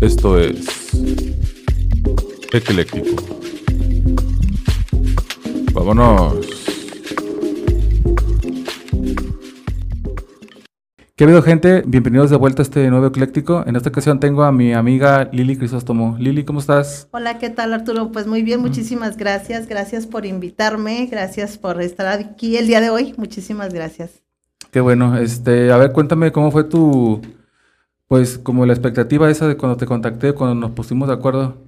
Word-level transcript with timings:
Esto 0.00 0.38
es 0.38 0.90
Ecléctico. 2.54 3.22
Vámonos. 5.74 6.46
¿Qué 11.14 11.24
ha 11.24 11.26
habido 11.26 11.42
gente? 11.42 11.82
Bienvenidos 11.86 12.30
de 12.30 12.36
vuelta 12.36 12.62
a 12.62 12.64
este 12.64 12.88
nuevo 12.88 13.08
ecléctico. 13.08 13.62
En 13.66 13.76
esta 13.76 13.90
ocasión 13.90 14.20
tengo 14.20 14.44
a 14.44 14.52
mi 14.52 14.72
amiga 14.72 15.28
Lili 15.32 15.58
Crisóstomo. 15.58 16.16
Lili, 16.18 16.46
¿cómo 16.46 16.60
estás? 16.60 17.08
Hola, 17.10 17.38
¿qué 17.38 17.50
tal 17.50 17.74
Arturo? 17.74 18.10
Pues 18.10 18.26
muy 18.26 18.42
bien, 18.42 18.62
muchísimas 18.62 19.18
gracias. 19.18 19.68
Gracias 19.68 20.06
por 20.06 20.24
invitarme, 20.24 21.08
gracias 21.10 21.58
por 21.58 21.82
estar 21.82 22.06
aquí 22.06 22.56
el 22.56 22.66
día 22.66 22.80
de 22.80 22.88
hoy. 22.88 23.12
Muchísimas 23.18 23.74
gracias. 23.74 24.22
Qué 24.70 24.80
bueno. 24.80 25.18
Este, 25.18 25.70
a 25.70 25.76
ver, 25.76 25.92
cuéntame 25.92 26.32
cómo 26.32 26.50
fue 26.50 26.64
tu, 26.64 27.20
pues 28.10 28.38
como 28.38 28.66
la 28.66 28.72
expectativa 28.72 29.30
esa 29.30 29.46
de 29.46 29.56
cuando 29.56 29.76
te 29.76 29.86
contacté, 29.86 30.32
cuando 30.32 30.56
nos 30.56 30.72
pusimos 30.72 31.06
de 31.06 31.14
acuerdo. 31.14 31.58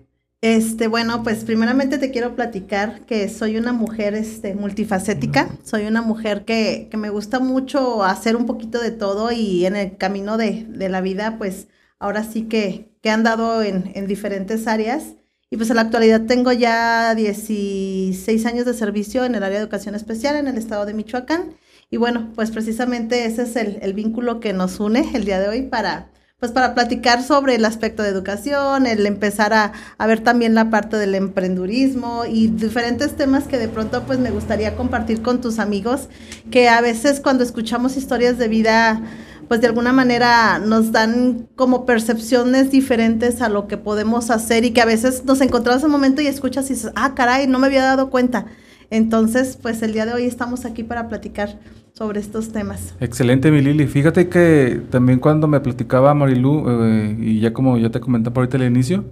Este, 0.41 0.89
bueno, 0.89 1.23
pues 1.23 1.45
primeramente 1.45 1.99
te 1.99 2.11
quiero 2.11 2.35
platicar 2.35 3.07
que 3.07 3.29
soy 3.29 3.57
una 3.57 3.73
mujer 3.73 4.15
este, 4.15 4.57
multifacética, 4.57 5.51
soy 5.63 5.87
una 5.87 6.03
mujer 6.03 6.45
que, 6.45 6.89
que, 6.91 6.97
me 6.97 7.11
gusta 7.11 7.39
mucho 7.39 8.03
hacer 8.03 8.35
un 8.35 8.47
poquito 8.47 8.81
de 8.81 8.91
todo 8.91 9.31
y 9.31 9.67
en 9.67 9.77
el 9.77 9.97
camino 9.97 10.37
de, 10.37 10.67
de 10.69 10.89
la 10.89 11.01
vida, 11.01 11.39
pues 11.39 11.69
ahora 12.01 12.25
sí 12.25 12.49
que, 12.49 12.91
que 13.03 13.11
he 13.11 13.13
andado 13.13 13.63
en, 13.63 13.93
en, 13.95 14.09
diferentes 14.09 14.67
áreas. 14.67 15.15
Y 15.49 15.57
pues 15.59 15.71
en 15.71 15.77
la 15.77 15.83
actualidad 15.83 16.23
tengo 16.27 16.51
ya 16.51 17.15
16 17.15 18.47
años 18.47 18.67
de 18.67 18.75
servicio 18.75 19.25
en 19.25 19.37
el 19.37 19.45
área 19.45 19.59
de 19.59 19.63
educación 19.63 19.95
especial 19.95 20.35
en 20.35 20.49
el 20.49 20.59
estado 20.59 20.87
de 20.87 20.95
Michoacán. 20.95 21.55
Y 21.89 21.99
bueno, 21.99 22.33
pues 22.35 22.51
precisamente 22.51 23.27
ese 23.27 23.43
es 23.43 23.55
el, 23.55 23.79
el 23.81 23.95
vínculo 23.95 24.41
que 24.41 24.53
nos 24.53 24.81
une 24.81 25.09
el 25.15 25.25
día 25.25 25.39
de 25.39 25.49
hoy 25.49 25.63
para 25.63 26.12
pues 26.43 26.51
para 26.51 26.75
platicar 26.75 27.23
sobre 27.23 27.55
el 27.55 27.65
aspecto 27.65 28.03
de 28.03 28.09
educación, 28.09 28.89
el 28.89 29.07
empezar 29.07 29.55
a, 29.55 29.73
ver 30.05 30.25
también 30.25 30.57
la 30.57 30.71
parte 30.71 30.97
del 30.97 31.15
emprendurismo 31.15 32.25
y 32.25 32.49
diferentes 32.49 33.17
temas 33.17 33.45
que 33.45 33.59
de 33.59 33.69
pronto 33.69 34.03
pues 34.09 34.19
me 34.19 34.33
gustaría 34.33 34.75
compartir 34.75 35.23
con 35.23 35.41
tus 35.41 35.61
amigos, 35.61 36.09
que 36.51 36.69
a 36.69 36.81
veces 36.81 37.21
cuando 37.21 37.45
escuchamos 37.45 37.97
historias 37.97 38.39
de 38.39 38.49
vida 38.49 39.01
pues 39.47 39.61
de 39.61 39.69
alguna 39.69 39.93
manera 39.93 40.59
nos 40.59 40.91
dan 40.91 41.47
como 41.55 41.87
percepciones 41.87 42.73
diferentes 42.73 43.41
a 43.41 43.49
lo 43.49 43.69
que 43.69 43.77
podemos 43.77 44.29
hacer 44.31 44.65
y 44.65 44.73
que 44.73 44.83
a 44.83 44.87
veces 44.87 45.25
nos 45.25 45.41
encontramos 45.43 45.83
en 45.83 45.87
un 45.87 45.93
momento 45.93 46.23
y 46.23 46.27
escuchas 46.27 46.69
y 46.71 46.75
dices, 46.75 46.91
ah, 46.97 47.15
caray, 47.15 47.47
no 47.47 47.61
me 47.61 47.69
había 47.69 47.85
dado 47.85 48.11
cuenta. 48.11 48.47
Entonces, 48.91 49.57
pues 49.63 49.81
el 49.83 49.93
día 49.93 50.07
de 50.07 50.15
hoy 50.15 50.27
estamos 50.27 50.65
aquí 50.65 50.83
para 50.83 51.09
platicar 51.09 51.61
sobre 51.95 52.21
estos 52.21 52.51
temas. 52.53 52.95
Excelente, 53.01 53.51
mi 53.51 53.61
Lili. 53.61 53.87
Fíjate 53.87 54.29
que 54.29 54.81
también 54.91 55.19
cuando 55.19 55.47
me 55.47 55.61
platicaba 55.61 56.15
Marilu, 56.15 56.65
eh, 56.69 57.17
y 57.21 57.41
ya 57.41 57.53
como 57.53 57.79
ya 57.79 57.91
te 57.91 58.01
comenté 58.01 58.31
por 58.31 58.43
ahorita 58.43 58.57
al 58.57 58.65
inicio, 58.65 59.05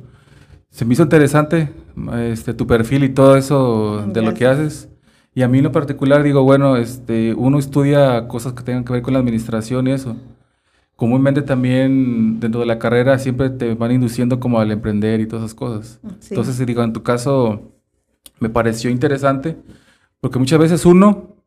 se 0.70 0.84
me 0.84 0.94
hizo 0.94 1.02
interesante 1.02 1.72
este, 2.14 2.54
tu 2.54 2.66
perfil 2.66 3.04
y 3.04 3.08
todo 3.10 3.36
eso 3.36 3.94
Gracias. 3.96 4.14
de 4.14 4.22
lo 4.22 4.34
que 4.34 4.46
haces. 4.46 4.88
Y 5.34 5.42
a 5.42 5.48
mí 5.48 5.58
en 5.58 5.64
lo 5.64 5.72
particular 5.72 6.22
digo, 6.22 6.42
bueno, 6.42 6.76
este, 6.76 7.34
uno 7.34 7.58
estudia 7.58 8.26
cosas 8.28 8.52
que 8.54 8.62
tengan 8.62 8.84
que 8.84 8.92
ver 8.92 9.02
con 9.02 9.14
la 9.14 9.20
administración 9.20 9.86
y 9.86 9.92
eso. 9.92 10.16
Comúnmente 10.96 11.42
también 11.42 12.40
dentro 12.40 12.60
de 12.60 12.66
la 12.66 12.78
carrera 12.78 13.18
siempre 13.18 13.50
te 13.50 13.74
van 13.74 13.92
induciendo 13.92 14.38
como 14.38 14.60
al 14.60 14.70
emprender 14.70 15.20
y 15.20 15.26
todas 15.26 15.44
esas 15.44 15.54
cosas. 15.54 16.00
Sí. 16.18 16.34
Entonces, 16.34 16.64
digo, 16.66 16.82
en 16.82 16.92
tu 16.92 17.02
caso 17.02 17.72
me 18.38 18.50
pareció 18.50 18.90
interesante 18.90 19.56
porque 20.20 20.38
muchas 20.38 20.58
veces 20.58 20.84
uno 20.84 21.39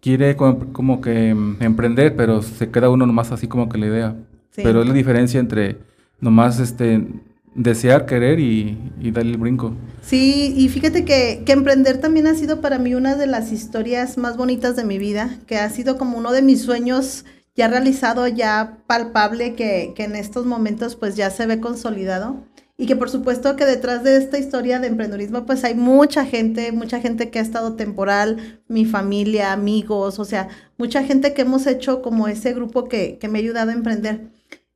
quiere 0.00 0.36
como, 0.36 1.00
que 1.00 1.30
emprender, 1.60 2.16
pero 2.16 2.42
se 2.42 2.70
queda 2.70 2.90
uno 2.90 3.06
nomás 3.06 3.32
así 3.32 3.48
como 3.48 3.68
que 3.68 3.78
la 3.78 3.86
idea. 3.86 4.16
Sí. 4.50 4.62
Pero 4.62 4.82
es 4.82 4.88
la 4.88 4.94
diferencia 4.94 5.40
entre 5.40 5.78
nomás 6.20 6.60
este 6.60 7.06
desear, 7.54 8.06
querer 8.06 8.40
y, 8.40 8.78
y, 9.00 9.10
darle 9.12 9.32
el 9.32 9.38
brinco. 9.38 9.74
Sí, 10.02 10.52
y 10.56 10.68
fíjate 10.68 11.04
que, 11.04 11.42
que, 11.46 11.52
emprender 11.52 12.00
también 12.00 12.26
ha 12.26 12.34
sido 12.34 12.60
para 12.60 12.78
mí 12.78 12.94
una 12.94 13.14
de 13.14 13.28
las 13.28 13.52
historias 13.52 14.18
más 14.18 14.36
bonitas 14.36 14.74
de 14.74 14.84
mi 14.84 14.98
vida, 14.98 15.38
que 15.46 15.58
ha 15.58 15.70
sido 15.70 15.96
como 15.96 16.18
uno 16.18 16.32
de 16.32 16.42
mis 16.42 16.62
sueños 16.62 17.24
ya 17.54 17.68
realizado, 17.68 18.26
ya 18.26 18.78
palpable, 18.88 19.54
que, 19.54 19.92
que 19.94 20.04
en 20.04 20.16
estos 20.16 20.46
momentos 20.46 20.96
pues 20.96 21.14
ya 21.14 21.30
se 21.30 21.46
ve 21.46 21.60
consolidado 21.60 22.42
y 22.76 22.86
que 22.86 22.96
por 22.96 23.08
supuesto 23.08 23.54
que 23.56 23.66
detrás 23.66 24.02
de 24.02 24.16
esta 24.16 24.38
historia 24.38 24.80
de 24.80 24.88
emprendedurismo 24.88 25.46
pues 25.46 25.62
hay 25.64 25.74
mucha 25.74 26.24
gente, 26.24 26.72
mucha 26.72 27.00
gente 27.00 27.30
que 27.30 27.38
ha 27.38 27.42
estado 27.42 27.74
temporal, 27.76 28.62
mi 28.68 28.84
familia, 28.84 29.52
amigos, 29.52 30.18
o 30.18 30.24
sea, 30.24 30.48
mucha 30.76 31.04
gente 31.04 31.34
que 31.34 31.42
hemos 31.42 31.66
hecho 31.66 32.02
como 32.02 32.26
ese 32.28 32.52
grupo 32.52 32.88
que, 32.88 33.18
que 33.18 33.28
me 33.28 33.38
ha 33.38 33.42
ayudado 33.42 33.70
a 33.70 33.74
emprender. 33.74 34.28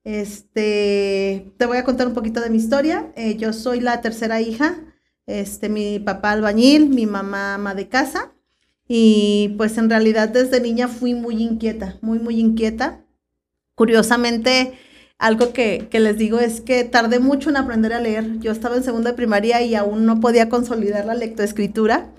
Este, 0.05 1.53
te 1.59 1.67
voy 1.67 1.77
a 1.77 1.85
contar 1.85 2.07
un 2.07 2.15
poquito 2.15 2.41
de 2.41 2.51
mi 2.51 2.57
historia. 2.57 3.13
Eh, 3.17 3.37
yo 3.37 3.53
soy 3.53 3.81
la 3.81 4.01
tercera 4.01 4.41
hija, 4.41 4.77
este, 5.27 5.69
mi 5.69 5.99
papá 5.99 6.33
albañil, 6.33 6.89
mi 6.89 7.07
mamá 7.07 7.55
ama 7.55 7.75
de 7.75 7.89
casa 7.89 8.33
y 8.89 9.55
pues 9.59 9.77
en 9.77 9.91
realidad 9.91 10.31
desde 10.31 10.61
niña 10.61 10.89
fui 10.89 11.15
muy 11.15 11.43
inquieta, 11.43 11.99
muy, 12.01 12.19
muy 12.19 12.41
inquieta. 12.41 13.05
Curiosamente, 13.75 14.73
algo 15.19 15.53
que, 15.53 15.89
que, 15.91 16.01
les 16.01 16.17
digo 16.17 16.39
es 16.39 16.61
que 16.61 16.85
tardé 16.85 17.19
mucho 17.19 17.51
en 17.51 17.57
aprender 17.57 17.93
a 17.93 18.01
leer. 18.01 18.39
Yo 18.39 18.53
estaba 18.53 18.77
en 18.77 18.85
segunda 18.85 19.11
de 19.11 19.17
primaria 19.17 19.63
y 19.63 19.75
aún 19.75 20.07
no 20.07 20.21
podía 20.21 20.49
consolidar 20.49 21.05
la 21.07 21.15
lectoescritura. 21.15 22.13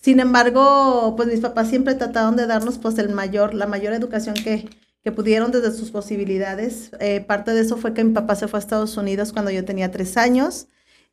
Sin 0.00 0.20
embargo, 0.20 1.14
pues 1.16 1.28
mis 1.28 1.40
papás 1.40 1.68
siempre 1.68 1.96
trataron 1.96 2.36
de 2.36 2.46
darnos 2.46 2.78
pues 2.78 2.98
el 2.98 3.10
mayor, 3.10 3.54
la 3.54 3.66
mayor 3.66 3.92
educación 3.92 4.36
que, 4.36 4.68
que 5.02 5.10
pudieron 5.10 5.50
desde 5.50 5.72
sus 5.72 5.90
posibilidades. 5.90 6.92
Eh, 7.00 7.20
parte 7.20 7.52
de 7.52 7.62
eso 7.62 7.76
fue 7.76 7.94
que 7.94 8.04
mi 8.04 8.12
papá 8.12 8.36
se 8.36 8.46
fue 8.46 8.58
a 8.58 8.60
Estados 8.60 8.96
Unidos 8.96 9.32
cuando 9.32 9.50
yo 9.50 9.64
tenía 9.64 9.90
tres 9.90 10.16
años. 10.16 10.68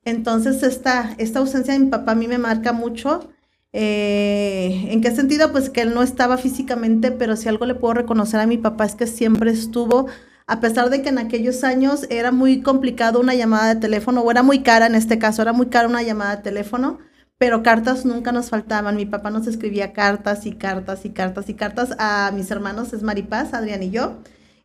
Entonces, 0.06 0.62
esta, 0.64 1.16
esta 1.18 1.40
ausencia 1.40 1.74
de 1.74 1.80
mi 1.80 1.90
papá 1.90 2.12
a 2.12 2.16
mí 2.16 2.28
me 2.28 2.38
marca 2.38 2.74
mucho. 2.74 3.30
Eh, 3.72 4.88
¿En 4.90 5.02
qué 5.02 5.10
sentido? 5.10 5.52
Pues 5.52 5.72
que 5.72 5.82
él 5.82 5.96
no 5.96 6.04
estaba 6.04 6.38
físicamente, 6.38 7.12
pero 7.12 7.36
si 7.36 7.50
algo 7.50 7.66
le 7.66 7.74
puedo 7.74 7.96
reconocer 7.96 8.40
a 8.40 8.46
mi 8.46 8.60
papá 8.60 8.86
es 8.86 8.94
que 8.94 9.08
siempre 9.08 9.50
estuvo 9.50 10.08
a 10.48 10.60
pesar 10.60 10.90
de 10.90 11.02
que 11.02 11.10
en 11.10 11.18
aquellos 11.18 11.64
años 11.64 12.06
era 12.10 12.32
muy 12.32 12.62
complicado 12.62 13.20
una 13.20 13.36
llamada 13.36 13.74
de 13.74 13.80
teléfono, 13.80 14.22
o 14.22 14.32
era 14.32 14.44
muy 14.44 14.64
cara 14.64 14.88
en 14.88 14.96
este 14.96 15.20
caso, 15.20 15.42
era 15.42 15.54
muy 15.54 15.68
cara 15.68 15.88
una 15.88 16.04
llamada 16.04 16.38
de 16.38 16.44
teléfono, 16.44 17.00
pero 17.38 17.64
cartas 17.64 18.06
nunca 18.06 18.32
nos 18.32 18.50
faltaban. 18.50 18.96
Mi 18.96 19.06
papá 19.06 19.30
nos 19.30 19.48
escribía 19.48 19.94
cartas 19.94 20.46
y 20.46 20.54
cartas 20.54 21.06
y 21.06 21.10
cartas 21.12 21.50
y 21.50 21.54
cartas 21.56 21.96
a 22.00 22.32
mis 22.34 22.52
hermanos, 22.52 22.94
es 22.94 23.04
Maripaz, 23.04 23.54
Adrián 23.54 23.84
y 23.84 23.92
yo, 23.92 24.18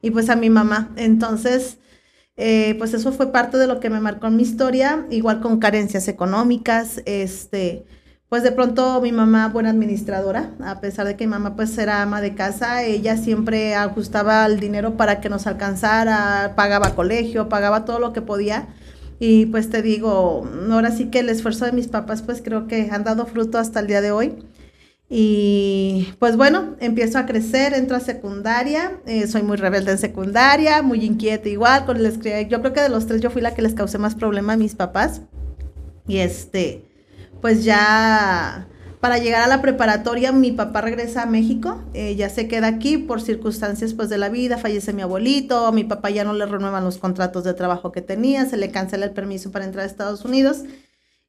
y 0.02 0.10
pues 0.10 0.30
a 0.30 0.36
mi 0.36 0.50
mamá. 0.50 0.90
Entonces, 0.96 1.78
eh, 2.36 2.74
pues 2.78 2.94
eso 2.94 3.12
fue 3.12 3.32
parte 3.32 3.58
de 3.58 3.66
lo 3.66 3.80
que 3.80 3.90
me 3.90 4.00
marcó 4.00 4.28
en 4.28 4.36
mi 4.36 4.42
historia, 4.42 5.06
igual 5.10 5.40
con 5.40 5.58
carencias 5.58 6.08
económicas, 6.08 7.02
este 7.04 7.84
pues 8.28 8.42
de 8.42 8.52
pronto 8.52 9.00
mi 9.00 9.10
mamá, 9.10 9.48
buena 9.48 9.70
administradora, 9.70 10.50
a 10.62 10.80
pesar 10.80 11.06
de 11.06 11.16
que 11.16 11.26
mi 11.26 11.30
mamá 11.30 11.56
pues 11.56 11.76
era 11.78 12.02
ama 12.02 12.20
de 12.20 12.34
casa, 12.34 12.84
ella 12.84 13.16
siempre 13.16 13.74
ajustaba 13.74 14.44
el 14.44 14.60
dinero 14.60 14.96
para 14.96 15.20
que 15.20 15.30
nos 15.30 15.46
alcanzara, 15.46 16.52
pagaba 16.54 16.94
colegio, 16.94 17.48
pagaba 17.48 17.84
todo 17.84 17.98
lo 17.98 18.12
que 18.12 18.20
podía. 18.20 18.68
Y 19.20 19.46
pues 19.46 19.70
te 19.70 19.82
digo, 19.82 20.48
ahora 20.70 20.90
sí 20.90 21.06
que 21.06 21.20
el 21.20 21.28
esfuerzo 21.28 21.64
de 21.64 21.72
mis 21.72 21.88
papás 21.88 22.22
pues 22.22 22.42
creo 22.42 22.68
que 22.68 22.90
han 22.92 23.02
dado 23.02 23.26
fruto 23.26 23.58
hasta 23.58 23.80
el 23.80 23.86
día 23.86 24.00
de 24.00 24.12
hoy. 24.12 24.36
Y 25.10 26.12
pues 26.18 26.36
bueno, 26.36 26.76
empiezo 26.80 27.18
a 27.18 27.24
crecer, 27.24 27.72
entro 27.72 27.96
a 27.96 28.00
secundaria, 28.00 29.00
eh, 29.06 29.26
soy 29.26 29.42
muy 29.42 29.56
rebelde 29.56 29.92
en 29.92 29.98
secundaria, 29.98 30.82
muy 30.82 31.02
inquieta 31.04 31.48
igual, 31.48 31.86
con 31.86 32.02
les, 32.02 32.18
yo 32.48 32.60
creo 32.60 32.72
que 32.74 32.82
de 32.82 32.90
los 32.90 33.06
tres 33.06 33.22
yo 33.22 33.30
fui 33.30 33.40
la 33.40 33.54
que 33.54 33.62
les 33.62 33.72
causé 33.74 33.96
más 33.96 34.14
problema 34.14 34.52
a 34.52 34.56
mis 34.58 34.74
papás. 34.74 35.22
Y 36.06 36.18
este, 36.18 36.87
pues 37.40 37.64
ya 37.64 38.66
para 39.00 39.18
llegar 39.18 39.42
a 39.42 39.46
la 39.46 39.62
preparatoria 39.62 40.32
mi 40.32 40.50
papá 40.50 40.80
regresa 40.80 41.22
a 41.22 41.26
México, 41.26 41.82
eh, 41.94 42.16
ya 42.16 42.28
se 42.30 42.48
queda 42.48 42.66
aquí 42.66 42.98
por 42.98 43.20
circunstancias 43.20 43.94
pues 43.94 44.08
de 44.08 44.18
la 44.18 44.28
vida, 44.28 44.58
fallece 44.58 44.92
mi 44.92 45.02
abuelito, 45.02 45.66
a 45.66 45.72
mi 45.72 45.84
papá 45.84 46.10
ya 46.10 46.24
no 46.24 46.32
le 46.32 46.46
renuevan 46.46 46.84
los 46.84 46.98
contratos 46.98 47.44
de 47.44 47.54
trabajo 47.54 47.92
que 47.92 48.02
tenía, 48.02 48.46
se 48.46 48.56
le 48.56 48.70
cancela 48.70 49.06
el 49.06 49.12
permiso 49.12 49.52
para 49.52 49.64
entrar 49.64 49.84
a 49.84 49.88
Estados 49.88 50.24
Unidos 50.24 50.64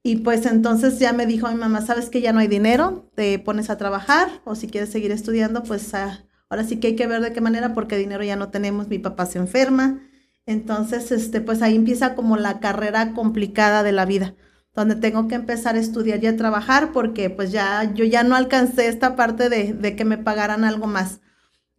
y 0.02 0.18
pues 0.18 0.46
entonces 0.46 0.98
ya 0.98 1.14
me 1.14 1.26
dijo 1.28 1.48
mi 1.50 1.56
mamá, 1.56 1.82
sabes 1.82 2.10
que 2.10 2.22
ya 2.22 2.34
no 2.34 2.40
hay 2.40 2.48
dinero, 2.48 3.12
te 3.16 3.38
pones 3.38 3.70
a 3.70 3.78
trabajar 3.78 4.42
o 4.46 4.56
si 4.56 4.68
quieres 4.68 4.90
seguir 4.92 5.12
estudiando 5.12 5.64
pues 5.64 5.94
ah, 5.94 6.26
ahora 6.50 6.64
sí 6.64 6.78
que 6.80 6.88
hay 6.88 6.96
que 6.96 7.06
ver 7.08 7.22
de 7.22 7.34
qué 7.34 7.42
manera 7.42 7.74
porque 7.76 7.98
dinero 7.98 8.24
ya 8.24 8.36
no 8.36 8.50
tenemos, 8.50 8.88
mi 8.88 8.98
papá 8.98 9.28
se 9.28 9.38
enferma, 9.38 10.02
entonces 10.48 11.12
este 11.12 11.40
pues 11.40 11.62
ahí 11.62 11.76
empieza 11.76 12.16
como 12.16 12.36
la 12.36 12.60
carrera 12.60 13.14
complicada 13.14 13.84
de 13.84 13.92
la 13.92 14.06
vida 14.06 14.34
donde 14.80 14.96
tengo 14.96 15.28
que 15.28 15.36
empezar 15.36 15.76
a 15.76 15.80
estudiar 15.80 16.24
y 16.24 16.28
a 16.28 16.38
trabajar 16.38 16.92
porque 16.94 17.30
pues 17.30 17.52
ya 17.52 17.84
yo 17.94 18.06
ya 18.06 18.24
no 18.24 18.36
alcancé 18.36 18.88
esta 18.88 19.16
parte 19.16 19.50
de, 19.50 19.74
de 19.74 19.96
que 19.96 20.06
me 20.06 20.18
pagaran 20.18 20.64
algo 20.64 20.88
más. 20.88 21.20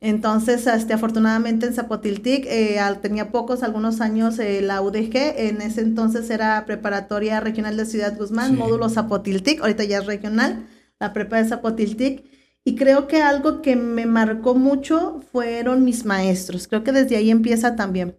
Entonces, 0.01 0.67
este, 0.67 0.95
afortunadamente 0.95 1.67
en 1.67 1.75
Zapotiltic 1.75 2.47
eh, 2.47 2.79
tenía 3.03 3.31
pocos, 3.31 3.63
algunos 3.63 4.01
años 4.01 4.39
eh, 4.39 4.63
la 4.63 4.81
UDG, 4.81 5.15
en 5.37 5.61
ese 5.61 5.83
entonces 5.83 6.31
era 6.31 6.65
preparatoria 6.65 7.39
regional 7.41 7.77
de 7.77 7.85
Ciudad 7.85 8.17
Guzmán, 8.17 8.53
sí. 8.53 8.57
módulo 8.57 8.89
Zapotiltic, 8.89 9.61
ahorita 9.61 9.85
ya 9.85 9.99
es 9.99 10.07
regional, 10.07 10.67
la 10.99 11.13
prepa 11.13 11.37
de 11.37 11.49
Zapotiltic. 11.49 12.25
Y 12.65 12.77
creo 12.77 13.09
que 13.09 13.23
algo 13.23 13.63
que 13.63 13.77
me 13.77 14.07
marcó 14.07 14.55
mucho 14.55 15.23
fueron 15.33 15.85
mis 15.85 16.05
maestros, 16.05 16.69
creo 16.69 16.85
que 16.85 16.93
desde 16.93 17.17
ahí 17.17 17.31
empieza 17.31 17.77
también. 17.77 18.17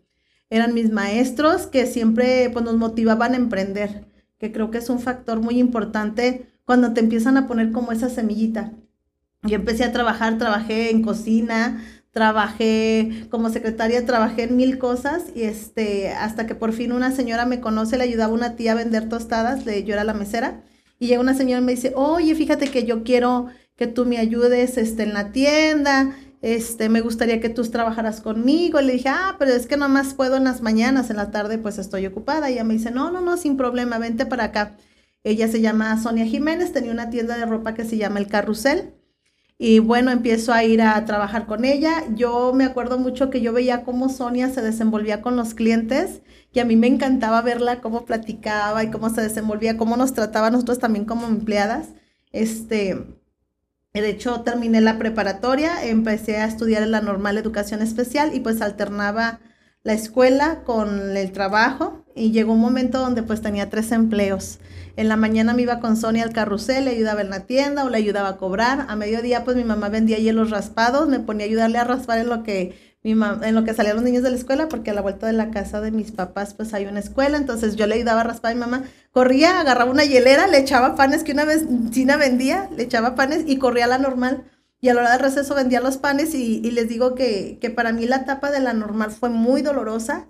eran 0.50 0.74
mis 0.74 0.92
maestros 0.92 1.68
que 1.68 1.86
siempre 1.88 2.50
pues, 2.52 2.66
nos 2.66 2.78
motivaban 2.78 3.34
a 3.34 3.38
emprender, 3.38 4.06
que 4.42 4.52
creo 4.52 4.72
que 4.72 4.80
es 4.80 4.90
un 4.90 5.00
factor 5.00 5.40
muy 5.40 5.60
importante 5.60 6.48
cuando 6.66 6.94
te 6.94 7.00
empiezan 7.00 7.38
a 7.38 7.48
poner 7.48 7.72
como 7.72 7.92
esa 7.92 8.10
semillita. 8.10 8.74
Yo 9.44 9.56
empecé 9.56 9.84
a 9.84 9.92
trabajar, 9.92 10.40
trabajé 10.40 10.90
en 10.90 11.04
cocina, 11.04 11.80
trabajé 12.10 13.28
como 13.30 13.52
secretaria, 13.52 14.04
trabajé 14.04 14.44
en 14.44 14.58
mil 14.58 14.80
cosas 14.80 15.26
y 15.36 15.44
este, 15.44 16.10
hasta 16.10 16.48
que 16.48 16.56
por 16.56 16.74
fin 16.74 16.92
una 16.92 17.12
señora 17.12 17.46
me 17.46 17.62
conoce, 17.62 18.00
le 18.00 18.04
ayudaba 18.04 18.34
una 18.34 18.56
tía 18.56 18.72
a 18.72 18.76
vender 18.76 19.10
tostadas, 19.10 19.68
le, 19.68 19.84
yo 19.84 19.94
era 19.94 20.04
la 20.04 20.16
mesera, 20.16 20.64
y 20.98 21.06
llega 21.06 21.22
una 21.22 21.36
señora 21.36 21.62
y 21.62 21.66
me 21.66 21.76
dice, 21.76 21.94
oye, 21.96 22.34
fíjate 22.34 22.70
que 22.70 22.84
yo 22.84 23.04
quiero 23.04 23.48
que 23.76 23.86
tú 23.86 24.06
me 24.06 24.18
ayudes 24.18 24.76
este, 24.78 25.04
en 25.04 25.14
la 25.14 25.32
tienda, 25.32 26.16
este, 26.42 26.90
me 26.90 27.02
gustaría 27.02 27.40
que 27.40 27.50
tú 27.50 27.64
trabajaras 27.64 28.22
conmigo. 28.22 28.82
le 28.82 28.94
dije, 28.94 29.10
ah, 29.10 29.36
pero 29.40 29.52
es 29.52 29.68
que 29.68 29.78
nomás 29.78 30.14
puedo 30.14 30.38
en 30.38 30.44
las 30.44 30.62
mañanas, 30.62 31.10
en 31.10 31.18
la 31.18 31.32
tarde 31.32 31.58
pues 31.58 31.78
estoy 31.78 32.06
ocupada. 32.08 32.50
Y 32.50 32.54
ella 32.54 32.64
me 32.64 32.74
dice, 32.74 32.92
no, 32.92 33.12
no, 33.12 33.22
no, 33.22 33.38
sin 33.38 33.58
problema, 33.58 34.00
vente 34.00 34.26
para 34.26 34.46
acá. 34.46 34.78
Ella 35.24 35.48
se 35.48 35.62
llama 35.62 36.02
Sonia 36.02 36.26
Jiménez, 36.26 36.74
tenía 36.74 36.92
una 36.92 37.10
tienda 37.12 37.38
de 37.38 37.46
ropa 37.46 37.74
que 37.76 37.86
se 37.86 37.98
llama 37.98 38.20
El 38.20 38.28
Carrusel. 38.28 38.94
Y 39.60 39.78
bueno, 39.78 40.10
empiezo 40.10 40.54
a 40.54 40.64
ir 40.64 40.82
a 40.82 41.06
trabajar 41.06 41.46
con 41.46 41.66
ella. 41.66 42.04
Yo 42.16 42.52
me 42.54 42.66
acuerdo 42.66 42.98
mucho 42.98 43.30
que 43.30 43.42
yo 43.42 43.54
veía 43.54 43.84
cómo 43.84 44.10
Sonia 44.10 44.50
se 44.50 44.64
desenvolvía 44.64 45.22
con 45.22 45.36
los 45.36 45.54
clientes 45.54 46.22
y 46.52 46.60
a 46.60 46.66
mí 46.66 46.76
me 46.76 46.88
encantaba 46.88 47.42
verla 47.44 47.82
cómo 47.82 48.06
platicaba 48.06 48.84
y 48.84 48.90
cómo 48.90 49.12
se 49.12 49.22
desenvolvía, 49.22 49.78
cómo 49.78 49.98
nos 49.98 50.14
trataba 50.14 50.50
nosotros 50.50 50.80
también 50.80 51.06
como 51.06 51.28
empleadas. 51.28 51.90
Este, 52.32 53.21
de 54.00 54.10
hecho, 54.10 54.42
terminé 54.42 54.80
la 54.80 54.98
preparatoria, 54.98 55.86
empecé 55.86 56.38
a 56.38 56.46
estudiar 56.46 56.82
en 56.84 56.92
la 56.92 57.02
normal 57.02 57.38
educación 57.38 57.82
especial 57.82 58.34
y 58.34 58.40
pues 58.40 58.62
alternaba 58.62 59.42
la 59.84 59.94
escuela 59.94 60.64
con 60.64 61.18
el 61.18 61.32
trabajo 61.32 62.06
y 62.16 62.32
llegó 62.32 62.54
un 62.54 62.62
momento 62.62 63.00
donde 63.00 63.24
pues 63.24 63.42
tenía 63.42 63.70
tres 63.70 63.92
empleos. 63.92 64.60
En 64.96 65.10
la 65.10 65.18
mañana 65.18 65.54
me 65.54 65.64
iba 65.64 65.80
con 65.80 65.98
Sonia 65.98 66.24
al 66.24 66.34
carrusel, 66.34 66.86
le 66.86 66.92
ayudaba 66.92 67.22
en 67.22 67.32
la 67.32 67.42
tienda 67.42 67.84
o 67.84 67.90
le 67.90 67.98
ayudaba 67.98 68.30
a 68.30 68.38
cobrar. 68.38 68.86
A 68.90 68.96
mediodía 68.96 69.44
pues 69.44 69.58
mi 69.58 69.64
mamá 69.64 69.90
vendía 69.90 70.20
hielos 70.20 70.52
raspados, 70.52 71.10
me 71.10 71.20
ponía 71.20 71.46
a 71.46 71.50
ayudarle 71.50 71.78
a 71.78 71.84
raspar 71.84 72.20
en 72.20 72.30
lo 72.30 72.44
que 72.44 72.91
mi 73.04 73.12
en 73.12 73.56
lo 73.56 73.64
que 73.64 73.74
salían 73.74 73.96
los 73.96 74.06
niños 74.06 74.24
de 74.24 74.30
la 74.30 74.36
escuela, 74.36 74.70
porque 74.70 74.92
a 74.92 74.94
la 74.94 75.02
vuelta 75.02 75.28
de 75.28 75.34
la 75.34 75.52
casa 75.52 75.82
de 75.82 75.92
mis 75.92 76.12
papás 76.12 76.54
pues 76.54 76.74
hay 76.74 76.86
una 76.86 77.00
escuela, 77.00 77.38
entonces 77.38 77.76
yo 77.76 77.88
le 77.88 77.96
ayudaba 77.96 78.22
a 78.22 78.26
raspar 78.26 78.52
a 78.52 78.56
mi 78.56 78.60
mamá, 78.60 78.84
corría, 79.12 79.60
agarraba 79.60 79.90
una 79.90 80.06
hielera, 80.06 80.48
le 80.48 80.60
echaba 80.60 80.96
panes 80.96 81.24
que 81.24 81.32
una 81.32 81.46
vez 81.46 81.66
China 81.90 82.18
vendía, 82.18 82.70
le 82.76 82.84
echaba 82.84 83.16
panes 83.16 83.44
y 83.48 83.58
corría 83.58 83.86
a 83.86 83.90
la 83.90 83.98
normal. 83.98 84.44
Y 84.84 84.90
a 84.90 84.96
la 84.96 85.02
hora 85.02 85.12
del 85.12 85.20
receso 85.20 85.54
vendía 85.54 85.80
los 85.80 85.98
panes 85.98 86.34
y, 86.34 86.60
y 86.64 86.72
les 86.72 86.90
digo 86.90 87.14
que, 87.14 87.60
que, 87.62 87.70
para 87.70 87.94
mí 87.94 88.08
la 88.08 88.18
etapa 88.18 88.50
de 88.50 88.60
la 88.60 88.74
normal 88.74 89.12
fue 89.12 89.30
muy 89.30 89.62
dolorosa 89.62 90.28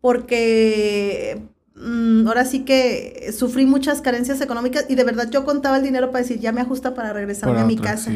porque 0.00 1.42
Mm, 1.74 2.28
ahora 2.28 2.44
sí 2.44 2.60
que 2.60 3.32
sufrí 3.36 3.64
muchas 3.64 4.02
carencias 4.02 4.40
económicas 4.40 4.84
y 4.88 4.94
de 4.94 5.04
verdad 5.04 5.30
yo 5.30 5.44
contaba 5.44 5.78
el 5.78 5.82
dinero 5.82 6.10
para 6.10 6.22
decir, 6.22 6.38
ya 6.38 6.52
me 6.52 6.60
ajusta 6.60 6.94
para 6.94 7.12
regresarme 7.12 7.60
a 7.60 7.64
mi 7.64 7.76
casa. 7.76 8.12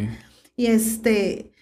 Y 0.57 0.67
este, 0.67 1.53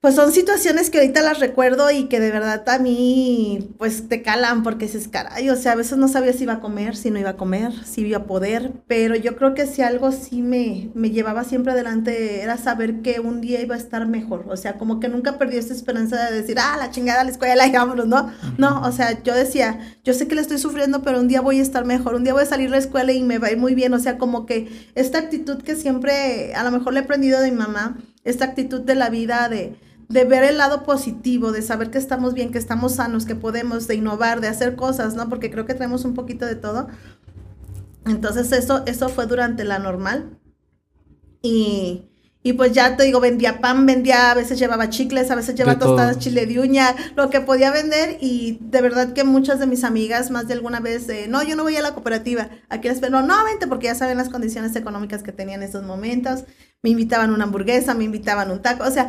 pues 0.00 0.14
son 0.14 0.30
situaciones 0.30 0.90
que 0.90 0.98
ahorita 0.98 1.22
las 1.22 1.40
recuerdo 1.40 1.90
y 1.90 2.04
que 2.04 2.20
de 2.20 2.30
verdad 2.30 2.68
a 2.68 2.78
mí 2.78 3.74
pues 3.78 4.08
te 4.08 4.22
calan 4.22 4.62
porque 4.62 4.84
dices, 4.86 5.08
caray, 5.08 5.48
o 5.50 5.56
sea, 5.56 5.72
a 5.72 5.76
veces 5.76 5.98
no 5.98 6.06
sabía 6.06 6.32
si 6.32 6.44
iba 6.44 6.54
a 6.54 6.60
comer, 6.60 6.96
si 6.96 7.10
no 7.10 7.18
iba 7.18 7.30
a 7.30 7.36
comer, 7.36 7.72
si 7.84 8.02
iba 8.02 8.18
a 8.18 8.24
poder, 8.24 8.72
pero 8.86 9.16
yo 9.16 9.36
creo 9.36 9.54
que 9.54 9.66
si 9.66 9.82
algo 9.82 10.12
sí 10.12 10.42
me, 10.42 10.90
me 10.94 11.10
llevaba 11.10 11.42
siempre 11.44 11.72
adelante 11.72 12.42
era 12.42 12.56
saber 12.56 13.00
que 13.00 13.20
un 13.20 13.40
día 13.40 13.60
iba 13.60 13.74
a 13.74 13.78
estar 13.78 14.06
mejor, 14.06 14.46
o 14.48 14.56
sea, 14.56 14.78
como 14.78 15.00
que 15.00 15.08
nunca 15.08 15.38
perdí 15.38 15.56
esa 15.56 15.72
esperanza 15.74 16.30
de 16.30 16.40
decir, 16.40 16.58
ah, 16.60 16.76
la 16.78 16.90
chingada, 16.90 17.24
la 17.24 17.30
escuela 17.30 17.66
y 17.66 17.72
vámonos, 17.72 18.06
¿no? 18.06 18.30
No, 18.58 18.82
o 18.82 18.92
sea, 18.92 19.22
yo 19.24 19.34
decía, 19.34 19.80
yo 20.04 20.14
sé 20.14 20.28
que 20.28 20.36
le 20.36 20.42
estoy 20.42 20.58
sufriendo, 20.58 21.02
pero 21.02 21.18
un 21.18 21.26
día 21.26 21.40
voy 21.40 21.58
a 21.58 21.62
estar 21.62 21.84
mejor, 21.84 22.14
un 22.14 22.22
día 22.22 22.34
voy 22.34 22.42
a 22.42 22.46
salir 22.46 22.66
de 22.66 22.76
la 22.76 22.78
escuela 22.78 23.12
y 23.12 23.22
me 23.22 23.38
va 23.38 23.48
a 23.48 23.52
ir 23.52 23.58
muy 23.58 23.74
bien, 23.74 23.92
o 23.94 23.98
sea, 23.98 24.18
como 24.18 24.46
que 24.46 24.68
esta 24.94 25.18
actitud 25.18 25.62
que 25.62 25.74
siempre 25.74 26.54
a 26.54 26.62
lo 26.62 26.70
mejor 26.70 26.92
le 26.92 27.00
he 27.00 27.02
aprendido 27.02 27.40
de 27.40 27.50
mi 27.50 27.56
mamá, 27.56 27.98
esta 28.24 28.44
actitud 28.44 28.80
de 28.82 28.94
la 28.94 29.08
vida 29.08 29.48
de 29.48 29.76
de 30.08 30.24
ver 30.24 30.44
el 30.44 30.58
lado 30.58 30.84
positivo, 30.84 31.52
de 31.52 31.62
saber 31.62 31.90
que 31.90 31.98
estamos 31.98 32.34
bien, 32.34 32.52
que 32.52 32.58
estamos 32.58 32.94
sanos, 32.94 33.26
que 33.26 33.34
podemos, 33.34 33.86
de 33.88 33.96
innovar, 33.96 34.40
de 34.40 34.48
hacer 34.48 34.76
cosas, 34.76 35.14
¿no? 35.14 35.28
Porque 35.28 35.50
creo 35.50 35.66
que 35.66 35.74
tenemos 35.74 36.04
un 36.04 36.14
poquito 36.14 36.46
de 36.46 36.54
todo. 36.54 36.88
Entonces 38.06 38.52
eso, 38.52 38.84
eso 38.86 39.08
fue 39.08 39.26
durante 39.26 39.64
la 39.64 39.78
normal. 39.78 40.38
Y, 41.42 42.08
y 42.42 42.52
pues 42.52 42.70
ya 42.70 42.96
te 42.96 43.02
digo, 43.02 43.18
vendía 43.18 43.60
pan, 43.60 43.84
vendía, 43.84 44.30
a 44.30 44.34
veces 44.34 44.60
llevaba 44.60 44.90
chicles, 44.90 45.32
a 45.32 45.34
veces 45.34 45.56
llevaba 45.56 45.80
tostadas, 45.80 46.20
chile 46.20 46.46
de 46.46 46.60
uña, 46.60 46.94
lo 47.16 47.28
que 47.28 47.40
podía 47.40 47.72
vender. 47.72 48.18
Y 48.20 48.58
de 48.60 48.80
verdad 48.80 49.12
que 49.12 49.24
muchas 49.24 49.58
de 49.58 49.66
mis 49.66 49.82
amigas, 49.82 50.30
más 50.30 50.46
de 50.46 50.54
alguna 50.54 50.78
vez, 50.78 51.08
no, 51.28 51.42
yo 51.42 51.56
no 51.56 51.64
voy 51.64 51.74
a 51.74 51.82
la 51.82 51.94
cooperativa. 51.94 52.48
Aquí 52.68 52.86
les 52.86 53.00
no, 53.10 53.22
no, 53.22 53.44
vente, 53.44 53.66
porque 53.66 53.86
ya 53.86 53.96
saben 53.96 54.18
las 54.18 54.28
condiciones 54.28 54.76
económicas 54.76 55.24
que 55.24 55.32
tenía 55.32 55.56
en 55.56 55.64
esos 55.64 55.82
momentos. 55.82 56.44
Me 56.82 56.90
invitaban 56.90 57.32
una 57.32 57.42
hamburguesa, 57.42 57.94
me 57.94 58.04
invitaban 58.04 58.52
un 58.52 58.62
taco, 58.62 58.84
o 58.84 58.90
sea, 58.92 59.08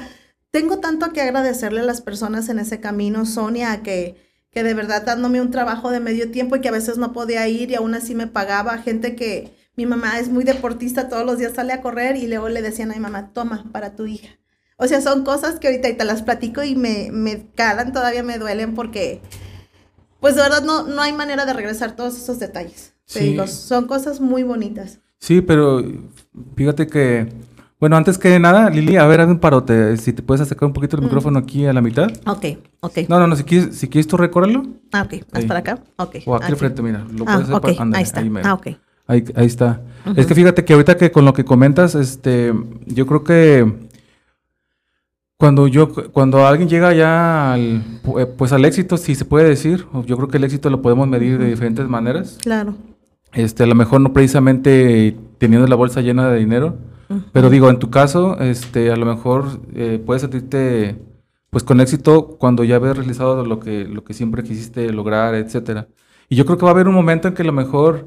tengo 0.58 0.80
tanto 0.80 1.14
que 1.14 1.22
agradecerle 1.22 1.82
a 1.82 1.84
las 1.84 2.02
personas 2.02 2.50
en 2.50 2.58
ese 2.58 2.80
camino, 2.80 3.28
Sonia, 3.28 3.84
que, 3.84 4.16
que 4.50 4.64
de 4.64 4.74
verdad 4.74 5.06
dándome 5.06 5.40
un 5.40 5.52
trabajo 5.52 5.92
de 5.92 6.00
medio 6.00 6.32
tiempo 6.32 6.56
y 6.56 6.62
que 6.62 6.70
a 6.70 6.72
veces 6.72 6.98
no 6.98 7.14
podía 7.14 7.48
ir 7.48 7.70
y 7.70 7.76
aún 7.76 7.94
así 7.94 8.16
me 8.16 8.26
pagaba. 8.26 8.80
Gente 8.80 9.16
que 9.16 9.54
mi 9.76 9.86
mamá 9.86 10.18
es 10.18 10.30
muy 10.30 10.44
deportista, 10.44 11.10
todos 11.10 11.28
los 11.28 11.38
días 11.38 11.54
sale 11.54 11.74
a 11.74 11.82
correr 11.82 12.16
y 12.16 12.26
luego 12.26 12.50
le 12.50 12.64
decían 12.64 12.90
a 12.90 12.96
mi 12.96 13.00
mamá, 13.00 13.34
toma 13.34 13.66
para 13.72 13.96
tu 13.96 14.08
hija. 14.08 14.30
O 14.78 14.88
sea, 14.88 15.00
son 15.00 15.24
cosas 15.24 15.60
que 15.60 15.68
ahorita 15.68 15.96
te 15.96 16.06
las 16.06 16.24
platico 16.24 16.64
y 16.64 16.76
me, 16.76 17.10
me 17.12 17.52
calan, 17.54 17.94
todavía 17.94 18.24
me 18.24 18.40
duelen 18.40 18.74
porque, 18.74 19.22
pues 20.20 20.36
de 20.36 20.42
verdad 20.42 20.64
no, 20.64 20.88
no 20.88 21.04
hay 21.04 21.14
manera 21.14 21.46
de 21.46 21.54
regresar 21.54 21.96
todos 21.96 22.18
esos 22.18 22.40
detalles. 22.40 22.96
Te 23.14 23.20
digo, 23.20 23.46
son 23.46 23.86
cosas 23.86 24.20
muy 24.22 24.42
bonitas. 24.42 25.02
Sí, 25.20 25.42
pero 25.42 25.84
fíjate 26.56 26.88
que 26.88 27.28
bueno, 27.80 27.96
antes 27.96 28.18
que 28.18 28.40
nada, 28.40 28.70
Lili, 28.70 28.98
a 28.98 29.06
ver, 29.06 29.22
haz 29.22 29.28
un 29.28 29.40
parote. 29.40 29.96
Si 29.98 30.14
te 30.14 30.24
puedes 30.24 30.42
acercar 30.42 30.68
un 30.68 30.74
poquito 30.74 30.96
el 30.96 31.04
mm. 31.04 31.06
micrófono 31.06 31.40
aquí 31.40 31.66
a 31.66 31.74
la 31.74 31.82
mitad. 31.82 32.10
Ok, 32.26 32.46
ok. 32.80 32.98
No, 33.08 33.20
no, 33.20 33.28
no, 33.28 33.36
si 33.36 33.44
quieres, 33.44 33.76
si 33.78 33.88
quieres 33.88 34.08
tú 34.08 34.18
recórrelo. 34.18 34.66
Ah, 34.92 35.04
ok. 35.04 35.24
Haz 35.32 35.46
para 35.46 35.60
acá. 35.60 35.80
Ok. 35.98 36.18
O 36.26 36.36
aquí, 36.36 36.52
al 36.52 36.56
frente, 36.58 36.82
mira. 36.82 37.06
Lo 37.12 37.24
ah, 37.28 37.34
puedes 37.34 37.50
hacer 37.50 37.78
para, 37.78 37.98
ahí 37.98 38.04
está. 38.04 38.22
Ahí, 38.22 38.32
ah, 38.44 38.54
ok. 38.54 38.68
Ahí, 39.08 39.24
ahí 39.36 39.46
está. 39.46 39.82
Es 40.16 40.26
que 40.26 40.36
fíjate 40.36 40.66
que 40.66 40.74
ahorita 40.74 40.98
que 40.98 41.12
con 41.12 41.24
lo 41.24 41.34
que 41.34 41.46
comentas, 41.46 41.96
este, 41.96 42.54
yo 42.88 43.06
creo 43.06 43.24
que 43.24 43.88
cuando 45.38 45.68
yo, 45.68 45.94
cuando 46.12 46.48
alguien 46.48 46.68
llega 46.68 46.94
ya 46.94 47.54
al, 47.54 47.84
pues 48.38 48.52
al 48.54 48.66
éxito, 48.66 48.98
si 48.98 49.14
se 49.14 49.24
puede 49.24 49.48
decir, 49.48 49.86
yo 50.06 50.18
creo 50.18 50.28
que 50.28 50.38
el 50.38 50.44
éxito 50.44 50.72
lo 50.72 50.82
podemos 50.82 51.08
medir 51.08 51.38
de 51.38 51.46
diferentes 51.46 51.88
maneras. 51.88 52.40
Claro. 52.42 52.74
Este, 53.34 53.64
a 53.64 53.68
lo 53.68 53.76
mejor 53.76 54.02
no 54.02 54.14
precisamente 54.14 55.16
teniendo 55.38 55.68
la 55.68 55.76
bolsa 55.76 56.02
llena 56.02 56.28
de 56.30 56.40
dinero, 56.40 56.78
pero 57.32 57.50
digo, 57.50 57.70
en 57.70 57.80
tu 57.80 57.90
caso, 57.90 58.40
este, 58.40 58.92
a 58.92 58.96
lo 58.96 59.06
mejor 59.06 59.62
eh, 59.74 60.02
puedes 60.04 60.22
sentirte 60.22 61.00
pues 61.50 61.64
con 61.64 61.80
éxito 61.80 62.38
cuando 62.38 62.64
ya 62.64 62.80
ves 62.80 62.98
realizado 62.98 63.46
lo 63.46 63.60
que, 63.60 63.86
lo 63.86 64.04
que 64.04 64.14
siempre 64.14 64.44
quisiste 64.44 64.92
lograr, 64.92 65.34
etcétera. 65.36 65.88
Y 66.30 66.36
yo 66.36 66.46
creo 66.46 66.58
que 66.58 66.66
va 66.66 66.72
a 66.72 66.74
haber 66.74 66.88
un 66.88 66.94
momento 66.94 67.28
en 67.28 67.34
que 67.34 67.44
a 67.44 67.46
lo 67.46 67.54
mejor 67.54 68.06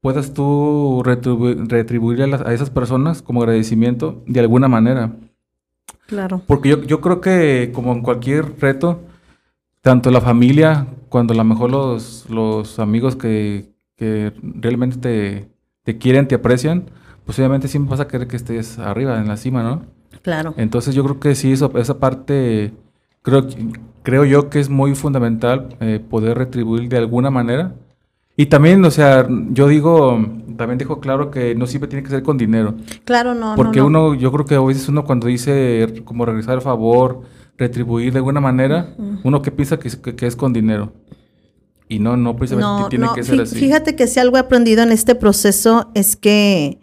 puedas 0.00 0.34
tú 0.34 1.02
retribuir 1.02 2.22
a, 2.22 2.52
esas 2.52 2.68
personas 2.68 3.22
como 3.22 3.40
agradecimiento 3.40 4.22
de 4.26 4.40
alguna 4.40 4.68
manera. 4.68 5.16
Claro. 6.06 6.42
Porque 6.46 6.68
yo, 6.68 6.82
yo 6.82 7.00
creo 7.00 7.22
que 7.22 7.70
como 7.74 7.92
en 7.92 8.02
cualquier 8.02 8.60
reto, 8.60 9.00
tanto 9.80 10.10
la 10.10 10.20
familia, 10.20 10.86
cuando 11.08 11.32
a 11.32 11.36
lo 11.36 11.44
mejor 11.44 11.70
los, 11.70 12.28
los 12.28 12.78
amigos 12.78 13.16
que, 13.16 13.72
que 13.96 14.32
realmente 14.42 14.98
te, 14.98 15.48
te 15.84 15.98
quieren, 15.98 16.28
te 16.28 16.34
aprecian, 16.34 16.90
pues 17.24 17.38
obviamente 17.38 17.68
siempre 17.68 17.90
vas 17.90 18.00
a 18.00 18.08
querer 18.08 18.28
que 18.28 18.36
estés 18.36 18.78
arriba, 18.78 19.18
en 19.18 19.28
la 19.28 19.36
cima, 19.36 19.62
¿no? 19.62 19.82
Claro. 20.22 20.54
Entonces 20.56 20.94
yo 20.94 21.02
creo 21.04 21.20
que 21.20 21.34
sí, 21.34 21.52
eso, 21.52 21.70
esa 21.76 21.98
parte, 21.98 22.72
creo, 23.22 23.46
creo 24.02 24.24
yo 24.24 24.50
que 24.50 24.60
es 24.60 24.68
muy 24.68 24.94
fundamental 24.94 25.76
eh, 25.80 26.00
poder 26.08 26.38
retribuir 26.38 26.88
de 26.88 26.98
alguna 26.98 27.30
manera. 27.30 27.74
Y 28.36 28.46
también, 28.46 28.84
o 28.84 28.90
sea, 28.90 29.26
yo 29.50 29.68
digo, 29.68 30.18
también 30.56 30.78
dejo 30.78 31.00
claro 31.00 31.30
que 31.30 31.54
no 31.54 31.66
siempre 31.66 31.88
tiene 31.88 32.02
que 32.02 32.10
ser 32.10 32.22
con 32.22 32.36
dinero. 32.36 32.74
Claro, 33.04 33.34
no. 33.34 33.54
Porque 33.54 33.80
uno, 33.80 34.14
yo 34.14 34.32
creo 34.32 34.44
que 34.44 34.56
a 34.56 34.60
veces 34.60 34.88
uno 34.88 35.04
cuando 35.04 35.28
dice 35.28 36.02
como 36.04 36.26
regresar 36.26 36.54
el 36.54 36.60
favor, 36.60 37.22
retribuir 37.56 38.12
de 38.12 38.18
alguna 38.18 38.40
manera, 38.40 38.94
uno 39.22 39.40
que 39.40 39.52
piensa 39.52 39.78
que, 39.78 39.88
que, 40.16 40.26
es 40.26 40.34
con 40.34 40.52
dinero. 40.52 40.92
Y 41.88 42.00
no, 42.00 42.16
no 42.16 42.34
precisamente 42.34 42.88
tiene 42.90 43.06
que 43.14 43.22
ser 43.22 43.40
así. 43.40 43.56
Fíjate 43.56 43.94
que 43.94 44.06
si 44.08 44.18
algo 44.18 44.36
he 44.36 44.40
aprendido 44.40 44.82
en 44.82 44.90
este 44.90 45.14
proceso 45.14 45.90
es 45.94 46.16
que 46.16 46.80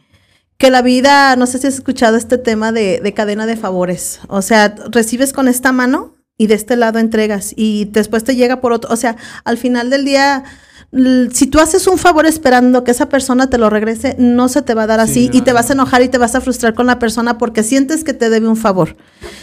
que 0.62 0.70
la 0.70 0.84
vida, 0.84 1.36
no 1.38 1.48
sé 1.48 1.58
si 1.58 1.66
has 1.66 1.74
escuchado 1.74 2.18
este 2.18 2.38
tema 2.38 2.72
de, 2.72 3.14
cadena 3.16 3.48
de 3.48 3.58
favores. 3.58 4.20
O 4.28 4.44
sea, 4.44 4.76
recibes 4.92 5.34
con 5.34 5.48
esta 5.48 5.72
mano 5.72 6.14
y 6.38 6.46
de 6.46 6.54
este 6.54 6.76
lado 6.76 7.00
entregas 7.00 7.52
y 7.56 7.86
después 7.86 8.24
te 8.24 8.36
llega 8.36 8.62
por 8.62 8.72
otro. 8.72 8.94
O 8.94 8.96
sea, 8.96 9.16
al 9.44 9.58
final 9.58 9.90
del 9.90 10.06
día 10.06 10.44
si 11.32 11.48
tú 11.48 11.60
haces 11.62 11.88
un 11.88 11.98
favor 11.98 12.26
esperando 12.26 12.84
que 12.84 12.92
esa 12.92 13.08
persona 13.08 13.50
te 13.50 13.58
lo 13.58 13.70
regrese, 13.70 14.16
no 14.20 14.50
se 14.50 14.62
te 14.62 14.74
va 14.74 14.84
a 14.84 14.88
dar 14.88 15.00
así 15.00 15.30
y 15.32 15.40
te 15.40 15.54
vas 15.54 15.70
a 15.70 15.74
enojar 15.74 16.02
y 16.02 16.10
te 16.10 16.18
vas 16.18 16.36
a 16.36 16.42
frustrar 16.42 16.74
con 16.74 16.86
la 16.86 17.00
persona 17.00 17.38
porque 17.38 17.64
sientes 17.64 18.04
que 18.04 18.14
te 18.14 18.30
debe 18.30 18.50
un 18.50 18.58
favor. 18.58 18.98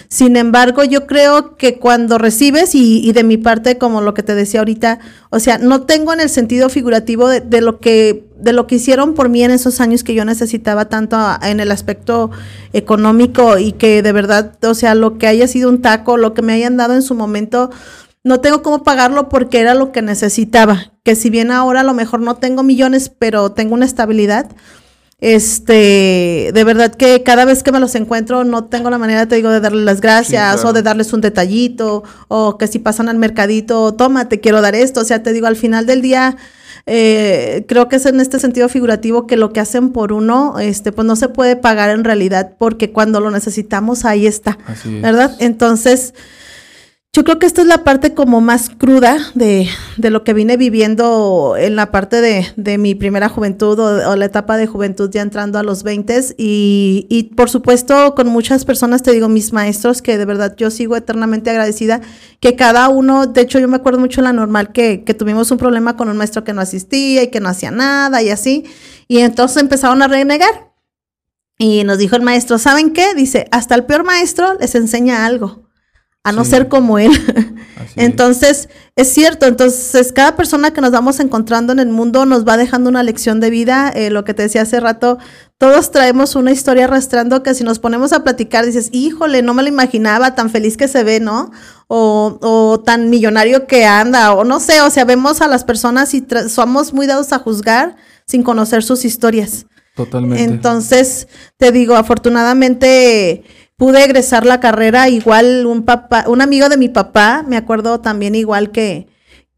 Sin 0.08 0.36
embargo, 0.36 0.84
yo 0.84 1.06
creo 1.06 1.56
que 1.56 1.78
cuando 1.78 2.18
recibes, 2.18 2.74
y, 2.74 3.10
de 3.12 3.24
mi 3.24 3.38
parte, 3.38 3.78
como 3.78 4.02
lo 4.02 4.12
que 4.12 4.22
te 4.22 4.34
decía 4.34 4.60
ahorita, 4.60 4.98
o 5.30 5.40
sea, 5.40 5.56
no 5.56 5.86
tengo 5.86 6.12
en 6.12 6.20
el 6.20 6.28
sentido 6.28 6.68
figurativo 6.68 7.28
de, 7.28 7.60
lo 7.62 7.80
que 7.80 8.27
de 8.38 8.52
lo 8.52 8.66
que 8.66 8.76
hicieron 8.76 9.14
por 9.14 9.28
mí 9.28 9.42
en 9.42 9.50
esos 9.50 9.80
años 9.80 10.04
que 10.04 10.14
yo 10.14 10.24
necesitaba 10.24 10.86
tanto 10.88 11.18
en 11.42 11.60
el 11.60 11.70
aspecto 11.70 12.30
económico 12.72 13.58
y 13.58 13.72
que 13.72 14.02
de 14.02 14.12
verdad, 14.12 14.52
o 14.64 14.74
sea, 14.74 14.94
lo 14.94 15.18
que 15.18 15.26
haya 15.26 15.48
sido 15.48 15.68
un 15.68 15.82
taco, 15.82 16.16
lo 16.16 16.34
que 16.34 16.42
me 16.42 16.52
hayan 16.52 16.76
dado 16.76 16.94
en 16.94 17.02
su 17.02 17.14
momento, 17.14 17.70
no 18.24 18.40
tengo 18.40 18.62
cómo 18.62 18.82
pagarlo 18.82 19.28
porque 19.28 19.60
era 19.60 19.74
lo 19.74 19.92
que 19.92 20.02
necesitaba. 20.02 20.92
Que 21.02 21.16
si 21.16 21.30
bien 21.30 21.50
ahora 21.50 21.80
a 21.80 21.84
lo 21.84 21.94
mejor 21.94 22.20
no 22.20 22.36
tengo 22.36 22.62
millones, 22.62 23.10
pero 23.10 23.52
tengo 23.52 23.74
una 23.74 23.86
estabilidad, 23.86 24.50
este, 25.20 26.52
de 26.54 26.64
verdad 26.64 26.94
que 26.94 27.24
cada 27.24 27.44
vez 27.44 27.64
que 27.64 27.72
me 27.72 27.80
los 27.80 27.96
encuentro 27.96 28.44
no 28.44 28.66
tengo 28.66 28.88
la 28.88 28.98
manera, 28.98 29.26
te 29.26 29.34
digo, 29.34 29.50
de 29.50 29.58
darles 29.58 29.84
las 29.84 30.00
gracias 30.00 30.64
o 30.64 30.72
de 30.72 30.82
darles 30.82 31.12
un 31.12 31.20
detallito 31.20 32.04
o 32.28 32.56
que 32.56 32.68
si 32.68 32.78
pasan 32.78 33.08
al 33.08 33.18
mercadito, 33.18 33.94
toma, 33.94 34.28
te 34.28 34.38
quiero 34.38 34.60
dar 34.60 34.76
esto. 34.76 35.00
O 35.00 35.04
sea, 35.04 35.22
te 35.22 35.32
digo, 35.32 35.48
al 35.48 35.56
final 35.56 35.86
del 35.86 36.02
día, 36.02 36.36
eh, 36.86 37.64
creo 37.68 37.88
que 37.88 37.96
es 37.96 38.06
en 38.06 38.20
este 38.20 38.38
sentido 38.38 38.68
figurativo 38.68 39.26
que 39.26 39.36
lo 39.36 39.52
que 39.52 39.60
hacen 39.60 39.90
por 39.90 40.12
uno, 40.12 40.58
este, 40.58 40.92
pues 40.92 41.06
no 41.06 41.16
se 41.16 41.28
puede 41.28 41.56
pagar 41.56 41.90
en 41.90 42.04
realidad 42.04 42.52
porque 42.58 42.92
cuando 42.92 43.20
lo 43.20 43.30
necesitamos 43.30 44.04
ahí 44.04 44.26
está, 44.26 44.58
¿verdad? 45.02 45.36
Entonces, 45.38 46.14
yo 47.18 47.24
creo 47.24 47.40
que 47.40 47.46
esta 47.46 47.62
es 47.62 47.66
la 47.66 47.82
parte 47.82 48.14
como 48.14 48.40
más 48.40 48.70
cruda 48.70 49.18
de, 49.34 49.68
lo 49.96 50.22
que 50.22 50.34
vine 50.34 50.56
viviendo 50.56 51.56
en 51.58 51.74
la 51.74 51.90
parte 51.90 52.20
de, 52.20 52.78
mi 52.78 52.94
primera 52.94 53.28
juventud 53.28 53.76
o, 53.80 54.14
la 54.14 54.24
etapa 54.24 54.56
de 54.56 54.68
juventud 54.68 55.10
ya 55.10 55.22
entrando 55.22 55.58
a 55.58 55.64
los 55.64 55.82
20 55.82 56.36
y, 56.38 57.08
y 57.08 57.24
por 57.34 57.50
supuesto 57.50 58.14
con 58.14 58.28
muchas 58.28 58.64
personas, 58.64 59.02
te 59.02 59.10
digo, 59.10 59.28
mis 59.28 59.52
maestros, 59.52 60.00
que 60.00 60.16
de 60.16 60.26
verdad 60.26 60.54
yo 60.56 60.70
sigo 60.70 60.94
eternamente 60.94 61.50
agradecida, 61.50 62.00
que 62.38 62.54
cada 62.54 62.88
uno, 62.88 63.26
de 63.26 63.40
hecho 63.40 63.58
yo 63.58 63.66
me 63.66 63.78
acuerdo 63.78 63.98
mucho 63.98 64.20
en 64.20 64.26
la 64.26 64.32
normal 64.32 64.70
que, 64.70 65.02
que 65.02 65.12
tuvimos 65.12 65.50
un 65.50 65.58
problema 65.58 65.96
con 65.96 66.08
un 66.08 66.16
maestro 66.16 66.44
que 66.44 66.52
no 66.52 66.60
asistía 66.60 67.24
y 67.24 67.30
que 67.32 67.40
no 67.40 67.48
hacía 67.48 67.72
nada 67.72 68.22
y 68.22 68.30
así, 68.30 68.64
y 69.08 69.18
entonces 69.18 69.60
empezaron 69.60 70.02
a 70.02 70.06
renegar. 70.06 70.68
Y 71.58 71.82
nos 71.82 71.98
dijo 71.98 72.14
el 72.14 72.22
maestro, 72.22 72.58
¿saben 72.58 72.92
qué? 72.92 73.16
Dice, 73.16 73.48
hasta 73.50 73.74
el 73.74 73.86
peor 73.86 74.04
maestro 74.04 74.54
les 74.60 74.76
enseña 74.76 75.26
algo 75.26 75.67
a 76.28 76.32
no 76.32 76.44
ser 76.44 76.68
como 76.68 76.98
él. 76.98 77.10
entonces, 77.96 78.68
es. 78.96 79.08
cierto, 79.08 79.46
entonces 79.46 80.12
cada 80.12 80.36
persona 80.36 80.72
que 80.72 80.80
nos 80.80 80.90
vamos 80.90 81.20
encontrando 81.20 81.72
en 81.72 81.78
el 81.78 81.88
mundo 81.88 82.26
nos 82.26 82.46
va 82.46 82.56
dejando 82.56 82.90
una 82.90 83.02
lección 83.02 83.40
de 83.40 83.50
vida. 83.50 83.90
Eh, 83.94 84.10
lo 84.10 84.24
que 84.24 84.34
te 84.34 84.42
decía 84.42 84.62
hace 84.62 84.78
rato, 84.80 85.18
todos 85.56 85.90
traemos 85.90 86.36
una 86.36 86.52
historia 86.52 86.84
arrastrando 86.84 87.42
que 87.42 87.54
si 87.54 87.64
nos 87.64 87.78
ponemos 87.78 88.12
a 88.12 88.22
platicar 88.24 88.66
dices, 88.66 88.90
híjole, 88.92 89.42
no 89.42 89.54
me 89.54 89.62
lo 89.62 89.68
imaginaba, 89.68 90.34
tan 90.34 90.50
feliz 90.50 90.76
que 90.76 90.88
se 90.88 91.02
ve, 91.02 91.18
¿no? 91.20 91.50
O, 91.86 92.38
o 92.42 92.80
tan 92.80 93.08
millonario 93.08 93.66
que 93.66 93.86
anda, 93.86 94.34
o 94.34 94.44
no 94.44 94.60
sé, 94.60 94.82
o 94.82 94.90
sea, 94.90 95.04
vemos 95.04 95.40
a 95.40 95.48
las 95.48 95.64
personas 95.64 96.12
y 96.12 96.26
somos 96.48 96.92
muy 96.92 97.06
dados 97.06 97.32
a 97.32 97.38
juzgar 97.38 97.96
sin 98.26 98.42
conocer 98.42 98.82
sus 98.82 99.04
historias. 99.04 99.66
Totalmente. 99.98 100.44
Entonces, 100.44 101.26
te 101.56 101.72
digo, 101.72 101.96
afortunadamente 101.96 103.42
pude 103.78 104.04
egresar 104.04 104.44
la 104.44 104.60
carrera, 104.60 105.08
igual 105.08 105.64
un 105.64 105.84
papá, 105.84 106.24
un 106.26 106.42
amigo 106.42 106.68
de 106.68 106.76
mi 106.76 106.88
papá, 106.88 107.44
me 107.46 107.56
acuerdo 107.56 108.00
también 108.00 108.34
igual 108.34 108.72
que, 108.72 109.06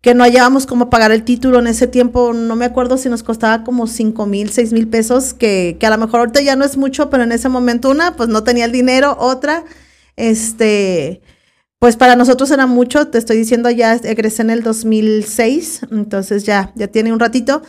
que 0.02 0.14
no 0.14 0.22
hallábamos 0.22 0.66
cómo 0.66 0.90
pagar 0.90 1.10
el 1.10 1.24
título 1.24 1.58
en 1.58 1.66
ese 1.66 1.86
tiempo, 1.86 2.34
no 2.34 2.54
me 2.54 2.66
acuerdo 2.66 2.98
si 2.98 3.08
nos 3.08 3.22
costaba 3.22 3.64
como 3.64 3.86
cinco 3.86 4.26
mil, 4.26 4.50
seis 4.50 4.74
mil 4.74 4.88
pesos, 4.88 5.32
que, 5.32 5.78
que 5.80 5.86
a 5.86 5.90
lo 5.90 5.96
mejor 5.96 6.20
ahorita 6.20 6.42
ya 6.42 6.54
no 6.54 6.66
es 6.66 6.76
mucho, 6.76 7.08
pero 7.08 7.22
en 7.22 7.32
ese 7.32 7.48
momento 7.48 7.88
una, 7.88 8.14
pues 8.14 8.28
no 8.28 8.44
tenía 8.44 8.66
el 8.66 8.72
dinero, 8.72 9.16
otra, 9.18 9.64
este, 10.16 11.22
pues 11.78 11.96
para 11.96 12.14
nosotros 12.14 12.50
era 12.50 12.66
mucho, 12.66 13.08
te 13.08 13.16
estoy 13.16 13.38
diciendo, 13.38 13.70
ya 13.70 13.94
egresé 13.94 14.42
en 14.42 14.50
el 14.50 14.62
2006, 14.62 15.86
entonces 15.92 16.44
ya, 16.44 16.72
ya 16.74 16.88
tiene 16.88 17.10
un 17.10 17.20
ratito, 17.20 17.62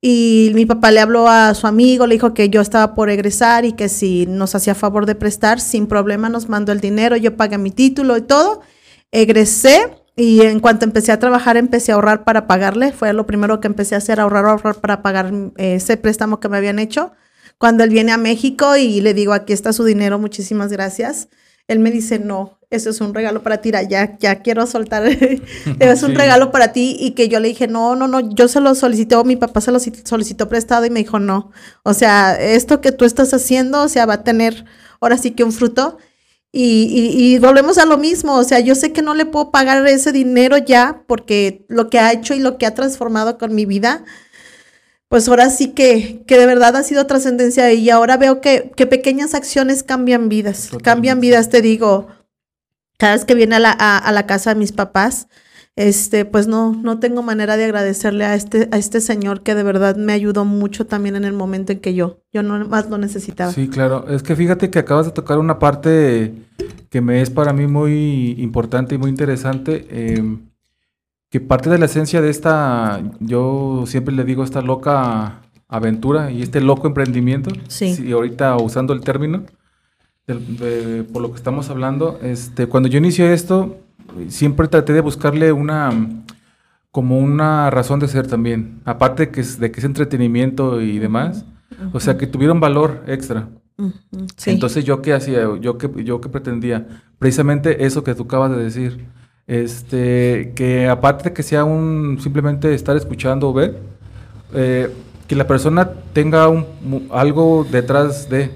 y 0.00 0.52
mi 0.54 0.66
papá 0.66 0.90
le 0.90 1.00
habló 1.00 1.28
a 1.28 1.54
su 1.54 1.66
amigo, 1.66 2.06
le 2.06 2.14
dijo 2.14 2.34
que 2.34 2.48
yo 2.50 2.60
estaba 2.60 2.94
por 2.94 3.10
egresar 3.10 3.64
y 3.64 3.72
que 3.72 3.88
si 3.88 4.26
nos 4.26 4.54
hacía 4.54 4.74
favor 4.74 5.06
de 5.06 5.14
prestar, 5.14 5.60
sin 5.60 5.86
problema 5.86 6.28
nos 6.28 6.48
mandó 6.48 6.72
el 6.72 6.80
dinero, 6.80 7.16
yo 7.16 7.36
pagué 7.36 7.58
mi 7.58 7.70
título 7.70 8.16
y 8.16 8.22
todo. 8.22 8.60
Egresé 9.10 9.96
y 10.16 10.42
en 10.42 10.60
cuanto 10.60 10.84
empecé 10.84 11.12
a 11.12 11.18
trabajar 11.18 11.56
empecé 11.56 11.92
a 11.92 11.96
ahorrar 11.96 12.24
para 12.24 12.46
pagarle. 12.46 12.92
Fue 12.92 13.12
lo 13.12 13.26
primero 13.26 13.60
que 13.60 13.68
empecé 13.68 13.94
a 13.94 13.98
hacer, 13.98 14.20
ahorrar, 14.20 14.44
ahorrar 14.46 14.76
para 14.76 15.02
pagar 15.02 15.32
eh, 15.56 15.76
ese 15.76 15.96
préstamo 15.96 16.40
que 16.40 16.48
me 16.48 16.56
habían 16.58 16.78
hecho. 16.78 17.12
Cuando 17.58 17.84
él 17.84 17.90
viene 17.90 18.12
a 18.12 18.18
México 18.18 18.76
y 18.76 19.00
le 19.00 19.14
digo, 19.14 19.32
aquí 19.32 19.52
está 19.52 19.72
su 19.72 19.84
dinero, 19.84 20.18
muchísimas 20.18 20.70
gracias. 20.70 21.28
Él 21.68 21.80
me 21.80 21.90
dice, 21.90 22.18
no, 22.18 22.58
eso 22.70 22.90
es 22.90 23.00
un 23.00 23.14
regalo 23.14 23.42
para 23.42 23.60
ti, 23.60 23.70
ya, 23.88 24.18
ya 24.18 24.42
quiero 24.42 24.66
soltar, 24.66 25.06
es 25.80 26.02
un 26.02 26.14
regalo 26.14 26.50
para 26.50 26.72
ti 26.72 26.96
y 26.98 27.12
que 27.12 27.28
yo 27.28 27.40
le 27.40 27.48
dije, 27.48 27.68
no, 27.68 27.96
no, 27.96 28.08
no, 28.08 28.20
yo 28.34 28.48
se 28.48 28.60
lo 28.60 28.74
solicité, 28.74 29.22
mi 29.24 29.36
papá 29.36 29.60
se 29.60 29.72
lo 29.72 29.78
solicitó 29.78 30.48
prestado 30.48 30.84
y 30.86 30.90
me 30.90 31.00
dijo, 31.00 31.18
no, 31.18 31.52
o 31.82 31.94
sea, 31.94 32.34
esto 32.34 32.80
que 32.80 32.92
tú 32.92 33.04
estás 33.04 33.32
haciendo, 33.34 33.82
o 33.82 33.88
sea, 33.88 34.06
va 34.06 34.14
a 34.14 34.24
tener 34.24 34.64
ahora 35.00 35.18
sí 35.18 35.32
que 35.32 35.44
un 35.44 35.52
fruto. 35.52 35.98
Y, 36.52 37.12
y, 37.12 37.38
volvemos 37.38 37.76
a 37.76 37.84
lo 37.84 37.98
mismo, 37.98 38.34
o 38.34 38.44
sea, 38.44 38.60
yo 38.60 38.74
sé 38.74 38.90
que 38.90 39.02
no 39.02 39.12
le 39.14 39.26
puedo 39.26 39.50
pagar 39.50 39.86
ese 39.86 40.10
dinero 40.10 40.56
ya 40.56 41.02
porque 41.06 41.66
lo 41.68 41.90
que 41.90 41.98
ha 41.98 42.12
hecho 42.12 42.32
y 42.32 42.38
lo 42.38 42.56
que 42.56 42.64
ha 42.64 42.74
transformado 42.74 43.36
con 43.36 43.54
mi 43.54 43.66
vida, 43.66 44.04
pues 45.08 45.28
ahora 45.28 45.50
sí 45.50 45.68
que, 45.68 46.22
que 46.26 46.38
de 46.38 46.46
verdad 46.46 46.74
ha 46.76 46.82
sido 46.82 47.06
trascendencia 47.06 47.72
y 47.72 47.90
ahora 47.90 48.16
veo 48.16 48.40
que, 48.40 48.72
que 48.76 48.86
pequeñas 48.86 49.34
acciones 49.34 49.82
cambian 49.82 50.28
vidas, 50.28 50.70
cambian 50.82 51.20
vidas, 51.20 51.48
te 51.48 51.62
digo, 51.62 52.08
cada 52.98 53.14
vez 53.14 53.24
que 53.24 53.34
viene 53.34 53.56
a 53.56 53.60
la, 53.60 53.70
a, 53.70 54.12
la 54.12 54.26
casa 54.26 54.52
de 54.52 54.58
mis 54.58 54.72
papás, 54.72 55.28
este, 55.76 56.24
pues 56.24 56.48
no, 56.48 56.72
no 56.72 56.98
tengo 56.98 57.22
manera 57.22 57.56
de 57.56 57.64
agradecerle 57.64 58.24
a 58.24 58.34
este, 58.34 58.68
a 58.72 58.78
este 58.78 59.00
señor 59.00 59.42
que 59.42 59.54
de 59.54 59.62
verdad 59.62 59.96
me 59.96 60.14
ayudó 60.14 60.44
mucho 60.44 60.86
también 60.86 61.16
en 61.16 61.24
el 61.24 61.34
momento 61.34 61.72
en 61.72 61.80
que 61.80 61.94
yo, 61.94 62.22
yo 62.32 62.42
no 62.42 62.66
más 62.66 62.88
lo 62.88 62.96
necesitaba. 62.96 63.52
Sí, 63.52 63.68
claro. 63.68 64.06
Es 64.08 64.22
que 64.22 64.34
fíjate 64.34 64.70
que 64.70 64.78
acabas 64.78 65.06
de 65.06 65.12
tocar 65.12 65.38
una 65.38 65.58
parte 65.58 66.32
que 66.88 67.00
me 67.02 67.20
es 67.20 67.28
para 67.28 67.52
mí 67.52 67.66
muy 67.66 68.36
importante 68.38 68.94
y 68.94 68.98
muy 68.98 69.10
interesante. 69.10 69.86
Em, 69.90 70.45
que 71.30 71.40
parte 71.40 71.70
de 71.70 71.78
la 71.78 71.86
esencia 71.86 72.20
de 72.20 72.30
esta, 72.30 73.02
yo 73.20 73.84
siempre 73.86 74.14
le 74.14 74.24
digo 74.24 74.44
esta 74.44 74.62
loca 74.62 75.42
aventura 75.68 76.30
y 76.30 76.42
este 76.42 76.60
loco 76.60 76.86
emprendimiento. 76.86 77.50
Sí. 77.68 77.96
Y 78.04 78.12
ahorita 78.12 78.56
usando 78.56 78.92
el 78.92 79.00
término 79.00 79.44
por 81.12 81.22
lo 81.22 81.30
que 81.30 81.36
estamos 81.36 81.70
hablando, 81.70 82.18
este, 82.22 82.66
cuando 82.66 82.88
yo 82.88 82.98
inicié 82.98 83.32
esto, 83.32 83.78
siempre 84.28 84.66
traté 84.66 84.92
de 84.92 85.00
buscarle 85.00 85.52
una 85.52 85.92
como 86.90 87.18
una 87.18 87.70
razón 87.70 88.00
de 88.00 88.08
ser 88.08 88.26
también, 88.26 88.80
aparte 88.84 89.26
de 89.26 89.32
que 89.32 89.42
es, 89.42 89.60
de 89.60 89.70
que 89.70 89.80
es 89.80 89.84
entretenimiento 89.84 90.80
y 90.80 90.98
demás, 90.98 91.44
o 91.92 92.00
sea, 92.00 92.16
que 92.16 92.26
tuvieron 92.26 92.58
valor 92.58 93.04
extra. 93.06 93.48
Entonces, 94.46 94.84
¿yo 94.84 95.02
qué 95.02 95.12
hacía? 95.12 95.42
¿Yo 95.60 95.76
qué, 95.76 95.90
¿Yo 96.02 96.22
qué 96.22 96.30
pretendía? 96.30 96.86
Precisamente 97.18 97.84
eso 97.84 98.02
que 98.02 98.14
tú 98.14 98.22
acabas 98.22 98.50
de 98.50 98.64
decir. 98.64 99.04
Este, 99.46 100.52
que 100.56 100.88
aparte 100.88 101.30
de 101.30 101.34
que 101.34 101.42
sea 101.44 101.64
un 101.64 102.18
simplemente 102.20 102.74
estar 102.74 102.96
escuchando 102.96 103.48
o 103.48 103.52
ver, 103.52 103.78
eh, 104.54 104.92
que 105.28 105.36
la 105.36 105.46
persona 105.46 105.90
tenga 106.12 106.48
algo 107.10 107.66
detrás 107.70 108.28
de, 108.28 108.50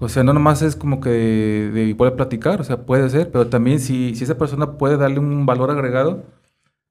o 0.00 0.08
sea, 0.08 0.24
no 0.24 0.32
nomás 0.32 0.62
es 0.62 0.76
como 0.76 1.00
que 1.00 1.10
de, 1.10 1.94
puede 1.94 2.12
platicar, 2.12 2.60
o 2.60 2.64
sea, 2.64 2.84
puede 2.84 3.08
ser, 3.10 3.30
pero 3.30 3.48
también 3.48 3.80
si, 3.80 4.14
si 4.14 4.24
esa 4.24 4.38
persona 4.38 4.72
puede 4.78 4.96
darle 4.96 5.20
un 5.20 5.46
valor 5.46 5.70
agregado, 5.70 6.24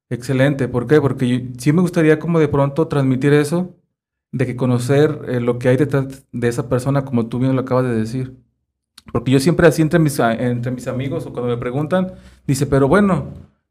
excelente. 0.10 0.68
¿Por 0.68 0.88
qué? 0.88 1.02
Porque 1.02 1.50
sí 1.58 1.74
me 1.74 1.82
gustaría 1.82 2.20
como 2.20 2.40
de 2.40 2.48
pronto 2.48 2.88
transmitir 2.88 3.34
eso, 3.34 3.76
de 4.32 4.46
que 4.46 4.56
conocer 4.56 5.22
eh, 5.28 5.40
lo 5.42 5.60
que 5.60 5.70
hay 5.70 5.78
detrás 5.78 6.26
de 6.32 6.48
esa 6.48 6.70
persona, 6.70 7.06
como 7.06 7.28
tú 7.28 7.40
bien 7.40 7.56
lo 7.56 7.62
acabas 7.62 7.86
de 7.86 7.96
decir. 7.96 8.38
Porque 9.12 9.32
yo 9.32 9.40
siempre 9.40 9.68
así 9.68 9.82
entre 9.82 10.00
mis, 10.00 10.20
entre 10.20 10.72
mis 10.72 10.88
amigos 10.88 11.26
o 11.26 11.34
cuando 11.34 11.50
me 11.50 11.58
preguntan, 11.58 12.14
dice, 12.48 12.66
pero 12.66 12.88
bueno, 12.88 13.26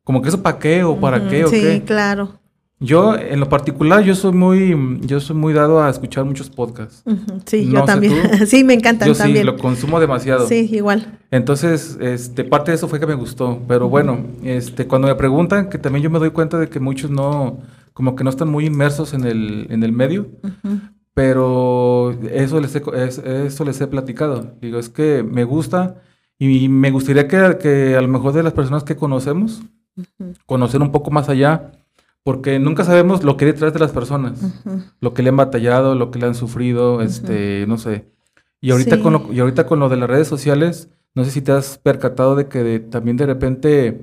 como 0.05 0.23
que 0.23 0.29
eso 0.29 0.43
para 0.43 0.59
qué 0.59 0.85
o 0.85 0.99
para 0.99 1.29
qué 1.29 1.45
o 1.45 1.51
qué. 1.51 1.75
Sí, 1.75 1.81
claro. 1.81 2.41
Yo, 2.83 3.15
en 3.15 3.41
lo 3.41 3.49
particular, 3.51 4.03
yo 4.03 4.15
soy 4.15 4.33
muy, 4.33 5.01
yo 5.03 5.21
soy 5.21 5.37
muy 5.37 5.53
dado 5.53 5.83
a 5.83 5.91
escuchar 5.91 6.25
muchos 6.25 6.49
podcasts. 6.49 7.05
Sí, 7.45 7.71
yo 7.71 7.85
también. 7.85 8.15
sí, 8.47 8.65
me 8.65 8.73
encantan 8.73 9.07
yo 9.07 9.15
también. 9.15 9.41
Sí, 9.41 9.45
lo 9.45 9.59
consumo 9.59 10.01
demasiado. 10.01 10.49
Sí, 10.49 10.67
igual. 10.73 11.19
Entonces, 11.31 11.99
este, 12.01 12.43
parte 12.43 12.71
de 12.71 12.77
eso 12.77 12.89
fue 12.89 12.99
que 12.99 13.07
me 13.07 13.15
gustó. 13.15 13.61
Pero 13.69 13.91
bueno, 13.91 14.25
este, 14.43 14.87
cuando 14.87 15.09
me 15.09 15.15
preguntan, 15.15 15.69
que 15.69 15.77
también 15.77 16.03
yo 16.03 16.09
me 16.09 16.19
doy 16.19 16.31
cuenta 16.31 16.59
de 16.59 16.71
que 16.71 16.81
muchos 16.81 17.11
no, 17.11 17.59
como 17.93 18.17
que 18.17 18.25
no 18.25 18.31
están 18.31 18.49
muy 18.49 18.65
inmersos 18.65 19.13
en 19.13 19.27
el, 19.27 19.67
en 19.69 19.83
el 19.83 19.93
medio. 19.93 20.29
Pero 21.13 22.19
eso 22.33 22.61
les, 22.63 22.75
he, 22.75 22.83
eso 23.47 23.65
les 23.67 23.79
he 23.79 23.87
platicado. 23.89 24.55
Digo, 24.63 24.79
es 24.79 24.89
que 24.89 25.23
me 25.23 25.45
gusta 25.45 25.97
y 26.41 26.69
me 26.69 26.91
gustaría 26.91 27.29
que, 27.29 27.59
que 27.61 27.97
a 27.97 28.01
lo 28.01 28.09
mejor 28.09 28.33
de 28.33 28.43
las 28.43 28.55
personas 28.55 28.83
que 28.83 28.97
conocemos, 28.97 29.63
conocer 30.47 30.81
un 30.81 30.91
poco 30.91 31.11
más 31.11 31.29
allá 31.29 31.73
porque 32.23 32.59
nunca 32.59 32.85
sabemos 32.85 33.25
lo 33.25 33.37
que 33.37 33.47
hay 33.47 33.53
detrás 33.53 33.73
de 33.73 33.81
las 33.81 33.93
personas, 33.93 34.41
lo 35.01 35.15
que 35.15 35.23
le 35.23 35.31
han 35.31 35.37
batallado, 35.37 35.95
lo 35.95 36.11
que 36.11 36.19
le 36.19 36.27
han 36.27 36.35
sufrido, 36.35 37.01
este, 37.01 37.65
no 37.67 37.79
sé. 37.79 38.07
Y 38.61 38.73
ahorita, 38.73 39.01
con 39.01 39.15
lo, 39.15 39.33
y 39.33 39.41
ahorita 39.41 39.67
con 39.67 39.81
lo 39.81 39.89
de 39.89 39.97
las 39.97 40.11
redes 40.11 40.29
sociales, 40.29 40.91
no 41.15 41.25
sé 41.25 41.31
si 41.31 41.41
te 41.41 41.53
has 41.53 41.79
percatado 41.79 42.37
de 42.37 42.47
que 42.47 42.79
también 42.79 43.17
de 43.17 43.27
repente 43.27 44.03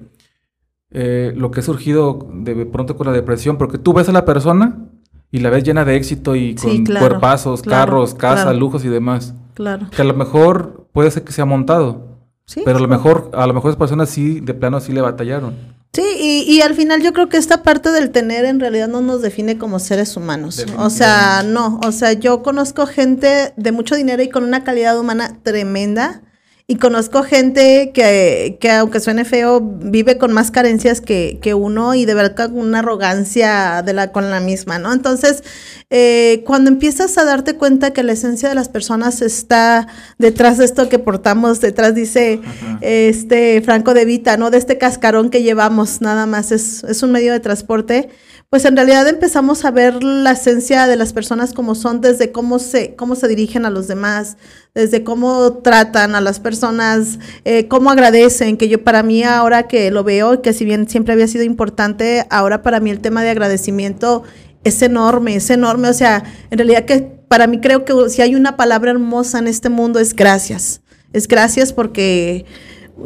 eh, 0.89 1.31
lo 1.35 1.51
que 1.51 1.59
ha 1.59 1.63
surgido 1.63 2.27
de 2.33 2.65
pronto 2.65 2.97
con 2.97 3.05
la 3.05 3.13
depresión, 3.13 3.57
porque 3.57 3.77
tú 3.77 3.93
ves 3.93 4.09
a 4.09 4.13
la 4.13 4.25
persona 4.25 4.87
y 5.31 5.39
la 5.39 5.51
ves 5.51 5.63
llena 5.63 5.85
de 5.85 5.95
éxito 5.95 6.35
y 6.35 6.55
con 6.55 6.85
cuerpazos, 6.85 7.61
carros, 7.61 8.15
casa, 8.15 8.51
lujos 8.53 8.83
y 8.83 8.89
demás. 8.89 9.35
Claro. 9.53 9.87
Que 9.95 10.01
a 10.01 10.05
lo 10.05 10.15
mejor 10.15 10.87
puede 10.91 11.11
ser 11.11 11.23
que 11.23 11.33
sea 11.33 11.45
montado. 11.45 12.06
Sí. 12.47 12.61
Pero 12.65 12.77
a 12.77 12.81
lo 12.81 12.87
mejor, 12.87 13.29
a 13.33 13.45
lo 13.45 13.53
mejor 13.53 13.69
esas 13.69 13.79
personas 13.79 14.09
sí, 14.09 14.39
de 14.39 14.53
plano 14.53 14.79
sí 14.79 14.93
le 14.93 15.01
batallaron. 15.01 15.77
Sí, 15.93 16.03
y, 16.19 16.53
y, 16.53 16.61
al 16.61 16.75
final 16.75 17.01
yo 17.01 17.11
creo 17.11 17.27
que 17.27 17.37
esta 17.37 17.63
parte 17.63 17.91
del 17.91 18.11
tener 18.11 18.45
en 18.45 18.59
realidad 18.59 18.87
no 18.87 19.01
nos 19.01 19.21
define 19.21 19.57
como 19.57 19.79
seres 19.79 20.15
humanos. 20.15 20.63
O 20.77 20.89
sea, 20.89 21.43
no, 21.43 21.79
o 21.83 21.91
sea, 21.91 22.13
yo 22.13 22.43
conozco 22.43 22.85
gente 22.85 23.53
de 23.55 23.71
mucho 23.71 23.95
dinero 23.95 24.21
y 24.21 24.29
con 24.29 24.43
una 24.43 24.63
calidad 24.63 24.99
humana 24.99 25.39
tremenda 25.41 26.21
y 26.69 26.75
conozco 26.75 27.23
gente 27.23 27.91
que, 27.93 28.57
que, 28.59 28.71
aunque 28.71 28.99
suene 28.99 29.23
feo, 29.23 29.61
vive 29.61 30.17
con 30.17 30.33
más 30.33 30.51
carencias 30.51 30.99
que, 30.99 31.39
que 31.41 31.53
uno 31.53 31.95
y 31.95 32.03
de 32.03 32.13
verdad 32.13 32.49
con 32.49 32.59
una 32.59 32.79
arrogancia 32.79 33.81
de 33.83 33.93
la, 33.93 34.11
con 34.11 34.29
la 34.29 34.41
misma, 34.41 34.77
¿no? 34.77 34.91
Entonces, 34.91 35.43
eh, 35.89 36.43
cuando 36.45 36.69
empiezas 36.69 37.17
a 37.17 37.23
darte 37.23 37.55
cuenta 37.55 37.93
que 37.93 38.03
la 38.03 38.11
esencia 38.11 38.49
de 38.49 38.55
las 38.55 38.67
personas 38.67 39.21
está 39.21 39.87
detrás 40.17 40.57
de 40.57 40.65
esto 40.65 40.89
que 40.89 40.99
portamos, 40.99 41.61
detrás 41.61 41.95
dice 41.95 42.41
este 42.81 43.61
Franco 43.61 43.93
de 43.93 44.03
Vita, 44.03 44.35
¿no? 44.35 44.51
De 44.51 44.57
este 44.57 44.77
cascarón 44.77 45.29
que 45.29 45.43
llevamos, 45.43 46.01
nada 46.01 46.25
más, 46.25 46.51
es, 46.51 46.83
es 46.83 47.01
un 47.01 47.13
medio 47.13 47.31
de 47.31 47.39
transporte 47.39 48.09
pues 48.49 48.63
en 48.63 48.77
realidad 48.77 49.05
empezamos 49.09 49.65
a 49.65 49.71
ver 49.71 50.01
la 50.03 50.31
esencia 50.31 50.87
de 50.87 50.95
las 50.95 51.11
personas 51.11 51.53
como 51.53 51.75
son 51.75 51.99
desde 51.99 52.31
cómo 52.31 52.59
se, 52.59 52.95
cómo 52.95 53.15
se 53.15 53.27
dirigen 53.27 53.65
a 53.65 53.69
los 53.69 53.89
demás, 53.89 54.37
desde 54.73 55.03
cómo 55.03 55.55
tratan 55.55 56.15
a 56.15 56.21
las 56.21 56.39
personas, 56.39 57.19
eh, 57.43 57.67
cómo 57.67 57.91
agradecen, 57.91 58.55
que 58.55 58.69
yo 58.69 58.85
para 58.85 59.03
mí 59.03 59.21
ahora 59.23 59.63
que 59.63 59.91
lo 59.91 60.05
veo, 60.05 60.41
que 60.41 60.53
si 60.53 60.63
bien 60.63 60.87
siempre 60.87 61.13
había 61.13 61.27
sido 61.27 61.43
importante, 61.43 62.25
ahora 62.29 62.61
para 62.63 62.79
mí 62.79 62.89
el 62.89 63.01
tema 63.01 63.21
de 63.21 63.31
agradecimiento 63.31 64.23
es 64.63 64.81
enorme, 64.81 65.35
es 65.35 65.49
enorme, 65.49 65.89
o 65.89 65.93
sea, 65.93 66.23
en 66.49 66.57
realidad 66.57 66.85
que 66.85 67.01
para 67.01 67.47
mí 67.47 67.59
creo 67.59 67.83
que 67.83 67.93
si 68.09 68.21
hay 68.21 68.35
una 68.35 68.55
palabra 68.55 68.91
hermosa 68.91 69.39
en 69.39 69.47
este 69.47 69.67
mundo 69.67 69.99
es 69.99 70.15
gracias, 70.15 70.79
es 71.11 71.27
gracias 71.27 71.73
porque 71.73 72.45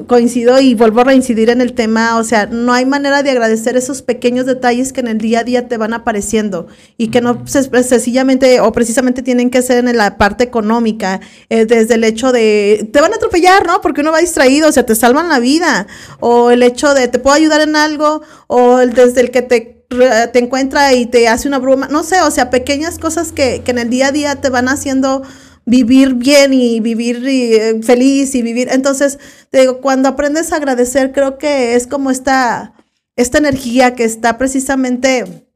coincido 0.07 0.59
y 0.59 0.73
vuelvo 0.73 1.01
a 1.01 1.03
reincidir 1.03 1.49
en 1.49 1.59
el 1.59 1.73
tema, 1.73 2.17
o 2.17 2.23
sea, 2.23 2.45
no 2.45 2.73
hay 2.73 2.85
manera 2.85 3.23
de 3.23 3.31
agradecer 3.31 3.75
esos 3.75 4.01
pequeños 4.01 4.45
detalles 4.45 4.93
que 4.93 5.01
en 5.01 5.07
el 5.07 5.17
día 5.17 5.39
a 5.39 5.43
día 5.43 5.67
te 5.67 5.77
van 5.77 5.93
apareciendo 5.93 6.67
y 6.97 7.09
que 7.09 7.19
no 7.19 7.43
sencillamente 7.45 8.61
o 8.61 8.71
precisamente 8.71 9.21
tienen 9.21 9.49
que 9.49 9.61
ser 9.61 9.85
en 9.85 9.97
la 9.97 10.17
parte 10.17 10.43
económica, 10.43 11.19
eh, 11.49 11.65
desde 11.65 11.95
el 11.95 12.03
hecho 12.03 12.31
de, 12.31 12.89
te 12.91 13.01
van 13.01 13.11
a 13.13 13.17
atropellar, 13.17 13.65
¿no? 13.65 13.81
Porque 13.81 14.01
uno 14.01 14.11
va 14.11 14.19
distraído, 14.19 14.69
o 14.69 14.71
sea, 14.71 14.85
te 14.85 14.95
salvan 14.95 15.27
la 15.27 15.39
vida, 15.39 15.87
o 16.19 16.51
el 16.51 16.63
hecho 16.63 16.93
de, 16.93 17.07
te 17.07 17.19
puedo 17.19 17.35
ayudar 17.35 17.61
en 17.61 17.75
algo, 17.75 18.21
o 18.47 18.79
el, 18.79 18.93
desde 18.93 19.21
el 19.21 19.31
que 19.31 19.41
te, 19.41 19.83
te 19.89 20.39
encuentra 20.39 20.93
y 20.93 21.05
te 21.05 21.27
hace 21.27 21.49
una 21.49 21.59
broma, 21.59 21.89
no 21.89 22.03
sé, 22.03 22.21
o 22.21 22.31
sea, 22.31 22.49
pequeñas 22.49 22.97
cosas 22.97 23.33
que, 23.33 23.61
que 23.63 23.71
en 23.71 23.79
el 23.79 23.89
día 23.89 24.07
a 24.07 24.11
día 24.11 24.35
te 24.35 24.49
van 24.49 24.69
haciendo 24.69 25.23
vivir 25.65 26.15
bien 26.15 26.53
y 26.53 26.79
vivir 26.79 27.23
eh, 27.27 27.81
feliz 27.83 28.35
y 28.35 28.41
vivir. 28.41 28.67
Entonces, 28.71 29.19
te 29.49 29.61
digo, 29.61 29.81
cuando 29.81 30.09
aprendes 30.09 30.51
a 30.51 30.57
agradecer, 30.57 31.11
creo 31.11 31.37
que 31.37 31.75
es 31.75 31.87
como 31.87 32.11
esta, 32.11 32.73
esta 33.15 33.37
energía 33.37 33.95
que 33.95 34.03
está 34.03 34.37
precisamente 34.37 35.47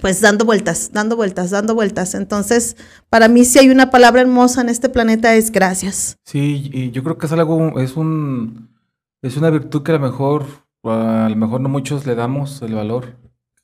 pues 0.00 0.20
dando 0.20 0.44
vueltas, 0.44 0.90
dando 0.92 1.16
vueltas, 1.16 1.50
dando 1.50 1.74
vueltas. 1.74 2.14
Entonces, 2.14 2.76
para 3.08 3.28
mí 3.28 3.44
si 3.44 3.58
hay 3.58 3.70
una 3.70 3.90
palabra 3.90 4.22
hermosa 4.22 4.60
en 4.60 4.68
este 4.68 4.88
planeta 4.88 5.34
es 5.34 5.52
gracias. 5.52 6.18
Sí, 6.24 6.70
y 6.72 6.90
yo 6.90 7.02
creo 7.02 7.16
que 7.16 7.26
es 7.26 7.32
algo, 7.32 7.78
es 7.78 7.96
un, 7.96 8.70
es 9.22 9.36
una 9.36 9.50
virtud 9.50 9.82
que 9.82 9.92
a 9.92 9.94
lo 9.94 10.00
mejor, 10.00 10.46
a 10.82 11.28
lo 11.30 11.36
mejor 11.36 11.60
no 11.60 11.68
muchos 11.68 12.06
le 12.06 12.14
damos 12.14 12.60
el 12.62 12.74
valor 12.74 13.16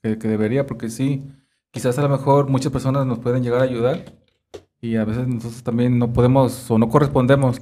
que, 0.03 0.19
que 0.19 0.29
debería, 0.29 0.67
porque 0.67 0.89
sí, 0.89 1.25
quizás 1.73 1.99
a 1.99 2.03
lo 2.03 2.09
mejor 2.09 2.49
muchas 2.49 2.73
personas 2.73 3.07
nos 3.07 3.19
pueden 3.19 3.43
llegar 3.43 3.61
a 3.61 3.65
ayudar, 3.65 4.20
y 4.81 4.97
a 4.97 5.05
veces 5.05 5.29
nosotros 5.29 5.63
también 5.63 5.99
no 5.99 6.13
podemos 6.13 6.71
o 6.71 6.79
no 6.79 6.89
correspondemos 6.89 7.61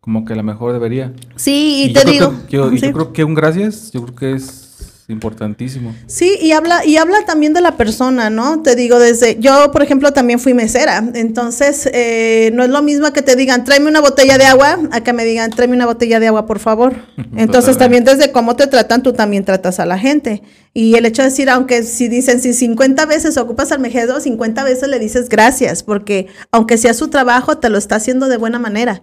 como 0.00 0.24
que 0.24 0.32
a 0.32 0.36
lo 0.36 0.42
mejor 0.42 0.72
debería. 0.72 1.12
Sí, 1.36 1.86
y, 1.88 1.92
te 1.92 2.04
digo. 2.04 2.32
yo, 2.48 2.72
yo 2.72 2.92
creo 2.92 3.12
que 3.12 3.24
un 3.24 3.34
gracias, 3.34 3.90
yo 3.92 4.02
creo 4.04 4.14
que 4.14 4.32
es 4.32 4.67
importantísimo. 5.08 5.94
Sí, 6.06 6.36
y 6.40 6.52
habla, 6.52 6.84
y 6.84 6.98
habla 6.98 7.24
también 7.24 7.54
de 7.54 7.62
la 7.62 7.78
persona, 7.78 8.28
¿no? 8.28 8.60
Te 8.62 8.76
digo, 8.76 8.98
desde, 8.98 9.40
yo, 9.40 9.72
por 9.72 9.82
ejemplo, 9.82 10.12
también 10.12 10.38
fui 10.38 10.52
mesera, 10.52 11.02
entonces 11.14 11.88
eh, 11.94 12.50
no 12.52 12.62
es 12.62 12.68
lo 12.68 12.82
mismo 12.82 13.10
que 13.12 13.22
te 13.22 13.34
digan, 13.34 13.64
tráeme 13.64 13.88
una 13.88 14.02
botella 14.02 14.36
de 14.36 14.44
agua, 14.44 14.78
a 14.92 15.00
que 15.02 15.14
me 15.14 15.24
digan, 15.24 15.50
tráeme 15.50 15.74
una 15.74 15.86
botella 15.86 16.20
de 16.20 16.26
agua, 16.26 16.44
por 16.44 16.58
favor. 16.58 16.94
Entonces 17.36 17.78
también 17.78 18.04
desde 18.04 18.32
cómo 18.32 18.54
te 18.54 18.66
tratan, 18.66 19.02
tú 19.02 19.14
también 19.14 19.44
tratas 19.44 19.80
a 19.80 19.86
la 19.86 19.98
gente. 19.98 20.42
Y 20.74 20.94
el 20.96 21.06
hecho 21.06 21.22
de 21.22 21.28
decir, 21.28 21.48
aunque 21.48 21.82
si 21.84 22.08
dicen, 22.08 22.40
si 22.40 22.52
50 22.52 23.06
veces 23.06 23.38
ocupas 23.38 23.72
al 23.72 23.80
mejedo, 23.80 24.20
50 24.20 24.62
veces 24.64 24.88
le 24.88 24.98
dices 24.98 25.28
gracias, 25.28 25.82
porque 25.82 26.26
aunque 26.50 26.76
sea 26.76 26.92
su 26.92 27.08
trabajo, 27.08 27.58
te 27.58 27.70
lo 27.70 27.78
está 27.78 27.96
haciendo 27.96 28.28
de 28.28 28.36
buena 28.36 28.58
manera. 28.58 29.02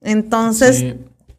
Entonces 0.00 0.84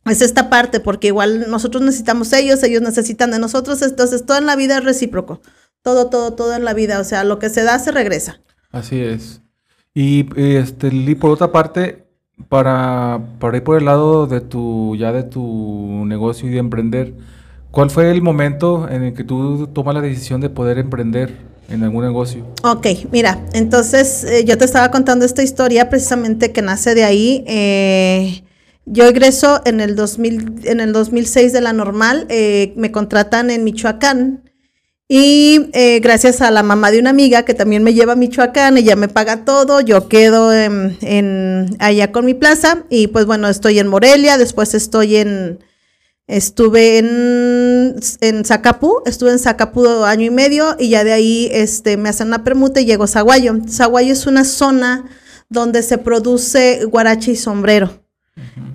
es 0.09 0.21
esta 0.21 0.49
parte, 0.49 0.79
porque 0.79 1.07
igual 1.07 1.49
nosotros 1.49 1.83
necesitamos 1.83 2.31
ellos, 2.33 2.61
ellos 2.63 2.81
necesitan 2.81 3.31
de 3.31 3.39
nosotros, 3.39 3.81
entonces 3.81 4.25
todo 4.25 4.37
en 4.37 4.45
la 4.45 4.55
vida 4.55 4.77
es 4.77 4.83
recíproco, 4.83 5.41
todo, 5.81 6.09
todo, 6.09 6.33
todo 6.33 6.55
en 6.55 6.65
la 6.65 6.73
vida, 6.73 6.99
o 6.99 7.03
sea, 7.03 7.23
lo 7.23 7.39
que 7.39 7.49
se 7.49 7.63
da 7.63 7.79
se 7.79 7.91
regresa. 7.91 8.41
Así 8.71 8.99
es. 9.01 9.41
Y 9.93 10.29
este, 10.35 10.91
por 11.15 11.31
otra 11.31 11.51
parte, 11.51 12.05
para, 12.47 13.19
para 13.39 13.57
ir 13.57 13.63
por 13.63 13.77
el 13.77 13.85
lado 13.85 14.27
de 14.27 14.41
tu, 14.41 14.95
ya 14.95 15.11
de 15.11 15.23
tu 15.23 16.05
negocio 16.05 16.47
y 16.47 16.51
de 16.51 16.59
emprender, 16.59 17.13
¿cuál 17.71 17.89
fue 17.89 18.09
el 18.11 18.21
momento 18.21 18.87
en 18.89 19.03
el 19.03 19.13
que 19.13 19.23
tú 19.23 19.67
tomas 19.67 19.95
la 19.95 20.01
decisión 20.01 20.39
de 20.39 20.49
poder 20.49 20.77
emprender 20.77 21.35
en 21.69 21.83
algún 21.83 22.05
negocio? 22.05 22.45
Ok, 22.63 22.87
mira, 23.11 23.43
entonces 23.53 24.23
eh, 24.23 24.45
yo 24.45 24.57
te 24.57 24.65
estaba 24.65 24.91
contando 24.91 25.25
esta 25.25 25.43
historia 25.43 25.89
precisamente 25.89 26.51
que 26.51 26.61
nace 26.61 26.95
de 26.95 27.03
ahí. 27.03 27.43
Eh, 27.47 28.43
yo 28.91 29.05
egreso 29.05 29.61
en 29.65 29.79
el, 29.81 29.95
2000, 29.95 30.61
en 30.63 30.79
el 30.79 30.93
2006 30.93 31.53
de 31.53 31.61
la 31.61 31.73
normal, 31.73 32.25
eh, 32.29 32.73
me 32.75 32.91
contratan 32.91 33.51
en 33.51 33.63
Michoacán 33.63 34.49
y 35.07 35.69
eh, 35.73 35.99
gracias 35.99 36.41
a 36.41 36.49
la 36.49 36.63
mamá 36.63 36.89
de 36.89 36.99
una 36.99 37.11
amiga 37.11 37.43
que 37.43 37.53
también 37.53 37.83
me 37.83 37.93
lleva 37.93 38.13
a 38.13 38.15
Michoacán, 38.15 38.77
ella 38.77 38.95
me 38.95 39.07
paga 39.07 39.45
todo, 39.45 39.79
yo 39.81 40.07
quedo 40.07 40.51
en, 40.53 41.77
allá 41.79 42.11
con 42.11 42.25
mi 42.25 42.33
plaza 42.33 42.83
y 42.89 43.07
pues 43.07 43.25
bueno, 43.25 43.47
estoy 43.47 43.77
en 43.77 43.87
Morelia, 43.87 44.39
después 44.39 44.73
estoy 44.73 45.17
en, 45.17 45.63
estuve 46.25 46.97
en, 46.97 47.95
en 48.21 48.43
Zacapú, 48.43 49.03
estuve 49.05 49.31
en 49.31 49.39
Zacapú 49.39 49.85
año 50.03 50.25
y 50.25 50.31
medio 50.31 50.75
y 50.79 50.89
ya 50.89 51.03
de 51.03 51.13
ahí 51.13 51.49
este, 51.51 51.95
me 51.97 52.09
hacen 52.09 52.27
una 52.27 52.43
permuta 52.43 52.81
y 52.81 52.85
llego 52.85 53.03
a 53.03 53.07
Zaguayo. 53.07 53.55
Zaguayo 53.69 54.13
es 54.13 54.25
una 54.25 54.45
zona 54.45 55.05
donde 55.47 55.83
se 55.83 55.99
produce 55.99 56.85
guarache 56.85 57.31
y 57.31 57.35
sombrero. 57.35 58.08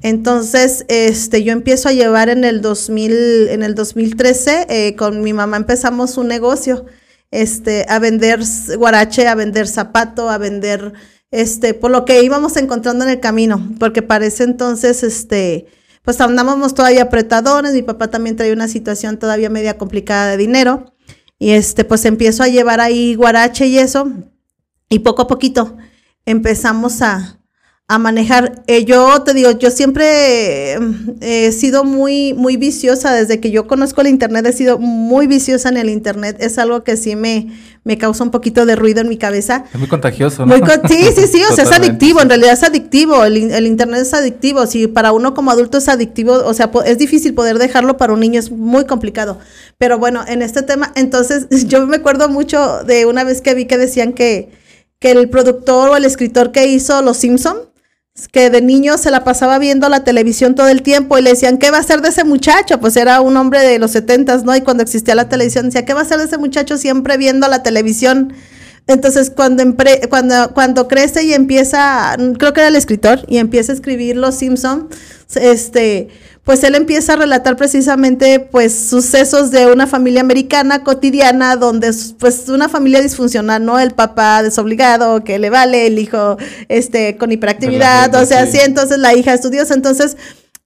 Entonces, 0.03 0.85
este, 0.89 1.43
yo 1.43 1.53
empiezo 1.53 1.89
a 1.89 1.93
llevar 1.93 2.29
en 2.29 2.45
el 2.45 2.61
2000, 2.61 3.49
en 3.49 3.63
el 3.63 3.75
2013, 3.75 4.67
eh, 4.69 4.97
con 4.97 5.23
mi 5.23 5.33
mamá 5.33 5.57
empezamos 5.57 6.19
un 6.19 6.29
negocio, 6.29 6.85
este, 7.31 7.87
a 7.89 7.99
vender 7.99 8.41
guarache, 8.77 9.27
a 9.27 9.35
vender 9.35 9.67
zapato, 9.67 10.29
a 10.29 10.39
vender, 10.39 10.93
este, 11.31 11.75
por 11.75 11.91
lo 11.91 12.05
que 12.05 12.23
íbamos 12.23 12.57
encontrando 12.57 13.05
en 13.05 13.11
el 13.11 13.21
camino, 13.21 13.67
porque 13.81 14.03
parece 14.03 14.45
entonces, 14.45 15.03
este, 15.03 15.67
pues 16.03 16.21
andábamos 16.21 16.75
todavía 16.75 17.05
apretadones, 17.05 17.73
mi 17.73 17.83
papá 17.83 18.09
también 18.09 18.37
traía 18.37 18.53
una 18.53 18.69
situación 18.69 19.19
todavía 19.19 19.49
media 19.49 19.79
complicada 19.79 20.31
de 20.31 20.37
dinero, 20.37 20.95
y 21.39 21.53
este, 21.53 21.85
pues 21.85 22.05
empiezo 22.05 22.43
a 22.43 22.49
llevar 22.49 22.81
ahí 22.81 23.15
guarache 23.15 23.67
y 23.67 23.79
eso, 23.79 24.13
y 24.89 24.99
poco 25.01 25.23
a 25.23 25.27
poquito 25.27 25.77
empezamos 26.27 27.03
a, 27.03 27.41
a 27.87 27.99
manejar. 27.99 28.63
Eh, 28.67 28.87
yo 28.87 29.23
te 29.23 29.35
digo, 29.35 29.51
yo 29.51 29.71
siempre 29.71 30.79
mm, 30.81 31.11
he 31.21 31.53
sido 31.53 31.85
muy, 31.85 32.33
muy 32.33 32.57
viciosa. 32.57 33.13
Desde 33.13 33.41
que 33.41 33.51
yo 33.51 33.67
conozco 33.67 34.01
el 34.01 34.07
Internet, 34.07 34.47
he 34.47 34.53
sido 34.53 34.79
muy 34.79 35.27
viciosa 35.27 35.69
en 35.69 35.77
el 35.77 35.91
Internet. 35.91 36.37
Es 36.41 36.57
algo 36.59 36.83
que 36.83 36.97
sí 36.97 37.15
me, 37.15 37.53
me 37.85 37.99
causa 37.99 38.25
un 38.25 38.31
poquito 38.31 38.65
de 38.65 38.75
ruido 38.75 39.03
en 39.03 39.09
mi 39.09 39.19
cabeza. 39.19 39.65
Es 39.73 39.79
muy 39.79 39.89
contagioso, 39.89 40.47
¿no? 40.47 40.57
sí, 40.89 41.05
sí, 41.15 41.27
sí, 41.27 41.43
o 41.45 41.55
sea, 41.55 41.65
es 41.65 41.73
adictivo. 41.73 42.23
En 42.23 42.31
realidad 42.31 42.55
es 42.55 42.63
adictivo. 42.63 43.23
El, 43.23 43.51
el, 43.53 43.67
Internet 43.67 44.01
es 44.01 44.15
adictivo. 44.15 44.67
Si 44.67 44.87
para 44.87 45.13
uno 45.13 45.35
como 45.35 45.51
adulto 45.51 45.77
es 45.77 45.89
adictivo, 45.91 46.33
o 46.33 46.55
sea, 46.55 46.71
es 46.87 46.97
difícil 46.97 47.35
poder 47.35 47.59
dejarlo 47.59 47.99
para 47.99 48.15
un 48.15 48.21
niño, 48.21 48.41
es 48.41 48.51
muy 48.51 48.87
complicado. 48.87 49.39
Pero 49.77 49.99
bueno, 49.99 50.25
en 50.27 50.41
este 50.41 50.63
tema, 50.63 50.91
entonces 50.95 51.49
yo 51.69 51.87
me 51.87 51.97
acuerdo 51.97 52.31
mucho 52.31 52.83
de 52.85 53.05
una 53.05 53.25
vez 53.25 53.43
que 53.43 53.53
vi 53.53 53.67
que 53.67 53.77
decían 53.77 54.15
que, 54.15 54.49
que 54.99 55.11
el 55.11 55.29
productor 55.29 55.91
o 55.91 55.97
el 55.97 56.07
escritor 56.07 56.51
que 56.51 56.67
hizo 56.67 57.03
Los 57.03 57.19
Simpson 57.19 57.74
que 58.31 58.49
de 58.49 58.61
niño 58.61 58.97
se 58.97 59.11
la 59.11 59.25
pasaba 59.25 59.59
viendo 59.59 59.89
la 59.89 60.05
televisión 60.05 60.55
todo 60.55 60.69
el 60.69 60.83
tiempo 60.83 61.19
y 61.19 61.23
le 61.23 61.31
decían, 61.31 61.59
¿qué 61.59 61.73
va 61.73 61.79
a 61.79 61.81
hacer 61.81 62.01
de 62.01 62.11
ese 62.11 62.23
muchacho? 62.23 62.79
Pues 62.79 62.97
era 62.97 63.21
un 63.21 63.37
hombre 63.37 63.61
de 63.61 63.81
los 63.81 63.91
setentas, 63.91 64.45
¿no? 64.45 64.55
Y 64.55 64.61
cuando 64.61 64.85
existía 64.85 65.17
la 65.17 65.29
televisión 65.29 65.67
decía, 65.67 65.85
¿qué 65.85 65.95
va 65.95 66.01
a 66.01 66.03
hacer 66.05 66.19
de 66.19 66.27
ese 66.27 66.39
muchacho 66.39 66.79
siempre 66.79 67.17
viendo 67.17 67.49
la 67.49 67.65
televisión? 67.65 68.33
Entonces, 68.87 69.31
cuando, 69.31 69.65
cuando, 70.11 70.53
cuando 70.55 70.87
crece 70.87 71.25
y 71.25 71.33
empieza, 71.33 72.17
creo 72.39 72.53
que 72.53 72.61
era 72.61 72.69
el 72.69 72.77
escritor, 72.77 73.25
y 73.27 73.39
empieza 73.39 73.73
a 73.73 73.75
escribir 73.75 74.17
Los 74.17 74.37
Simpson, 74.37 74.89
este, 75.35 76.09
pues 76.45 76.63
él 76.63 76.75
empieza 76.75 77.15
a 77.15 77.17
relatar 77.17 77.57
precisamente 77.57 78.39
pues 78.39 78.75
sucesos 78.75 79.51
de 79.51 79.67
una 79.67 79.87
familia 79.87 80.21
americana 80.21 80.85
cotidiana 80.85 81.57
donde 81.57 81.91
pues 82.19 82.49
una 82.49 82.69
familia 82.69 83.01
disfuncional, 83.01 83.65
¿no? 83.65 83.81
El 83.81 83.93
papá 83.93 84.43
desobligado, 84.43 85.25
que 85.25 85.39
le 85.39 85.49
vale, 85.49 85.87
el 85.87 85.99
hijo 85.99 86.37
este 86.69 87.17
con 87.17 87.33
hiperactividad, 87.33 88.15
o 88.15 88.27
sea, 88.27 88.47
sí. 88.47 88.59
entonces 88.61 88.99
la 88.99 89.15
hija 89.15 89.33
estudiosa, 89.33 89.73
entonces 89.73 90.19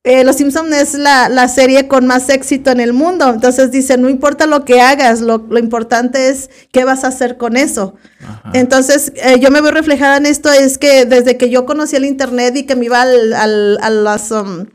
eh, 0.02 0.24
Los 0.24 0.36
Simpson 0.36 0.72
es 0.72 0.94
la, 0.94 1.28
la, 1.28 1.48
serie 1.48 1.86
con 1.86 2.06
más 2.06 2.28
éxito 2.28 2.70
en 2.70 2.80
el 2.80 2.92
mundo. 2.92 3.28
Entonces 3.28 3.70
dice, 3.70 3.98
no 3.98 4.08
importa 4.08 4.46
lo 4.46 4.64
que 4.64 4.80
hagas, 4.80 5.20
lo, 5.20 5.38
lo 5.50 5.58
importante 5.58 6.28
es 6.28 6.50
qué 6.72 6.84
vas 6.84 7.04
a 7.04 7.08
hacer 7.08 7.36
con 7.36 7.56
eso. 7.56 7.94
Ajá. 8.20 8.52
Entonces 8.54 9.12
eh, 9.16 9.38
yo 9.38 9.50
me 9.50 9.60
veo 9.60 9.70
reflejada 9.70 10.16
en 10.16 10.26
esto, 10.26 10.50
es 10.50 10.78
que 10.78 11.04
desde 11.04 11.36
que 11.36 11.50
yo 11.50 11.66
conocí 11.66 11.96
el 11.96 12.04
Internet 12.04 12.56
y 12.56 12.62
que 12.64 12.74
me 12.74 12.86
iba 12.86 13.02
al, 13.02 13.32
al, 13.32 13.78
a 13.80 13.90
las... 13.90 14.30
Um, 14.30 14.66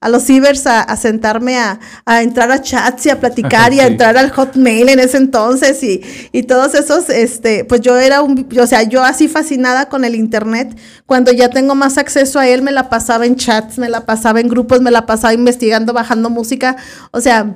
a 0.00 0.08
los 0.10 0.24
cibers 0.24 0.66
a, 0.66 0.82
a 0.82 0.96
sentarme 0.96 1.56
a, 1.56 1.80
a, 2.04 2.22
entrar 2.22 2.50
a 2.50 2.60
chats 2.60 3.06
y 3.06 3.10
a 3.10 3.18
platicar 3.18 3.72
sí. 3.72 3.78
y 3.78 3.80
a 3.80 3.86
entrar 3.88 4.16
al 4.18 4.30
hotmail 4.30 4.88
en 4.90 5.00
ese 5.00 5.16
entonces 5.16 5.82
y, 5.82 6.02
y, 6.32 6.42
todos 6.42 6.74
esos, 6.74 7.08
este, 7.08 7.64
pues 7.64 7.80
yo 7.80 7.98
era 7.98 8.20
un, 8.20 8.46
o 8.60 8.66
sea, 8.66 8.82
yo 8.82 9.02
así 9.02 9.26
fascinada 9.26 9.88
con 9.88 10.04
el 10.04 10.14
internet, 10.14 10.76
cuando 11.06 11.32
ya 11.32 11.48
tengo 11.48 11.74
más 11.74 11.96
acceso 11.98 12.38
a 12.38 12.46
él, 12.46 12.62
me 12.62 12.72
la 12.72 12.90
pasaba 12.90 13.26
en 13.26 13.36
chats, 13.36 13.78
me 13.78 13.88
la 13.88 14.04
pasaba 14.04 14.40
en 14.40 14.48
grupos, 14.48 14.82
me 14.82 14.90
la 14.90 15.06
pasaba 15.06 15.32
investigando, 15.32 15.92
bajando 15.92 16.28
música, 16.28 16.76
o 17.10 17.20
sea, 17.20 17.54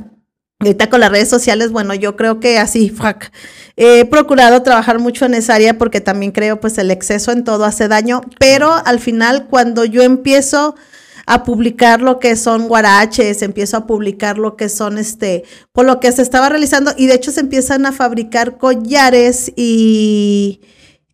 ahorita 0.61 0.91
con 0.91 1.01
las 1.01 1.11
redes 1.11 1.29
sociales, 1.29 1.73
bueno, 1.73 1.95
yo 1.95 2.17
creo 2.17 2.41
que 2.41 2.59
así, 2.59 2.91
fuck. 2.91 3.25
He 3.77 4.05
procurado 4.05 4.63
trabajar 4.63 4.99
mucho 4.99 5.25
en 5.25 5.35
esa 5.35 5.55
área 5.55 5.79
porque 5.79 6.01
también 6.01 6.33
creo 6.33 6.61
pues 6.61 6.77
el 6.79 6.91
exceso 6.91 7.33
en 7.33 7.45
todo 7.45 7.65
hace 7.65 7.89
daño, 7.89 8.21
pero 8.39 8.75
al 8.85 9.01
final 9.01 9.47
cuando 9.49 9.85
yo 9.85 10.03
empiezo 10.03 10.75
a 11.27 11.45
publicar 11.45 12.01
lo 12.01 12.19
que 12.19 12.37
son 12.37 12.69
guaraches, 12.69 13.43
empiezo 13.43 13.77
a 13.77 13.87
publicar 13.87 14.39
lo 14.39 14.57
que 14.57 14.69
son 14.69 14.99
este, 14.99 15.45
por 15.73 15.87
lo 15.87 16.01
que 16.01 16.13
se 16.13 16.23
estaba 16.23 16.49
realizando. 16.49 16.93
Y 16.97 17.07
de 17.07 17.15
hecho 17.15 17.33
se 17.33 17.41
empiezan 17.41 17.87
a 17.87 17.93
fabricar 17.93 18.59
collares 18.59 19.53
y 19.57 20.61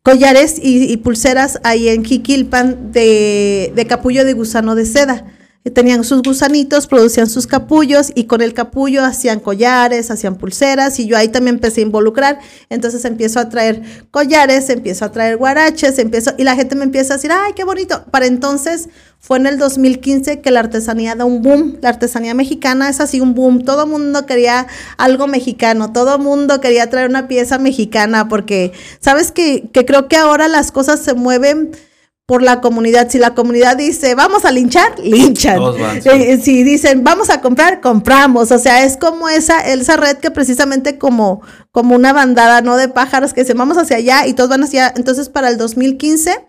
collares 0.02 0.58
y, 0.62 0.84
y 0.84 0.96
pulseras 0.98 1.58
ahí 1.64 1.88
en 1.88 2.04
Jiquilpan 2.04 2.92
de, 2.92 3.72
de 3.74 3.86
capullo 3.86 4.24
de 4.24 4.34
gusano 4.34 4.74
de 4.74 4.86
seda 4.86 5.35
tenían 5.70 6.04
sus 6.04 6.22
gusanitos, 6.22 6.86
producían 6.86 7.28
sus 7.28 7.46
capullos 7.46 8.12
y 8.14 8.24
con 8.24 8.40
el 8.40 8.54
capullo 8.54 9.04
hacían 9.04 9.40
collares, 9.40 10.10
hacían 10.10 10.36
pulseras 10.36 10.98
y 11.00 11.06
yo 11.06 11.16
ahí 11.16 11.28
también 11.28 11.56
empecé 11.56 11.80
a 11.80 11.84
involucrar. 11.84 12.38
Entonces 12.70 13.04
empiezo 13.04 13.40
a 13.40 13.48
traer 13.48 13.82
collares, 14.10 14.70
empiezo 14.70 15.04
a 15.04 15.12
traer 15.12 15.36
guaraches, 15.36 15.98
empiezo 15.98 16.32
y 16.38 16.44
la 16.44 16.54
gente 16.54 16.76
me 16.76 16.84
empieza 16.84 17.14
a 17.14 17.16
decir, 17.16 17.32
ay, 17.32 17.52
qué 17.54 17.64
bonito. 17.64 18.04
Para 18.10 18.26
entonces 18.26 18.88
fue 19.18 19.38
en 19.38 19.46
el 19.46 19.58
2015 19.58 20.40
que 20.40 20.50
la 20.52 20.60
artesanía 20.60 21.16
da 21.16 21.24
un 21.24 21.42
boom. 21.42 21.78
La 21.80 21.88
artesanía 21.88 22.34
mexicana 22.34 22.88
es 22.88 23.00
así 23.00 23.20
un 23.20 23.34
boom. 23.34 23.64
Todo 23.64 23.86
mundo 23.86 24.24
quería 24.24 24.68
algo 24.98 25.26
mexicano, 25.26 25.92
todo 25.92 26.16
el 26.16 26.22
mundo 26.22 26.60
quería 26.60 26.88
traer 26.90 27.08
una 27.08 27.26
pieza 27.26 27.58
mexicana 27.58 28.28
porque, 28.28 28.72
¿sabes 29.00 29.32
que, 29.32 29.68
que 29.72 29.84
creo 29.84 30.06
que 30.06 30.16
ahora 30.16 30.46
las 30.46 30.70
cosas 30.70 31.00
se 31.00 31.14
mueven? 31.14 31.72
Por 32.26 32.42
la 32.42 32.60
comunidad. 32.60 33.08
Si 33.08 33.18
la 33.18 33.34
comunidad 33.34 33.76
dice, 33.76 34.16
vamos 34.16 34.44
a 34.44 34.50
linchar, 34.50 34.98
linchan. 34.98 35.60
Van, 35.60 36.02
sí. 36.02 36.08
eh, 36.08 36.38
si 36.42 36.64
dicen, 36.64 37.04
vamos 37.04 37.30
a 37.30 37.40
comprar, 37.40 37.80
compramos. 37.80 38.50
O 38.50 38.58
sea, 38.58 38.84
es 38.84 38.96
como 38.96 39.28
esa, 39.28 39.60
esa 39.60 39.96
red 39.96 40.16
que 40.16 40.32
precisamente 40.32 40.98
como, 40.98 41.40
como 41.70 41.94
una 41.94 42.12
bandada, 42.12 42.60
¿no? 42.60 42.76
De 42.76 42.88
pájaros 42.88 43.32
que 43.32 43.44
se 43.44 43.54
vamos 43.54 43.78
hacia 43.78 43.98
allá 43.98 44.26
y 44.26 44.34
todos 44.34 44.50
van 44.50 44.64
hacia 44.64 44.92
Entonces, 44.96 45.28
para 45.28 45.48
el 45.48 45.56
2015, 45.56 46.44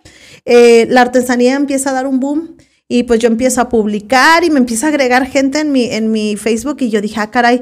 eh, 0.45 0.87
la 0.89 1.01
artesanía 1.01 1.55
empieza 1.55 1.91
a 1.91 1.93
dar 1.93 2.07
un 2.07 2.19
boom. 2.19 2.57
Y 2.89 3.03
pues 3.03 3.19
yo 3.19 3.27
empiezo 3.27 3.59
a 3.59 3.67
publicar 3.67 4.45
y 4.45 4.49
me 4.49 4.59
empieza 4.59 4.85
a 4.85 4.89
agregar 4.89 5.27
gente 5.27 5.59
en 5.59 5.73
mi, 5.73 5.85
en 5.91 6.09
mi 6.09 6.37
Facebook 6.37 6.77
y 6.79 6.89
yo 6.89 7.01
dije, 7.01 7.19
ah, 7.19 7.29
caray, 7.29 7.61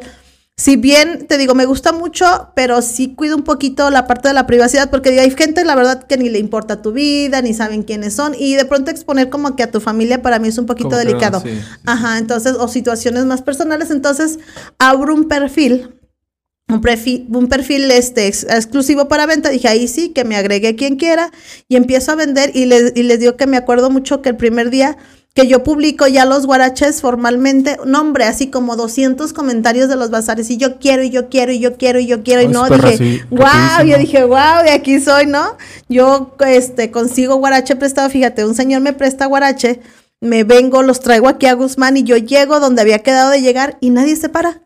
si 0.57 0.77
bien 0.77 1.27
te 1.27 1.37
digo, 1.37 1.53
me 1.53 1.65
gusta 1.65 1.91
mucho, 1.91 2.51
pero 2.55 2.81
sí 2.81 3.13
cuido 3.13 3.35
un 3.35 3.43
poquito 3.43 3.89
la 3.89 4.07
parte 4.07 4.29
de 4.29 4.33
la 4.33 4.47
privacidad, 4.47 4.89
porque 4.89 5.19
hay 5.19 5.31
gente, 5.31 5.65
la 5.65 5.75
verdad, 5.75 6.03
que 6.03 6.17
ni 6.17 6.29
le 6.29 6.39
importa 6.39 6.81
tu 6.81 6.93
vida, 6.93 7.41
ni 7.41 7.53
saben 7.53 7.83
quiénes 7.83 8.13
son, 8.13 8.33
y 8.37 8.55
de 8.55 8.63
pronto 8.63 8.89
exponer 8.89 9.29
como 9.29 9.57
que 9.57 9.63
a 9.63 9.71
tu 9.71 9.81
familia 9.81 10.21
para 10.21 10.39
mí 10.39 10.47
es 10.47 10.57
un 10.57 10.65
poquito 10.65 10.89
como 10.89 10.99
delicado. 10.99 11.41
Sí, 11.41 11.49
sí. 11.49 11.59
Ajá, 11.85 12.17
entonces, 12.19 12.53
o 12.57 12.69
situaciones 12.69 13.25
más 13.25 13.41
personales, 13.41 13.91
entonces 13.91 14.39
abro 14.79 15.13
un 15.13 15.27
perfil. 15.27 15.91
Un 16.67 16.81
perfil, 16.81 17.27
un 17.29 17.47
perfil 17.47 17.91
este, 17.91 18.25
ex, 18.25 18.43
exclusivo 18.43 19.07
para 19.07 19.27
venta, 19.27 19.49
dije 19.49 19.67
ahí 19.67 19.87
sí, 19.87 20.09
que 20.09 20.23
me 20.23 20.35
agregue 20.35 20.75
quien 20.75 20.95
quiera 20.95 21.31
y 21.67 21.75
empiezo 21.75 22.13
a 22.13 22.15
vender 22.15 22.51
y 22.55 22.65
les, 22.65 22.93
y 22.95 23.03
les 23.03 23.19
digo 23.19 23.37
que 23.37 23.45
me 23.45 23.57
acuerdo 23.57 23.91
mucho 23.91 24.23
que 24.23 24.29
el 24.29 24.35
primer 24.35 24.71
día 24.71 24.97
que 25.35 25.47
yo 25.47 25.63
publico 25.63 26.07
ya 26.07 26.23
los 26.23 26.45
guaraches 26.45 27.01
formalmente, 27.01 27.77
nombre, 27.85 28.23
así 28.23 28.47
como 28.47 28.77
200 28.77 29.33
comentarios 29.33 29.89
de 29.89 29.97
los 29.97 30.09
bazares, 30.09 30.49
y 30.49 30.55
yo 30.55 30.79
quiero, 30.79 31.03
y 31.03 31.09
yo 31.09 31.27
quiero, 31.27 31.51
y 31.51 31.59
yo 31.59 31.75
quiero, 31.75 31.99
y 31.99 32.07
yo 32.07 32.23
quiero, 32.23 32.41
y 32.41 32.47
no, 32.47 32.69
dije, 32.69 33.25
wow, 33.29 33.85
yo 33.85 33.97
dije, 33.97 34.23
wow, 34.23 34.63
de 34.63 34.71
aquí 34.71 35.01
soy, 35.01 35.25
¿no? 35.25 35.57
Yo, 35.89 36.33
este, 36.47 36.89
consigo 36.89 37.35
guarache 37.35 37.75
prestado, 37.75 38.09
fíjate, 38.09 38.45
un 38.45 38.55
señor 38.55 38.81
me 38.81 38.93
presta 38.93 39.25
guarache, 39.25 39.81
me 40.21 40.45
vengo, 40.45 40.83
los 40.83 41.01
traigo 41.01 41.27
aquí 41.27 41.47
a 41.47 41.53
Guzmán, 41.53 41.97
y 41.97 42.03
yo 42.03 42.15
llego 42.15 42.61
donde 42.61 42.81
había 42.81 42.99
quedado 42.99 43.29
de 43.29 43.41
llegar, 43.41 43.77
y 43.81 43.89
nadie 43.89 44.15
se 44.15 44.29
para. 44.29 44.64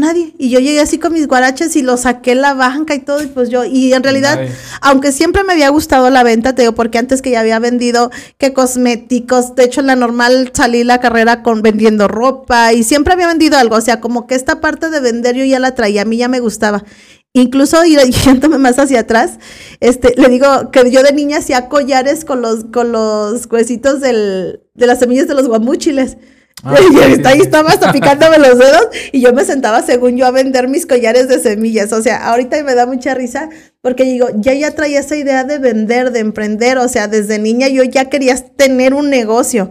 Nadie. 0.00 0.34
Y 0.38 0.50
yo 0.50 0.58
llegué 0.58 0.80
así 0.80 0.98
con 0.98 1.12
mis 1.12 1.28
guaraches 1.28 1.76
y 1.76 1.82
los 1.82 2.00
saqué 2.00 2.34
la 2.34 2.54
banca 2.54 2.94
y 2.94 3.00
todo, 3.00 3.22
y 3.22 3.26
pues 3.26 3.50
yo, 3.50 3.64
y 3.64 3.92
en 3.92 4.02
realidad, 4.02 4.36
Nadie. 4.36 4.52
aunque 4.80 5.12
siempre 5.12 5.44
me 5.44 5.52
había 5.52 5.68
gustado 5.68 6.10
la 6.10 6.22
venta, 6.22 6.54
te 6.54 6.62
digo, 6.62 6.74
porque 6.74 6.98
antes 6.98 7.22
que 7.22 7.30
ya 7.30 7.40
había 7.40 7.58
vendido 7.58 8.10
que 8.38 8.52
cosméticos, 8.52 9.54
de 9.54 9.64
hecho 9.64 9.80
en 9.80 9.86
la 9.86 9.96
normal 9.96 10.50
salí 10.54 10.82
la 10.82 10.98
carrera 11.00 11.42
con 11.42 11.62
vendiendo 11.62 12.08
ropa 12.08 12.72
y 12.72 12.82
siempre 12.82 13.12
había 13.14 13.28
vendido 13.28 13.58
algo, 13.58 13.76
o 13.76 13.80
sea, 13.80 14.00
como 14.00 14.26
que 14.26 14.34
esta 14.34 14.60
parte 14.60 14.90
de 14.90 15.00
vender 15.00 15.36
yo 15.36 15.44
ya 15.44 15.58
la 15.58 15.74
traía, 15.74 16.02
a 16.02 16.04
mí 16.06 16.16
ya 16.16 16.28
me 16.28 16.40
gustaba. 16.40 16.84
Incluso 17.32 17.82
yéndome 18.24 18.58
más 18.58 18.78
hacia 18.78 19.00
atrás, 19.00 19.38
este, 19.80 20.14
le 20.16 20.28
digo 20.28 20.70
que 20.72 20.90
yo 20.90 21.02
de 21.02 21.12
niña 21.12 21.38
hacía 21.38 21.68
collares 21.68 22.24
con 22.24 22.42
los, 22.42 22.64
con 22.72 22.92
los 22.92 23.46
huesitos 23.46 24.00
del, 24.00 24.62
de 24.74 24.86
las 24.86 24.98
semillas 24.98 25.28
de 25.28 25.34
los 25.34 25.46
guamúchiles. 25.46 26.16
Ah, 26.62 26.76
y 26.80 26.92
sí, 26.92 27.22
ahí 27.24 27.36
sí. 27.36 27.42
estaba 27.42 27.70
hasta 27.70 27.92
picándome 27.92 28.38
los 28.38 28.58
dedos 28.58 28.88
y 29.12 29.20
yo 29.20 29.32
me 29.32 29.44
sentaba 29.44 29.82
según 29.82 30.16
yo 30.16 30.26
a 30.26 30.30
vender 30.30 30.68
mis 30.68 30.86
collares 30.86 31.28
de 31.28 31.38
semillas. 31.38 31.92
O 31.92 32.02
sea, 32.02 32.28
ahorita 32.28 32.62
me 32.64 32.74
da 32.74 32.86
mucha 32.86 33.14
risa 33.14 33.48
porque 33.80 34.04
digo, 34.04 34.28
ya 34.34 34.54
ya 34.54 34.72
traía 34.72 35.00
esa 35.00 35.16
idea 35.16 35.44
de 35.44 35.58
vender, 35.58 36.12
de 36.12 36.20
emprender. 36.20 36.78
O 36.78 36.88
sea, 36.88 37.08
desde 37.08 37.38
niña 37.38 37.68
yo 37.68 37.82
ya 37.84 38.10
quería 38.10 38.36
tener 38.36 38.94
un 38.94 39.10
negocio. 39.10 39.70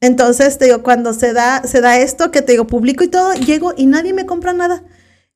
Entonces, 0.00 0.56
te 0.56 0.64
digo, 0.66 0.82
cuando 0.82 1.12
se 1.12 1.32
da, 1.34 1.62
se 1.64 1.80
da 1.82 1.98
esto 1.98 2.30
que 2.30 2.40
te 2.40 2.52
digo, 2.52 2.66
publico 2.66 3.04
y 3.04 3.08
todo, 3.08 3.34
llego 3.34 3.74
y 3.76 3.86
nadie 3.86 4.14
me 4.14 4.24
compra 4.24 4.54
nada. 4.54 4.82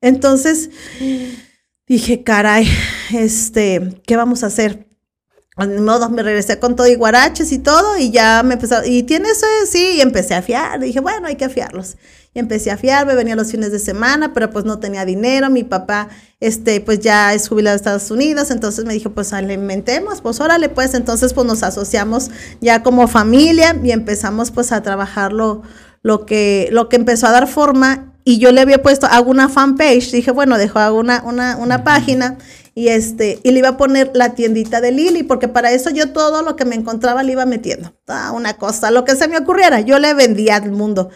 Entonces, 0.01 0.71
dije, 1.87 2.23
caray, 2.25 2.67
este, 3.13 4.01
¿qué 4.07 4.17
vamos 4.17 4.43
a 4.43 4.47
hacer? 4.47 4.84
Ni 5.57 5.81
modo, 5.81 6.11
me 6.11 6.23
regresé 6.25 6.59
con 6.59 6.75
todo 6.75 6.89
y 6.89 6.97
guaraches 6.97 7.53
y 7.53 7.59
todo, 7.61 7.97
y 7.97 8.11
ya 8.11 8.43
me 8.43 8.55
empezó, 8.55 8.85
y 8.85 9.05
tienes, 9.05 9.41
sí, 9.71 9.93
y 9.97 10.01
empecé 10.01 10.35
a 10.35 10.43
fiar, 10.43 10.81
dije, 10.81 10.99
bueno, 10.99 11.29
hay 11.29 11.37
que 11.37 11.45
afiarlos. 11.45 11.97
Y 12.35 12.41
empecé 12.41 12.73
a 12.73 12.77
fiar, 12.77 13.07
me 13.07 13.15
venía 13.15 13.37
los 13.37 13.53
fines 13.53 13.71
de 13.71 13.79
semana, 13.79 14.35
pero 14.35 14.51
pues 14.51 14.65
no 14.65 14.81
tenía 14.81 15.05
dinero, 15.05 15.51
mi 15.51 15.63
papá, 15.63 16.09
este, 16.41 16.81
pues 16.81 16.99
ya 16.99 17.35
es 17.35 17.49
jubilado 17.49 17.75
de 17.75 17.77
Estados 17.77 18.11
Unidos, 18.11 18.51
entonces 18.51 18.85
me 18.85 18.95
dijo, 18.95 19.11
pues 19.11 19.33
alimentemos, 19.33 20.21
pues 20.21 20.41
órale, 20.41 20.69
pues, 20.69 20.93
entonces 20.95 21.33
pues 21.33 21.47
nos 21.47 21.63
asociamos 21.63 22.31
ya 22.61 22.83
como 22.83 23.07
familia 23.07 23.77
y 23.81 23.93
empezamos 23.93 24.51
pues 24.51 24.73
a 24.73 24.83
trabajar 24.83 25.33
lo, 25.33 25.63
lo 26.03 26.27
que, 26.27 26.69
lo 26.73 26.89
que 26.89 26.97
empezó 26.97 27.29
a 27.29 27.31
dar 27.31 27.47
forma, 27.47 28.11
y 28.25 28.39
yo 28.39 28.51
le 28.51 28.63
había 28.63 28.83
puesto, 28.83 29.07
hago 29.07 29.31
una 29.31 29.49
fanpage, 29.49 30.11
dije, 30.11 30.31
bueno, 30.31 30.59
dejo, 30.59 30.79
hago 30.79 30.99
una, 30.99 31.23
una, 31.25 31.59
una 31.59 31.85
página, 31.85 32.39
y 32.75 32.89
este 32.89 33.39
y 33.43 33.53
le 33.53 33.61
iba 33.61 33.71
a 33.71 33.77
poner 33.77 34.11
la 34.15 34.35
tiendita 34.35 34.81
de 34.81 34.91
Lili 34.93 35.23
porque 35.23 35.49
para 35.49 35.73
eso 35.73 35.91
yo 35.91 36.13
todo 36.13 36.43
lo 36.43 36.57
que 36.57 36.65
me 36.65 36.75
encontraba 36.75 37.23
le 37.23 37.33
iba 37.33 37.47
metiendo. 37.47 37.95
Ah, 38.09 38.33
una 38.35 38.55
cosa 38.55 38.91
lo 38.91 39.05
que 39.05 39.17
se 39.17 39.29
me 39.29 39.39
ocurriera 39.39 39.81
yo 39.81 39.99
le 39.99 40.15
vendía 40.15 40.57
al 40.57 40.73
mundo. 40.73 41.11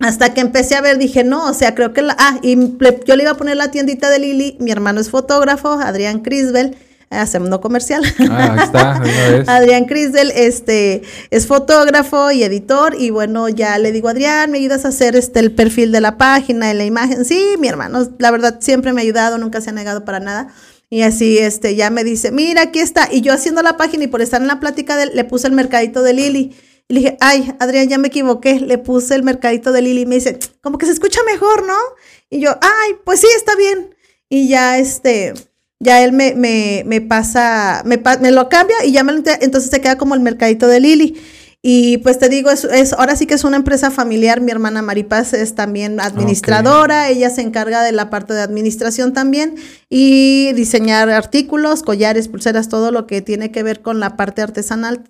Hasta 0.00 0.34
que 0.34 0.40
empecé 0.40 0.74
a 0.74 0.80
ver 0.80 0.98
dije 0.98 1.22
no 1.22 1.48
o 1.48 1.54
sea 1.54 1.74
creo 1.74 1.92
que 1.92 2.02
la 2.02 2.16
ah 2.18 2.38
y 2.42 2.56
yo 3.04 3.16
le 3.16 3.22
iba 3.22 3.32
a 3.32 3.36
poner 3.36 3.56
la 3.56 3.70
tiendita 3.70 4.10
de 4.10 4.18
Lili 4.18 4.56
mi 4.60 4.72
hermano 4.72 5.00
es 5.00 5.10
fotógrafo 5.10 5.72
Adrián 5.72 6.20
Crisbel 6.20 6.76
hacemos 7.14 7.58
comercial. 7.60 8.02
Ah, 8.30 8.52
ahí 8.52 8.64
está, 8.64 9.02
Adrián 9.56 9.84
Crisdel, 9.84 10.30
este, 10.34 11.02
es 11.30 11.46
fotógrafo 11.46 12.30
y 12.30 12.42
editor, 12.42 12.94
y 12.98 13.10
bueno, 13.10 13.48
ya 13.48 13.78
le 13.78 13.92
digo, 13.92 14.08
Adrián, 14.08 14.50
¿me 14.50 14.58
ayudas 14.58 14.84
a 14.84 14.88
hacer 14.88 15.16
este 15.16 15.40
el 15.40 15.52
perfil 15.52 15.92
de 15.92 16.00
la 16.00 16.16
página, 16.16 16.72
y 16.72 16.74
la 16.74 16.84
imagen? 16.84 17.24
Sí, 17.24 17.56
mi 17.58 17.68
hermano, 17.68 18.08
la 18.18 18.30
verdad, 18.30 18.58
siempre 18.60 18.92
me 18.92 19.00
ha 19.00 19.04
ayudado, 19.04 19.38
nunca 19.38 19.60
se 19.60 19.70
ha 19.70 19.72
negado 19.72 20.04
para 20.04 20.20
nada. 20.20 20.48
Y 20.90 21.02
así, 21.02 21.38
este, 21.38 21.74
ya 21.74 21.90
me 21.90 22.04
dice, 22.04 22.30
mira, 22.30 22.62
aquí 22.62 22.78
está. 22.78 23.08
Y 23.10 23.20
yo 23.20 23.32
haciendo 23.32 23.62
la 23.62 23.76
página 23.76 24.04
y 24.04 24.06
por 24.06 24.22
estar 24.22 24.40
en 24.40 24.46
la 24.46 24.60
plática, 24.60 24.96
de, 24.96 25.06
le 25.06 25.24
puse 25.24 25.48
el 25.48 25.52
mercadito 25.52 26.02
de 26.02 26.12
Lili. 26.12 26.56
Y 26.86 26.94
le 26.94 27.00
dije, 27.00 27.16
ay, 27.20 27.52
Adrián, 27.58 27.88
ya 27.88 27.98
me 27.98 28.08
equivoqué. 28.08 28.60
Le 28.60 28.78
puse 28.78 29.14
el 29.16 29.24
mercadito 29.24 29.72
de 29.72 29.82
Lili 29.82 30.02
y 30.02 30.06
me 30.06 30.16
dice, 30.16 30.38
como 30.60 30.78
que 30.78 30.86
se 30.86 30.92
escucha 30.92 31.20
mejor, 31.24 31.66
¿no? 31.66 31.76
Y 32.30 32.40
yo, 32.40 32.50
ay, 32.60 32.92
pues 33.04 33.20
sí, 33.20 33.26
está 33.36 33.56
bien. 33.56 33.94
Y 34.28 34.48
ya, 34.48 34.78
este, 34.78 35.34
ya 35.84 36.02
él 36.02 36.12
me, 36.12 36.34
me, 36.34 36.82
me 36.86 37.00
pasa, 37.00 37.82
me, 37.84 38.02
me, 38.20 38.30
lo 38.32 38.48
cambia 38.48 38.84
y 38.84 38.92
ya 38.92 39.04
me 39.04 39.12
lo, 39.12 39.22
entonces 39.40 39.70
se 39.70 39.80
queda 39.80 39.96
como 39.96 40.14
el 40.14 40.20
mercadito 40.20 40.66
de 40.66 40.80
Lili. 40.80 41.16
Y 41.66 41.98
pues 41.98 42.18
te 42.18 42.28
digo, 42.28 42.50
es, 42.50 42.64
es, 42.64 42.92
ahora 42.92 43.16
sí 43.16 43.24
que 43.26 43.34
es 43.34 43.44
una 43.44 43.56
empresa 43.56 43.90
familiar. 43.90 44.42
Mi 44.42 44.50
hermana 44.50 44.82
Maripaz 44.82 45.32
es 45.32 45.54
también 45.54 45.98
administradora. 45.98 47.08
Ella 47.08 47.30
se 47.30 47.40
encarga 47.40 47.82
de 47.82 47.92
la 47.92 48.10
parte 48.10 48.34
de 48.34 48.42
administración 48.42 49.14
también 49.14 49.54
y 49.88 50.52
diseñar 50.52 51.08
artículos, 51.08 51.82
collares, 51.82 52.28
pulseras, 52.28 52.68
todo 52.68 52.90
lo 52.90 53.06
que 53.06 53.22
tiene 53.22 53.50
que 53.50 53.62
ver 53.62 53.80
con 53.80 53.98
la 53.98 54.16
parte 54.16 54.42
artesanal. 54.42 55.04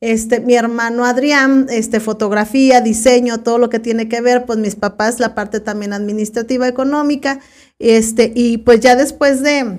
Este, 0.00 0.40
mi 0.40 0.54
hermano 0.54 1.06
Adrián, 1.06 1.68
este, 1.70 1.98
fotografía, 1.98 2.82
diseño, 2.82 3.38
todo 3.38 3.56
lo 3.56 3.70
que 3.70 3.78
tiene 3.78 4.06
que 4.06 4.20
ver, 4.20 4.44
pues 4.44 4.58
mis 4.58 4.76
papás, 4.76 5.18
la 5.18 5.34
parte 5.34 5.60
también 5.60 5.94
administrativa, 5.94 6.68
económica, 6.68 7.40
este, 7.78 8.30
y 8.34 8.58
pues 8.58 8.80
ya 8.80 8.96
después 8.96 9.42
de, 9.42 9.78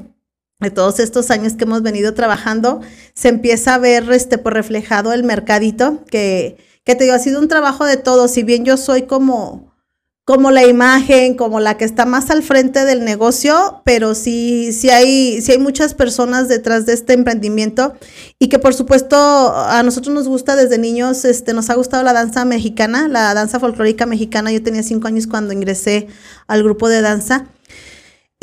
de 0.59 0.71
todos 0.71 0.99
estos 0.99 1.31
años 1.31 1.53
que 1.53 1.65
hemos 1.65 1.81
venido 1.81 2.13
trabajando, 2.13 2.81
se 3.13 3.29
empieza 3.29 3.75
a 3.75 3.79
ver 3.79 4.09
este, 4.11 4.37
por 4.37 4.53
reflejado 4.53 5.11
el 5.11 5.23
mercadito, 5.23 6.03
que, 6.09 6.57
que 6.83 6.95
te 6.95 7.03
digo, 7.03 7.15
ha 7.15 7.19
sido 7.19 7.39
un 7.39 7.47
trabajo 7.47 7.85
de 7.85 7.97
todo, 7.97 8.27
si 8.27 8.43
bien 8.43 8.63
yo 8.63 8.77
soy 8.77 9.03
como, 9.03 9.75
como 10.23 10.51
la 10.51 10.65
imagen, 10.65 11.35
como 11.35 11.59
la 11.59 11.77
que 11.77 11.83
está 11.83 12.05
más 12.05 12.29
al 12.31 12.41
frente 12.41 12.85
del 12.85 13.03
negocio, 13.03 13.81
pero 13.83 14.15
sí, 14.15 14.71
sí 14.71 14.89
hay, 14.89 15.41
sí 15.41 15.51
hay 15.51 15.57
muchas 15.59 15.93
personas 15.93 16.47
detrás 16.47 16.85
de 16.85 16.93
este 16.93 17.13
emprendimiento 17.13 17.93
y 18.39 18.47
que 18.47 18.57
por 18.57 18.73
supuesto 18.73 19.15
a 19.17 19.83
nosotros 19.83 20.15
nos 20.15 20.27
gusta 20.27 20.55
desde 20.55 20.77
niños, 20.77 21.25
este, 21.25 21.53
nos 21.53 21.69
ha 21.69 21.75
gustado 21.75 22.01
la 22.01 22.13
danza 22.13 22.45
mexicana, 22.45 23.07
la 23.09 23.33
danza 23.33 23.59
folclórica 23.59 24.05
mexicana. 24.05 24.51
Yo 24.51 24.63
tenía 24.63 24.81
cinco 24.83 25.07
años 25.07 25.27
cuando 25.27 25.53
ingresé 25.53 26.07
al 26.47 26.63
grupo 26.63 26.89
de 26.89 27.01
danza 27.01 27.45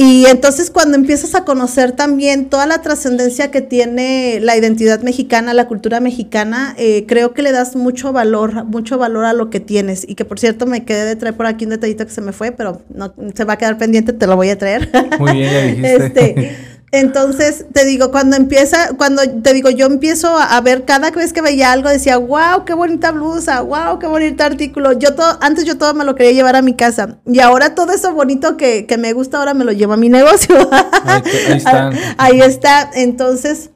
y 0.02 0.26
entonces 0.26 0.70
cuando 0.70 0.96
empiezas 0.96 1.36
a 1.36 1.44
conocer 1.44 1.92
también 1.92 2.46
toda 2.46 2.66
la 2.66 2.82
trascendencia 2.82 3.52
que 3.52 3.60
tiene 3.60 4.40
la 4.40 4.56
identidad 4.56 5.00
mexicana, 5.02 5.54
la 5.54 5.68
cultura 5.68 6.00
mexicana, 6.00 6.74
eh, 6.76 7.04
creo 7.06 7.34
que 7.34 7.42
le 7.42 7.52
das 7.52 7.76
mucho 7.76 8.12
valor, 8.12 8.64
mucho 8.64 8.98
valor 8.98 9.26
a 9.26 9.32
lo 9.32 9.48
que 9.48 9.60
tienes. 9.60 10.04
Y 10.08 10.16
que 10.16 10.24
por 10.24 10.40
cierto 10.40 10.66
me 10.66 10.84
quedé 10.84 11.04
de 11.04 11.14
traer 11.14 11.36
por 11.36 11.46
aquí 11.46 11.66
un 11.66 11.70
detallito 11.70 12.04
que 12.04 12.12
se 12.12 12.20
me 12.20 12.32
fue, 12.32 12.50
pero 12.50 12.82
no 12.92 13.14
se 13.32 13.44
va 13.44 13.52
a 13.52 13.58
quedar 13.58 13.78
pendiente, 13.78 14.12
te 14.12 14.26
lo 14.26 14.34
voy 14.34 14.50
a 14.50 14.58
traer. 14.58 14.90
Muy 15.20 15.34
bien, 15.34 15.52
ya 15.52 15.62
dijiste. 15.66 16.06
Este, 16.06 16.56
entonces, 16.94 17.64
te 17.72 17.86
digo, 17.86 18.10
cuando 18.10 18.36
empieza, 18.36 18.90
cuando 18.98 19.22
te 19.22 19.54
digo, 19.54 19.70
yo 19.70 19.86
empiezo 19.86 20.36
a, 20.36 20.60
ver 20.60 20.84
cada 20.84 21.10
vez 21.10 21.32
que 21.32 21.40
veía 21.40 21.72
algo, 21.72 21.88
decía, 21.88 22.18
wow, 22.18 22.66
qué 22.66 22.74
bonita 22.74 23.12
blusa, 23.12 23.62
wow, 23.62 23.98
qué 23.98 24.06
bonito 24.06 24.44
artículo. 24.44 24.92
Yo 24.92 25.14
todo, 25.14 25.38
antes 25.40 25.64
yo 25.64 25.78
todo 25.78 25.94
me 25.94 26.04
lo 26.04 26.14
quería 26.14 26.32
llevar 26.32 26.54
a 26.54 26.60
mi 26.60 26.74
casa. 26.74 27.18
Y 27.24 27.40
ahora 27.40 27.74
todo 27.74 27.94
eso 27.94 28.12
bonito 28.12 28.58
que, 28.58 28.84
que 28.84 28.98
me 28.98 29.14
gusta, 29.14 29.38
ahora 29.38 29.54
me 29.54 29.64
lo 29.64 29.72
llevo 29.72 29.94
a 29.94 29.96
mi 29.96 30.10
negocio. 30.10 30.54
Ahí, 30.70 31.22
están. 31.48 31.98
Ahí 32.18 32.42
está. 32.42 32.90
Entonces, 32.92 33.70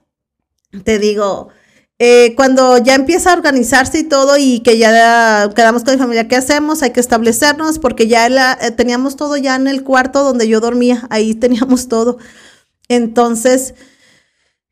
te 0.85 0.98
digo, 0.98 1.48
eh, 1.98 2.35
cuando 2.37 2.76
ya 2.76 2.94
empieza 2.94 3.31
a 3.31 3.37
organizarse 3.37 4.00
y 4.00 4.05
todo 4.05 4.37
y 4.37 4.61
que 4.61 4.76
ya 4.76 5.50
quedamos 5.57 5.85
con 5.85 5.94
mi 5.94 5.98
familia, 5.98 6.29
¿qué 6.29 6.37
hacemos? 6.37 6.83
Hay 6.83 6.90
que 6.90 7.00
establecernos 7.00 7.79
porque 7.79 8.09
ya 8.09 8.26
eh, 8.26 8.70
teníamos 8.72 9.16
todo 9.16 9.38
ya 9.38 9.57
en 9.57 9.68
el 9.68 9.85
cuarto 9.85 10.22
donde 10.22 10.46
yo 10.48 10.61
dormía, 10.61 11.07
ahí 11.09 11.35
teníamos 11.35 11.88
todo. 11.88 12.18
Entonces, 12.88 13.75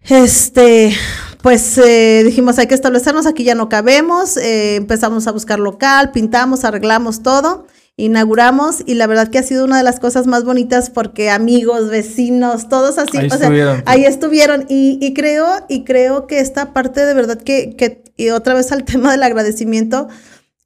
este, 0.03 0.95
pues 1.43 1.79
eh, 1.79 2.23
dijimos, 2.25 2.59
hay 2.59 2.67
que 2.67 2.75
establecernos, 2.75 3.27
aquí 3.27 3.45
ya 3.45 3.55
no 3.55 3.69
cabemos, 3.69 4.37
eh, 4.37 4.77
empezamos 4.77 5.27
a 5.27 5.33
buscar 5.33 5.59
local, 5.59 6.11
pintamos, 6.13 6.65
arreglamos 6.65 7.23
todo, 7.23 7.67
inauguramos 7.97 8.83
y 8.87 8.95
la 8.95 9.07
verdad 9.07 9.29
que 9.29 9.39
ha 9.39 9.43
sido 9.43 9.65
una 9.65 9.79
de 9.79 9.85
las 9.85 10.01
cosas 10.01 10.27
más 10.27 10.45
bonitas 10.45 10.91
porque 10.91 11.31
amigos, 11.31 11.89
vecinos, 11.89 12.69
todos 12.69 12.99
así, 12.99 13.19
ahí 13.19 13.27
estuvieron. 13.27 13.83
ahí 13.87 14.05
estuvieron 14.05 14.67
y, 14.69 14.99
y, 15.01 15.15
creo, 15.15 15.47
y 15.69 15.85
creo 15.85 16.27
que 16.27 16.41
esta 16.41 16.73
parte 16.73 17.05
de 17.05 17.15
verdad 17.15 17.41
que, 17.41 17.77
que, 17.77 18.03
y 18.17 18.31
otra 18.31 18.55
vez 18.55 18.73
al 18.73 18.85
tema 18.87 19.13
del 19.13 19.23
agradecimiento, 19.23 20.09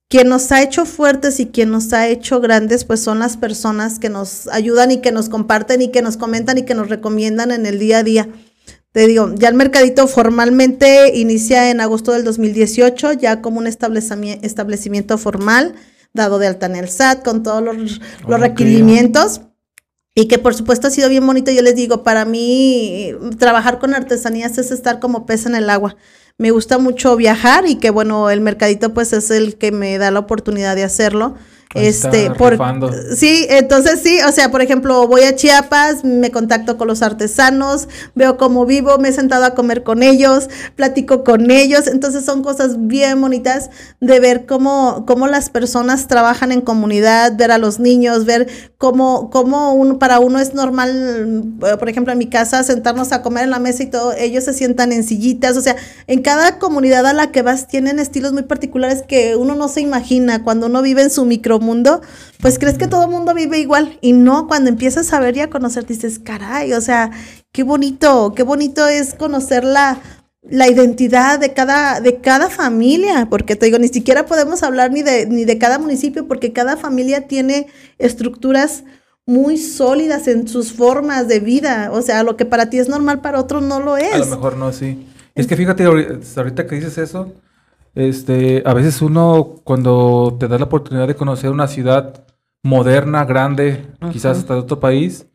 quien 0.08 0.28
nos 0.28 0.50
ha 0.52 0.62
hecho 0.62 0.86
fuertes 0.86 1.38
y 1.38 1.46
quien 1.46 1.70
nos 1.70 1.92
ha 1.92 2.08
hecho 2.08 2.40
grandes, 2.40 2.84
pues 2.84 3.00
son 3.00 3.18
las 3.18 3.36
personas 3.36 3.98
que 3.98 4.08
nos 4.08 4.48
ayudan 4.48 4.90
y 4.90 4.98
que 4.98 5.12
nos 5.12 5.28
comparten 5.28 5.82
y 5.82 5.88
que 5.88 6.02
nos 6.02 6.16
comentan 6.16 6.56
y 6.58 6.62
que 6.62 6.74
nos 6.74 6.88
recomiendan 6.88 7.50
en 7.50 7.66
el 7.66 7.78
día 7.78 7.98
a 7.98 8.02
día. 8.02 8.28
Te 8.92 9.06
digo, 9.06 9.34
ya 9.36 9.48
el 9.48 9.54
mercadito 9.54 10.08
formalmente 10.08 11.14
inicia 11.14 11.70
en 11.70 11.82
agosto 11.82 12.12
del 12.12 12.24
2018, 12.24 13.12
ya 13.12 13.42
como 13.42 13.58
un 13.58 13.66
establecimiento 13.66 15.18
formal, 15.18 15.74
dado 16.14 16.38
de 16.38 16.46
alta 16.46 16.66
en 16.66 16.76
el 16.76 16.88
SAT, 16.88 17.22
con 17.22 17.42
todos 17.42 17.62
los, 17.62 18.00
requerimientos. 18.26 19.42
Y 20.14 20.26
que 20.26 20.38
por 20.38 20.54
supuesto 20.54 20.88
ha 20.88 20.90
sido 20.90 21.08
bien 21.10 21.24
bonito. 21.24 21.52
Yo 21.52 21.62
les 21.62 21.76
digo, 21.76 22.02
para 22.02 22.24
mí 22.24 23.12
trabajar 23.38 23.78
con 23.78 23.94
artesanías 23.94 24.58
es 24.58 24.72
estar 24.72 24.98
como 24.98 25.26
pez 25.26 25.46
en 25.46 25.54
el 25.54 25.70
agua 25.70 25.96
me 26.40 26.52
gusta 26.52 26.78
mucho 26.78 27.16
viajar 27.16 27.66
y 27.66 27.76
que 27.76 27.90
bueno, 27.90 28.30
el 28.30 28.40
mercadito 28.40 28.94
pues 28.94 29.12
es 29.12 29.32
el 29.32 29.56
que 29.56 29.72
me 29.72 29.98
da 29.98 30.12
la 30.12 30.20
oportunidad 30.20 30.76
de 30.76 30.84
hacerlo 30.84 31.34
este, 31.74 32.30
por, 32.30 32.58
sí, 33.14 33.46
entonces 33.50 34.00
sí, 34.02 34.18
o 34.26 34.32
sea, 34.32 34.50
por 34.50 34.62
ejemplo, 34.62 35.06
voy 35.06 35.22
a 35.24 35.36
Chiapas, 35.36 36.02
me 36.02 36.30
contacto 36.30 36.78
con 36.78 36.88
los 36.88 37.02
artesanos, 37.02 37.88
veo 38.14 38.38
cómo 38.38 38.64
vivo, 38.64 38.96
me 38.96 39.10
he 39.10 39.12
sentado 39.12 39.44
a 39.44 39.54
comer 39.54 39.82
con 39.82 40.02
ellos, 40.02 40.48
platico 40.76 41.24
con 41.24 41.50
ellos, 41.50 41.86
entonces 41.86 42.24
son 42.24 42.42
cosas 42.42 42.86
bien 42.86 43.20
bonitas 43.20 43.68
de 44.00 44.18
ver 44.18 44.46
cómo, 44.46 45.04
cómo 45.06 45.26
las 45.26 45.50
personas 45.50 46.08
trabajan 46.08 46.52
en 46.52 46.62
comunidad, 46.62 47.36
ver 47.36 47.50
a 47.50 47.58
los 47.58 47.80
niños, 47.80 48.24
ver 48.24 48.48
cómo, 48.78 49.28
cómo 49.28 49.74
uno, 49.74 49.98
para 49.98 50.20
uno 50.20 50.38
es 50.38 50.54
normal, 50.54 51.52
eh, 51.66 51.76
por 51.78 51.90
ejemplo, 51.90 52.14
en 52.14 52.18
mi 52.18 52.28
casa, 52.28 52.62
sentarnos 52.62 53.12
a 53.12 53.20
comer 53.20 53.44
en 53.44 53.50
la 53.50 53.58
mesa 53.58 53.82
y 53.82 53.86
todo, 53.86 54.14
ellos 54.14 54.44
se 54.44 54.54
sientan 54.54 54.90
en 54.92 55.04
sillitas, 55.04 55.54
o 55.58 55.60
sea, 55.60 55.76
en 56.06 56.22
cada 56.22 56.58
comunidad 56.58 57.04
a 57.04 57.12
la 57.12 57.30
que 57.30 57.42
vas 57.42 57.68
tienen 57.68 57.98
estilos 57.98 58.32
muy 58.32 58.44
particulares 58.44 59.04
que 59.06 59.36
uno 59.36 59.54
no 59.54 59.68
se 59.68 59.82
imagina 59.82 60.42
cuando 60.44 60.66
uno 60.66 60.80
vive 60.80 61.02
en 61.02 61.10
su 61.10 61.26
micro 61.26 61.57
mundo, 61.60 62.00
pues 62.40 62.58
crees 62.58 62.78
que 62.78 62.86
todo 62.86 63.04
el 63.04 63.10
mundo 63.10 63.34
vive 63.34 63.58
igual 63.58 63.98
y 64.00 64.12
no, 64.12 64.46
cuando 64.46 64.68
empiezas 64.70 65.12
a 65.12 65.20
ver 65.20 65.36
y 65.36 65.40
a 65.40 65.50
conocer 65.50 65.86
dices, 65.86 66.18
caray, 66.18 66.72
o 66.72 66.80
sea, 66.80 67.10
qué 67.52 67.62
bonito, 67.62 68.32
qué 68.34 68.42
bonito 68.42 68.86
es 68.86 69.14
conocer 69.14 69.64
la, 69.64 70.00
la 70.42 70.68
identidad 70.68 71.38
de 71.38 71.52
cada, 71.52 72.00
de 72.00 72.20
cada 72.20 72.50
familia, 72.50 73.26
porque 73.30 73.56
te 73.56 73.66
digo, 73.66 73.78
ni 73.78 73.88
siquiera 73.88 74.26
podemos 74.26 74.62
hablar 74.62 74.92
ni 74.92 75.02
de, 75.02 75.26
ni 75.26 75.44
de 75.44 75.58
cada 75.58 75.78
municipio, 75.78 76.26
porque 76.26 76.52
cada 76.52 76.76
familia 76.76 77.26
tiene 77.26 77.66
estructuras 77.98 78.84
muy 79.26 79.58
sólidas 79.58 80.26
en 80.26 80.48
sus 80.48 80.72
formas 80.72 81.28
de 81.28 81.40
vida, 81.40 81.90
o 81.92 82.00
sea, 82.00 82.22
lo 82.22 82.36
que 82.36 82.46
para 82.46 82.70
ti 82.70 82.78
es 82.78 82.88
normal, 82.88 83.20
para 83.20 83.38
otros 83.38 83.62
no 83.62 83.78
lo 83.78 83.98
es. 83.98 84.14
A 84.14 84.18
lo 84.18 84.26
mejor 84.26 84.56
no, 84.56 84.72
sí. 84.72 85.06
Es 85.34 85.46
que 85.46 85.54
fíjate, 85.54 85.84
ahorita 85.84 86.66
que 86.66 86.76
dices 86.76 86.96
eso, 86.98 87.32
este, 87.98 88.62
a 88.64 88.74
veces 88.74 89.02
uno 89.02 89.56
cuando 89.64 90.36
te 90.38 90.46
da 90.46 90.56
la 90.56 90.66
oportunidad 90.66 91.08
de 91.08 91.16
conocer 91.16 91.50
una 91.50 91.66
ciudad 91.66 92.24
moderna, 92.62 93.24
grande, 93.24 93.86
quizás 94.12 94.38
hasta 94.38 94.54
de 94.54 94.60
otro 94.60 94.78
país, 94.78 95.26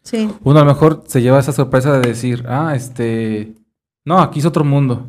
uno 0.44 0.60
a 0.60 0.64
lo 0.64 0.74
mejor 0.74 1.04
se 1.08 1.22
lleva 1.22 1.40
esa 1.40 1.52
sorpresa 1.52 2.00
de 2.00 2.08
decir, 2.08 2.46
ah, 2.48 2.74
este, 2.76 3.54
no, 4.06 4.20
aquí 4.22 4.40
es 4.40 4.46
otro 4.46 4.64
mundo. 4.64 5.06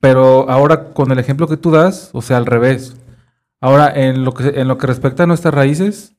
Pero 0.00 0.50
ahora 0.50 0.92
con 0.92 1.12
el 1.12 1.18
ejemplo 1.18 1.46
que 1.46 1.56
tú 1.56 1.70
das, 1.70 2.10
o 2.12 2.20
sea, 2.20 2.36
al 2.36 2.46
revés. 2.46 2.96
Ahora, 3.60 3.92
en 3.94 4.24
lo 4.24 4.32
que, 4.34 4.60
en 4.60 4.68
lo 4.68 4.76
que 4.76 4.86
respecta 4.86 5.22
a 5.22 5.26
nuestras 5.26 5.54
raíces, 5.54 6.16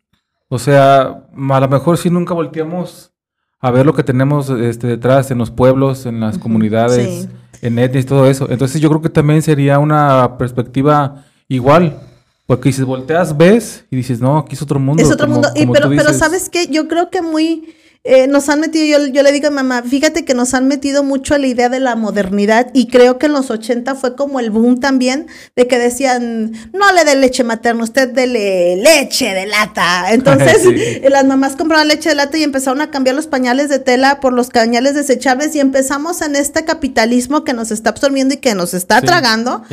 o 0.48 0.60
sea, 0.60 1.02
a 1.02 1.60
lo 1.60 1.68
mejor 1.68 1.98
si 1.98 2.10
nunca 2.10 2.34
volteamos 2.34 3.14
a 3.60 3.72
ver 3.72 3.86
lo 3.86 3.94
que 3.94 4.04
tenemos 4.04 4.50
este, 4.50 4.88
detrás 4.88 5.32
en 5.32 5.38
los 5.38 5.52
pueblos, 5.52 6.06
en 6.06 6.20
las 6.20 6.38
comunidades, 6.38 7.28
en 7.62 7.80
etnias 7.80 8.06
y 8.06 8.08
todo 8.08 8.28
eso. 8.28 8.48
Entonces 8.50 8.82
yo 8.82 8.90
creo 8.90 9.02
que 9.02 9.10
también 9.10 9.42
sería 9.42 9.80
una 9.80 10.38
perspectiva 10.38 11.26
igual. 11.48 12.02
Porque 12.46 12.72
si 12.72 12.82
volteas, 12.84 13.36
ves 13.36 13.84
y 13.92 13.98
dices, 13.98 14.22
no, 14.22 14.38
aquí 14.38 14.56
es 14.56 14.62
otro 14.62 14.80
mundo. 14.80 15.04
Es 15.04 15.12
otro 15.12 15.28
mundo. 15.28 15.50
y 15.54 15.66
pero, 15.68 15.90
pero 15.90 16.14
sabes 16.14 16.50
qué, 16.50 16.68
yo 16.68 16.88
creo 16.88 17.10
que 17.10 17.22
muy 17.22 17.76
eh, 18.10 18.28
nos 18.28 18.48
han 18.48 18.62
metido, 18.62 18.86
yo, 18.86 19.08
yo, 19.08 19.22
le 19.22 19.34
digo 19.34 19.48
a 19.48 19.52
mamá, 19.52 19.84
fíjate 19.84 20.24
que 20.24 20.34
nos 20.34 20.54
han 20.54 20.68
metido 20.68 21.04
mucho 21.04 21.36
a 21.36 21.38
la 21.38 21.48
idea 21.48 21.68
de 21.68 21.82
la 21.82 21.98
modernidad 21.98 22.68
y 22.74 22.88
creo 22.88 23.18
que 23.18 23.26
en 23.26 23.34
los 23.34 23.52
80 23.52 23.96
fue 23.96 24.16
como 24.16 24.40
el 24.40 24.50
boom 24.50 24.80
también 24.80 25.28
de 25.58 25.68
que 25.68 25.78
decían, 25.78 26.54
no 26.72 26.94
le 26.94 27.04
dé 27.04 27.16
leche 27.18 27.44
materna, 27.44 27.84
usted 27.84 28.10
dele 28.10 28.78
leche 28.78 29.34
de 29.34 29.46
lata. 29.46 30.06
Entonces 30.12 30.64
las 31.10 31.26
mamás 31.26 31.58
compraban 31.58 31.90
leche 31.90 32.08
de 32.08 32.16
lata 32.16 32.38
y 32.38 32.44
empezaron 32.44 32.80
a 32.80 32.92
cambiar 32.92 33.14
los 33.14 33.28
pañales 33.28 33.68
de 33.68 33.80
tela 33.80 34.22
por 34.22 34.32
los 34.32 34.52
pañales 34.52 34.96
desechables 34.96 35.54
y 35.56 35.60
empezamos 35.60 36.22
en 36.22 36.38
este 36.38 36.64
capitalismo 36.64 37.44
que 37.44 37.52
nos 37.52 37.72
está 37.72 37.90
absorbiendo 37.90 38.36
y 38.36 38.38
que 38.38 38.56
nos 38.56 38.74
está 38.74 39.02
tragando 39.02 39.64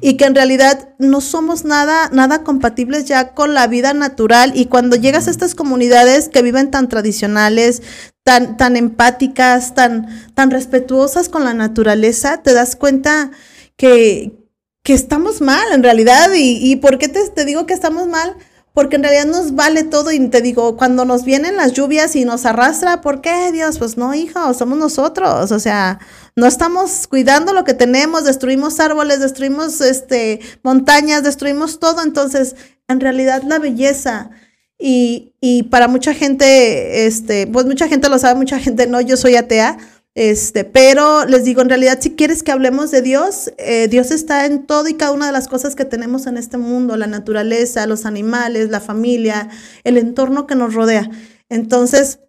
y 0.00 0.16
que 0.16 0.24
en 0.24 0.34
realidad 0.34 0.88
no 0.98 1.20
somos 1.20 1.64
nada, 1.64 2.10
nada 2.12 2.42
compatibles 2.42 3.04
ya 3.04 3.34
con 3.34 3.54
la 3.54 3.68
vida 3.68 3.94
natural 3.94 4.52
y 4.54 4.66
cuando 4.66 4.96
llegas 4.96 5.28
a 5.28 5.30
estas 5.30 5.54
comunidades 5.54 6.28
que 6.28 6.42
viven 6.42 6.72
tan 6.72 6.88
tradicionales, 6.88 7.82
tan, 8.22 8.56
tan 8.56 8.76
empáticas, 8.76 9.74
tan, 9.74 10.06
tan 10.34 10.50
respetuosas 10.50 11.28
con 11.28 11.44
la 11.44 11.54
naturaleza, 11.54 12.42
te 12.42 12.52
das 12.54 12.76
cuenta 12.76 13.30
que, 13.76 14.32
que 14.82 14.94
estamos 14.94 15.40
mal 15.40 15.72
en 15.72 15.82
realidad. 15.82 16.32
¿Y, 16.34 16.70
y 16.70 16.76
por 16.76 16.98
qué 16.98 17.08
te, 17.08 17.28
te 17.30 17.44
digo 17.44 17.66
que 17.66 17.74
estamos 17.74 18.06
mal? 18.06 18.36
porque 18.74 18.96
en 18.96 19.04
realidad 19.04 19.26
nos 19.26 19.54
vale 19.54 19.84
todo 19.84 20.10
y 20.10 20.28
te 20.28 20.42
digo, 20.42 20.76
cuando 20.76 21.04
nos 21.04 21.24
vienen 21.24 21.56
las 21.56 21.72
lluvias 21.72 22.16
y 22.16 22.24
nos 22.24 22.44
arrastra, 22.44 23.00
¿por 23.00 23.20
qué 23.20 23.52
Dios? 23.52 23.78
Pues 23.78 23.96
no, 23.96 24.12
hijo, 24.14 24.52
somos 24.52 24.76
nosotros, 24.76 25.52
o 25.52 25.60
sea, 25.60 26.00
no 26.34 26.46
estamos 26.46 27.06
cuidando 27.06 27.52
lo 27.52 27.62
que 27.62 27.74
tenemos, 27.74 28.24
destruimos 28.24 28.80
árboles, 28.80 29.20
destruimos 29.20 29.80
este 29.80 30.40
montañas, 30.64 31.22
destruimos 31.22 31.78
todo, 31.78 32.02
entonces, 32.02 32.56
en 32.88 32.98
realidad 32.98 33.44
la 33.44 33.60
belleza 33.60 34.30
y, 34.78 35.32
y 35.40 35.64
para 35.64 35.88
mucha 35.88 36.14
gente, 36.14 37.06
este, 37.06 37.46
pues 37.46 37.66
mucha 37.66 37.88
gente 37.88 38.08
lo 38.08 38.18
sabe, 38.18 38.38
mucha 38.38 38.58
gente 38.58 38.86
no, 38.86 39.00
yo 39.00 39.16
soy 39.16 39.36
atea, 39.36 39.78
este, 40.14 40.64
pero 40.64 41.24
les 41.26 41.44
digo, 41.44 41.60
en 41.60 41.68
realidad, 41.68 41.98
si 42.00 42.12
quieres 42.12 42.44
que 42.44 42.52
hablemos 42.52 42.92
de 42.92 43.02
Dios, 43.02 43.52
eh, 43.58 43.88
Dios 43.88 44.12
está 44.12 44.46
en 44.46 44.64
todo 44.64 44.88
y 44.88 44.94
cada 44.94 45.10
una 45.10 45.26
de 45.26 45.32
las 45.32 45.48
cosas 45.48 45.74
que 45.74 45.84
tenemos 45.84 46.26
en 46.28 46.36
este 46.36 46.56
mundo, 46.56 46.96
la 46.96 47.08
naturaleza, 47.08 47.86
los 47.86 48.06
animales, 48.06 48.70
la 48.70 48.80
familia, 48.80 49.48
el 49.82 49.98
entorno 49.98 50.46
que 50.46 50.54
nos 50.54 50.72
rodea. 50.72 51.10
Entonces, 51.48 52.20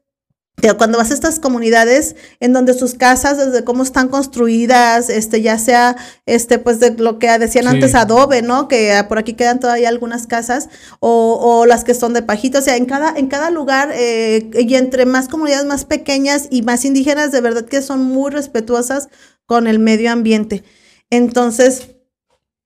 cuando 0.78 0.98
vas 0.98 1.12
a 1.12 1.14
estas 1.14 1.40
comunidades 1.40 2.16
en 2.40 2.54
donde 2.54 2.74
sus 2.74 2.96
casas, 2.96 3.38
desde 3.38 3.64
cómo 3.64 3.84
están 3.84 4.08
construidas, 4.08 5.10
este, 5.10 5.42
ya 5.42 5.60
sea, 5.60 5.96
este, 6.26 6.58
pues 6.60 6.80
de 6.80 6.92
lo 6.92 7.20
que 7.20 7.38
decían 7.38 7.68
antes 7.68 7.94
adobe, 7.94 8.42
¿no? 8.42 8.68
Que 8.68 9.04
por 9.08 9.20
aquí 9.20 9.34
quedan 9.34 9.60
todavía 9.60 9.90
algunas 9.90 10.28
casas, 10.28 10.70
o, 11.00 11.38
o, 11.42 11.66
las 11.66 11.84
que 11.84 11.94
son 11.94 12.14
de 12.14 12.24
pajito, 12.24 12.60
o 12.60 12.62
sea, 12.62 12.78
en 12.78 12.86
cada, 12.86 13.14
en 13.18 13.28
cada 13.28 13.52
lugar, 13.52 13.92
eh, 13.94 14.50
y 14.58 14.76
entre 14.76 15.06
más 15.06 15.28
comunidades 15.28 15.66
más 15.66 15.86
pequeñas 15.86 16.48
y 16.50 16.62
más 16.64 16.86
indígenas, 16.86 17.32
de 17.32 17.42
verdad 17.42 17.66
que 17.66 17.82
son 17.82 18.04
muy 18.04 18.32
respetuosas 18.32 19.10
con 19.46 19.68
el 19.68 19.80
medio 19.80 20.12
ambiente. 20.12 20.64
Entonces, 21.10 21.90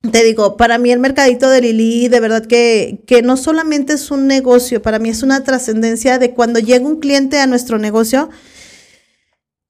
te 0.02 0.24
digo, 0.24 0.56
para 0.56 0.78
mí 0.78 0.92
el 0.92 1.00
mercadito 1.00 1.50
de 1.50 1.62
Lili, 1.62 2.08
de 2.08 2.20
verdad 2.22 2.46
que, 2.46 3.02
que 3.06 3.22
no 3.22 3.36
solamente 3.36 3.94
es 3.94 4.12
un 4.12 4.28
negocio, 4.28 4.82
para 4.82 4.98
mí 4.98 5.10
es 5.10 5.24
una 5.24 5.44
trascendencia 5.44 6.18
de 6.18 6.34
cuando 6.34 6.60
llega 6.60 6.86
un 6.86 7.00
cliente 7.00 7.38
a 7.40 7.48
nuestro 7.48 7.78
negocio, 7.80 8.30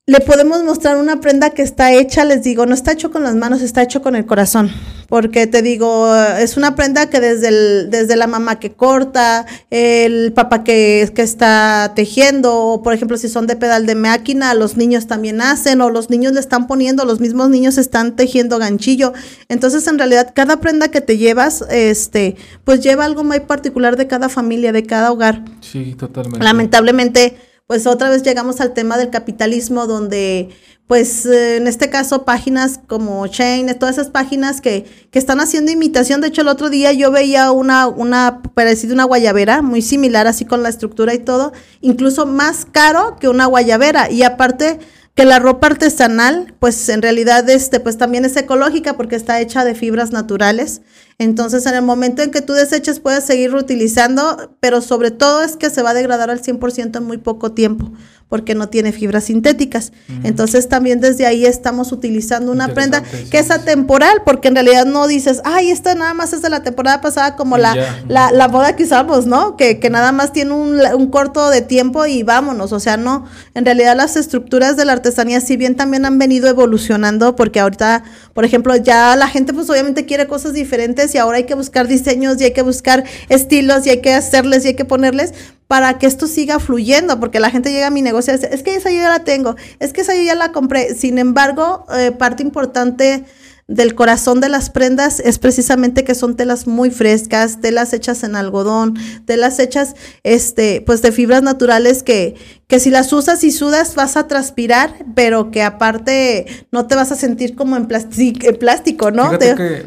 le 0.09 0.21
podemos 0.21 0.63
mostrar 0.63 0.97
una 0.97 1.21
prenda 1.21 1.51
que 1.51 1.61
está 1.61 1.93
hecha, 1.93 2.25
les 2.25 2.41
digo, 2.41 2.65
no 2.65 2.73
está 2.73 2.93
hecho 2.93 3.11
con 3.11 3.23
las 3.23 3.35
manos, 3.35 3.61
está 3.61 3.83
hecho 3.83 4.01
con 4.01 4.15
el 4.15 4.25
corazón. 4.25 4.71
Porque 5.07 5.45
te 5.45 5.61
digo, 5.61 6.15
es 6.15 6.57
una 6.57 6.75
prenda 6.75 7.11
que 7.11 7.19
desde, 7.19 7.49
el, 7.49 7.91
desde 7.91 8.15
la 8.15 8.25
mamá 8.25 8.59
que 8.59 8.71
corta, 8.71 9.45
el 9.69 10.33
papá 10.33 10.63
que, 10.63 11.11
que 11.13 11.21
está 11.21 11.93
tejiendo, 11.95 12.55
o 12.55 12.81
por 12.81 12.93
ejemplo, 12.93 13.17
si 13.17 13.29
son 13.29 13.45
de 13.45 13.55
pedal 13.55 13.85
de 13.85 13.93
máquina, 13.93 14.55
los 14.55 14.77
niños 14.77 15.05
también 15.05 15.41
hacen, 15.41 15.79
o 15.79 15.91
los 15.91 16.09
niños 16.09 16.33
le 16.33 16.39
están 16.39 16.65
poniendo, 16.65 17.05
los 17.05 17.19
mismos 17.19 17.49
niños 17.51 17.77
están 17.77 18.15
tejiendo 18.15 18.57
ganchillo. 18.57 19.13
Entonces, 19.47 19.85
en 19.85 19.99
realidad, 19.99 20.31
cada 20.33 20.59
prenda 20.59 20.87
que 20.89 21.01
te 21.01 21.19
llevas, 21.19 21.63
este, 21.69 22.35
pues 22.63 22.81
lleva 22.81 23.05
algo 23.05 23.23
muy 23.23 23.41
particular 23.41 23.95
de 23.95 24.07
cada 24.07 24.27
familia, 24.27 24.71
de 24.71 24.81
cada 24.81 25.11
hogar. 25.11 25.45
Sí, 25.61 25.93
totalmente. 25.93 26.43
Lamentablemente 26.43 27.48
pues 27.69 27.85
otra 27.85 28.09
vez 28.09 28.23
llegamos 28.23 28.61
al 28.61 28.73
tema 28.73 28.97
del 28.97 29.11
capitalismo 29.11 29.85
donde 29.85 30.49
pues 30.87 31.27
en 31.27 31.67
este 31.67 31.91
caso 31.91 32.25
páginas 32.25 32.79
como 32.87 33.27
Chain, 33.27 33.77
todas 33.77 33.99
esas 33.99 34.09
páginas 34.09 34.59
que, 34.59 34.85
que 35.11 35.19
están 35.19 35.39
haciendo 35.39 35.71
imitación. 35.71 36.19
De 36.19 36.29
hecho, 36.29 36.41
el 36.41 36.47
otro 36.47 36.71
día 36.71 36.93
yo 36.93 37.11
veía 37.11 37.51
una, 37.51 37.85
una 37.85 38.41
parecida 38.55 38.95
una 38.95 39.03
guayabera, 39.03 39.61
muy 39.61 39.83
similar 39.83 40.25
así 40.25 40.45
con 40.45 40.63
la 40.63 40.69
estructura 40.69 41.13
y 41.13 41.19
todo, 41.19 41.53
incluso 41.81 42.25
más 42.25 42.65
caro 42.65 43.17
que 43.19 43.29
una 43.29 43.45
guayabera. 43.45 44.09
Y 44.09 44.23
aparte, 44.23 44.79
que 45.13 45.25
la 45.25 45.37
ropa 45.37 45.67
artesanal, 45.67 46.55
pues 46.59 46.89
en 46.89 47.01
realidad 47.01 47.47
este, 47.49 47.79
pues 47.79 47.97
también 47.97 48.25
es 48.25 48.37
ecológica 48.37 48.97
porque 48.97 49.15
está 49.15 49.41
hecha 49.41 49.65
de 49.65 49.75
fibras 49.75 50.11
naturales. 50.11 50.81
Entonces, 51.19 51.65
en 51.65 51.75
el 51.75 51.81
momento 51.81 52.21
en 52.23 52.31
que 52.31 52.41
tú 52.41 52.53
deseches, 52.53 53.01
puedes 53.01 53.25
seguir 53.25 53.51
reutilizando, 53.51 54.55
pero 54.61 54.81
sobre 54.81 55.11
todo 55.11 55.43
es 55.43 55.57
que 55.57 55.69
se 55.69 55.81
va 55.81 55.89
a 55.89 55.93
degradar 55.93 56.29
al 56.29 56.41
100% 56.41 56.97
en 56.97 57.03
muy 57.03 57.17
poco 57.17 57.51
tiempo 57.51 57.91
porque 58.29 58.53
no 58.53 58.69
tiene 58.69 58.91
fibras 58.91 59.23
sintéticas. 59.25 59.91
Entonces 60.23 60.69
también 60.69 61.01
desde 61.01 61.25
ahí 61.25 61.47
estamos 61.47 61.91
utilizando 61.91 62.51
una 62.51 62.67
prenda 62.67 63.01
que 63.31 63.39
es 63.39 63.49
atemporal, 63.49 64.21
porque 64.23 64.49
en 64.49 64.53
realidad 64.53 64.85
no 64.85 65.07
dices, 65.07 65.41
ay, 65.45 65.71
esta 65.71 65.95
nada 65.95 66.13
más 66.13 66.31
es 66.31 66.43
de 66.43 66.51
la 66.51 66.61
temporada 66.61 67.01
pasada 67.01 67.35
como 67.35 67.57
la, 67.57 67.75
la, 68.07 68.31
la, 68.31 68.47
boda 68.47 68.75
que 68.75 68.83
usamos, 68.83 69.25
¿no? 69.25 69.57
Que, 69.57 69.79
que 69.79 69.89
nada 69.89 70.11
más 70.11 70.31
tiene 70.31 70.53
un, 70.53 70.79
un, 70.79 71.07
corto 71.09 71.49
de 71.49 71.61
tiempo 71.61 72.05
y 72.05 72.21
vámonos, 72.21 72.71
o 72.71 72.79
sea, 72.79 72.97
no, 72.97 73.25
en 73.55 73.65
realidad 73.65 73.97
las 73.97 74.15
estructuras 74.15 74.77
de 74.77 74.85
la 74.85 74.93
artesanía, 74.93 75.41
si 75.41 75.57
bien 75.57 75.75
también 75.75 76.05
han 76.05 76.19
venido 76.19 76.47
evolucionando, 76.47 77.35
porque 77.35 77.59
ahorita, 77.59 78.03
por 78.35 78.45
ejemplo, 78.45 78.75
ya 78.75 79.15
la 79.15 79.27
gente 79.27 79.55
pues 79.55 79.67
obviamente 79.71 80.05
quiere 80.05 80.27
cosas 80.27 80.53
diferentes 80.53 81.08
y 81.15 81.17
ahora 81.17 81.37
hay 81.37 81.45
que 81.45 81.55
buscar 81.55 81.87
diseños 81.87 82.39
y 82.39 82.45
hay 82.45 82.53
que 82.53 82.61
buscar 82.61 83.03
estilos 83.29 83.85
y 83.85 83.91
hay 83.91 84.01
que 84.01 84.13
hacerles 84.13 84.65
y 84.65 84.69
hay 84.69 84.75
que 84.75 84.85
ponerles, 84.85 85.33
para 85.69 85.99
que 85.99 86.07
esto 86.07 86.25
siga 86.25 86.59
fluyendo, 86.59 87.19
porque 87.19 87.39
la 87.39 87.51
gente 87.51 87.71
llega 87.71 87.87
a 87.87 87.91
mi 87.91 88.01
negocio 88.01 88.33
y 88.33 88.37
dice, 88.37 88.49
es 88.51 88.63
que 88.63 88.73
esa 88.73 88.89
yo 88.89 88.97
ya 88.97 89.09
la 89.09 89.23
tengo, 89.23 89.55
es 89.79 89.93
que 89.93 90.01
esa 90.01 90.15
yo 90.15 90.23
ya 90.23 90.33
la 90.33 90.51
compré. 90.51 90.95
Sin 90.95 91.19
embargo, 91.19 91.85
eh, 91.95 92.11
parte 92.11 92.41
importante 92.41 93.23
del 93.69 93.93
corazón 93.93 94.41
de 94.41 94.49
las 94.49 94.71
prendas 94.71 95.19
es 95.19 95.37
precisamente 95.37 96.03
que 96.03 96.15
son 96.15 96.35
telas 96.35 96.65
muy 96.65 96.89
frescas, 96.89 97.61
telas 97.61 97.93
hechas 97.93 98.23
en 98.23 98.35
algodón, 98.35 98.95
telas 99.25 99.59
hechas 99.59 99.95
este, 100.23 100.81
pues 100.85 101.03
de 101.03 101.11
fibras 101.11 101.43
naturales 101.43 102.01
que, 102.01 102.35
que 102.67 102.79
si 102.79 102.89
las 102.89 103.13
usas 103.13 103.43
y 103.43 103.51
sudas 103.51 103.93
vas 103.93 104.17
a 104.17 104.27
transpirar, 104.27 105.05
pero 105.15 105.51
que 105.51 105.61
aparte 105.61 106.47
no 106.71 106.87
te 106.87 106.95
vas 106.95 107.11
a 107.11 107.15
sentir 107.15 107.55
como 107.55 107.77
en, 107.77 107.87
plástico, 107.87 109.11
¿no? 109.11 109.25
Fíjate 109.25 109.55
que, 109.55 109.85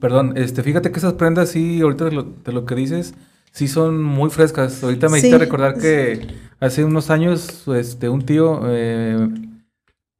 perdón, 0.00 0.32
este, 0.36 0.62
fíjate 0.62 0.90
que 0.90 0.98
esas 0.98 1.12
prendas 1.12 1.50
sí, 1.50 1.82
ahorita 1.82 2.06
de 2.06 2.12
lo, 2.12 2.22
de 2.22 2.52
lo 2.52 2.64
que 2.64 2.74
dices, 2.74 3.12
Sí, 3.54 3.68
son 3.68 4.02
muy 4.02 4.30
frescas. 4.30 4.82
Ahorita 4.82 5.10
me 5.10 5.18
hiciste 5.18 5.36
recordar 5.36 5.76
que 5.76 6.26
hace 6.58 6.84
unos 6.84 7.10
años 7.10 7.64
este, 7.76 8.08
un 8.08 8.24
tío 8.24 8.62
eh, 8.64 9.28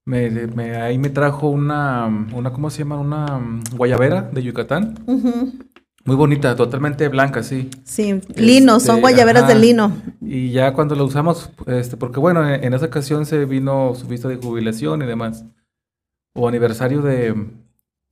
me, 0.05 0.77
ahí 0.77 0.99
me 0.99 1.11
trajo 1.11 1.49
una, 1.49 2.07
una, 2.35 2.53
¿cómo 2.53 2.71
se 2.71 2.81
llama? 2.81 2.99
Una 2.99 3.61
guayabera 3.77 4.23
de 4.23 4.43
Yucatán. 4.43 4.99
Muy 6.05 6.17
bonita, 6.17 6.57
totalmente 6.57 7.07
blanca, 7.09 7.45
sí. 7.45 7.71
Sí, 7.85 8.21
lino, 8.35 8.81
son 8.81 8.97
este, 8.97 9.01
guayaberas 9.03 9.47
de 9.47 9.55
lino. 9.55 9.93
Y 10.21 10.51
ya 10.51 10.73
cuando 10.73 10.97
lo 10.97 11.05
usamos, 11.05 11.51
este, 11.67 11.97
porque 11.97 12.19
bueno, 12.19 12.49
en 12.49 12.75
esa 12.75 12.87
ocasión 12.87 13.25
se 13.25 13.45
vino 13.45 13.95
su 13.95 14.09
vista 14.09 14.27
de 14.27 14.37
jubilación 14.37 15.03
y 15.03 15.07
demás. 15.07 15.45
O 16.35 16.49
aniversario 16.49 17.03
de, 17.03 17.35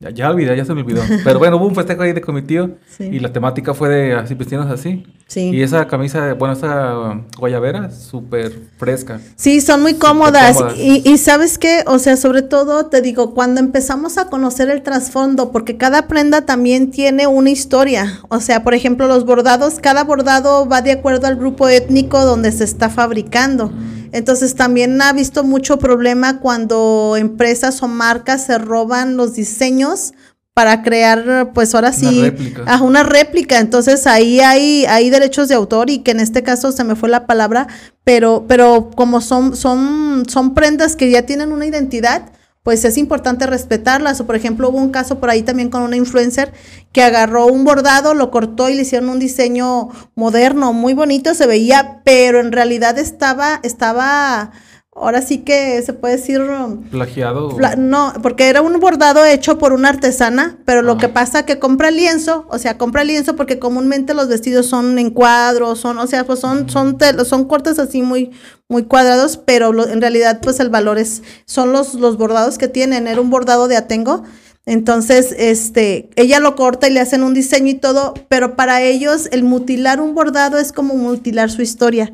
ya, 0.00 0.08
ya 0.08 0.30
olvidé, 0.30 0.56
ya 0.56 0.64
se 0.64 0.74
me 0.74 0.80
olvidó. 0.80 1.02
Pero 1.24 1.38
bueno, 1.38 1.58
hubo 1.58 1.66
un 1.66 1.74
festejo 1.74 2.02
ahí 2.02 2.14
de 2.14 2.22
con 2.22 2.34
mi 2.34 2.40
tío 2.40 2.70
y 2.98 3.18
la 3.18 3.34
temática 3.34 3.74
fue 3.74 3.90
de 3.90 4.14
así 4.14 4.32
vestidos 4.32 4.66
así. 4.70 5.04
Sí. 5.26 5.50
Y 5.50 5.62
esa 5.62 5.86
camisa, 5.86 6.32
bueno, 6.32 6.54
esa 6.54 7.20
guayabera, 7.38 7.90
súper 7.90 8.50
fresca. 8.78 9.20
Sí, 9.36 9.60
son 9.60 9.82
muy 9.82 9.94
cómodas. 9.94 10.56
Y, 10.76 11.02
y, 11.04 11.18
sabes 11.18 11.58
qué, 11.58 11.84
o 11.86 11.98
sea, 11.98 12.16
sobre 12.16 12.40
todo 12.40 12.86
te 12.86 13.02
digo, 13.02 13.34
cuando 13.34 13.60
empezamos 13.60 14.16
a 14.16 14.30
conocer 14.30 14.70
el 14.70 14.82
trasfondo, 14.82 15.52
porque 15.52 15.76
cada 15.76 16.08
prenda 16.08 16.46
también 16.46 16.90
tiene 16.90 17.26
una 17.26 17.50
historia. 17.50 18.20
O 18.30 18.40
sea, 18.40 18.64
por 18.64 18.72
ejemplo, 18.72 19.06
los 19.06 19.26
bordados, 19.26 19.80
cada 19.80 20.02
bordado 20.02 20.66
va 20.66 20.80
de 20.80 20.92
acuerdo 20.92 21.26
al 21.26 21.36
grupo 21.36 21.68
étnico 21.68 22.24
donde 22.24 22.52
se 22.52 22.64
está 22.64 22.88
fabricando. 22.88 23.70
Entonces 24.12 24.54
también 24.54 25.00
ha 25.02 25.12
visto 25.12 25.44
mucho 25.44 25.78
problema 25.78 26.40
cuando 26.40 27.16
empresas 27.18 27.82
o 27.82 27.88
marcas 27.88 28.46
se 28.46 28.58
roban 28.58 29.16
los 29.16 29.34
diseños 29.34 30.12
para 30.54 30.82
crear, 30.82 31.52
pues 31.54 31.74
ahora 31.74 31.92
sí, 31.92 32.06
una 32.06 32.22
réplica. 32.22 32.82
una 32.82 33.02
réplica. 33.02 33.58
Entonces 33.60 34.06
ahí 34.06 34.40
hay, 34.40 34.84
hay 34.86 35.08
derechos 35.10 35.48
de 35.48 35.54
autor 35.54 35.90
y 35.90 36.00
que 36.00 36.10
en 36.10 36.20
este 36.20 36.42
caso 36.42 36.72
se 36.72 36.84
me 36.84 36.96
fue 36.96 37.08
la 37.08 37.26
palabra, 37.26 37.68
pero, 38.04 38.44
pero 38.48 38.90
como 38.94 39.20
son, 39.20 39.56
son, 39.56 40.24
son 40.28 40.54
prendas 40.54 40.96
que 40.96 41.10
ya 41.10 41.22
tienen 41.22 41.52
una 41.52 41.66
identidad, 41.66 42.30
pues 42.62 42.84
es 42.84 42.98
importante 42.98 43.46
respetarlas. 43.46 44.20
O 44.20 44.26
por 44.26 44.36
ejemplo, 44.36 44.68
hubo 44.68 44.78
un 44.78 44.90
caso 44.90 45.18
por 45.18 45.30
ahí 45.30 45.42
también 45.42 45.70
con 45.70 45.82
una 45.82 45.96
influencer 45.96 46.52
que 46.92 47.02
agarró 47.02 47.46
un 47.46 47.64
bordado, 47.64 48.14
lo 48.14 48.30
cortó 48.30 48.68
y 48.68 48.74
le 48.74 48.82
hicieron 48.82 49.08
un 49.08 49.18
diseño 49.18 49.88
moderno, 50.14 50.72
muy 50.72 50.94
bonito 50.94 51.34
se 51.34 51.46
veía, 51.46 52.02
pero 52.04 52.40
en 52.40 52.52
realidad 52.52 52.98
estaba, 52.98 53.61
estaba 53.62 54.52
ahora 54.93 55.22
sí 55.22 55.38
que 55.38 55.80
se 55.82 55.93
puede 55.93 56.16
decir... 56.16 56.43
Plagiado. 56.91 57.57
no, 57.78 58.12
porque 58.22 58.49
era 58.49 58.61
un 58.61 58.78
bordado 58.80 59.24
hecho 59.24 59.59
por 59.59 59.72
una 59.72 59.91
artesana, 59.91 60.59
pero 60.64 60.82
lo 60.82 60.99
que 60.99 61.09
pasa 61.09 61.47
que 61.47 61.59
compra 61.59 61.91
lienzo, 61.91 62.47
o 62.49 62.59
sea, 62.59 62.76
compra 62.76 63.05
lienzo 63.05 63.36
porque 63.36 63.59
comúnmente 63.59 64.14
los 64.14 64.28
vestidos 64.28 64.66
son 64.66 64.99
en 64.99 65.11
cuadros, 65.11 65.78
son, 65.78 65.99
o 65.99 66.07
sea, 66.07 66.24
pues 66.24 66.41
son, 66.41 66.68
son, 66.68 66.99
son 67.24 67.45
cortes 67.47 67.78
así 67.78 68.03
muy, 68.03 68.32
muy 68.68 68.84
cuadrados, 68.84 69.36
pero 69.36 69.88
en 69.88 70.01
realidad 70.01 70.41
pues 70.43 70.61
el 70.61 70.70
valor 70.70 70.99
es, 70.99 71.22
son 71.47 71.72
los, 71.72 71.95
los 71.95 72.16
bordados 72.16 72.59
que 72.59 72.68
tienen, 72.68 73.07
era 73.07 73.20
un 73.20 73.30
bordado 73.30 73.68
de 73.68 73.76
atengo. 73.76 74.24
Entonces, 74.66 75.34
este, 75.38 76.11
ella 76.16 76.38
lo 76.38 76.55
corta 76.55 76.86
y 76.86 76.93
le 76.93 77.01
hacen 77.01 77.22
un 77.22 77.32
diseño 77.32 77.70
y 77.70 77.74
todo, 77.74 78.14
pero 78.28 78.57
para 78.57 78.82
ellos 78.82 79.28
el 79.32 79.43
mutilar 79.43 80.01
un 80.01 80.14
bordado 80.14 80.59
es 80.59 80.72
como 80.72 80.95
mutilar 80.95 81.51
su 81.51 81.62
historia. 81.62 82.12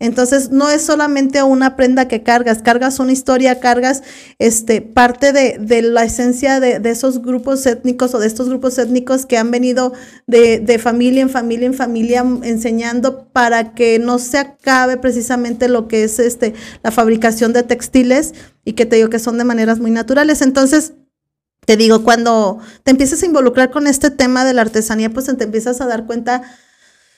Entonces, 0.00 0.50
no 0.50 0.70
es 0.70 0.82
solamente 0.82 1.42
una 1.42 1.74
prenda 1.74 2.06
que 2.06 2.22
cargas, 2.22 2.62
cargas 2.62 3.00
una 3.00 3.10
historia, 3.10 3.58
cargas 3.58 4.02
este, 4.38 4.80
parte 4.80 5.32
de, 5.32 5.58
de 5.58 5.82
la 5.82 6.04
esencia 6.04 6.60
de, 6.60 6.80
esos 6.88 7.20
grupos 7.20 7.66
étnicos 7.66 8.14
o 8.14 8.20
de 8.20 8.28
estos 8.28 8.48
grupos 8.48 8.78
étnicos 8.78 9.26
que 9.26 9.38
han 9.38 9.50
venido 9.50 9.92
de, 10.28 10.60
de, 10.60 10.78
familia 10.78 11.22
en 11.22 11.30
familia 11.30 11.66
en 11.66 11.74
familia 11.74 12.24
enseñando 12.44 13.26
para 13.32 13.74
que 13.74 13.98
no 13.98 14.20
se 14.20 14.38
acabe 14.38 14.98
precisamente 14.98 15.68
lo 15.68 15.88
que 15.88 16.04
es 16.04 16.20
este, 16.20 16.54
la 16.84 16.92
fabricación 16.92 17.52
de 17.52 17.64
textiles 17.64 18.34
y 18.64 18.74
que 18.74 18.86
te 18.86 18.96
digo 18.96 19.10
que 19.10 19.18
son 19.18 19.36
de 19.36 19.44
maneras 19.44 19.80
muy 19.80 19.90
naturales. 19.90 20.42
Entonces, 20.42 20.92
te 21.66 21.76
digo, 21.76 22.04
cuando 22.04 22.60
te 22.84 22.92
empiezas 22.92 23.22
a 23.22 23.26
involucrar 23.26 23.70
con 23.70 23.86
este 23.88 24.10
tema 24.10 24.44
de 24.44 24.54
la 24.54 24.62
artesanía, 24.62 25.10
pues 25.10 25.26
te 25.26 25.44
empiezas 25.44 25.80
a 25.80 25.86
dar 25.86 26.06
cuenta 26.06 26.42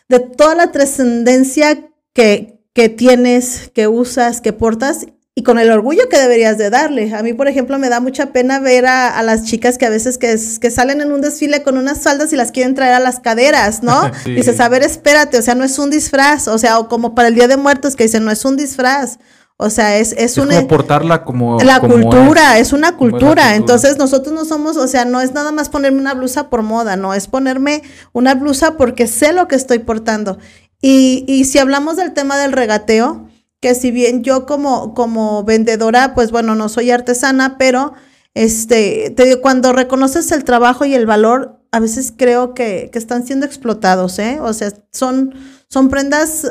de 0.09 0.19
toda 0.19 0.55
la 0.55 0.73
trascendencia 0.73 1.91
que, 2.13 2.60
que 2.75 2.89
tienes, 2.89 3.71
que 3.75 3.89
usas, 3.89 4.41
que 4.41 4.53
portas 4.53 5.07
y 5.35 5.43
con 5.43 5.59
el 5.59 5.71
orgullo 5.71 6.09
que 6.09 6.19
deberías 6.19 6.59
de 6.59 6.71
darle. 6.71 7.15
A 7.15 7.23
mí, 7.23 7.33
por 7.33 7.49
ejemplo, 7.49 7.79
me 7.79 7.89
da 7.89 8.01
mucha 8.01 8.27
pena 8.27 8.59
ver 8.59 8.87
a, 8.87 9.23
las 9.23 9.45
chicas 9.45 9.79
que 9.79 9.87
a 9.87 9.91
veces 9.91 10.19
que, 10.19 10.37
que, 10.61 10.71
salen 10.71 11.01
en 11.01 11.13
un 11.13 11.21
desfile 11.21 11.63
con 11.63 11.79
unas 11.79 12.01
faldas 12.01 12.33
y 12.33 12.37
las 12.37 12.53
quieren 12.53 12.75
traer 12.75 12.95
a 12.95 13.01
las 13.01 13.21
caderas, 13.21 13.83
¿no? 13.83 14.11
Dices, 14.25 14.61
a 14.61 14.69
ver, 14.69 14.83
espérate, 14.83 15.39
o 15.39 15.43
sea, 15.43 15.55
no 15.55 15.65
es 15.65 15.79
un 15.79 15.91
disfraz, 15.91 16.49
o 16.49 16.59
sea, 16.59 16.79
o 16.79 16.89
como 16.89 17.15
para 17.15 17.29
el 17.29 17.35
Día 17.35 17.49
de 17.49 17.57
Muertos 17.57 17.97
que 17.97 18.05
dicen, 18.05 18.25
no 18.25 18.31
es 18.31 18.45
un 18.45 18.57
disfraz. 18.57 19.19
O 19.63 19.69
sea, 19.69 19.99
es, 19.99 20.15
es, 20.17 20.39
una... 20.39 20.57
Como 20.57 20.69
portarla 20.69 21.23
como... 21.23 21.61
La 21.61 21.81
cultura, 21.81 22.59
es, 22.59 22.73
una 22.73 22.97
cultura. 22.97 23.57
Entonces, 23.57 23.99
nosotros 23.99 24.35
no 24.35 24.47
somos, 24.47 24.79
o 24.79 24.89
sea, 24.89 25.05
no 25.05 25.21
es 25.21 25.35
nada 25.35 25.53
más 25.53 25.69
ponerme 25.69 26.01
una 26.01 26.15
blusa 26.15 26.49
por 26.49 26.63
moda, 26.63 26.97
no, 26.97 27.13
es 27.13 27.27
ponerme 27.27 27.83
una 28.15 28.35
blusa 28.35 28.79
porque 28.79 29.07
sé 29.07 29.35
lo 29.35 29.49
que 29.49 29.57
estoy 29.57 29.81
portando. 29.81 30.39
Y, 30.81 31.25
y 31.27 31.45
si 31.45 31.59
hablamos 31.59 31.97
del 31.97 32.13
tema 32.15 32.39
del 32.39 32.53
regateo, 32.53 33.29
que 33.61 33.75
si 33.75 33.91
bien 33.91 34.23
yo 34.23 34.47
como, 34.47 34.95
como 34.95 35.45
vendedora, 35.45 36.15
pues 36.15 36.31
bueno, 36.31 36.55
no 36.55 36.69
soy 36.69 36.91
artesana, 36.91 37.59
pero 37.59 37.93
este, 38.35 39.11
te 39.11 39.25
digo, 39.25 39.41
cuando 39.41 39.73
reconoces 39.73 40.33
el 40.33 40.45
trabajo 40.45 40.85
y 40.85 40.95
el 40.95 41.07
valor, 41.07 41.61
a 41.73 41.81
veces 41.81 42.13
creo 42.17 42.55
que, 42.55 42.91
que 42.93 42.99
están 42.99 43.27
siendo 43.27 43.47
explotados, 43.47 44.19
¿eh? 44.19 44.39
O 44.41 44.53
sea, 44.53 44.73
son, 44.93 45.35
son 45.69 45.89
prendas 45.89 46.51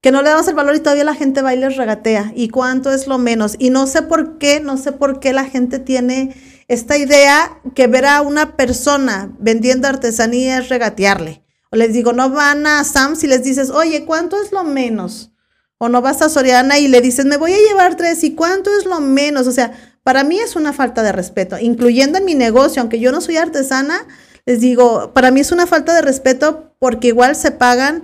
que 0.00 0.10
no 0.10 0.22
le 0.22 0.30
damos 0.30 0.48
el 0.48 0.54
valor 0.54 0.74
y 0.74 0.80
todavía 0.80 1.04
la 1.04 1.14
gente 1.14 1.42
va 1.42 1.54
y 1.54 1.58
les 1.58 1.76
regatea. 1.76 2.32
¿Y 2.34 2.48
cuánto 2.48 2.90
es 2.90 3.06
lo 3.06 3.18
menos? 3.18 3.54
Y 3.58 3.70
no 3.70 3.86
sé 3.86 4.02
por 4.02 4.38
qué, 4.38 4.60
no 4.60 4.76
sé 4.76 4.92
por 4.92 5.20
qué 5.20 5.32
la 5.32 5.44
gente 5.44 5.78
tiene 5.78 6.34
esta 6.68 6.98
idea 6.98 7.60
que 7.74 7.86
ver 7.86 8.06
a 8.06 8.20
una 8.22 8.56
persona 8.56 9.30
vendiendo 9.38 9.86
artesanía 9.86 10.58
es 10.58 10.68
regatearle. 10.68 11.42
O 11.72 11.76
les 11.76 11.94
digo, 11.94 12.12
no 12.12 12.28
van 12.28 12.66
a 12.66 12.84
Sam's 12.84 13.24
y 13.24 13.26
les 13.26 13.42
dices, 13.42 13.70
oye, 13.70 14.04
¿cuánto 14.04 14.40
es 14.40 14.52
lo 14.52 14.62
menos? 14.62 15.32
O 15.78 15.88
no 15.88 16.02
vas 16.02 16.20
a 16.20 16.28
Soriana 16.28 16.78
y 16.78 16.86
le 16.86 17.00
dices, 17.00 17.24
me 17.24 17.38
voy 17.38 17.54
a 17.54 17.58
llevar 17.58 17.96
tres 17.96 18.22
y 18.24 18.34
cuánto 18.34 18.70
es 18.76 18.84
lo 18.84 19.00
menos. 19.00 19.46
O 19.46 19.52
sea, 19.52 19.72
para 20.02 20.22
mí 20.22 20.38
es 20.38 20.54
una 20.54 20.74
falta 20.74 21.02
de 21.02 21.12
respeto, 21.12 21.58
incluyendo 21.58 22.18
en 22.18 22.26
mi 22.26 22.34
negocio, 22.34 22.82
aunque 22.82 23.00
yo 23.00 23.10
no 23.10 23.22
soy 23.22 23.38
artesana, 23.38 24.06
les 24.44 24.60
digo, 24.60 25.14
para 25.14 25.30
mí 25.30 25.40
es 25.40 25.50
una 25.50 25.66
falta 25.66 25.94
de 25.94 26.02
respeto 26.02 26.74
porque 26.78 27.08
igual 27.08 27.34
se 27.36 27.52
pagan 27.52 28.02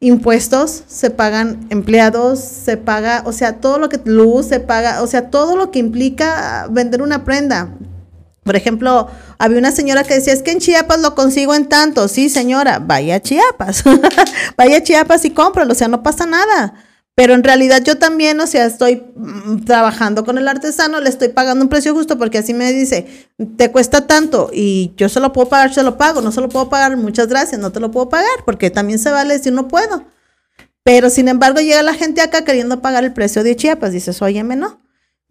impuestos, 0.00 0.82
se 0.86 1.10
pagan 1.10 1.66
empleados, 1.68 2.40
se 2.40 2.78
paga, 2.78 3.24
o 3.26 3.32
sea, 3.32 3.60
todo 3.60 3.78
lo 3.78 3.90
que 3.90 4.00
luz 4.04 4.46
se 4.46 4.58
paga, 4.58 5.02
o 5.02 5.06
sea, 5.06 5.28
todo 5.28 5.54
lo 5.54 5.70
que 5.70 5.80
implica 5.80 6.66
vender 6.70 7.02
una 7.02 7.24
prenda. 7.24 7.76
Por 8.42 8.56
ejemplo, 8.56 9.08
había 9.38 9.58
una 9.58 9.70
señora 9.70 10.02
que 10.02 10.14
decía, 10.14 10.32
es 10.32 10.42
que 10.42 10.50
en 10.50 10.58
Chiapas 10.58 11.00
lo 11.00 11.14
consigo 11.14 11.54
en 11.54 11.68
tanto. 11.68 12.08
Sí, 12.08 12.28
señora, 12.28 12.80
vaya 12.80 13.16
a 13.16 13.20
Chiapas. 13.20 13.84
vaya 14.56 14.78
a 14.78 14.82
Chiapas 14.82 15.24
y 15.24 15.30
cómpralo, 15.30 15.72
o 15.72 15.76
sea, 15.76 15.88
no 15.88 16.02
pasa 16.02 16.26
nada. 16.26 16.74
Pero 17.14 17.34
en 17.34 17.44
realidad 17.44 17.82
yo 17.84 17.98
también, 17.98 18.40
o 18.40 18.46
sea, 18.46 18.64
estoy 18.64 19.04
mm, 19.14 19.64
trabajando 19.64 20.24
con 20.24 20.38
el 20.38 20.48
artesano, 20.48 20.98
le 21.00 21.10
estoy 21.10 21.28
pagando 21.28 21.62
un 21.62 21.68
precio 21.68 21.94
justo 21.94 22.16
porque 22.18 22.38
así 22.38 22.54
me 22.54 22.72
dice, 22.72 23.28
te 23.56 23.70
cuesta 23.70 24.06
tanto 24.06 24.50
y 24.52 24.94
yo 24.96 25.08
se 25.10 25.20
lo 25.20 25.32
puedo 25.32 25.48
pagar, 25.48 25.74
se 25.74 25.82
lo 25.82 25.98
pago, 25.98 26.22
no 26.22 26.32
se 26.32 26.40
lo 26.40 26.48
puedo 26.48 26.70
pagar, 26.70 26.96
muchas 26.96 27.28
gracias, 27.28 27.60
no 27.60 27.70
te 27.70 27.80
lo 27.80 27.90
puedo 27.90 28.08
pagar 28.08 28.44
porque 28.46 28.70
también 28.70 28.98
se 28.98 29.10
vale 29.10 29.38
si 29.38 29.50
no 29.50 29.68
puedo. 29.68 30.06
Pero 30.84 31.10
sin 31.10 31.28
embargo 31.28 31.60
llega 31.60 31.82
la 31.82 31.94
gente 31.94 32.22
acá 32.22 32.44
queriendo 32.44 32.80
pagar 32.80 33.04
el 33.04 33.12
precio 33.12 33.44
de 33.44 33.56
Chiapas, 33.56 33.92
dices, 33.92 34.20
óyeme, 34.22 34.56
no. 34.56 34.80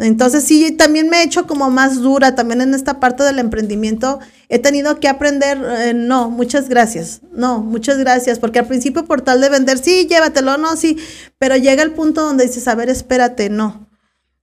Entonces 0.02 0.44
sí, 0.44 0.72
también 0.72 1.10
me 1.10 1.22
he 1.22 1.24
hecho 1.24 1.46
como 1.46 1.70
más 1.70 2.02
dura, 2.02 2.34
también 2.34 2.62
en 2.62 2.74
esta 2.74 3.00
parte 3.00 3.24
del 3.24 3.38
emprendimiento 3.38 4.20
he 4.50 4.58
tenido 4.58 5.00
que 5.00 5.08
aprender, 5.08 5.60
eh, 5.78 5.94
no, 5.94 6.30
muchas 6.32 6.70
gracias, 6.70 7.22
no, 7.32 7.60
muchas 7.60 8.00
gracias, 8.00 8.40
porque 8.40 8.58
al 8.58 8.66
principio 8.66 9.06
por 9.06 9.22
tal 9.22 9.42
de 9.42 9.50
vender, 9.50 9.78
sí, 9.78 10.08
llévatelo, 10.08 10.58
no, 10.58 10.76
sí, 10.76 10.98
pero 11.38 11.56
llega 11.56 11.84
el 11.84 11.92
punto 11.92 12.24
donde 12.24 12.48
dices, 12.48 12.68
a 12.68 12.74
ver, 12.74 12.90
espérate, 12.90 13.50
no. 13.52 13.88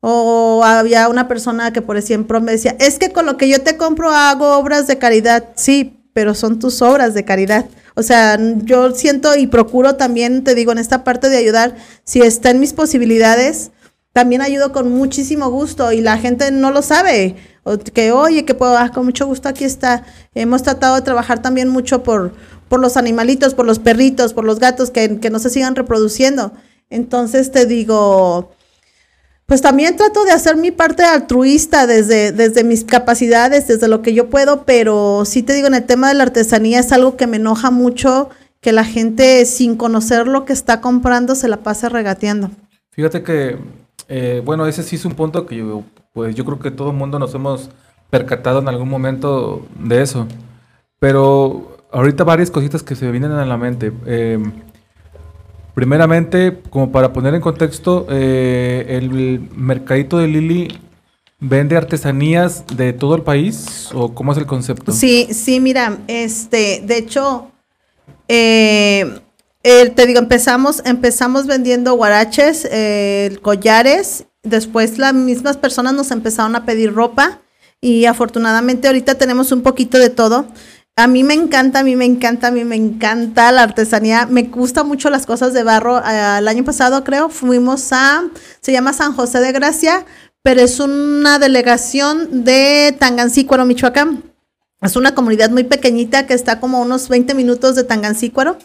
O 0.00 0.62
había 0.64 1.08
una 1.08 1.26
persona 1.26 1.72
que 1.72 1.82
por 1.82 1.96
ejemplo 1.96 2.40
me 2.40 2.52
decía, 2.52 2.76
es 2.78 3.00
que 3.00 3.10
con 3.10 3.26
lo 3.26 3.36
que 3.36 3.48
yo 3.48 3.60
te 3.60 3.76
compro 3.76 4.12
hago 4.12 4.56
obras 4.58 4.86
de 4.86 4.98
caridad, 4.98 5.48
sí, 5.56 5.98
pero 6.12 6.36
son 6.36 6.60
tus 6.60 6.82
obras 6.82 7.14
de 7.14 7.24
caridad. 7.24 7.66
O 7.96 8.04
sea, 8.04 8.38
yo 8.62 8.94
siento 8.94 9.34
y 9.34 9.48
procuro 9.48 9.96
también, 9.96 10.44
te 10.44 10.54
digo, 10.54 10.70
en 10.70 10.78
esta 10.78 11.02
parte 11.02 11.28
de 11.28 11.36
ayudar, 11.36 11.74
si 12.04 12.20
está 12.20 12.50
en 12.50 12.60
mis 12.60 12.72
posibilidades, 12.72 13.72
también 14.18 14.42
ayudo 14.42 14.72
con 14.72 14.90
muchísimo 14.90 15.48
gusto 15.48 15.92
y 15.92 16.00
la 16.00 16.18
gente 16.18 16.50
no 16.50 16.72
lo 16.72 16.82
sabe. 16.82 17.36
que 17.94 18.10
oye, 18.10 18.44
que 18.44 18.52
puedo, 18.52 18.76
ah, 18.76 18.90
con 18.90 19.04
mucho 19.04 19.26
gusto 19.26 19.48
aquí 19.48 19.62
está. 19.62 20.02
Hemos 20.34 20.64
tratado 20.64 20.96
de 20.96 21.02
trabajar 21.02 21.40
también 21.40 21.68
mucho 21.68 22.02
por, 22.02 22.32
por 22.68 22.80
los 22.80 22.96
animalitos, 22.96 23.54
por 23.54 23.64
los 23.64 23.78
perritos, 23.78 24.34
por 24.34 24.44
los 24.44 24.58
gatos, 24.58 24.90
que, 24.90 25.20
que 25.20 25.30
no 25.30 25.38
se 25.38 25.50
sigan 25.50 25.76
reproduciendo. 25.76 26.50
Entonces 26.90 27.52
te 27.52 27.64
digo, 27.64 28.50
pues 29.46 29.60
también 29.60 29.94
trato 29.94 30.24
de 30.24 30.32
hacer 30.32 30.56
mi 30.56 30.72
parte 30.72 31.04
altruista 31.04 31.86
desde, 31.86 32.32
desde 32.32 32.64
mis 32.64 32.82
capacidades, 32.82 33.68
desde 33.68 33.86
lo 33.86 34.02
que 34.02 34.14
yo 34.14 34.28
puedo, 34.30 34.64
pero 34.64 35.22
sí 35.26 35.44
te 35.44 35.52
digo, 35.52 35.68
en 35.68 35.74
el 35.74 35.86
tema 35.86 36.08
de 36.08 36.14
la 36.14 36.24
artesanía 36.24 36.80
es 36.80 36.90
algo 36.90 37.16
que 37.16 37.28
me 37.28 37.36
enoja 37.36 37.70
mucho 37.70 38.30
que 38.60 38.72
la 38.72 38.82
gente 38.82 39.44
sin 39.44 39.76
conocer 39.76 40.26
lo 40.26 40.44
que 40.44 40.54
está 40.54 40.80
comprando 40.80 41.36
se 41.36 41.46
la 41.46 41.58
pase 41.58 41.88
regateando. 41.88 42.50
Fíjate 42.90 43.22
que 43.22 43.56
eh, 44.08 44.42
bueno, 44.44 44.66
ese 44.66 44.82
sí 44.82 44.96
es 44.96 45.04
un 45.04 45.14
punto 45.14 45.46
que 45.46 45.56
yo, 45.56 45.84
pues 46.12 46.34
yo 46.34 46.44
creo 46.44 46.58
que 46.58 46.70
todo 46.70 46.90
el 46.90 46.96
mundo 46.96 47.18
nos 47.18 47.34
hemos 47.34 47.70
percatado 48.10 48.60
en 48.60 48.68
algún 48.68 48.88
momento 48.88 49.66
de 49.78 50.02
eso. 50.02 50.26
Pero 50.98 51.76
ahorita 51.92 52.24
varias 52.24 52.50
cositas 52.50 52.82
que 52.82 52.96
se 52.96 53.10
vienen 53.10 53.32
a 53.32 53.44
la 53.44 53.56
mente. 53.56 53.92
Em, 54.06 54.52
primeramente, 55.74 56.58
como 56.70 56.90
para 56.90 57.12
poner 57.12 57.34
en 57.34 57.40
contexto, 57.40 58.06
eh, 58.10 58.86
el 58.88 59.48
mercadito 59.54 60.18
de 60.18 60.28
Lili 60.28 60.80
vende 61.40 61.76
artesanías 61.76 62.64
de 62.66 62.92
todo 62.92 63.14
el 63.14 63.22
país 63.22 63.90
o 63.94 64.14
cómo 64.14 64.32
es 64.32 64.38
el 64.38 64.46
concepto? 64.46 64.92
Sí, 64.92 65.28
sí, 65.30 65.60
mira, 65.60 65.98
este, 66.08 66.82
de 66.84 66.98
hecho, 66.98 67.52
eh, 68.26 69.20
te 69.62 70.06
digo, 70.06 70.18
empezamos, 70.18 70.82
empezamos 70.84 71.46
vendiendo 71.46 71.94
guaraches, 71.94 72.66
eh, 72.70 73.38
collares, 73.42 74.24
después 74.42 74.98
las 74.98 75.14
mismas 75.14 75.56
personas 75.56 75.94
nos 75.94 76.10
empezaron 76.10 76.56
a 76.56 76.64
pedir 76.64 76.94
ropa 76.94 77.40
y 77.80 78.06
afortunadamente 78.06 78.88
ahorita 78.88 79.16
tenemos 79.16 79.52
un 79.52 79.62
poquito 79.62 79.98
de 79.98 80.10
todo. 80.10 80.46
A 80.96 81.06
mí 81.06 81.22
me 81.22 81.34
encanta, 81.34 81.78
a 81.78 81.82
mí 81.84 81.94
me 81.94 82.04
encanta, 82.04 82.48
a 82.48 82.50
mí 82.50 82.64
me 82.64 82.74
encanta 82.74 83.52
la 83.52 83.62
artesanía. 83.62 84.26
Me 84.26 84.42
gusta 84.42 84.82
mucho 84.82 85.10
las 85.10 85.26
cosas 85.26 85.52
de 85.52 85.62
barro. 85.62 85.98
el 85.98 86.48
año 86.48 86.64
pasado 86.64 87.04
creo 87.04 87.28
fuimos 87.28 87.92
a, 87.92 88.24
se 88.60 88.72
llama 88.72 88.92
San 88.92 89.14
José 89.14 89.38
de 89.38 89.52
Gracia, 89.52 90.04
pero 90.42 90.60
es 90.60 90.80
una 90.80 91.38
delegación 91.38 92.44
de 92.44 92.96
Tangancícuaro, 92.98 93.64
Michoacán. 93.64 94.24
Es 94.82 94.96
una 94.96 95.14
comunidad 95.14 95.50
muy 95.50 95.62
pequeñita 95.62 96.26
que 96.26 96.34
está 96.34 96.58
como 96.58 96.82
unos 96.82 97.08
20 97.08 97.32
minutos 97.34 97.76
de 97.76 97.84
Tangancícuaro. 97.84 98.58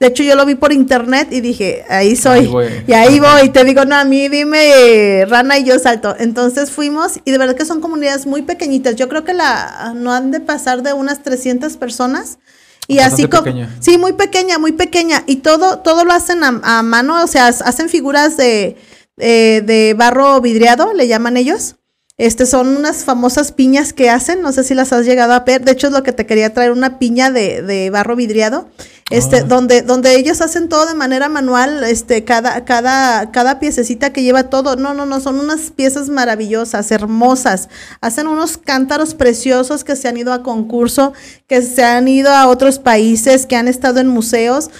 De 0.00 0.08
hecho, 0.08 0.22
yo 0.22 0.34
lo 0.34 0.44
vi 0.44 0.54
por 0.54 0.72
internet 0.72 1.28
y 1.30 1.40
dije, 1.40 1.84
ahí 1.88 2.16
soy. 2.16 2.50
y 2.86 2.92
ahí 2.92 3.20
voy. 3.20 3.46
Y 3.46 3.48
te 3.50 3.64
digo, 3.64 3.84
no, 3.84 3.94
a 3.94 4.04
mí 4.04 4.28
dime 4.28 5.24
rana 5.26 5.58
y 5.58 5.64
yo 5.64 5.78
salto. 5.78 6.14
Entonces 6.18 6.70
fuimos 6.70 7.20
y 7.24 7.30
de 7.30 7.38
verdad 7.38 7.54
que 7.54 7.64
son 7.64 7.80
comunidades 7.80 8.26
muy 8.26 8.42
pequeñitas. 8.42 8.96
Yo 8.96 9.08
creo 9.08 9.24
que 9.24 9.34
la 9.34 9.92
no 9.94 10.12
han 10.12 10.30
de 10.30 10.40
pasar 10.40 10.82
de 10.82 10.92
unas 10.92 11.22
300 11.22 11.76
personas. 11.76 12.38
Y 12.86 12.98
así 12.98 13.28
como... 13.28 13.50
Sí, 13.80 13.96
muy 13.96 14.12
pequeña, 14.12 14.58
muy 14.58 14.72
pequeña. 14.72 15.22
Y 15.26 15.36
todo, 15.36 15.78
todo 15.78 16.04
lo 16.04 16.12
hacen 16.12 16.42
a, 16.44 16.82
mano, 16.82 17.22
o 17.22 17.26
sea, 17.26 17.46
hacen 17.46 17.88
figuras 17.88 18.36
de, 18.36 18.76
eh, 19.18 19.62
de 19.64 19.94
barro 19.96 20.40
vidriado, 20.40 20.92
le 20.92 21.08
llaman 21.08 21.36
ellos. 21.36 21.76
Este 22.16 22.46
son 22.46 22.76
unas 22.76 23.04
famosas 23.04 23.50
piñas 23.50 23.92
que 23.92 24.08
hacen, 24.08 24.40
no 24.40 24.52
sé 24.52 24.62
si 24.62 24.74
las 24.74 24.92
has 24.92 25.04
llegado 25.04 25.32
a 25.32 25.40
ver, 25.40 25.64
de 25.64 25.72
hecho 25.72 25.88
es 25.88 25.92
lo 25.92 26.04
que 26.04 26.12
te 26.12 26.26
quería 26.26 26.54
traer, 26.54 26.70
una 26.70 27.00
piña 27.00 27.32
de, 27.32 27.60
de 27.62 27.90
barro 27.90 28.14
vidriado, 28.14 28.68
este, 29.10 29.38
ah. 29.38 29.44
donde, 29.44 29.82
donde 29.82 30.16
ellos 30.16 30.40
hacen 30.40 30.68
todo 30.68 30.86
de 30.86 30.94
manera 30.94 31.28
manual, 31.28 31.84
este, 31.84 32.24
cada, 32.24 32.64
cada, 32.64 33.30
cada 33.32 33.58
piececita 33.60 34.12
que 34.12 34.22
lleva 34.22 34.44
todo, 34.44 34.76
no, 34.76 34.94
no, 34.94 35.04
no, 35.06 35.20
son 35.20 35.40
unas 35.40 35.70
piezas 35.70 36.08
maravillosas, 36.08 36.90
hermosas, 36.90 37.68
hacen 38.00 38.26
unos 38.26 38.56
cántaros 38.56 39.14
preciosos 39.14 39.84
que 39.84 39.96
se 39.96 40.08
han 40.08 40.16
ido 40.16 40.32
a 40.32 40.42
concurso, 40.42 41.12
que 41.46 41.60
se 41.62 41.84
han 41.84 42.08
ido 42.08 42.30
a 42.30 42.48
otros 42.48 42.78
países, 42.78 43.46
que 43.46 43.56
han 43.56 43.68
estado 43.68 44.00
en 44.00 44.08
museos, 44.08 44.70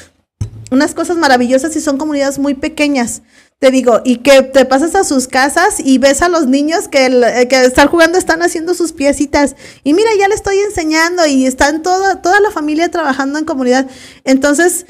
unas 0.71 0.95
cosas 0.95 1.17
maravillosas 1.19 1.77
y 1.77 1.81
son 1.81 1.99
comunidades 1.99 2.39
muy 2.39 2.55
pequeñas. 2.55 3.23
Te 3.65 3.71
digo, 3.71 4.03
y 4.05 4.17
que 4.17 4.43
te 4.43 4.67
pasas 4.67 4.95
a 4.95 5.05
sus 5.05 5.27
casas 5.27 5.77
y 5.83 5.97
ves 5.97 6.21
a 6.21 6.29
los 6.29 6.47
niños 6.47 6.87
que, 6.87 7.07
el- 7.07 7.49
que 7.49 7.65
están 7.65 7.89
jugando, 7.89 8.19
están 8.19 8.43
haciendo 8.43 8.75
sus 8.75 8.93
piecitas. 8.93 9.57
Y 9.85 9.95
mira, 9.95 10.11
ya 10.19 10.29
le 10.29 10.35
estoy 10.35 10.59
enseñando 10.59 11.25
y 11.25 11.47
están 11.47 11.83
toda, 11.83 12.21
toda 12.21 12.41
la 12.41 12.51
familia 12.51 12.91
trabajando 12.91 13.39
en 13.39 13.47
comunidad. 13.47 13.87
Entonces, 14.25 14.85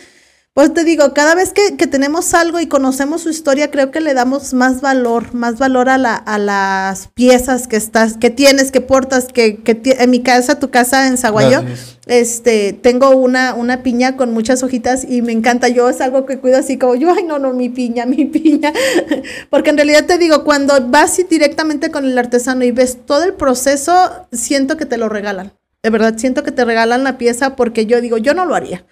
pues 0.55 0.73
te 0.73 0.85
digo, 0.85 1.13
cada 1.15 1.35
vez 1.35 1.53
que, 1.53 1.77
que 1.77 1.89
tenemos 1.89 2.33
algo 2.33 2.61
y 2.61 2.69
conocemos 2.69 3.23
su 3.23 3.29
historia, 3.29 3.73
creo 3.73 3.91
que 3.91 4.01
le 4.01 4.15
damos 4.15 4.55
más 4.55 4.81
valor, 4.81 5.35
más 5.35 5.59
valor 5.59 5.89
a, 5.89 5.99
la, 5.99 6.15
a 6.15 6.39
las 6.39 7.09
piezas 7.09 7.67
que 7.67 7.75
estás, 7.75 8.17
que 8.17 8.31
tienes, 8.31 8.71
que 8.71 8.81
portas, 8.81 9.27
que, 9.27 9.57
que 9.57 9.83
en 9.99 10.11
mi 10.11 10.23
casa, 10.23 10.61
tu 10.61 10.71
casa 10.71 11.09
en 11.09 11.19
Zaguayo, 11.19 11.63
Gracias. 11.63 11.99
este, 12.07 12.73
tengo 12.73 13.11
una, 13.11 13.55
una 13.55 13.83
piña 13.83 14.17
con 14.17 14.33
muchas 14.33 14.63
hojitas 14.63 15.03
y 15.03 15.23
me 15.23 15.33
encanta. 15.33 15.67
Yo 15.67 15.89
es 15.89 16.01
algo 16.01 16.25
que 16.25 16.39
cuido 16.39 16.57
así 16.57 16.79
como 16.79 16.95
yo, 16.95 17.13
ay, 17.13 17.25
no, 17.25 17.41
no, 17.41 17.53
mi 17.53 17.69
piña, 17.69 18.07
mi 18.07 18.25
piña. 18.25 18.73
Porque 19.51 19.71
en 19.71 19.77
realidad 19.77 20.07
te 20.07 20.19
digo, 20.19 20.45
cuando 20.45 20.89
vas 20.89 21.21
directamente 21.29 21.91
con 21.91 22.05
el 22.05 22.17
artesano 22.17 22.65
y 22.65 22.71
ves 22.71 22.99
todo 23.05 23.25
el 23.25 23.35
proceso, 23.35 24.29
siento 24.31 24.77
que 24.77 24.87
te 24.87 24.99
lo 24.99 25.09
regalan. 25.09 25.53
De 25.83 25.91
verdad, 25.91 26.15
siento 26.17 26.45
que 26.45 26.53
te 26.53 26.65
regalan 26.65 27.03
la 27.03 27.19
pieza 27.19 27.57
porque 27.57 27.87
yo 27.87 28.01
digo, 28.01 28.19
yo 28.19 28.35
no 28.35 28.47
lo 28.47 28.55
haría. 28.55 28.87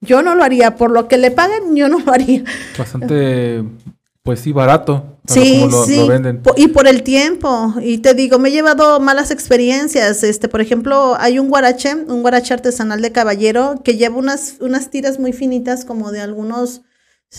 Yo 0.00 0.22
no 0.22 0.34
lo 0.34 0.44
haría. 0.44 0.76
Por 0.76 0.90
lo 0.90 1.08
que 1.08 1.18
le 1.18 1.30
paguen, 1.30 1.74
yo 1.74 1.88
no 1.88 1.98
lo 1.98 2.12
haría. 2.12 2.44
Bastante, 2.78 3.64
pues 4.22 4.40
sí, 4.40 4.52
barato. 4.52 5.18
Sí, 5.26 5.60
como 5.60 5.70
lo, 5.72 5.84
sí. 5.84 5.96
lo 5.96 6.06
venden. 6.06 6.42
Y 6.56 6.68
por 6.68 6.86
el 6.86 7.02
tiempo. 7.02 7.74
Y 7.82 7.98
te 7.98 8.14
digo, 8.14 8.38
me 8.38 8.48
he 8.48 8.52
llevado 8.52 9.00
malas 9.00 9.30
experiencias. 9.30 10.22
Este, 10.22 10.48
por 10.48 10.60
ejemplo, 10.60 11.16
hay 11.18 11.38
un 11.38 11.48
guarache, 11.48 11.94
un 11.94 12.22
guarache 12.22 12.54
artesanal 12.54 13.02
de 13.02 13.12
caballero 13.12 13.80
que 13.84 13.96
lleva 13.96 14.16
unas, 14.16 14.56
unas 14.60 14.90
tiras 14.90 15.18
muy 15.18 15.32
finitas, 15.32 15.84
como 15.84 16.12
de 16.12 16.20
algunos, 16.20 16.82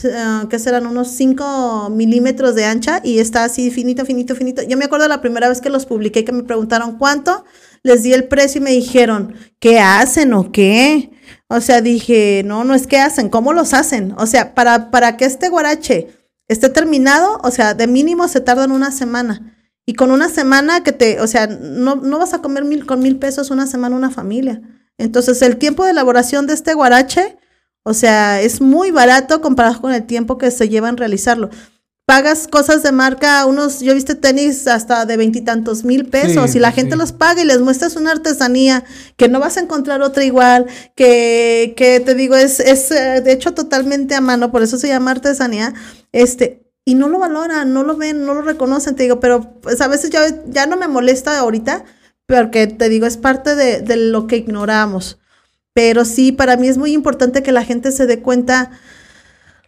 eh, 0.04 0.46
¿qué 0.50 0.60
serán? 0.60 0.86
Unos 0.86 1.10
5 1.10 1.90
milímetros 1.90 2.56
de 2.56 2.66
ancha 2.66 3.02
y 3.04 3.20
está 3.20 3.44
así 3.44 3.72
finito, 3.72 4.06
finito, 4.06 4.36
finito. 4.36 4.62
Yo 4.62 4.78
me 4.78 4.86
acuerdo 4.86 5.08
la 5.08 5.22
primera 5.22 5.50
vez 5.50 5.62
que 5.62 5.70
los 5.70 5.86
publiqué 5.86 6.24
que 6.24 6.32
me 6.32 6.44
preguntaron 6.44 6.98
cuánto, 6.98 7.46
les 7.84 8.04
di 8.04 8.14
el 8.14 8.28
precio 8.28 8.62
y 8.62 8.64
me 8.64 8.72
dijeron, 8.72 9.34
¿qué 9.60 9.80
hacen 9.80 10.34
o 10.34 10.52
qué? 10.52 11.12
O 11.48 11.62
sea, 11.62 11.82
dije, 11.82 12.44
no, 12.46 12.64
no 12.64 12.76
es 12.76 12.88
qué 12.88 13.00
hacen, 13.00 13.30
¿cómo 13.30 13.54
los 13.54 13.74
hacen? 13.74 14.14
O 14.18 14.28
sea, 14.28 14.54
para, 14.54 14.92
para 14.92 15.18
que 15.18 15.26
este 15.26 15.50
guarache 15.50 16.08
esté 16.48 16.70
terminado, 16.70 17.40
o 17.44 17.52
sea, 17.52 17.74
de 17.74 17.88
mínimo 17.88 18.28
se 18.28 18.42
tardan 18.42 18.72
una 18.72 18.92
semana. 18.92 19.56
Y 19.86 19.94
con 19.94 20.12
una 20.12 20.30
semana 20.30 20.84
que 20.84 20.92
te, 20.92 21.20
o 21.20 21.26
sea, 21.26 21.48
no, 21.48 21.96
no 21.96 22.20
vas 22.20 22.34
a 22.36 22.42
comer 22.42 22.64
mil, 22.64 22.86
con 22.86 23.00
mil 23.00 23.18
pesos 23.18 23.50
una 23.50 23.66
semana 23.66 23.96
una 23.96 24.12
familia. 24.12 24.62
Entonces, 25.00 25.42
el 25.42 25.58
tiempo 25.58 25.84
de 25.84 25.92
elaboración 25.92 26.46
de 26.46 26.54
este 26.54 26.76
guarache, 26.76 27.38
o 27.84 27.94
sea, 27.94 28.42
es 28.42 28.62
muy 28.62 28.92
barato 28.92 29.42
comparado 29.42 29.82
con 29.82 29.94
el 29.94 30.06
tiempo 30.06 30.38
que 30.38 30.52
se 30.52 30.70
lleva 30.70 30.90
en 30.90 30.98
realizarlo. 30.98 31.50
Pagas 32.06 32.48
cosas 32.48 32.82
de 32.82 32.92
marca, 32.92 33.46
unos, 33.46 33.82
yo 33.82 33.92
he 33.92 33.94
visto 33.94 34.18
tenis 34.18 34.68
hasta 34.68 35.06
de 35.06 35.16
veintitantos 35.16 35.84
mil 35.84 36.08
pesos, 36.08 36.52
Sí, 36.52 36.58
y 36.58 36.60
la 36.60 36.72
gente 36.72 36.94
sí. 36.94 36.98
los 36.98 37.12
paga 37.12 37.42
y 37.44 37.46
les 37.46 37.60
muestras 37.62 37.96
una 37.96 38.12
artesanía 38.12 38.84
que 39.16 39.30
no 39.30 39.40
vas 39.40 39.58
a 39.58 39.60
encontrar 39.60 40.02
otra 40.02 40.24
igual, 40.24 40.66
que, 40.96 41.76
que 41.78 42.00
te 42.00 42.16
digo, 42.16 42.36
es, 42.36 42.60
es 42.62 42.90
eh, 42.90 43.22
de 43.22 43.32
hecho 43.32 43.54
totalmente 43.54 44.16
a 44.16 44.22
mano, 44.22 44.52
por 44.52 44.64
eso 44.64 44.80
se 44.80 44.88
llama 44.88 45.12
artesanía, 45.12 45.76
este, 46.12 46.66
y 46.84 46.96
no 46.96 47.10
lo 47.10 47.20
valoran, 47.20 47.74
no 47.74 47.84
lo 47.84 47.96
ven, 47.96 48.26
no 48.26 48.34
lo 48.34 48.42
reconocen, 48.42 48.96
te 48.96 49.04
digo, 49.04 49.20
pero 49.20 49.60
pues 49.62 49.80
a 49.80 49.88
veces 49.88 50.10
ya, 50.10 50.24
ya 50.48 50.66
no 50.66 50.78
me 50.78 50.88
molesta 50.88 51.38
ahorita, 51.38 51.86
porque 52.26 52.66
te 52.66 52.90
digo, 52.90 53.06
es 53.06 53.18
parte 53.18 53.54
de, 53.54 53.82
de 53.82 53.98
lo 53.98 54.26
que 54.26 54.38
ignoramos. 54.38 55.20
Pero 55.74 56.06
sí, 56.06 56.32
para 56.32 56.58
mí 56.58 56.68
es 56.68 56.78
muy 56.78 56.94
importante 56.94 57.44
que 57.44 57.52
la 57.52 57.64
gente 57.64 57.92
se 57.92 58.06
dé 58.08 58.22
cuenta 58.22 58.72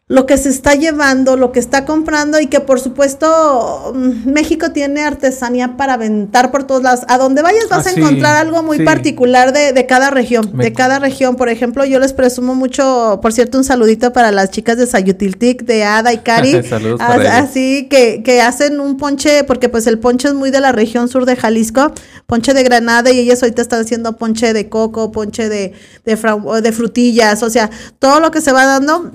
lo 0.08 0.26
que 0.26 0.38
se 0.38 0.50
está 0.50 0.76
llevando, 0.76 1.38
lo 1.38 1.54
que 1.54 1.60
está 1.62 1.86
comprando 1.86 2.42
y 2.42 2.48
que 2.48 2.60
por 2.60 2.82
supuesto 2.82 3.94
mm, 3.96 4.30
México 4.30 4.72
tiene 4.72 5.04
artesanía 5.04 5.78
para 5.78 5.94
aventar 5.94 6.52
por 6.52 6.66
todos 6.66 6.84
lados. 6.84 7.06
A 7.08 7.18
donde 7.18 7.42
vayas 7.42 7.70
vas 7.70 7.88
Ah, 7.88 7.90
a 7.92 7.94
sí, 7.94 8.00
encontrar 8.02 8.36
algo 8.36 8.62
muy 8.62 8.80
sí. 8.80 8.84
particular 8.84 9.54
de, 9.54 9.72
de 9.72 9.86
cada 9.86 10.10
región, 10.10 10.50
Me- 10.54 10.66
de 10.66 10.74
cada 10.74 11.00
región. 11.00 11.38
Por 11.38 11.48
ejemplo, 11.48 11.86
yo 11.86 11.98
les 11.98 12.12
presumo 12.12 12.56
mucho, 12.56 13.20
por 13.22 13.32
cierto, 13.32 13.58
un 13.58 13.64
saludito 13.64 14.12
para 14.12 14.34
las 14.34 14.52
chicas 14.52 14.76
de 14.78 14.86
Sayutiltic, 14.86 15.64
de 15.64 15.86
Ada 15.86 16.12
y 16.12 16.18
Cari. 16.18 16.62
Saludos 16.70 17.00
para 17.00 17.38
así 17.38 17.88
que, 17.90 18.22
que 18.22 18.42
hacen 18.42 18.82
un 18.82 18.98
ponche, 18.98 19.46
porque 19.46 19.70
pues 19.70 19.88
el 19.88 19.98
ponche 19.98 20.28
es 20.28 20.34
muy 20.34 20.52
de 20.52 20.60
la 20.60 20.74
región 20.74 21.08
sur 21.08 21.26
de 21.26 21.38
Jalisco, 21.38 21.94
ponche 22.28 22.54
de 22.54 22.64
granada 22.64 23.12
y 23.12 23.20
ellas 23.20 23.42
ahorita 23.44 23.62
están 23.62 23.80
haciendo 23.80 24.18
ponche 24.18 24.52
de 24.52 24.68
coco, 24.68 25.14
ponche 25.14 25.48
de, 25.48 25.72
de, 26.04 26.62
de 26.62 26.72
frutillas, 26.74 27.44
o 27.44 27.50
sea, 27.50 27.70
todo 27.98 28.20
lo 28.20 28.30
que 28.32 28.42
se 28.42 28.52
va 28.52 28.66
dando. 28.66 29.12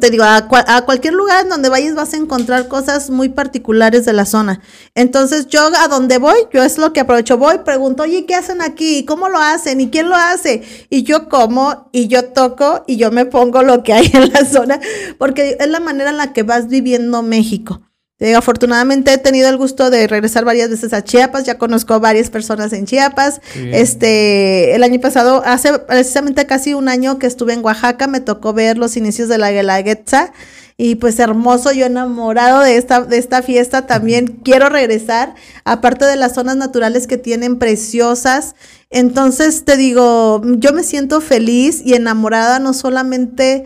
Te 0.00 0.08
digo, 0.08 0.24
a, 0.24 0.48
a 0.50 0.84
cualquier 0.86 1.12
lugar 1.12 1.42
en 1.42 1.50
donde 1.50 1.68
vayas 1.68 1.94
vas 1.94 2.14
a 2.14 2.16
encontrar 2.16 2.68
cosas 2.68 3.10
muy 3.10 3.28
particulares 3.28 4.06
de 4.06 4.14
la 4.14 4.24
zona. 4.24 4.62
Entonces 4.94 5.46
yo 5.46 5.60
a 5.78 5.88
donde 5.88 6.16
voy, 6.16 6.38
yo 6.54 6.62
es 6.62 6.78
lo 6.78 6.94
que 6.94 7.00
aprovecho, 7.00 7.36
voy, 7.36 7.58
pregunto, 7.58 8.04
oye, 8.04 8.24
¿qué 8.24 8.34
hacen 8.34 8.62
aquí? 8.62 8.98
¿Y 8.98 9.04
¿Cómo 9.04 9.28
lo 9.28 9.38
hacen? 9.38 9.82
¿Y 9.82 9.90
quién 9.90 10.08
lo 10.08 10.16
hace? 10.16 10.62
Y 10.88 11.02
yo 11.02 11.28
como, 11.28 11.90
y 11.92 12.08
yo 12.08 12.30
toco, 12.30 12.82
y 12.86 12.96
yo 12.96 13.10
me 13.10 13.26
pongo 13.26 13.62
lo 13.62 13.82
que 13.82 13.92
hay 13.92 14.10
en 14.14 14.32
la 14.32 14.46
zona, 14.46 14.80
porque 15.18 15.58
es 15.60 15.68
la 15.68 15.80
manera 15.80 16.10
en 16.10 16.16
la 16.16 16.32
que 16.32 16.44
vas 16.44 16.68
viviendo 16.68 17.22
México. 17.22 17.82
Digo, 18.20 18.38
afortunadamente 18.38 19.12
he 19.12 19.18
tenido 19.18 19.48
el 19.48 19.56
gusto 19.56 19.90
de 19.90 20.06
regresar 20.06 20.44
varias 20.44 20.70
veces 20.70 20.92
a 20.92 21.02
Chiapas, 21.02 21.44
ya 21.44 21.58
conozco 21.58 21.98
varias 21.98 22.30
personas 22.30 22.72
en 22.72 22.86
Chiapas. 22.86 23.40
Bien. 23.54 23.74
Este, 23.74 24.74
el 24.74 24.84
año 24.84 25.00
pasado, 25.00 25.42
hace 25.44 25.78
precisamente 25.80 26.46
casi 26.46 26.74
un 26.74 26.88
año 26.88 27.18
que 27.18 27.26
estuve 27.26 27.54
en 27.54 27.64
Oaxaca, 27.64 28.06
me 28.06 28.20
tocó 28.20 28.52
ver 28.52 28.78
los 28.78 28.96
inicios 28.96 29.28
de 29.28 29.38
la 29.38 29.50
Guelaguetza 29.50 30.32
y 30.76 30.96
pues 30.96 31.20
hermoso, 31.20 31.70
yo 31.72 31.86
enamorado 31.86 32.60
de 32.60 32.76
esta, 32.76 33.02
de 33.02 33.18
esta 33.18 33.42
fiesta, 33.42 33.86
también 33.86 34.40
quiero 34.44 34.68
regresar, 34.68 35.34
aparte 35.64 36.04
de 36.04 36.16
las 36.16 36.34
zonas 36.34 36.56
naturales 36.56 37.06
que 37.06 37.16
tienen 37.16 37.58
preciosas. 37.58 38.56
Entonces 38.90 39.64
te 39.64 39.76
digo, 39.76 40.42
yo 40.44 40.72
me 40.72 40.82
siento 40.82 41.20
feliz 41.20 41.80
y 41.84 41.94
enamorada 41.94 42.58
no 42.58 42.74
solamente 42.74 43.64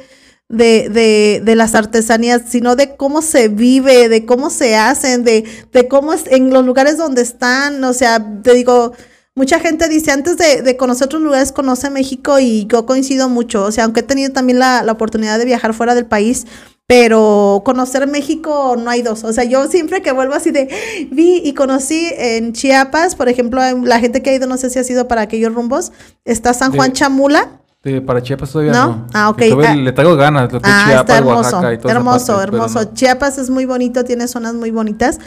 de, 0.48 0.88
de, 0.88 1.42
de 1.44 1.54
las 1.56 1.74
artesanías, 1.74 2.42
sino 2.48 2.74
de 2.76 2.96
cómo 2.96 3.20
se 3.22 3.48
vive, 3.48 4.08
de 4.08 4.24
cómo 4.24 4.48
se 4.50 4.76
hacen, 4.76 5.24
de, 5.24 5.44
de 5.72 5.88
cómo 5.88 6.12
es 6.12 6.24
en 6.26 6.50
los 6.50 6.64
lugares 6.64 6.96
donde 6.96 7.22
están, 7.22 7.82
o 7.84 7.92
sea, 7.92 8.24
te 8.42 8.54
digo, 8.54 8.92
mucha 9.34 9.60
gente 9.60 9.88
dice, 9.88 10.10
antes 10.10 10.36
de, 10.38 10.62
de 10.62 10.76
conocer 10.76 11.04
otros 11.06 11.22
lugares, 11.22 11.52
conoce 11.52 11.90
México 11.90 12.38
y 12.38 12.66
yo 12.66 12.86
coincido 12.86 13.28
mucho, 13.28 13.64
o 13.64 13.72
sea, 13.72 13.84
aunque 13.84 14.00
he 14.00 14.04
tenido 14.04 14.32
también 14.32 14.58
la, 14.58 14.82
la 14.82 14.92
oportunidad 14.92 15.38
de 15.38 15.44
viajar 15.44 15.74
fuera 15.74 15.94
del 15.94 16.06
país, 16.06 16.46
pero 16.86 17.60
conocer 17.66 18.06
México 18.06 18.74
no 18.78 18.88
hay 18.88 19.02
dos. 19.02 19.22
O 19.22 19.32
sea, 19.34 19.44
yo 19.44 19.68
siempre 19.68 20.00
que 20.00 20.10
vuelvo 20.12 20.32
así 20.32 20.50
de, 20.50 20.68
vi 21.12 21.42
y 21.44 21.52
conocí 21.52 22.10
en 22.16 22.54
Chiapas, 22.54 23.14
por 23.14 23.28
ejemplo, 23.28 23.60
la 23.82 24.00
gente 24.00 24.22
que 24.22 24.30
ha 24.30 24.34
ido, 24.34 24.46
no 24.46 24.56
sé 24.56 24.70
si 24.70 24.78
ha 24.78 24.84
sido 24.84 25.06
para 25.06 25.20
aquellos 25.20 25.54
rumbos, 25.54 25.92
está 26.24 26.54
San 26.54 26.72
Juan 26.74 26.92
De- 26.92 26.96
Chamula. 26.96 27.60
De- 27.82 28.00
para 28.00 28.22
Chiapas 28.22 28.50
todavía 28.50 28.72
¿No? 28.72 28.86
no. 28.86 29.06
Ah, 29.14 29.28
ok. 29.30 29.40
Estuve- 29.42 29.66
Ah. 29.66 29.74
le 29.76 29.92
traigo 29.92 30.16
ganas. 30.16 30.52
Lo 30.52 30.60
que 30.60 30.68
Ah, 30.68 30.84
Chiapas, 30.86 31.00
está 31.00 31.18
hermoso, 31.18 31.36
Oaxaca 31.38 31.72
y 31.72 31.90
hermoso, 31.90 32.26
parte, 32.36 32.42
hermoso. 32.56 32.80
no. 32.82 32.94
Chiapas 32.94 33.38
es 33.38 33.50
muy 33.50 33.64
bonito, 33.66 34.04
tiene 34.04 34.26
zonas 34.26 34.54
muy 34.54 34.70
bonitas. 34.70 35.18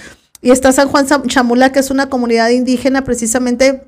Y 0.42 0.52
está 0.52 0.72
San 0.72 0.90
Juan 0.90 1.06
Chamula, 1.28 1.72
que 1.72 1.80
es 1.80 1.92
una 1.92 2.10
comunidad 2.10 2.50
indígena 2.50 3.04
precisamente 3.04 3.88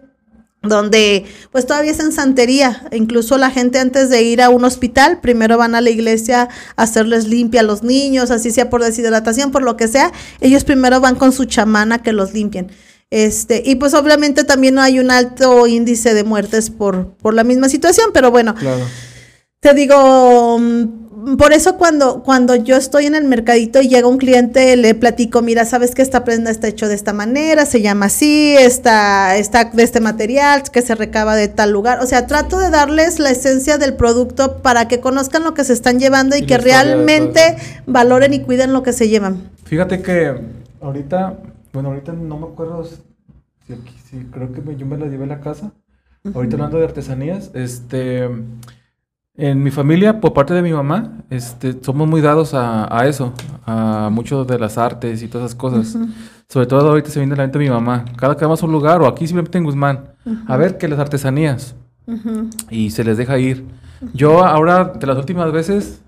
donde 0.61 1.26
pues 1.51 1.66
todavía 1.66 1.91
es 1.91 1.99
en 1.99 2.14
santería. 2.14 2.84
Incluso 2.93 3.38
la 3.38 3.49
gente 3.51 3.80
antes 3.80 4.09
de 4.09 4.22
ir 4.24 4.41
a 4.41 4.49
un 4.49 4.64
hospital, 4.64 5.20
primero 5.20 5.57
van 5.57 5.76
a 5.76 5.82
la 5.82 5.89
iglesia 5.89 6.47
a 6.78 6.84
hacerles 6.84 7.28
limpia 7.28 7.59
a 7.61 7.64
los 7.64 7.84
niños, 7.84 8.32
así 8.32 8.49
sea 8.49 8.70
por 8.70 8.82
deshidratación, 8.82 9.51
por 9.51 9.61
lo 9.64 9.76
que 9.76 9.89
sea. 9.89 10.14
Ellos 10.39 10.64
primero 10.64 11.01
van 11.01 11.16
con 11.16 11.34
su 11.34 11.43
chamana 11.45 12.01
que 12.01 12.14
los 12.14 12.34
limpien. 12.34 12.72
Este, 13.16 13.61
y 13.64 13.76
pues 13.76 13.93
obviamente 13.93 14.43
también 14.43 14.80
hay 14.80 14.99
un 14.99 15.11
alto 15.11 15.68
índice 15.68 16.16
de 16.16 16.24
muertes 16.24 16.72
por, 16.72 17.09
por 17.18 17.36
la 17.36 17.43
misma 17.43 17.70
situación, 17.70 18.07
pero 18.11 18.32
bueno, 18.32 18.55
Claro. 18.55 18.84
te 19.59 19.76
digo, 19.76 20.57
mm, 20.57 21.38
por 21.38 21.53
eso 21.53 21.78
cuando, 21.78 22.24
cuando 22.24 22.55
yo 22.55 22.76
estoy 22.76 23.05
en 23.05 23.14
el 23.14 23.26
mercadito 23.26 23.80
y 23.84 23.88
llega 23.88 24.07
un 24.07 24.18
cliente, 24.18 24.76
le 24.78 24.95
platico, 24.95 25.43
mira, 25.43 25.64
sabes 25.64 25.93
que 25.93 26.01
esta 26.01 26.24
prenda 26.24 26.49
está 26.49 26.68
hecho 26.68 26.88
de 26.88 26.95
esta 26.95 27.14
manera, 27.14 27.68
se 27.68 27.84
llama 27.84 28.07
así, 28.07 28.55
está, 28.57 29.38
está 29.38 29.66
de 29.66 29.84
este 29.84 29.99
material, 29.99 30.64
que 30.72 30.82
se 30.82 30.95
recaba 30.95 31.36
de 31.36 31.49
tal 31.49 31.70
lugar. 31.70 31.99
O 32.01 32.07
sea, 32.07 32.26
trato 32.26 32.57
de 32.57 32.72
darles 32.72 33.20
la 33.20 33.30
esencia 33.30 33.78
del 33.78 33.93
producto 33.93 34.64
para 34.64 34.88
que 34.88 34.99
conozcan 35.01 35.43
lo 35.43 35.53
que 35.53 35.64
se 35.64 35.74
están 35.74 35.99
llevando 35.99 36.36
y, 36.36 36.39
Y 36.39 36.45
que 36.47 36.57
realmente 36.57 37.57
valoren 37.86 38.34
y 38.34 38.39
cuiden 38.39 38.74
lo 38.74 38.82
que 38.82 38.91
se 38.91 39.07
llevan. 39.07 39.51
Fíjate 39.66 40.01
que 40.01 40.34
ahorita, 40.82 41.38
bueno, 41.74 41.89
ahorita 41.89 42.13
no 42.13 42.38
me 42.38 42.45
acuerdo 42.47 42.84
si, 42.86 43.74
aquí- 43.74 43.97
si 44.05 44.17
creo 44.26 44.51
que 44.53 44.61
me- 44.61 44.76
yo 44.78 44.86
me 44.86 44.97
la 44.97 45.07
llevé 45.07 45.24
a 45.26 45.28
la 45.28 45.41
casa. 45.41 45.71
Ahorita 46.34 46.55
hablando 46.55 46.78
de 46.78 46.86
artesanías, 46.86 47.51
este, 47.53 48.30
en 49.36 49.63
mi 49.63 49.71
familia, 49.71 50.21
por 50.21 50.32
parte 50.34 50.53
de 50.53 50.61
mi 50.61 50.71
mamá, 50.71 51.24
este, 51.30 51.74
somos 51.84 52.07
muy 52.07 52.21
dados 52.21 52.53
a, 52.53 52.88
a 52.97 53.07
eso, 53.07 53.34
a 53.65 54.09
mucho 54.11 54.45
de 54.45 54.59
las 54.59 54.78
artes 54.78 55.21
y 55.24 55.28
todas 55.28 55.47
esas 55.47 55.55
cosas. 55.59 55.97
Sobre 56.47 56.67
todo 56.67 56.89
ahorita 56.91 57.09
se 57.09 57.19
viene 57.19 57.34
a 57.34 57.38
la 57.38 57.43
mente 57.43 57.57
de 57.57 57.65
mi 57.65 57.71
mamá. 57.71 58.05
Cada 58.15 58.38
que 58.38 58.45
vamos 58.45 58.61
a 58.61 58.65
un 58.67 58.71
lugar, 58.71 59.01
o 59.01 59.07
aquí 59.07 59.26
simplemente 59.28 59.57
en 59.57 59.63
Guzmán, 59.65 60.11
a 60.47 60.55
ver 60.55 60.78
que 60.78 60.88
las 60.88 60.99
artesanías, 60.99 61.76
y 62.69 62.91
se 62.91 63.03
les 63.03 63.17
deja 63.17 63.38
ir. 63.39 63.65
Yo 64.13 64.45
ahora, 64.45 64.86
de 64.86 65.07
las 65.07 65.17
últimas 65.17 65.51
veces, 65.51 65.99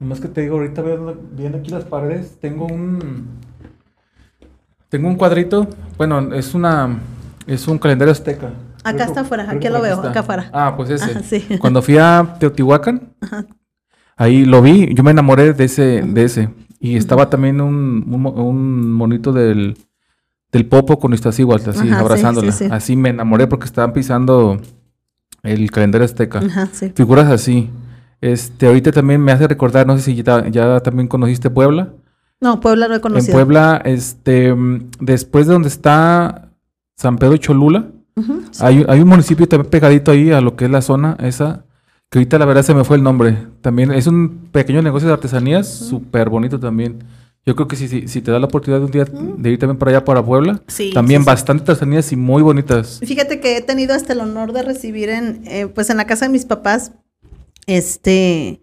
Nomás 0.00 0.20
que 0.20 0.28
te 0.28 0.40
digo, 0.42 0.56
ahorita 0.56 0.82
viendo, 0.82 1.16
viendo 1.36 1.58
aquí 1.58 1.70
las 1.70 1.84
paredes, 1.84 2.36
tengo 2.40 2.66
un. 2.66 3.24
Tengo 4.88 5.08
un 5.08 5.16
cuadrito. 5.16 5.68
Bueno, 5.96 6.32
es 6.34 6.54
una. 6.54 6.98
Es 7.46 7.68
un 7.68 7.78
calendario 7.78 8.12
azteca. 8.12 8.50
Acá 8.84 9.04
está 9.04 9.20
afuera, 9.22 9.46
aquí 9.50 9.68
lo 9.68 9.80
veo, 9.80 9.94
está. 9.96 10.10
acá 10.10 10.20
afuera. 10.20 10.50
Ah, 10.52 10.74
pues 10.76 10.90
ese. 10.90 11.10
Ajá, 11.10 11.20
sí. 11.22 11.40
Cuando 11.60 11.80
fui 11.82 11.96
a 11.98 12.36
Teotihuacán, 12.38 13.14
Ajá. 13.20 13.46
ahí 14.16 14.44
lo 14.44 14.60
vi, 14.62 14.94
yo 14.94 15.02
me 15.02 15.10
enamoré 15.10 15.52
de 15.54 15.64
ese, 15.64 16.02
de 16.02 16.24
ese. 16.24 16.48
Y 16.80 16.96
estaba 16.96 17.30
también 17.30 17.60
un, 17.62 18.04
un, 18.06 18.20
mo- 18.22 18.30
un 18.32 18.92
monito 18.92 19.32
del, 19.32 19.76
del 20.52 20.66
Popo 20.66 20.98
con 20.98 21.14
Iztaccíhuatl, 21.14 21.70
así, 21.70 21.78
Ajá, 21.80 21.88
sí, 21.88 21.94
abrazándola. 21.94 22.52
sí, 22.52 22.64
sí. 22.66 22.70
Así 22.70 22.96
me 22.96 23.08
enamoré 23.08 23.46
porque 23.46 23.64
estaban 23.64 23.94
pisando 23.94 24.60
el 25.42 25.70
calendario 25.70 26.04
azteca. 26.04 26.40
Ajá, 26.40 26.68
sí. 26.72 26.92
Figuras 26.94 27.30
así. 27.30 27.70
Este, 28.20 28.66
ahorita 28.66 28.92
también 28.92 29.20
me 29.22 29.32
hace 29.32 29.48
recordar, 29.48 29.86
no 29.86 29.96
sé 29.96 30.02
si 30.04 30.22
ya, 30.22 30.46
ya 30.48 30.80
también 30.80 31.08
conociste 31.08 31.48
Puebla. 31.48 31.92
No, 32.40 32.60
Puebla 32.60 32.88
no 32.88 32.94
he 32.94 32.96
En 32.96 33.02
conocido. 33.02 33.32
Puebla, 33.34 33.80
este, 33.84 34.54
después 35.00 35.46
de 35.46 35.52
donde 35.52 35.68
está 35.68 36.50
San 36.96 37.16
Pedro 37.18 37.36
Cholula, 37.38 37.88
sí. 38.16 38.60
hay, 38.60 38.84
hay 38.88 39.00
un 39.00 39.08
municipio 39.08 39.48
también 39.48 39.70
pegadito 39.70 40.10
ahí 40.10 40.30
a 40.30 40.40
lo 40.40 40.56
que 40.56 40.66
es 40.66 40.70
la 40.70 40.82
zona 40.82 41.16
esa, 41.20 41.64
que 42.10 42.18
ahorita 42.18 42.38
la 42.38 42.44
verdad 42.44 42.62
se 42.62 42.74
me 42.74 42.84
fue 42.84 42.96
el 42.96 43.02
nombre. 43.02 43.36
También 43.60 43.90
es 43.92 44.06
un 44.06 44.48
pequeño 44.52 44.82
negocio 44.82 45.08
de 45.08 45.14
artesanías, 45.14 45.66
súper 45.68 46.28
bonito 46.28 46.60
también. 46.60 47.02
Yo 47.46 47.54
creo 47.56 47.68
que 47.68 47.76
si, 47.76 47.88
si, 47.88 48.08
si 48.08 48.22
te 48.22 48.30
da 48.30 48.38
la 48.38 48.46
oportunidad 48.46 48.80
de 48.80 48.86
un 48.86 48.90
día 48.90 49.04
de 49.04 49.50
ir 49.50 49.58
también 49.58 49.78
para 49.78 49.90
allá, 49.90 50.04
para 50.04 50.24
Puebla, 50.24 50.62
Sí, 50.66 50.92
también 50.94 51.20
sí, 51.20 51.24
sí. 51.24 51.26
bastante 51.26 51.62
artesanías 51.72 52.10
y 52.12 52.16
muy 52.16 52.42
bonitas. 52.42 53.00
Fíjate 53.04 53.40
que 53.40 53.56
he 53.58 53.60
tenido 53.62 53.94
hasta 53.94 54.12
el 54.14 54.20
honor 54.20 54.52
de 54.52 54.62
recibir 54.62 55.10
en, 55.10 55.42
eh, 55.46 55.66
pues 55.66 55.90
en 55.90 55.98
la 55.98 56.06
casa 56.06 56.24
de 56.26 56.32
mis 56.32 56.46
papás, 56.46 56.92
este, 57.66 58.60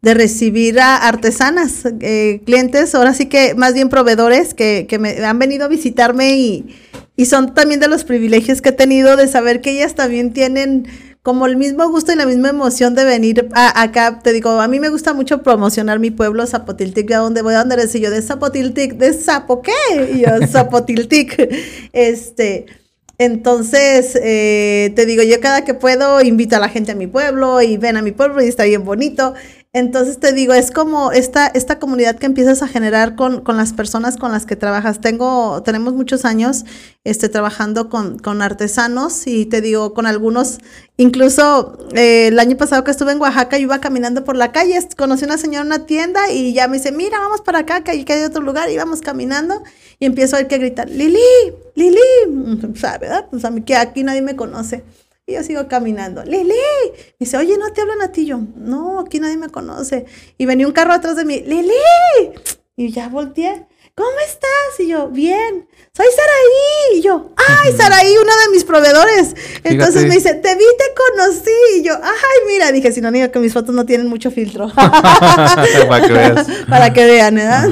de 0.00 0.14
recibir 0.14 0.78
a 0.80 0.96
artesanas, 0.96 1.82
eh, 2.00 2.40
clientes, 2.46 2.94
ahora 2.94 3.14
sí 3.14 3.26
que 3.26 3.54
más 3.54 3.74
bien 3.74 3.88
proveedores 3.88 4.54
que, 4.54 4.86
que 4.88 4.98
me 4.98 5.10
han 5.24 5.38
venido 5.38 5.64
a 5.64 5.68
visitarme 5.68 6.36
y, 6.38 6.76
y 7.16 7.26
son 7.26 7.52
también 7.54 7.80
de 7.80 7.88
los 7.88 8.04
privilegios 8.04 8.62
que 8.62 8.68
he 8.68 8.72
tenido 8.72 9.16
de 9.16 9.26
saber 9.26 9.60
que 9.60 9.72
ellas 9.72 9.94
también 9.96 10.32
tienen 10.32 10.86
como 11.22 11.46
el 11.46 11.56
mismo 11.56 11.86
gusto 11.90 12.12
y 12.12 12.16
la 12.16 12.26
misma 12.26 12.48
emoción 12.50 12.94
de 12.94 13.04
venir 13.04 13.48
a- 13.54 13.82
acá. 13.82 14.20
Te 14.22 14.32
digo, 14.32 14.60
a 14.60 14.68
mí 14.68 14.78
me 14.80 14.88
gusta 14.88 15.12
mucho 15.14 15.42
promocionar 15.42 15.98
mi 15.98 16.10
pueblo, 16.12 16.46
Zapotiltic, 16.46 17.10
¿a 17.12 17.18
dónde 17.18 17.42
voy? 17.42 17.54
¿A 17.54 17.58
dónde 17.58 17.74
eres? 17.74 17.94
Y 17.96 18.00
yo, 18.00 18.10
de 18.10 18.22
Zapotiltic, 18.22 18.94
¿de 18.94 19.12
Zapo 19.12 19.62
qué? 19.62 19.72
Y 20.14 20.20
yo, 20.20 20.46
Zapotiltic. 20.46 21.36
Este, 21.92 22.66
entonces, 23.20 24.16
eh, 24.22 24.92
te 24.94 25.04
digo, 25.04 25.24
yo 25.24 25.40
cada 25.40 25.64
que 25.64 25.74
puedo 25.74 26.20
invito 26.22 26.54
a 26.56 26.60
la 26.60 26.68
gente 26.68 26.92
a 26.92 26.94
mi 26.94 27.08
pueblo 27.08 27.60
y 27.60 27.76
ven 27.76 27.96
a 27.96 28.02
mi 28.02 28.12
pueblo 28.12 28.40
y 28.42 28.46
está 28.46 28.62
bien 28.64 28.84
bonito. 28.84 29.34
Entonces 29.74 30.18
te 30.18 30.32
digo, 30.32 30.54
es 30.54 30.70
como 30.70 31.12
esta, 31.12 31.46
esta 31.46 31.78
comunidad 31.78 32.16
que 32.16 32.24
empiezas 32.24 32.62
a 32.62 32.68
generar 32.68 33.16
con, 33.16 33.42
con 33.42 33.58
las 33.58 33.74
personas 33.74 34.16
con 34.16 34.32
las 34.32 34.46
que 34.46 34.56
trabajas. 34.56 35.02
Tengo, 35.02 35.62
tenemos 35.62 35.92
muchos 35.92 36.24
años 36.24 36.64
este, 37.04 37.28
trabajando 37.28 37.90
con, 37.90 38.18
con 38.18 38.40
artesanos 38.40 39.26
y 39.26 39.44
te 39.44 39.60
digo, 39.60 39.92
con 39.92 40.06
algunos, 40.06 40.58
incluso 40.96 41.78
eh, 41.94 42.28
el 42.28 42.38
año 42.38 42.56
pasado 42.56 42.82
que 42.82 42.90
estuve 42.90 43.12
en 43.12 43.20
Oaxaca, 43.20 43.58
yo 43.58 43.64
iba 43.64 43.78
caminando 43.78 44.24
por 44.24 44.36
la 44.36 44.52
calle, 44.52 44.78
conocí 44.96 45.24
a 45.24 45.26
una 45.26 45.36
señora 45.36 45.60
en 45.60 45.66
una 45.66 45.84
tienda 45.84 46.30
y 46.32 46.54
ya 46.54 46.66
me 46.66 46.78
dice, 46.78 46.90
mira, 46.90 47.18
vamos 47.18 47.42
para 47.42 47.58
acá, 47.60 47.84
que 47.84 47.90
hay, 47.90 48.04
que 48.04 48.14
hay 48.14 48.24
otro 48.24 48.42
lugar, 48.42 48.70
y 48.70 48.76
vamos 48.78 49.02
caminando 49.02 49.62
y 49.98 50.06
empiezo 50.06 50.36
a 50.36 50.38
oír 50.38 50.48
que 50.48 50.56
gritar, 50.56 50.88
Lili, 50.88 51.18
Lili, 51.74 52.00
¿sabes? 52.74 53.10
Pues 53.30 53.44
a 53.44 53.50
mí 53.50 53.60
que 53.62 53.76
aquí 53.76 54.02
nadie 54.02 54.22
me 54.22 54.34
conoce. 54.34 54.82
Y 55.28 55.34
yo 55.34 55.42
sigo 55.42 55.68
caminando. 55.68 56.24
Lili. 56.24 56.54
Dice, 57.20 57.36
oye, 57.36 57.58
¿no 57.58 57.70
te 57.74 57.82
hablan 57.82 58.00
a 58.00 58.10
ti? 58.10 58.24
Yo, 58.24 58.40
no, 58.56 59.00
aquí 59.00 59.20
nadie 59.20 59.36
me 59.36 59.50
conoce. 59.50 60.06
Y 60.38 60.46
venía 60.46 60.66
un 60.66 60.72
carro 60.72 60.94
atrás 60.94 61.16
de 61.16 61.26
mí. 61.26 61.42
Lili. 61.46 61.70
Y 62.76 62.90
ya 62.92 63.10
volteé. 63.10 63.66
¿Cómo 63.94 64.18
estás? 64.26 64.80
Y 64.80 64.88
yo, 64.88 65.08
bien. 65.08 65.68
Soy 65.94 66.06
Saraí. 66.16 66.98
Y 66.98 67.02
yo, 67.02 67.34
ay, 67.36 67.76
Saraí, 67.76 68.14
uno 68.16 68.32
de 68.46 68.52
mis 68.52 68.64
proveedores. 68.64 69.34
Entonces 69.64 70.04
Fíjate. 70.04 70.08
me 70.08 70.14
dice, 70.14 70.34
te 70.34 70.54
vi, 70.54 70.64
te 70.78 70.94
conocí. 70.96 71.50
Y 71.76 71.82
yo, 71.82 71.92
ay, 72.02 72.46
mira. 72.46 72.72
Dije, 72.72 72.90
si 72.90 73.02
no 73.02 73.12
digo 73.12 73.30
que 73.30 73.38
mis 73.38 73.52
fotos 73.52 73.74
no 73.74 73.84
tienen 73.84 74.08
mucho 74.08 74.30
filtro. 74.30 74.72
Para 74.74 76.06
que 76.06 76.12
veas. 76.14 76.46
Para 76.70 76.92
que 76.94 77.04
vean, 77.04 77.34
¿verdad? 77.34 77.68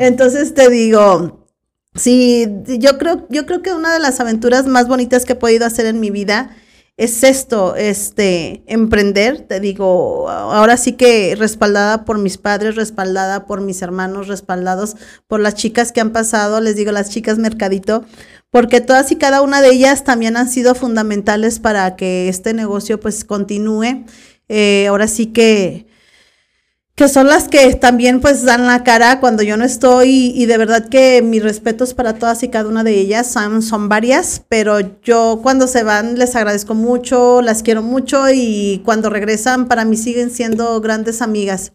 Entonces 0.00 0.52
te 0.52 0.68
digo, 0.68 1.46
sí, 1.94 2.48
yo 2.66 2.98
creo, 2.98 3.24
yo 3.28 3.46
creo 3.46 3.62
que 3.62 3.72
una 3.72 3.92
de 3.92 4.00
las 4.00 4.18
aventuras 4.18 4.66
más 4.66 4.88
bonitas 4.88 5.24
que 5.24 5.34
he 5.34 5.36
podido 5.36 5.64
hacer 5.64 5.86
en 5.86 6.00
mi 6.00 6.10
vida 6.10 6.56
es 6.98 7.22
esto, 7.22 7.76
este, 7.76 8.64
emprender, 8.66 9.42
te 9.42 9.60
digo, 9.60 10.28
ahora 10.28 10.76
sí 10.76 10.94
que 10.94 11.36
respaldada 11.36 12.04
por 12.04 12.18
mis 12.18 12.38
padres, 12.38 12.74
respaldada 12.74 13.46
por 13.46 13.60
mis 13.60 13.82
hermanos, 13.82 14.26
respaldados 14.26 14.96
por 15.28 15.38
las 15.38 15.54
chicas 15.54 15.92
que 15.92 16.00
han 16.00 16.12
pasado, 16.12 16.60
les 16.60 16.74
digo, 16.74 16.90
las 16.90 17.10
chicas 17.10 17.38
mercadito, 17.38 18.04
porque 18.50 18.80
todas 18.80 19.12
y 19.12 19.16
cada 19.16 19.42
una 19.42 19.62
de 19.62 19.70
ellas 19.70 20.02
también 20.02 20.36
han 20.36 20.50
sido 20.50 20.74
fundamentales 20.74 21.60
para 21.60 21.94
que 21.94 22.28
este 22.28 22.52
negocio 22.52 22.98
pues 22.98 23.24
continúe. 23.24 24.04
Eh, 24.48 24.86
ahora 24.88 25.06
sí 25.06 25.26
que 25.26 25.87
que 26.98 27.06
son 27.06 27.28
las 27.28 27.46
que 27.46 27.76
también 27.76 28.20
pues 28.20 28.42
dan 28.42 28.66
la 28.66 28.82
cara 28.82 29.20
cuando 29.20 29.44
yo 29.44 29.56
no 29.56 29.64
estoy 29.64 30.32
y 30.34 30.46
de 30.46 30.58
verdad 30.58 30.88
que 30.88 31.22
mis 31.22 31.40
respetos 31.40 31.94
para 31.94 32.14
todas 32.14 32.42
y 32.42 32.48
cada 32.48 32.68
una 32.68 32.82
de 32.82 32.98
ellas 32.98 33.30
son, 33.30 33.62
son 33.62 33.88
varias, 33.88 34.42
pero 34.48 34.80
yo 35.04 35.38
cuando 35.40 35.68
se 35.68 35.84
van 35.84 36.18
les 36.18 36.34
agradezco 36.34 36.74
mucho, 36.74 37.40
las 37.40 37.62
quiero 37.62 37.82
mucho 37.82 38.24
y 38.34 38.82
cuando 38.84 39.10
regresan 39.10 39.68
para 39.68 39.84
mí 39.84 39.96
siguen 39.96 40.32
siendo 40.32 40.80
grandes 40.80 41.22
amigas. 41.22 41.70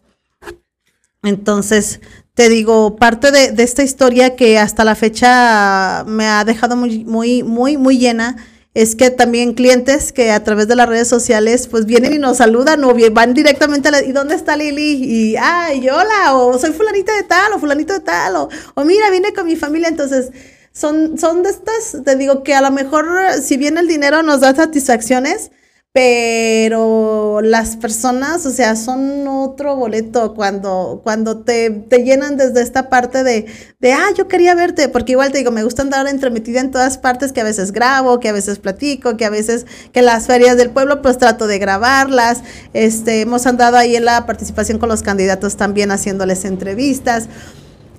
Entonces, 1.22 2.02
te 2.34 2.50
digo, 2.50 2.96
parte 2.96 3.30
de, 3.30 3.50
de 3.52 3.62
esta 3.62 3.82
historia 3.82 4.36
que 4.36 4.58
hasta 4.58 4.84
la 4.84 4.94
fecha 4.94 6.04
me 6.06 6.26
ha 6.26 6.44
dejado 6.44 6.76
muy, 6.76 7.02
muy, 7.02 7.42
muy, 7.42 7.78
muy 7.78 7.96
llena 7.96 8.36
es 8.74 8.96
que 8.96 9.10
también 9.10 9.54
clientes 9.54 10.12
que 10.12 10.32
a 10.32 10.42
través 10.42 10.66
de 10.66 10.74
las 10.74 10.88
redes 10.88 11.06
sociales 11.06 11.68
pues 11.68 11.86
vienen 11.86 12.12
y 12.12 12.18
nos 12.18 12.38
saludan 12.38 12.82
o 12.82 12.94
van 13.12 13.32
directamente 13.32 13.88
a 13.88 13.92
la, 13.92 14.02
¿y 14.02 14.10
dónde 14.10 14.34
está 14.34 14.56
Lili? 14.56 15.04
Y, 15.04 15.36
ay, 15.36 15.88
hola, 15.88 16.36
o 16.36 16.58
soy 16.58 16.72
fulanita 16.72 17.14
de 17.14 17.22
tal, 17.22 17.52
o 17.52 17.60
fulanito 17.60 17.92
de 17.92 18.00
tal, 18.00 18.34
o, 18.34 18.48
o 18.74 18.84
mira, 18.84 19.10
vine 19.10 19.32
con 19.32 19.46
mi 19.46 19.54
familia, 19.54 19.88
entonces 19.88 20.30
son, 20.72 21.16
son 21.18 21.44
de 21.44 21.50
estas, 21.50 22.04
te 22.04 22.16
digo 22.16 22.42
que 22.42 22.54
a 22.54 22.60
lo 22.60 22.72
mejor 22.72 23.06
si 23.40 23.56
bien 23.56 23.78
el 23.78 23.86
dinero 23.86 24.24
nos 24.24 24.40
da 24.40 24.54
satisfacciones, 24.54 25.52
pero 25.94 27.40
las 27.40 27.76
personas, 27.76 28.44
o 28.46 28.50
sea, 28.50 28.74
son 28.74 29.28
otro 29.28 29.76
boleto 29.76 30.34
cuando, 30.34 31.00
cuando 31.04 31.44
te, 31.44 31.70
te 31.70 32.02
llenan 32.02 32.36
desde 32.36 32.62
esta 32.62 32.90
parte 32.90 33.22
de, 33.22 33.46
de, 33.78 33.92
ah, 33.92 34.08
yo 34.16 34.26
quería 34.26 34.56
verte, 34.56 34.88
porque 34.88 35.12
igual 35.12 35.30
te 35.30 35.38
digo, 35.38 35.52
me 35.52 35.62
gusta 35.62 35.82
andar 35.82 36.08
entremetida 36.08 36.60
en 36.60 36.72
todas 36.72 36.98
partes, 36.98 37.30
que 37.30 37.42
a 37.42 37.44
veces 37.44 37.70
grabo, 37.70 38.18
que 38.18 38.28
a 38.28 38.32
veces 38.32 38.58
platico, 38.58 39.16
que 39.16 39.24
a 39.24 39.30
veces, 39.30 39.66
que 39.92 40.02
las 40.02 40.26
ferias 40.26 40.56
del 40.56 40.70
pueblo, 40.70 41.00
pues 41.00 41.16
trato 41.16 41.46
de 41.46 41.60
grabarlas, 41.60 42.42
este, 42.72 43.20
hemos 43.20 43.46
andado 43.46 43.76
ahí 43.76 43.94
en 43.94 44.04
la 44.04 44.26
participación 44.26 44.80
con 44.80 44.88
los 44.88 45.04
candidatos 45.04 45.56
también 45.56 45.92
haciéndoles 45.92 46.44
entrevistas. 46.44 47.28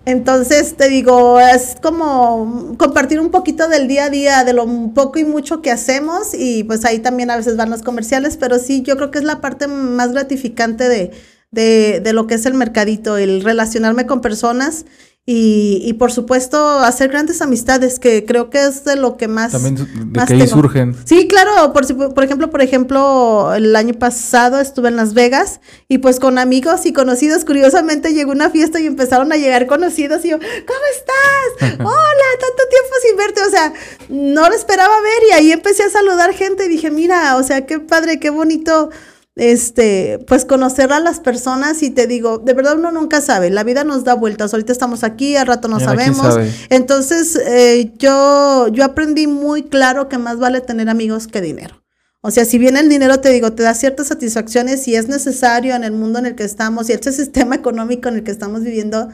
Entonces, 0.06 0.76
te 0.78 0.88
digo, 0.88 1.39
es 1.39 1.78
como 1.82 2.76
compartir 2.78 3.20
un 3.20 3.32
poquito 3.32 3.68
del 3.68 3.88
día 3.88 4.06
a 4.06 4.10
día, 4.12 4.43
de 4.43 4.53
lo 4.53 4.68
poco 4.93 5.18
y 5.18 5.26
mucho 5.26 5.64
que 5.64 5.72
hacemos 5.72 6.36
y 6.36 6.64
pues 6.64 6.86
ahí 6.86 6.99
también 6.99 7.32
a 7.32 7.38
veces 7.38 7.58
van 7.58 7.72
los 7.72 7.82
comerciales, 7.82 8.38
pero 8.38 8.60
sí, 8.60 8.84
yo 8.84 8.97
creo 8.97 9.10
que 9.10 9.18
es 9.18 9.24
la 9.24 9.41
parte 9.41 9.68
más 9.68 10.12
gratificante 10.12 10.88
de, 10.88 11.12
de, 11.49 12.01
de 12.03 12.14
lo 12.14 12.28
que 12.28 12.36
es 12.36 12.45
el 12.45 12.53
mercadito, 12.53 13.18
el 13.18 13.43
relacionarme 13.43 14.06
con 14.06 14.22
personas 14.22 14.86
y, 15.28 15.82
y 15.84 15.94
por 15.94 16.12
supuesto 16.12 16.80
hacer 16.80 17.10
grandes 17.10 17.42
amistades, 17.42 17.98
que 17.98 18.26
creo 18.26 18.52
que 18.52 18.64
es 18.64 18.86
de 18.86 18.96
lo 18.96 19.18
que 19.18 19.28
más... 19.28 19.54
También 19.54 19.76
de 19.76 19.86
más 20.20 20.28
que 20.28 20.36
ahí 20.36 20.48
surgen. 20.48 20.96
Sí, 21.04 21.28
claro, 21.28 21.74
por, 21.74 22.14
por 22.14 22.24
ejemplo, 22.24 22.52
por 22.52 22.62
ejemplo, 22.62 23.52
el 23.56 23.76
año 23.76 23.96
pasado 23.96 24.60
estuve 24.60 24.90
en 24.90 24.98
Las 24.98 25.16
Vegas 25.16 25.62
y 25.88 25.98
pues 25.98 26.20
con 26.20 26.38
amigos 26.38 26.86
y 26.86 26.94
conocidos, 26.94 27.44
curiosamente 27.44 28.14
llegó 28.14 28.32
una 28.32 28.52
fiesta 28.52 28.80
y 28.80 28.86
empezaron 28.86 29.32
a 29.32 29.38
llegar 29.38 29.66
conocidos 29.66 30.24
y 30.26 30.30
yo, 30.30 30.38
¿cómo 30.38 30.80
estás? 30.96 31.74
Hola, 31.80 32.28
tanto 32.40 32.64
tiempo 32.70 32.96
sin 33.02 33.18
verte, 33.18 33.42
o 33.42 33.50
sea, 33.50 33.74
no 34.10 34.48
lo 34.48 34.56
esperaba 34.56 34.94
ver 35.02 35.30
y 35.30 35.34
ahí 35.34 35.52
empecé 35.52 35.84
a 35.84 35.90
saludar 35.90 36.36
gente 36.36 36.66
y 36.66 36.70
dije, 36.70 36.92
mira, 36.92 37.36
o 37.38 37.42
sea, 37.42 37.66
qué 37.66 37.80
padre, 37.80 38.20
qué 38.20 38.30
bonito 38.30 38.92
este, 39.36 40.20
pues 40.28 40.46
conocer 40.46 40.94
a 40.94 41.00
las 41.00 41.20
personas 41.20 41.84
y 41.84 41.90
te 41.90 42.08
digo, 42.08 42.38
de 42.38 42.54
verdad 42.54 42.78
uno 42.78 42.92
nunca 42.92 43.20
sabe, 43.20 43.50
la 43.50 43.64
vida 43.64 43.84
nos 43.84 44.06
da 44.06 44.14
vueltas, 44.14 44.54
ahorita 44.54 44.72
estamos 44.72 45.04
aquí, 45.04 45.36
al 45.36 45.48
rato 45.48 45.68
no 45.68 45.78
Ya, 45.78 45.88
¿quién 45.88 45.98
sabemos, 45.98 46.34
sabe? 46.34 46.52
entonces 46.70 47.36
eh, 47.36 47.92
yo, 47.98 48.70
yo 48.70 48.86
aprendí 48.86 49.28
muy 49.28 49.64
claro 49.64 50.08
que 50.08 50.18
más 50.18 50.40
vale 50.40 50.62
tener 50.62 50.90
amigos 50.90 51.28
que 51.28 51.42
dinero. 51.42 51.82
O 52.22 52.32
sea, 52.32 52.44
si 52.44 52.58
bien 52.58 52.76
el 52.76 52.90
dinero, 52.90 53.20
te 53.20 53.30
digo, 53.30 53.54
te 53.54 53.62
da 53.62 53.76
ciertas 53.76 54.08
satisfacciones 54.08 54.88
y 54.88 54.96
es 54.96 55.08
necesario 55.08 55.76
en 55.76 55.84
el 55.84 55.92
mundo 55.92 56.18
en 56.18 56.26
el 56.26 56.36
que 56.36 56.44
estamos 56.44 56.90
y 56.90 56.94
este 56.94 57.12
sistema 57.12 57.56
económico 57.56 58.10
en 58.10 58.16
el 58.16 58.24
que 58.24 58.32
estamos 58.32 58.64
viviendo, 58.64 59.10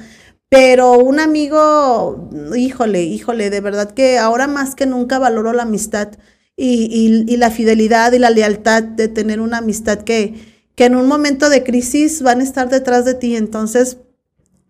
pero 0.49 0.93
un 0.93 1.19
amigo, 1.19 2.29
híjole, 2.55 3.03
híjole, 3.03 3.49
de 3.49 3.61
verdad 3.61 3.91
que 3.91 4.19
ahora 4.19 4.47
más 4.47 4.75
que 4.75 4.85
nunca 4.85 5.17
valoro 5.17 5.51
la 5.51 5.63
amistad 5.63 6.09
y, 6.57 6.85
y- 7.27 7.33
y 7.33 7.37
la 7.37 7.51
fidelidad 7.51 8.11
y 8.13 8.19
la 8.19 8.29
lealtad 8.29 8.83
de 8.83 9.07
tener 9.07 9.39
una 9.41 9.57
amistad 9.59 9.99
que, 10.01 10.35
que 10.75 10.85
en 10.85 10.95
un 10.95 11.07
momento 11.07 11.49
de 11.49 11.63
crisis 11.63 12.21
van 12.21 12.39
a 12.41 12.43
estar 12.43 12.69
detrás 12.69 13.05
de 13.05 13.13
ti. 13.15 13.35
Entonces, 13.35 13.97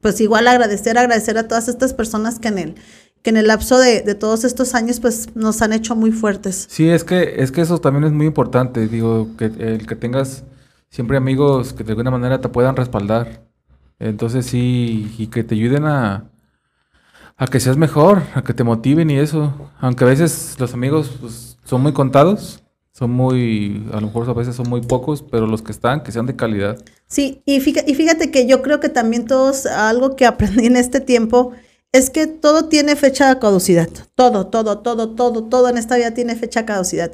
pues 0.01 0.19
igual 0.21 0.47
agradecer, 0.47 0.97
agradecer 0.97 1.37
a 1.37 1.47
todas 1.47 1.67
estas 1.67 1.93
personas 1.93 2.39
que 2.39 2.47
en 2.49 2.57
el, 2.57 2.75
que 3.21 3.29
en 3.29 3.37
el 3.37 3.47
lapso 3.47 3.77
de, 3.79 4.01
de, 4.01 4.15
todos 4.15 4.43
estos 4.43 4.73
años 4.73 4.99
pues 4.99 5.35
nos 5.35 5.61
han 5.61 5.73
hecho 5.73 5.95
muy 5.95 6.11
fuertes. 6.11 6.67
Sí, 6.69 6.89
es 6.89 7.03
que, 7.03 7.35
es 7.37 7.51
que 7.51 7.61
eso 7.61 7.79
también 7.79 8.05
es 8.05 8.11
muy 8.11 8.25
importante, 8.25 8.87
digo, 8.87 9.29
que 9.37 9.45
el 9.45 9.85
que 9.87 9.95
tengas 9.95 10.43
siempre 10.89 11.17
amigos 11.17 11.73
que 11.73 11.83
de 11.83 11.91
alguna 11.91 12.11
manera 12.11 12.41
te 12.41 12.49
puedan 12.49 12.75
respaldar. 12.75 13.43
Entonces 13.99 14.47
sí, 14.47 15.13
y 15.17 15.27
que 15.27 15.43
te 15.43 15.53
ayuden 15.55 15.85
a, 15.85 16.25
a 17.37 17.47
que 17.47 17.59
seas 17.59 17.77
mejor, 17.77 18.23
a 18.35 18.43
que 18.43 18.53
te 18.53 18.63
motiven 18.63 19.09
y 19.09 19.17
eso. 19.19 19.53
Aunque 19.79 20.03
a 20.03 20.07
veces 20.07 20.55
los 20.59 20.73
amigos 20.73 21.11
pues, 21.19 21.50
son 21.63 21.81
muy 21.81 21.93
contados, 21.93 22.61
son 22.91 23.11
muy, 23.11 23.87
a 23.93 24.01
lo 24.01 24.07
mejor 24.07 24.29
a 24.29 24.33
veces 24.33 24.55
son 24.55 24.69
muy 24.69 24.81
pocos, 24.81 25.23
pero 25.23 25.47
los 25.47 25.61
que 25.61 25.71
están, 25.71 26.03
que 26.03 26.11
sean 26.11 26.25
de 26.25 26.35
calidad. 26.35 26.77
Sí, 27.07 27.41
y 27.45 27.59
fíjate, 27.59 27.89
y 27.89 27.95
fíjate 27.95 28.31
que 28.31 28.45
yo 28.45 28.61
creo 28.61 28.79
que 28.79 28.89
también 28.89 29.25
todos, 29.25 29.65
algo 29.65 30.15
que 30.15 30.25
aprendí 30.27 30.65
en 30.65 30.75
este 30.75 30.99
tiempo, 30.99 31.51
es 31.91 32.09
que 32.09 32.27
todo 32.27 32.65
tiene 32.65 32.95
fecha 32.95 33.33
de 33.33 33.39
caducidad. 33.39 33.89
Todo, 34.15 34.47
todo, 34.47 34.79
todo, 34.79 35.09
todo, 35.09 35.43
todo 35.43 35.69
en 35.69 35.77
esta 35.77 35.97
vida 35.97 36.11
tiene 36.11 36.35
fecha 36.35 36.61
de 36.61 36.65
caducidad. 36.65 37.11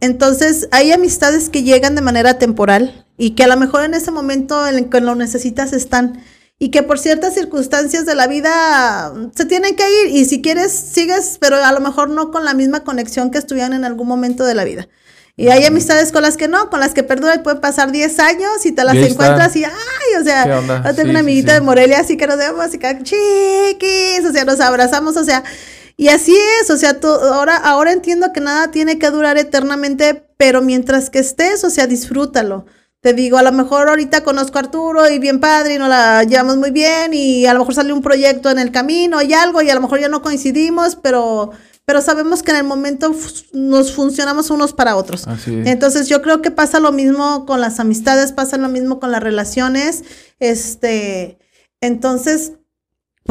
Entonces, 0.00 0.68
hay 0.70 0.92
amistades 0.92 1.48
que 1.48 1.62
llegan 1.62 1.94
de 1.94 2.00
manera 2.00 2.38
temporal 2.38 3.04
y 3.18 3.30
que 3.30 3.44
a 3.44 3.48
lo 3.48 3.56
mejor 3.56 3.84
en 3.84 3.94
ese 3.94 4.10
momento 4.10 4.66
en 4.66 4.88
que 4.88 5.00
lo 5.00 5.14
necesitas 5.14 5.72
están 5.72 6.22
y 6.62 6.70
que 6.70 6.82
por 6.82 6.98
ciertas 6.98 7.32
circunstancias 7.32 8.04
de 8.04 8.14
la 8.14 8.26
vida 8.26 9.14
se 9.34 9.46
tienen 9.46 9.74
que 9.74 9.82
ir 10.02 10.14
y 10.14 10.26
si 10.26 10.42
quieres 10.42 10.70
sigues, 10.70 11.38
pero 11.40 11.56
a 11.56 11.72
lo 11.72 11.80
mejor 11.80 12.10
no 12.10 12.30
con 12.30 12.44
la 12.44 12.52
misma 12.52 12.84
conexión 12.84 13.30
que 13.30 13.38
estuvieran 13.38 13.72
en 13.72 13.86
algún 13.86 14.06
momento 14.06 14.44
de 14.44 14.54
la 14.54 14.64
vida. 14.64 14.86
Y 15.36 15.48
hay 15.48 15.64
amistades 15.64 16.12
con 16.12 16.20
las 16.20 16.36
que 16.36 16.48
no, 16.48 16.68
con 16.68 16.80
las 16.80 16.92
que 16.92 17.02
perduran 17.02 17.40
y 17.40 17.42
pueden 17.42 17.62
pasar 17.62 17.90
10 17.92 18.18
años 18.18 18.66
y 18.66 18.72
te 18.72 18.84
las 18.84 18.94
encuentras 18.94 19.56
y, 19.56 19.64
ay, 19.64 20.20
o 20.20 20.22
sea, 20.22 20.44
yo 20.84 20.94
tengo 20.94 21.08
una 21.08 21.20
amiguita 21.20 21.54
de 21.54 21.62
Morelia 21.62 22.00
así 22.00 22.18
que 22.18 22.26
nos 22.26 22.36
vemos 22.36 22.60
así 22.60 22.76
que 22.76 22.98
chiquis, 23.04 24.26
o 24.28 24.30
sea, 24.30 24.44
nos 24.44 24.60
abrazamos, 24.60 25.16
o 25.16 25.24
sea, 25.24 25.42
y 25.96 26.08
así 26.08 26.36
es, 26.60 26.68
o 26.68 26.76
sea, 26.76 26.98
ahora, 27.02 27.56
ahora 27.56 27.92
entiendo 27.92 28.34
que 28.34 28.40
nada 28.42 28.70
tiene 28.70 28.98
que 28.98 29.08
durar 29.08 29.38
eternamente, 29.38 30.26
pero 30.36 30.60
mientras 30.60 31.08
que 31.08 31.20
estés, 31.20 31.64
o 31.64 31.70
sea, 31.70 31.86
disfrútalo. 31.86 32.66
Te 33.00 33.14
digo, 33.14 33.38
a 33.38 33.42
lo 33.42 33.52
mejor 33.52 33.88
ahorita 33.88 34.22
conozco 34.22 34.58
a 34.58 34.60
Arturo 34.60 35.08
y 35.08 35.18
bien 35.18 35.40
padre 35.40 35.76
y 35.76 35.78
nos 35.78 35.88
la 35.88 36.22
llevamos 36.24 36.58
muy 36.58 36.70
bien 36.70 37.14
y 37.14 37.46
a 37.46 37.54
lo 37.54 37.60
mejor 37.60 37.74
sale 37.74 37.94
un 37.94 38.02
proyecto 38.02 38.50
en 38.50 38.58
el 38.58 38.70
camino 38.72 39.22
y 39.22 39.32
algo 39.32 39.62
y 39.62 39.70
a 39.70 39.74
lo 39.74 39.80
mejor 39.80 40.00
ya 40.00 40.08
no 40.08 40.20
coincidimos, 40.20 40.96
pero 40.96 41.50
pero 41.90 42.02
sabemos 42.02 42.44
que 42.44 42.52
en 42.52 42.58
el 42.58 42.64
momento 42.64 43.12
nos 43.52 43.92
funcionamos 43.92 44.50
unos 44.50 44.72
para 44.72 44.94
otros. 44.94 45.26
Entonces 45.48 46.08
yo 46.08 46.22
creo 46.22 46.40
que 46.40 46.52
pasa 46.52 46.78
lo 46.78 46.92
mismo 46.92 47.46
con 47.46 47.60
las 47.60 47.80
amistades, 47.80 48.30
pasa 48.30 48.58
lo 48.58 48.68
mismo 48.68 49.00
con 49.00 49.10
las 49.10 49.20
relaciones. 49.20 50.04
Este, 50.38 51.38
entonces, 51.80 52.52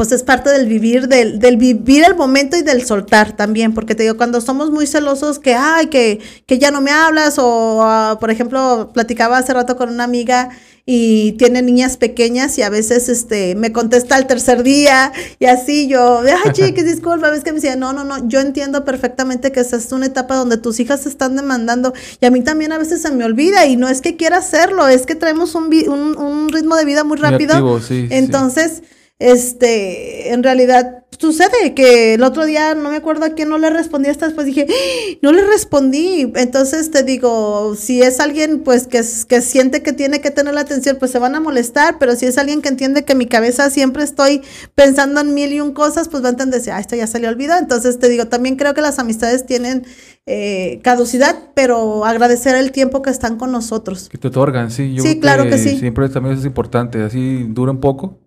pues 0.00 0.12
es 0.12 0.22
parte 0.22 0.48
del 0.48 0.66
vivir, 0.66 1.08
del, 1.08 1.38
del, 1.40 1.58
vivir 1.58 2.04
el 2.04 2.16
momento 2.16 2.56
y 2.56 2.62
del 2.62 2.86
soltar 2.86 3.36
también, 3.36 3.74
porque 3.74 3.94
te 3.94 4.04
digo, 4.04 4.16
cuando 4.16 4.40
somos 4.40 4.70
muy 4.70 4.86
celosos 4.86 5.38
que, 5.38 5.54
ay, 5.54 5.88
que, 5.88 6.20
que 6.46 6.58
ya 6.58 6.70
no 6.70 6.80
me 6.80 6.90
hablas, 6.90 7.38
o 7.38 7.84
uh, 7.84 8.18
por 8.18 8.30
ejemplo, 8.30 8.92
platicaba 8.94 9.36
hace 9.36 9.52
rato 9.52 9.76
con 9.76 9.90
una 9.90 10.04
amiga 10.04 10.48
y 10.86 11.32
tiene 11.32 11.60
niñas 11.60 11.98
pequeñas 11.98 12.56
y 12.56 12.62
a 12.62 12.70
veces 12.70 13.10
este 13.10 13.54
me 13.56 13.72
contesta 13.72 14.16
al 14.16 14.26
tercer 14.26 14.62
día 14.62 15.12
y 15.38 15.44
así 15.44 15.86
yo, 15.86 16.20
ay 16.20 16.50
chiquis, 16.54 16.86
disculpa, 16.86 17.28
ves 17.28 17.44
que 17.44 17.52
me 17.52 17.56
decía, 17.56 17.76
no, 17.76 17.92
no, 17.92 18.02
no, 18.02 18.26
yo 18.26 18.40
entiendo 18.40 18.86
perfectamente 18.86 19.52
que 19.52 19.60
esta 19.60 19.76
es 19.76 19.92
una 19.92 20.06
etapa 20.06 20.34
donde 20.34 20.56
tus 20.56 20.80
hijas 20.80 21.02
se 21.02 21.10
están 21.10 21.36
demandando 21.36 21.92
y 22.22 22.24
a 22.24 22.30
mí 22.30 22.40
también 22.40 22.72
a 22.72 22.78
veces 22.78 23.02
se 23.02 23.10
me 23.10 23.22
olvida 23.26 23.66
y 23.66 23.76
no 23.76 23.86
es 23.86 24.00
que 24.00 24.16
quiera 24.16 24.38
hacerlo, 24.38 24.88
es 24.88 25.04
que 25.04 25.14
traemos 25.14 25.54
un, 25.54 25.66
un, 25.66 26.16
un 26.16 26.48
ritmo 26.48 26.74
de 26.76 26.86
vida 26.86 27.04
muy 27.04 27.18
rápido. 27.18 27.78
Entonces, 27.90 28.82
este, 29.20 30.32
en 30.32 30.42
realidad 30.42 31.04
sucede 31.18 31.74
que 31.74 32.14
el 32.14 32.22
otro 32.22 32.46
día 32.46 32.74
no 32.74 32.88
me 32.88 32.96
acuerdo 32.96 33.26
a 33.26 33.30
quién 33.30 33.50
no 33.50 33.58
le 33.58 33.68
respondí 33.68 34.08
hasta 34.08 34.24
después 34.24 34.46
dije, 34.46 34.66
¡Ah! 34.66 35.18
no 35.20 35.32
le 35.32 35.46
respondí. 35.46 36.32
Entonces 36.34 36.90
te 36.90 37.02
digo, 37.02 37.74
si 37.76 38.00
es 38.00 38.18
alguien 38.18 38.60
pues 38.60 38.86
que, 38.86 39.02
que 39.28 39.42
siente 39.42 39.82
que 39.82 39.92
tiene 39.92 40.22
que 40.22 40.30
tener 40.30 40.54
la 40.54 40.62
atención, 40.62 40.96
pues 40.98 41.10
se 41.10 41.18
van 41.18 41.34
a 41.34 41.40
molestar, 41.40 41.98
pero 41.98 42.16
si 42.16 42.24
es 42.24 42.38
alguien 42.38 42.62
que 42.62 42.70
entiende 42.70 43.04
que 43.04 43.14
mi 43.14 43.26
cabeza 43.26 43.68
siempre 43.68 44.02
estoy 44.02 44.40
pensando 44.74 45.20
en 45.20 45.34
mil 45.34 45.52
y 45.52 45.60
un 45.60 45.74
cosas, 45.74 46.08
pues 46.08 46.24
va 46.24 46.28
a 46.28 46.30
entender, 46.30 46.62
ah, 46.72 46.80
esto 46.80 46.96
ya 46.96 47.06
se 47.06 47.18
le 47.18 47.28
olvidó. 47.28 47.58
Entonces 47.58 47.98
te 47.98 48.08
digo, 48.08 48.28
también 48.28 48.56
creo 48.56 48.72
que 48.72 48.80
las 48.80 48.98
amistades 48.98 49.44
tienen 49.44 49.84
eh, 50.24 50.80
caducidad, 50.82 51.36
pero 51.54 52.06
agradecer 52.06 52.56
el 52.56 52.72
tiempo 52.72 53.02
que 53.02 53.10
están 53.10 53.36
con 53.36 53.52
nosotros. 53.52 54.08
Que 54.08 54.16
te 54.16 54.28
otorgan, 54.28 54.70
sí. 54.70 54.94
Yo 54.94 55.02
sí, 55.02 55.20
claro 55.20 55.44
que, 55.44 55.58
sí. 55.58 55.78
Siempre 55.78 56.08
también 56.08 56.38
es 56.38 56.46
importante, 56.46 57.02
así 57.02 57.44
dura 57.50 57.72
un 57.72 57.80
poco 57.80 58.18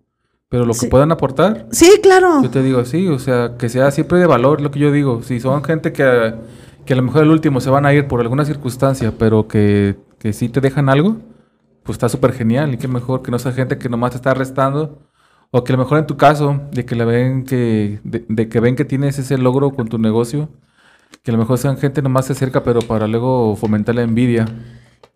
pero 0.54 0.66
lo 0.66 0.74
que 0.74 0.86
puedan 0.86 1.10
aportar. 1.10 1.66
Sí, 1.72 1.98
claro. 2.00 2.40
Yo 2.40 2.48
te 2.48 2.62
digo, 2.62 2.84
sí, 2.84 3.08
o 3.08 3.18
sea, 3.18 3.56
que 3.58 3.68
sea 3.68 3.90
siempre 3.90 4.20
de 4.20 4.26
valor, 4.26 4.60
lo 4.60 4.70
que 4.70 4.78
yo 4.78 4.92
digo. 4.92 5.20
Si 5.24 5.40
son 5.40 5.64
gente 5.64 5.92
que, 5.92 6.32
que 6.84 6.92
a 6.92 6.96
lo 6.96 7.02
mejor 7.02 7.24
el 7.24 7.30
último 7.30 7.60
se 7.60 7.70
van 7.70 7.84
a 7.84 7.92
ir 7.92 8.06
por 8.06 8.20
alguna 8.20 8.44
circunstancia, 8.44 9.12
pero 9.18 9.48
que, 9.48 9.96
que 10.20 10.32
sí 10.32 10.48
te 10.48 10.60
dejan 10.60 10.88
algo, 10.88 11.16
pues 11.82 11.96
está 11.96 12.08
súper 12.08 12.32
genial. 12.34 12.72
Y 12.72 12.76
qué 12.76 12.86
mejor 12.86 13.22
que 13.22 13.32
no 13.32 13.40
sea 13.40 13.50
gente 13.50 13.78
que 13.78 13.88
nomás 13.88 14.12
te 14.12 14.18
está 14.18 14.30
arrestando. 14.30 15.02
O 15.50 15.64
que 15.64 15.72
a 15.72 15.76
lo 15.76 15.82
mejor 15.82 15.98
en 15.98 16.06
tu 16.06 16.16
caso, 16.16 16.60
de 16.70 16.84
que 16.84 16.94
le 16.94 17.04
ven 17.04 17.44
que, 17.44 17.98
de, 18.04 18.48
que 18.48 18.60
ven 18.60 18.76
que 18.76 18.84
tienes 18.84 19.18
ese 19.18 19.36
logro 19.36 19.72
con 19.72 19.88
tu 19.88 19.98
negocio, 19.98 20.50
que 21.24 21.32
a 21.32 21.34
lo 21.34 21.38
mejor 21.38 21.58
sean 21.58 21.78
gente 21.78 22.00
nomás 22.00 22.26
se 22.26 22.34
acerca, 22.34 22.62
pero 22.62 22.80
para 22.82 23.08
luego 23.08 23.56
fomentar 23.56 23.96
la 23.96 24.02
envidia. 24.02 24.46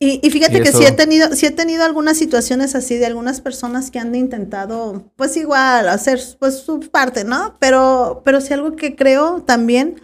Y, 0.01 0.31
fíjate 0.31 0.63
que 0.63 0.71
sí 0.71 0.85
he 0.85 0.93
tenido, 0.93 1.35
sí 1.35 1.47
he 1.47 1.51
tenido 1.51 1.85
algunas 1.85 2.17
situaciones 2.17 2.77
así 2.77 2.97
de 2.97 3.07
algunas 3.07 3.41
personas 3.41 3.91
que 3.91 3.99
han 3.99 4.15
intentado, 4.15 5.11
pues 5.17 5.37
igual, 5.37 5.89
hacer 5.89 6.21
pues 6.39 6.59
su 6.59 6.79
parte, 6.79 7.25
¿no? 7.25 7.57
Pero, 7.59 8.23
pero 8.25 8.41
sí 8.41 8.55
algo 8.55 8.77
que 8.77 8.95
creo 8.95 9.43
también, 9.43 10.01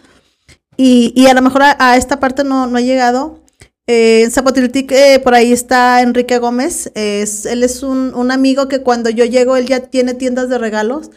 y, 0.75 1.13
y 1.15 1.27
a 1.27 1.33
lo 1.33 1.41
mejor 1.41 1.61
a, 1.63 1.95
esta 1.95 2.19
parte 2.19 2.43
no, 2.43 2.67
no 2.67 2.77
he 2.77 2.83
llegado. 2.83 3.39
Eh, 3.87 4.23
en 4.23 4.31
Zapotiltic, 4.31 4.91
eh, 4.91 5.21
por 5.23 5.33
ahí 5.35 5.53
está 5.53 6.01
Enrique 6.01 6.39
Gómez. 6.39 6.91
Es, 6.95 7.45
él 7.45 7.63
es 7.63 7.83
un, 7.83 8.13
un 8.15 8.31
amigo 8.31 8.67
que 8.67 8.81
cuando 8.81 9.09
yo 9.09 9.25
llego, 9.25 9.55
él 9.55 9.67
ya 9.67 9.79
tiene 9.79 10.13
tiendas 10.13 10.49
de 10.49 10.57
regalos. 10.57 11.11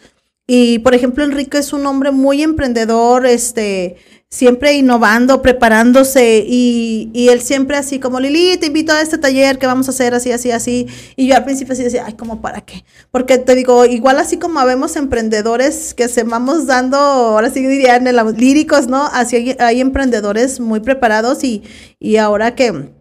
Y 0.46 0.78
por 0.80 0.94
ejemplo, 0.94 1.24
Enrique 1.24 1.58
es 1.58 1.72
un 1.72 1.84
hombre 1.86 2.10
muy 2.10 2.42
emprendedor, 2.42 3.26
este, 3.26 3.96
siempre 4.30 4.74
innovando, 4.74 5.40
preparándose 5.40 6.44
y, 6.46 7.10
y, 7.14 7.28
él 7.28 7.40
siempre 7.40 7.78
así 7.78 7.98
como 7.98 8.20
Lili, 8.20 8.58
te 8.58 8.66
invito 8.66 8.92
a 8.92 9.00
este 9.00 9.16
taller 9.16 9.58
que 9.58 9.66
vamos 9.66 9.88
a 9.88 9.90
hacer 9.90 10.14
así, 10.14 10.32
así, 10.32 10.50
así. 10.50 10.86
Y 11.16 11.28
yo 11.28 11.36
al 11.36 11.44
principio 11.44 11.72
así 11.72 11.82
decía, 11.82 12.04
ay, 12.06 12.12
¿cómo 12.12 12.42
para 12.42 12.60
qué? 12.60 12.84
Porque 13.10 13.38
te 13.38 13.54
digo, 13.54 13.86
igual 13.86 14.18
así 14.18 14.36
como 14.36 14.62
vemos 14.66 14.96
emprendedores 14.96 15.94
que 15.94 16.08
se 16.08 16.24
vamos 16.24 16.66
dando, 16.66 16.98
ahora 16.98 17.50
sí 17.50 17.66
dirían 17.66 18.06
líricos, 18.36 18.86
¿no? 18.86 19.06
Así 19.06 19.36
hay, 19.36 19.56
hay 19.58 19.80
emprendedores 19.80 20.60
muy 20.60 20.80
preparados 20.80 21.42
y, 21.42 21.62
y 21.98 22.16
ahora 22.16 22.54
que 22.54 22.97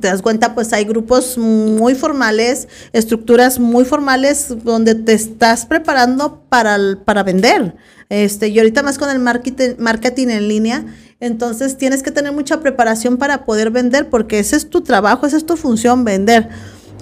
te 0.00 0.08
das 0.08 0.22
cuenta, 0.22 0.54
pues 0.54 0.72
hay 0.72 0.84
grupos 0.84 1.38
muy 1.38 1.94
formales, 1.94 2.68
estructuras 2.92 3.58
muy 3.60 3.84
formales 3.84 4.48
donde 4.64 4.94
te 4.94 5.12
estás 5.12 5.66
preparando 5.66 6.42
para, 6.48 6.76
para 7.04 7.22
vender. 7.22 7.76
Este, 8.08 8.48
y 8.48 8.58
ahorita 8.58 8.82
más 8.82 8.98
con 8.98 9.08
el 9.10 9.18
marketing, 9.18 9.74
marketing 9.78 10.28
en 10.28 10.48
línea, 10.48 10.84
entonces 11.20 11.78
tienes 11.78 12.02
que 12.02 12.10
tener 12.10 12.32
mucha 12.32 12.60
preparación 12.60 13.16
para 13.16 13.44
poder 13.44 13.70
vender 13.70 14.10
porque 14.10 14.40
ese 14.40 14.56
es 14.56 14.68
tu 14.68 14.82
trabajo, 14.82 15.26
esa 15.26 15.36
es 15.36 15.46
tu 15.46 15.56
función, 15.56 16.04
vender. 16.04 16.48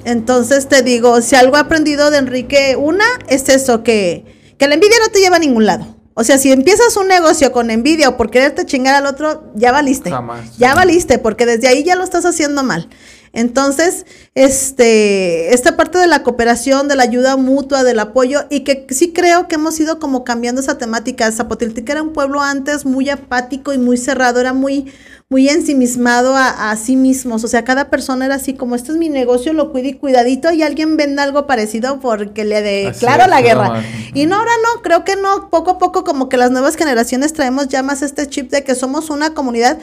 Entonces 0.04 0.68
te 0.68 0.82
digo, 0.82 1.20
si 1.22 1.34
algo 1.34 1.56
he 1.56 1.60
aprendido 1.60 2.10
de 2.10 2.18
Enrique, 2.18 2.76
una 2.76 3.04
es 3.28 3.48
eso, 3.48 3.82
que, 3.82 4.54
que 4.58 4.68
la 4.68 4.74
envidia 4.74 4.96
no 5.04 5.10
te 5.10 5.20
lleva 5.20 5.36
a 5.36 5.40
ningún 5.40 5.64
lado. 5.64 6.01
O 6.14 6.24
sea, 6.24 6.36
si 6.38 6.52
empiezas 6.52 6.96
un 6.96 7.08
negocio 7.08 7.52
con 7.52 7.70
envidia 7.70 8.10
o 8.10 8.16
por 8.16 8.30
quererte 8.30 8.66
chingar 8.66 8.94
al 8.94 9.06
otro, 9.06 9.50
ya 9.54 9.72
valiste. 9.72 10.10
Ya 10.58 10.74
valiste, 10.74 11.18
porque 11.18 11.46
desde 11.46 11.68
ahí 11.68 11.84
ya 11.84 11.96
lo 11.96 12.04
estás 12.04 12.26
haciendo 12.26 12.62
mal. 12.62 12.88
Entonces, 13.32 14.04
este, 14.34 15.54
esta 15.54 15.76
parte 15.76 15.98
de 15.98 16.06
la 16.06 16.22
cooperación, 16.22 16.86
de 16.88 16.96
la 16.96 17.04
ayuda 17.04 17.36
mutua, 17.36 17.82
del 17.82 17.98
apoyo, 17.98 18.44
y 18.50 18.60
que 18.60 18.86
sí 18.90 19.12
creo 19.12 19.48
que 19.48 19.54
hemos 19.54 19.78
ido 19.80 19.98
como 19.98 20.22
cambiando 20.22 20.60
esa 20.60 20.76
temática. 20.76 21.30
Zapotiltic 21.32 21.88
era 21.88 22.02
un 22.02 22.12
pueblo 22.12 22.42
antes 22.42 22.84
muy 22.84 23.08
apático 23.08 23.72
y 23.72 23.78
muy 23.78 23.96
cerrado, 23.96 24.38
era 24.38 24.52
muy, 24.52 24.92
muy 25.30 25.48
ensimismado 25.48 26.34
a, 26.36 26.76
sí 26.76 26.94
mismos. 26.94 27.42
O 27.42 27.48
sea, 27.48 27.64
cada 27.64 27.88
persona 27.88 28.26
era 28.26 28.34
así 28.34 28.52
como, 28.52 28.74
este 28.74 28.92
es 28.92 28.98
mi 28.98 29.08
negocio, 29.08 29.54
lo 29.54 29.72
cuido 29.72 29.88
y 29.88 29.94
cuidadito, 29.94 30.52
y 30.52 30.62
alguien 30.62 30.98
vende 30.98 31.22
algo 31.22 31.46
parecido 31.46 32.00
porque 32.00 32.44
le 32.44 32.60
declaro 32.60 33.26
la 33.28 33.40
guerra. 33.40 33.82
Y 34.12 34.26
no, 34.26 34.36
ahora 34.36 34.52
no, 34.62 34.82
creo 34.82 35.04
que 35.04 35.16
no, 35.16 35.48
poco 35.48 35.72
a 35.72 35.78
poco 35.78 36.04
como 36.04 36.28
que 36.28 36.36
las 36.36 36.50
nuevas 36.50 36.76
generaciones 36.76 37.32
traemos 37.32 37.68
ya 37.68 37.82
más 37.82 38.02
este 38.02 38.28
chip 38.28 38.50
de 38.50 38.62
que 38.62 38.74
somos 38.74 39.08
una 39.08 39.32
comunidad 39.32 39.78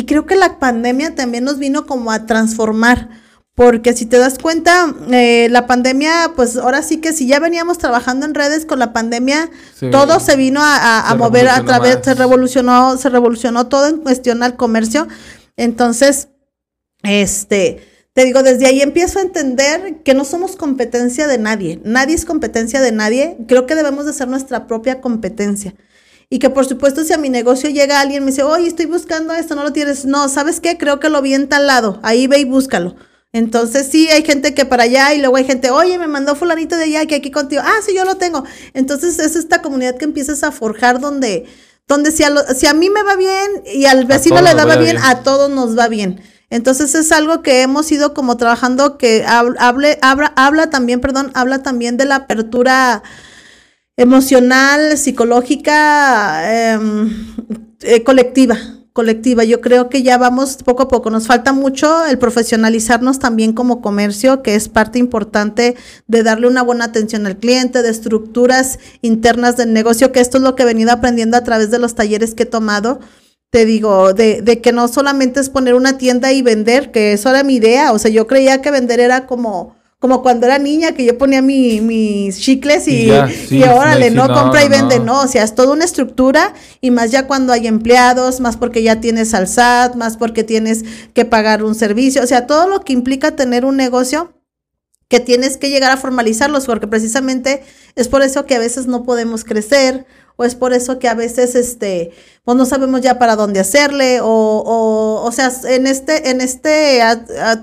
y 0.00 0.06
creo 0.06 0.24
que 0.24 0.34
la 0.34 0.58
pandemia 0.58 1.14
también 1.14 1.44
nos 1.44 1.58
vino 1.58 1.84
como 1.84 2.10
a 2.10 2.24
transformar. 2.24 3.10
Porque 3.54 3.92
si 3.92 4.06
te 4.06 4.16
das 4.16 4.38
cuenta, 4.38 4.94
eh, 5.10 5.48
la 5.50 5.66
pandemia, 5.66 6.32
pues 6.34 6.56
ahora 6.56 6.82
sí 6.82 7.02
que 7.02 7.12
si 7.12 7.26
ya 7.26 7.38
veníamos 7.38 7.76
trabajando 7.76 8.24
en 8.24 8.32
redes 8.32 8.64
con 8.64 8.78
la 8.78 8.94
pandemia, 8.94 9.50
todo 9.90 10.18
se 10.18 10.36
vino 10.36 10.60
a, 10.62 11.14
mover 11.18 11.50
a 11.50 11.62
través, 11.66 11.98
se 12.02 12.14
revolucionó, 12.14 12.96
se 12.96 13.10
revolucionó 13.10 13.66
todo 13.66 13.88
en 13.88 13.98
cuestión 13.98 14.42
al 14.42 14.56
comercio. 14.56 15.06
Entonces, 15.58 16.28
este, 17.02 17.86
te 18.14 18.24
digo, 18.24 18.42
desde 18.42 18.64
ahí 18.64 18.80
empiezo 18.80 19.18
a 19.18 19.22
entender 19.22 20.02
que 20.02 20.14
no 20.14 20.24
somos 20.24 20.56
competencia 20.56 21.26
de 21.26 21.36
nadie. 21.36 21.78
Nadie 21.84 22.14
es 22.14 22.24
competencia 22.24 22.80
de 22.80 22.92
nadie. 22.92 23.36
Creo 23.46 23.66
que 23.66 23.74
debemos 23.74 24.06
de 24.06 24.14
ser 24.14 24.28
nuestra 24.28 24.66
propia 24.66 25.02
competencia. 25.02 25.74
Y 26.32 26.38
que 26.38 26.48
por 26.48 26.64
supuesto 26.64 27.02
si 27.02 27.12
a 27.12 27.18
mi 27.18 27.28
negocio 27.28 27.68
llega 27.70 28.00
alguien 28.00 28.22
y 28.22 28.24
me 28.26 28.30
dice, 28.30 28.44
oye, 28.44 28.68
estoy 28.68 28.86
buscando 28.86 29.34
esto, 29.34 29.56
no 29.56 29.64
lo 29.64 29.72
tienes. 29.72 30.04
No, 30.04 30.28
¿sabes 30.28 30.60
qué? 30.60 30.78
Creo 30.78 31.00
que 31.00 31.08
lo 31.08 31.20
vi 31.22 31.34
en 31.34 31.48
tal 31.48 31.66
lado. 31.66 31.98
Ahí 32.04 32.28
ve 32.28 32.38
y 32.38 32.44
búscalo. 32.44 32.94
Entonces 33.32 33.88
sí, 33.90 34.08
hay 34.08 34.24
gente 34.24 34.54
que 34.54 34.64
para 34.64 34.84
allá 34.84 35.12
y 35.12 35.18
luego 35.18 35.36
hay 35.36 35.44
gente, 35.44 35.70
oye, 35.70 35.98
me 35.98 36.06
mandó 36.06 36.36
fulanito 36.36 36.76
de 36.76 36.84
allá 36.84 37.06
que 37.06 37.16
aquí 37.16 37.32
contigo. 37.32 37.62
Ah, 37.64 37.80
sí, 37.84 37.94
yo 37.96 38.04
lo 38.04 38.16
tengo. 38.16 38.44
Entonces 38.74 39.18
es 39.18 39.34
esta 39.34 39.60
comunidad 39.60 39.96
que 39.96 40.04
empiezas 40.04 40.44
a 40.44 40.52
forjar 40.52 41.00
donde, 41.00 41.46
donde 41.88 42.12
si, 42.12 42.22
a 42.22 42.30
si 42.54 42.66
a 42.66 42.74
mí 42.74 42.90
me 42.90 43.02
va 43.02 43.16
bien 43.16 43.62
y 43.72 43.86
al 43.86 44.04
vecino 44.04 44.40
le 44.40 44.54
daba 44.54 44.76
bien, 44.76 44.96
bien, 44.96 45.04
a 45.04 45.24
todos 45.24 45.50
nos 45.50 45.76
va 45.76 45.88
bien. 45.88 46.22
Entonces 46.48 46.94
es 46.94 47.10
algo 47.10 47.42
que 47.42 47.62
hemos 47.62 47.90
ido 47.90 48.14
como 48.14 48.36
trabajando 48.36 48.98
que 48.98 49.24
hable, 49.26 49.98
habla, 50.02 50.32
habla 50.36 50.70
también, 50.70 51.00
perdón, 51.00 51.30
habla 51.34 51.62
también 51.62 51.96
de 51.96 52.06
la 52.06 52.16
apertura 52.16 53.02
emocional, 53.96 54.96
psicológica, 54.96 56.74
em, 56.74 57.10
eh, 57.82 58.02
colectiva, 58.02 58.56
colectiva. 58.92 59.44
Yo 59.44 59.60
creo 59.60 59.88
que 59.88 60.02
ya 60.02 60.18
vamos 60.18 60.56
poco 60.64 60.84
a 60.84 60.88
poco. 60.88 61.10
Nos 61.10 61.26
falta 61.26 61.52
mucho 61.52 62.06
el 62.06 62.18
profesionalizarnos 62.18 63.18
también 63.18 63.52
como 63.52 63.80
comercio, 63.80 64.42
que 64.42 64.54
es 64.54 64.68
parte 64.68 64.98
importante 64.98 65.76
de 66.06 66.22
darle 66.22 66.46
una 66.46 66.62
buena 66.62 66.86
atención 66.86 67.26
al 67.26 67.38
cliente, 67.38 67.82
de 67.82 67.90
estructuras 67.90 68.78
internas 69.02 69.56
del 69.56 69.72
negocio, 69.72 70.12
que 70.12 70.20
esto 70.20 70.38
es 70.38 70.42
lo 70.42 70.54
que 70.54 70.62
he 70.62 70.66
venido 70.66 70.92
aprendiendo 70.92 71.36
a 71.36 71.44
través 71.44 71.70
de 71.70 71.78
los 71.78 71.94
talleres 71.94 72.34
que 72.34 72.44
he 72.44 72.46
tomado. 72.46 73.00
Te 73.50 73.64
digo, 73.64 74.14
de, 74.14 74.42
de 74.42 74.60
que 74.60 74.72
no 74.72 74.86
solamente 74.86 75.40
es 75.40 75.50
poner 75.50 75.74
una 75.74 75.98
tienda 75.98 76.32
y 76.32 76.40
vender, 76.40 76.92
que 76.92 77.12
eso 77.12 77.30
era 77.30 77.42
mi 77.42 77.56
idea. 77.56 77.92
O 77.92 77.98
sea, 77.98 78.10
yo 78.10 78.26
creía 78.26 78.62
que 78.62 78.70
vender 78.70 79.00
era 79.00 79.26
como 79.26 79.74
como 80.00 80.22
cuando 80.22 80.46
era 80.46 80.58
niña 80.58 80.92
que 80.92 81.04
yo 81.04 81.18
ponía 81.18 81.42
mis 81.42 82.40
chicles 82.40 82.88
y, 82.88 83.10
y, 83.50 83.62
órale, 83.64 84.10
no, 84.10 84.32
compra 84.32 84.64
y 84.64 84.68
vende, 84.68 84.98
no. 84.98 85.20
o 85.20 85.28
sea, 85.28 85.44
es 85.44 85.54
toda 85.54 85.74
una 85.74 85.84
estructura 85.84 86.54
y 86.80 86.90
más 86.90 87.10
ya 87.10 87.26
cuando 87.26 87.52
hay 87.52 87.66
empleados, 87.66 88.40
más 88.40 88.56
porque 88.56 88.82
ya 88.82 89.00
tienes 89.00 89.34
al 89.34 89.46
SAT, 89.46 89.96
más 89.96 90.16
porque 90.16 90.42
tienes 90.42 90.86
que 91.12 91.26
pagar 91.26 91.62
un 91.62 91.74
servicio, 91.74 92.22
o 92.22 92.26
sea, 92.26 92.46
todo 92.46 92.66
lo 92.66 92.80
que 92.80 92.94
implica 92.94 93.36
tener 93.36 93.66
un 93.66 93.76
negocio 93.76 94.32
que 95.08 95.20
tienes 95.20 95.58
que 95.58 95.68
llegar 95.68 95.90
a 95.90 95.98
formalizarlos, 95.98 96.64
porque 96.64 96.86
precisamente 96.86 97.62
es 97.94 98.08
por 98.08 98.22
eso 98.22 98.46
que 98.46 98.54
a 98.54 98.58
veces 98.58 98.86
no 98.86 99.02
podemos 99.02 99.44
crecer, 99.44 100.06
o 100.36 100.44
es 100.44 100.54
por 100.54 100.72
eso 100.72 100.98
que 100.98 101.08
a 101.08 101.14
veces 101.14 101.54
este 101.54 102.12
pues 102.44 102.56
no 102.56 102.64
sabemos 102.64 103.00
ya 103.00 103.18
para 103.18 103.36
dónde 103.36 103.60
hacerle 103.60 104.20
o, 104.20 104.26
o, 104.26 105.24
o 105.24 105.32
sea 105.32 105.52
en 105.68 105.86
este 105.86 106.30
en 106.30 106.40
este 106.40 107.00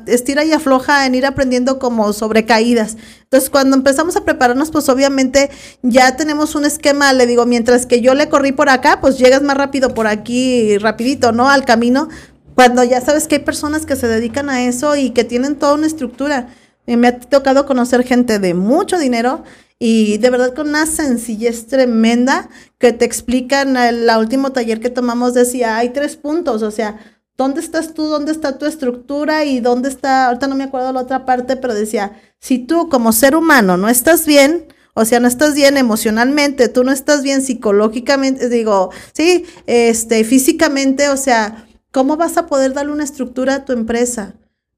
estira 0.07 0.43
y 0.45 0.51
afloja 0.51 1.05
en 1.05 1.15
ir 1.15 1.25
aprendiendo 1.25 1.79
como 1.79 2.13
sobre 2.13 2.45
caídas 2.45 2.97
entonces 3.23 3.49
cuando 3.49 3.75
empezamos 3.75 4.15
a 4.15 4.23
prepararnos 4.23 4.71
pues 4.71 4.87
obviamente 4.89 5.49
ya 5.81 6.15
tenemos 6.15 6.55
un 6.55 6.65
esquema 6.65 7.13
le 7.13 7.25
digo 7.25 7.45
mientras 7.45 7.85
que 7.85 8.01
yo 8.01 8.13
le 8.13 8.29
corrí 8.29 8.51
por 8.51 8.69
acá 8.69 8.99
pues 9.01 9.17
llegas 9.17 9.41
más 9.41 9.57
rápido 9.57 9.93
por 9.93 10.07
aquí 10.07 10.77
rapidito 10.77 11.31
no 11.31 11.49
al 11.49 11.65
camino 11.65 12.09
cuando 12.57 12.83
ya 12.83 13.01
sabes 13.01 13.27
que 13.27 13.35
hay 13.35 13.41
personas 13.43 13.85
que 13.85 13.95
se 13.95 14.07
dedican 14.07 14.49
a 14.49 14.63
eso 14.63 14.95
y 14.95 15.11
que 15.11 15.23
tienen 15.23 15.57
toda 15.57 15.75
una 15.75 15.85
estructura. 15.85 16.47
Me 16.87 17.07
ha 17.07 17.19
tocado 17.19 17.67
conocer 17.67 18.03
gente 18.03 18.39
de 18.39 18.55
mucho 18.55 18.97
dinero 18.97 19.43
y 19.79 20.17
de 20.17 20.29
verdad 20.29 20.55
con 20.55 20.69
una 20.69 20.85
sencillez 20.85 21.67
tremenda 21.67 22.49
que 22.79 22.93
te 22.93 23.05
explican, 23.05 23.77
el 23.77 24.09
último 24.17 24.51
taller 24.51 24.79
que 24.79 24.89
tomamos 24.89 25.33
decía, 25.33 25.77
hay 25.77 25.89
tres 25.89 26.15
puntos, 26.15 26.63
o 26.63 26.71
sea, 26.71 26.99
¿dónde 27.37 27.61
estás 27.61 27.93
tú? 27.93 28.07
¿Dónde 28.07 28.31
está 28.31 28.57
tu 28.57 28.65
estructura? 28.65 29.45
Y 29.45 29.59
dónde 29.59 29.89
está, 29.89 30.27
ahorita 30.27 30.47
no 30.47 30.55
me 30.55 30.63
acuerdo 30.63 30.91
la 30.91 31.01
otra 31.01 31.25
parte, 31.25 31.55
pero 31.57 31.75
decía, 31.75 32.19
si 32.39 32.59
tú 32.59 32.89
como 32.89 33.13
ser 33.13 33.35
humano 33.35 33.77
no 33.77 33.87
estás 33.87 34.25
bien, 34.25 34.65
o 34.95 35.05
sea, 35.05 35.19
no 35.19 35.27
estás 35.27 35.53
bien 35.53 35.77
emocionalmente, 35.77 36.69
tú 36.69 36.83
no 36.83 36.91
estás 36.91 37.21
bien 37.21 37.43
psicológicamente, 37.43 38.49
digo, 38.49 38.89
sí, 39.13 39.45
este, 39.67 40.23
físicamente, 40.23 41.09
o 41.09 41.17
sea, 41.17 41.67
¿cómo 41.91 42.17
vas 42.17 42.37
a 42.37 42.47
poder 42.47 42.73
darle 42.73 42.93
una 42.93 43.03
estructura 43.03 43.55
a 43.55 43.65
tu 43.65 43.73
empresa? 43.73 44.33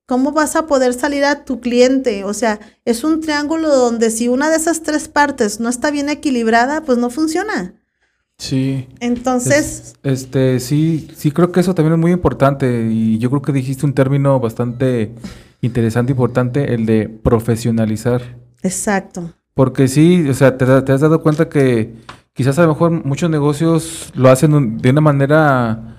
¿Cómo 0.10 0.32
vas 0.32 0.56
a 0.56 0.66
poder 0.66 0.96
salir 0.96 1.24
a 1.24 1.46
tu 1.46 1.60
cliente? 1.60 2.24
O 2.24 2.34
sea, 2.34 2.60
es 2.84 3.04
un 3.04 3.22
triángulo 3.22 3.70
donde 3.70 4.10
si 4.10 4.28
una 4.28 4.50
de 4.50 4.56
esas 4.56 4.82
tres 4.82 5.08
partes 5.08 5.60
no 5.60 5.70
está 5.70 5.92
bien 5.92 6.10
equilibrada, 6.10 6.82
pues 6.82 6.98
no 6.98 7.12
funciona. 7.12 7.76
Sí. 8.40 8.88
Entonces. 9.02 9.94
este, 10.02 10.60
sí, 10.62 11.10
sí 11.16 11.30
creo 11.30 11.52
que 11.52 11.60
eso 11.60 11.76
también 11.76 11.94
es 11.94 12.00
muy 12.00 12.12
importante. 12.12 12.88
Y 12.90 13.20
yo 13.20 13.30
creo 13.30 13.44
que 13.44 13.52
dijiste 13.52 13.86
un 13.86 13.94
término 13.94 14.40
bastante 14.40 15.14
interesante, 15.62 16.14
importante, 16.14 16.74
el 16.74 16.88
de 16.88 17.08
profesionalizar. 17.08 18.36
Exacto. 18.64 19.36
Porque 19.54 19.88
sí, 19.88 20.28
o 20.28 20.34
sea, 20.34 20.58
te, 20.58 20.66
te 20.82 20.92
has 20.92 21.02
dado 21.02 21.22
cuenta 21.22 21.50
que 21.50 21.94
quizás 22.34 22.58
a 22.58 22.64
lo 22.64 22.70
mejor 22.70 23.06
muchos 23.06 23.30
negocios 23.30 24.10
lo 24.16 24.32
hacen 24.32 24.80
de 24.80 24.90
una 24.90 25.02
manera 25.02 25.99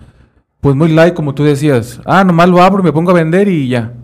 pues 0.61 0.77
muy 0.77 0.89
light, 0.89 1.15
como 1.15 1.35
tú 1.35 1.45
decías. 1.45 2.01
Ah, 2.05 2.25
nomás 2.25 2.49
lo 2.49 2.63
abro 2.63 2.81
y 2.81 2.85
me 2.85 2.93
pongo 2.93 3.11
a 3.11 3.15
vender 3.15 3.49
y 3.49 3.69
ya. 3.69 3.95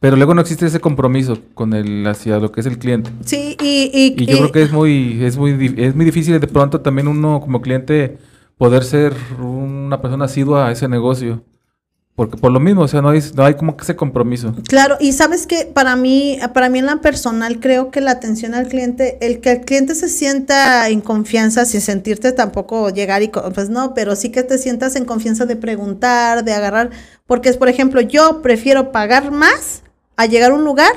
Pero 0.00 0.16
luego 0.16 0.34
no 0.34 0.42
existe 0.42 0.66
ese 0.66 0.80
compromiso 0.80 1.38
con 1.54 1.72
el 1.72 2.06
hacia 2.06 2.38
lo 2.38 2.52
que 2.52 2.60
es 2.60 2.66
el 2.66 2.78
cliente. 2.78 3.10
Sí, 3.24 3.56
y, 3.58 4.14
y, 4.18 4.26
yo 4.26 4.36
creo 4.36 4.52
que 4.52 4.62
es 4.62 4.70
muy, 4.70 5.24
es 5.24 5.38
muy, 5.38 5.74
es 5.78 5.96
muy 5.96 6.04
difícil 6.04 6.38
de 6.38 6.46
pronto 6.46 6.82
también 6.82 7.08
uno 7.08 7.40
como 7.40 7.62
cliente 7.62 8.18
poder 8.58 8.84
ser 8.84 9.14
una 9.40 10.02
persona 10.02 10.26
asidua 10.26 10.68
a 10.68 10.72
ese 10.72 10.88
negocio. 10.88 11.42
Porque 12.16 12.36
por 12.36 12.52
lo 12.52 12.60
mismo, 12.60 12.82
o 12.82 12.88
sea, 12.88 13.02
no 13.02 13.08
hay, 13.08 13.20
no 13.34 13.44
hay 13.44 13.54
como 13.54 13.76
que 13.76 13.82
ese 13.82 13.96
compromiso. 13.96 14.54
Claro, 14.68 14.96
y 15.00 15.12
sabes 15.12 15.48
que 15.48 15.64
para 15.64 15.96
mí, 15.96 16.38
para 16.52 16.68
mí 16.68 16.78
en 16.78 16.86
la 16.86 17.00
personal, 17.00 17.58
creo 17.58 17.90
que 17.90 18.00
la 18.00 18.12
atención 18.12 18.54
al 18.54 18.68
cliente, 18.68 19.18
el 19.20 19.40
que 19.40 19.50
el 19.50 19.60
cliente 19.62 19.96
se 19.96 20.08
sienta 20.08 20.88
en 20.88 21.00
confianza, 21.00 21.64
sin 21.64 21.80
sentirte 21.80 22.30
tampoco 22.30 22.88
llegar 22.90 23.24
y, 23.24 23.28
pues 23.28 23.68
no, 23.68 23.94
pero 23.94 24.14
sí 24.14 24.30
que 24.30 24.44
te 24.44 24.58
sientas 24.58 24.94
en 24.94 25.06
confianza 25.06 25.44
de 25.44 25.56
preguntar, 25.56 26.44
de 26.44 26.52
agarrar, 26.52 26.90
porque 27.26 27.48
es, 27.48 27.56
por 27.56 27.68
ejemplo, 27.68 28.00
yo 28.00 28.42
prefiero 28.42 28.92
pagar 28.92 29.32
más 29.32 29.82
a 30.16 30.26
llegar 30.26 30.52
a 30.52 30.54
un 30.54 30.64
lugar 30.64 30.92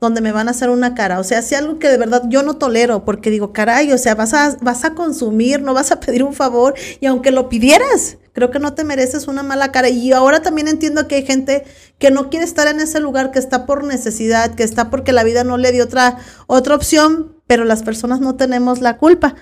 donde 0.00 0.20
me 0.20 0.32
van 0.32 0.48
a 0.48 0.50
hacer 0.50 0.68
una 0.68 0.94
cara. 0.94 1.20
O 1.20 1.24
sea, 1.24 1.42
si 1.42 1.54
algo 1.54 1.78
que 1.78 1.88
de 1.88 1.96
verdad 1.96 2.24
yo 2.28 2.42
no 2.42 2.56
tolero, 2.56 3.04
porque 3.04 3.30
digo, 3.30 3.52
caray, 3.52 3.92
o 3.92 3.98
sea, 3.98 4.16
vas 4.16 4.34
a, 4.34 4.56
vas 4.60 4.84
a 4.84 4.94
consumir, 4.94 5.62
no 5.62 5.74
vas 5.74 5.92
a 5.92 6.00
pedir 6.00 6.24
un 6.24 6.34
favor, 6.34 6.74
y 7.00 7.06
aunque 7.06 7.30
lo 7.30 7.48
pidieras, 7.48 8.18
Creo 8.36 8.50
que 8.50 8.58
no 8.58 8.74
te 8.74 8.84
mereces 8.84 9.28
una 9.28 9.42
mala 9.42 9.72
cara. 9.72 9.88
Y 9.88 10.12
ahora 10.12 10.42
también 10.42 10.68
entiendo 10.68 11.08
que 11.08 11.14
hay 11.14 11.24
gente 11.24 11.64
que 11.98 12.10
no 12.10 12.28
quiere 12.28 12.44
estar 12.44 12.68
en 12.68 12.80
ese 12.80 13.00
lugar, 13.00 13.30
que 13.30 13.38
está 13.38 13.64
por 13.64 13.82
necesidad, 13.82 14.54
que 14.54 14.62
está 14.62 14.90
porque 14.90 15.12
la 15.12 15.24
vida 15.24 15.42
no 15.42 15.56
le 15.56 15.72
dio 15.72 15.84
otra, 15.84 16.18
otra 16.46 16.74
opción, 16.74 17.34
pero 17.46 17.64
las 17.64 17.82
personas 17.82 18.20
no 18.20 18.34
tenemos 18.36 18.82
la 18.82 18.98
culpa. 18.98 19.36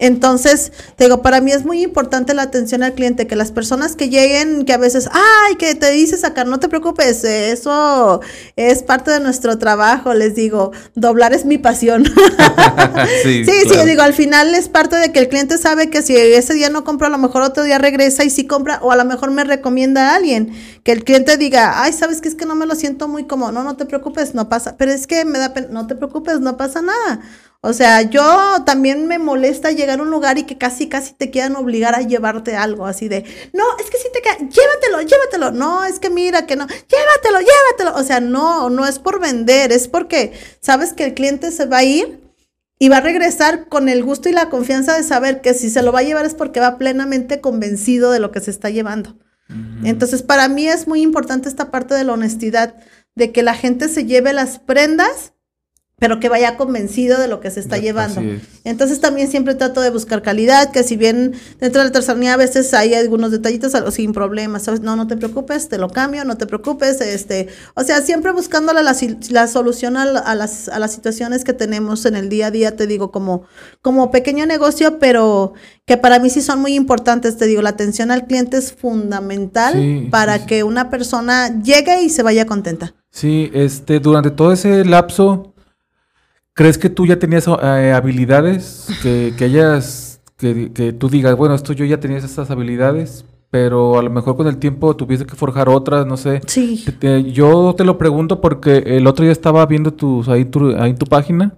Entonces, 0.00 0.72
te 0.96 1.04
digo, 1.04 1.20
para 1.20 1.42
mí 1.42 1.52
es 1.52 1.66
muy 1.66 1.82
importante 1.82 2.32
la 2.32 2.42
atención 2.42 2.82
al 2.82 2.94
cliente, 2.94 3.26
que 3.26 3.36
las 3.36 3.52
personas 3.52 3.96
que 3.96 4.08
lleguen, 4.08 4.64
que 4.64 4.72
a 4.72 4.78
veces, 4.78 5.10
ay, 5.12 5.56
que 5.56 5.74
te 5.74 5.90
dice 5.90 6.16
sacar, 6.16 6.46
no 6.46 6.58
te 6.58 6.70
preocupes, 6.70 7.22
eso 7.22 8.22
es 8.56 8.82
parte 8.82 9.10
de 9.10 9.20
nuestro 9.20 9.58
trabajo, 9.58 10.14
les 10.14 10.34
digo, 10.34 10.72
doblar 10.94 11.34
es 11.34 11.44
mi 11.44 11.58
pasión. 11.58 12.06
sí, 13.22 13.44
sí, 13.44 13.52
sí, 13.68 13.76
digo, 13.84 14.00
al 14.00 14.14
final 14.14 14.54
es 14.54 14.70
parte 14.70 14.96
de 14.96 15.12
que 15.12 15.18
el 15.18 15.28
cliente 15.28 15.58
sabe 15.58 15.90
que 15.90 16.00
si 16.00 16.16
ese 16.16 16.54
día 16.54 16.70
no 16.70 16.82
compra, 16.82 17.08
a 17.08 17.10
lo 17.10 17.18
mejor 17.18 17.42
otro 17.42 17.62
día 17.62 17.76
regresa 17.76 18.24
y 18.24 18.30
sí 18.30 18.46
compra, 18.46 18.80
o 18.82 18.92
a 18.92 18.96
lo 18.96 19.04
mejor 19.04 19.30
me 19.30 19.44
recomienda 19.44 20.12
a 20.12 20.16
alguien, 20.16 20.50
que 20.82 20.92
el 20.92 21.04
cliente 21.04 21.36
diga, 21.36 21.82
ay, 21.82 21.92
sabes 21.92 22.22
que 22.22 22.28
es 22.28 22.34
que 22.34 22.46
no 22.46 22.54
me 22.54 22.64
lo 22.64 22.74
siento 22.74 23.06
muy 23.06 23.24
como, 23.26 23.52
no, 23.52 23.64
no 23.64 23.76
te 23.76 23.84
preocupes, 23.84 24.34
no 24.34 24.48
pasa, 24.48 24.78
pero 24.78 24.92
es 24.92 25.06
que 25.06 25.26
me 25.26 25.38
da 25.38 25.52
pena, 25.52 25.68
no 25.70 25.86
te 25.86 25.94
preocupes, 25.94 26.40
no 26.40 26.56
pasa 26.56 26.80
nada. 26.80 27.20
O 27.62 27.74
sea, 27.74 28.02
yo 28.02 28.62
también 28.64 29.06
me 29.06 29.18
molesta 29.18 29.70
llegar 29.70 29.98
a 29.98 30.02
un 30.02 30.10
lugar 30.10 30.38
y 30.38 30.44
que 30.44 30.56
casi, 30.56 30.88
casi 30.88 31.12
te 31.12 31.30
quieran 31.30 31.56
obligar 31.56 31.94
a 31.94 32.00
llevarte 32.00 32.56
algo 32.56 32.86
así 32.86 33.08
de, 33.08 33.24
no, 33.52 33.64
es 33.78 33.90
que 33.90 33.98
si 33.98 34.10
te 34.10 34.22
queda, 34.22 34.38
llévatelo, 34.38 35.02
llévatelo. 35.02 35.50
No, 35.50 35.84
es 35.84 36.00
que 36.00 36.08
mira 36.08 36.46
que 36.46 36.56
no, 36.56 36.66
llévatelo, 36.66 37.38
llévatelo. 37.40 37.96
O 37.96 38.02
sea, 38.02 38.20
no, 38.20 38.70
no 38.70 38.86
es 38.86 38.98
por 38.98 39.20
vender, 39.20 39.72
es 39.72 39.88
porque 39.88 40.32
sabes 40.60 40.94
que 40.94 41.04
el 41.04 41.14
cliente 41.14 41.50
se 41.52 41.66
va 41.66 41.78
a 41.78 41.84
ir 41.84 42.20
y 42.78 42.88
va 42.88 42.96
a 42.96 43.02
regresar 43.02 43.68
con 43.68 43.90
el 43.90 44.02
gusto 44.02 44.30
y 44.30 44.32
la 44.32 44.48
confianza 44.48 44.96
de 44.96 45.02
saber 45.02 45.42
que 45.42 45.52
si 45.52 45.68
se 45.68 45.82
lo 45.82 45.92
va 45.92 45.98
a 45.98 46.04
llevar 46.04 46.24
es 46.24 46.34
porque 46.34 46.60
va 46.60 46.78
plenamente 46.78 47.42
convencido 47.42 48.10
de 48.10 48.20
lo 48.20 48.32
que 48.32 48.40
se 48.40 48.50
está 48.50 48.70
llevando. 48.70 49.18
Entonces, 49.84 50.22
para 50.22 50.48
mí 50.48 50.66
es 50.66 50.86
muy 50.86 51.02
importante 51.02 51.48
esta 51.48 51.70
parte 51.70 51.94
de 51.94 52.04
la 52.04 52.12
honestidad, 52.12 52.76
de 53.16 53.32
que 53.32 53.42
la 53.42 53.54
gente 53.54 53.88
se 53.88 54.06
lleve 54.06 54.32
las 54.32 54.60
prendas 54.60 55.32
pero 56.00 56.18
que 56.18 56.28
vaya 56.28 56.56
convencido 56.56 57.20
de 57.20 57.28
lo 57.28 57.38
que 57.38 57.52
se 57.52 57.60
está 57.60 57.78
llevando. 57.78 58.20
es. 58.22 58.42
Entonces 58.64 59.00
también 59.00 59.30
siempre 59.30 59.54
trato 59.54 59.80
de 59.80 59.90
buscar 59.90 60.22
calidad, 60.22 60.72
que 60.72 60.82
si 60.82 60.96
bien 60.96 61.34
dentro 61.60 61.80
de 61.80 61.84
la 61.84 61.96
artesanía 61.96 62.34
a 62.34 62.36
veces 62.36 62.74
hay 62.74 62.94
algunos 62.94 63.30
detallitos 63.30 63.76
algo 63.76 63.92
sin 63.92 64.12
problemas, 64.12 64.62
¿sabes? 64.64 64.80
No, 64.80 64.96
no 64.96 65.06
te 65.06 65.16
preocupes, 65.16 65.68
te 65.68 65.78
lo 65.78 65.88
cambio, 65.90 66.24
no 66.24 66.36
te 66.36 66.46
preocupes, 66.46 67.00
este, 67.00 67.46
o 67.74 67.84
sea, 67.84 68.00
siempre 68.02 68.32
buscándole 68.32 68.82
la, 68.82 68.96
la 69.30 69.46
solución 69.46 69.96
a, 69.96 70.04
la- 70.06 70.18
a 70.20 70.34
las, 70.34 70.68
a 70.68 70.78
las 70.80 70.92
situaciones 70.92 71.44
que 71.44 71.52
tenemos 71.52 72.04
en 72.06 72.16
el 72.16 72.28
día 72.28 72.46
a 72.46 72.50
día, 72.50 72.74
te 72.76 72.86
digo, 72.88 73.12
como, 73.12 73.44
como 73.80 74.10
pequeño 74.10 74.46
negocio, 74.46 74.98
pero 74.98 75.52
que 75.86 75.96
para 75.96 76.18
mí 76.18 76.30
sí 76.30 76.40
son 76.40 76.60
muy 76.60 76.74
importantes, 76.74 77.36
te 77.36 77.44
digo, 77.46 77.62
la 77.62 77.70
atención 77.70 78.10
al 78.10 78.26
cliente 78.26 78.56
es 78.56 78.72
fundamental 78.72 79.74
Sí, 79.74 80.08
para 80.10 80.38
sí. 80.38 80.46
que 80.46 80.64
una 80.64 80.88
persona 80.90 81.62
llegue 81.62 82.02
y 82.02 82.08
se 82.10 82.22
vaya 82.22 82.46
contenta. 82.46 82.94
Sí, 83.12 83.50
este, 83.52 83.98
durante 83.98 84.30
todo 84.30 84.52
ese 84.52 84.84
lapso, 84.84 85.49
¿crees 86.60 86.76
que 86.76 86.90
tú 86.90 87.06
ya 87.06 87.18
tenías 87.18 87.46
eh, 87.48 87.92
habilidades 87.94 88.86
que, 89.02 89.32
que 89.38 89.44
hayas, 89.46 90.20
que, 90.36 90.70
que 90.74 90.92
tú 90.92 91.08
digas, 91.08 91.34
bueno, 91.34 91.54
esto 91.54 91.72
yo 91.72 91.86
ya 91.86 91.98
tenía 92.00 92.18
estas 92.18 92.50
habilidades, 92.50 93.24
pero 93.50 93.98
a 93.98 94.02
lo 94.02 94.10
mejor 94.10 94.36
con 94.36 94.46
el 94.46 94.58
tiempo 94.58 94.94
tuviste 94.94 95.24
que 95.24 95.36
forjar 95.36 95.70
otras, 95.70 96.04
no 96.06 96.18
sé. 96.18 96.42
Sí. 96.46 96.82
Te- 96.84 96.92
te- 96.92 97.32
yo 97.32 97.74
te 97.78 97.84
lo 97.84 97.96
pregunto 97.96 98.42
porque 98.42 98.76
el 98.84 99.06
otro 99.06 99.22
día 99.22 99.32
estaba 99.32 99.64
viendo 99.64 99.94
tus, 99.94 100.28
ahí, 100.28 100.44
tu, 100.44 100.76
ahí 100.76 100.92
tu 100.92 101.06
página 101.06 101.54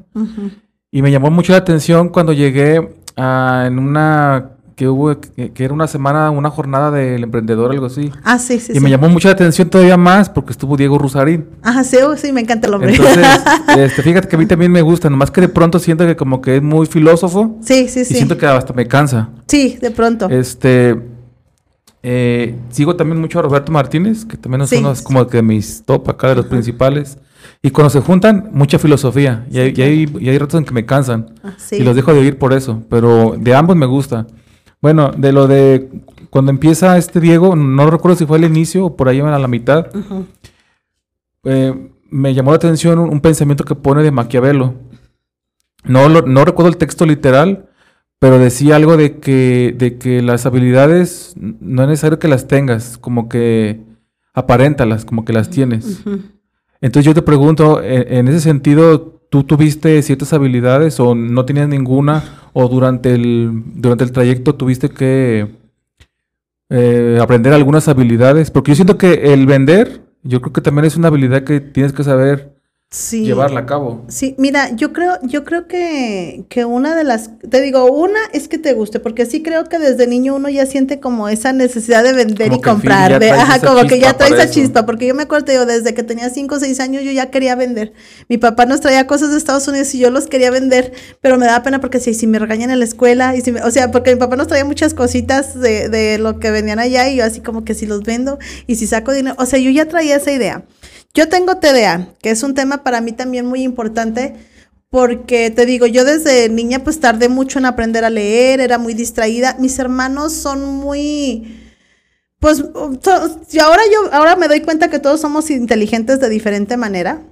y 0.93 1.03
me 1.03 1.11
llamó 1.11 1.33
mucho 1.33 1.51
la 1.51 1.59
atención 1.59 2.09
cuando 2.09 2.33
llegué 2.33 2.95
a, 3.17 3.65
en 3.67 3.81
una, 3.81 4.52
que 4.83 4.89
hubo, 4.89 5.17
que, 5.17 5.53
que 5.53 5.65
era 5.65 5.73
una 5.73 5.87
semana, 5.87 6.29
una 6.33 6.51
jornada 6.51 6.91
del 6.91 7.23
emprendedor, 7.23 7.71
algo 7.71 7.87
así. 7.87 8.11
Ah, 8.25 8.37
sí, 8.41 8.59
sí, 8.59 8.73
y 8.73 8.75
sí. 8.75 8.81
me 8.81 8.91
llamó 8.91 9.09
mucho 9.09 9.29
la 9.29 9.35
atención 9.35 9.71
todavía 9.71 9.97
más 9.97 10.29
porque 10.29 10.51
estuvo 10.51 10.77
Diego 10.77 10.99
Rusarín. 10.99 11.47
Ajá, 11.63 11.85
sí, 11.85 11.99
oh, 12.05 12.17
sí, 12.17 12.33
me 12.33 12.41
encanta 12.41 12.67
el 12.67 12.75
hombre. 12.75 12.91
Entonces, 12.91 13.25
este, 13.79 14.03
fíjate 14.03 14.27
que 14.27 14.35
a 14.35 14.39
mí 14.41 14.47
también 14.47 14.73
me 14.73 14.83
gusta, 14.83 15.09
nomás 15.09 15.31
que 15.31 15.41
de 15.43 15.49
pronto 15.49 15.79
siento 15.79 16.05
que 16.05 16.17
como 16.17 16.43
que 16.43 16.57
es 16.57 16.63
muy 16.65 16.87
filósofo 16.87 17.59
sí, 17.63 17.87
sí, 17.89 18.01
y 18.01 18.05
sí. 18.07 18.15
siento 18.15 18.37
que 18.37 18.45
hasta 18.45 18.73
me 18.73 18.89
cansa. 18.89 19.29
Sí, 19.47 19.79
de 19.81 19.93
pronto. 19.93 20.29
Este, 20.29 21.01
eh, 22.03 22.57
sigo 22.71 22.97
también 22.97 23.21
mucho 23.21 23.39
a 23.39 23.43
Roberto 23.43 23.71
Martínez, 23.71 24.25
que 24.25 24.37
también 24.37 24.63
es 24.63 24.71
Sí. 24.71 24.79
uno 24.79 24.93
como 25.05 25.29
que 25.29 25.43
mis 25.43 25.85
top 25.85 26.11
acá 26.11 26.29
de 26.31 26.35
los 26.35 26.47
principales. 26.47 27.19
Y 27.63 27.71
cuando 27.71 27.91
se 27.91 28.01
juntan, 28.01 28.51
mucha 28.53 28.81
filosofía. 28.81 29.47
Y, 29.49 29.59
hay, 29.61 29.73
y 29.77 29.83
hay- 29.83 30.13
y 30.19 30.29
hay 30.29 30.39
ratos 30.39 30.59
en 30.59 30.65
que 30.65 30.75
me 30.75 30.85
cansan. 30.85 31.27
Ah, 31.45 31.53
sí. 31.57 31.77
Y 31.77 31.83
los 31.85 31.95
dejo 31.95 32.13
de 32.13 32.19
oír 32.19 32.37
por 32.37 32.53
eso. 32.53 32.83
Pero 32.91 33.37
de 33.39 33.55
ambos 33.55 33.77
me 33.77 33.87
gusta. 33.87 34.27
Bueno, 34.83 35.13
de 35.17 35.33
lo 35.33 35.47
de 35.47 35.89
cuando 36.29 36.51
empieza 36.51 36.99
este 36.99 37.21
Diego, 37.21 37.55
no 37.57 37.89
recuerdo 37.89 38.17
si 38.19 38.27
fue 38.27 38.37
al 38.39 38.45
inicio 38.45 38.87
o 38.87 38.97
por 38.97 39.09
ahí 39.09 39.21
a 39.21 39.39
la 39.39 39.49
mitad. 39.49 39.87
Eh, 41.45 41.91
me 42.11 42.35
llamó 42.35 42.51
la 42.51 42.57
atención 42.57 42.99
un, 42.99 43.09
un 43.11 43.21
pensamiento 43.21 43.65
que 43.65 43.75
pone 43.75 44.03
de 44.03 44.11
Maquiavelo. 44.11 44.75
No, 45.85 46.09
lo- 46.09 46.23
no 46.23 46.45
recuerdo 46.45 46.69
el 46.71 46.77
texto 46.77 47.07
literal, 47.07 47.69
pero 48.19 48.39
decía 48.39 48.77
algo 48.77 48.97
de 48.97 49.19
que, 49.19 49.75
de 49.77 49.99
que 49.99 50.23
las 50.23 50.47
habilidades 50.47 51.35
no 51.37 51.83
es 51.83 51.89
necesario 51.89 52.19
que 52.19 52.29
las 52.29 52.47
tengas, 52.47 52.99
como 52.99 53.29
que 53.29 53.81
aparéntalas, 54.35 55.05
como 55.05 55.25
que 55.25 55.33
las 55.33 55.51
tienes. 55.51 56.03
Entonces 56.81 57.05
yo 57.07 57.15
te 57.15 57.23
pregunto, 57.23 57.83
en, 57.83 58.13
en 58.13 58.29
ese 58.29 58.41
sentido, 58.41 59.12
¿tú 59.33 59.45
tuviste 59.45 60.03
ciertas 60.03 60.35
habilidades 60.35 61.01
o 61.01 61.15
no 61.15 61.47
tenías 61.47 61.67
ninguna? 61.67 62.23
¿O 62.53 62.69
durante 62.69 63.15
el, 63.15 63.63
durante 63.77 64.05
el 64.05 64.13
trayecto 64.13 64.57
tuviste 64.57 64.91
que 64.91 65.49
eh, 66.69 67.19
aprender 67.19 67.55
algunas 67.55 67.89
habilidades? 67.89 68.51
Porque 68.51 68.73
yo 68.73 68.75
siento 68.75 68.99
que 68.99 69.33
el 69.33 69.47
vender, 69.47 70.03
yo 70.23 70.43
creo 70.43 70.53
que 70.53 70.61
también 70.61 70.85
es 70.85 70.97
una 70.97 71.09
habilidad 71.09 71.45
que 71.45 71.61
tienes 71.61 71.95
que 71.95 72.05
saber 72.05 72.52
Sí. 72.95 73.25
llevarla 73.25 73.61
a 73.61 73.67
cabo. 73.67 74.05
Sí, 74.09 74.35
mira, 74.37 74.71
yo 74.77 74.93
creo, 74.93 75.19
yo 75.23 75.45
creo 75.45 75.67
que, 75.67 76.45
que 76.51 76.67
una 76.67 76.95
de 76.95 77.05
las, 77.05 77.31
te 77.49 77.63
digo, 77.63 77.87
una 77.91 78.19
es 78.35 78.49
que 78.49 78.59
te 78.59 78.75
guste, 78.75 79.01
porque 79.01 79.25
sí 79.25 79.43
creo 79.43 79.65
que 79.65 79.79
desde 79.79 80.07
niño 80.07 80.35
uno 80.35 80.51
ya 80.51 80.67
siente 80.67 81.01
como 81.01 81.31
esa 81.31 81.55
necesidad 81.55 82.05
de 82.05 82.13
vender 82.13 82.49
Como 82.51 82.61
y 82.61 82.63
comprar, 82.63 83.19
de- 83.19 83.31
ajá, 83.31 83.61
como 83.61 83.87
que 83.87 83.99
ya 83.99 84.13
trae 84.19 84.31
esa 84.35 84.51
chispa, 84.51 84.85
porque 84.85 85.07
yo 85.07 85.15
me 85.15 85.23
acuerdo, 85.23 85.51
digo, 85.51 85.65
desde 85.65 85.95
que 85.95 86.03
tenía 86.03 86.29
5 86.29 86.57
o 86.57 86.61
6 86.61 86.81
años 86.81 87.03
yo 87.03 87.11
ya 87.13 87.31
quería 87.31 87.55
vender. 87.55 87.95
Mi 88.29 88.37
papá 88.37 88.67
nos 88.67 88.81
traía 88.83 89.07
cosas 89.07 89.31
de 89.31 89.39
Estados 89.39 89.67
Unidos 89.69 89.95
y 89.95 89.99
yo 89.99 90.11
los 90.11 90.27
quería 90.27 90.51
vender, 90.51 90.93
pero 91.23 91.39
me 91.39 91.47
daba 91.47 91.63
pena 91.63 91.81
porque 91.81 91.99
si, 91.99 92.13
si 92.13 92.27
me 92.27 92.39
regañan 92.39 92.71
en 92.71 92.79
la 92.79 92.85
escuela, 92.85 93.35
y 93.35 93.41
si 93.41 93.53
me- 93.53 93.63
o 93.63 93.71
sea, 93.71 93.91
porque 93.91 94.13
mi 94.13 94.21
papá 94.21 94.37
nos 94.37 94.49
traía 94.49 94.67
muchas 94.67 94.93
cositas 94.93 95.59
de, 95.59 95.89
de 95.89 96.19
lo 96.19 96.39
que 96.39 96.51
vendían 96.51 96.79
allá 96.79 97.09
y 97.09 97.17
yo 97.17 97.25
así 97.25 97.41
como 97.41 97.65
que 97.65 97.73
si 97.73 97.87
los 97.87 98.03
vendo 98.03 98.39
y 98.67 98.75
si 98.77 98.87
saco 98.87 99.13
dinero, 99.13 99.35
o 99.39 99.47
sea, 99.47 99.59
yo 99.59 99.71
ya 99.71 99.89
traía 99.89 100.17
esa 100.17 100.31
idea. 100.31 100.65
Yo 101.15 101.29
tengo 101.29 101.57
TDA, 101.57 102.15
que 102.23 102.31
es 102.31 102.43
un 102.43 102.55
tema 102.55 102.83
para 102.83 103.01
mí 103.01 103.13
también 103.13 103.47
muy 103.47 103.63
importante, 103.63 104.35
porque 104.89 105.51
te 105.51 105.67
digo, 105.67 105.87
yo 105.87 106.05
desde 106.05 106.49
niña 106.49 106.85
pues 106.85 107.01
tardé 107.01 107.29
mucho 107.29 107.59
en 107.59 107.67
aprender 107.67 108.05
a 108.05 108.11
leer, 108.11 108.61
era 108.61 108.79
muy 108.79 108.95
distraída. 108.95 109.57
Mis 109.59 109.79
hermanos 109.79 110.33
son 110.33 110.65
muy, 110.65 111.61
pues, 112.39 112.65
y 113.51 113.59
ahora 113.59 113.83
yo, 113.93 114.13
ahora 114.13 114.37
me 114.37 114.49
doy 114.49 114.61
cuenta 114.61 114.91
que 114.91 114.99
todos 114.99 115.21
somos 115.21 115.51
inteligentes 115.51 116.21
de 116.21 116.29
diferente 116.29 116.77
manera. 116.77 117.23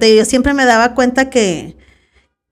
Digo, 0.00 0.24
siempre 0.24 0.54
me 0.54 0.64
daba 0.64 0.94
cuenta 0.94 1.28
que, 1.30 1.76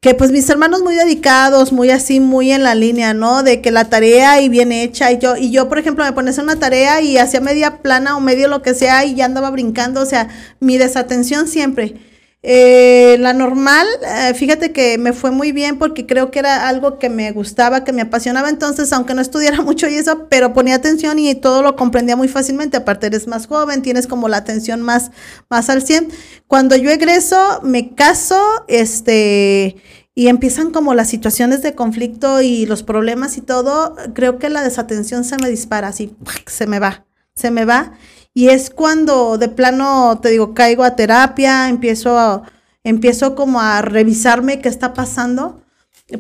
que 0.03 0.15
pues 0.15 0.33
mis 0.33 0.51
hermanos 0.51 0.83
muy 0.83 0.97
dedicados, 0.97 1.73
muy 1.73 1.91
así, 1.91 2.19
muy 2.19 2.51
en 2.51 2.65
la 2.65 2.75
línea, 2.75 3.15
¿no? 3.15 3.45
De 3.45 3.61
que 3.61 3.71
la 3.71 3.89
tarea 3.89 4.41
y 4.41 4.49
bien 4.49 4.73
hecha 4.73 5.13
y 5.13 5.19
yo, 5.19 5.37
y 5.37 5.53
yo 5.53 5.69
por 5.69 5.79
ejemplo 5.79 6.05
me 6.05 6.11
pones 6.11 6.39
una 6.39 6.57
tarea 6.57 7.01
y 7.01 7.19
hacía 7.19 7.41
media 7.41 7.79
plana 7.83 8.17
o 8.17 8.21
medio 8.21 8.49
lo 8.49 8.63
que 8.63 8.75
sea 8.75 9.05
y 9.05 9.15
ya 9.15 9.27
andaba 9.27 9.49
brincando, 9.51 10.01
o 10.01 10.07
sea, 10.07 10.27
mi 10.59 10.77
desatención 10.77 11.47
siempre. 11.47 11.95
Eh, 12.45 13.19
la 13.21 13.35
normal, 13.35 13.87
eh, 14.05 14.35
fíjate 14.35 14.73
que 14.73 14.99
me 14.99 15.13
fue 15.13 15.31
muy 15.31 15.53
bien 15.53 15.79
porque 15.79 16.07
creo 16.07 16.33
que 16.33 16.41
era 16.41 16.69
algo 16.69 16.99
que 16.99 17.09
me 17.09 17.31
gustaba, 17.31 17.85
que 17.85 17.93
me 17.93 18.03
apasionaba, 18.03 18.49
entonces 18.49 18.93
aunque 18.93 19.15
no 19.15 19.21
estudiara 19.21 19.61
mucho 19.63 19.89
y 19.89 19.95
eso, 19.95 20.27
pero 20.29 20.53
ponía 20.53 20.75
atención 20.75 21.21
y 21.21 21.33
todo 21.37 21.63
lo 21.63 21.77
comprendía 21.77 22.17
muy 22.17 22.27
fácilmente, 22.27 22.79
aparte 22.79 23.07
eres 23.07 23.29
más 23.29 23.47
joven, 23.47 23.83
tienes 23.83 24.09
como 24.09 24.29
la 24.29 24.39
atención 24.39 24.83
más, 24.83 25.13
más 25.51 25.71
al 25.71 25.83
100. 25.83 26.09
Cuando 26.49 26.75
yo 26.75 26.91
egreso, 26.91 27.61
me 27.63 27.95
caso, 27.95 28.41
este, 28.67 29.77
y 30.17 30.27
empiezan 30.27 30.73
como 30.73 30.95
las 30.95 31.09
situaciones 31.09 31.63
de 31.63 31.77
conflicto 31.77 32.43
y 32.43 32.67
los 32.67 32.83
problemas 32.83 33.37
y 33.37 33.43
todo, 33.43 33.95
creo 34.15 34.41
que 34.41 34.51
la 34.51 34.63
desatención 34.63 35.23
se 35.23 35.37
me 35.37 35.49
dispara, 35.49 35.89
así, 35.89 36.17
se 36.47 36.67
me 36.67 36.81
va, 36.81 37.07
se 37.37 37.53
me 37.53 37.65
va. 37.65 37.93
Y 38.35 38.49
es 38.49 38.71
cuando 38.71 39.37
de 39.39 39.49
plano, 39.49 40.19
te 40.23 40.31
digo, 40.31 40.55
caigo 40.55 40.85
a 40.85 40.97
terapia, 40.97 41.69
empiezo, 41.69 42.19
a- 42.19 42.43
empiezo 42.85 43.35
como 43.35 43.61
a 43.61 43.83
revisarme 43.83 44.61
qué 44.61 44.69
está 44.69 44.95
pasando, 44.95 45.62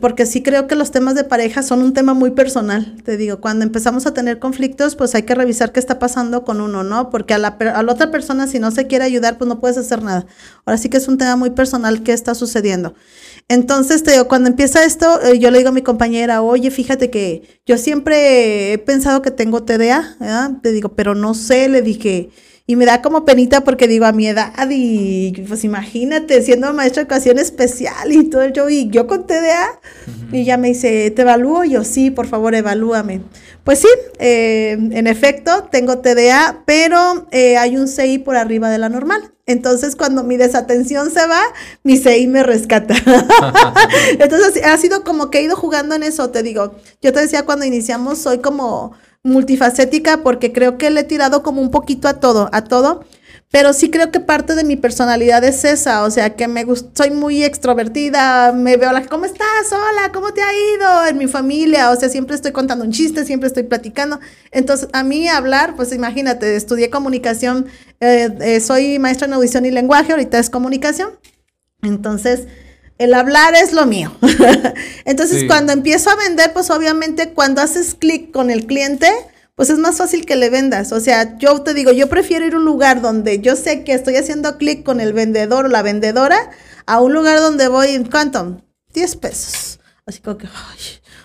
porque 0.00 0.26
sí 0.26 0.42
creo 0.42 0.66
que 0.66 0.74
los 0.74 0.90
temas 0.90 1.14
de 1.14 1.24
pareja 1.24 1.62
son 1.62 1.82
un 1.82 1.92
tema 1.92 2.14
muy 2.14 2.30
personal, 2.30 2.96
te 3.04 3.16
digo, 3.16 3.40
cuando 3.40 3.64
empezamos 3.64 4.06
a 4.06 4.14
tener 4.14 4.38
conflictos, 4.38 4.96
pues 4.96 5.14
hay 5.14 5.22
que 5.22 5.34
revisar 5.34 5.72
qué 5.72 5.80
está 5.80 5.98
pasando 5.98 6.44
con 6.44 6.60
uno, 6.60 6.82
¿no? 6.84 7.10
Porque 7.10 7.34
a 7.34 7.38
la, 7.38 7.48
a 7.48 7.82
la 7.82 7.92
otra 7.92 8.10
persona, 8.10 8.46
si 8.46 8.58
no 8.58 8.70
se 8.70 8.86
quiere 8.86 9.04
ayudar, 9.04 9.38
pues 9.38 9.48
no 9.48 9.60
puedes 9.60 9.78
hacer 9.78 10.02
nada. 10.02 10.26
Ahora 10.64 10.78
sí 10.78 10.88
que 10.88 10.96
es 10.96 11.08
un 11.08 11.18
tema 11.18 11.36
muy 11.36 11.50
personal 11.50 12.02
qué 12.02 12.12
está 12.12 12.34
sucediendo. 12.34 12.94
Entonces, 13.48 14.02
te 14.02 14.12
digo, 14.12 14.28
cuando 14.28 14.48
empieza 14.48 14.84
esto, 14.84 15.20
eh, 15.22 15.38
yo 15.38 15.50
le 15.50 15.58
digo 15.58 15.70
a 15.70 15.72
mi 15.72 15.82
compañera, 15.82 16.42
oye, 16.42 16.70
fíjate 16.70 17.10
que 17.10 17.60
yo 17.66 17.76
siempre 17.76 18.72
he 18.72 18.78
pensado 18.78 19.20
que 19.20 19.30
tengo 19.30 19.64
TDA, 19.64 20.16
¿verdad? 20.20 20.52
Te 20.62 20.72
digo, 20.72 20.94
pero 20.94 21.14
no 21.14 21.34
sé, 21.34 21.68
le 21.68 21.82
dije, 21.82 22.30
y 22.66 22.76
me 22.76 22.86
da 22.86 23.02
como 23.02 23.24
penita 23.24 23.62
porque 23.64 23.88
digo, 23.88 24.04
a 24.06 24.12
mi 24.12 24.28
edad, 24.28 24.52
y 24.70 25.32
pues 25.48 25.64
imagínate, 25.64 26.42
siendo 26.42 26.72
maestra 26.72 27.02
de 27.02 27.06
educación 27.06 27.38
especial 27.38 28.12
y 28.12 28.24
todo, 28.24 28.46
yo, 28.48 28.68
y 28.68 28.88
yo 28.88 29.06
con 29.06 29.26
TDA, 29.26 29.80
y 30.30 30.40
ella 30.40 30.56
me 30.56 30.68
dice, 30.68 31.10
¿te 31.10 31.22
evalúo? 31.22 31.64
Y 31.64 31.70
yo, 31.70 31.84
sí, 31.84 32.10
por 32.10 32.26
favor, 32.26 32.54
evalúame. 32.54 33.20
Pues 33.64 33.80
sí, 33.80 33.88
eh, 34.18 34.72
en 34.72 35.06
efecto, 35.06 35.68
tengo 35.70 35.98
TDA, 35.98 36.62
pero 36.64 37.26
eh, 37.30 37.56
hay 37.56 37.76
un 37.76 37.88
CI 37.88 38.18
por 38.18 38.36
arriba 38.36 38.70
de 38.70 38.78
la 38.78 38.88
normal. 38.88 39.32
Entonces, 39.46 39.96
cuando 39.96 40.22
mi 40.22 40.36
desatención 40.36 41.10
se 41.10 41.26
va, 41.26 41.40
mi 41.82 41.96
CI 41.96 42.26
me 42.28 42.42
rescata. 42.42 42.94
Entonces, 44.18 44.64
ha 44.64 44.76
sido 44.78 45.04
como 45.04 45.30
que 45.30 45.38
he 45.38 45.42
ido 45.42 45.56
jugando 45.56 45.94
en 45.94 46.04
eso, 46.04 46.30
te 46.30 46.42
digo. 46.42 46.76
Yo 47.02 47.12
te 47.12 47.20
decía 47.20 47.44
cuando 47.44 47.64
iniciamos, 47.64 48.18
soy 48.18 48.38
como 48.38 48.92
multifacética 49.24 50.22
porque 50.22 50.52
creo 50.52 50.78
que 50.78 50.90
le 50.90 51.00
he 51.00 51.04
tirado 51.04 51.42
como 51.42 51.60
un 51.60 51.70
poquito 51.70 52.08
a 52.08 52.14
todo, 52.20 52.48
a 52.52 52.64
todo. 52.64 53.04
Pero 53.50 53.74
sí 53.74 53.90
creo 53.90 54.10
que 54.10 54.18
parte 54.18 54.54
de 54.54 54.64
mi 54.64 54.76
personalidad 54.76 55.44
es 55.44 55.66
esa, 55.66 56.04
o 56.04 56.10
sea, 56.10 56.36
que 56.36 56.48
me 56.48 56.64
soy 56.94 57.10
muy 57.10 57.44
extrovertida, 57.44 58.50
me 58.52 58.78
veo 58.78 58.90
la, 58.92 59.04
¿cómo 59.04 59.26
estás? 59.26 59.70
Hola, 59.70 60.10
¿cómo 60.10 60.32
te 60.32 60.40
ha 60.40 60.50
ido? 60.74 61.06
En 61.06 61.18
mi 61.18 61.26
familia, 61.26 61.90
o 61.90 61.96
sea, 61.96 62.08
siempre 62.08 62.34
estoy 62.34 62.52
contando 62.52 62.82
un 62.82 62.92
chiste, 62.92 63.26
siempre 63.26 63.48
estoy 63.48 63.64
platicando. 63.64 64.20
Entonces, 64.52 64.88
a 64.94 65.04
mí 65.04 65.28
hablar, 65.28 65.76
pues 65.76 65.92
imagínate, 65.92 66.56
estudié 66.56 66.88
comunicación, 66.88 67.66
eh, 68.00 68.30
eh, 68.40 68.60
soy 68.60 68.98
maestra 68.98 69.26
en 69.26 69.34
audición 69.34 69.66
y 69.66 69.70
lenguaje, 69.70 70.12
ahorita 70.12 70.38
es 70.38 70.48
comunicación. 70.48 71.10
Entonces, 71.82 72.46
el 72.98 73.14
hablar 73.14 73.54
es 73.54 73.72
lo 73.72 73.86
mío. 73.86 74.12
Entonces, 75.04 75.40
Sí. 75.40 75.46
cuando 75.46 75.72
empiezo 75.72 76.10
a 76.10 76.16
vender, 76.16 76.52
pues 76.52 76.70
obviamente 76.70 77.30
cuando 77.32 77.60
haces 77.62 77.94
clic 77.94 78.30
con 78.32 78.50
el 78.50 78.66
cliente, 78.66 79.10
pues 79.54 79.70
es 79.70 79.78
más 79.78 79.98
fácil 79.98 80.24
que 80.26 80.36
le 80.36 80.50
vendas. 80.50 80.92
O 80.92 81.00
sea, 81.00 81.36
yo 81.38 81.62
te 81.62 81.74
digo, 81.74 81.92
yo 81.92 82.08
prefiero 82.08 82.46
ir 82.46 82.54
a 82.54 82.58
un 82.58 82.64
lugar 82.64 83.00
donde 83.02 83.40
yo 83.40 83.56
sé 83.56 83.84
que 83.84 83.92
estoy 83.92 84.16
haciendo 84.16 84.56
clic 84.58 84.82
con 84.82 85.00
el 85.00 85.12
vendedor 85.12 85.66
o 85.66 85.68
la 85.68 85.82
vendedora 85.82 86.50
a 86.86 87.00
un 87.00 87.12
lugar 87.12 87.38
donde 87.40 87.68
voy, 87.68 88.02
¿cuánto? 88.10 88.62
10 88.94 89.16
pesos. 89.16 89.80
Así 90.06 90.20
como 90.20 90.36
que, 90.36 90.48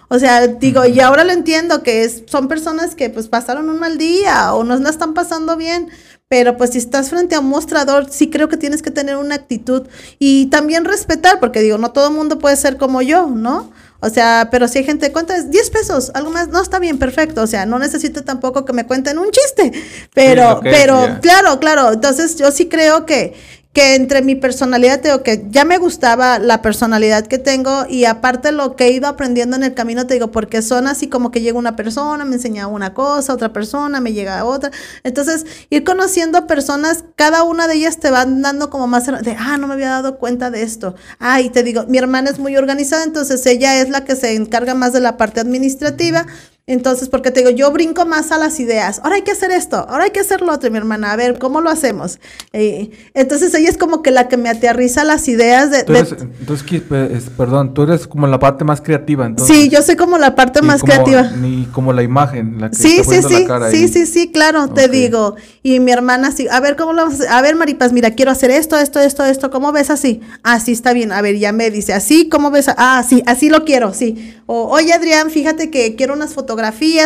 o 0.09 0.19
sea, 0.19 0.45
digo, 0.47 0.85
y 0.85 0.99
ahora 0.99 1.23
lo 1.23 1.31
entiendo 1.33 1.81
que 1.83 2.03
es, 2.03 2.23
son 2.27 2.47
personas 2.47 2.95
que 2.95 3.09
pues 3.09 3.27
pasaron 3.27 3.69
un 3.69 3.79
mal 3.79 3.97
día 3.97 4.53
o 4.53 4.63
no, 4.63 4.77
no 4.77 4.89
están 4.89 5.13
pasando 5.15 5.57
bien, 5.57 5.89
pero 6.29 6.57
pues 6.57 6.71
si 6.71 6.77
estás 6.77 7.09
frente 7.09 7.35
a 7.35 7.39
un 7.39 7.47
mostrador, 7.47 8.07
sí 8.09 8.29
creo 8.29 8.49
que 8.49 8.57
tienes 8.57 8.81
que 8.81 8.91
tener 8.91 9.17
una 9.17 9.35
actitud 9.35 9.87
y 10.19 10.47
también 10.47 10.85
respetar, 10.85 11.39
porque 11.39 11.61
digo, 11.61 11.77
no 11.77 11.91
todo 11.91 12.09
el 12.09 12.13
mundo 12.13 12.37
puede 12.39 12.57
ser 12.57 12.77
como 12.77 13.01
yo, 13.01 13.27
¿no? 13.27 13.71
O 13.99 14.09
sea, 14.09 14.49
pero 14.51 14.67
si 14.67 14.79
hay 14.79 14.83
gente, 14.83 15.11
¿cuánto 15.11 15.33
es? 15.33 15.49
10 15.49 15.69
pesos, 15.71 16.11
algo 16.13 16.29
más, 16.29 16.49
no 16.49 16.61
está 16.61 16.77
bien, 16.79 16.99
perfecto. 16.99 17.41
O 17.41 17.47
sea, 17.47 17.65
no 17.65 17.79
necesito 17.79 18.23
tampoco 18.23 18.63
que 18.63 18.73
me 18.73 18.85
cuenten 18.85 19.17
un 19.17 19.31
chiste. 19.31 19.71
Pero, 20.13 20.59
pero, 20.63 21.19
claro, 21.21 21.59
claro. 21.59 21.93
Entonces, 21.93 22.37
yo 22.37 22.51
sí 22.51 22.67
creo 22.67 23.05
que, 23.05 23.35
que 23.77 23.93
entre 23.93 24.23
mi 24.23 24.33
personalidad, 24.33 25.01
tengo 25.01 25.21
que 25.21 25.45
ya 25.51 25.63
me 25.63 25.77
gustaba 25.77 26.39
la 26.39 26.63
personalidad 26.63 27.27
que 27.27 27.37
tengo 27.37 27.85
y 27.87 28.05
aparte 28.05 28.51
lo 28.51 28.75
que 28.75 28.85
he 28.85 28.91
ido 28.91 29.05
aprendiendo 29.07 29.55
en 29.55 29.61
el 29.61 29.75
camino, 29.75 30.07
te 30.07 30.15
digo, 30.15 30.31
porque 30.31 30.63
son 30.63 30.87
así 30.87 31.09
como 31.09 31.29
que 31.29 31.41
llega 31.41 31.59
una 31.59 31.75
persona, 31.75 32.25
me 32.25 32.37
enseña 32.37 32.65
una 32.65 32.95
cosa, 32.95 33.35
otra 33.35 33.53
persona, 33.53 34.01
me 34.01 34.13
llega 34.13 34.43
otra. 34.45 34.71
Entonces, 35.03 35.45
ir 35.69 35.83
conociendo 35.83 36.47
personas, 36.47 37.03
cada 37.15 37.43
una 37.43 37.67
de 37.67 37.75
ellas 37.75 37.99
te 37.99 38.09
van 38.09 38.41
dando 38.41 38.71
como 38.71 38.87
más 38.87 39.05
de, 39.05 39.35
ah, 39.37 39.57
no 39.57 39.67
me 39.67 39.75
había 39.75 39.89
dado 39.89 40.17
cuenta 40.17 40.49
de 40.49 40.63
esto. 40.63 40.95
Ah, 41.19 41.39
y 41.41 41.51
te 41.51 41.61
digo, 41.61 41.85
mi 41.87 41.99
hermana 41.99 42.31
es 42.31 42.39
muy 42.39 42.57
organizada, 42.57 43.03
entonces 43.03 43.45
ella 43.45 43.79
es 43.79 43.89
la 43.89 44.03
que 44.03 44.15
se 44.15 44.33
encarga 44.33 44.73
más 44.73 44.91
de 44.91 45.01
la 45.01 45.17
parte 45.17 45.39
administrativa. 45.39 46.25
Entonces, 46.69 47.07
porque 47.07 47.31
te 47.31 47.39
digo, 47.39 47.49
yo 47.51 47.71
brinco 47.71 48.05
más 48.05 48.33
a 48.33 48.37
las 48.37 48.59
ideas. 48.59 48.99
Ahora 49.01 49.15
hay 49.15 49.21
que 49.21 49.31
hacer 49.31 49.51
esto, 49.51 49.77
ahora 49.87 50.03
hay 50.03 50.11
que 50.11 50.19
hacer 50.19 50.41
lo 50.41 50.51
otro, 50.51 50.69
mi 50.69 50.77
hermana. 50.77 51.13
A 51.13 51.15
ver, 51.15 51.39
¿cómo 51.39 51.61
lo 51.61 51.69
hacemos? 51.69 52.19
Eh, 52.51 52.91
entonces, 53.13 53.53
ella 53.53 53.69
es 53.69 53.77
como 53.77 54.01
que 54.01 54.11
la 54.11 54.27
que 54.27 54.35
me 54.35 54.49
aterriza 54.49 55.05
las 55.05 55.29
ideas 55.29 55.71
de... 55.71 55.85
entonces, 55.87 56.67
perdón, 57.37 57.73
tú 57.73 57.83
eres 57.83 58.05
como 58.05 58.27
la 58.27 58.37
parte 58.37 58.65
más 58.65 58.81
creativa. 58.81 59.25
Entonces, 59.25 59.55
sí, 59.55 59.69
yo 59.69 59.81
soy 59.81 59.95
como 59.95 60.17
la 60.17 60.35
parte 60.35 60.61
más 60.61 60.83
creativa. 60.83 61.31
Ni 61.37 61.67
como 61.67 61.93
la 61.93 62.03
imagen, 62.03 62.59
la 62.59 62.69
que 62.69 62.75
sí, 62.75 63.01
sí, 63.07 63.21
sí, 63.25 63.47
sí, 63.71 63.87
sí, 63.87 64.05
sí, 64.05 64.31
claro, 64.33 64.67
te 64.67 64.89
digo. 64.89 65.37
Y 65.63 65.79
mi 65.79 65.93
hermana, 65.93 66.33
sí, 66.33 66.49
a 66.51 66.59
ver, 66.59 66.75
¿cómo 66.75 66.91
lo 66.91 67.03
vamos 67.03 67.13
a 67.13 67.23
hacer? 67.23 67.29
A 67.31 67.41
ver, 67.41 67.55
Maripas, 67.55 67.93
mira, 67.93 68.11
quiero 68.11 68.31
hacer 68.31 68.51
esto, 68.51 68.77
esto, 68.77 68.99
esto, 68.99 69.23
esto. 69.23 69.51
¿Cómo 69.51 69.71
ves 69.71 69.89
así? 69.89 70.19
Ah, 70.43 70.59
sí, 70.59 70.73
está 70.73 70.91
bien. 70.91 71.13
A 71.13 71.21
ver, 71.21 71.37
ya 71.37 71.53
me 71.53 71.71
dice, 71.71 71.93
¿así? 71.93 72.27
¿Cómo 72.27 72.51
ves? 72.51 72.69
Ah, 72.75 73.05
sí, 73.07 73.23
así 73.25 73.49
lo 73.49 73.63
quiero, 73.63 73.93
sí. 73.93 74.35
O, 74.47 74.67
oye, 74.69 74.91
Adrián, 74.91 75.29
fíjate 75.29 75.71
que 75.71 75.95
quiero 75.95 76.13
unas 76.13 76.33
fotografías 76.33 76.56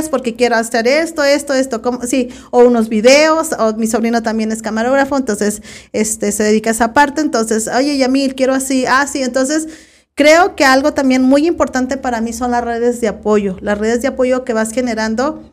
porque 0.09 0.35
quiero 0.35 0.55
hacer 0.55 0.87
esto, 0.87 1.23
esto, 1.23 1.53
esto, 1.53 1.81
como, 1.81 2.03
sí, 2.03 2.29
o 2.51 2.63
unos 2.63 2.89
videos, 2.89 3.49
o 3.59 3.73
mi 3.73 3.87
sobrino 3.87 4.23
también 4.23 4.51
es 4.51 4.61
camarógrafo, 4.61 5.17
entonces, 5.17 5.61
este, 5.93 6.31
se 6.31 6.43
dedica 6.43 6.69
a 6.69 6.73
esa 6.73 6.93
parte, 6.93 7.21
entonces, 7.21 7.67
oye, 7.67 7.97
Yamil, 7.97 8.35
quiero 8.35 8.53
así, 8.53 8.85
ah, 8.87 9.05
sí, 9.07 9.21
entonces, 9.21 9.67
creo 10.15 10.55
que 10.55 10.65
algo 10.65 10.93
también 10.93 11.23
muy 11.23 11.47
importante 11.47 11.97
para 11.97 12.21
mí 12.21 12.33
son 12.33 12.51
las 12.51 12.63
redes 12.63 13.01
de 13.01 13.07
apoyo, 13.07 13.57
las 13.61 13.77
redes 13.77 14.01
de 14.01 14.07
apoyo 14.09 14.43
que 14.43 14.53
vas 14.53 14.71
generando, 14.71 15.43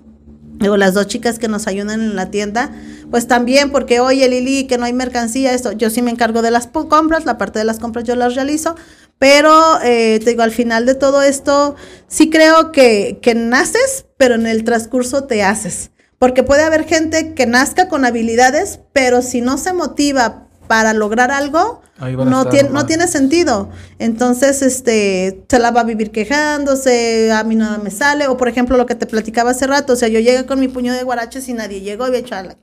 o 0.67 0.77
las 0.77 0.95
dos 0.95 1.07
chicas 1.07 1.39
que 1.39 1.49
nos 1.49 1.67
ayudan 1.67 2.01
en 2.01 2.17
la 2.17 2.31
tienda, 2.31 2.73
pues 3.11 3.29
también 3.29 3.71
porque 3.71 4.01
oye 4.01 4.29
Lili 4.29 4.67
que 4.67 4.79
no 4.79 4.85
hay 4.85 4.93
mercancía, 4.93 5.53
esto, 5.53 5.73
yo 5.73 5.91
sí 5.91 6.03
me 6.03 6.11
encargo 6.11 6.43
de 6.43 6.51
las 6.51 6.67
compras, 6.67 7.25
la 7.25 7.39
parte 7.39 7.61
de 7.61 7.65
las 7.65 7.79
compras 7.79 8.05
yo 8.05 8.17
las 8.17 8.35
realizo, 8.35 8.75
pero 9.19 9.81
eh, 9.83 10.21
te 10.23 10.31
digo, 10.31 10.43
al 10.43 10.53
final 10.53 10.87
de 10.87 10.95
todo 10.95 11.23
esto, 11.23 11.77
sí 12.07 12.31
creo 12.31 12.73
que, 12.73 13.19
que 13.21 13.35
naces, 13.35 14.07
pero 14.17 14.35
en 14.35 14.47
el 14.47 14.65
transcurso 14.65 15.25
te 15.25 15.43
haces. 15.43 15.91
Porque 16.19 16.43
puede 16.43 16.63
haber 16.63 16.85
gente 16.85 17.35
que 17.35 17.47
nazca 17.47 17.89
con 17.89 18.05
habilidades, 18.05 18.81
pero 18.93 19.23
si 19.23 19.41
no 19.41 19.59
se 19.59 19.73
motiva 19.73 20.49
para 20.67 20.93
lograr 20.93 21.31
algo, 21.31 21.83
no 21.99 22.49
tiene, 22.49 22.71
no 22.71 22.87
tiene 22.87 23.09
sentido. 23.09 23.71
Entonces, 23.99 24.63
este, 24.63 25.45
se 25.49 25.59
la 25.59 25.71
va 25.71 25.81
a 25.81 25.85
vivir 25.85 26.11
quejándose, 26.11 27.33
a 27.33 27.43
mí 27.43 27.57
nada 27.57 27.79
me 27.79 27.91
sale, 27.91 28.29
o 28.29 28.37
por 28.37 28.49
ejemplo 28.49 28.77
lo 28.77 28.87
que 28.87 28.95
te 28.95 29.07
platicaba 29.07 29.51
hace 29.51 29.67
rato, 29.67 29.95
o 29.95 29.97
sea, 29.97 30.09
yo 30.09 30.21
llegué 30.21 30.47
con 30.47 30.61
mi 30.61 30.69
puño 30.69 30.93
de 30.93 31.03
guaraches 31.03 31.49
y 31.49 31.55
nadie 31.55 31.81
llegó 31.81 32.05
y 32.05 32.09
había 32.09 32.21
hecho 32.21 32.35
a 32.37 32.43
la... 32.43 32.57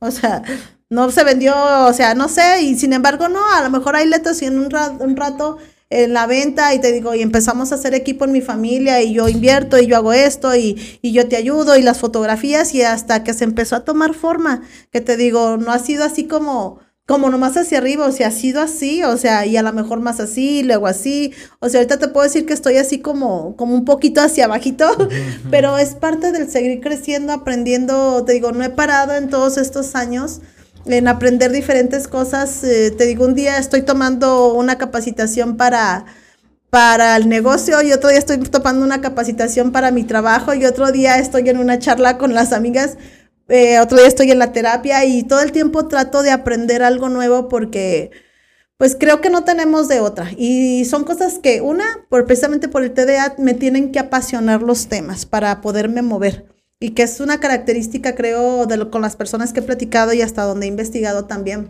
O 0.00 0.10
sea, 0.10 0.42
no 0.90 1.10
se 1.12 1.24
vendió, 1.24 1.54
o 1.86 1.92
sea, 1.92 2.14
no 2.14 2.28
sé, 2.28 2.62
y 2.62 2.74
sin 2.76 2.92
embargo, 2.92 3.28
no, 3.28 3.40
a 3.54 3.62
lo 3.62 3.70
mejor 3.70 3.96
hay 3.96 4.06
letras 4.06 4.42
y 4.42 4.46
en 4.46 4.58
un 4.58 4.70
rato, 4.70 5.04
un 5.04 5.16
rato 5.16 5.58
en 5.88 6.12
la 6.12 6.26
venta 6.26 6.74
y 6.74 6.80
te 6.80 6.92
digo, 6.92 7.14
y 7.14 7.22
empezamos 7.22 7.72
a 7.72 7.76
hacer 7.76 7.94
equipo 7.94 8.24
en 8.24 8.32
mi 8.32 8.40
familia 8.40 9.00
y 9.00 9.14
yo 9.14 9.28
invierto 9.28 9.78
y 9.78 9.86
yo 9.86 9.96
hago 9.96 10.12
esto 10.12 10.54
y, 10.54 10.98
y, 11.00 11.12
yo 11.12 11.28
te 11.28 11.36
ayudo 11.36 11.76
y 11.76 11.82
las 11.82 11.98
fotografías 11.98 12.74
y 12.74 12.82
hasta 12.82 13.24
que 13.24 13.34
se 13.34 13.44
empezó 13.44 13.76
a 13.76 13.84
tomar 13.84 14.14
forma, 14.14 14.62
que 14.92 15.00
te 15.00 15.16
digo, 15.16 15.56
no 15.56 15.72
ha 15.72 15.78
sido 15.78 16.04
así 16.04 16.26
como 16.26 16.80
como 17.10 17.28
nomás 17.28 17.56
hacia 17.56 17.78
arriba, 17.78 18.06
o 18.06 18.12
sea, 18.12 18.28
ha 18.28 18.30
sido 18.30 18.62
así, 18.62 19.02
o 19.02 19.16
sea, 19.16 19.44
y 19.44 19.56
a 19.56 19.62
lo 19.62 19.72
mejor 19.72 19.98
más 19.98 20.20
así, 20.20 20.62
luego 20.62 20.86
así, 20.86 21.32
o 21.58 21.68
sea, 21.68 21.80
ahorita 21.80 21.98
te 21.98 22.06
puedo 22.06 22.22
decir 22.22 22.46
que 22.46 22.52
estoy 22.52 22.76
así 22.76 23.00
como, 23.00 23.56
como 23.56 23.74
un 23.74 23.84
poquito 23.84 24.20
hacia 24.20 24.44
abajito, 24.44 24.86
pero 25.50 25.76
es 25.76 25.96
parte 25.96 26.30
del 26.30 26.48
seguir 26.48 26.78
creciendo, 26.80 27.32
aprendiendo, 27.32 28.24
te 28.24 28.34
digo, 28.34 28.52
no 28.52 28.62
he 28.62 28.70
parado 28.70 29.14
en 29.14 29.28
todos 29.28 29.58
estos 29.58 29.96
años, 29.96 30.40
en 30.86 31.08
aprender 31.08 31.52
diferentes 31.52 32.08
cosas. 32.08 32.64
Eh, 32.64 32.90
te 32.90 33.06
digo, 33.06 33.24
un 33.24 33.34
día 33.34 33.58
estoy 33.58 33.82
tomando 33.82 34.54
una 34.54 34.78
capacitación 34.78 35.56
para, 35.56 36.06
para 36.70 37.16
el 37.16 37.28
negocio 37.28 37.82
y 37.82 37.92
otro 37.92 38.10
día 38.10 38.18
estoy 38.18 38.38
tomando 38.38 38.84
una 38.84 39.00
capacitación 39.00 39.72
para 39.72 39.90
mi 39.90 40.04
trabajo 40.04 40.54
y 40.54 40.64
otro 40.64 40.92
día 40.92 41.18
estoy 41.18 41.48
en 41.48 41.58
una 41.58 41.78
charla 41.78 42.18
con 42.18 42.34
las 42.34 42.52
amigas, 42.52 42.96
eh, 43.48 43.80
otro 43.80 43.98
día 43.98 44.06
estoy 44.06 44.30
en 44.30 44.38
la 44.38 44.52
terapia 44.52 45.04
y 45.04 45.24
todo 45.24 45.40
el 45.40 45.52
tiempo 45.52 45.88
trato 45.88 46.22
de 46.22 46.30
aprender 46.30 46.82
algo 46.82 47.08
nuevo 47.08 47.48
porque 47.48 48.10
pues 48.76 48.96
creo 48.98 49.20
que 49.20 49.28
no 49.28 49.44
tenemos 49.44 49.88
de 49.88 50.00
otra. 50.00 50.30
Y 50.38 50.86
son 50.86 51.04
cosas 51.04 51.38
que, 51.38 51.60
una, 51.60 51.84
por, 52.08 52.24
precisamente 52.24 52.68
por 52.68 52.82
el 52.82 52.92
TDA, 52.94 53.34
me 53.36 53.52
tienen 53.52 53.92
que 53.92 53.98
apasionar 53.98 54.62
los 54.62 54.88
temas 54.88 55.26
para 55.26 55.60
poderme 55.60 56.00
mover 56.00 56.49
y 56.82 56.90
que 56.90 57.02
es 57.02 57.20
una 57.20 57.38
característica, 57.40 58.14
creo, 58.14 58.64
de 58.64 58.78
lo, 58.78 58.90
con 58.90 59.02
las 59.02 59.14
personas 59.14 59.52
que 59.52 59.60
he 59.60 59.62
platicado 59.62 60.14
y 60.14 60.22
hasta 60.22 60.44
donde 60.44 60.64
he 60.64 60.68
investigado 60.68 61.26
también. 61.26 61.68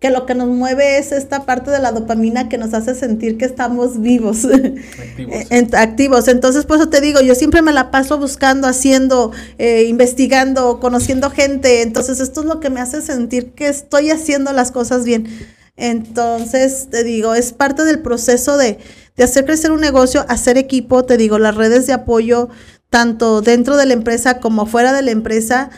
Que 0.00 0.10
lo 0.10 0.24
que 0.24 0.34
nos 0.34 0.48
mueve 0.48 0.96
es 0.96 1.12
esta 1.12 1.44
parte 1.44 1.70
de 1.70 1.80
la 1.80 1.92
dopamina 1.92 2.48
que 2.48 2.56
nos 2.56 2.72
hace 2.72 2.94
sentir 2.94 3.36
que 3.36 3.44
estamos 3.44 4.00
vivos, 4.00 4.46
activos. 4.46 5.44
activos. 5.74 6.28
Entonces, 6.28 6.64
por 6.64 6.76
eso 6.76 6.88
te 6.88 7.02
digo, 7.02 7.20
yo 7.20 7.34
siempre 7.34 7.60
me 7.60 7.72
la 7.72 7.90
paso 7.90 8.16
buscando, 8.16 8.66
haciendo, 8.66 9.32
eh, 9.58 9.84
investigando, 9.88 10.80
conociendo 10.80 11.30
gente. 11.30 11.82
Entonces, 11.82 12.20
esto 12.20 12.40
es 12.40 12.46
lo 12.46 12.60
que 12.60 12.70
me 12.70 12.80
hace 12.80 13.02
sentir 13.02 13.50
que 13.50 13.68
estoy 13.68 14.10
haciendo 14.10 14.52
las 14.52 14.70
cosas 14.70 15.04
bien. 15.04 15.28
Entonces, 15.76 16.88
te 16.90 17.04
digo, 17.04 17.34
es 17.34 17.52
parte 17.52 17.84
del 17.84 18.00
proceso 18.00 18.56
de, 18.56 18.78
de 19.16 19.24
hacer 19.24 19.44
crecer 19.44 19.72
un 19.72 19.80
negocio, 19.80 20.24
hacer 20.28 20.56
equipo, 20.56 21.04
te 21.04 21.16
digo, 21.16 21.38
las 21.38 21.56
redes 21.56 21.86
de 21.88 21.92
apoyo, 21.92 22.48
tanto 22.90 23.40
dentro 23.40 23.76
de 23.76 23.86
la 23.86 23.92
empresa 23.94 24.40
como 24.40 24.66
fuera 24.66 24.92
de 24.92 25.02
la 25.02 25.10
empresa. 25.10 25.70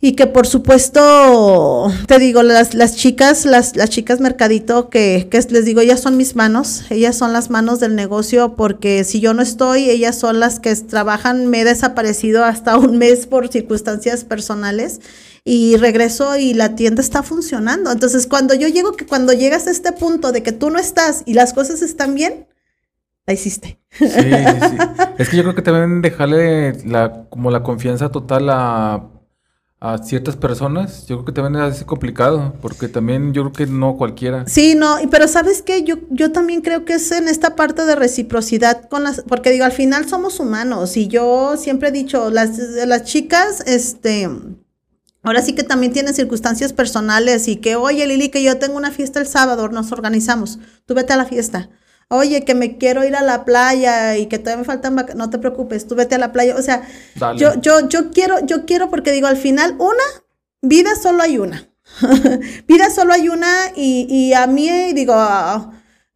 Y 0.00 0.12
que 0.12 0.28
por 0.28 0.46
supuesto, 0.46 1.90
te 2.06 2.20
digo, 2.20 2.44
las, 2.44 2.72
las 2.74 2.94
chicas, 2.94 3.44
las, 3.44 3.74
las 3.74 3.90
chicas 3.90 4.20
mercadito, 4.20 4.90
que, 4.90 5.26
que 5.28 5.40
les 5.50 5.64
digo, 5.64 5.80
ellas 5.80 5.98
son 5.98 6.16
mis 6.16 6.36
manos, 6.36 6.84
ellas 6.90 7.16
son 7.16 7.32
las 7.32 7.50
manos 7.50 7.80
del 7.80 7.96
negocio, 7.96 8.54
porque 8.54 9.02
si 9.02 9.18
yo 9.18 9.34
no 9.34 9.42
estoy, 9.42 9.90
ellas 9.90 10.16
son 10.16 10.38
las 10.38 10.60
que 10.60 10.72
trabajan, 10.76 11.48
me 11.48 11.62
he 11.62 11.64
desaparecido 11.64 12.44
hasta 12.44 12.76
un 12.76 12.96
mes 12.98 13.26
por 13.26 13.48
circunstancias 13.48 14.22
personales 14.22 15.00
y 15.44 15.76
regreso 15.78 16.36
y 16.36 16.54
la 16.54 16.76
tienda 16.76 17.02
está 17.02 17.24
funcionando. 17.24 17.90
Entonces, 17.90 18.28
cuando 18.28 18.54
yo 18.54 18.68
llego, 18.68 18.92
que 18.92 19.06
cuando 19.06 19.32
llegas 19.32 19.66
a 19.66 19.72
este 19.72 19.90
punto 19.90 20.30
de 20.30 20.44
que 20.44 20.52
tú 20.52 20.70
no 20.70 20.78
estás 20.78 21.22
y 21.26 21.34
las 21.34 21.52
cosas 21.54 21.82
están 21.82 22.14
bien, 22.14 22.46
la 23.28 23.34
hiciste. 23.34 23.78
Sí, 23.90 24.08
sí, 24.08 24.76
Es 25.18 25.28
que 25.28 25.36
yo 25.36 25.42
creo 25.42 25.54
que 25.54 25.60
también 25.60 26.00
dejarle 26.00 26.82
la, 26.86 27.26
como 27.28 27.50
la 27.50 27.62
confianza 27.62 28.10
total 28.10 28.48
a, 28.48 29.04
a 29.80 29.98
ciertas 29.98 30.34
personas, 30.34 31.06
yo 31.06 31.16
creo 31.16 31.24
que 31.26 31.32
también 31.32 31.62
es 31.66 31.84
complicado, 31.84 32.54
porque 32.62 32.88
también 32.88 33.34
yo 33.34 33.42
creo 33.42 33.52
que 33.52 33.70
no 33.70 33.98
cualquiera. 33.98 34.46
Sí, 34.46 34.74
no, 34.74 34.96
pero 35.10 35.28
sabes 35.28 35.60
qué, 35.60 35.84
yo, 35.84 35.96
yo 36.08 36.32
también 36.32 36.62
creo 36.62 36.86
que 36.86 36.94
es 36.94 37.12
en 37.12 37.28
esta 37.28 37.54
parte 37.54 37.84
de 37.84 37.94
reciprocidad 37.94 38.88
con 38.88 39.04
las, 39.04 39.20
porque 39.28 39.50
digo, 39.50 39.66
al 39.66 39.72
final 39.72 40.08
somos 40.08 40.40
humanos 40.40 40.96
y 40.96 41.08
yo 41.08 41.58
siempre 41.58 41.90
he 41.90 41.92
dicho, 41.92 42.30
las, 42.30 42.56
las 42.58 43.04
chicas, 43.04 43.62
este, 43.66 44.26
ahora 45.22 45.42
sí 45.42 45.54
que 45.54 45.64
también 45.64 45.92
tienen 45.92 46.14
circunstancias 46.14 46.72
personales 46.72 47.46
y 47.46 47.56
que, 47.56 47.76
oye 47.76 48.06
Lili, 48.06 48.30
que 48.30 48.42
yo 48.42 48.56
tengo 48.56 48.78
una 48.78 48.90
fiesta 48.90 49.20
el 49.20 49.26
sábado, 49.26 49.68
nos 49.68 49.92
organizamos, 49.92 50.58
tú 50.86 50.94
vete 50.94 51.12
a 51.12 51.18
la 51.18 51.26
fiesta 51.26 51.68
oye, 52.08 52.44
que 52.44 52.54
me 52.54 52.78
quiero 52.78 53.04
ir 53.04 53.14
a 53.16 53.22
la 53.22 53.44
playa 53.44 54.16
y 54.16 54.26
que 54.26 54.38
todavía 54.38 54.60
me 54.60 54.64
faltan 54.64 54.96
no 55.14 55.30
te 55.30 55.38
preocupes, 55.38 55.86
tú 55.86 55.94
vete 55.94 56.14
a 56.14 56.18
la 56.18 56.32
playa. 56.32 56.56
O 56.56 56.62
sea, 56.62 56.86
yo, 57.36 57.60
yo, 57.60 57.88
yo 57.88 58.10
quiero, 58.10 58.44
yo 58.44 58.64
quiero 58.64 58.90
porque 58.90 59.12
digo, 59.12 59.26
al 59.26 59.36
final, 59.36 59.76
una, 59.78 60.04
vida 60.62 60.90
solo 60.96 61.22
hay 61.22 61.38
una. 61.38 61.68
vida 62.66 62.90
solo 62.90 63.12
hay 63.12 63.28
una 63.28 63.72
y, 63.74 64.06
y 64.08 64.34
a 64.34 64.46
mí 64.46 64.92
digo, 64.92 65.14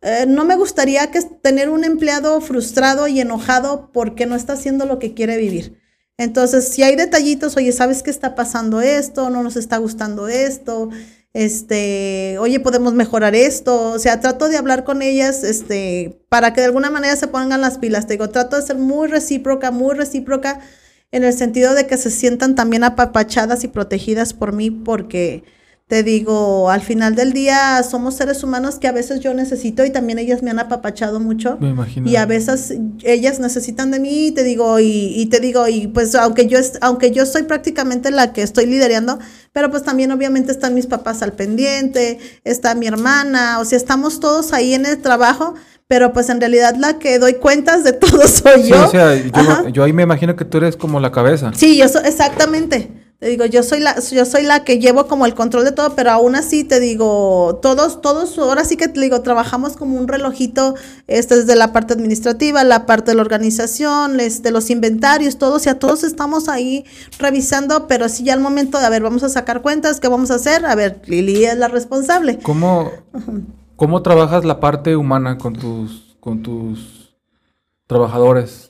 eh, 0.02 0.27
no 0.27 0.44
me 0.44 0.56
gustaría 0.56 1.10
que 1.10 1.23
tener 1.23 1.69
un 1.69 1.85
empleado 1.85 2.40
frustrado 2.40 3.06
y 3.06 3.20
enojado 3.20 3.90
porque 3.93 4.27
no 4.27 4.35
está 4.35 4.55
haciendo 4.55 4.85
lo 4.85 4.98
que 4.98 5.14
quiere 5.14 5.36
vivir. 5.36 5.81
Entonces, 6.19 6.69
si 6.69 6.82
hay 6.82 6.97
detallitos, 6.97 7.56
oye, 7.56 7.73
¿sabes 7.73 8.02
qué 8.02 8.10
está 8.10 8.35
pasando 8.35 8.81
esto? 8.81 9.31
¿No 9.31 9.43
nos 9.43 9.56
está 9.56 9.78
gustando 9.78 10.28
esto? 10.28 10.90
Este, 11.34 12.36
oye, 12.38 12.60
podemos 12.60 12.92
mejorar 12.94 13.34
esto. 13.34 13.92
O 13.92 13.98
sea, 13.98 14.20
trato 14.20 14.48
de 14.48 14.56
hablar 14.56 14.84
con 14.84 15.02
ellas, 15.02 15.44
este, 15.44 16.20
para 16.28 16.52
que 16.52 16.60
de 16.60 16.66
alguna 16.66 16.90
manera 16.90 17.16
se 17.16 17.28
pongan 17.28 17.60
las 17.60 17.78
pilas. 17.78 18.06
Te 18.06 18.14
digo, 18.14 18.30
trato 18.30 18.56
de 18.56 18.62
ser 18.62 18.76
muy 18.76 19.09
recíproca, 19.09 19.70
muy 19.70 19.94
recíproca, 19.94 20.60
en 21.10 21.24
el 21.24 21.32
sentido 21.32 21.74
de 21.74 21.86
que 21.86 21.96
se 21.98 22.10
sientan 22.10 22.54
también 22.54 22.84
apapachadas 22.84 23.64
y 23.64 23.68
protegidas 23.68 24.34
por 24.34 24.52
mí, 24.52 24.70
porque 24.70 25.44
te 25.93 26.02
digo, 26.02 26.70
al 26.70 26.81
final 26.81 27.14
del 27.14 27.35
día 27.35 27.82
somos 27.82 28.14
seres 28.14 28.43
humanos 28.43 28.77
que 28.77 28.89
a 28.89 28.93
veces 28.93 29.20
yo 29.20 29.35
necesito 29.35 29.85
y 29.85 29.90
también 29.90 30.19
ellas 30.19 30.43
me 30.43 30.51
han 30.51 30.59
apapachado 30.59 31.20
mucho. 31.20 31.59
Me 31.60 31.69
imagino. 31.69 32.09
Y 32.09 32.16
a 32.16 32.24
veces 32.24 32.73
ellas 33.02 33.40
necesitan 33.40 33.90
de 33.90 34.01
mí, 34.01 34.28
y 34.28 34.31
te 34.31 34.43
digo, 34.43 34.81
y, 34.81 35.12
y 35.14 35.27
te 35.27 35.39
digo, 35.39 35.69
y 35.69 35.89
pues 35.89 36.14
aunque 36.14 36.47
yo, 36.47 36.56
es, 36.56 36.78
aunque 36.81 37.10
yo 37.10 37.27
soy 37.27 37.43
prácticamente 37.43 38.10
la 38.10 38.32
que 38.32 38.40
estoy 38.40 38.64
liderando, 38.64 39.19
pero 39.52 39.70
pues 39.70 39.82
también 39.82 40.10
obviamente 40.12 40.51
están 40.51 40.73
mis 40.73 40.86
papás 40.86 41.20
al 41.20 41.35
pendiente, 41.35 42.19
está 42.43 42.74
mi 42.74 42.86
hermana, 42.86 43.59
o 43.60 43.66
sea, 43.66 43.77
estamos 43.77 44.19
todos 44.19 44.55
ahí 44.55 44.73
en 44.73 44.86
el 44.86 44.97
trabajo, 44.97 45.56
pero 45.89 46.14
pues 46.14 46.31
en 46.31 46.40
realidad 46.40 46.74
la 46.78 46.98
que 46.98 47.19
doy 47.19 47.35
cuentas 47.35 47.85
de 47.85 47.93
todo 47.93 48.27
soy 48.27 48.62
Sí, 48.62 48.69
yo. 48.70 48.86
o 48.86 48.90
sea, 48.90 49.14
yo, 49.69 49.85
ahí 49.85 49.93
me 49.93 50.05
imagino 50.05 50.36
que 50.36 50.47
tú 50.47 50.56
eres 50.56 50.74
como 50.74 51.01
la 51.01 51.12
cabeza. 51.12 51.51
Sí, 51.55 51.77
yo 51.77 51.85
exactamente. 51.85 53.02
Te 53.23 53.28
digo, 53.28 53.44
yo 53.47 53.62
soy 53.62 53.78
la, 53.78 54.01
yo 54.01 54.24
soy 54.24 54.43
la 54.43 54.65
que 54.65 54.81
llevo 54.81 55.07
como 55.07 55.27
el 55.27 55.35
control 55.36 55.65
de 55.65 55.70
todo, 55.70 55.94
pero 55.94 56.11
aún 56.11 56.35
así 56.35 56.65
te 56.65 56.81
digo, 56.81 57.61
todos, 57.62 58.03
todos, 58.03 58.36
ahora 58.36 58.65
sí 58.65 58.77
que 58.77 58.89
te 58.89 59.01
digo, 59.01 59.23
trabajamos 59.23 59.77
como 59.77 59.97
un 59.97 60.09
relojito, 60.09 60.74
este 61.07 61.36
desde 61.36 61.55
la 61.55 61.73
parte 61.73 61.93
administrativa, 61.93 62.65
la 62.65 62.85
parte 62.85 63.12
de 63.12 63.15
la 63.15 63.20
organización, 63.20 64.19
este, 64.19 64.51
los 64.51 64.70
inventarios, 64.70 65.39
todos, 65.39 65.55
o 65.55 65.59
sea, 65.61 65.78
todos 65.78 66.03
estamos 66.03 66.49
ahí 66.49 66.85
revisando, 67.20 67.86
pero 67.86 68.09
sí 68.09 68.24
ya 68.24 68.32
al 68.32 68.40
momento 68.40 68.81
de, 68.81 68.86
a 68.86 68.90
ver, 68.90 69.05
vamos 69.05 69.23
a 69.23 69.28
sacar 69.28 69.62
cuentas, 69.62 70.01
¿qué 70.01 70.09
vamos 70.09 70.32
a 70.32 70.35
hacer? 70.35 70.66
A 70.66 70.74
ver, 70.74 71.01
Lili 71.07 71.44
es 71.44 71.57
la 71.57 71.69
responsable. 71.69 72.40
¿Cómo, 72.43 72.90
¿Cómo 73.77 74.03
trabajas 74.03 74.44
la 74.44 74.59
parte 74.59 74.97
humana 74.97 75.39
con 75.39 75.53
tus, 75.53 76.16
con 76.19 76.43
tus 76.43 77.15
trabajadores? 77.86 78.69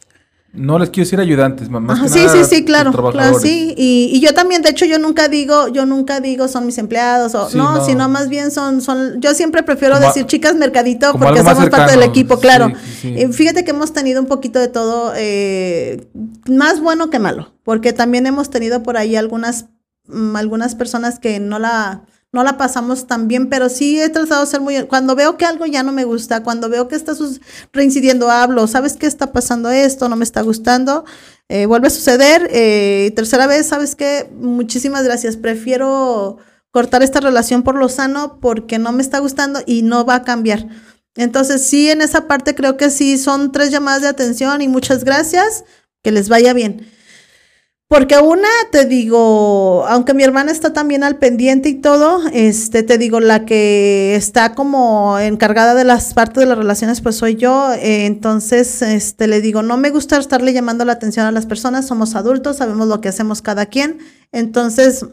No 0.54 0.78
les 0.78 0.90
quiero 0.90 1.06
decir 1.06 1.18
ayudantes, 1.18 1.70
más 1.70 1.82
Ajá, 1.98 2.02
que 2.02 2.08
sí, 2.10 2.18
nada 2.26 2.44
sí, 2.44 2.56
sí, 2.56 2.64
claro, 2.64 2.92
sí. 3.40 3.74
Y, 3.74 4.10
y 4.12 4.20
yo 4.20 4.34
también, 4.34 4.60
de 4.60 4.68
hecho, 4.68 4.84
yo 4.84 4.98
nunca 4.98 5.28
digo, 5.28 5.68
yo 5.68 5.86
nunca 5.86 6.20
digo 6.20 6.46
son 6.46 6.66
mis 6.66 6.76
empleados, 6.76 7.34
o 7.34 7.48
Sí, 7.48 7.56
no, 7.56 7.76
no. 7.76 7.84
sino 7.86 8.06
más 8.10 8.28
bien 8.28 8.50
son, 8.50 8.82
son, 8.82 9.18
yo 9.22 9.32
siempre 9.32 9.62
prefiero 9.62 9.94
Como 9.94 10.06
decir 10.06 10.26
chicas 10.26 10.54
mercadito 10.54 11.12
porque 11.18 11.42
somos 11.42 11.70
parte 11.70 11.92
del 11.92 12.02
equipo, 12.02 12.38
claro. 12.38 12.70
sí, 13.00 13.14
sí. 13.16 13.32
Fíjate 13.32 13.64
que 13.64 13.70
hemos 13.70 13.94
tenido 13.94 14.20
un 14.20 14.26
poquito 14.26 14.58
de 14.58 14.68
todo, 14.68 15.14
eh, 15.16 16.06
más 16.50 16.80
bueno 16.80 17.08
que 17.08 17.18
malo, 17.18 17.54
porque 17.64 17.94
también 17.94 18.26
hemos 18.26 18.50
tenido 18.50 18.82
por 18.82 18.98
ahí 18.98 19.16
algunas, 19.16 19.66
mm, 20.06 20.36
algunas 20.36 20.74
personas 20.74 21.18
que 21.18 21.40
no 21.40 21.58
la, 21.58 22.02
no 22.32 22.42
la 22.42 22.56
pasamos 22.56 23.06
tan 23.06 23.28
bien, 23.28 23.48
pero 23.50 23.68
sí 23.68 24.00
he 24.00 24.08
tratado 24.08 24.44
de 24.44 24.50
ser 24.50 24.60
muy, 24.62 24.82
cuando 24.84 25.14
veo 25.14 25.36
que 25.36 25.44
algo 25.44 25.66
ya 25.66 25.82
no 25.82 25.92
me 25.92 26.04
gusta, 26.04 26.42
cuando 26.42 26.70
veo 26.70 26.88
que 26.88 26.96
está 26.96 27.12
reincidiendo, 27.72 28.30
hablo, 28.30 28.66
¿sabes 28.66 28.96
qué 28.96 29.06
está 29.06 29.32
pasando 29.32 29.70
esto? 29.70 30.08
No 30.08 30.16
me 30.16 30.24
está 30.24 30.40
gustando, 30.40 31.04
eh, 31.48 31.66
vuelve 31.66 31.88
a 31.88 31.90
suceder, 31.90 32.48
eh, 32.50 33.12
tercera 33.14 33.46
vez, 33.46 33.66
¿sabes 33.66 33.94
qué? 33.94 34.30
Muchísimas 34.34 35.04
gracias, 35.04 35.36
prefiero 35.36 36.38
cortar 36.70 37.02
esta 37.02 37.20
relación 37.20 37.62
por 37.62 37.74
lo 37.74 37.90
sano 37.90 38.40
porque 38.40 38.78
no 38.78 38.92
me 38.92 39.02
está 39.02 39.18
gustando 39.18 39.60
y 39.66 39.82
no 39.82 40.06
va 40.06 40.16
a 40.16 40.22
cambiar. 40.22 40.68
Entonces, 41.14 41.62
sí, 41.62 41.90
en 41.90 42.00
esa 42.00 42.26
parte 42.26 42.54
creo 42.54 42.78
que 42.78 42.88
sí 42.88 43.18
son 43.18 43.52
tres 43.52 43.70
llamadas 43.70 44.00
de 44.00 44.08
atención 44.08 44.62
y 44.62 44.68
muchas 44.68 45.04
gracias, 45.04 45.64
que 46.02 46.10
les 46.10 46.30
vaya 46.30 46.54
bien. 46.54 46.90
Porque 47.92 48.16
una, 48.16 48.48
te 48.70 48.86
digo, 48.86 49.84
aunque 49.86 50.14
mi 50.14 50.22
hermana 50.22 50.50
está 50.50 50.72
también 50.72 51.04
al 51.04 51.18
pendiente 51.18 51.68
y 51.68 51.74
todo, 51.74 52.22
este, 52.32 52.82
te 52.82 52.96
digo, 52.96 53.20
la 53.20 53.44
que 53.44 54.14
está 54.16 54.54
como 54.54 55.18
encargada 55.18 55.74
de 55.74 55.84
las 55.84 56.14
partes 56.14 56.38
de 56.38 56.46
las 56.46 56.56
relaciones, 56.56 57.02
pues 57.02 57.16
soy 57.16 57.34
yo. 57.34 57.70
eh, 57.74 58.06
entonces, 58.06 58.80
este, 58.80 59.26
le 59.26 59.42
digo, 59.42 59.60
no 59.60 59.76
me 59.76 59.90
gusta 59.90 60.16
estarle 60.16 60.54
llamando 60.54 60.86
la 60.86 60.94
atención 60.94 61.26
a 61.26 61.32
las 61.32 61.44
personas, 61.44 61.86
somos 61.86 62.14
adultos, 62.14 62.56
sabemos 62.56 62.88
lo 62.88 63.02
que 63.02 63.10
hacemos 63.10 63.42
cada 63.42 63.66
quien. 63.66 63.98
Entonces, 64.32 65.04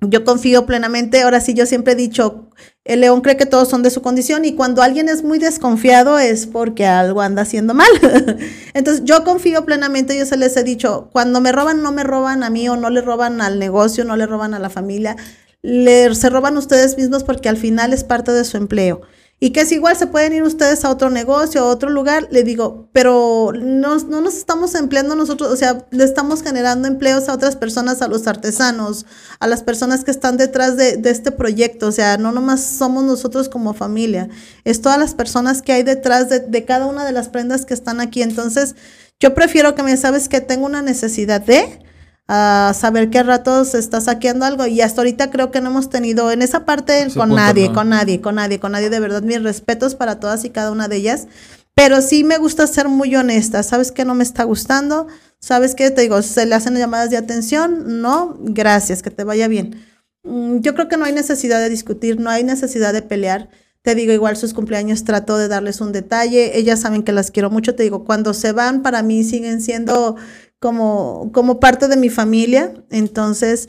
yo 0.00 0.24
confío 0.24 0.66
plenamente. 0.66 1.22
Ahora 1.22 1.40
sí, 1.40 1.54
yo 1.54 1.66
siempre 1.66 1.94
he 1.94 1.96
dicho, 1.96 2.50
el 2.84 3.00
león 3.00 3.20
cree 3.20 3.36
que 3.36 3.46
todos 3.46 3.68
son 3.68 3.82
de 3.82 3.90
su 3.90 4.02
condición 4.02 4.44
y 4.44 4.54
cuando 4.54 4.82
alguien 4.82 5.08
es 5.08 5.22
muy 5.22 5.38
desconfiado 5.38 6.18
es 6.18 6.46
porque 6.46 6.86
algo 6.86 7.20
anda 7.20 7.42
haciendo 7.42 7.74
mal. 7.74 7.88
Entonces, 8.74 9.04
yo 9.04 9.24
confío 9.24 9.64
plenamente, 9.64 10.16
yo 10.18 10.26
se 10.26 10.36
les 10.36 10.56
he 10.56 10.64
dicho, 10.64 11.08
cuando 11.12 11.40
me 11.40 11.52
roban, 11.52 11.82
no 11.82 11.92
me 11.92 12.04
roban 12.04 12.42
a 12.42 12.50
mí 12.50 12.68
o 12.68 12.76
no 12.76 12.90
le 12.90 13.00
roban 13.00 13.40
al 13.40 13.58
negocio, 13.58 14.04
no 14.04 14.16
le 14.16 14.26
roban 14.26 14.54
a 14.54 14.58
la 14.58 14.70
familia, 14.70 15.16
le, 15.62 16.14
se 16.14 16.30
roban 16.30 16.56
ustedes 16.56 16.96
mismos 16.96 17.24
porque 17.24 17.48
al 17.48 17.56
final 17.56 17.92
es 17.92 18.04
parte 18.04 18.32
de 18.32 18.44
su 18.44 18.56
empleo. 18.56 19.02
Y 19.38 19.50
que 19.50 19.60
es 19.60 19.72
igual, 19.72 19.94
se 19.96 20.06
pueden 20.06 20.32
ir 20.32 20.42
ustedes 20.42 20.82
a 20.86 20.90
otro 20.90 21.10
negocio, 21.10 21.60
a 21.60 21.66
otro 21.66 21.90
lugar, 21.90 22.26
le 22.30 22.42
digo, 22.42 22.88
pero 22.94 23.52
no, 23.54 23.98
no 23.98 24.22
nos 24.22 24.34
estamos 24.38 24.74
empleando 24.74 25.14
nosotros, 25.14 25.52
o 25.52 25.56
sea, 25.56 25.86
le 25.90 26.04
estamos 26.04 26.42
generando 26.42 26.88
empleos 26.88 27.28
a 27.28 27.34
otras 27.34 27.54
personas, 27.54 28.00
a 28.00 28.08
los 28.08 28.26
artesanos, 28.26 29.04
a 29.38 29.46
las 29.46 29.62
personas 29.62 30.04
que 30.04 30.10
están 30.10 30.38
detrás 30.38 30.78
de, 30.78 30.98
este 31.04 31.32
proyecto, 31.32 31.88
o 31.88 31.92
sea, 31.92 32.16
no 32.16 32.32
nomás 32.32 32.64
somos 32.64 33.04
nosotros 33.04 33.50
como 33.50 33.74
familia, 33.74 34.30
es 34.64 34.80
todas 34.80 34.98
las 34.98 35.14
personas 35.14 35.60
que 35.60 35.72
hay 35.72 35.82
detrás 35.82 36.30
de, 36.30 36.40
de 36.40 36.64
cada 36.64 36.86
una 36.86 37.04
de 37.04 37.12
las 37.12 37.28
prendas 37.28 37.66
que 37.66 37.74
están 37.74 38.00
aquí. 38.00 38.22
Entonces, 38.22 38.74
yo 39.20 39.34
prefiero 39.34 39.74
que 39.74 39.82
me 39.82 39.98
sabes 39.98 40.30
que 40.30 40.40
tengo 40.40 40.64
una 40.64 40.80
necesidad 40.80 41.42
de 41.42 41.85
a 42.28 42.72
saber 42.74 43.10
que 43.10 43.18
a 43.18 43.22
ratos 43.22 43.74
está 43.74 44.00
saqueando 44.00 44.44
algo 44.44 44.66
y 44.66 44.80
hasta 44.80 45.00
ahorita 45.00 45.30
creo 45.30 45.50
que 45.50 45.60
no 45.60 45.70
hemos 45.70 45.90
tenido 45.90 46.30
en 46.32 46.42
esa 46.42 46.64
parte 46.64 47.02
Ese 47.02 47.16
con 47.18 47.28
punto 47.28 47.36
nadie, 47.36 47.68
no. 47.68 47.74
con 47.74 47.88
nadie, 47.88 48.20
con 48.20 48.34
nadie, 48.34 48.58
con 48.58 48.72
nadie, 48.72 48.90
de 48.90 49.00
verdad 49.00 49.22
mis 49.22 49.42
respetos 49.42 49.94
para 49.94 50.18
todas 50.18 50.44
y 50.44 50.50
cada 50.50 50.72
una 50.72 50.88
de 50.88 50.96
ellas, 50.96 51.28
pero 51.74 52.02
sí 52.02 52.24
me 52.24 52.38
gusta 52.38 52.66
ser 52.66 52.88
muy 52.88 53.14
honesta, 53.14 53.62
sabes 53.62 53.92
que 53.92 54.04
no 54.04 54.14
me 54.14 54.24
está 54.24 54.44
gustando, 54.44 55.06
sabes 55.38 55.74
que 55.74 55.90
te 55.90 56.00
digo, 56.00 56.20
se 56.22 56.46
le 56.46 56.54
hacen 56.54 56.74
llamadas 56.74 57.10
de 57.10 57.16
atención, 57.16 58.00
no, 58.00 58.36
gracias, 58.40 59.02
que 59.02 59.10
te 59.10 59.22
vaya 59.24 59.46
bien. 59.46 59.84
Mm, 60.24 60.58
Yo 60.60 60.74
creo 60.74 60.88
que 60.88 60.96
no 60.96 61.04
hay 61.04 61.12
necesidad 61.12 61.60
de 61.60 61.68
discutir, 61.68 62.18
no 62.18 62.30
hay 62.30 62.42
necesidad 62.44 62.92
de 62.92 63.02
pelear. 63.02 63.48
Te 63.82 63.94
digo, 63.94 64.12
igual 64.12 64.36
sus 64.36 64.52
cumpleaños 64.52 65.04
trato 65.04 65.38
de 65.38 65.46
darles 65.46 65.80
un 65.80 65.92
detalle. 65.92 66.58
Ellas 66.58 66.80
saben 66.80 67.04
que 67.04 67.12
las 67.12 67.30
quiero 67.30 67.50
mucho. 67.50 67.76
Te 67.76 67.84
digo, 67.84 68.04
cuando 68.04 68.34
se 68.34 68.50
van, 68.50 68.82
para 68.82 69.02
mí 69.04 69.22
siguen 69.22 69.60
siendo 69.60 70.16
como, 70.60 71.30
como 71.32 71.60
parte 71.60 71.88
de 71.88 71.96
mi 71.96 72.10
familia. 72.10 72.74
Entonces, 72.90 73.68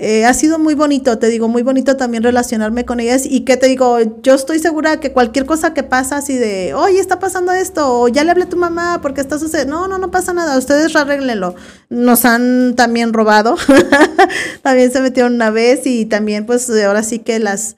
eh, 0.00 0.24
ha 0.24 0.32
sido 0.32 0.60
muy 0.60 0.74
bonito, 0.74 1.18
te 1.18 1.26
digo, 1.26 1.48
muy 1.48 1.62
bonito 1.62 1.96
también 1.96 2.22
relacionarme 2.22 2.84
con 2.84 3.00
ellas. 3.00 3.26
Y 3.26 3.40
que 3.40 3.56
te 3.56 3.66
digo, 3.66 3.98
yo 4.22 4.34
estoy 4.34 4.60
segura 4.60 5.00
que 5.00 5.12
cualquier 5.12 5.44
cosa 5.44 5.74
que 5.74 5.82
pasa, 5.82 6.18
así 6.18 6.36
de, 6.36 6.72
oye, 6.74 7.00
está 7.00 7.18
pasando 7.18 7.52
esto, 7.52 8.02
o 8.02 8.08
ya 8.08 8.22
le 8.22 8.30
hablé 8.30 8.44
a 8.44 8.48
tu 8.48 8.56
mamá 8.56 9.00
porque 9.02 9.20
está 9.20 9.40
sucediendo. 9.40 9.76
No, 9.76 9.88
no, 9.88 9.98
no 9.98 10.12
pasa 10.12 10.32
nada, 10.32 10.56
ustedes 10.56 10.94
arréglenlo. 10.94 11.56
Nos 11.88 12.24
han 12.24 12.74
también 12.76 13.12
robado. 13.12 13.56
también 14.62 14.92
se 14.92 15.00
metieron 15.00 15.34
una 15.34 15.50
vez 15.50 15.84
y 15.84 16.06
también, 16.06 16.46
pues, 16.46 16.70
ahora 16.70 17.02
sí 17.02 17.18
que 17.18 17.40
las 17.40 17.76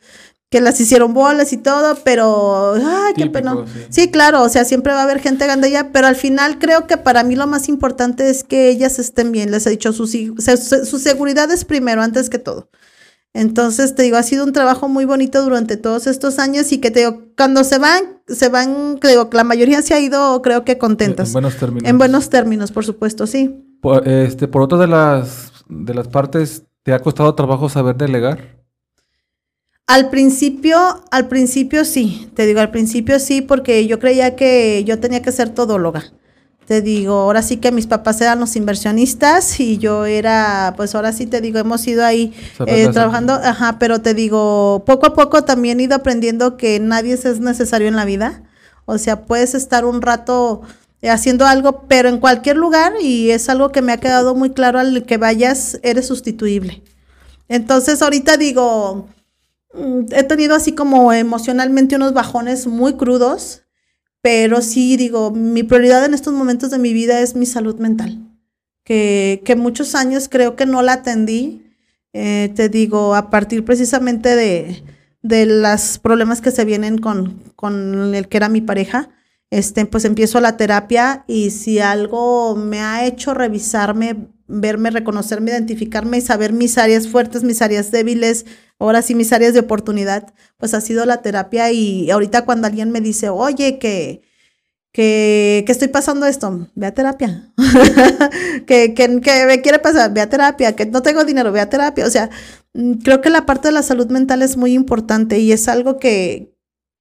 que 0.51 0.61
las 0.61 0.81
hicieron 0.81 1.15
bolas 1.15 1.53
y 1.53 1.59
todo, 1.59 1.97
pero 2.05 2.75
ay, 2.75 3.15
qué 3.15 3.27
pena. 3.27 3.65
sí. 3.67 3.81
Sí, 3.89 4.11
claro, 4.11 4.43
o 4.43 4.49
sea, 4.49 4.65
siempre 4.65 4.93
va 4.93 5.01
a 5.01 5.05
haber 5.05 5.21
gente 5.21 5.47
gandalla, 5.47 5.93
pero 5.93 6.09
al 6.09 6.17
final 6.17 6.59
creo 6.59 6.89
que 6.89 6.97
para 6.97 7.23
mí 7.23 7.37
lo 7.37 7.47
más 7.47 7.69
importante 7.69 8.29
es 8.29 8.43
que 8.43 8.69
ellas 8.69 8.99
estén 8.99 9.31
bien. 9.31 9.53
Les 9.53 9.65
he 9.67 9.71
dicho, 9.71 9.93
su, 9.93 10.09
su 10.09 10.99
seguridad 10.99 11.51
es 11.53 11.65
primero, 11.65 12.03
antes 12.03 12.29
que 12.29 12.41
todo. 12.41 12.69
Entonces, 13.33 13.95
te 13.95 14.03
digo, 14.03 14.17
ha 14.17 14.25
sido 14.25 14.45
un 14.45 14.53
trabajo 14.53 14.89
muy 14.89 15.05
bonito 15.05 15.41
durante 15.43 15.77
todos 15.77 16.09
estos 16.09 16.41
años 16.41 16.73
y 16.73 16.79
que 16.79 16.91
te 16.91 17.01
digo, 17.01 17.23
cuando 17.37 17.63
se 17.63 17.79
van, 17.79 18.21
se 18.27 18.49
van, 18.49 18.99
creo 18.99 19.31
que 19.31 19.37
la 19.37 19.45
mayoría 19.45 19.83
se 19.83 19.95
ha 19.95 20.01
ido, 20.01 20.43
creo 20.43 20.65
que 20.65 20.79
contentas. 20.79 21.29
En 21.29 21.33
buenos 21.35 21.57
términos. 21.57 21.89
En 21.89 21.99
buenos 21.99 22.29
términos, 22.29 22.73
por 22.73 22.85
supuesto, 22.85 23.29
sí. 23.29 23.65
Por, 23.81 24.07
este, 24.09 24.49
por 24.49 24.63
otra 24.63 24.79
de 24.79 24.89
las, 24.89 25.53
de 25.69 25.95
las 25.95 26.09
partes, 26.09 26.65
¿te 26.83 26.93
ha 26.93 26.99
costado 26.99 27.33
trabajo 27.37 27.69
saber 27.69 27.97
delegar? 27.97 28.60
Al 29.91 30.09
principio, 30.09 31.03
al 31.11 31.27
principio 31.27 31.85
sí, 31.85 32.31
te 32.37 32.47
digo, 32.47 32.61
al 32.61 32.71
principio 32.71 33.19
sí, 33.19 33.41
porque 33.41 33.89
yo 33.89 33.99
creía 33.99 34.37
que 34.37 34.85
yo 34.85 35.01
tenía 35.01 35.21
que 35.21 35.33
ser 35.33 35.49
todóloga. 35.49 36.05
Te 36.65 36.81
digo, 36.81 37.15
ahora 37.15 37.43
sí 37.43 37.57
que 37.57 37.73
mis 37.73 37.89
papás 37.89 38.21
eran 38.21 38.39
los 38.39 38.55
inversionistas 38.55 39.59
y 39.59 39.79
yo 39.79 40.07
era, 40.07 40.75
pues 40.77 40.95
ahora 40.95 41.13
sí 41.13 41.27
te 41.27 41.41
digo, 41.41 41.59
hemos 41.59 41.85
ido 41.89 42.05
ahí 42.05 42.33
eh, 42.69 42.83
hacer. 42.83 42.93
trabajando, 42.93 43.33
ajá, 43.33 43.81
pero 43.81 44.01
te 44.01 44.15
digo, 44.15 44.85
poco 44.87 45.09
a 45.09 45.15
poco 45.15 45.43
también 45.43 45.81
he 45.81 45.83
ido 45.83 45.97
aprendiendo 45.97 46.57
que 46.57 46.79
nadie 46.79 47.15
es 47.15 47.41
necesario 47.41 47.89
en 47.89 47.97
la 47.97 48.05
vida. 48.05 48.45
O 48.85 48.97
sea, 48.97 49.23
puedes 49.23 49.57
estar 49.57 49.85
un 49.85 50.03
rato 50.03 50.63
haciendo 51.03 51.47
algo, 51.47 51.89
pero 51.89 52.09
en 52.09 52.19
cualquier 52.19 52.57
lugar 52.59 52.93
y 53.03 53.31
es 53.33 53.49
algo 53.49 53.73
que 53.73 53.83
me 53.83 53.91
ha 53.91 53.97
quedado 53.97 54.37
muy 54.37 54.51
claro 54.51 54.79
al 54.79 55.03
que 55.03 55.17
vayas, 55.17 55.81
eres 55.83 56.07
sustituible. 56.07 56.81
Entonces 57.49 58.01
ahorita 58.03 58.37
digo, 58.37 59.09
he 59.75 60.23
tenido 60.25 60.55
así 60.55 60.73
como 60.73 61.13
emocionalmente 61.13 61.97
unos 61.97 62.13
bajones 62.13 62.67
muy 62.67 62.95
crudos, 62.95 63.63
pero 64.23 64.63
sí 64.63 64.97
digo, 64.97 65.31
mi 65.31 65.63
prioridad 65.63 66.05
en 66.05 66.15
estos 66.15 66.35
momentos 66.35 66.71
de 66.71 66.79
mi 66.79 66.93
vida 66.93 67.21
es 67.21 67.35
mi 67.37 67.47
salud 67.47 67.77
mental. 67.79 68.19
que, 68.85 69.43
que 69.45 69.57
muchos 69.57 69.95
años 69.95 70.29
creo 70.29 70.57
que 70.57 70.67
no 70.67 70.83
la 70.83 70.95
atendí. 70.95 71.63
Eh, 72.13 72.51
te 72.57 72.69
digo, 72.69 73.15
a 73.15 73.31
partir 73.31 73.65
precisamente 73.65 74.35
de, 74.35 74.83
de 75.23 75.47
los 75.47 75.99
problemas 75.99 76.41
que 76.41 76.51
se 76.51 76.65
vienen 76.65 76.99
con, 76.99 77.41
con 77.57 78.15
el 78.15 78.29
que 78.29 78.37
era 78.39 78.49
mi 78.49 78.61
pareja, 78.61 79.11
este, 79.51 79.87
pues 79.87 80.05
empiezo 80.05 80.41
la 80.41 80.57
terapia 80.57 81.25
y 81.29 81.51
si 81.51 81.79
algo 81.81 82.57
me 82.57 82.81
ha 82.81 83.05
hecho 83.07 83.35
revisarme, 83.35 84.29
verme, 84.51 84.91
reconocerme, 84.91 85.53
identificarme 85.53 86.19
y 86.19 86.21
saber 86.21 86.53
mis 86.53 86.77
áreas 86.79 87.09
fuertes, 87.09 87.45
mis 87.45 87.63
áreas 87.63 87.91
débiles, 87.91 88.47
ahora 88.79 89.03
sí 89.03 89.15
mis 89.15 89.33
áreas 89.33 89.55
de 89.55 89.61
oportunidad, 89.61 90.35
pues 90.59 90.75
ha 90.75 90.81
sido 90.81 91.07
la 91.07 91.23
terapia 91.23 91.71
y 91.71 92.11
ahorita 92.11 92.45
cuando 92.45 92.67
alguien 92.67 92.91
me 92.91 93.01
dice, 93.01 93.29
oye, 93.29 93.79
que, 93.79 94.23
que, 94.93 95.63
que 95.67 95.73
estoy 95.73 95.89
pasando 95.89 96.27
esto, 96.27 96.69
ve 96.75 96.87
a 96.87 96.95
terapia. 96.95 97.53
que, 98.67 98.95
que, 98.95 99.21
que, 99.21 99.47
me 99.47 99.61
quiere 99.61 99.79
pasar, 99.79 100.13
ve 100.13 100.21
a 100.21 100.29
terapia. 100.29 100.75
Que 100.75 100.87
no 100.87 101.03
tengo 101.03 101.25
dinero, 101.25 101.53
ve 101.53 101.61
a 101.61 101.71
terapia. 101.71 102.07
O 102.07 102.11
sea, 102.11 102.31
mm, 102.75 102.95
creo 103.05 103.21
que 103.21 103.31
la 103.31 103.47
parte 103.47 103.69
de 103.69 103.73
la 103.73 103.83
salud 103.83 104.09
mental 104.09 104.43
es 104.43 104.57
muy 104.57 104.73
importante 104.73 105.39
y 105.39 105.53
es 105.53 105.69
algo 105.69 105.99
que, 105.99 106.50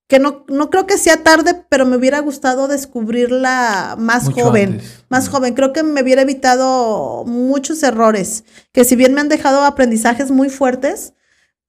que 0.09 0.17
no, 0.17 0.43
no 0.47 0.71
creo 0.71 0.87
que 0.87 0.97
sea 0.97 1.21
tarde, 1.21 1.63
pero 1.69 1.85
me 1.85 1.95
hubiera 1.95 2.19
gustado 2.19 2.67
descubrirla 2.67 3.95
más 3.99 4.27
joven. 4.33 4.81
Más 5.07 5.29
joven. 5.29 5.53
Creo 5.53 5.71
que 5.71 5.83
me 5.83 6.01
hubiera 6.01 6.23
evitado 6.23 7.23
muchos 7.25 7.83
errores, 7.83 8.43
que 8.71 8.85
si 8.85 8.95
bien 8.95 9.13
me 9.13 9.21
han 9.21 9.29
dejado 9.29 9.63
aprendizajes 9.63 10.31
muy 10.31 10.49
fuertes, 10.49 11.13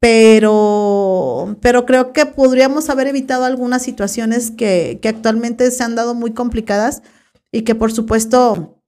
pero, 0.01 1.59
pero 1.61 1.85
creo 1.85 2.15
que 2.15 2.25
podríamos 2.25 2.89
haber 2.89 3.09
evitado 3.09 3.45
algunas 3.45 3.83
situaciones 3.83 4.51
que, 4.51 5.01
que 5.03 5.11
actualmente 5.11 5.71
se 5.71 5.85
han 5.85 5.95
dado 5.95 6.15
muy 6.15 6.33
complicadas 6.33 7.03
y 7.53 7.61
que 7.63 7.75
por 7.75 7.93
supuesto 7.93 8.80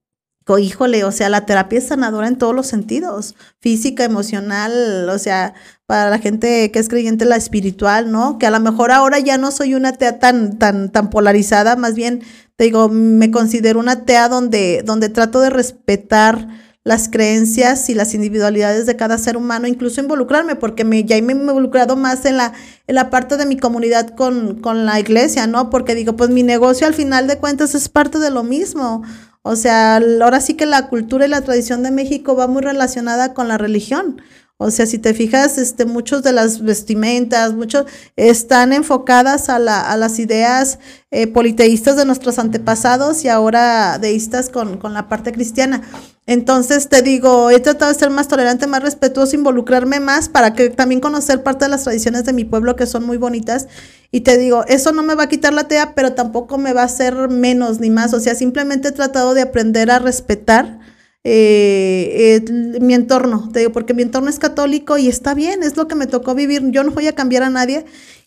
híjole, 0.59 1.03
o 1.03 1.11
sea, 1.11 1.29
la 1.29 1.45
terapia 1.45 1.79
es 1.79 1.87
sanadora 1.87 2.27
en 2.27 2.37
todos 2.37 2.53
los 2.53 2.67
sentidos, 2.67 3.35
física, 3.59 4.03
emocional, 4.03 5.09
o 5.09 5.17
sea, 5.17 5.53
para 5.85 6.09
la 6.09 6.19
gente 6.19 6.69
que 6.71 6.79
es 6.79 6.89
creyente, 6.89 7.25
la 7.25 7.35
espiritual, 7.35 8.11
¿no? 8.11 8.37
Que 8.37 8.47
a 8.47 8.51
lo 8.51 8.59
mejor 8.59 8.91
ahora 8.91 9.19
ya 9.19 9.37
no 9.37 9.51
soy 9.51 9.75
una 9.75 9.89
atea 9.89 10.19
tan, 10.19 10.59
tan, 10.59 10.91
tan 10.91 11.09
polarizada, 11.09 11.75
más 11.75 11.95
bien, 11.95 12.21
te 12.55 12.65
digo, 12.65 12.89
me 12.89 13.31
considero 13.31 13.79
una 13.79 13.93
atea 13.93 14.29
donde, 14.29 14.83
donde 14.85 15.09
trato 15.09 15.39
de 15.39 15.49
respetar 15.49 16.47
las 16.83 17.07
creencias 17.07 17.89
y 17.89 17.93
las 17.93 18.13
individualidades 18.13 18.85
de 18.85 18.97
cada 18.97 19.17
ser 19.17 19.37
humano, 19.37 19.67
incluso 19.67 20.01
involucrarme, 20.01 20.55
porque 20.55 20.83
me, 20.83 21.05
ya 21.05 21.21
me 21.21 21.31
he 21.31 21.35
involucrado 21.35 21.95
más 21.95 22.25
en 22.25 22.35
la, 22.37 22.53
en 22.87 22.95
la 22.95 23.09
parte 23.09 23.37
de 23.37 23.45
mi 23.45 23.57
comunidad 23.57 24.09
con, 24.09 24.59
con 24.59 24.85
la 24.85 24.99
iglesia, 24.99 25.47
¿no? 25.47 25.69
Porque 25.69 25.95
digo, 25.95 26.17
pues 26.17 26.29
mi 26.29 26.43
negocio 26.43 26.85
al 26.85 26.93
final 26.93 27.27
de 27.27 27.37
cuentas 27.37 27.73
es 27.73 27.87
parte 27.87 28.19
de 28.19 28.31
lo 28.31 28.43
mismo. 28.43 29.03
O 29.45 29.57
sea, 29.57 29.97
ahora 29.97 30.39
sí 30.39 30.53
que 30.53 30.65
la 30.65 30.87
cultura 30.87 31.25
y 31.25 31.29
la 31.29 31.41
tradición 31.41 31.83
de 31.83 31.91
México 31.91 32.35
va 32.35 32.47
muy 32.47 32.61
relacionada 32.61 33.33
con 33.33 33.49
la 33.49 33.57
religión. 33.57 34.21
O 34.63 34.71
sea, 34.71 34.85
si 34.85 34.97
te 34.97 35.13
fijas, 35.13 35.57
este, 35.57 35.85
muchos 35.85 36.23
de 36.23 36.31
las 36.31 36.61
vestimentas, 36.61 37.53
muchos 37.53 37.85
están 38.15 38.71
enfocadas 38.71 39.49
a, 39.49 39.59
la, 39.59 39.95
las 39.97 40.19
ideas 40.19 40.79
eh, 41.11 41.27
politeístas 41.27 41.97
de 41.97 42.05
nuestros 42.05 42.39
antepasados 42.39 43.25
y 43.25 43.29
ahora 43.29 43.99
deístas 43.99 44.49
con, 44.49 44.77
con, 44.77 44.93
la 44.93 45.09
parte 45.09 45.33
cristiana. 45.33 45.81
Entonces 46.25 46.87
te 46.87 47.01
digo, 47.01 47.49
he 47.49 47.59
tratado 47.59 47.91
de 47.91 47.99
ser 47.99 48.09
más 48.09 48.29
tolerante, 48.29 48.65
más 48.65 48.81
respetuoso, 48.81 49.35
involucrarme 49.35 49.99
más 49.99 50.29
para 50.29 50.53
que 50.53 50.69
también 50.69 51.01
conocer 51.01 51.43
parte 51.43 51.65
de 51.65 51.69
las 51.69 51.83
tradiciones 51.83 52.23
de 52.23 52.31
mi 52.31 52.45
pueblo 52.45 52.77
que 52.77 52.85
son 52.85 53.05
muy 53.05 53.17
bonitas. 53.17 53.67
Y 54.11 54.21
te 54.21 54.37
digo, 54.37 54.63
eso 54.67 54.93
no 54.93 55.03
me 55.03 55.15
va 55.15 55.23
a 55.23 55.29
quitar 55.29 55.53
la 55.53 55.67
tea, 55.67 55.93
pero 55.95 56.13
tampoco 56.13 56.57
me 56.57 56.71
va 56.71 56.83
a 56.83 56.85
hacer 56.85 57.29
menos 57.29 57.81
ni 57.81 57.89
más. 57.89 58.13
O 58.13 58.21
sea, 58.21 58.35
simplemente 58.35 58.87
he 58.87 58.91
tratado 58.93 59.33
de 59.33 59.41
aprender 59.41 59.91
a 59.91 59.99
respetar 59.99 60.79
eh, 61.23 62.43
mi 62.81 62.93
entorno, 62.93 63.49
te 63.51 63.59
digo, 63.59 63.71
porque 63.71 63.93
mi 63.93 64.01
entorno 64.01 64.29
es 64.29 64.39
católico 64.39 64.97
y 64.97 65.07
está 65.07 65.33
bien, 65.33 65.63
es 65.63 65.77
lo 65.77 65.87
que 65.87 65.95
me 65.95 66.07
tocó 66.07 66.35
vivir, 66.35 66.63
yo 66.71 66.83
no 66.83 66.91
voy 66.91 67.07
a 67.07 67.15
cambiar 67.15 67.43
a 67.43 67.49
nadie 67.49 67.85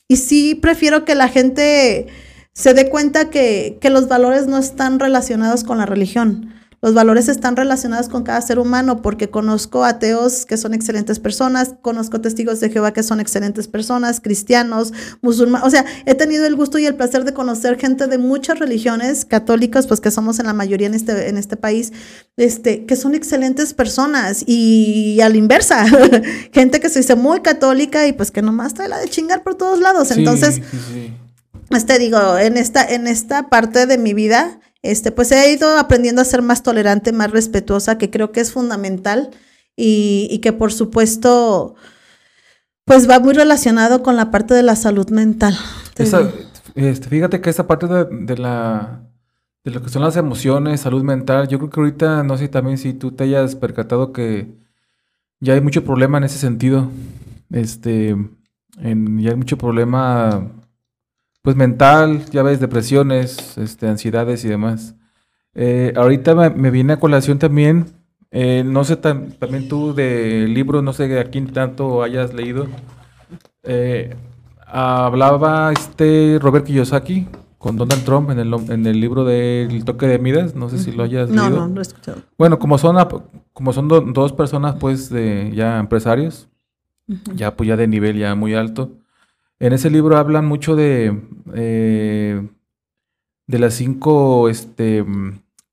y 0.08 0.16
sí 0.16 0.54
prefiero 0.54 1.04
que 1.04 1.14
la 1.14 1.28
gente 1.28 2.06
se 2.52 2.72
dé 2.72 2.88
cuenta 2.88 3.28
que, 3.28 3.76
que 3.80 3.90
los 3.90 4.08
valores 4.08 4.46
no 4.46 4.56
están 4.56 4.98
relacionados 4.98 5.62
con 5.62 5.78
la 5.78 5.86
religión. 5.86 6.55
Los 6.82 6.92
valores 6.92 7.28
están 7.28 7.56
relacionados 7.56 8.08
con 8.08 8.22
cada 8.22 8.40
ser 8.42 8.58
humano 8.58 9.00
porque 9.00 9.30
conozco 9.30 9.84
ateos 9.84 10.44
que 10.44 10.56
son 10.56 10.74
excelentes 10.74 11.18
personas, 11.18 11.74
conozco 11.80 12.20
testigos 12.20 12.60
de 12.60 12.70
Jehová 12.70 12.92
que 12.92 13.02
son 13.02 13.18
excelentes 13.18 13.66
personas, 13.66 14.20
cristianos, 14.20 14.92
musulmanes, 15.22 15.66
o 15.66 15.70
sea, 15.70 15.84
he 16.04 16.14
tenido 16.14 16.46
el 16.46 16.54
gusto 16.54 16.78
y 16.78 16.86
el 16.86 16.94
placer 16.94 17.24
de 17.24 17.32
conocer 17.32 17.78
gente 17.78 18.06
de 18.06 18.18
muchas 18.18 18.58
religiones 18.58 19.24
católicas, 19.24 19.86
pues 19.86 20.00
que 20.00 20.10
somos 20.10 20.38
en 20.38 20.46
la 20.46 20.52
mayoría 20.52 20.86
en 20.86 20.94
este, 20.94 21.28
en 21.28 21.38
este 21.38 21.56
país, 21.56 21.92
este, 22.36 22.84
que 22.84 22.96
son 22.96 23.14
excelentes 23.14 23.72
personas 23.72 24.44
y, 24.46 25.20
a 25.22 25.28
la 25.28 25.36
inversa, 25.36 25.86
gente 26.52 26.80
que 26.80 26.88
se 26.88 27.00
dice 27.00 27.16
muy 27.16 27.40
católica 27.40 28.06
y 28.06 28.12
pues 28.12 28.30
que 28.30 28.42
nomás 28.42 28.74
trae 28.74 28.88
la 28.88 28.98
de 28.98 29.08
chingar 29.08 29.42
por 29.42 29.54
todos 29.54 29.80
lados. 29.80 30.10
Entonces, 30.10 30.60
este 31.70 31.98
digo, 31.98 32.38
en 32.38 32.56
esta, 32.56 32.84
en 32.84 33.06
esta 33.06 33.48
parte 33.48 33.86
de 33.86 33.98
mi 33.98 34.14
vida, 34.14 34.60
este, 34.82 35.12
pues 35.12 35.32
he 35.32 35.52
ido 35.52 35.78
aprendiendo 35.78 36.22
a 36.22 36.24
ser 36.24 36.42
más 36.42 36.62
tolerante, 36.62 37.12
más 37.12 37.30
respetuosa, 37.30 37.98
que 37.98 38.10
creo 38.10 38.32
que 38.32 38.40
es 38.40 38.52
fundamental 38.52 39.30
y, 39.76 40.38
que 40.42 40.52
por 40.52 40.72
supuesto, 40.72 41.74
pues 42.84 43.08
va 43.08 43.18
muy 43.18 43.34
relacionado 43.34 44.02
con 44.02 44.16
la 44.16 44.30
parte 44.30 44.54
de 44.54 44.62
la 44.62 44.76
salud 44.76 45.10
mental. 45.10 45.56
este, 46.74 47.08
fíjate 47.08 47.40
que 47.40 47.50
esa 47.50 47.66
parte 47.66 47.86
de, 47.86 48.38
la 48.38 49.02
de 49.64 49.70
lo 49.70 49.82
que 49.82 49.88
son 49.88 50.02
las 50.02 50.16
emociones, 50.16 50.80
salud 50.80 51.02
mental, 51.02 51.48
yo 51.48 51.58
creo 51.58 51.70
que 51.70 51.80
ahorita, 51.80 52.22
no 52.22 52.38
sé 52.38 52.48
también 52.48 52.78
si 52.78 52.92
tú 52.92 53.12
te 53.12 53.24
hayas 53.24 53.56
percatado 53.56 54.12
que 54.12 54.54
ya 55.40 55.54
hay 55.54 55.60
mucho 55.60 55.84
problema 55.84 56.18
en 56.18 56.24
ese 56.24 56.38
sentido. 56.38 56.90
Este, 57.50 58.16
en, 58.80 59.18
ya 59.18 59.30
hay 59.30 59.36
mucho 59.36 59.58
problema 59.58 60.50
pues 61.46 61.54
mental, 61.54 62.24
ya 62.32 62.42
ves, 62.42 62.58
depresiones, 62.58 63.56
este, 63.56 63.86
ansiedades 63.86 64.44
y 64.44 64.48
demás. 64.48 64.96
Eh, 65.54 65.92
ahorita 65.94 66.34
me, 66.34 66.72
viene 66.72 66.94
a 66.94 66.98
colación 66.98 67.38
también, 67.38 67.86
eh, 68.32 68.64
no 68.66 68.82
sé, 68.82 68.96
también 68.96 69.68
tú 69.68 69.94
de 69.94 70.48
libros, 70.48 70.82
no 70.82 70.92
sé 70.92 71.20
a 71.20 71.24
quién 71.26 71.52
tanto 71.52 72.02
hayas 72.02 72.34
leído, 72.34 72.66
eh, 73.62 74.16
hablaba 74.66 75.70
este 75.70 76.40
Robert 76.42 76.66
Kiyosaki 76.66 77.28
con 77.58 77.76
Donald 77.76 78.02
Trump 78.02 78.30
en 78.30 78.40
el, 78.40 78.52
en 78.52 78.84
el 78.84 79.00
libro 79.00 79.24
del 79.24 79.84
toque 79.84 80.08
de 80.08 80.18
Midas, 80.18 80.56
no 80.56 80.68
sé 80.68 80.78
si 80.78 80.90
lo 80.90 81.04
hayas 81.04 81.30
leído. 81.30 81.48
No, 81.48 81.56
no, 81.58 81.68
no 81.68 81.80
he 81.80 81.82
escuchado. 81.82 82.22
Bueno, 82.36 82.58
como 82.58 82.76
son, 82.76 82.96
como 83.52 83.72
son 83.72 83.86
dos 83.86 84.32
personas 84.32 84.74
pues 84.80 85.10
de 85.10 85.52
ya 85.54 85.78
empresarios, 85.78 86.48
ya 87.36 87.54
pues 87.54 87.68
ya 87.68 87.76
de 87.76 87.86
nivel 87.86 88.18
ya 88.18 88.34
muy 88.34 88.54
alto, 88.54 88.90
en 89.58 89.72
ese 89.72 89.90
libro 89.90 90.16
hablan 90.16 90.46
mucho 90.46 90.76
de, 90.76 91.20
eh, 91.54 92.48
de 93.46 93.58
las 93.58 93.74
cinco 93.74 94.48
este, 94.48 95.04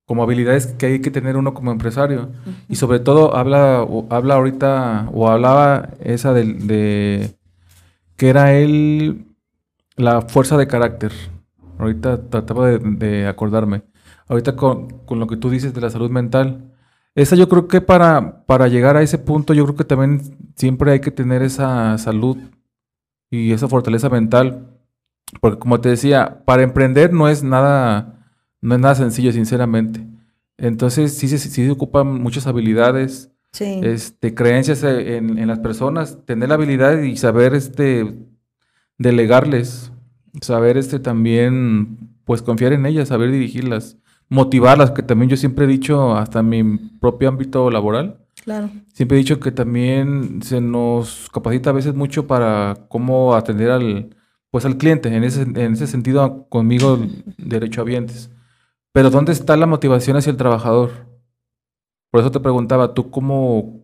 como 0.06 0.22
habilidades 0.22 0.66
que 0.66 0.86
hay 0.86 1.00
que 1.00 1.10
tener 1.10 1.36
uno 1.36 1.54
como 1.54 1.72
empresario. 1.72 2.30
Y 2.68 2.76
sobre 2.76 3.00
todo 3.00 3.36
habla, 3.36 3.86
habla 4.10 4.34
ahorita, 4.34 5.08
o 5.12 5.28
hablaba 5.28 5.90
esa 6.00 6.32
de, 6.32 7.34
que 8.16 8.28
era 8.28 8.52
él 8.52 9.26
la 9.96 10.22
fuerza 10.22 10.56
de 10.56 10.66
carácter. 10.66 11.12
Ahorita 11.78 12.28
trataba 12.28 12.68
de, 12.70 13.26
acordarme. 13.26 13.82
Ahorita 14.28 14.56
con, 14.56 15.00
con, 15.00 15.20
lo 15.20 15.26
que 15.26 15.36
tú 15.36 15.50
dices 15.50 15.74
de 15.74 15.80
la 15.80 15.90
salud 15.90 16.10
mental. 16.10 16.70
Esa 17.14 17.36
yo 17.36 17.48
creo 17.48 17.68
que 17.68 17.80
para, 17.80 18.44
para 18.46 18.68
llegar 18.68 18.96
a 18.96 19.02
ese 19.02 19.18
punto, 19.18 19.54
yo 19.54 19.64
creo 19.64 19.76
que 19.76 19.84
también 19.84 20.20
siempre 20.56 20.92
hay 20.92 21.00
que 21.00 21.10
tener 21.10 21.42
esa 21.42 21.96
salud 21.98 22.38
y 23.34 23.52
esa 23.52 23.68
fortaleza 23.68 24.08
mental. 24.08 24.70
Porque 25.40 25.58
como 25.58 25.80
te 25.80 25.88
decía, 25.88 26.42
para 26.44 26.62
emprender 26.62 27.12
no 27.12 27.28
es 27.28 27.42
nada, 27.42 28.28
no 28.60 28.74
es 28.74 28.80
nada 28.80 28.94
sencillo, 28.94 29.32
sinceramente. 29.32 30.06
Entonces 30.56 31.16
sí, 31.16 31.28
sí, 31.28 31.38
sí 31.38 31.50
se 31.50 31.70
ocupan 31.70 32.22
muchas 32.22 32.46
habilidades, 32.46 33.30
este, 33.60 34.34
creencias 34.34 34.82
en, 34.82 35.38
en, 35.38 35.48
las 35.48 35.60
personas, 35.60 36.18
tener 36.26 36.48
la 36.48 36.56
habilidad 36.56 36.98
y 37.02 37.16
saber 37.16 37.54
este, 37.54 38.16
delegarles, 38.98 39.92
saber 40.40 40.76
este, 40.76 40.98
también 40.98 42.18
pues 42.24 42.42
confiar 42.42 42.72
en 42.72 42.86
ellas, 42.86 43.08
saber 43.08 43.30
dirigirlas, 43.30 43.98
motivarlas, 44.28 44.90
que 44.90 45.02
también 45.02 45.30
yo 45.30 45.36
siempre 45.36 45.66
he 45.66 45.68
dicho 45.68 46.16
hasta 46.16 46.40
en 46.40 46.48
mi 46.48 46.78
propio 47.00 47.28
ámbito 47.28 47.70
laboral, 47.70 48.23
Claro. 48.44 48.70
Siempre 48.92 49.16
he 49.16 49.20
dicho 49.20 49.40
que 49.40 49.50
también 49.50 50.42
se 50.42 50.60
nos 50.60 51.30
capacita 51.32 51.70
a 51.70 51.72
veces 51.72 51.94
mucho 51.94 52.26
para 52.26 52.86
cómo 52.88 53.34
atender 53.34 53.70
al, 53.70 54.14
pues 54.50 54.66
al 54.66 54.76
cliente, 54.76 55.08
en 55.08 55.24
ese, 55.24 55.42
en 55.42 55.72
ese 55.72 55.86
sentido 55.86 56.46
conmigo 56.48 56.98
derechohabientes. 57.38 58.30
Pero 58.92 59.10
¿dónde 59.10 59.32
está 59.32 59.56
la 59.56 59.66
motivación 59.66 60.16
hacia 60.16 60.30
el 60.30 60.36
trabajador? 60.36 60.90
Por 62.10 62.20
eso 62.20 62.30
te 62.30 62.38
preguntaba, 62.38 62.94
¿tú 62.94 63.10
cómo, 63.10 63.82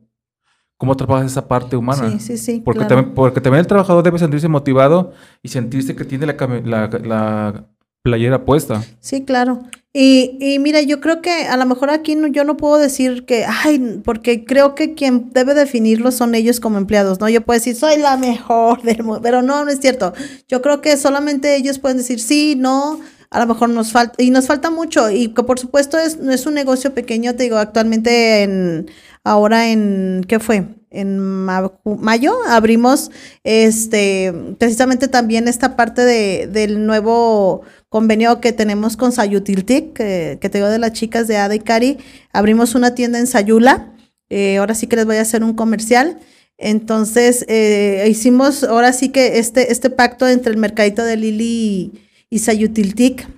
cómo 0.77 0.97
trabajas 0.97 1.33
esa 1.33 1.49
parte 1.49 1.75
humana? 1.75 2.11
Sí, 2.11 2.21
sí, 2.21 2.39
sí. 2.39 2.63
Porque, 2.65 2.85
también, 2.85 3.15
porque 3.15 3.41
también 3.41 3.61
el 3.61 3.67
trabajador 3.67 4.05
debe 4.05 4.21
sentirse 4.21 4.47
motivado 4.47 5.13
y 5.43 5.49
sentirse 5.49 5.97
que 5.97 6.05
tiene 6.05 6.27
la, 6.27 6.87
la, 7.03 7.67
playera 8.03 8.45
puesta. 8.45 8.83
Sí, 9.01 9.25
claro. 9.25 9.63
Y, 9.93 10.37
y 10.41 10.61
mira, 10.61 10.81
yo 10.83 11.01
creo 11.01 11.21
que 11.21 11.47
a 11.47 11.57
lo 11.57 11.67
mejor 11.67 11.91
aquí 11.91 12.15
no, 12.15 12.29
yo 12.29 12.45
no 12.45 12.57
puedo 12.57 12.79
decir 12.79 13.25
que, 13.25 13.45
ay, 13.45 14.01
porque 14.05 14.45
creo 14.45 14.77
que 14.77 14.95
quien 14.95 15.31
debe 15.33 15.53
definirlo 15.53 16.13
son 16.13 16.37
ellos 16.37 16.61
como 16.61 16.79
empleados, 16.79 17.19
¿no? 17.19 17.29
Yo 17.29 17.41
puedo 17.41 17.59
decir, 17.59 17.75
soy 17.75 17.99
la 17.99 18.17
mejor 18.17 18.83
del 18.83 19.03
mundo, 19.03 19.21
pero 19.21 19.43
no, 19.43 19.65
no 19.65 19.71
es 19.71 19.81
cierto. 19.81 20.13
Yo 20.49 20.63
creo 20.63 20.81
que 20.81 20.97
solamente 20.97 21.57
ellos 21.57 21.81
pueden 21.81 21.99
decir 21.99 22.21
sí, 22.21 22.55
no, 22.57 23.01
a 23.31 23.39
lo 23.39 23.47
mejor 23.47 23.71
nos 23.71 23.93
falta, 23.93 24.23
y 24.23 24.31
nos 24.31 24.47
falta 24.47 24.71
mucho, 24.71 25.11
y 25.11 25.29
que 25.29 25.43
por 25.43 25.59
supuesto 25.59 25.99
es, 25.99 26.19
no 26.19 26.33
es 26.33 26.47
un 26.47 26.55
negocio 26.55 26.95
pequeño, 26.95 27.35
te 27.37 27.45
digo, 27.45 27.59
actualmente 27.59 28.43
en, 28.43 28.91
ahora 29.25 29.69
en, 29.71 30.25
¿qué 30.29 30.41
fue? 30.41 30.65
En 30.91 31.21
mayo 31.21 32.35
abrimos 32.49 33.13
este 33.45 34.35
precisamente 34.59 35.07
también 35.07 35.47
esta 35.47 35.77
parte 35.77 36.03
de, 36.03 36.49
del 36.49 36.85
nuevo 36.85 37.63
convenio 37.89 38.41
que 38.41 38.53
tenemos 38.53 38.97
con 38.97 39.13
Sayutiltic, 39.13 39.93
que, 39.93 40.39
que 40.41 40.49
te 40.49 40.59
digo 40.59 40.69
de 40.69 40.81
las 40.81 40.93
chicas 40.93 41.29
de 41.29 41.37
Ada 41.37 41.55
y 41.55 41.61
Cari. 41.61 41.99
Abrimos 42.33 42.75
una 42.75 42.97
tienda 42.97 43.21
en 43.21 43.29
Sayula. 43.29 43.93
Eh, 44.31 44.59
ahora 44.59 44.75
sí 44.75 44.89
que 44.89 44.97
les 44.97 45.07
voy 45.07 45.17
a 45.17 45.23
hacer 45.23 45.45
un 45.45 45.55
comercial. 45.55 46.19
Entonces, 46.57 47.45
eh, 47.49 48.07
hicimos 48.09 48.65
ahora 48.65 48.93
sí 48.93 49.09
que 49.11 49.39
este, 49.39 49.73
este 49.73 49.91
pacto 49.91 50.29
entre 50.29 50.53
el 50.53 50.59
mercadito 50.59 51.03
de 51.05 51.17
Lili 51.17 51.45
y, 51.45 52.01
y 52.31 52.39
Sayutiltic. 52.39 53.29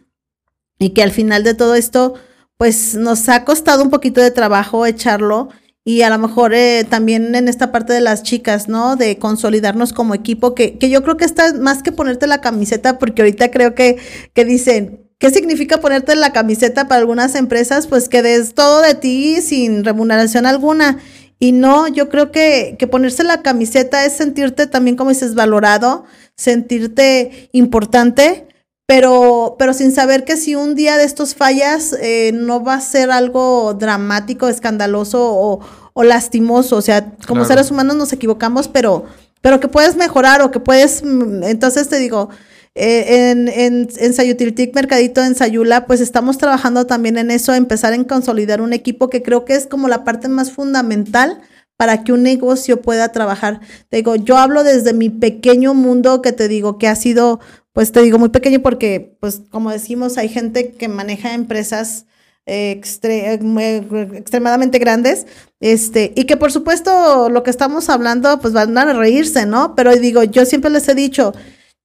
Y 0.79 0.91
que 0.91 1.03
al 1.03 1.11
final 1.11 1.43
de 1.43 1.55
todo 1.55 1.75
esto, 1.75 2.15
pues 2.57 2.95
nos 2.95 3.29
ha 3.29 3.45
costado 3.45 3.83
un 3.83 3.91
poquito 3.91 4.21
de 4.21 4.31
trabajo 4.31 4.87
echarlo 4.87 5.49
y 5.85 6.03
a 6.03 6.11
lo 6.11 6.19
mejor 6.19 6.55
eh, 6.55 6.87
también 6.89 7.35
en 7.35 7.49
esta 7.49 7.73
parte 7.73 7.93
de 7.93 8.01
las 8.01 8.23
chicas, 8.23 8.69
¿no? 8.69 8.95
De 8.95 9.19
consolidarnos 9.19 9.93
como 9.93 10.15
equipo, 10.15 10.55
que, 10.55 10.79
que 10.79 10.91
yo 10.91 11.03
creo 11.03 11.17
que 11.17 11.25
está 11.25 11.55
más 11.55 11.83
que 11.83 11.91
ponerte 11.91 12.29
la 12.29 12.41
camiseta, 12.41 12.99
porque 12.99 13.23
ahorita 13.23 13.51
creo 13.51 13.75
que, 13.75 13.97
que 14.33 14.45
dicen, 14.45 15.03
¿Qué 15.23 15.31
significa 15.31 15.79
ponerte 15.79 16.17
la 16.17 16.33
camiseta 16.33 16.89
para 16.89 16.99
algunas 16.99 17.37
empresas? 17.37 17.87
Pues 17.87 18.09
que 18.09 18.23
des 18.23 18.55
todo 18.55 18.83
de 18.83 18.97
ti 18.97 19.41
sin 19.41 19.85
remuneración 19.85 20.47
alguna. 20.47 20.99
Y 21.39 21.53
no, 21.53 21.87
yo 21.87 22.09
creo 22.09 22.33
que, 22.33 22.75
que 22.77 22.89
ponerse 22.89 23.23
la 23.23 23.41
camiseta 23.41 24.05
es 24.05 24.15
sentirte 24.15 24.67
también, 24.67 24.97
como 24.97 25.11
dices, 25.11 25.37
valorado, 25.37 26.07
sentirte 26.35 27.49
importante, 27.53 28.49
pero, 28.95 29.57
pero 29.59 29.73
sin 29.73 29.91
saber 29.91 30.23
que 30.25 30.37
si 30.37 30.55
un 30.55 30.75
día 30.75 30.99
de 30.99 31.05
estos 31.05 31.35
fallas 31.35 31.97
eh, 31.99 32.31
no 32.35 32.63
va 32.63 32.75
a 32.75 32.81
ser 32.83 33.11
algo 33.11 33.73
dramático, 33.73 34.49
escandaloso 34.49 35.19
o, 35.35 35.61
o 35.95 36.03
lastimoso. 36.03 36.77
O 36.77 36.83
sea, 36.83 37.07
como 37.27 37.41
Claro. 37.41 37.47
seres 37.47 37.71
humanos 37.71 37.97
nos 37.97 38.13
equivocamos, 38.13 38.69
pero, 38.69 39.07
pero 39.41 39.61
que 39.61 39.69
puedes 39.69 39.97
mejorar 39.97 40.43
o 40.43 40.51
que 40.51 40.61
puedes, 40.61 41.03
mm, 41.03 41.43
entonces 41.45 41.89
te 41.89 41.99
digo, 41.99 42.29
eh, 42.75 43.31
en, 43.31 43.49
en, 43.49 43.89
en 43.97 44.13
Sayutiltic 44.13 44.75
Mercadito 44.75 45.23
en 45.25 45.37
Sayula, 45.37 45.87
pues 45.87 46.03
estamos 46.03 46.37
trabajando 46.37 46.87
también 46.87 47.17
en 47.17 47.31
eso, 47.31 47.55
empezar 47.55 47.95
en 47.95 48.05
consolidar 48.05 48.61
un 48.61 48.75
equipo 48.75 49.09
que 49.09 49.23
creo 49.23 49.47
que 49.47 49.55
es 49.55 49.67
como 49.67 49.89
la 49.89 50.05
parte 50.05 50.29
más 50.29 50.51
fundamental 50.53 51.41
para 51.79 52.05
que 52.05 52.13
un 52.13 52.23
negocio 52.23 52.83
pueda 52.83 53.09
trabajar. 53.09 53.61
Te 53.89 53.97
digo, 53.97 54.15
yo 54.17 54.37
hablo 54.37 54.63
desde 54.63 54.93
mi 54.93 55.09
pequeño 55.09 55.73
mundo 55.75 56.23
que 56.23 56.33
te 56.33 56.47
digo 56.47 56.79
que 56.79 56.87
ha 56.87 56.95
sido, 56.95 57.41
pues 57.73 57.93
te 57.93 58.03
digo 58.03 58.19
muy 58.19 58.29
pequeño 58.31 58.61
porque, 58.61 59.17
pues 59.21 59.43
como 59.51 59.71
decimos, 59.71 60.19
hay 60.19 60.29
gente 60.29 60.73
que 60.73 60.89
maneja 60.89 61.35
empresas 61.35 62.07
eh, 62.47 62.81
eh, 63.05 63.39
muy- 63.41 63.87
extremadamente 64.17 64.79
grandes, 64.79 65.27
este, 65.61 66.13
y 66.17 66.25
que 66.25 66.37
por 66.37 66.51
supuesto 66.53 67.29
lo 67.29 67.43
que 67.43 67.51
estamos 67.51 67.89
hablando, 67.89 68.41
pues 68.41 68.53
van 68.53 68.77
a 68.77 68.93
reírse, 68.93 69.47
¿no? 69.47 69.75
Pero 69.77 69.95
digo, 69.97 70.25
yo 70.25 70.45
siempre 70.45 70.71
les 70.71 70.89
he 70.89 70.95
dicho, 70.95 71.33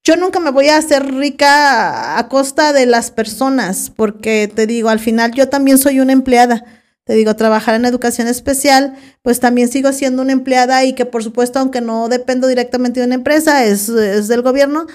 yo 0.04 0.16
nunca 0.16 0.40
me 0.40 0.52
voy 0.52 0.70
a 0.70 0.78
hacer 0.78 1.06
rica 1.14 2.18
a 2.18 2.28
costa 2.30 2.74
de 2.74 2.86
las 2.86 3.12
personas, 3.12 3.92
porque 3.96 4.52
te 4.54 4.66
digo, 4.66 4.90
al 4.90 5.00
final 5.00 5.32
yo 5.34 5.50
también 5.50 5.78
soy 5.78 6.00
una 6.00 6.14
empleada. 6.14 6.64
Te 7.04 7.14
digo, 7.14 7.36
trabajar 7.38 7.76
en 7.76 7.86
educación 7.86 8.28
especial, 8.28 8.96
pues 9.22 9.40
también 9.40 9.70
sigo 9.70 9.94
siendo 9.94 10.22
una 10.22 10.34
empleada 10.34 10.84
y 10.84 10.94
que 10.94 11.06
por 11.06 11.24
supuesto, 11.24 11.60
aunque 11.60 11.80
no 11.82 12.10
dependo 12.10 12.48
directamente 12.48 13.00
de 13.00 13.06
una 13.06 13.16
empresa, 13.16 13.64
es, 13.66 13.88
es 13.90 14.28
del 14.28 14.42
gobierno, 14.42 14.88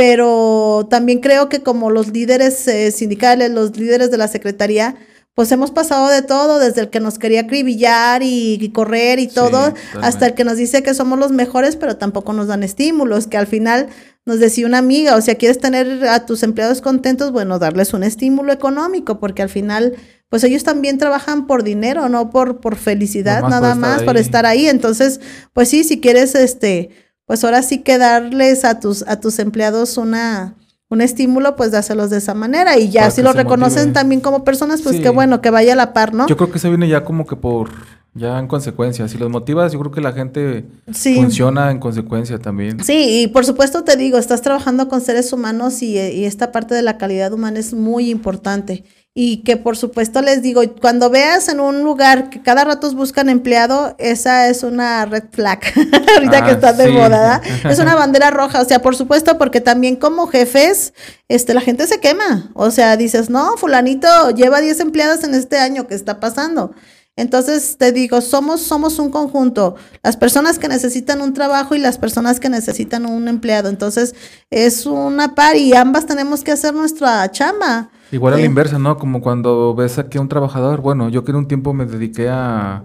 pero 0.00 0.86
también 0.88 1.20
creo 1.20 1.50
que 1.50 1.60
como 1.60 1.90
los 1.90 2.08
líderes 2.08 2.66
eh, 2.68 2.90
sindicales, 2.90 3.50
los 3.50 3.76
líderes 3.76 4.10
de 4.10 4.16
la 4.16 4.28
secretaría, 4.28 4.96
pues 5.34 5.52
hemos 5.52 5.72
pasado 5.72 6.08
de 6.08 6.22
todo, 6.22 6.58
desde 6.58 6.80
el 6.80 6.88
que 6.88 7.00
nos 7.00 7.18
quería 7.18 7.42
acribillar 7.42 8.22
y, 8.22 8.54
y 8.58 8.70
correr 8.70 9.18
y 9.18 9.26
todo, 9.26 9.74
hasta 10.00 10.28
el 10.28 10.32
que 10.32 10.44
nos 10.44 10.56
dice 10.56 10.82
que 10.82 10.94
somos 10.94 11.18
los 11.18 11.32
mejores, 11.32 11.76
pero 11.76 11.98
tampoco 11.98 12.32
nos 12.32 12.46
dan 12.46 12.62
estímulos, 12.62 13.26
que 13.26 13.36
al 13.36 13.46
final 13.46 13.88
nos 14.24 14.40
decía 14.40 14.64
una 14.64 14.78
amiga, 14.78 15.16
o 15.16 15.20
sea, 15.20 15.34
quieres 15.34 15.58
tener 15.58 16.08
a 16.08 16.24
tus 16.24 16.42
empleados 16.44 16.80
contentos, 16.80 17.30
bueno, 17.30 17.58
darles 17.58 17.92
un 17.92 18.02
estímulo 18.02 18.54
económico, 18.54 19.20
porque 19.20 19.42
al 19.42 19.50
final, 19.50 19.96
pues 20.30 20.44
ellos 20.44 20.64
también 20.64 20.96
trabajan 20.96 21.46
por 21.46 21.62
dinero, 21.62 22.08
no 22.08 22.30
por, 22.30 22.60
por 22.60 22.76
felicidad, 22.76 23.42
nada 23.42 23.74
más 23.74 24.02
por 24.02 24.16
estar 24.16 24.46
ahí. 24.46 24.66
Entonces, 24.66 25.20
pues 25.52 25.68
sí, 25.68 25.84
si 25.84 26.00
quieres, 26.00 26.34
este, 26.34 26.88
pues 27.30 27.44
ahora 27.44 27.62
sí 27.62 27.78
que 27.78 27.96
darles 27.96 28.64
a 28.64 28.80
tus, 28.80 29.04
a 29.06 29.20
tus 29.20 29.38
empleados 29.38 29.98
una, 29.98 30.56
un 30.88 31.00
estímulo, 31.00 31.54
pues 31.54 31.70
dáselos 31.70 32.10
de 32.10 32.18
esa 32.18 32.34
manera. 32.34 32.76
Y 32.76 32.90
ya 32.90 33.02
Para 33.02 33.12
si 33.12 33.22
lo 33.22 33.32
reconocen 33.32 33.92
también 33.92 34.20
como 34.20 34.42
personas, 34.42 34.82
pues 34.82 34.96
Sí. 34.96 35.02
qué 35.02 35.10
bueno, 35.10 35.40
que 35.40 35.50
vaya 35.50 35.74
a 35.74 35.76
la 35.76 35.92
par, 35.92 36.12
¿no? 36.12 36.26
Yo 36.26 36.36
creo 36.36 36.50
que 36.50 36.58
se 36.58 36.68
viene 36.68 36.88
ya 36.88 37.04
como 37.04 37.28
que 37.28 37.36
por, 37.36 37.70
ya 38.14 38.36
en 38.40 38.48
consecuencia. 38.48 39.06
Si 39.06 39.16
los 39.16 39.30
motivas, 39.30 39.70
yo 39.70 39.78
creo 39.78 39.92
que 39.92 40.00
la 40.00 40.10
gente 40.12 40.64
Sí. 40.92 41.14
funciona 41.14 41.70
en 41.70 41.78
consecuencia 41.78 42.40
también. 42.40 42.82
Sí, 42.82 43.22
y 43.22 43.28
por 43.28 43.46
supuesto 43.46 43.84
te 43.84 43.96
digo, 43.96 44.18
estás 44.18 44.42
trabajando 44.42 44.88
con 44.88 45.00
seres 45.00 45.32
humanos 45.32 45.82
y, 45.82 46.00
y 46.00 46.24
esta 46.24 46.50
parte 46.50 46.74
de 46.74 46.82
la 46.82 46.98
calidad 46.98 47.32
humana 47.32 47.60
es 47.60 47.72
muy 47.74 48.10
importante. 48.10 48.82
Y 49.12 49.38
que 49.42 49.56
por 49.56 49.76
supuesto 49.76 50.22
les 50.22 50.40
digo, 50.40 50.62
cuando 50.80 51.10
veas 51.10 51.48
en 51.48 51.58
un 51.58 51.82
lugar 51.82 52.30
que 52.30 52.42
cada 52.42 52.62
rato 52.62 52.92
buscan 52.94 53.28
empleado, 53.28 53.96
esa 53.98 54.46
es 54.48 54.62
una 54.62 55.04
red 55.04 55.24
flag, 55.32 55.60
ahorita 56.14 56.44
que 56.44 56.50
Ah, 56.50 56.54
estás 56.54 56.78
de 56.78 56.86
sí. 56.86 56.92
moda. 56.92 57.40
Es 57.68 57.80
una 57.80 57.96
bandera 57.96 58.30
roja, 58.30 58.60
o 58.60 58.64
sea, 58.64 58.80
por 58.80 58.94
supuesto, 58.94 59.36
porque 59.36 59.60
también 59.60 59.96
como 59.96 60.28
jefes, 60.28 60.94
este, 61.28 61.54
la 61.54 61.60
gente 61.60 61.88
se 61.88 61.98
quema. 61.98 62.50
O 62.54 62.70
sea, 62.70 62.96
dices, 62.96 63.30
no, 63.30 63.56
fulanito 63.56 64.30
lleva 64.30 64.60
10 64.60 64.78
empleadas 64.78 65.24
en 65.24 65.34
este 65.34 65.58
año, 65.58 65.88
¿qué 65.88 65.96
está 65.96 66.20
pasando? 66.20 66.72
Entonces 67.16 67.76
te 67.78 67.90
digo, 67.90 68.20
somos, 68.20 68.62
somos 68.62 68.98
un 69.00 69.10
conjunto, 69.10 69.74
las 70.04 70.16
personas 70.16 70.58
que 70.60 70.68
necesitan 70.68 71.20
un 71.20 71.34
trabajo 71.34 71.74
y 71.74 71.78
las 71.78 71.98
personas 71.98 72.38
que 72.38 72.48
necesitan 72.48 73.04
un 73.06 73.26
empleado. 73.26 73.68
Entonces 73.68 74.14
es 74.50 74.86
una 74.86 75.34
par 75.34 75.56
y 75.56 75.74
ambas 75.74 76.06
tenemos 76.06 76.44
que 76.44 76.52
hacer 76.52 76.72
nuestra 76.74 77.28
chamba. 77.32 77.90
Igual 78.12 78.34
a 78.34 78.36
la 78.38 78.44
inversa, 78.44 78.78
¿no? 78.78 78.96
Como 78.96 79.20
cuando 79.20 79.74
ves 79.74 79.98
aquí 79.98 80.18
a 80.18 80.20
un 80.20 80.28
trabajador. 80.28 80.80
Bueno, 80.80 81.08
yo 81.08 81.24
que 81.24 81.30
en 81.30 81.36
un 81.36 81.46
tiempo 81.48 81.72
me 81.72 81.86
dediqué 81.86 82.28
a, 82.28 82.82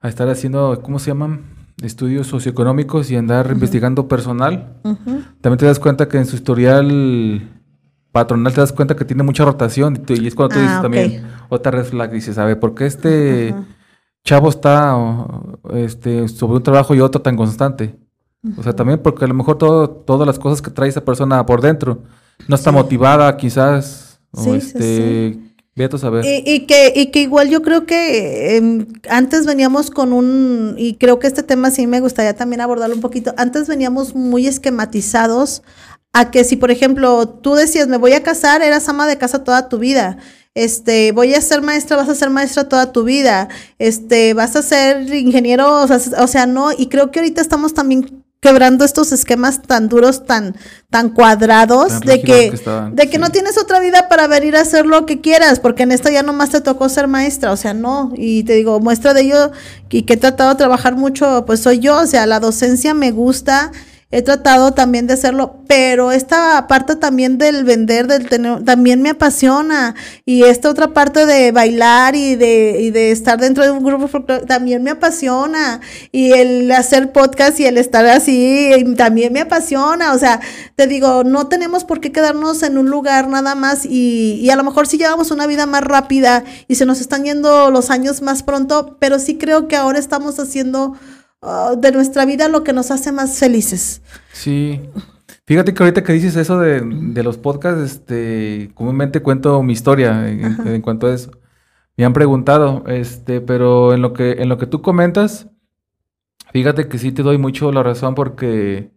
a 0.00 0.08
estar 0.08 0.28
haciendo, 0.28 0.80
¿cómo 0.82 0.98
se 0.98 1.08
llaman? 1.10 1.42
Estudios 1.82 2.28
socioeconómicos 2.28 3.10
y 3.10 3.16
andar 3.16 3.50
investigando 3.50 4.06
personal. 4.06 4.74
También 5.40 5.58
te 5.58 5.66
das 5.66 5.80
cuenta 5.80 6.06
que 6.08 6.18
en 6.18 6.26
su 6.26 6.36
historial 6.36 7.48
patronal 8.12 8.52
te 8.52 8.60
das 8.60 8.72
cuenta 8.72 8.94
que 8.94 9.04
tiene 9.04 9.22
mucha 9.24 9.44
rotación. 9.44 10.02
Y, 10.08 10.26
es 10.26 10.34
cuando 10.34 10.54
tú 10.54 10.60
Ah, 10.60 10.62
dices 10.62 10.76
ok. 10.76 10.82
también, 10.82 11.22
otra 11.48 11.72
red 11.72 11.84
flag, 11.84 12.10
dices, 12.12 12.38
a 12.38 12.44
ver, 12.44 12.60
¿por 12.60 12.74
qué 12.74 12.86
este 12.86 13.54
chavo 14.24 14.50
está 14.50 14.96
o, 14.96 15.58
este, 15.74 16.28
sobre 16.28 16.58
un 16.58 16.62
trabajo 16.62 16.94
y 16.94 17.00
otro 17.00 17.20
tan 17.22 17.36
constante? 17.36 17.98
O 18.56 18.62
sea, 18.62 18.74
también 18.74 19.00
porque 19.02 19.24
a 19.24 19.28
lo 19.28 19.34
mejor 19.34 19.56
todo, 19.56 19.88
todas 19.88 20.26
las 20.26 20.38
cosas 20.38 20.60
que 20.62 20.70
trae 20.70 20.88
esa 20.88 21.04
persona 21.04 21.44
por 21.46 21.60
dentro 21.60 22.02
no 22.48 22.54
está 22.56 22.70
Sí. 22.70 22.76
motivada, 22.76 23.36
quizás, 23.36 24.11
o 24.32 24.42
Sí, 24.42 24.60
sí, 24.60 24.72
este, 24.74 25.38
vete 25.74 25.96
a 25.96 25.98
saber. 25.98 26.24
Y, 26.24 26.42
y 26.44 26.66
que, 26.66 26.92
y 26.94 27.06
que 27.06 27.20
igual 27.20 27.48
yo 27.48 27.62
creo 27.62 27.86
que 27.86 28.56
em, 28.56 28.86
antes 29.08 29.46
veníamos 29.46 29.90
con 29.90 30.12
un, 30.12 30.74
y 30.78 30.94
creo 30.94 31.18
que 31.18 31.26
este 31.26 31.42
tema 31.42 31.70
sí 31.70 31.86
me 31.86 32.00
gustaría 32.00 32.34
también 32.34 32.60
abordarlo 32.60 32.94
un 32.94 33.00
poquito, 33.00 33.34
antes 33.36 33.68
veníamos 33.68 34.14
muy 34.14 34.46
esquematizados 34.46 35.62
a 36.12 36.30
que 36.30 36.44
si, 36.44 36.56
por 36.56 36.70
ejemplo, 36.70 37.28
tú 37.28 37.54
decías, 37.54 37.88
me 37.88 37.96
voy 37.96 38.12
a 38.12 38.22
casar, 38.22 38.62
eras 38.62 38.88
ama 38.88 39.06
de 39.06 39.18
casa 39.18 39.44
toda 39.44 39.68
tu 39.68 39.78
vida. 39.78 40.18
Este, 40.54 41.12
voy 41.12 41.32
a 41.34 41.40
ser 41.40 41.62
maestra, 41.62 41.96
vas 41.96 42.10
a 42.10 42.14
ser 42.14 42.28
maestra 42.28 42.68
toda 42.68 42.92
tu 42.92 43.04
vida. 43.04 43.48
Este, 43.78 44.34
vas 44.34 44.54
a 44.54 44.62
ser 44.62 45.12
ingeniero, 45.14 45.82
o 45.82 45.86
sea, 45.88 45.98
o 46.22 46.26
sea, 46.26 46.46
no, 46.46 46.70
y 46.72 46.88
creo 46.88 47.10
que 47.10 47.20
ahorita 47.20 47.40
estamos 47.40 47.72
también 47.72 48.21
quebrando 48.42 48.84
estos 48.84 49.12
esquemas 49.12 49.62
tan 49.62 49.88
duros, 49.88 50.26
tan, 50.26 50.56
tan 50.90 51.10
cuadrados, 51.10 51.90
Tan 51.90 52.00
de 52.00 52.22
que, 52.22 52.50
que 52.50 52.56
estaban, 52.56 52.96
de 52.96 53.06
que 53.06 53.12
sí. 53.12 53.18
no 53.18 53.30
tienes 53.30 53.56
otra 53.56 53.78
vida 53.78 54.08
para 54.08 54.26
venir 54.26 54.56
a 54.56 54.62
hacer 54.62 54.84
lo 54.84 55.06
que 55.06 55.20
quieras, 55.20 55.60
porque 55.60 55.84
en 55.84 55.92
esta 55.92 56.10
ya 56.10 56.24
nomás 56.24 56.50
te 56.50 56.60
tocó 56.60 56.88
ser 56.88 57.06
maestra, 57.06 57.52
o 57.52 57.56
sea, 57.56 57.72
no. 57.72 58.12
Y 58.16 58.42
te 58.42 58.54
digo, 58.54 58.80
muestra 58.80 59.14
de 59.14 59.20
ello 59.20 59.52
y 59.90 60.02
que 60.02 60.14
he 60.14 60.16
tratado 60.16 60.50
de 60.50 60.56
trabajar 60.56 60.96
mucho, 60.96 61.44
pues 61.46 61.60
soy 61.60 61.78
yo, 61.78 61.98
o 61.98 62.06
sea, 62.06 62.26
la 62.26 62.40
docencia 62.40 62.94
me 62.94 63.12
gusta, 63.12 63.70
he 64.12 64.20
tratado 64.20 64.72
también 64.72 65.06
de 65.06 65.14
hacerlo, 65.14 65.56
pero 65.66 66.12
esta 66.12 66.66
parte 66.68 66.96
también 66.96 67.38
del 67.38 67.64
vender, 67.64 68.06
del 68.06 68.28
tener, 68.28 68.62
también 68.62 69.00
me 69.00 69.08
apasiona. 69.08 69.94
Y 70.26 70.42
esta 70.42 70.68
otra 70.68 70.88
parte 70.88 71.24
de 71.24 71.50
bailar 71.50 72.14
y 72.14 72.36
de, 72.36 72.76
y 72.82 72.90
de 72.90 73.10
estar 73.10 73.40
dentro 73.40 73.64
de 73.64 73.70
un 73.70 73.82
grupo 73.82 74.08
también 74.46 74.82
me 74.82 74.90
apasiona. 74.90 75.80
Y 76.12 76.32
el 76.32 76.70
hacer 76.72 77.10
podcast 77.10 77.58
y 77.58 77.64
el 77.64 77.78
estar 77.78 78.04
así 78.04 78.70
también 78.98 79.32
me 79.32 79.40
apasiona. 79.40 80.12
O 80.12 80.18
sea, 80.18 80.40
te 80.76 80.86
digo, 80.86 81.24
no 81.24 81.48
tenemos 81.48 81.84
por 81.84 82.00
qué 82.00 82.12
quedarnos 82.12 82.62
en 82.62 82.76
un 82.76 82.90
lugar 82.90 83.28
nada 83.28 83.54
más 83.54 83.86
y, 83.86 84.40
y 84.42 84.50
a 84.50 84.56
lo 84.56 84.62
mejor 84.62 84.86
si 84.86 84.98
llevamos 84.98 85.30
una 85.30 85.46
vida 85.46 85.64
más 85.64 85.84
rápida 85.84 86.44
y 86.68 86.74
se 86.74 86.84
nos 86.84 87.00
están 87.00 87.24
yendo 87.24 87.70
los 87.70 87.88
años 87.88 88.20
más 88.20 88.42
pronto, 88.42 88.98
pero 89.00 89.18
sí 89.18 89.38
creo 89.38 89.68
que 89.68 89.76
ahora 89.76 89.98
estamos 89.98 90.38
haciendo 90.38 90.98
uh, 91.42 91.76
de 91.76 91.92
nuestra 91.92 92.24
vida 92.24 92.48
lo 92.48 92.64
que 92.64 92.72
nos 92.72 92.90
hace 92.90 93.12
más 93.12 93.38
felices. 93.38 94.02
Sí. 94.32 94.80
Fíjate 95.44 95.74
que 95.74 95.82
ahorita 95.82 96.02
que 96.02 96.12
dices 96.12 96.36
eso 96.36 96.58
de, 96.58 96.80
de 96.82 97.22
los 97.22 97.36
podcasts, 97.36 97.82
este, 97.82 98.70
comúnmente 98.74 99.20
cuento 99.22 99.62
mi 99.62 99.72
historia 99.72 100.28
en, 100.28 100.80
cuanto 100.82 101.08
a 101.08 101.14
eso. 101.14 101.32
Me 101.96 102.04
han 102.04 102.12
preguntado, 102.12 102.84
este, 102.86 103.40
pero 103.40 103.92
en 103.92 104.02
lo 104.02 104.12
que, 104.12 104.32
en 104.32 104.48
lo 104.48 104.56
que 104.56 104.66
tú 104.66 104.80
comentas, 104.80 105.48
fíjate 106.52 106.88
que 106.88 106.98
sí 106.98 107.12
te 107.12 107.22
doy 107.22 107.38
mucho 107.38 107.70
la 107.72 107.82
razón 107.82 108.14
porque, 108.14 108.92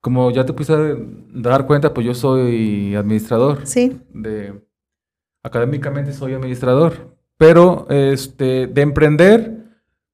como 0.00 0.30
ya 0.30 0.44
te 0.44 0.52
puse 0.52 0.96
dar 1.32 1.66
cuenta, 1.66 1.94
pues 1.94 2.06
yo 2.06 2.14
soy 2.14 2.94
administrador. 2.94 3.66
Sí. 3.66 4.00
De, 4.12 4.68
académicamente 5.42 6.12
soy 6.12 6.34
administrador, 6.34 7.16
pero 7.36 7.86
este, 7.90 8.66
de 8.66 8.82
emprender, 8.82 9.67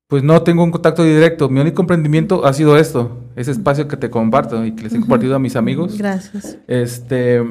pues 0.07 0.23
no 0.23 0.43
tengo 0.43 0.63
un 0.63 0.71
contacto 0.71 1.03
directo. 1.03 1.49
Mi 1.49 1.61
único 1.61 1.83
emprendimiento 1.83 2.45
ha 2.45 2.53
sido 2.53 2.77
esto, 2.77 3.25
ese 3.37 3.51
espacio 3.51 3.89
que 3.89 3.97
te 3.97 4.11
comparto 4.11 4.65
y 4.65 4.73
que 4.73 4.85
les 4.85 4.95
he 4.95 5.01
compartido 5.01 5.35
a 5.35 5.39
mis 5.39 5.57
amigos. 5.57 5.99
Gracias. 5.99 6.59
Este, 6.67 7.43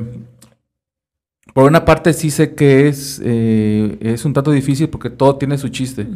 por 1.53 1.65
una 1.65 1.85
parte 1.85 2.13
sí 2.13 2.31
sé 2.31 2.55
que 2.55 2.87
es, 2.87 3.21
eh, 3.23 3.97
es 4.01 4.25
un 4.25 4.33
tanto 4.33 4.51
difícil 4.51 4.89
porque 4.89 5.09
todo 5.09 5.37
tiene 5.37 5.57
su 5.57 5.69
chiste. 5.69 6.07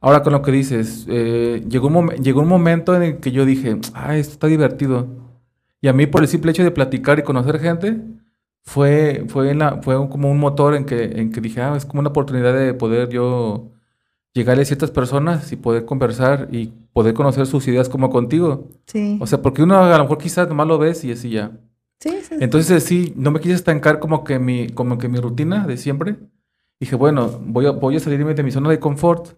Ahora 0.00 0.22
con 0.22 0.32
lo 0.32 0.42
que 0.42 0.52
dices, 0.52 1.06
eh, 1.08 1.64
llegó, 1.68 1.88
un 1.88 2.08
llegó 2.10 2.40
un 2.40 2.48
momento 2.48 2.94
en 2.96 3.02
el 3.02 3.16
que 3.18 3.32
yo 3.32 3.44
dije, 3.44 3.78
ah, 3.94 4.16
esto 4.16 4.32
está 4.34 4.46
divertido. 4.46 5.08
Y 5.80 5.88
a 5.88 5.92
mí 5.92 6.06
por 6.06 6.22
el 6.22 6.28
simple 6.28 6.50
hecho 6.50 6.62
de 6.62 6.70
platicar 6.70 7.18
y 7.18 7.22
conocer 7.22 7.58
gente, 7.58 8.00
fue, 8.62 9.24
fue, 9.28 9.54
la, 9.54 9.80
fue 9.82 9.94
como 10.08 10.30
un 10.30 10.38
motor 10.38 10.74
en 10.74 10.84
que, 10.84 11.04
en 11.04 11.32
que 11.32 11.40
dije, 11.40 11.60
ah, 11.60 11.76
es 11.76 11.84
como 11.84 12.00
una 12.00 12.10
oportunidad 12.10 12.54
de 12.54 12.74
poder 12.74 13.08
yo 13.08 13.70
llegarle 14.32 14.62
a 14.62 14.66
ciertas 14.66 14.90
personas 14.90 15.50
y 15.52 15.56
poder 15.56 15.84
conversar 15.84 16.48
y 16.52 16.72
poder 16.92 17.14
conocer 17.14 17.46
sus 17.46 17.66
ideas 17.68 17.88
como 17.88 18.10
contigo. 18.10 18.68
Sí. 18.86 19.18
O 19.20 19.26
sea, 19.26 19.42
porque 19.42 19.62
uno 19.62 19.82
a 19.82 19.96
lo 19.96 20.04
mejor 20.04 20.18
quizás 20.18 20.48
nomás 20.48 20.66
lo 20.66 20.78
ves 20.78 21.04
y 21.04 21.12
así 21.12 21.30
ya. 21.30 21.52
Sí, 21.98 22.10
sí, 22.22 22.36
Entonces 22.40 22.82
sí, 22.84 23.12
no 23.16 23.30
me 23.30 23.40
quise 23.40 23.54
estancar 23.54 23.98
como 23.98 24.24
que 24.24 24.38
mi, 24.38 24.68
como 24.70 24.98
que 24.98 25.08
mi 25.08 25.18
rutina 25.18 25.66
de 25.66 25.76
siempre. 25.76 26.16
Dije, 26.78 26.96
bueno, 26.96 27.40
voy 27.44 27.66
a, 27.66 27.72
voy 27.72 27.96
a 27.96 28.00
salirme 28.00 28.32
de 28.32 28.42
mi 28.42 28.50
zona 28.50 28.70
de 28.70 28.80
confort, 28.80 29.36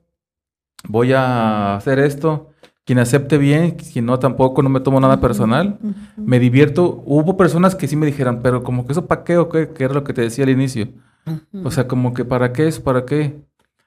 voy 0.89 1.12
a 1.12 1.74
hacer 1.74 1.98
esto 1.98 2.52
quien 2.85 2.98
acepte 2.98 3.39
bien, 3.39 3.73
quien 3.73 4.06
no 4.06 4.19
tampoco, 4.19 4.62
no 4.62 4.69
me 4.69 4.81
tomo 4.81 4.98
nada 5.01 5.20
personal, 5.20 5.78
me 6.16 6.39
divierto. 6.39 7.02
Hubo 7.06 7.36
personas 7.36 7.74
que 7.74 7.86
sí 7.86 7.97
me 7.97 8.06
dijeran, 8.06 8.43
pero 8.43 8.62
como 8.62 8.86
que 8.86 8.93
eso 8.93 9.06
para 9.06 9.24
qué 9.24 9.39
o 9.39 9.48
qué, 9.48 9.69
que 9.69 9.85
era 9.85 9.94
lo 9.94 10.05
que 10.05 10.12
te 10.12 10.23
decía 10.23 10.44
al 10.44 10.51
inicio. 10.51 10.89
O 11.64 11.70
sea, 11.70 11.86
como 11.86 12.12
que 12.14 12.24
para 12.24 12.52
qué 12.52 12.66
es, 12.66 12.81
para 12.81 13.05
qué. 13.05 13.40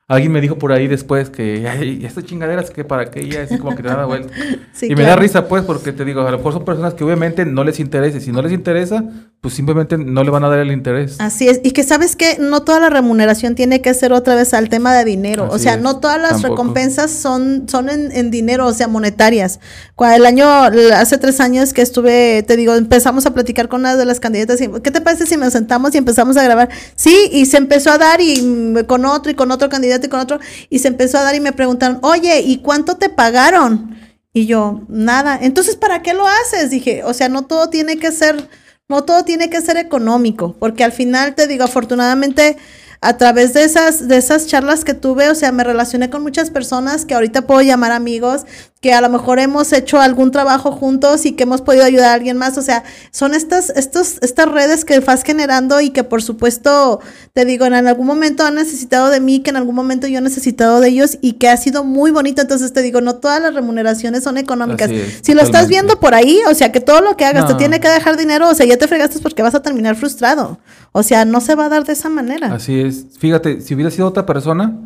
Alguien 0.07 0.31
me 0.31 0.39
dijo 0.39 0.59
por 0.59 0.71
ahí 0.71 0.87
después 0.87 1.31
que, 1.31 1.67
ay, 1.67 2.05
estas 2.05 2.25
chingaderas 2.25 2.69
que 2.69 2.83
para 2.83 3.09
qué, 3.09 3.27
ya 3.27 3.41
es 3.41 3.59
como 3.59 3.75
que 3.75 3.81
te 3.81 3.89
da 3.89 4.05
vuelta. 4.05 4.31
y 4.81 4.95
me 4.95 5.01
da 5.01 5.15
risa, 5.15 5.47
pues, 5.47 5.63
porque 5.63 5.93
te 5.93 6.05
digo, 6.05 6.21
a 6.21 6.29
lo 6.29 6.37
mejor 6.37 6.53
son 6.53 6.63
personas 6.63 6.93
que 6.93 7.03
obviamente 7.03 7.43
no 7.43 7.63
les 7.63 7.79
interesa. 7.79 8.19
Si 8.19 8.31
no 8.31 8.43
les 8.43 8.51
interesa, 8.51 9.03
pues 9.41 9.53
simplemente 9.53 9.97
no 9.97 10.23
le 10.23 10.31
van 10.31 10.43
a 10.43 10.49
dar 10.49 10.59
el 10.59 10.71
interés. 10.71 11.17
Así 11.19 11.47
es. 11.47 11.61
Y 11.63 11.71
que 11.71 11.83
sabes 11.83 12.15
que 12.15 12.37
no 12.39 12.63
toda 12.63 12.79
la 12.79 12.89
remuneración 12.89 13.53
tiene 13.53 13.79
que 13.79 13.93
ser 13.93 14.11
otra 14.11 14.33
vez 14.33 14.53
al 14.55 14.69
tema 14.69 14.95
de 14.95 15.05
dinero. 15.05 15.47
o 15.51 15.59
sea, 15.59 15.77
no 15.77 15.99
todas 15.99 16.19
las 16.19 16.41
recompensas 16.41 17.11
son, 17.11 17.65
son 17.69 17.89
en, 17.89 18.31
dinero, 18.31 18.65
o 18.65 18.73
sea, 18.73 18.87
monetarias. 18.87 19.59
Cuando 19.93 20.17
el 20.17 20.25
año, 20.25 20.47
hace 20.95 21.19
tres 21.19 21.39
años 21.39 21.73
que 21.73 21.83
estuve, 21.83 22.43
te 22.43 22.57
digo, 22.57 22.73
empezamos 22.73 23.25
a 23.27 23.33
platicar 23.33 23.67
con 23.67 23.81
una 23.81 23.95
de 23.95 24.05
las 24.05 24.19
candidatas. 24.19 24.59
Y, 24.61 24.67
¿Qué 24.81 24.89
te 24.89 25.01
parece 25.01 25.27
si 25.27 25.37
nos 25.37 25.53
sentamos 25.53 25.93
y 25.93 25.99
empezamos 25.99 26.37
a 26.37 26.43
grabar? 26.43 26.69
Sí, 26.95 27.29
y 27.31 27.45
se 27.45 27.57
empezó 27.57 27.91
a 27.91 27.99
dar 27.99 28.21
y 28.21 28.73
con 28.87 29.05
otro 29.05 29.31
y 29.31 29.35
con 29.35 29.51
otro 29.51 29.69
candidato 29.69 30.07
y 30.07 30.09
con 30.09 30.19
otro, 30.19 30.39
y 30.69 30.79
se 30.79 30.87
empezó 30.87 31.19
a 31.19 31.23
dar 31.23 31.35
y 31.35 31.39
me 31.39 31.53
preguntaron, 31.53 31.99
oye, 32.01 32.41
¿y 32.41 32.57
cuánto 32.57 32.95
te 32.97 33.09
pagaron? 33.09 33.95
Y 34.35 34.47
yo, 34.47 34.81
nada. 34.89 35.39
Entonces, 35.41 35.77
¿para 35.77 36.01
qué 36.01 36.13
lo 36.13 36.27
haces? 36.27 36.69
Dije, 36.69 37.05
o 37.05 37.13
sea, 37.13 37.29
no 37.29 37.43
todo 37.43 37.69
tiene 37.69 37.97
que 37.97 38.11
ser, 38.11 38.49
no 38.87 39.03
todo 39.03 39.23
tiene 39.23 39.49
que 39.49 39.61
ser 39.61 39.77
económico, 39.77 40.55
porque 40.59 40.83
al 40.83 40.91
final 40.91 41.35
te 41.35 41.47
digo, 41.47 41.63
afortunadamente, 41.63 42.57
a 43.01 43.17
través 43.17 43.53
de 43.53 43.63
esas, 43.63 44.07
de 44.07 44.17
esas 44.17 44.47
charlas 44.47 44.83
que 44.83 44.93
tuve, 44.93 45.29
o 45.29 45.35
sea, 45.35 45.51
me 45.51 45.63
relacioné 45.63 46.09
con 46.09 46.23
muchas 46.23 46.49
personas 46.49 47.05
que 47.05 47.13
ahorita 47.13 47.47
puedo 47.47 47.61
llamar 47.61 47.91
amigos, 47.91 48.45
que 48.85 48.93
a 48.93 49.01
lo 49.01 49.09
mejor 49.09 49.39
hemos 49.39 49.73
hecho 49.73 49.99
algún 49.99 50.29
trabajo 50.29 50.71
juntos 50.71 51.25
y 51.25 51.31
que 51.31 51.41
hemos 51.41 51.61
podido 51.61 51.83
ayudar 51.83 52.09
a 52.09 52.13
alguien 52.13 52.37
más. 52.37 52.55
O 52.59 52.61
sea, 52.61 52.83
son 53.09 53.33
estas, 53.33 53.71
estos, 53.71 54.19
estas 54.21 54.47
redes 54.47 54.85
que 54.85 54.99
vas 54.99 55.23
generando 55.23 55.81
y 55.81 55.89
que 55.89 56.03
por 56.03 56.21
supuesto, 56.21 56.99
te 57.33 57.45
digo, 57.45 57.65
en 57.65 57.73
algún 57.73 58.05
momento 58.05 58.45
han 58.45 58.53
necesitado 58.53 59.09
de 59.09 59.19
mí, 59.21 59.39
que 59.39 59.49
en 59.49 59.55
algún 59.55 59.73
momento 59.73 60.05
yo 60.05 60.19
he 60.19 60.21
necesitado 60.21 60.81
de 60.81 60.89
ellos 60.89 61.17
y 61.21 61.33
que 61.33 61.49
ha 61.49 61.57
sido 61.57 61.83
muy 61.83 62.11
bonito. 62.11 62.43
Entonces 62.43 62.73
te 62.73 62.83
digo, 62.83 63.01
no 63.01 63.15
todas 63.15 63.41
las 63.41 63.55
remuneraciones 63.55 64.23
son 64.23 64.37
económicas. 64.37 64.91
si 65.21 65.33
lo 65.33 65.41
estás 65.41 65.67
viendo 65.67 65.99
por 65.99 66.13
ahí, 66.13 66.39
o 66.47 66.53
sea, 66.53 66.71
que 66.71 66.79
todo 66.79 67.01
lo 67.01 67.17
que 67.17 67.25
hagas 67.25 67.47
te 67.47 67.55
tiene 67.55 67.79
que 67.79 67.89
dejar 67.89 68.17
dinero, 68.17 68.47
o 68.47 68.53
sea, 68.53 68.67
ya 68.67 68.77
te 68.77 68.87
fregaste 68.87 69.17
porque 69.17 69.41
vas 69.41 69.55
a 69.55 69.63
terminar 69.63 69.95
frustrado. 69.95 70.59
O 70.91 71.01
sea, 71.01 71.25
no 71.25 71.41
se 71.41 71.55
va 71.55 71.65
a 71.65 71.69
dar 71.69 71.85
de 71.85 71.93
esa 71.93 72.09
manera. 72.09 72.53
Así 72.53 72.79
es. 72.81 73.07
Fíjate, 73.17 73.61
si 73.61 73.73
hubiera 73.73 73.89
sido 73.89 74.05
otra 74.05 74.27
persona, 74.27 74.77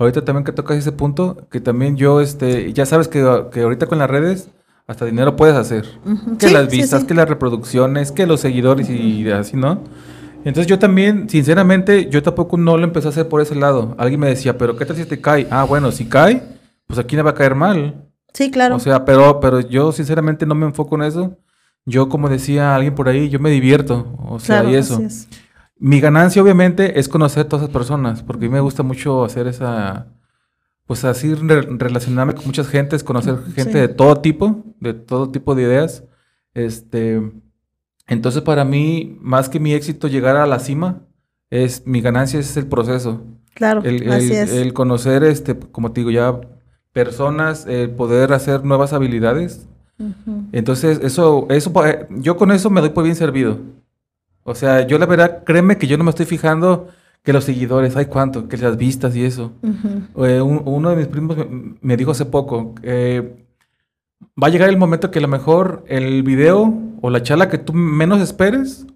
Ahorita 0.00 0.24
también 0.24 0.44
que 0.44 0.52
tocas 0.52 0.78
ese 0.78 0.92
punto, 0.92 1.46
que 1.50 1.60
también 1.60 1.94
yo, 1.94 2.22
este, 2.22 2.72
ya 2.72 2.86
sabes 2.86 3.06
que, 3.06 3.20
ahorita 3.20 3.86
con 3.86 3.98
las 3.98 4.08
redes 4.08 4.48
hasta 4.86 5.04
dinero 5.04 5.36
puedes 5.36 5.54
hacer. 5.54 5.84
Que 6.38 6.50
las 6.50 6.70
vistas, 6.70 7.04
que 7.04 7.12
las 7.12 7.28
reproducciones, 7.28 8.10
que 8.10 8.26
los 8.26 8.40
seguidores 8.40 8.88
y 8.88 9.30
así, 9.30 9.58
¿no? 9.58 9.84
Entonces 10.38 10.66
yo 10.68 10.78
también, 10.78 11.28
sinceramente, 11.28 12.08
yo 12.08 12.22
tampoco 12.22 12.56
no 12.56 12.78
lo 12.78 12.84
empecé 12.84 13.08
a 13.08 13.10
hacer 13.10 13.28
por 13.28 13.42
ese 13.42 13.54
lado. 13.54 13.94
Alguien 13.98 14.20
me 14.20 14.28
decía, 14.28 14.56
pero 14.56 14.74
¿qué 14.74 14.86
tal 14.86 14.96
si 14.96 15.04
te 15.04 15.20
cae? 15.20 15.46
Ah, 15.50 15.64
bueno, 15.64 15.92
si 15.92 16.06
cae, 16.06 16.42
pues 16.86 16.98
aquí 16.98 17.14
no 17.14 17.22
va 17.22 17.32
a 17.32 17.34
caer 17.34 17.54
mal. 17.54 18.08
Sí, 18.32 18.50
claro. 18.50 18.76
O 18.76 18.80
sea, 18.80 19.04
pero, 19.04 19.38
pero 19.38 19.60
yo 19.60 19.92
sinceramente 19.92 20.46
no 20.46 20.54
me 20.54 20.64
enfoco 20.64 20.94
en 20.96 21.02
eso. 21.02 21.36
Yo, 21.84 22.08
como 22.08 22.30
decía 22.30 22.74
alguien 22.74 22.94
por 22.94 23.06
ahí, 23.10 23.28
yo 23.28 23.38
me 23.38 23.50
divierto. 23.50 24.16
O 24.30 24.40
sea, 24.40 24.64
y 24.64 24.76
eso. 24.76 24.98
Mi 25.80 25.98
ganancia, 25.98 26.42
obviamente, 26.42 27.00
es 27.00 27.08
conocer 27.08 27.46
a 27.46 27.48
todas 27.48 27.64
esas 27.64 27.72
personas, 27.72 28.22
porque 28.22 28.44
a 28.44 28.48
mí 28.48 28.52
me 28.52 28.60
gusta 28.60 28.82
mucho 28.82 29.24
hacer 29.24 29.46
esa, 29.46 30.08
pues 30.86 31.04
así 31.04 31.34
relacionarme 31.34 32.34
con 32.34 32.44
muchas 32.44 32.68
gentes, 32.68 33.02
conocer 33.02 33.38
gente 33.54 33.78
de 33.78 33.88
todo 33.88 34.16
tipo, 34.16 34.62
de 34.78 34.92
todo 34.92 35.30
tipo 35.30 35.54
de 35.54 35.62
ideas. 35.62 36.04
Este, 36.52 37.32
entonces 38.06 38.42
para 38.42 38.66
mí, 38.66 39.16
más 39.22 39.48
que 39.48 39.58
mi 39.58 39.72
éxito 39.72 40.06
llegar 40.06 40.36
a 40.36 40.46
la 40.46 40.58
cima, 40.58 41.00
es 41.48 41.86
mi 41.86 42.02
ganancia 42.02 42.38
es 42.38 42.56
el 42.58 42.66
proceso. 42.66 43.24
Claro, 43.54 43.82
el, 43.82 44.12
así 44.12 44.34
es. 44.34 44.52
el 44.52 44.74
conocer, 44.74 45.24
este, 45.24 45.58
como 45.58 45.92
te 45.92 46.02
digo, 46.02 46.10
ya 46.10 46.40
personas, 46.92 47.66
el 47.66 47.90
poder 47.90 48.34
hacer 48.34 48.64
nuevas 48.64 48.92
habilidades. 48.92 49.66
Entonces, 50.52 51.00
eso, 51.02 51.46
eso, 51.50 51.72
yo 52.10 52.36
con 52.36 52.52
eso 52.52 52.68
me 52.68 52.82
doy 52.82 52.90
por 52.90 53.04
bien 53.04 53.16
servido. 53.16 53.58
O 54.42 54.54
sea, 54.54 54.86
yo 54.86 54.98
la 54.98 55.06
verdad, 55.06 55.44
créeme 55.44 55.78
que 55.78 55.86
yo 55.86 55.98
no 55.98 56.04
me 56.04 56.10
estoy 56.10 56.26
fijando 56.26 56.88
que 57.22 57.32
los 57.32 57.44
seguidores, 57.44 57.96
hay 57.96 58.06
cuánto, 58.06 58.48
que 58.48 58.56
las 58.56 58.76
vistas 58.76 59.14
y 59.14 59.24
eso. 59.24 59.52
Eh, 60.16 60.40
uno 60.40 60.90
de 60.90 60.96
mis 60.96 61.06
primos 61.06 61.36
me, 61.80 61.96
dijo 61.96 62.12
hace 62.12 62.24
poco, 62.24 62.74
eh, 62.82 63.44
va 64.42 64.46
a 64.46 64.50
llegar 64.50 64.70
el 64.70 64.78
momento 64.78 65.10
que 65.10 65.18
a 65.18 65.22
lo 65.22 65.28
mejor 65.28 65.84
el 65.86 66.22
video 66.22 66.72
o 67.02 67.10
la 67.10 67.22
charla 67.22 67.48
que 67.48 67.58
tú 67.58 67.74
menos 67.74 68.20
esperes, 68.20 68.86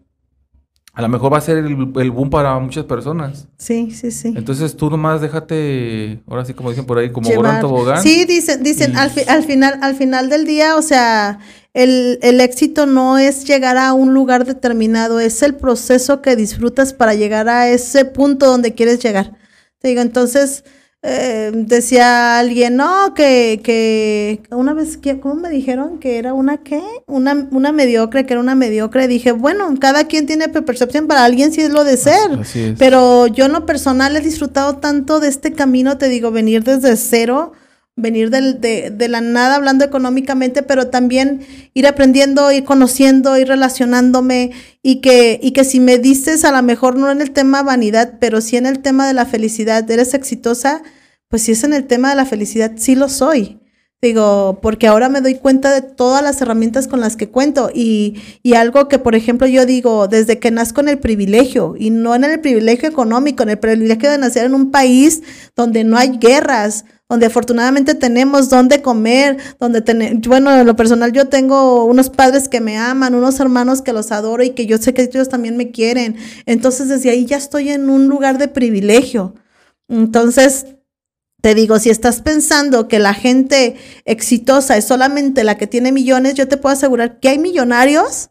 a 0.94 1.02
lo 1.02 1.08
mejor 1.08 1.32
va 1.32 1.38
a 1.38 1.40
ser 1.40 1.58
el, 1.58 1.74
boom 1.74 2.30
para 2.30 2.56
muchas 2.60 2.84
personas. 2.84 3.48
Sí, 3.58 3.90
sí, 3.90 4.12
sí. 4.12 4.32
Entonces 4.36 4.76
tú 4.76 4.88
nomás 4.88 5.20
déjate, 5.20 6.22
ahora 6.28 6.44
sí 6.44 6.54
como 6.54 6.70
dicen 6.70 6.86
por 6.86 6.98
ahí, 6.98 7.10
como 7.10 7.28
Llevar. 7.28 7.60
tobogán. 7.60 8.00
Sí, 8.00 8.24
dicen, 8.26 8.62
dicen, 8.62 8.96
al, 8.96 9.10
al, 9.26 9.42
final, 9.42 9.78
al 9.82 9.96
final 9.96 10.28
del 10.28 10.46
día, 10.46 10.76
o 10.76 10.82
sea, 10.82 11.40
el, 11.72 12.20
el, 12.22 12.40
éxito 12.40 12.86
no 12.86 13.18
es 13.18 13.44
llegar 13.44 13.76
a 13.76 13.92
un 13.92 14.14
lugar 14.14 14.44
determinado, 14.44 15.18
es 15.18 15.42
el 15.42 15.56
proceso 15.56 16.22
que 16.22 16.36
disfrutas 16.36 16.92
para 16.92 17.14
llegar 17.14 17.48
a 17.48 17.68
ese 17.68 18.04
punto 18.04 18.46
donde 18.46 18.74
quieres 18.74 19.02
llegar. 19.02 19.32
Te 19.80 19.88
digo, 19.88 20.00
entonces, 20.00 20.62
eh, 21.06 21.50
decía 21.52 22.38
alguien, 22.38 22.76
no, 22.76 23.12
que, 23.12 23.60
que 23.62 24.40
una 24.50 24.72
vez, 24.72 24.98
¿cómo 25.20 25.34
me 25.34 25.50
dijeron? 25.50 25.98
Que 25.98 26.16
era 26.18 26.32
una 26.32 26.58
qué? 26.58 26.82
Una, 27.06 27.46
una 27.50 27.72
mediocre, 27.72 28.24
que 28.24 28.32
era 28.32 28.40
una 28.40 28.54
mediocre. 28.54 29.06
Dije, 29.06 29.32
bueno, 29.32 29.68
cada 29.78 30.04
quien 30.04 30.24
tiene 30.24 30.48
percepción, 30.48 31.06
para 31.06 31.24
alguien 31.24 31.52
sí 31.52 31.60
es 31.60 31.70
lo 31.70 31.84
de 31.84 31.98
ser. 31.98 32.40
Pero 32.78 33.26
yo 33.26 33.44
en 33.44 33.52
lo 33.52 33.66
personal 33.66 34.16
he 34.16 34.20
disfrutado 34.20 34.78
tanto 34.78 35.20
de 35.20 35.28
este 35.28 35.52
camino, 35.52 35.98
te 35.98 36.08
digo, 36.08 36.30
venir 36.30 36.64
desde 36.64 36.96
cero 36.96 37.52
venir 37.96 38.30
de, 38.30 38.90
de, 38.90 39.08
la 39.08 39.20
nada 39.20 39.54
hablando 39.54 39.84
económicamente, 39.84 40.62
pero 40.62 40.88
también 40.88 41.40
ir 41.74 41.86
aprendiendo, 41.86 42.50
ir 42.50 42.64
conociendo, 42.64 43.38
ir 43.38 43.48
relacionándome 43.48 44.50
y 44.82 45.00
que, 45.00 45.38
y 45.40 45.52
que 45.52 45.64
si 45.64 45.78
me 45.78 45.98
dices 45.98 46.44
a 46.44 46.50
lo 46.50 46.62
mejor 46.62 46.96
no 46.96 47.10
en 47.10 47.20
el 47.20 47.30
tema 47.30 47.62
vanidad, 47.62 48.14
pero 48.20 48.40
sí 48.40 48.56
en 48.56 48.66
el 48.66 48.80
tema 48.80 49.06
de 49.06 49.14
la 49.14 49.26
felicidad, 49.26 49.88
eres 49.88 50.14
exitosa, 50.14 50.82
pues 51.28 51.42
si 51.42 51.52
es 51.52 51.62
en 51.62 51.72
el 51.72 51.86
tema 51.86 52.10
de 52.10 52.16
la 52.16 52.26
felicidad, 52.26 52.72
sí 52.76 52.94
lo 52.94 53.08
soy. 53.08 53.60
Digo, 54.02 54.58
porque 54.60 54.86
ahora 54.86 55.08
me 55.08 55.22
doy 55.22 55.36
cuenta 55.36 55.72
de 55.72 55.80
todas 55.80 56.22
las 56.22 56.42
herramientas 56.42 56.88
con 56.88 57.00
las 57.00 57.16
que 57.16 57.30
cuento 57.30 57.70
y, 57.72 58.20
y, 58.42 58.52
algo 58.52 58.86
que, 58.86 58.98
por 58.98 59.14
ejemplo, 59.14 59.46
yo 59.46 59.64
digo, 59.64 60.08
desde 60.08 60.38
que 60.38 60.50
nazco 60.50 60.82
en 60.82 60.90
el 60.90 60.98
privilegio 60.98 61.74
y 61.78 61.88
no 61.88 62.14
en 62.14 62.24
el 62.24 62.38
privilegio 62.38 62.86
económico, 62.86 63.44
en 63.44 63.48
el 63.48 63.58
privilegio 63.58 64.10
de 64.10 64.18
nacer 64.18 64.44
en 64.44 64.54
un 64.54 64.70
país 64.70 65.22
donde 65.56 65.84
no 65.84 65.96
hay 65.96 66.18
guerras, 66.18 66.84
donde 67.08 67.26
afortunadamente 67.26 67.94
tenemos 67.94 68.48
donde 68.48 68.80
comer, 68.80 69.36
donde 69.60 69.82
tenemos, 69.82 70.26
bueno, 70.26 70.52
en 70.54 70.66
lo 70.66 70.74
personal 70.74 71.12
yo 71.12 71.28
tengo 71.28 71.84
unos 71.84 72.10
padres 72.10 72.48
que 72.48 72.60
me 72.60 72.78
aman, 72.78 73.14
unos 73.14 73.38
hermanos 73.40 73.82
que 73.82 73.92
los 73.92 74.10
adoro 74.10 74.42
y 74.42 74.50
que 74.50 74.66
yo 74.66 74.78
sé 74.78 74.94
que 74.94 75.02
ellos 75.02 75.28
también 75.28 75.56
me 75.56 75.70
quieren. 75.70 76.16
Entonces, 76.46 76.88
desde 76.88 77.10
ahí 77.10 77.26
ya 77.26 77.36
estoy 77.36 77.70
en 77.70 77.90
un 77.90 78.08
lugar 78.08 78.38
de 78.38 78.48
privilegio. 78.48 79.34
Entonces, 79.88 80.66
te 81.42 81.54
digo, 81.54 81.78
si 81.78 81.90
estás 81.90 82.22
pensando 82.22 82.88
que 82.88 82.98
la 82.98 83.12
gente 83.12 83.76
exitosa 84.06 84.78
es 84.78 84.86
solamente 84.86 85.44
la 85.44 85.58
que 85.58 85.66
tiene 85.66 85.92
millones, 85.92 86.34
yo 86.34 86.48
te 86.48 86.56
puedo 86.56 86.72
asegurar 86.72 87.20
que 87.20 87.28
hay 87.28 87.38
millonarios 87.38 88.30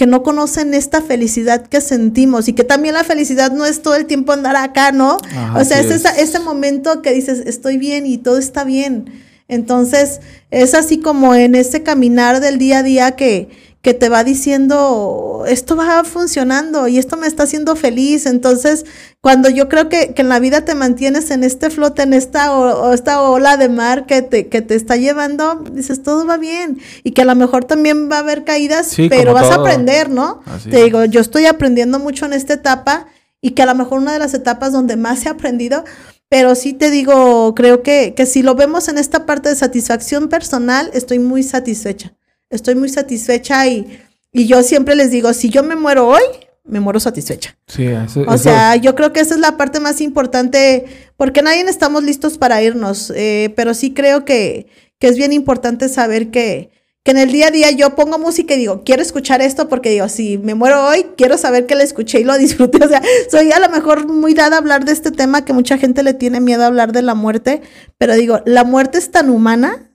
que 0.00 0.06
no 0.06 0.22
conocen 0.22 0.72
esta 0.72 1.02
felicidad 1.02 1.66
que 1.66 1.82
sentimos 1.82 2.48
y 2.48 2.54
que 2.54 2.64
también 2.64 2.94
la 2.94 3.04
felicidad 3.04 3.52
no 3.52 3.66
es 3.66 3.82
todo 3.82 3.96
el 3.96 4.06
tiempo 4.06 4.32
andar 4.32 4.56
acá, 4.56 4.92
¿no? 4.92 5.18
o 5.54 5.62
sea, 5.62 5.78
es, 5.78 5.90
ese 6.16 6.38
momento 6.38 7.02
que 7.02 7.12
dices, 7.12 7.42
estoy 7.44 7.76
bien 7.76 8.06
y 8.06 8.16
todo 8.16 8.38
está 8.38 8.64
bien. 8.64 9.12
Entonces, 9.46 10.20
es 10.50 10.72
así 10.72 11.00
como 11.00 11.34
en 11.34 11.54
ese 11.54 11.82
caminar 11.82 12.40
del 12.40 12.56
día 12.56 12.78
a 12.78 12.82
día 12.82 13.10
que, 13.10 13.50
que 13.82 13.94
te 13.94 14.10
va 14.10 14.24
diciendo, 14.24 15.44
esto 15.46 15.74
va 15.74 16.04
funcionando 16.04 16.86
y 16.86 16.98
esto 16.98 17.16
me 17.16 17.26
está 17.26 17.44
haciendo 17.44 17.76
feliz. 17.76 18.26
Entonces, 18.26 18.84
cuando 19.22 19.48
yo 19.48 19.70
creo 19.70 19.88
que, 19.88 20.12
que 20.12 20.20
en 20.20 20.28
la 20.28 20.38
vida 20.38 20.66
te 20.66 20.74
mantienes 20.74 21.30
en 21.30 21.44
este 21.44 21.70
flote, 21.70 22.02
en 22.02 22.12
esta, 22.12 22.52
o, 22.52 22.92
esta 22.92 23.22
ola 23.22 23.56
de 23.56 23.70
mar 23.70 24.04
que 24.04 24.20
te, 24.20 24.48
que 24.48 24.60
te 24.60 24.74
está 24.74 24.96
llevando, 24.96 25.64
dices, 25.72 26.02
todo 26.02 26.26
va 26.26 26.36
bien. 26.36 26.78
Y 27.04 27.12
que 27.12 27.22
a 27.22 27.24
lo 27.24 27.34
mejor 27.34 27.64
también 27.64 28.10
va 28.10 28.16
a 28.16 28.20
haber 28.20 28.44
caídas, 28.44 28.94
pero 29.08 29.32
vas 29.32 29.50
a 29.50 29.54
aprender, 29.54 30.10
¿no? 30.10 30.42
te 30.70 30.84
digo, 30.84 31.06
yo 31.06 31.20
estoy 31.20 31.46
aprendiendo 31.46 31.98
mucho 31.98 32.26
en 32.26 32.34
esta 32.34 32.52
etapa 32.52 33.06
y 33.40 33.52
que 33.52 33.62
a 33.62 33.66
lo 33.66 33.74
mejor 33.74 34.00
una 34.00 34.12
de 34.12 34.18
las 34.18 34.34
etapas 34.34 34.72
donde 34.72 34.96
más 34.96 35.24
he 35.24 35.30
aprendido, 35.30 35.84
pero 36.28 36.54
sí 36.54 36.74
te 36.74 36.90
digo, 36.90 37.54
creo 37.54 37.82
que, 37.82 38.12
que 38.14 38.26
si 38.26 38.42
lo 38.42 38.54
vemos 38.54 38.88
en 38.88 38.98
esta 38.98 39.24
parte 39.24 39.48
de 39.48 39.56
satisfacción 39.56 40.28
personal, 40.28 40.90
estoy 40.92 41.18
muy 41.18 41.42
satisfecha 41.42 42.12
estoy 42.50 42.74
muy 42.74 42.88
satisfecha 42.88 43.66
y, 43.66 44.00
y 44.32 44.46
yo 44.46 44.62
siempre 44.62 44.94
les 44.94 45.10
digo, 45.10 45.32
si 45.32 45.48
yo 45.48 45.62
me 45.62 45.76
muero 45.76 46.08
hoy, 46.08 46.22
me 46.64 46.80
muero 46.80 47.00
satisfecha. 47.00 47.56
Sí, 47.66 47.84
eso, 47.86 48.24
O 48.26 48.38
sea, 48.38 48.76
yo 48.76 48.94
creo 48.94 49.12
que 49.12 49.20
esa 49.20 49.34
es 49.34 49.40
la 49.40 49.56
parte 49.56 49.80
más 49.80 50.00
importante, 50.00 50.84
porque 51.16 51.42
nadie 51.42 51.62
estamos 51.62 52.04
listos 52.04 52.38
para 52.38 52.62
irnos, 52.62 53.12
eh, 53.16 53.52
pero 53.56 53.74
sí 53.74 53.92
creo 53.92 54.24
que, 54.24 54.66
que, 54.98 55.08
es 55.08 55.16
bien 55.16 55.32
importante 55.32 55.88
saber 55.88 56.30
que, 56.30 56.70
que 57.02 57.10
en 57.10 57.18
el 57.18 57.32
día 57.32 57.48
a 57.48 57.50
día 57.50 57.70
yo 57.70 57.96
pongo 57.96 58.18
música 58.18 58.54
y 58.54 58.58
digo, 58.58 58.82
quiero 58.84 59.02
escuchar 59.02 59.40
esto 59.40 59.68
porque 59.68 59.90
digo, 59.90 60.08
si 60.08 60.38
me 60.38 60.54
muero 60.54 60.86
hoy, 60.86 61.06
quiero 61.16 61.38
saber 61.38 61.66
que 61.66 61.74
la 61.74 61.82
escuché 61.82 62.20
y 62.20 62.24
lo 62.24 62.36
disfruté. 62.38 62.78
O 62.84 62.88
sea, 62.88 63.02
soy 63.30 63.50
a 63.52 63.58
lo 63.58 63.68
mejor 63.68 64.06
muy 64.06 64.34
dada 64.34 64.56
a 64.56 64.58
hablar 64.58 64.84
de 64.84 64.92
este 64.92 65.10
tema 65.10 65.44
que 65.44 65.52
mucha 65.52 65.78
gente 65.78 66.02
le 66.02 66.14
tiene 66.14 66.40
miedo 66.40 66.62
a 66.62 66.66
hablar 66.66 66.92
de 66.92 67.02
la 67.02 67.14
muerte, 67.14 67.62
pero 67.98 68.14
digo, 68.14 68.40
la 68.46 68.64
muerte 68.64 68.98
es 68.98 69.10
tan 69.10 69.30
humana 69.30 69.89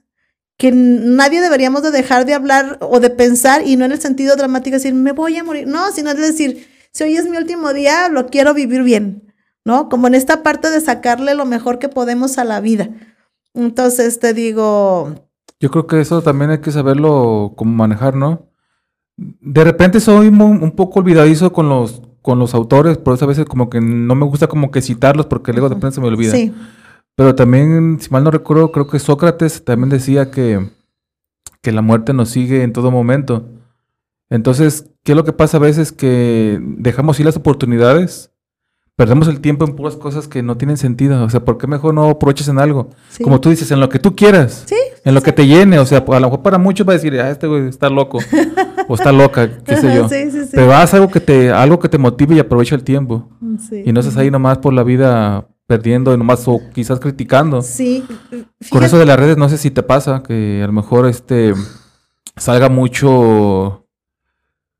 que 0.56 0.72
nadie 0.72 1.40
deberíamos 1.40 1.82
de 1.82 1.90
dejar 1.90 2.24
de 2.24 2.34
hablar 2.34 2.78
o 2.80 2.98
de 3.00 3.10
pensar 3.10 3.66
y 3.66 3.76
no 3.76 3.84
en 3.84 3.92
el 3.92 4.00
sentido 4.00 4.36
dramático 4.36 4.76
decir, 4.76 4.94
me 4.94 5.12
voy 5.12 5.36
a 5.36 5.44
morir, 5.44 5.66
no, 5.66 5.92
sino 5.92 6.10
es 6.10 6.16
decir, 6.16 6.66
si 6.92 7.04
hoy 7.04 7.16
es 7.16 7.28
mi 7.28 7.36
último 7.36 7.74
día, 7.74 8.08
lo 8.08 8.26
quiero 8.28 8.54
vivir 8.54 8.82
bien, 8.82 9.34
¿no? 9.64 9.88
Como 9.90 10.06
en 10.06 10.14
esta 10.14 10.42
parte 10.42 10.70
de 10.70 10.80
sacarle 10.80 11.34
lo 11.34 11.44
mejor 11.44 11.78
que 11.78 11.90
podemos 11.90 12.38
a 12.38 12.44
la 12.44 12.60
vida. 12.60 12.88
Entonces 13.52 14.18
te 14.18 14.32
digo... 14.32 15.14
Yo 15.60 15.70
creo 15.70 15.86
que 15.86 16.00
eso 16.00 16.22
también 16.22 16.50
hay 16.50 16.60
que 16.60 16.72
saberlo 16.72 17.52
cómo 17.56 17.72
manejar, 17.72 18.14
¿no? 18.14 18.50
De 19.16 19.64
repente 19.64 20.00
soy 20.00 20.28
un 20.28 20.72
poco 20.72 21.00
olvidadizo 21.00 21.52
con 21.52 21.68
los, 21.68 22.02
con 22.22 22.38
los 22.38 22.54
autores, 22.54 22.98
por 22.98 23.14
eso 23.14 23.24
a 23.24 23.28
veces 23.28 23.44
como 23.44 23.68
que 23.68 23.80
no 23.80 24.14
me 24.14 24.26
gusta 24.26 24.46
como 24.46 24.70
que 24.70 24.82
citarlos 24.82 25.26
porque 25.26 25.52
luego 25.52 25.68
de 25.68 25.74
repente 25.74 25.94
se 25.94 26.00
me 26.00 26.08
olvida. 26.08 26.32
Sí. 26.32 26.52
Pero 27.16 27.34
también, 27.34 27.98
si 27.98 28.10
mal 28.10 28.22
no 28.22 28.30
recuerdo, 28.30 28.70
creo 28.70 28.86
que 28.86 28.98
Sócrates 28.98 29.64
también 29.64 29.88
decía 29.88 30.30
que, 30.30 30.68
que 31.62 31.72
la 31.72 31.80
muerte 31.80 32.12
nos 32.12 32.28
sigue 32.28 32.62
en 32.62 32.74
todo 32.74 32.90
momento. 32.90 33.48
Entonces, 34.28 34.90
¿qué 35.02 35.12
es 35.12 35.16
lo 35.16 35.24
que 35.24 35.32
pasa 35.32 35.56
a 35.56 35.60
veces? 35.60 35.92
Que 35.92 36.60
dejamos 36.60 37.18
ir 37.18 37.24
las 37.24 37.36
oportunidades, 37.36 38.32
perdemos 38.96 39.28
el 39.28 39.40
tiempo 39.40 39.64
en 39.64 39.76
puras 39.76 39.96
cosas 39.96 40.28
que 40.28 40.42
no 40.42 40.58
tienen 40.58 40.76
sentido. 40.76 41.24
O 41.24 41.30
sea, 41.30 41.42
¿por 41.42 41.56
qué 41.56 41.66
mejor 41.66 41.94
no 41.94 42.10
aproveches 42.10 42.48
en 42.48 42.58
algo? 42.58 42.90
Como 43.22 43.40
tú 43.40 43.48
dices, 43.48 43.70
en 43.70 43.80
lo 43.80 43.88
que 43.88 43.98
tú 43.98 44.14
quieras. 44.14 44.64
Sí. 44.66 44.76
En 45.02 45.14
lo 45.14 45.22
que 45.22 45.32
te 45.32 45.46
llene. 45.46 45.78
O 45.78 45.86
sea, 45.86 46.04
a 46.06 46.20
lo 46.20 46.26
mejor 46.26 46.42
para 46.42 46.58
muchos 46.58 46.86
va 46.86 46.92
a 46.92 46.96
decir, 46.96 47.18
ah, 47.18 47.30
este 47.30 47.46
güey 47.46 47.68
está 47.68 47.88
loco. 47.88 48.18
o 48.88 48.94
está 48.94 49.10
loca, 49.10 49.62
qué 49.64 49.76
sé 49.76 49.94
yo. 49.94 50.06
Sí, 50.10 50.30
sí, 50.30 50.42
sí. 50.42 50.50
Pero 50.52 50.74
haz 50.74 50.92
algo 50.92 51.10
que 51.10 51.20
te, 51.20 51.50
algo 51.50 51.78
que 51.78 51.88
te 51.88 51.96
motive 51.96 52.34
y 52.34 52.40
aprovecha 52.40 52.74
el 52.74 52.84
tiempo. 52.84 53.30
Y 53.70 53.90
no 53.92 54.00
estás 54.00 54.18
ahí 54.18 54.30
nomás 54.30 54.58
por 54.58 54.74
la 54.74 54.82
vida 54.82 55.48
perdiendo 55.66 56.16
nomás 56.16 56.46
o 56.46 56.60
quizás 56.72 57.00
criticando. 57.00 57.62
Sí. 57.62 58.04
Con 58.70 58.84
eso 58.84 58.98
de 58.98 59.06
las 59.06 59.18
redes 59.18 59.36
no 59.36 59.48
sé 59.48 59.58
si 59.58 59.70
te 59.70 59.82
pasa 59.82 60.22
que 60.22 60.62
a 60.62 60.66
lo 60.66 60.72
mejor 60.72 61.06
este 61.06 61.54
salga 62.36 62.68
mucho 62.68 63.82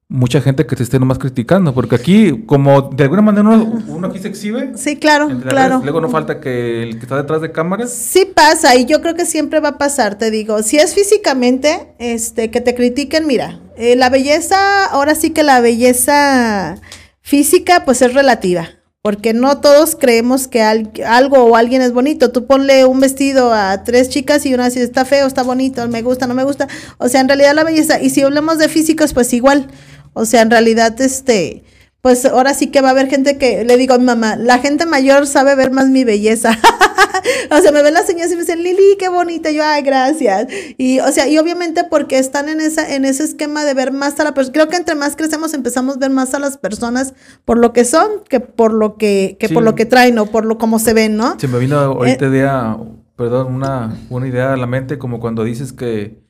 mucha 0.09 0.41
gente 0.41 0.67
que 0.67 0.77
te 0.77 0.85
esté 0.85 1.01
nomás 1.01 1.19
criticando, 1.19 1.75
porque 1.75 1.97
aquí 1.97 2.45
como 2.47 2.83
de 2.83 3.03
alguna 3.03 3.23
manera 3.23 3.49
uno, 3.49 4.07
aquí 4.07 4.21
se 4.21 4.29
exhibe. 4.29 4.73
Sí, 4.77 4.97
claro, 4.97 5.29
claro. 5.41 5.81
luego 5.83 6.01
no 6.01 6.09
falta 6.09 6.39
que 6.41 6.85
el 6.85 6.99
que 6.99 7.03
está 7.03 7.17
detrás 7.17 7.41
de 7.41 7.51
cámaras. 7.51 7.93
Sí 7.93 8.31
pasa 8.33 8.77
y 8.77 8.85
yo 8.85 9.01
creo 9.03 9.17
que 9.17 9.27
siempre 9.27 9.59
va 9.59 9.71
a 9.71 9.79
pasar, 9.79 10.17
te 10.17 10.31
digo, 10.31 10.63
si 10.63 10.77
es 10.77 10.95
físicamente 10.95 11.95
este 11.99 12.53
que 12.53 12.61
te 12.61 12.77
critiquen, 12.77 13.27
mira, 13.27 13.61
eh, 13.77 13.97
la 13.97 14.09
belleza, 14.09 14.85
ahora 14.87 15.17
sí 15.17 15.31
que 15.31 15.43
la 15.43 15.61
belleza 15.61 16.81
física 17.21 17.85
pues 17.85 18.01
es 18.03 18.15
relativa 18.15 18.69
porque 19.07 19.35
no 19.35 19.61
todos 19.61 19.95
creemos 19.95 20.49
que 20.49 20.63
algo 20.63 21.45
o 21.45 21.55
alguien 21.55 21.81
es 21.81 21.93
bonito. 21.93 22.33
Tú 22.33 22.45
ponle 22.45 22.87
un 22.87 22.99
vestido 22.99 23.55
a 23.55 23.85
tres 23.85 24.09
chicas 24.09 24.45
y 24.47 24.53
una 24.53 24.65
dice, 24.65 24.83
está 24.83 25.05
feo, 25.05 25.29
está 25.29 25.45
bonito, 25.45 25.87
me 25.87 26.03
gusta, 26.03 26.27
no 26.27 26.35
me 26.35 26.43
gusta. 26.43 26.67
O 26.99 27.09
sea, 27.09 27.21
en 27.21 27.29
realidad 27.29 27.55
la 27.55 27.63
belleza, 27.63 28.01
y 28.03 28.11
si 28.11 28.23
hablamos 28.23 28.59
de 28.59 28.69
físicos, 28.69 29.13
pues 29.13 29.33
igual. 29.33 29.69
O 30.13 30.25
sea, 30.25 30.43
en 30.43 30.51
realidad, 30.51 31.01
este, 31.01 31.63
pues 32.07 32.25
ahora 32.25 32.55
sí 32.55 32.69
que 32.69 32.81
va 32.83 32.87
a 32.87 32.91
haber 32.93 33.09
gente 33.09 33.37
que, 33.37 33.65
le 33.65 33.77
digo 33.77 33.95
a 33.95 33.99
mi 33.99 34.05
mamá, 34.05 34.37
la 34.37 34.61
gente 34.61 34.87
mayor 34.87 35.27
sabe 35.27 35.57
ver 35.57 35.73
más 35.73 35.89
mi 35.89 36.05
belleza. 36.05 36.53
o 37.51 37.59
sea, 37.61 37.73
me 37.73 37.83
ven 37.83 37.95
las 37.95 38.07
señoras 38.07 38.31
y 38.31 38.37
me 38.37 38.43
dicen, 38.43 38.63
Lili, 38.63 38.97
qué 38.97 39.09
bonita. 39.09 39.51
yo, 39.51 39.65
ay, 39.65 39.83
gracias. 39.83 40.47
Y, 40.79 41.01
o 41.01 41.11
sea, 41.11 41.27
y 41.27 41.37
obviamente 41.37 41.83
porque 41.83 42.21
están 42.21 42.49
en, 42.49 42.61
esa, 42.61 42.95
en 42.95 43.07
ese 43.07 43.25
esquema 43.25 43.65
de 43.65 43.75
ver 43.75 43.91
más 43.91 44.21
a 44.21 44.23
la 44.23 44.35
persona. 44.35 44.53
Creo 44.53 44.69
que 44.69 44.77
entre 44.77 44.95
más 44.95 45.17
crecemos 45.17 45.53
empezamos 45.53 45.97
a 45.97 45.99
ver 45.99 46.11
más 46.11 46.33
a 46.33 46.39
las 46.39 46.59
personas 46.59 47.13
por 47.45 47.59
lo 47.59 47.73
que 47.73 47.85
son 47.85 48.09
que 48.29 48.39
por 48.39 48.73
lo 48.73 48.97
que, 48.99 49.37
que 49.41 49.49
por 49.49 49.65
lo 49.65 49.75
que 49.75 49.85
traen 49.85 50.17
o 50.21 50.27
por 50.27 50.45
lo 50.45 50.59
como 50.59 50.79
se 50.79 50.93
ven, 50.93 51.17
¿no? 51.17 51.37
Se 51.41 51.49
me 51.49 51.59
vino 51.59 51.77
ahorita 51.77 52.27
eh, 52.27 52.87
perdón, 53.17 53.53
una, 53.53 53.99
una 54.11 54.29
idea 54.29 54.53
a 54.53 54.57
la 54.57 54.69
mente 54.69 54.97
como 54.97 55.19
cuando 55.19 55.43
dices 55.43 55.73
que 55.73 56.25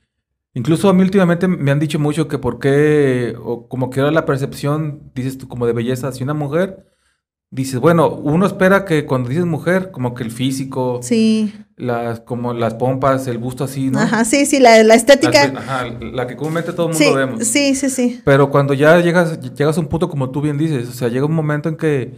Incluso 0.57 0.89
a 0.89 0.95
mí 0.95 1.03
últimamente 1.03 1.49
me 1.49 1.70
han 1.70 1.78
dicho 1.78 1.99
mucho 1.99 2.28
que 2.28 2.39
por 2.39 2.59
qué, 2.59 3.37
o 3.45 3.69
como 3.69 3.91
que 3.91 4.01
era 4.01 4.11
la 4.11 4.24
percepción, 4.24 5.12
dices 5.15 5.37
tú, 5.37 5.49
como 5.49 5.66
de 5.66 5.74
belleza 5.74 6.09
hacia 6.09 6.24
una 6.24 6.33
mujer, 6.33 6.87
dices, 7.51 7.78
bueno, 7.78 8.09
uno 8.09 8.47
espera 8.47 8.87
que 8.87 9.05
cuando 9.05 9.28
dices 9.28 9.45
mujer, 9.45 9.91
como 9.91 10.15
que 10.15 10.24
el 10.24 10.31
físico, 10.31 11.01
sí. 11.03 11.55
las, 11.77 12.20
como 12.20 12.55
las 12.55 12.73
pompas, 12.73 13.27
el 13.27 13.37
busto 13.37 13.65
así, 13.65 13.91
¿no? 13.91 14.01
Ajá, 14.01 14.24
sí, 14.24 14.47
sí, 14.47 14.59
la, 14.59 14.78
estética. 14.95 15.49
La, 15.49 15.61
ajá, 15.61 15.85
la 16.01 16.27
que 16.27 16.37
comúnmente 16.37 16.73
todo 16.73 16.89
el 16.89 16.95
mundo 16.95 17.15
vemos. 17.15 17.47
Sí, 17.47 17.74
sí, 17.74 17.91
sí. 17.91 18.23
Pero 18.24 18.49
cuando 18.49 18.73
ya 18.73 18.99
llegas, 19.01 19.39
llegas 19.55 19.77
a 19.77 19.81
un 19.81 19.89
punto 19.89 20.09
como 20.09 20.31
tú 20.31 20.41
bien 20.41 20.57
dices, 20.57 20.89
o 20.89 20.93
sea, 20.93 21.09
llega 21.09 21.27
un 21.27 21.35
momento 21.35 21.69
en 21.69 21.77
que 21.77 22.15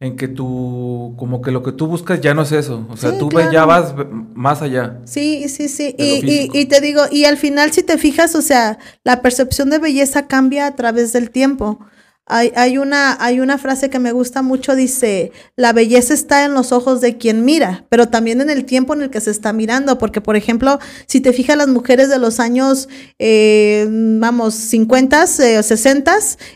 en 0.00 0.16
que 0.16 0.28
tú, 0.28 1.14
como 1.18 1.42
que 1.42 1.50
lo 1.50 1.62
que 1.62 1.72
tú 1.72 1.88
buscas 1.88 2.20
ya 2.20 2.32
no 2.32 2.42
es 2.42 2.52
eso. 2.52 2.86
O 2.88 2.96
sea, 2.96 3.18
tú 3.18 3.30
ya 3.52 3.64
vas 3.64 3.94
más 4.34 4.62
allá. 4.62 5.00
Sí, 5.04 5.48
sí, 5.48 5.68
sí. 5.68 5.94
Y, 5.98 6.50
y, 6.56 6.66
te 6.66 6.80
digo, 6.80 7.02
y 7.10 7.24
al 7.24 7.36
final 7.36 7.72
si 7.72 7.82
te 7.82 7.98
fijas, 7.98 8.36
o 8.36 8.42
sea, 8.42 8.78
la 9.02 9.22
percepción 9.22 9.70
de 9.70 9.78
belleza 9.78 10.28
cambia 10.28 10.66
a 10.66 10.76
través 10.76 11.12
del 11.12 11.30
tiempo. 11.30 11.80
Hay, 12.28 12.52
hay, 12.56 12.78
una, 12.78 13.16
hay 13.22 13.40
una 13.40 13.58
frase 13.58 13.90
que 13.90 13.98
me 13.98 14.12
gusta 14.12 14.42
mucho, 14.42 14.74
dice, 14.74 15.32
la 15.56 15.72
belleza 15.72 16.14
está 16.14 16.44
en 16.44 16.54
los 16.54 16.72
ojos 16.72 17.00
de 17.00 17.16
quien 17.16 17.44
mira, 17.44 17.84
pero 17.88 18.08
también 18.08 18.40
en 18.40 18.50
el 18.50 18.64
tiempo 18.64 18.94
en 18.94 19.02
el 19.02 19.10
que 19.10 19.20
se 19.20 19.30
está 19.30 19.52
mirando, 19.52 19.98
porque 19.98 20.20
por 20.20 20.36
ejemplo, 20.36 20.78
si 21.06 21.20
te 21.20 21.32
fijas 21.32 21.56
las 21.56 21.68
mujeres 21.68 22.08
de 22.08 22.18
los 22.18 22.40
años, 22.40 22.88
eh, 23.18 23.86
vamos, 23.90 24.54
50 24.54 25.24
o 25.24 25.62
60 25.62 26.08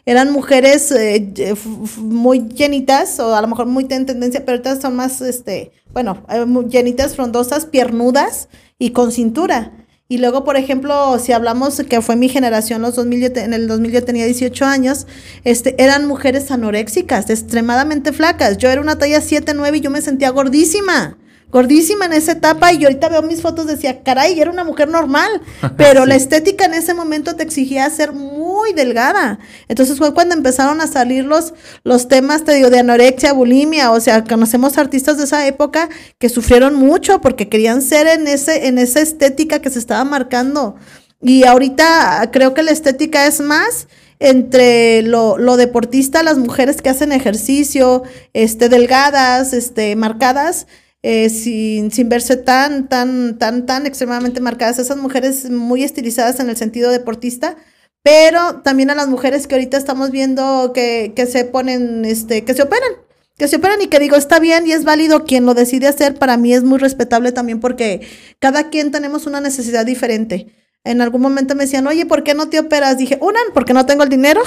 eran 0.07 0.31
mujeres 0.31 0.91
eh, 0.93 1.55
muy 1.99 2.49
llenitas, 2.49 3.19
o 3.21 3.35
a 3.35 3.43
lo 3.43 3.49
mejor 3.49 3.67
muy 3.67 3.87
en 3.91 4.07
tendencia, 4.07 4.45
pero 4.45 4.53
ahorita 4.59 4.81
son 4.81 4.97
más, 4.97 5.21
este, 5.21 5.73
bueno, 5.93 6.25
eh, 6.29 6.45
llenitas, 6.69 7.15
frondosas, 7.15 7.67
piernudas 7.67 8.49
y 8.79 8.91
con 8.91 9.13
cintura. 9.13 9.73
Y 10.09 10.19
luego, 10.19 10.45
por 10.45 10.57
ejemplo, 10.57 11.19
si 11.19 11.33
hablamos 11.33 11.81
que 11.89 12.03
fue 12.03 12.17
mi 12.17 12.29
generación, 12.29 12.83
los 12.83 12.97
2000, 12.97 13.39
en 13.39 13.55
el 13.55 13.67
2000 13.67 13.93
yo 13.93 14.05
tenía 14.05 14.27
18 14.27 14.65
años, 14.67 15.07
este, 15.45 15.83
eran 15.83 16.07
mujeres 16.07 16.51
anoréxicas, 16.51 17.31
extremadamente 17.31 18.13
flacas. 18.13 18.59
Yo 18.59 18.69
era 18.69 18.81
una 18.81 18.99
talla 18.99 19.21
7, 19.21 19.55
9 19.55 19.79
y 19.79 19.81
yo 19.81 19.91
me 19.91 20.03
sentía 20.03 20.31
gordísima 20.31 21.17
gordísima 21.53 22.07
en 22.07 22.15
esa 22.15 22.33
etapa 22.33 22.73
y 22.73 22.83
ahorita 22.83 23.11
veo 23.11 23.23
mis 23.23 23.43
fotos 23.43 23.67
decía, 23.67 24.03
caray, 24.03 24.41
era 24.41 24.51
una 24.51 24.65
mujer 24.65 24.89
normal, 24.89 25.31
pero 25.77 26.07
la 26.07 26.17
estética 26.17 26.65
en 26.65 26.75
ese 26.75 26.95
momento 26.95 27.37
te 27.37 27.43
exigía 27.43 27.89
ser 27.91 28.13
muy 28.13 28.73
delgada. 28.73 29.39
Entonces 29.69 29.99
fue 29.99 30.15
cuando 30.15 30.35
empezaron 30.35 30.81
a 30.81 30.87
salir 30.87 31.25
los, 31.25 31.53
los 31.85 32.09
temas, 32.09 32.45
te 32.45 32.55
digo, 32.55 32.71
de 32.71 32.79
anorexia, 32.79 33.35
bulimia, 33.35 33.93
o 33.93 34.01
sea, 34.01 34.25
conocemos 34.25 34.79
artistas 34.79 35.19
de 35.19 35.25
esa 35.25 35.47
época 35.47 35.91
que 36.19 36.31
sufrieron 36.31 36.75
mucho 36.75 37.21
porque 37.21 37.51
querían 37.51 37.83
ser 37.83 38.07
en, 38.07 38.27
ese, 38.27 38.67
en 38.67 38.79
esa 38.79 39.01
estética 39.01 39.61
que 39.61 39.71
se 39.71 39.79
estaba 39.79 40.05
marcando. 40.05 40.77
Y 41.21 41.45
ahorita 41.45 42.31
creo 42.33 42.55
que 42.55 42.63
la 42.63 42.73
estética 42.73 43.27
es 43.27 43.41
más 43.41 43.87
entre 44.19 45.03
lo, 45.03 45.37
lo, 45.37 45.57
deportista, 45.57 46.23
las 46.23 46.39
mujeres 46.39 46.81
que 46.81 46.89
hacen 46.89 47.13
ejercicio, 47.13 48.05
este, 48.33 48.69
delgadas, 48.69 49.53
este, 49.53 49.97
marcadas, 49.97 50.67
eh, 51.03 51.31
sin, 51.31 51.91
sin, 51.91 52.09
verse 52.09 52.37
tan, 52.37 52.89
tan, 52.89 53.39
tan, 53.39 53.67
tan 53.67 53.87
extremadamente 53.87 54.41
marcadas. 54.41 54.79
Esas 54.79 54.97
mujeres 54.97 55.51
muy 55.51 55.83
estilizadas 55.83 56.39
en 56.41 56.49
el 56.49 56.57
sentido 56.57 56.91
deportista, 56.91 57.57
pero 58.03 58.61
también 58.63 58.91
a 58.91 58.95
las 58.95 59.09
mujeres 59.09 59.47
que 59.47 59.55
ahorita 59.55 59.77
estamos 59.77 60.11
viendo 60.11 60.73
que, 60.73 61.13
que 61.15 61.27
se 61.27 61.45
ponen, 61.45 62.05
este, 62.05 62.45
que 62.45 62.55
se 62.55 62.63
operan. 62.63 62.93
Que 63.37 63.49
se 63.49 63.57
operan 63.57 63.81
y 63.83 63.89
que 63.89 63.99
digo, 63.99 64.17
está 64.17 64.39
bien 64.39 64.67
y 64.67 64.73
es 64.73 64.85
válido 64.85 65.25
quien 65.25 65.47
lo 65.47 65.55
decide 65.55 65.89
hacer, 65.89 66.15
para 66.15 66.37
mí 66.37 66.53
es 66.55 66.63
muy 66.63 66.79
respetable 66.79 67.33
también 67.33 67.61
porque 67.61 68.07
cada 68.39 68.69
quien 68.71 68.93
tenemos 68.93 69.27
una 69.27 69.41
necesidad 69.41 69.87
diferente. 69.87 70.55
En 70.85 71.01
algún 71.01 71.21
momento 71.21 71.55
me 71.55 71.65
decían, 71.65 71.87
oye, 71.87 72.07
¿por 72.07 72.25
qué 72.25 72.35
no 72.35 72.49
te 72.49 72.59
operas? 72.59 72.99
Dije, 72.99 73.19
una, 73.21 73.39
porque 73.55 73.73
no 73.73 73.87
tengo 73.87 74.03
el 74.03 74.09
dinero. 74.09 74.43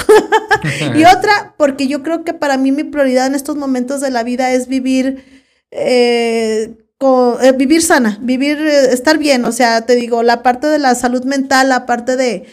y 0.95 1.03
otra, 1.17 1.55
porque 1.57 1.87
yo 1.87 2.03
creo 2.03 2.23
que 2.23 2.33
para 2.33 2.57
mí 2.57 2.71
mi 2.71 2.83
prioridad 2.83 3.27
en 3.27 3.35
estos 3.35 3.55
momentos 3.55 4.01
de 4.01 4.11
la 4.11 4.23
vida 4.23 4.51
es 4.51 4.67
vivir 4.67 5.44
eh, 5.75 6.77
eh, 7.41 7.51
vivir 7.55 7.81
sana, 7.81 8.17
vivir, 8.21 8.57
eh, 8.57 8.93
estar 8.93 9.17
bien. 9.17 9.45
O 9.45 9.51
sea, 9.51 9.85
te 9.85 9.95
digo, 9.95 10.23
la 10.23 10.43
parte 10.43 10.67
de 10.67 10.79
la 10.79 10.95
salud 10.95 11.23
mental, 11.25 11.69
la 11.69 11.85
parte 11.85 12.15
de, 12.15 12.45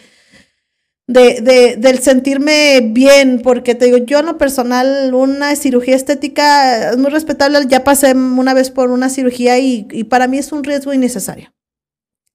de, 1.07 1.75
del 1.77 1.99
sentirme 1.99 2.81
bien, 2.81 3.41
porque 3.41 3.75
te 3.75 3.85
digo, 3.85 3.97
yo 3.97 4.19
en 4.19 4.25
lo 4.27 4.37
personal, 4.37 5.13
una 5.13 5.55
cirugía 5.55 5.95
estética 5.95 6.91
es 6.91 6.97
muy 6.97 7.11
respetable. 7.11 7.59
Ya 7.67 7.83
pasé 7.83 8.13
una 8.13 8.53
vez 8.53 8.69
por 8.71 8.91
una 8.91 9.09
cirugía 9.09 9.57
y 9.59 10.03
para 10.05 10.27
mí 10.27 10.37
es 10.37 10.51
un 10.51 10.63
riesgo 10.63 10.93
innecesario. 10.93 11.53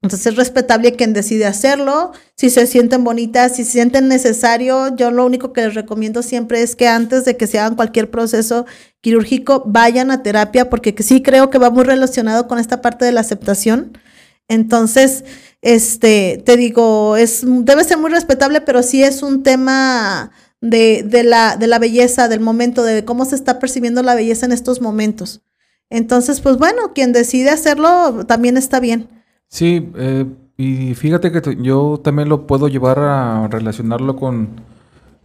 Entonces 0.01 0.29
es 0.29 0.37
respetable 0.37 0.93
quien 0.93 1.13
decide 1.13 1.45
hacerlo, 1.47 2.13
si 2.37 2.51
se 2.51 2.69
sienten 2.69 3.03
bonitas, 3.03 3.57
si 3.57 3.65
se 3.65 3.73
sienten 3.73 4.07
necesario. 4.07 4.95
Yo 4.95 5.11
lo 5.11 5.27
único 5.27 5.53
que 5.53 5.63
les 5.63 5.75
recomiendo 5.75 6.23
siempre 6.23 6.63
es 6.63 6.77
que 6.77 6.87
antes 6.87 7.25
de 7.25 7.37
que 7.37 7.49
se 7.49 7.59
hagan 7.59 7.75
cualquier 7.75 8.09
proceso 8.09 8.65
quirúrgico, 9.01 9.65
vayan 9.67 10.13
a 10.13 10.23
terapia, 10.23 10.71
porque 10.71 10.95
sí 11.03 11.21
creo 11.21 11.51
que 11.51 11.59
va 11.59 11.71
muy 11.71 11.83
relacionado 11.83 12.47
con 12.47 12.61
esta 12.61 12.81
parte 12.81 13.05
de 13.05 13.13
la 13.13 13.23
aceptación. 13.23 13.99
Entonces, 14.47 15.25
este, 15.63 16.43
te 16.47 16.57
digo, 16.57 17.17
es, 17.17 17.43
debe 17.45 17.83
ser 17.83 17.99
muy 17.99 18.11
respetable, 18.11 18.61
pero 18.61 18.85
sí 18.85 19.03
es 19.03 19.23
un 19.25 19.43
tema 19.43 20.31
de, 20.61 21.03
de, 21.05 21.25
la, 21.25 21.57
de 21.57 21.67
la 21.67 21.81
belleza, 21.81 22.29
del 22.29 22.41
momento, 22.41 22.85
de 22.85 23.05
cómo 23.05 23.25
se 23.25 23.35
está 23.35 23.59
percibiendo 23.59 24.03
la 24.05 24.15
belleza 24.15 24.47
en 24.47 24.53
estos 24.53 24.81
momentos. 24.81 25.43
Entonces, 25.91 26.41
pues 26.41 26.57
bueno, 26.57 26.93
quien 26.95 27.13
decide 27.13 27.51
hacerlo 27.51 28.25
también 28.27 28.57
está 28.57 28.79
bien. 28.79 29.18
Sí, 29.49 29.91
eh, 29.97 30.27
y 30.57 30.95
fíjate 30.95 31.33
que 31.33 31.57
yo 31.61 32.01
también 32.03 32.29
lo 32.29 32.47
puedo 32.47 32.69
llevar 32.69 32.99
a 32.99 33.49
relacionarlo 33.49 34.17
con, 34.17 34.61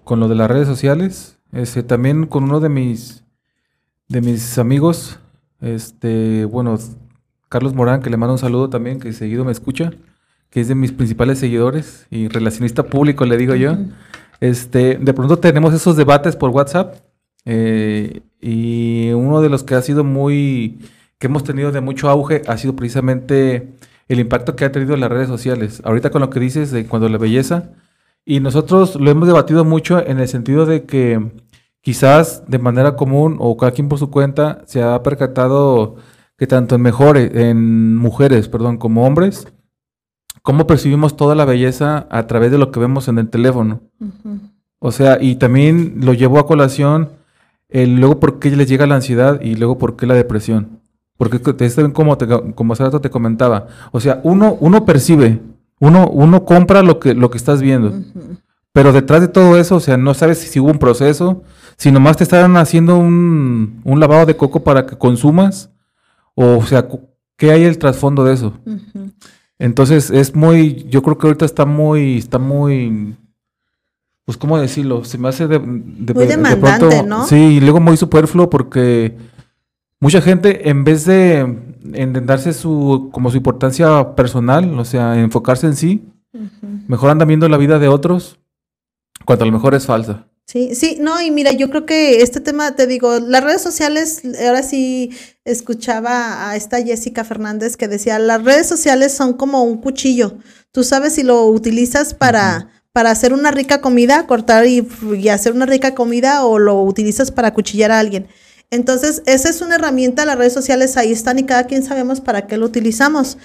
con 0.03 0.19
lo 0.19 0.27
de 0.27 0.35
las 0.35 0.49
redes 0.49 0.67
sociales. 0.67 1.37
Este, 1.51 1.83
también 1.83 2.25
con 2.25 2.45
uno 2.45 2.59
de 2.59 2.69
mis 2.69 3.23
de 4.13 4.21
mis 4.21 4.57
amigos, 4.57 5.19
este, 5.59 6.45
bueno, 6.45 6.77
Carlos 7.49 7.73
Morán, 7.73 8.01
que 8.01 8.09
le 8.09 8.17
mando 8.17 8.33
un 8.33 8.39
saludo 8.39 8.69
también, 8.69 8.99
que 8.99 9.11
seguido 9.13 9.43
me 9.43 9.51
escucha, 9.51 9.91
que 10.49 10.61
es 10.61 10.67
de 10.67 10.75
mis 10.75 10.91
principales 10.91 11.39
seguidores 11.39 12.05
y 12.11 12.27
relacionista 12.27 12.83
público, 12.83 13.25
le 13.25 13.37
digo 13.37 13.55
yo. 13.55 13.75
Este, 14.39 14.97
de 14.97 15.13
pronto 15.13 15.39
tenemos 15.39 15.73
esos 15.73 15.95
debates 15.95 16.35
por 16.35 16.51
WhatsApp 16.51 16.95
eh, 17.45 18.21
y 18.39 19.11
uno 19.13 19.41
de 19.41 19.49
los 19.49 19.63
que 19.63 19.75
ha 19.75 19.81
sido 19.81 20.03
muy, 20.03 20.79
que 21.17 21.27
hemos 21.27 21.43
tenido 21.43 21.71
de 21.71 21.81
mucho 21.81 22.09
auge 22.09 22.41
ha 22.47 22.57
sido 22.57 22.75
precisamente 22.75 23.73
el 24.07 24.19
impacto 24.19 24.55
que 24.55 24.65
ha 24.65 24.71
tenido 24.71 24.93
en 24.93 24.99
las 24.99 25.11
redes 25.11 25.27
sociales. 25.27 25.81
Ahorita 25.85 26.09
con 26.09 26.21
lo 26.21 26.29
que 26.29 26.39
dices 26.39 26.71
de 26.71 26.85
cuando 26.85 27.09
la 27.09 27.17
belleza, 27.17 27.71
y 28.25 28.39
nosotros 28.39 28.95
lo 28.95 29.11
hemos 29.11 29.27
debatido 29.27 29.65
mucho 29.65 30.05
en 30.05 30.19
el 30.19 30.27
sentido 30.27 30.65
de 30.65 30.85
que 30.85 31.31
quizás 31.81 32.43
de 32.47 32.59
manera 32.59 32.95
común 32.95 33.37
o 33.39 33.57
cada 33.57 33.73
quien 33.73 33.89
por 33.89 33.99
su 33.99 34.09
cuenta 34.09 34.61
se 34.65 34.81
ha 34.81 35.03
percatado 35.03 35.97
que 36.37 36.47
tanto 36.47 36.75
en 36.75 36.81
mejores, 36.81 37.35
en 37.35 37.95
mujeres, 37.95 38.47
perdón, 38.47 38.77
como 38.77 39.05
hombres, 39.05 39.47
cómo 40.41 40.67
percibimos 40.67 41.17
toda 41.17 41.35
la 41.35 41.45
belleza 41.45 42.07
a 42.09 42.27
través 42.27 42.51
de 42.51 42.57
lo 42.57 42.71
que 42.71 42.79
vemos 42.79 43.07
en 43.07 43.19
el 43.19 43.29
teléfono. 43.29 43.81
O 44.79 44.91
sea, 44.91 45.17
y 45.21 45.35
también 45.35 45.99
lo 46.01 46.13
llevó 46.13 46.39
a 46.39 46.47
colación 46.47 47.09
el 47.69 47.95
luego 47.95 48.19
por 48.19 48.39
qué 48.39 48.51
les 48.51 48.69
llega 48.69 48.87
la 48.87 48.95
ansiedad 48.95 49.41
y 49.41 49.55
luego 49.55 49.77
por 49.77 49.95
qué 49.95 50.05
la 50.05 50.13
depresión. 50.13 50.82
Porque 51.29 51.65
es 51.65 51.77
como, 51.93 52.17
te, 52.17 52.27
como 52.55 52.73
hace 52.73 52.83
rato 52.83 53.01
te 53.01 53.09
comentaba. 53.09 53.67
O 53.91 53.99
sea, 53.99 54.19
uno, 54.23 54.57
uno 54.59 54.85
percibe, 54.85 55.39
uno, 55.79 56.07
uno 56.09 56.45
compra 56.45 56.81
lo 56.81 56.99
que, 56.99 57.13
lo 57.13 57.29
que 57.29 57.37
estás 57.37 57.61
viendo. 57.61 57.93
Pero 58.71 58.91
detrás 58.91 59.21
de 59.21 59.27
todo 59.27 59.57
eso, 59.57 59.75
o 59.75 59.79
sea, 59.79 59.97
no 59.97 60.13
sabes 60.13 60.39
si 60.39 60.59
hubo 60.59 60.71
un 60.71 60.79
proceso, 60.79 61.43
si 61.77 61.91
nomás 61.91 62.17
te 62.17 62.23
están 62.23 62.57
haciendo 62.57 62.97
un, 62.97 63.81
un 63.83 63.99
lavado 63.99 64.25
de 64.25 64.35
coco 64.35 64.63
para 64.63 64.85
que 64.85 64.97
consumas. 64.97 65.69
O, 66.35 66.57
o 66.57 66.65
sea, 66.65 66.87
¿qué 67.37 67.51
hay 67.51 67.63
el 67.63 67.77
trasfondo 67.77 68.23
de 68.23 68.33
eso? 68.33 68.53
Entonces 69.59 70.09
es 70.09 70.35
muy, 70.35 70.85
yo 70.89 71.01
creo 71.03 71.17
que 71.17 71.27
ahorita 71.27 71.45
está 71.45 71.65
muy, 71.65 72.17
está 72.17 72.39
muy, 72.39 73.15
pues 74.25 74.37
cómo 74.37 74.57
decirlo, 74.57 75.05
se 75.05 75.17
me 75.17 75.29
hace 75.29 75.47
de, 75.47 75.59
de, 75.59 76.13
muy 76.13 76.25
demandante, 76.25 77.03
¿no? 77.03 77.25
Sí, 77.27 77.35
y 77.35 77.59
luego 77.59 77.79
muy 77.79 77.95
superfluo 77.95 78.49
porque 78.49 79.15
mucha 80.03 80.21
gente 80.21 80.69
en 80.69 80.83
vez 80.83 81.05
de 81.05 81.39
en 81.93 82.25
darse 82.25 82.51
su 82.51 83.09
como 83.13 83.31
su 83.31 83.37
importancia 83.37 84.15
personal, 84.15 84.77
o 84.77 84.83
sea, 84.83 85.17
enfocarse 85.17 85.65
en 85.65 85.77
sí, 85.77 86.03
mejor 86.89 87.09
andan 87.09 87.29
viendo 87.29 87.47
la 87.47 87.55
vida 87.55 87.79
de 87.79 87.87
otros 87.87 88.37
cuando 89.23 89.43
a 89.43 89.45
lo 89.45 89.53
mejor 89.53 89.75
es 89.75 89.85
falsa. 89.85 90.27
Sí, 90.45 90.75
sí, 90.75 90.97
no, 90.99 91.21
y 91.21 91.31
mira, 91.31 91.53
yo 91.53 91.69
creo 91.69 91.85
que 91.85 92.21
este 92.21 92.41
tema, 92.41 92.75
te 92.75 92.85
digo, 92.85 93.21
las 93.21 93.45
redes 93.45 93.61
sociales, 93.61 94.23
ahora 94.45 94.61
sí 94.61 95.11
escuchaba 95.45 96.49
a 96.49 96.57
esta 96.57 96.83
Jessica 96.83 97.23
Fernández 97.23 97.77
que 97.77 97.87
decía, 97.87 98.19
las 98.19 98.43
redes 98.43 98.67
sociales 98.67 99.13
son 99.13 99.31
como 99.31 99.63
un 99.63 99.77
cuchillo. 99.77 100.37
Tú 100.73 100.83
sabes 100.83 101.13
si 101.13 101.23
lo 101.23 101.45
utilizas 101.45 102.13
para, 102.13 102.67
para 102.91 103.09
hacer 103.09 103.31
una 103.31 103.51
rica 103.51 103.79
comida, 103.79 104.27
cortar 104.27 104.67
y, 104.67 104.85
y 105.17 105.29
hacer 105.29 105.53
una 105.53 105.65
rica 105.65 105.95
comida, 105.95 106.43
o 106.45 106.59
lo 106.59 106.81
utilizas 106.81 107.31
para 107.31 107.53
cuchillar 107.53 107.91
a 107.91 107.99
alguien. 107.99 108.27
Entonces, 108.73 109.21
esa 109.27 109.49
es 109.49 109.61
una 109.61 109.75
herramienta, 109.75 110.25
las 110.25 110.35
redes 110.35 110.53
sociales 110.53 110.97
ahí 110.97 111.11
están 111.11 111.37
y 111.37 111.43
cada 111.43 111.65
quien 111.65 111.83
sabemos 111.83 112.21
para 112.21 112.47
qué 112.47 112.57
lo 112.57 112.65
utilizamos. 112.65 113.37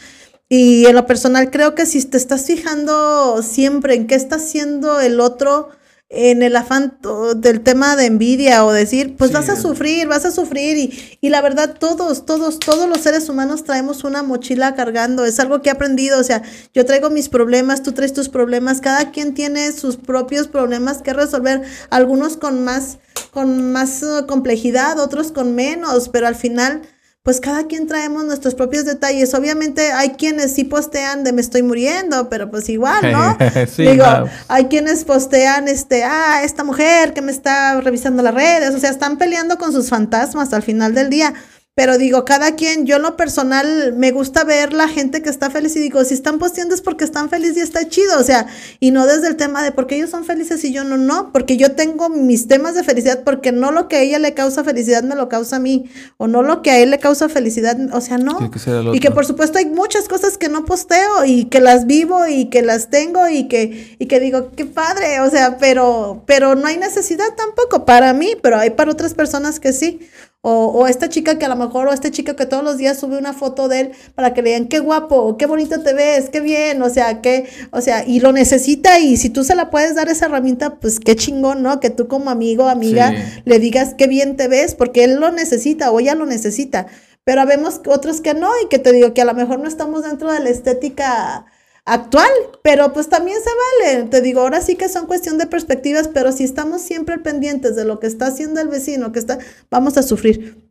Y 0.49 0.87
en 0.87 0.95
lo 0.95 1.07
personal 1.07 1.51
creo 1.51 1.75
que 1.75 1.85
si 1.85 2.03
te 2.03 2.17
estás 2.17 2.47
fijando 2.47 3.43
siempre 3.43 3.95
en 3.95 4.07
qué 4.07 4.15
está 4.15 4.37
haciendo 4.37 5.01
el 5.01 5.21
otro, 5.21 5.69
en 6.11 6.43
el 6.43 6.57
afán 6.57 6.99
del 7.37 7.61
tema 7.61 7.95
de 7.95 8.07
envidia 8.07 8.65
o 8.65 8.73
decir, 8.73 9.17
pues 9.19 9.31
vas 9.31 9.51
a 9.51 9.57
sufrir, 9.57 10.09
vas 10.09 10.25
a 10.25 10.31
sufrir 10.31 10.79
y, 10.79 11.19
y, 11.21 11.29
la 11.29 11.43
verdad 11.43 11.77
todos, 11.79 12.25
todos, 12.25 12.59
todos 12.59 12.89
los 12.89 13.01
seres 13.01 13.29
humanos 13.29 13.65
traemos 13.65 14.05
una 14.05 14.23
mochila 14.23 14.75
cargando, 14.75 15.27
es 15.27 15.39
algo 15.39 15.61
que 15.61 15.69
he 15.69 15.73
aprendido, 15.73 16.19
o 16.19 16.25
sea, 16.25 16.43
yo 16.73 16.87
traigo 16.87 17.11
mis 17.11 17.29
problemas, 17.29 17.83
tú 17.83 17.93
traes 17.93 18.15
tus 18.15 18.31
problemas, 18.31 18.81
cada 18.81 19.11
quien 19.11 19.35
tiene 19.35 19.71
sus 19.73 19.97
propios 19.97 20.49
problemas 20.49 21.03
que 21.03 21.13
resolver, 21.13 21.63
algunos 21.91 22.39
con 22.39 22.65
más, 22.65 22.99
con 23.31 23.71
más 23.73 24.03
uh, 24.03 24.27
complejidad, 24.27 24.99
otros 24.99 25.31
con 25.31 25.55
menos, 25.55 26.09
pero 26.09 26.27
al 26.27 26.37
final 26.37 26.83
pues 27.29 27.43
cada 27.43 27.67
quien 27.67 27.87
traemos 27.87 28.25
nuestros 28.25 28.55
propios 28.55 28.87
detalles. 28.87 29.35
Obviamente 29.35 29.93
hay 29.93 30.13
quienes 30.13 30.55
sí 30.55 30.65
postean 30.65 31.25
de 31.25 31.35
me 31.35 31.43
estoy 31.43 31.63
muriendo, 31.63 32.31
pero 32.31 32.51
pues 32.51 32.71
igual, 32.71 33.13
¿no? 33.13 33.37
Digo, 33.77 34.07
hay 34.49 34.65
quienes 34.69 35.05
postean, 35.05 35.69
este, 35.69 36.05
ah, 36.05 36.41
esta 36.43 36.65
mujer 36.65 37.13
que 37.13 37.21
me 37.21 37.31
está 37.31 37.79
revisando 37.83 38.23
las 38.23 38.33
redes, 38.33 38.75
o 38.75 38.79
sea, 38.79 38.89
están 38.89 39.19
peleando 39.19 39.59
con 39.59 39.75
sus 39.75 39.91
fantasmas 39.91 40.55
al 40.55 40.63
final 40.63 40.95
del 40.95 41.11
día. 41.11 41.35
Pero 41.79 41.97
digo, 41.97 42.25
cada 42.25 42.57
quien, 42.57 42.87
yo 42.87 42.97
en 42.97 43.03
lo 43.03 43.17
personal 43.17 43.95
me 43.97 44.11
gusta 44.11 44.43
ver 44.43 44.73
la 44.73 44.89
gente 44.89 45.23
que 45.23 45.29
está 45.29 45.49
feliz 45.49 45.77
y 45.77 45.79
digo, 45.79 46.03
si 46.03 46.13
están 46.13 46.41
posteando 46.41 46.75
es 46.75 46.81
porque 46.81 47.05
están 47.05 47.31
felices 47.31 47.57
y 47.59 47.61
está 47.61 47.89
chido, 47.89 48.19
o 48.19 48.25
sea, 48.25 48.49
y 48.81 48.91
no 48.91 49.07
desde 49.07 49.29
el 49.29 49.37
tema 49.37 49.63
de 49.63 49.71
porque 49.71 49.95
ellos 49.95 50.11
son 50.11 50.25
felices 50.25 50.65
y 50.65 50.73
yo 50.73 50.83
no, 50.83 50.97
no, 50.97 51.31
porque 51.33 51.57
yo 51.57 51.77
tengo 51.77 52.09
mis 52.09 52.49
temas 52.49 52.75
de 52.75 52.83
felicidad, 52.83 53.23
porque 53.23 53.53
no 53.53 53.71
lo 53.71 53.87
que 53.87 53.95
a 53.95 54.01
ella 54.01 54.19
le 54.19 54.35
causa 54.35 54.65
felicidad 54.65 55.05
me 55.05 55.15
lo 55.15 55.29
causa 55.29 55.55
a 55.55 55.59
mí, 55.61 55.89
o 56.17 56.27
no 56.27 56.43
lo 56.43 56.63
que 56.63 56.73
a 56.73 56.79
él 56.81 56.91
le 56.91 56.99
causa 56.99 57.29
felicidad, 57.29 57.79
o 57.93 58.01
sea, 58.01 58.19
no. 58.19 58.51
y 58.93 58.99
que 58.99 59.13
por 59.13 59.25
supuesto 59.25 59.59
hay 59.59 59.67
muchas 59.67 60.09
cosas 60.09 60.37
que 60.37 60.49
no 60.49 60.65
posteo 60.65 61.27
y 61.27 61.45
que 61.45 61.61
las 61.61 61.87
vivo 61.87 62.27
y 62.27 62.47
que 62.47 62.63
las 62.63 62.91
tengo 62.91 63.29
y 63.29 63.47
que, 63.47 63.95
y 64.01 64.07
que 64.07 64.19
digo, 64.19 64.51
qué 64.57 64.67
padre, 64.67 65.21
o 65.21 65.31
sea, 65.31 65.59
pero, 65.59 66.25
pero 66.27 66.57
no 66.57 66.67
hay 66.67 66.77
necesidad 66.77 67.37
tampoco 67.37 67.85
para 67.85 68.13
mí, 68.15 68.33
pero 68.43 68.59
hay 68.59 68.71
para 68.71 68.91
otras 68.91 69.15
personas 69.15 69.61
que 69.61 69.73
sí. 69.73 70.01
O, 70.41 70.87
esta 70.87 71.09
chica 71.09 71.37
que 71.37 71.45
a 71.47 71.49
lo 71.49 71.57
mejor, 71.57 71.89
o 71.89 71.93
este 71.93 72.13
chico 72.13 72.37
que 72.37 72.47
todos 72.47 72.63
los 72.63 72.79
días 72.79 72.99
sube 72.99 73.19
una 73.19 73.33
foto 73.33 73.67
de 73.67 73.81
él 73.81 73.91
para 74.15 74.35
que 74.35 74.41
le 74.41 74.51
digan 74.51 74.69
qué 74.69 74.79
guapo, 74.79 75.37
qué 75.37 75.47
bonito 75.47 75.83
te 75.83 75.93
ves, 75.95 76.31
qué 76.31 76.41
bien, 76.41 76.81
o 76.81 76.89
sea, 76.91 77.21
que, 77.21 77.49
o 77.73 77.81
sea, 77.81 78.07
y 78.07 78.21
lo 78.21 78.33
necesita 78.33 79.01
y 79.01 79.17
si 79.17 79.31
tú 79.31 79.43
se 79.43 79.57
la 79.57 79.69
puedes 79.69 79.97
dar 79.97 80.09
esa 80.09 80.27
herramienta, 80.27 80.77
pues 80.77 81.01
qué 81.01 81.17
chingón, 81.17 81.65
¿no? 81.65 81.81
Que 81.81 81.91
tú 81.91 82.07
como 82.07 82.31
amigo, 82.31 82.69
amiga, 82.69 83.13
le 83.45 83.59
digas 83.59 83.95
qué 83.99 84.07
bien 84.07 84.37
te 84.37 84.47
ves, 84.47 84.77
porque 84.77 85.03
él 85.03 85.17
lo 85.17 85.33
necesita 85.33 85.91
o 85.91 85.99
ella 85.99 86.15
lo 86.15 86.25
necesita. 86.25 86.87
Pero 87.25 87.45
vemos 87.45 87.81
otros 87.87 88.21
que 88.21 88.33
no 88.33 88.49
y 88.65 88.69
que 88.69 88.79
te 88.79 88.93
digo 88.93 89.13
que 89.15 89.23
a 89.23 89.25
lo 89.25 89.35
mejor 89.35 89.59
no 89.59 89.67
estamos 89.67 90.05
dentro 90.05 90.33
de 90.33 90.39
la 90.39 90.51
estética 90.51 91.47
actual, 91.89 92.31
pero 92.63 92.93
pues 92.93 93.09
también 93.09 93.39
se 93.43 93.51
vale. 93.91 94.05
Te 94.05 94.21
digo, 94.21 94.43
ahora 94.43 94.61
sí 94.61 94.77
que 94.77 94.89
son 94.89 95.07
cuestión 95.07 95.39
de 95.39 95.47
perspectivas, 95.47 96.09
pero 96.09 96.33
si 96.33 96.45
estamos 96.45 96.83
siempre 96.83 97.19
pendientes 97.19 97.77
de 97.77 97.85
lo 97.85 97.99
que 97.99 98.07
está 98.07 98.27
haciendo 98.27 98.61
el 98.61 98.69
vecino, 98.69 99.11
que 99.11 99.19
está, 99.19 99.39
vamos 99.71 99.97
a 99.97 100.03
sufrir. 100.03 100.63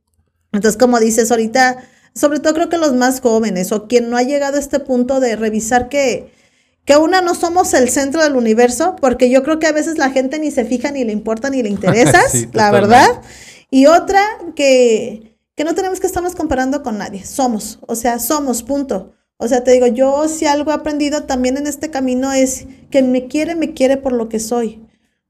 Entonces, 0.53 0.77
como 0.77 0.99
dices 0.99 1.31
ahorita, 1.31 1.77
sobre 2.13 2.39
todo 2.39 2.53
creo 2.53 2.69
que 2.69 2.77
los 2.77 2.93
más 2.93 3.19
jóvenes 3.19 3.71
o 3.71 3.87
quien 3.87 4.09
no 4.09 4.17
ha 4.17 4.23
llegado 4.23 4.57
a 4.57 4.59
este 4.59 4.79
punto 4.79 5.19
de 5.19 5.35
revisar 5.35 5.89
que, 5.89 6.31
que 6.85 6.97
una 6.97 7.21
no 7.21 7.33
somos 7.33 7.73
el 7.73 7.89
centro 7.89 8.21
del 8.23 8.35
universo, 8.35 8.95
porque 9.01 9.29
yo 9.29 9.43
creo 9.43 9.59
que 9.59 9.67
a 9.67 9.71
veces 9.71 9.97
la 9.97 10.11
gente 10.11 10.39
ni 10.39 10.51
se 10.51 10.65
fija, 10.65 10.91
ni 10.91 11.03
le 11.03 11.13
importa, 11.13 11.49
ni 11.49 11.63
le 11.63 11.69
interesa, 11.77 12.21
la 12.53 12.71
verdad. 12.71 13.21
Y 13.71 13.87
otra, 13.87 14.21
que, 14.55 15.35
que 15.55 15.63
no 15.63 15.73
tenemos 15.73 15.99
que 15.99 16.07
estarnos 16.07 16.35
comparando 16.35 16.83
con 16.83 16.99
nadie, 16.99 17.25
somos, 17.25 17.79
o 17.87 17.95
sea, 17.95 18.19
somos, 18.19 18.61
punto. 18.61 19.16
O 19.37 19.47
sea, 19.47 19.63
te 19.63 19.71
digo, 19.71 19.87
yo 19.87 20.27
si 20.27 20.45
algo 20.45 20.71
he 20.71 20.73
aprendido 20.73 21.23
también 21.23 21.57
en 21.57 21.67
este 21.67 21.91
camino 21.91 22.31
es 22.33 22.65
que 22.89 23.03
me 23.03 23.27
quiere, 23.27 23.55
me 23.55 23.73
quiere 23.73 23.97
por 23.97 24.13
lo 24.13 24.29
que 24.29 24.39
soy. 24.39 24.83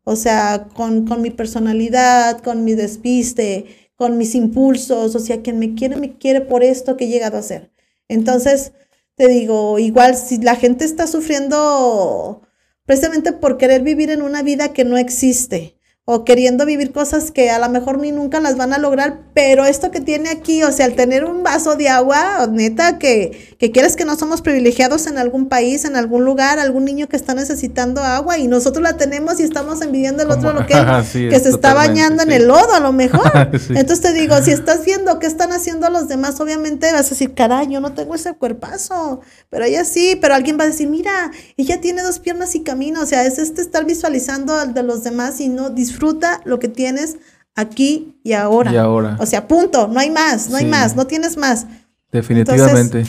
O 0.03 0.15
sea, 0.15 0.69
con, 0.73 1.05
con 1.05 1.21
mi 1.21 1.31
personalidad, 1.31 2.41
con 2.41 2.63
mi 2.63 2.73
despiste, 2.73 3.65
con 3.95 4.17
mis 4.17 4.35
impulsos. 4.35 5.15
O 5.15 5.19
sea, 5.19 5.41
quien 5.41 5.59
me 5.59 5.75
quiere, 5.75 5.97
me 5.97 6.17
quiere 6.17 6.41
por 6.41 6.63
esto 6.63 6.95
que 6.95 7.05
he 7.05 7.09
llegado 7.09 7.37
a 7.37 7.41
ser. 7.41 7.71
Entonces, 8.07 8.71
te 9.15 9.27
digo, 9.27 9.79
igual 9.79 10.15
si 10.15 10.37
la 10.37 10.55
gente 10.55 10.85
está 10.85 11.07
sufriendo 11.07 12.43
precisamente 12.85 13.33
por 13.33 13.57
querer 13.57 13.81
vivir 13.83 14.11
en 14.11 14.21
una 14.21 14.43
vida 14.43 14.73
que 14.73 14.85
no 14.85 14.97
existe, 14.97 15.76
o 16.09 16.23
queriendo 16.23 16.65
vivir 16.65 16.93
cosas 16.93 17.31
que 17.31 17.49
a 17.49 17.59
lo 17.59 17.67
mejor 17.67 17.99
ni 17.99 18.13
nunca 18.13 18.39
las 18.39 18.55
van 18.55 18.71
a 18.71 18.77
lograr, 18.77 19.23
pero 19.33 19.65
esto 19.65 19.91
que 19.91 19.99
tiene 19.99 20.29
aquí, 20.29 20.63
o 20.63 20.71
sea, 20.71 20.85
al 20.85 20.95
tener 20.95 21.25
un 21.25 21.43
vaso 21.43 21.75
de 21.75 21.89
agua, 21.89 22.47
neta, 22.49 22.97
que, 22.97 23.57
que 23.59 23.73
quieres 23.73 23.97
que 23.97 24.05
no 24.05 24.15
somos 24.15 24.41
privilegiados 24.41 25.05
en 25.07 25.17
algún 25.17 25.49
país, 25.49 25.83
en 25.83 25.97
algún 25.97 26.23
lugar, 26.23 26.59
algún 26.59 26.85
niño 26.85 27.09
que 27.09 27.17
está 27.17 27.33
necesitando 27.33 28.01
agua 28.01 28.37
y 28.37 28.47
nosotros 28.47 28.81
la 28.81 28.95
tenemos 28.95 29.41
y 29.41 29.43
estamos 29.43 29.81
envidiando 29.81 30.23
el 30.23 30.31
otro 30.31 30.53
lo 30.53 30.65
que, 30.65 30.75
que 31.29 31.39
se 31.41 31.49
está 31.49 31.73
bañando 31.73 32.23
en 32.23 32.31
el 32.31 32.47
lodo 32.47 32.73
a 32.73 32.79
lo 32.79 32.93
mejor. 32.93 33.29
Entonces 33.51 33.99
te 33.99 34.13
digo, 34.13 34.41
si 34.41 34.51
estás 34.51 34.85
viendo 34.85 35.19
qué 35.19 35.27
están 35.27 35.51
haciendo 35.51 35.89
los 35.89 36.07
demás, 36.07 36.39
obviamente 36.39 36.89
vas 36.93 37.07
a 37.07 37.09
decir, 37.09 37.33
caray, 37.33 37.67
yo 37.67 37.81
no 37.81 37.91
tengo 37.91 38.15
ese 38.15 38.31
cuerpazo, 38.33 39.19
pero 39.49 39.65
ella 39.65 39.83
sí, 39.83 40.17
pero 40.21 40.35
alguien 40.35 40.57
va 40.57 40.63
a 40.63 40.67
decir, 40.67 40.87
mira, 40.87 41.31
ella 41.57 41.81
tiene 41.81 42.01
dos 42.01 42.19
piernas 42.19 42.55
y 42.55 42.61
camina, 42.61 43.01
o 43.01 43.05
sea, 43.05 43.25
es 43.25 43.39
este 43.39 43.59
estar 43.59 43.83
visualizando 43.83 44.55
al 44.55 44.73
de 44.73 44.83
los 44.83 45.03
demás 45.03 45.41
y 45.41 45.49
no 45.49 45.69
disfrutar 45.69 45.96
disfruta 45.97 46.41
lo 46.45 46.59
que 46.59 46.67
tienes 46.67 47.17
aquí 47.55 48.19
y 48.23 48.33
ahora. 48.33 48.71
Y 48.71 48.77
ahora. 48.77 49.17
O 49.19 49.25
sea, 49.25 49.47
punto, 49.47 49.87
no 49.87 49.99
hay 49.99 50.11
más, 50.11 50.49
no 50.49 50.57
hay 50.57 50.65
más, 50.65 50.95
no 50.95 51.07
tienes 51.07 51.37
más. 51.37 51.65
Definitivamente. 52.11 53.03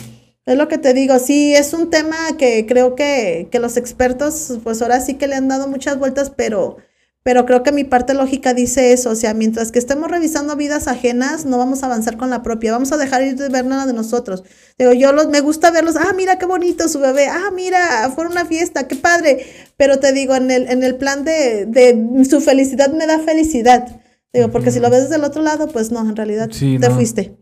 es 0.45 0.57
lo 0.57 0.67
que 0.67 0.79
te 0.79 0.93
digo, 0.93 1.19
sí, 1.19 1.53
es 1.53 1.73
un 1.73 1.91
tema 1.91 2.17
que 2.37 2.65
creo 2.65 2.95
que, 2.95 3.47
que 3.51 3.59
los 3.59 3.77
expertos, 3.77 4.57
pues 4.63 4.81
ahora 4.81 4.99
sí 5.01 5.15
que 5.15 5.27
le 5.27 5.35
han 5.35 5.47
dado 5.47 5.67
muchas 5.67 5.99
vueltas, 5.99 6.31
pero 6.35 6.77
pero 7.23 7.45
creo 7.45 7.63
que 7.63 7.71
mi 7.71 7.83
parte 7.83 8.13
lógica 8.13 8.53
dice 8.53 8.93
eso, 8.93 9.09
o 9.09 9.15
sea, 9.15 9.33
mientras 9.33 9.71
que 9.71 9.79
estemos 9.79 10.09
revisando 10.09 10.55
vidas 10.55 10.87
ajenas, 10.87 11.45
no 11.45 11.57
vamos 11.57 11.83
a 11.83 11.87
avanzar 11.87 12.17
con 12.17 12.29
la 12.29 12.41
propia, 12.43 12.71
vamos 12.71 12.91
a 12.91 12.97
dejar 12.97 13.23
ir 13.23 13.35
de 13.35 13.49
ver 13.49 13.65
nada 13.65 13.85
de 13.85 13.93
nosotros. 13.93 14.43
Digo, 14.77 14.93
yo 14.93 15.11
los, 15.11 15.27
me 15.27 15.41
gusta 15.41 15.69
verlos, 15.71 15.95
ah, 15.97 16.13
mira 16.15 16.37
qué 16.37 16.45
bonito 16.45 16.87
su 16.87 16.99
bebé, 16.99 17.27
ah, 17.27 17.51
mira, 17.53 18.09
fue 18.15 18.25
una 18.25 18.45
fiesta, 18.45 18.87
qué 18.87 18.95
padre, 18.95 19.45
pero 19.75 19.99
te 19.99 20.13
digo, 20.13 20.35
en 20.35 20.49
el, 20.49 20.69
en 20.69 20.83
el 20.83 20.95
plan 20.95 21.25
de, 21.25 21.65
de 21.65 22.25
su 22.25 22.39
felicidad 22.41 22.93
me 22.93 23.05
da 23.05 23.19
felicidad. 23.19 24.01
Digo, 24.31 24.49
porque 24.49 24.71
si 24.71 24.79
lo 24.79 24.89
ves 24.89 25.03
desde 25.03 25.15
el 25.15 25.23
otro 25.23 25.41
lado, 25.41 25.67
pues 25.67 25.91
no, 25.91 26.01
en 26.01 26.15
realidad 26.15 26.49
te 26.49 26.89
fuiste. 26.91 27.35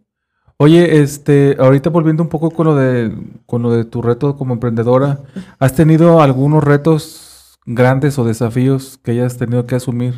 Oye, 0.59 1.01
este, 1.01 1.55
ahorita 1.59 1.91
volviendo 1.91 2.23
un 2.23 2.29
poco 2.29 2.49
con 2.49 2.65
lo 2.65 2.75
de, 2.75 3.13
con 3.45 3.61
lo 3.61 3.71
de 3.71 3.85
tu 3.85 4.01
reto 4.01 4.35
como 4.37 4.55
emprendedora, 4.55 5.19
¿has 5.59 5.73
tenido 5.73 6.19
algunos 6.21 6.63
retos 6.63 7.26
grandes 7.67 8.17
o 8.17 8.23
desafíos 8.23 8.99
que 9.03 9.11
hayas 9.11 9.37
tenido 9.37 9.67
que 9.67 9.75
asumir? 9.75 10.15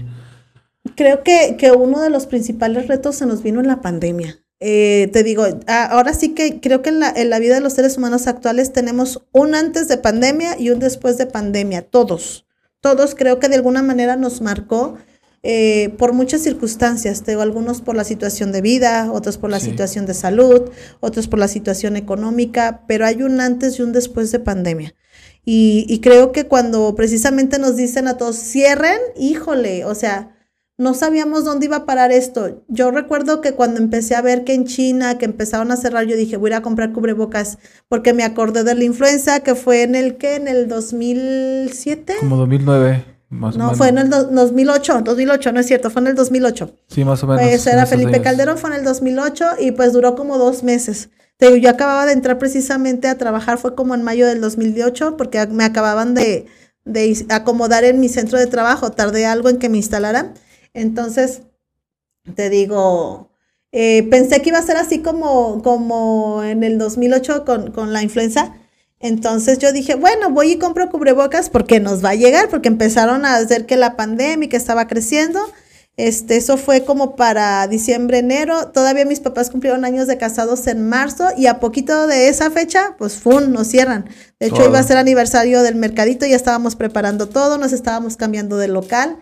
Creo 0.95 1.23
que, 1.23 1.57
que 1.57 1.71
uno 1.71 1.99
de 1.99 2.09
los 2.09 2.25
principales 2.25 2.87
retos 2.87 3.17
se 3.17 3.25
nos 3.25 3.43
vino 3.43 3.59
en 3.59 3.67
la 3.67 3.81
pandemia. 3.81 4.39
Eh, 4.61 5.09
te 5.11 5.23
digo, 5.23 5.45
ahora 5.67 6.13
sí 6.13 6.33
que 6.33 6.59
creo 6.61 6.81
que 6.81 6.89
en 6.89 6.99
la, 6.99 7.09
en 7.09 7.29
la, 7.29 7.39
vida 7.39 7.55
de 7.55 7.61
los 7.61 7.73
seres 7.73 7.97
humanos 7.97 8.27
actuales 8.27 8.73
tenemos 8.73 9.25
un 9.31 9.55
antes 9.55 9.87
de 9.87 9.97
pandemia 9.97 10.59
y 10.59 10.69
un 10.69 10.79
después 10.79 11.17
de 11.17 11.25
pandemia, 11.25 11.81
todos. 11.81 12.45
Todos 12.81 13.15
creo 13.15 13.39
que 13.39 13.49
de 13.49 13.55
alguna 13.55 13.83
manera 13.83 14.15
nos 14.15 14.41
marcó 14.41 14.97
eh, 15.41 15.93
por 15.97 16.11
muchas 16.11 16.41
circunstancias, 16.41 17.23
te 17.23 17.31
digo, 17.31 17.41
algunos 17.41 17.81
por 17.81 17.95
la 17.95 18.03
situación 18.03 18.51
de 18.51 18.61
vida, 18.61 19.09
otros 19.11 19.37
por 19.37 19.49
la 19.49 19.61
situación 19.61 20.05
de 20.05 20.13
salud, 20.13 20.69
otros 20.99 21.29
por 21.29 21.39
la 21.39 21.47
situación 21.47 21.95
económica, 21.95 22.83
pero 22.87 23.05
hay 23.05 23.23
un 23.23 23.39
antes 23.39 23.79
y 23.79 23.81
un 23.81 23.93
después 23.93 24.31
de 24.31 24.39
pandemia. 24.39 24.93
Y, 25.45 25.99
creo 26.01 26.31
que 26.31 26.45
cuando 26.45 26.93
precisamente 26.95 27.57
nos 27.57 27.75
dicen 27.75 28.07
a 28.07 28.17
todos, 28.17 28.35
cierren, 28.35 28.99
híjole, 29.17 29.83
o 29.85 29.95
sea, 29.95 30.35
no 30.77 30.93
sabíamos 30.93 31.43
dónde 31.43 31.65
iba 31.65 31.77
a 31.77 31.85
parar 31.85 32.11
esto. 32.11 32.63
Yo 32.67 32.91
recuerdo 32.91 33.41
que 33.41 33.53
cuando 33.53 33.79
empecé 33.79 34.15
a 34.15 34.21
ver 34.21 34.43
que 34.43 34.53
en 34.53 34.65
China, 34.65 35.17
que 35.17 35.25
empezaron 35.25 35.71
a 35.71 35.75
cerrar, 35.75 36.05
yo 36.05 36.15
dije, 36.15 36.37
voy 36.37 36.51
a 36.51 36.53
ir 36.53 36.57
a 36.57 36.61
comprar 36.61 36.93
cubrebocas, 36.93 37.57
porque 37.87 38.13
me 38.13 38.23
acordé 38.23 38.63
de 38.63 38.75
la 38.75 38.83
influenza, 38.83 39.39
que 39.39 39.55
fue 39.55 39.81
en 39.83 39.95
el 39.95 40.17
que, 40.17 40.35
en 40.35 40.47
el 40.47 40.67
2007. 40.67 42.17
Como 42.19 42.37
2009. 42.37 43.05
Más 43.29 43.57
no, 43.57 43.63
o 43.63 43.67
menos. 43.67 43.77
fue 43.77 43.89
en 43.89 43.97
el 43.97 44.09
2008, 44.09 45.01
2008, 45.03 45.51
no 45.51 45.59
es 45.59 45.67
cierto, 45.67 45.89
fue 45.89 46.01
en 46.01 46.07
el 46.07 46.15
2008. 46.15 46.75
Sí, 46.87 47.03
más 47.03 47.23
o 47.23 47.27
menos. 47.27 47.43
Pues 47.43 47.67
era 47.67 47.85
Felipe 47.85 48.21
Calderón, 48.21 48.57
fue 48.57 48.71
en 48.71 48.77
el 48.77 48.83
2008 48.83 49.45
y 49.59 49.71
pues 49.71 49.93
duró 49.93 50.15
como 50.15 50.37
dos 50.37 50.63
meses 50.63 51.09
yo 51.39 51.69
acababa 51.69 52.05
de 52.05 52.13
entrar 52.13 52.37
precisamente 52.37 53.07
a 53.07 53.17
trabajar, 53.17 53.57
fue 53.57 53.75
como 53.75 53.95
en 53.95 54.03
mayo 54.03 54.27
del 54.27 54.41
2008, 54.41 55.15
porque 55.17 55.45
me 55.47 55.63
acababan 55.63 56.13
de, 56.13 56.47
acomodar 57.29 57.85
en 57.85 57.99
mi 57.99 58.09
centro 58.09 58.37
de 58.37 58.47
trabajo, 58.47 58.91
tardé 58.91 59.25
algo 59.25 59.49
en 59.49 59.57
que 59.57 59.69
me 59.69 59.77
instalaran. 59.77 60.33
Entonces, 60.73 61.43
te 62.35 62.49
digo, 62.49 63.31
eh, 63.71 64.03
pensé 64.09 64.41
que 64.41 64.49
iba 64.49 64.59
a 64.59 64.63
ser 64.63 64.77
así 64.77 64.99
como, 65.01 65.61
como 65.63 66.43
en 66.43 66.63
el 66.63 66.77
2008 66.77 67.45
con, 67.45 67.71
con 67.71 67.93
la 67.93 68.03
influenza. 68.03 68.55
Entonces 68.99 69.59
yo 69.59 69.71
dije, 69.71 69.95
bueno, 69.95 70.29
voy 70.31 70.53
y 70.53 70.59
compro 70.59 70.89
cubrebocas 70.89 71.49
porque 71.49 71.79
nos 71.79 72.03
va 72.03 72.09
a 72.09 72.15
llegar, 72.15 72.49
porque 72.49 72.67
empezaron 72.67 73.25
a 73.25 73.37
hacer 73.37 73.65
que 73.65 73.77
la 73.77 73.95
pandemia 73.95 74.49
que 74.49 74.57
estaba 74.57 74.87
creciendo. 74.87 75.39
Este, 75.99 76.37
eso 76.37 76.55
fue 76.55 76.85
como 76.85 77.17
para 77.17 77.67
diciembre, 77.67 78.19
enero. 78.19 78.71
Todavía 78.71 79.03
mis 79.03 79.19
papás 79.19 79.49
cumplieron 79.49 79.83
años 79.83 80.07
de 80.07 80.17
casados 80.17 80.65
en 80.67 80.87
marzo 80.87 81.27
y 81.35 81.47
a 81.47 81.59
poquito 81.59 82.07
de 82.07 82.29
esa 82.29 82.49
fecha, 82.51 82.95
pues 82.97 83.15
¡fum! 83.15 83.51
nos 83.51 83.67
cierran. 83.67 84.09
De 84.39 84.47
hecho, 84.47 84.63
iba 84.63 84.79
a 84.79 84.83
ser 84.83 84.95
aniversario 84.95 85.61
del 85.61 85.75
mercadito, 85.75 86.25
ya 86.25 86.37
estábamos 86.37 86.77
preparando 86.77 87.27
todo, 87.27 87.57
nos 87.57 87.73
estábamos 87.73 88.15
cambiando 88.15 88.55
de 88.55 88.69
local. 88.69 89.19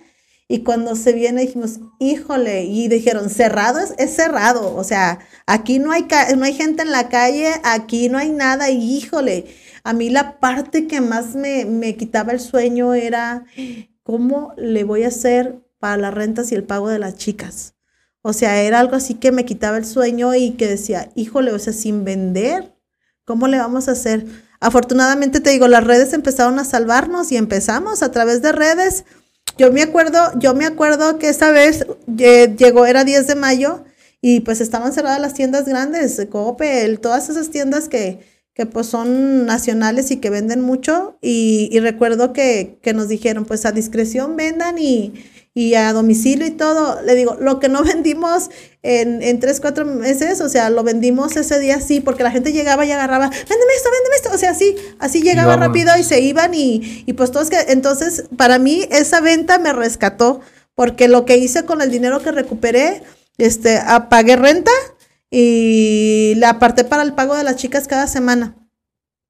Y 0.47 0.59
cuando 0.61 0.95
se 0.95 1.13
viene 1.13 1.41
dijimos, 1.41 1.79
híjole, 1.99 2.65
y 2.65 2.89
dijeron, 2.89 3.31
cerrado 3.31 3.79
es, 3.97 4.15
cerrado. 4.15 4.75
O 4.75 4.83
sea, 4.83 5.17
aquí 5.47 5.79
no 5.79 5.91
hay, 5.91 6.05
no 6.37 6.45
hay 6.45 6.53
gente 6.53 6.83
en 6.83 6.91
la 6.91 7.09
calle, 7.09 7.53
aquí 7.63 8.07
no 8.07 8.19
hay 8.19 8.29
nada, 8.29 8.69
y 8.69 8.97
híjole. 8.97 9.47
A 9.83 9.93
mí 9.93 10.11
la 10.11 10.39
parte 10.39 10.85
que 10.85 11.01
más 11.01 11.33
me, 11.33 11.65
me 11.65 11.97
quitaba 11.97 12.33
el 12.33 12.39
sueño 12.39 12.93
era, 12.93 13.45
¿cómo 14.03 14.53
le 14.57 14.83
voy 14.83 15.01
a 15.05 15.07
hacer 15.07 15.66
para 15.79 15.97
las 15.97 16.13
rentas 16.13 16.51
y 16.51 16.55
el 16.55 16.63
pago 16.63 16.89
de 16.89 16.99
las 16.99 17.15
chicas. 17.15 17.75
O 18.21 18.33
sea, 18.33 18.61
era 18.61 18.79
algo 18.79 18.95
así 18.95 19.13
que 19.13 19.31
me 19.31 19.45
quitaba 19.45 19.77
el 19.77 19.85
sueño 19.85 20.35
y 20.35 20.51
que 20.51 20.67
decía, 20.67 21.09
híjole, 21.15 21.53
o 21.53 21.59
sea, 21.59 21.73
sin 21.73 22.03
vender, 22.03 22.75
¿cómo 23.23 23.47
le 23.47 23.57
vamos 23.57 23.87
a 23.87 23.91
hacer? 23.91 24.25
Afortunadamente 24.59 25.39
te 25.39 25.51
digo, 25.51 25.67
las 25.67 25.83
redes 25.83 26.13
empezaron 26.13 26.59
a 26.59 26.65
salvarnos 26.65 27.31
y 27.31 27.37
empezamos 27.37 28.03
a 28.03 28.11
través 28.11 28.41
de 28.41 28.51
redes. 28.51 29.05
Yo 29.57 29.71
me 29.71 29.81
acuerdo, 29.81 30.19
yo 30.39 30.53
me 30.53 30.65
acuerdo 30.65 31.19
que 31.19 31.29
esta 31.29 31.51
vez 31.51 31.85
llegó, 32.07 32.85
era 32.85 33.03
10 33.03 33.27
de 33.27 33.35
mayo 33.35 33.85
y 34.19 34.41
pues 34.41 34.61
estaban 34.61 34.93
cerradas 34.93 35.21
las 35.21 35.33
tiendas 35.33 35.65
grandes, 35.65 36.19
Coppel, 36.29 36.99
todas 36.99 37.29
esas 37.29 37.49
tiendas 37.49 37.87
que, 37.87 38.19
que 38.53 38.65
pues 38.65 38.87
son 38.87 39.45
nacionales 39.45 40.11
y 40.11 40.17
que 40.17 40.31
venden 40.31 40.61
mucho. 40.61 41.17
Y, 41.21 41.69
y 41.71 41.79
recuerdo 41.79 42.33
que, 42.33 42.79
que, 42.81 42.93
nos 42.93 43.07
dijeron, 43.07 43.45
pues 43.45 43.65
a 43.65 43.71
discreción 43.71 44.35
vendan 44.35 44.77
y, 44.79 45.13
y, 45.57 45.73
a 45.73 45.91
domicilio 45.91 46.45
y 46.45 46.51
todo. 46.51 47.01
Le 47.01 47.15
digo, 47.15 47.35
lo 47.39 47.59
que 47.59 47.69
no 47.69 47.83
vendimos 47.85 48.49
en, 48.83 49.23
en 49.23 49.39
tres, 49.39 49.59
cuatro 49.59 49.85
meses, 49.85 50.39
o 50.41 50.49
sea, 50.49 50.69
lo 50.69 50.83
vendimos 50.83 51.35
ese 51.35 51.59
día 51.59 51.81
sí, 51.81 51.99
porque 51.99 52.23
la 52.23 52.31
gente 52.31 52.53
llegaba 52.53 52.85
y 52.85 52.91
agarraba, 52.91 53.29
véndeme 53.29 53.73
esto, 53.75 53.89
véndeme 53.91 54.15
esto. 54.15 54.29
O 54.33 54.37
sea, 54.37 54.53
sí, 54.53 54.75
así 54.99 55.21
llegaba 55.21 55.55
rápido 55.55 55.91
y 55.97 56.03
se 56.03 56.21
iban 56.21 56.53
y, 56.53 57.03
y 57.05 57.13
pues 57.13 57.31
todos 57.31 57.49
que, 57.49 57.59
entonces, 57.69 58.25
para 58.37 58.59
mí 58.59 58.87
esa 58.91 59.19
venta 59.19 59.57
me 59.57 59.73
rescató, 59.73 60.41
porque 60.75 61.07
lo 61.07 61.25
que 61.25 61.37
hice 61.37 61.63
con 61.63 61.81
el 61.81 61.89
dinero 61.89 62.21
que 62.21 62.31
recuperé, 62.31 63.01
este, 63.37 63.79
apagué 63.79 64.35
renta 64.35 64.71
y 65.31 66.33
la 66.37 66.51
aparté 66.51 66.83
para 66.83 67.03
el 67.03 67.13
pago 67.13 67.35
de 67.35 67.43
las 67.43 67.55
chicas 67.55 67.87
cada 67.87 68.07
semana. 68.07 68.55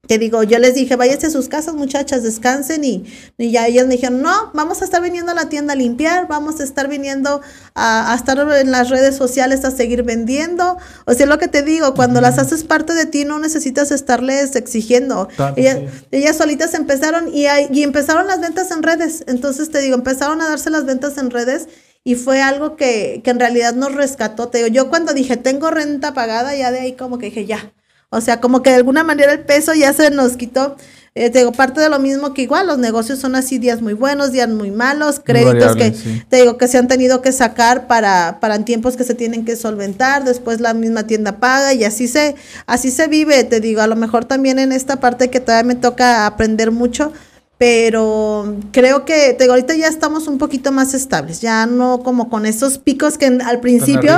Que 0.08 0.18
digo, 0.18 0.44
yo 0.44 0.60
les 0.60 0.76
dije, 0.76 0.96
váyanse 0.96 1.28
a 1.28 1.30
sus 1.30 1.50
casas, 1.50 1.76
muchachas, 1.76 2.24
descansen. 2.24 2.84
Y, 2.84 3.06
y, 3.38 3.52
ya 3.52 3.68
ellas 3.68 3.88
me 3.88 3.96
dijeron, 3.96 4.22
no, 4.22 4.52
vamos 4.54 4.82
a 4.82 4.86
estar 4.86 5.02
viniendo 5.02 5.32
a 5.32 5.36
la 5.36 5.50
tienda 5.50 5.74
a 5.74 5.76
limpiar, 5.76 6.28
vamos 6.28 6.60
a 6.60 6.64
estar 6.64 6.88
viniendo 6.88 7.42
a, 7.74 8.14
a 8.14 8.16
estar 8.16 8.38
en 8.40 8.72
las 8.72 8.90
redes 8.90 9.16
sociales 9.16 9.66
a 9.66 9.72
seguir 9.72 10.04
vendiendo. 10.04 10.78
O 11.06 11.14
sea, 11.14 11.26
lo 11.26 11.38
que 11.38 11.48
te 11.48 11.64
digo, 11.64 11.94
cuando 11.94 12.22
las 12.22 12.38
haces 12.40 12.64
parte 12.64 12.94
de 12.94 13.06
ti, 13.06 13.26
no 13.26 13.40
necesitas 13.40 13.92
estarles 13.92 14.56
exigiendo. 14.56 15.28
ellas, 15.56 15.80
sí. 15.80 16.08
ellas, 16.12 16.38
solitas 16.38 16.74
empezaron 16.74 17.34
y, 17.34 17.46
y 17.72 17.84
empezaron 17.84 18.28
las 18.28 18.40
ventas 18.40 18.72
en 18.72 18.84
redes. 18.84 19.24
Entonces 19.28 19.70
te 19.72 19.80
digo, 19.82 19.96
empezaron 19.96 20.42
a 20.42 20.48
darse 20.48 20.70
las 20.70 20.86
ventas 20.86 21.18
en 21.18 21.32
redes 21.32 21.68
y 22.08 22.16
fue 22.16 22.42
algo 22.42 22.78
que, 22.78 23.20
que, 23.22 23.32
en 23.32 23.40
realidad 23.40 23.74
nos 23.74 23.94
rescató. 23.94 24.48
Te 24.48 24.60
digo, 24.60 24.70
yo 24.70 24.90
cuando 24.90 25.14
dije, 25.14 25.36
tengo 25.36 25.72
renta 25.72 26.14
pagada, 26.14 26.56
ya 26.56 26.72
de 26.72 26.80
ahí 26.80 26.94
como 26.94 27.18
que 27.18 27.26
dije, 27.26 27.46
ya. 27.46 27.74
O 28.10 28.22
sea, 28.22 28.40
como 28.40 28.62
que 28.62 28.70
de 28.70 28.78
alguna 28.78 29.04
manera 29.04 29.34
el 29.34 29.42
peso 29.42 29.74
ya 29.74 29.92
se 29.92 30.10
nos 30.12 30.38
quitó. 30.38 30.78
Eh, 31.14 31.32
te 31.32 31.40
digo, 31.40 31.52
parte 31.52 31.82
de 31.82 31.90
lo 31.90 31.98
mismo 31.98 32.34
que 32.36 32.44
igual 32.44 32.68
los 32.68 32.78
negocios 32.78 33.18
son 33.18 33.36
así, 33.36 33.58
días 33.58 33.82
muy 33.82 33.94
buenos, 33.94 34.32
días 34.32 34.48
muy 34.48 34.70
malos, 34.70 35.20
créditos 35.20 35.56
variable, 35.56 35.92
que 35.92 35.98
sí. 35.98 36.24
te 36.30 36.38
digo 36.38 36.60
que 36.60 36.68
se 36.68 36.78
han 36.78 36.88
tenido 36.88 37.24
que 37.24 37.32
sacar 37.32 37.88
para, 37.88 38.38
para 38.40 38.64
tiempos 38.64 38.96
que 38.96 39.04
se 39.04 39.16
tienen 39.16 39.44
que 39.44 39.56
solventar, 39.56 40.24
después 40.26 40.62
la 40.62 40.76
misma 40.76 41.08
tienda 41.08 41.40
paga 41.40 41.74
y 41.74 41.84
así 41.86 42.08
se, 42.08 42.36
así 42.68 42.92
se 42.92 43.08
vive, 43.08 43.44
te 43.46 43.60
digo, 43.60 43.82
a 43.82 43.88
lo 43.88 43.96
mejor 43.96 44.26
también 44.26 44.60
en 44.60 44.72
esta 44.72 45.00
parte 45.00 45.32
que 45.32 45.40
todavía 45.40 45.68
me 45.68 45.76
toca 45.76 46.28
aprender 46.28 46.70
mucho, 46.70 47.12
pero 47.58 48.56
creo 48.72 49.04
que 49.04 49.34
te 49.34 49.44
digo, 49.44 49.54
ahorita 49.54 49.74
ya 49.76 49.88
estamos 49.88 50.28
un 50.28 50.38
poquito 50.38 50.72
más 50.72 50.94
estables, 50.94 51.42
ya 51.42 51.66
no 51.66 52.04
como 52.04 52.30
con 52.30 52.46
esos 52.46 52.78
picos 52.78 53.18
que 53.18 53.26
al 53.26 53.60
principio, 53.62 54.12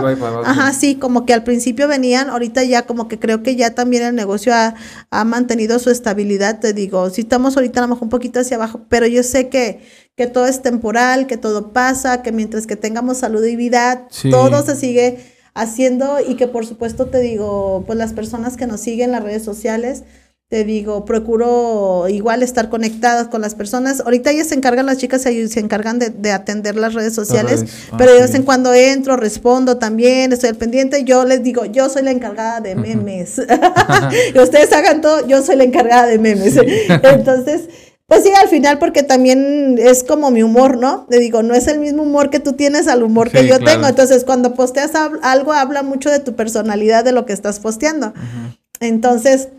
ajá, 0.43 0.73
sí, 0.73 0.95
como 0.95 1.25
que 1.25 1.33
al 1.33 1.45
principio 1.45 1.87
venían, 1.87 2.29
ahorita 2.29 2.63
ya 2.63 2.85
como 2.85 3.07
que 3.07 3.17
creo 3.17 3.41
que 3.41 3.55
ya 3.55 3.73
también 3.73 4.03
el 4.03 4.15
negocio 4.15 4.53
ha, 4.53 4.75
ha, 5.09 5.23
mantenido 5.23 5.79
su 5.79 5.89
estabilidad, 5.89 6.59
te 6.59 6.73
digo, 6.73 7.09
sí 7.11 7.21
estamos 7.21 7.55
ahorita 7.55 7.79
a 7.79 7.83
lo 7.83 7.87
mejor 7.89 8.03
un 8.03 8.09
poquito 8.09 8.41
hacia 8.41 8.57
abajo, 8.57 8.81
pero 8.89 9.07
yo 9.07 9.23
sé 9.23 9.47
que, 9.47 9.79
que 10.17 10.27
todo 10.27 10.45
es 10.45 10.61
temporal, 10.61 11.25
que 11.25 11.37
todo 11.37 11.71
pasa, 11.71 12.21
que 12.21 12.33
mientras 12.33 12.67
que 12.67 12.75
tengamos 12.75 13.19
salud 13.19 13.45
y 13.45 13.55
vida, 13.55 14.05
sí. 14.09 14.31
todo 14.31 14.65
se 14.65 14.75
sigue 14.75 15.17
haciendo 15.53 16.17
y 16.19 16.35
que 16.35 16.47
por 16.47 16.65
supuesto 16.65 17.05
te 17.05 17.19
digo, 17.19 17.85
pues 17.87 17.97
las 17.97 18.11
personas 18.11 18.57
que 18.57 18.67
nos 18.67 18.81
siguen 18.81 19.05
en 19.05 19.11
las 19.13 19.23
redes 19.23 19.43
sociales, 19.43 20.03
te 20.49 20.63
digo, 20.63 21.05
procuro 21.05 22.07
igual 22.09 22.41
estar 22.41 22.69
conectadas 22.69 23.27
con 23.27 23.39
las 23.39 23.53
personas. 23.53 23.99
Ahorita 23.99 24.31
ellas 24.31 24.47
se 24.47 24.55
encargan, 24.55 24.87
las 24.87 24.97
chicas 24.97 25.21
se, 25.21 25.47
se 25.47 25.59
encargan 25.59 25.99
de, 25.99 26.09
de, 26.09 26.31
atender 26.31 26.75
las 26.75 26.95
redes 26.95 27.13
sociales. 27.13 27.65
Ah, 27.91 27.95
pero 27.99 28.13
de 28.13 28.21
vez 28.21 28.33
en 28.33 28.41
cuando 28.41 28.73
entro, 28.73 29.15
respondo 29.15 29.77
también, 29.77 30.33
estoy 30.33 30.49
al 30.49 30.55
pendiente. 30.55 31.03
Yo 31.03 31.23
les 31.23 31.43
digo, 31.43 31.65
yo 31.65 31.87
soy 31.87 32.01
la 32.01 32.09
encargada 32.09 32.61
de 32.61 32.73
memes. 32.73 33.39
ustedes 34.41 34.73
hagan 34.73 35.01
todo, 35.01 35.27
yo 35.27 35.43
soy 35.43 35.55
la 35.55 35.65
encargada 35.65 36.07
de 36.07 36.17
memes. 36.17 36.55
Sí. 36.55 36.61
Entonces, 37.03 37.69
pues 38.07 38.23
sí, 38.23 38.31
al 38.41 38.47
final, 38.47 38.79
porque 38.79 39.03
también 39.03 39.77
es 39.77 40.03
como 40.03 40.31
mi 40.31 40.41
humor, 40.41 40.77
¿no? 40.77 41.05
Le 41.11 41.19
digo, 41.19 41.43
no 41.43 41.53
es 41.53 41.67
el 41.67 41.77
mismo 41.77 42.01
humor 42.01 42.31
que 42.31 42.39
tú 42.39 42.53
tienes 42.53 42.87
al 42.87 43.03
humor 43.03 43.29
sí, 43.29 43.37
que 43.37 43.47
yo 43.47 43.59
claro. 43.59 43.65
tengo. 43.65 43.87
Entonces, 43.87 44.23
cuando 44.23 44.55
posteas 44.55 44.93
algo, 45.21 45.53
habla 45.53 45.83
mucho 45.83 46.09
de 46.09 46.17
tu 46.17 46.35
personalidad, 46.35 47.03
de 47.03 47.11
lo 47.11 47.27
que 47.27 47.33
estás 47.33 47.59
posteando. 47.59 48.07
Uh 48.07 48.09
-huh. 48.09 48.57
Entonces, 48.79 49.49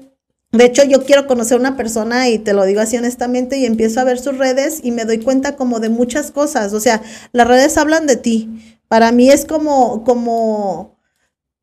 de 0.53 0.65
hecho, 0.65 0.83
yo 0.83 1.05
quiero 1.05 1.29
conocer 1.29 1.57
a 1.57 1.61
una 1.61 1.77
persona 1.77 2.29
y 2.29 2.39
te 2.41 2.55
lo 2.55 2.65
digo 2.65 2.81
así 2.81 2.97
honestamente 2.97 3.57
y 3.59 3.67
empiezo 3.67 4.01
a 4.01 4.05
ver 4.05 4.19
sus 4.19 4.37
redes 4.37 4.81
y 4.83 4.91
me 4.91 5.05
doy 5.05 5.19
cuenta 5.19 5.55
como 5.55 5.79
de 5.79 5.91
muchas 5.91 6.33
cosas. 6.33 6.73
O 6.73 6.81
sea, 6.81 7.03
las 7.33 7.47
redes 7.47 7.77
hablan 7.79 8.07
de 8.07 8.17
ti. 8.17 8.79
Para 8.89 9.13
mí 9.13 9.31
es 9.31 9.45
como, 9.45 10.03
como, 10.03 10.99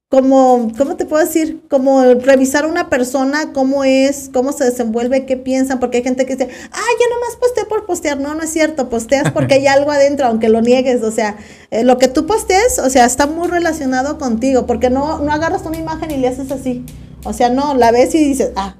como, 0.09 0.71
¿cómo 0.77 0.95
te 0.95 1.05
puedo 1.05 1.25
decir? 1.25 1.61
Como 1.69 2.01
revisar 2.13 2.63
a 2.63 2.67
una 2.67 2.89
persona, 2.89 3.51
cómo 3.51 3.83
es, 3.83 4.29
cómo 4.31 4.53
se 4.53 4.63
desenvuelve, 4.63 5.25
qué 5.25 5.35
piensan, 5.35 5.81
porque 5.81 5.97
hay 5.97 6.03
gente 6.03 6.25
que 6.25 6.37
dice, 6.37 6.49
ah, 6.71 6.89
yo 6.99 7.15
nomás 7.15 7.35
posteo 7.35 7.67
por 7.67 7.85
postear. 7.85 8.17
No, 8.17 8.33
no 8.33 8.41
es 8.41 8.49
cierto, 8.49 8.87
posteas 8.87 9.31
porque 9.31 9.55
hay 9.55 9.67
algo 9.67 9.91
adentro, 9.91 10.25
aunque 10.27 10.47
lo 10.47 10.61
niegues. 10.61 11.03
O 11.03 11.11
sea, 11.11 11.35
eh, 11.71 11.83
lo 11.83 11.97
que 11.97 12.07
tú 12.07 12.25
postees, 12.25 12.79
o 12.79 12.89
sea, 12.89 13.05
está 13.05 13.27
muy 13.27 13.49
relacionado 13.49 14.17
contigo, 14.17 14.65
porque 14.65 14.89
no, 14.89 15.19
no 15.19 15.33
agarras 15.33 15.65
una 15.65 15.77
imagen 15.77 16.09
y 16.11 16.17
le 16.17 16.29
haces 16.29 16.51
así. 16.51 16.85
O 17.25 17.33
sea, 17.33 17.49
no, 17.49 17.73
la 17.73 17.91
ves 17.91 18.15
y 18.15 18.23
dices, 18.23 18.51
ah, 18.55 18.77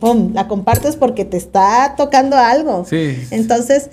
pum, 0.00 0.32
la 0.32 0.48
compartes 0.48 0.96
porque 0.96 1.26
te 1.26 1.36
está 1.36 1.94
tocando 1.98 2.38
algo. 2.38 2.86
Sí. 2.88 3.18
Entonces, 3.30 3.90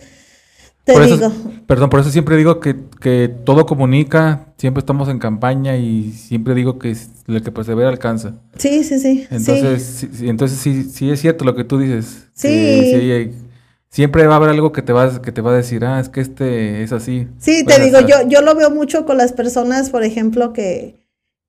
te 0.84 0.94
por 0.94 1.04
digo. 1.04 1.16
Eso, 1.16 1.34
perdón, 1.68 1.90
por 1.90 2.00
eso 2.00 2.10
siempre 2.10 2.38
digo 2.38 2.60
que, 2.60 2.76
que, 3.00 3.34
todo 3.44 3.66
comunica, 3.66 4.48
siempre 4.58 4.80
estamos 4.80 5.10
en 5.10 5.20
campaña 5.20 5.78
y 5.78 6.12
siempre 6.12 6.56
digo 6.56 6.80
que 6.80 6.96
el 7.28 7.42
que 7.44 7.52
persevera 7.52 7.90
alcanza. 7.90 8.36
Sí, 8.58 8.84
sí, 8.84 9.00
sí. 9.00 9.28
Entonces, 9.30 9.84
sí, 9.84 10.10
sí 10.12 10.30
entonces 10.30 10.58
sí, 10.58 10.84
sí 10.84 11.10
es 11.10 11.22
cierto 11.22 11.46
lo 11.46 11.56
que 11.56 11.64
tú 11.64 11.78
dices. 11.78 12.28
Sí. 12.34 12.48
Que, 12.48 13.32
sí 13.32 13.38
siempre 13.92 14.26
va 14.26 14.36
a 14.36 14.38
haber 14.38 14.50
algo 14.50 14.72
que 14.72 14.82
te 14.82 14.94
va, 14.94 15.22
que 15.22 15.32
te 15.32 15.42
va 15.42 15.52
a 15.52 15.56
decir, 15.56 15.84
ah, 15.86 16.00
es 16.00 16.10
que 16.10 16.22
este 16.22 16.82
es 16.82 16.94
así. 16.94 17.28
Sí, 17.38 17.66
te 17.66 17.80
digo, 17.80 18.00
yo, 18.00 18.28
yo 18.28 18.42
lo 18.42 18.56
veo 18.56 18.72
mucho 18.72 19.06
con 19.06 19.18
las 19.18 19.34
personas, 19.34 19.90
por 19.90 20.04
ejemplo, 20.04 20.54
que 20.54 21.01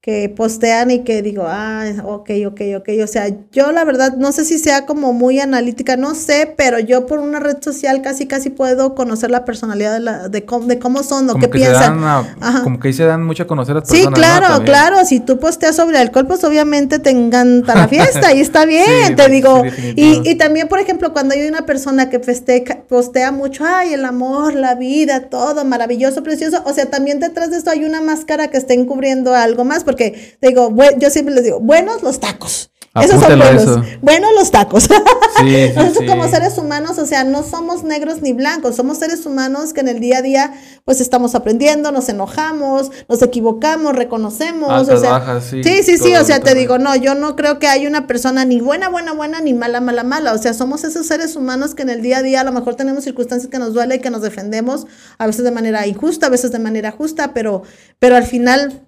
que 0.02 0.28
postean 0.28 0.90
y 0.90 1.04
que 1.04 1.22
digo, 1.22 1.44
ah, 1.46 1.84
ok, 2.04 2.30
ok, 2.48 2.60
ok. 2.78 2.88
O 3.04 3.06
sea, 3.06 3.28
yo 3.52 3.70
la 3.70 3.84
verdad 3.84 4.16
no 4.16 4.32
sé 4.32 4.44
si 4.44 4.58
sea 4.58 4.84
como 4.84 5.12
muy 5.12 5.38
analítica, 5.38 5.96
no 5.96 6.16
sé, 6.16 6.52
pero 6.56 6.80
yo 6.80 7.06
por 7.06 7.20
una 7.20 7.38
red 7.38 7.58
social 7.60 8.02
casi, 8.02 8.26
casi 8.26 8.50
puedo 8.50 8.96
conocer 8.96 9.30
la 9.30 9.44
personalidad 9.44 9.92
de, 9.92 10.00
la, 10.00 10.28
de, 10.28 10.44
cómo, 10.44 10.66
de 10.66 10.80
cómo 10.80 11.04
son 11.04 11.30
o 11.30 11.34
como 11.34 11.44
qué 11.44 11.50
que 11.50 11.58
piensan. 11.58 12.02
A, 12.02 12.62
como 12.64 12.80
que 12.80 12.88
ahí 12.88 12.94
se 12.94 13.04
dan 13.04 13.24
mucho 13.24 13.44
a 13.44 13.46
conocer 13.46 13.76
a 13.76 13.78
las 13.78 13.88
personas. 13.88 14.18
Sí, 14.18 14.20
claro, 14.20 14.58
¿no? 14.58 14.64
claro. 14.64 15.04
Si 15.04 15.20
tú 15.20 15.38
posteas 15.38 15.76
sobre 15.76 15.98
alcohol, 15.98 16.26
pues 16.26 16.42
obviamente 16.42 16.98
te 16.98 17.10
encanta 17.10 17.76
la 17.76 17.86
fiesta 17.86 18.34
y 18.34 18.40
está 18.40 18.64
bien, 18.66 19.06
sí, 19.06 19.14
te 19.14 19.28
digo. 19.28 19.62
Sí, 19.72 19.94
y, 19.94 20.28
y 20.28 20.34
también, 20.34 20.66
por 20.66 20.80
ejemplo, 20.80 21.12
cuando 21.12 21.34
hay 21.34 21.46
una 21.46 21.64
persona 21.64 22.10
que 22.10 22.18
festeja, 22.18 22.82
postea 22.88 23.30
mucho, 23.30 23.64
ay, 23.64 23.94
el 23.94 24.04
amor, 24.04 24.56
la 24.56 24.74
vida, 24.74 25.28
todo 25.28 25.64
maravilloso, 25.64 26.24
precioso. 26.24 26.60
O 26.64 26.72
sea, 26.72 26.86
también 26.86 27.20
detrás 27.20 27.52
de 27.52 27.58
esto 27.58 27.70
hay 27.70 27.84
una 27.84 28.00
máscara 28.00 28.48
que 28.48 28.56
está 28.56 28.74
encubriendo 28.74 29.32
algo 29.36 29.64
más 29.64 29.84
porque 29.92 30.38
digo, 30.40 30.74
yo 30.98 31.10
siempre 31.10 31.34
les 31.34 31.44
digo, 31.44 31.60
buenos 31.60 32.02
los 32.02 32.18
tacos. 32.18 32.70
Esos 32.94 33.22
son 33.22 33.38
buenos. 33.38 33.62
Eso. 33.62 33.82
Buenos 34.02 34.30
los 34.34 34.50
tacos. 34.50 34.84
Sí, 34.84 35.70
Nosotros 35.74 35.96
sí. 36.00 36.06
como 36.06 36.28
seres 36.28 36.58
humanos, 36.58 36.98
o 36.98 37.06
sea, 37.06 37.24
no 37.24 37.42
somos 37.42 37.84
negros 37.84 38.20
ni 38.20 38.34
blancos, 38.34 38.76
somos 38.76 38.98
seres 38.98 39.24
humanos 39.24 39.72
que 39.72 39.80
en 39.80 39.88
el 39.88 39.98
día 39.98 40.18
a 40.18 40.22
día 40.22 40.52
pues 40.84 41.00
estamos 41.00 41.34
aprendiendo, 41.34 41.90
nos 41.90 42.10
enojamos, 42.10 42.90
nos 43.08 43.22
equivocamos, 43.22 43.96
reconocemos, 43.96 44.68
Altas, 44.70 44.98
o 44.98 45.00
sea, 45.00 45.10
bajas, 45.12 45.44
sí, 45.44 45.64
sí, 45.64 45.82
sí, 45.82 45.96
sí, 45.96 46.14
o 46.16 46.24
sea, 46.24 46.40
te 46.40 46.54
digo, 46.54 46.76
no, 46.76 46.94
yo 46.94 47.14
no 47.14 47.34
creo 47.34 47.58
que 47.58 47.66
hay 47.66 47.86
una 47.86 48.06
persona 48.06 48.44
ni 48.44 48.60
buena, 48.60 48.90
buena, 48.90 49.14
buena, 49.14 49.40
ni 49.40 49.54
mala, 49.54 49.80
mala, 49.80 50.04
mala, 50.04 50.34
o 50.34 50.38
sea, 50.38 50.52
somos 50.52 50.84
esos 50.84 51.06
seres 51.06 51.34
humanos 51.34 51.74
que 51.74 51.82
en 51.82 51.90
el 51.90 52.02
día 52.02 52.18
a 52.18 52.22
día 52.22 52.42
a 52.42 52.44
lo 52.44 52.52
mejor 52.52 52.74
tenemos 52.74 53.04
circunstancias 53.04 53.50
que 53.50 53.58
nos 53.58 53.72
duele 53.72 53.96
y 53.96 53.98
que 54.00 54.10
nos 54.10 54.20
defendemos, 54.20 54.86
a 55.16 55.26
veces 55.26 55.44
de 55.44 55.50
manera 55.50 55.86
injusta, 55.86 56.26
a 56.26 56.30
veces 56.30 56.52
de 56.52 56.58
manera 56.58 56.90
justa, 56.90 57.32
pero, 57.32 57.62
pero 57.98 58.16
al 58.16 58.24
final 58.24 58.82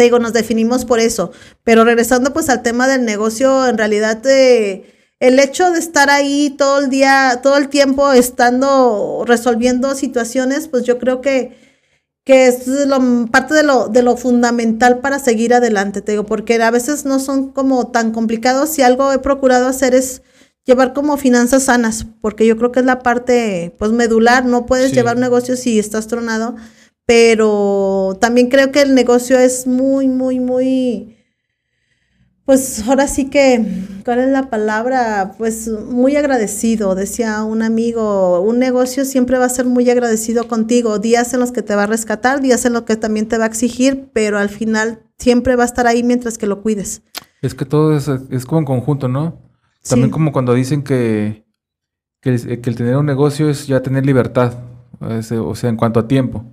te 0.00 0.04
digo, 0.04 0.18
nos 0.18 0.32
definimos 0.32 0.86
por 0.86 0.98
eso. 0.98 1.30
Pero 1.62 1.84
regresando 1.84 2.32
pues 2.32 2.48
al 2.48 2.62
tema 2.62 2.88
del 2.88 3.04
negocio, 3.04 3.68
en 3.68 3.76
realidad 3.76 4.26
eh, 4.26 4.94
el 5.20 5.38
hecho 5.38 5.70
de 5.72 5.78
estar 5.78 6.08
ahí 6.08 6.54
todo 6.56 6.78
el 6.78 6.88
día, 6.88 7.40
todo 7.42 7.58
el 7.58 7.68
tiempo 7.68 8.10
estando 8.10 9.24
resolviendo 9.26 9.94
situaciones, 9.94 10.68
pues 10.68 10.84
yo 10.84 10.98
creo 10.98 11.20
que, 11.20 11.54
que 12.24 12.46
es 12.46 12.66
lo, 12.66 12.98
parte 13.30 13.52
de 13.52 13.62
lo, 13.62 13.88
de 13.88 14.02
lo 14.02 14.16
fundamental 14.16 15.00
para 15.00 15.18
seguir 15.18 15.52
adelante, 15.52 16.00
te 16.00 16.12
digo, 16.12 16.24
porque 16.24 16.54
a 16.62 16.70
veces 16.70 17.04
no 17.04 17.18
son 17.18 17.50
como 17.50 17.88
tan 17.88 18.12
complicados. 18.12 18.70
Si 18.70 18.80
algo 18.80 19.12
he 19.12 19.18
procurado 19.18 19.68
hacer 19.68 19.94
es 19.94 20.22
llevar 20.64 20.94
como 20.94 21.18
finanzas 21.18 21.64
sanas, 21.64 22.06
porque 22.22 22.46
yo 22.46 22.56
creo 22.56 22.72
que 22.72 22.80
es 22.80 22.86
la 22.86 23.00
parte 23.00 23.76
pues 23.78 23.92
medular, 23.92 24.46
no 24.46 24.64
puedes 24.64 24.88
sí. 24.88 24.94
llevar 24.94 25.18
negocios 25.18 25.58
si 25.58 25.78
estás 25.78 26.06
tronado 26.06 26.56
pero 27.06 28.16
también 28.20 28.48
creo 28.48 28.70
que 28.72 28.82
el 28.82 28.94
negocio 28.94 29.38
es 29.38 29.66
muy, 29.66 30.08
muy, 30.08 30.40
muy, 30.40 31.16
pues 32.44 32.86
ahora 32.88 33.06
sí 33.06 33.30
que, 33.30 33.64
¿cuál 34.04 34.20
es 34.20 34.28
la 34.30 34.50
palabra? 34.50 35.34
Pues 35.38 35.68
muy 35.68 36.16
agradecido, 36.16 36.94
decía 36.94 37.42
un 37.42 37.62
amigo, 37.62 38.40
un 38.40 38.58
negocio 38.58 39.04
siempre 39.04 39.38
va 39.38 39.46
a 39.46 39.50
ser 39.50 39.66
muy 39.66 39.88
agradecido 39.90 40.48
contigo, 40.48 40.98
días 40.98 41.34
en 41.34 41.40
los 41.40 41.52
que 41.52 41.62
te 41.62 41.74
va 41.74 41.84
a 41.84 41.86
rescatar, 41.86 42.40
días 42.40 42.64
en 42.64 42.72
los 42.72 42.82
que 42.82 42.96
también 42.96 43.28
te 43.28 43.38
va 43.38 43.44
a 43.44 43.48
exigir, 43.48 44.10
pero 44.12 44.38
al 44.38 44.48
final 44.48 45.02
siempre 45.18 45.56
va 45.56 45.64
a 45.64 45.66
estar 45.66 45.86
ahí 45.86 46.02
mientras 46.02 46.38
que 46.38 46.46
lo 46.46 46.62
cuides. 46.62 47.02
Es 47.42 47.54
que 47.54 47.64
todo 47.64 47.96
es, 47.96 48.08
es 48.30 48.44
como 48.44 48.60
en 48.60 48.64
conjunto, 48.64 49.08
¿no? 49.08 49.38
También 49.88 50.10
como 50.10 50.32
cuando 50.32 50.54
dicen 50.54 50.82
que, 50.82 51.46
que, 52.20 52.30
el 52.34 52.76
tener 52.76 52.96
un 52.96 53.06
negocio 53.06 53.48
es 53.48 53.66
ya 53.66 53.80
tener 53.82 54.04
libertad, 54.04 54.54
o 55.00 55.54
sea, 55.54 55.70
en 55.70 55.76
cuanto 55.76 56.00
a 56.00 56.08
tiempo. 56.08 56.44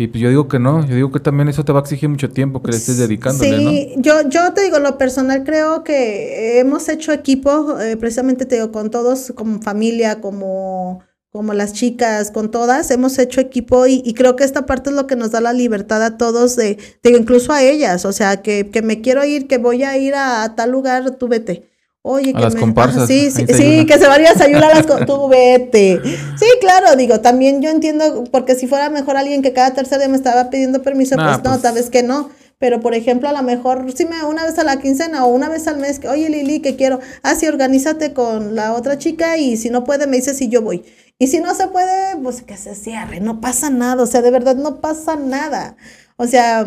Y 0.00 0.06
pues 0.06 0.22
yo 0.22 0.30
digo 0.30 0.48
que 0.48 0.58
no, 0.58 0.86
yo 0.86 0.94
digo 0.94 1.12
que 1.12 1.20
también 1.20 1.50
eso 1.50 1.62
te 1.62 1.72
va 1.72 1.80
a 1.80 1.82
exigir 1.82 2.08
mucho 2.08 2.30
tiempo 2.30 2.62
que 2.62 2.70
le 2.70 2.78
estés 2.78 2.96
dedicándole, 2.96 3.58
sí, 3.58 3.94
yo, 3.98 4.26
yo 4.30 4.54
te 4.54 4.62
digo, 4.62 4.78
lo 4.78 4.96
personal 4.96 5.44
creo 5.44 5.84
que 5.84 6.58
hemos 6.58 6.88
hecho 6.88 7.12
equipo, 7.12 7.78
eh, 7.78 7.98
precisamente 7.98 8.46
te 8.46 8.54
digo, 8.54 8.72
con 8.72 8.90
todos, 8.90 9.30
como 9.36 9.60
familia, 9.60 10.22
como, 10.22 11.00
como 11.30 11.52
las 11.52 11.74
chicas, 11.74 12.30
con 12.30 12.50
todas, 12.50 12.90
hemos 12.90 13.18
hecho 13.18 13.42
equipo 13.42 13.86
y, 13.86 14.14
creo 14.14 14.36
que 14.36 14.44
esta 14.44 14.64
parte 14.64 14.88
es 14.88 14.96
lo 14.96 15.06
que 15.06 15.16
nos 15.16 15.32
da 15.32 15.42
la 15.42 15.52
libertad 15.52 16.02
a 16.02 16.16
todos, 16.16 16.56
de, 16.56 16.78
digo, 17.04 17.18
incluso 17.18 17.52
a 17.52 17.62
ellas, 17.62 18.06
o 18.06 18.12
sea, 18.12 18.40
que, 18.40 18.70
que 18.70 18.80
me 18.80 19.02
quiero 19.02 19.22
ir, 19.26 19.48
que 19.48 19.58
voy 19.58 19.82
a 19.82 19.98
ir 19.98 20.14
a, 20.14 20.54
tal 20.56 20.70
lugar, 20.70 21.18
tú 21.18 21.28
vete. 21.28 21.69
Oye, 22.02 22.32
que 22.32 22.40
las 22.40 22.54
comparsas. 22.54 23.06
sí, 23.06 23.30
sí, 23.30 23.44
sí 23.46 23.84
que 23.84 23.98
se 23.98 24.06
varía 24.06 24.30
a 24.30 24.42
ayudar 24.42 24.72
a 24.72 24.82
las 24.82 24.86
tú 25.06 25.28
vete. 25.28 26.00
Sí, 26.38 26.46
claro, 26.60 26.96
digo, 26.96 27.20
también 27.20 27.60
yo 27.60 27.68
entiendo, 27.68 28.24
porque 28.30 28.54
si 28.54 28.66
fuera 28.66 28.88
mejor 28.88 29.18
alguien 29.18 29.42
que 29.42 29.52
cada 29.52 29.74
tercer 29.74 29.98
día 29.98 30.08
me 30.08 30.16
estaba 30.16 30.48
pidiendo 30.48 30.82
permiso, 30.82 31.16
pues 31.16 31.26
no, 31.26 31.42
pues 31.42 31.60
sabes 31.60 31.90
que 31.90 32.02
no. 32.02 32.30
Pero, 32.58 32.80
por 32.80 32.94
ejemplo, 32.94 33.28
a 33.28 33.32
lo 33.32 33.42
mejor, 33.42 33.90
sí 33.94 34.04
me 34.04 34.22
una 34.22 34.44
vez 34.44 34.58
a 34.58 34.64
la 34.64 34.78
quincena 34.78 35.24
o 35.24 35.28
una 35.28 35.48
vez 35.48 35.66
al 35.66 35.78
mes, 35.78 35.98
que, 35.98 36.08
oye, 36.08 36.28
Lili, 36.28 36.60
que 36.60 36.76
quiero, 36.76 37.00
ah, 37.22 37.34
sí, 37.34 37.46
organízate 37.46 38.12
con 38.12 38.54
la 38.54 38.74
otra 38.74 38.98
chica 38.98 39.38
y 39.38 39.56
si 39.56 39.70
no 39.70 39.82
puede, 39.84 40.06
me 40.06 40.18
dice 40.18 40.34
si 40.34 40.48
yo 40.48 40.60
voy. 40.60 40.84
Y 41.18 41.26
si 41.28 41.40
no 41.40 41.54
se 41.54 41.68
puede, 41.68 42.16
pues 42.22 42.42
que 42.42 42.56
se 42.58 42.74
cierre, 42.74 43.20
no 43.20 43.40
pasa 43.40 43.70
nada, 43.70 44.02
o 44.02 44.06
sea, 44.06 44.20
de 44.20 44.30
verdad 44.30 44.56
no 44.56 44.80
pasa 44.80 45.16
nada. 45.16 45.76
O 46.16 46.26
sea, 46.26 46.64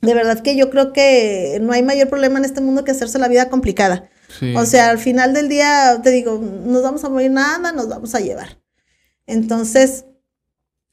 de 0.00 0.14
verdad 0.14 0.40
que 0.40 0.56
yo 0.56 0.70
creo 0.70 0.92
que 0.92 1.58
no 1.60 1.72
hay 1.72 1.82
mayor 1.84 2.08
problema 2.08 2.38
en 2.38 2.44
este 2.44 2.60
mundo 2.60 2.84
que 2.84 2.90
hacerse 2.90 3.18
la 3.20 3.28
vida 3.28 3.48
complicada. 3.48 4.08
O 4.56 4.64
sea, 4.64 4.90
al 4.90 4.98
final 4.98 5.32
del 5.32 5.48
día, 5.48 6.00
te 6.02 6.10
digo, 6.10 6.38
nos 6.38 6.82
vamos 6.82 7.04
a 7.04 7.08
morir 7.08 7.30
nada, 7.30 7.72
nos 7.72 7.88
vamos 7.88 8.14
a 8.14 8.20
llevar. 8.20 8.58
Entonces, 9.26 10.04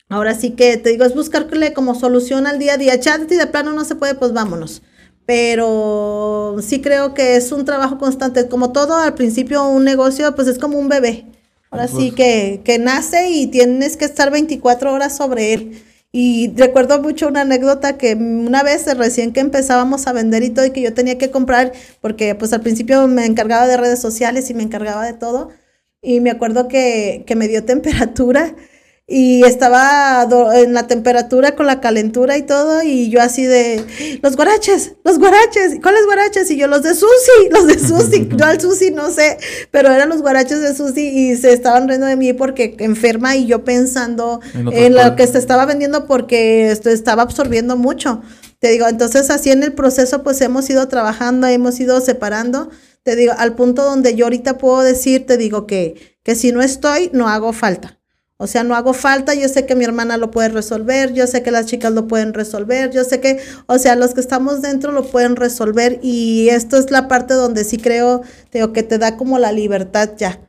ahora 0.09 0.35
sí 0.35 0.51
que 0.51 0.77
te 0.77 0.89
digo, 0.89 1.05
es 1.05 1.15
buscarle 1.15 1.73
como 1.73 1.95
solución 1.95 2.47
al 2.47 2.59
día 2.59 2.73
a 2.73 2.77
día. 2.77 2.99
Chat 2.99 3.31
y 3.31 3.35
de 3.35 3.47
plano 3.47 3.73
no 3.73 3.83
se 3.83 3.95
puede, 3.95 4.15
pues 4.15 4.33
vámonos. 4.33 4.81
Pero 5.25 6.57
sí 6.61 6.81
creo 6.81 7.13
que 7.13 7.35
es 7.35 7.51
un 7.51 7.65
trabajo 7.65 7.97
constante. 7.97 8.47
Como 8.47 8.71
todo, 8.71 8.95
al 8.95 9.13
principio 9.13 9.67
un 9.67 9.83
negocio, 9.83 10.35
pues 10.35 10.47
es 10.47 10.59
como 10.59 10.77
un 10.77 10.89
bebé. 10.89 11.25
Ahora 11.69 11.87
sí 11.87 12.11
que, 12.11 12.61
que 12.65 12.79
nace 12.79 13.29
y 13.29 13.47
tienes 13.47 13.95
que 13.95 14.03
estar 14.03 14.29
24 14.29 14.93
horas 14.93 15.15
sobre 15.15 15.53
él. 15.53 15.81
Y 16.13 16.53
recuerdo 16.57 17.01
mucho 17.01 17.27
una 17.29 17.41
anécdota 17.41 17.97
que 17.97 18.15
una 18.15 18.63
vez 18.63 18.85
recién 18.97 19.31
que 19.31 19.39
empezábamos 19.39 20.07
a 20.07 20.13
vender 20.13 20.43
y 20.43 20.49
todo 20.49 20.65
y 20.65 20.71
que 20.71 20.81
yo 20.81 20.93
tenía 20.93 21.17
que 21.17 21.31
comprar, 21.31 21.71
porque 22.01 22.35
pues 22.35 22.51
al 22.51 22.61
principio 22.61 23.07
me 23.07 23.25
encargaba 23.25 23.65
de 23.67 23.77
redes 23.77 24.01
sociales 24.01 24.49
y 24.49 24.53
me 24.53 24.63
encargaba 24.63 25.05
de 25.05 25.13
todo. 25.13 25.49
Y 26.01 26.19
me 26.19 26.31
acuerdo 26.31 26.67
que, 26.67 27.23
que 27.27 27.35
me 27.35 27.47
dio 27.47 27.63
temperatura 27.65 28.55
y 29.13 29.43
estaba 29.43 30.25
en 30.53 30.73
la 30.73 30.87
temperatura 30.87 31.53
con 31.53 31.67
la 31.67 31.81
calentura 31.81 32.37
y 32.37 32.43
todo, 32.43 32.81
y 32.81 33.09
yo 33.09 33.21
así 33.21 33.43
de, 33.43 33.83
los 34.23 34.37
guaraches, 34.37 34.93
los 35.03 35.19
guaraches, 35.19 35.79
¿cuáles 35.83 36.05
guaraches? 36.05 36.49
Y 36.49 36.55
yo, 36.55 36.67
los 36.67 36.81
de 36.81 36.95
Susi, 36.95 37.49
los 37.51 37.67
de 37.67 37.77
Susi, 37.77 38.29
yo 38.37 38.45
al 38.45 38.61
Susi 38.61 38.91
no 38.91 39.11
sé, 39.11 39.37
pero 39.69 39.91
eran 39.91 40.07
los 40.07 40.21
guaraches 40.21 40.61
de 40.61 40.73
Susi 40.73 41.09
y 41.09 41.35
se 41.35 41.51
estaban 41.51 41.89
riendo 41.89 42.07
de 42.07 42.15
mí 42.15 42.31
porque 42.31 42.77
enferma 42.79 43.35
y 43.35 43.47
yo 43.47 43.65
pensando 43.65 44.39
en, 44.53 44.95
lo 44.95 45.15
que 45.17 45.27
se 45.27 45.39
estaba 45.39 45.65
vendiendo 45.65 46.07
porque 46.07 46.71
esto 46.71 46.89
estaba 46.89 47.23
absorbiendo 47.23 47.75
mucho. 47.75 48.21
Te 48.59 48.69
digo, 48.69 48.87
entonces 48.87 49.29
así 49.29 49.51
en 49.51 49.63
el 49.63 49.73
proceso 49.73 50.23
pues 50.23 50.39
hemos 50.39 50.69
ido 50.69 50.87
trabajando, 50.87 51.47
hemos 51.47 51.77
ido 51.81 51.99
separando, 51.99 52.69
te 53.03 53.17
digo, 53.17 53.33
al 53.37 53.55
punto 53.55 53.83
donde 53.83 54.15
yo 54.15 54.25
ahorita 54.25 54.57
puedo 54.57 54.81
decir, 54.83 55.25
te 55.25 55.35
digo 55.35 55.67
que, 55.67 56.17
que 56.23 56.35
si 56.35 56.53
no 56.53 56.61
estoy, 56.61 57.09
no 57.11 57.27
hago 57.27 57.51
falta. 57.51 58.00
O 58.41 58.47
sea, 58.47 58.63
no 58.63 58.73
hago 58.73 58.93
falta, 58.93 59.35
yo 59.35 59.47
sé 59.47 59.67
que 59.67 59.75
mi 59.75 59.85
hermana 59.85 60.17
lo 60.17 60.31
puede 60.31 60.49
resolver, 60.49 61.13
yo 61.13 61.27
sé 61.27 61.43
que 61.43 61.51
las 61.51 61.67
chicas 61.67 61.91
lo 61.91 62.07
pueden 62.07 62.33
resolver, 62.33 62.89
yo 62.89 63.03
sé 63.03 63.19
que, 63.19 63.37
o 63.67 63.77
sea, 63.77 63.95
los 63.95 64.15
que 64.15 64.19
estamos 64.19 64.63
dentro 64.63 64.91
lo 64.91 65.05
pueden 65.05 65.35
resolver 65.35 65.99
y 66.01 66.49
esto 66.49 66.77
es 66.77 66.89
la 66.89 67.07
parte 67.07 67.35
donde 67.35 67.63
sí 67.63 67.77
creo, 67.77 68.23
digo, 68.51 68.73
que 68.73 68.81
te 68.81 68.97
da 68.97 69.15
como 69.15 69.37
la 69.37 69.51
libertad 69.51 70.13
ya, 70.17 70.39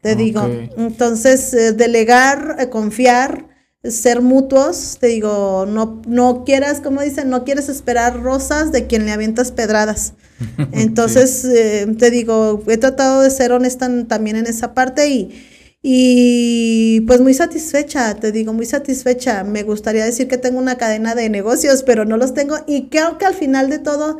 te 0.00 0.16
digo. 0.16 0.44
Entonces, 0.76 1.54
eh, 1.54 1.72
delegar, 1.72 2.56
eh, 2.58 2.68
confiar, 2.68 3.46
ser 3.84 4.22
mutuos, 4.22 4.96
te 4.98 5.06
digo, 5.06 5.66
no, 5.68 6.02
no 6.04 6.42
quieras, 6.44 6.80
como 6.80 7.00
dicen, 7.00 7.30
no 7.30 7.44
quieres 7.44 7.68
esperar 7.68 8.20
rosas 8.24 8.72
de 8.72 8.88
quien 8.88 9.06
le 9.06 9.12
avientas 9.12 9.52
pedradas. 9.52 10.14
Entonces, 10.72 11.44
eh, 11.44 11.86
te 11.96 12.10
digo, 12.10 12.60
he 12.66 12.76
tratado 12.76 13.22
de 13.22 13.30
ser 13.30 13.52
honesta 13.52 13.88
también 14.08 14.34
en 14.34 14.46
esa 14.46 14.74
parte 14.74 15.06
y 15.06 15.52
y 15.88 17.02
pues 17.02 17.20
muy 17.20 17.32
satisfecha, 17.32 18.16
te 18.16 18.32
digo, 18.32 18.52
muy 18.52 18.66
satisfecha. 18.66 19.44
Me 19.44 19.62
gustaría 19.62 20.04
decir 20.04 20.26
que 20.26 20.36
tengo 20.36 20.58
una 20.58 20.78
cadena 20.78 21.14
de 21.14 21.30
negocios, 21.30 21.84
pero 21.84 22.04
no 22.04 22.16
los 22.16 22.34
tengo. 22.34 22.56
Y 22.66 22.88
creo 22.88 23.18
que 23.18 23.24
al 23.24 23.34
final 23.34 23.70
de 23.70 23.78
todo, 23.78 24.18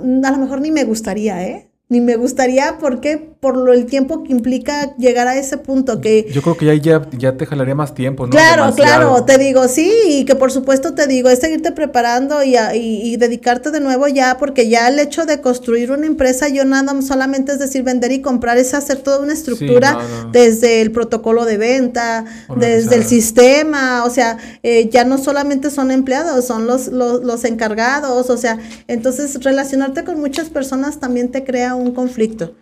um, 0.00 0.24
a 0.24 0.30
lo 0.30 0.38
mejor 0.38 0.62
ni 0.62 0.70
me 0.70 0.84
gustaría, 0.84 1.46
¿eh? 1.46 1.70
ni 1.90 2.00
me 2.00 2.16
gustaría 2.16 2.78
porque 2.78 3.18
por 3.40 3.56
lo 3.56 3.72
el 3.72 3.86
tiempo 3.86 4.24
que 4.24 4.32
implica 4.32 4.96
llegar 4.96 5.28
a 5.28 5.36
ese 5.36 5.58
punto 5.58 6.00
que 6.00 6.26
yo 6.32 6.42
creo 6.42 6.56
que 6.56 6.66
ya 6.66 6.74
ya, 6.74 7.10
ya 7.16 7.36
te 7.36 7.46
jalaría 7.46 7.74
más 7.74 7.94
tiempo 7.94 8.26
no 8.26 8.30
claro 8.30 8.74
claro 8.74 9.24
te 9.24 9.38
digo 9.38 9.68
sí 9.68 9.92
y 10.08 10.24
que 10.24 10.34
por 10.34 10.50
supuesto 10.50 10.94
te 10.94 11.06
digo 11.06 11.28
es 11.28 11.38
seguirte 11.38 11.72
preparando 11.72 12.42
y, 12.42 12.56
y, 12.56 13.16
dedicarte 13.16 13.70
de 13.70 13.80
nuevo 13.80 14.08
ya 14.08 14.38
porque 14.38 14.68
ya 14.68 14.88
el 14.88 14.98
hecho 14.98 15.24
de 15.24 15.40
construir 15.40 15.92
una 15.92 16.06
empresa 16.06 16.48
yo 16.48 16.64
nada 16.64 17.00
solamente 17.02 17.52
es 17.52 17.58
decir 17.58 17.82
vender 17.82 18.12
y 18.12 18.20
comprar 18.20 18.58
es 18.58 18.74
hacer 18.74 18.98
toda 18.98 19.20
una 19.20 19.32
estructura 19.32 19.98
desde 20.32 20.80
el 20.80 20.90
protocolo 20.90 21.44
de 21.44 21.58
venta 21.58 22.24
desde 22.56 22.96
el 22.96 23.04
sistema 23.04 24.04
o 24.04 24.10
sea 24.10 24.36
eh, 24.62 24.88
ya 24.90 25.04
no 25.04 25.18
solamente 25.18 25.70
son 25.70 25.90
empleados 25.90 26.44
son 26.44 26.66
los, 26.66 26.88
los 26.88 27.22
los 27.22 27.44
encargados 27.44 28.30
o 28.30 28.36
sea 28.36 28.58
entonces 28.88 29.42
relacionarte 29.44 30.04
con 30.04 30.20
muchas 30.20 30.50
personas 30.50 30.98
también 30.98 31.30
te 31.30 31.44
crea 31.44 31.74
un 31.74 31.92
conflicto. 31.92 32.54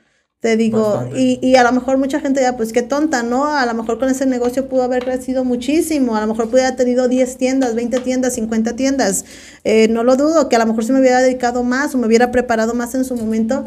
Te 0.46 0.56
digo, 0.56 1.08
y, 1.12 1.40
y, 1.42 1.56
a 1.56 1.64
lo 1.64 1.72
mejor 1.72 1.98
mucha 1.98 2.20
gente 2.20 2.40
ya, 2.40 2.56
pues 2.56 2.72
qué 2.72 2.82
tonta, 2.82 3.24
¿no? 3.24 3.46
A 3.46 3.66
lo 3.66 3.74
mejor 3.74 3.98
con 3.98 4.08
ese 4.08 4.26
negocio 4.26 4.68
pudo 4.68 4.84
haber 4.84 5.04
crecido 5.04 5.42
muchísimo, 5.42 6.14
a 6.14 6.20
lo 6.20 6.28
mejor 6.28 6.48
pudiera 6.48 6.68
haber 6.68 6.78
tenido 6.78 7.08
10 7.08 7.36
tiendas, 7.36 7.74
20 7.74 7.98
tiendas, 7.98 8.34
50 8.34 8.76
tiendas. 8.76 9.24
Eh, 9.64 9.88
no 9.88 10.04
lo 10.04 10.14
dudo, 10.14 10.48
que 10.48 10.54
a 10.54 10.60
lo 10.60 10.66
mejor 10.66 10.84
se 10.84 10.92
me 10.92 11.00
hubiera 11.00 11.20
dedicado 11.20 11.64
más 11.64 11.96
o 11.96 11.98
me 11.98 12.06
hubiera 12.06 12.30
preparado 12.30 12.74
más 12.74 12.94
en 12.94 13.04
su 13.04 13.16
momento. 13.16 13.64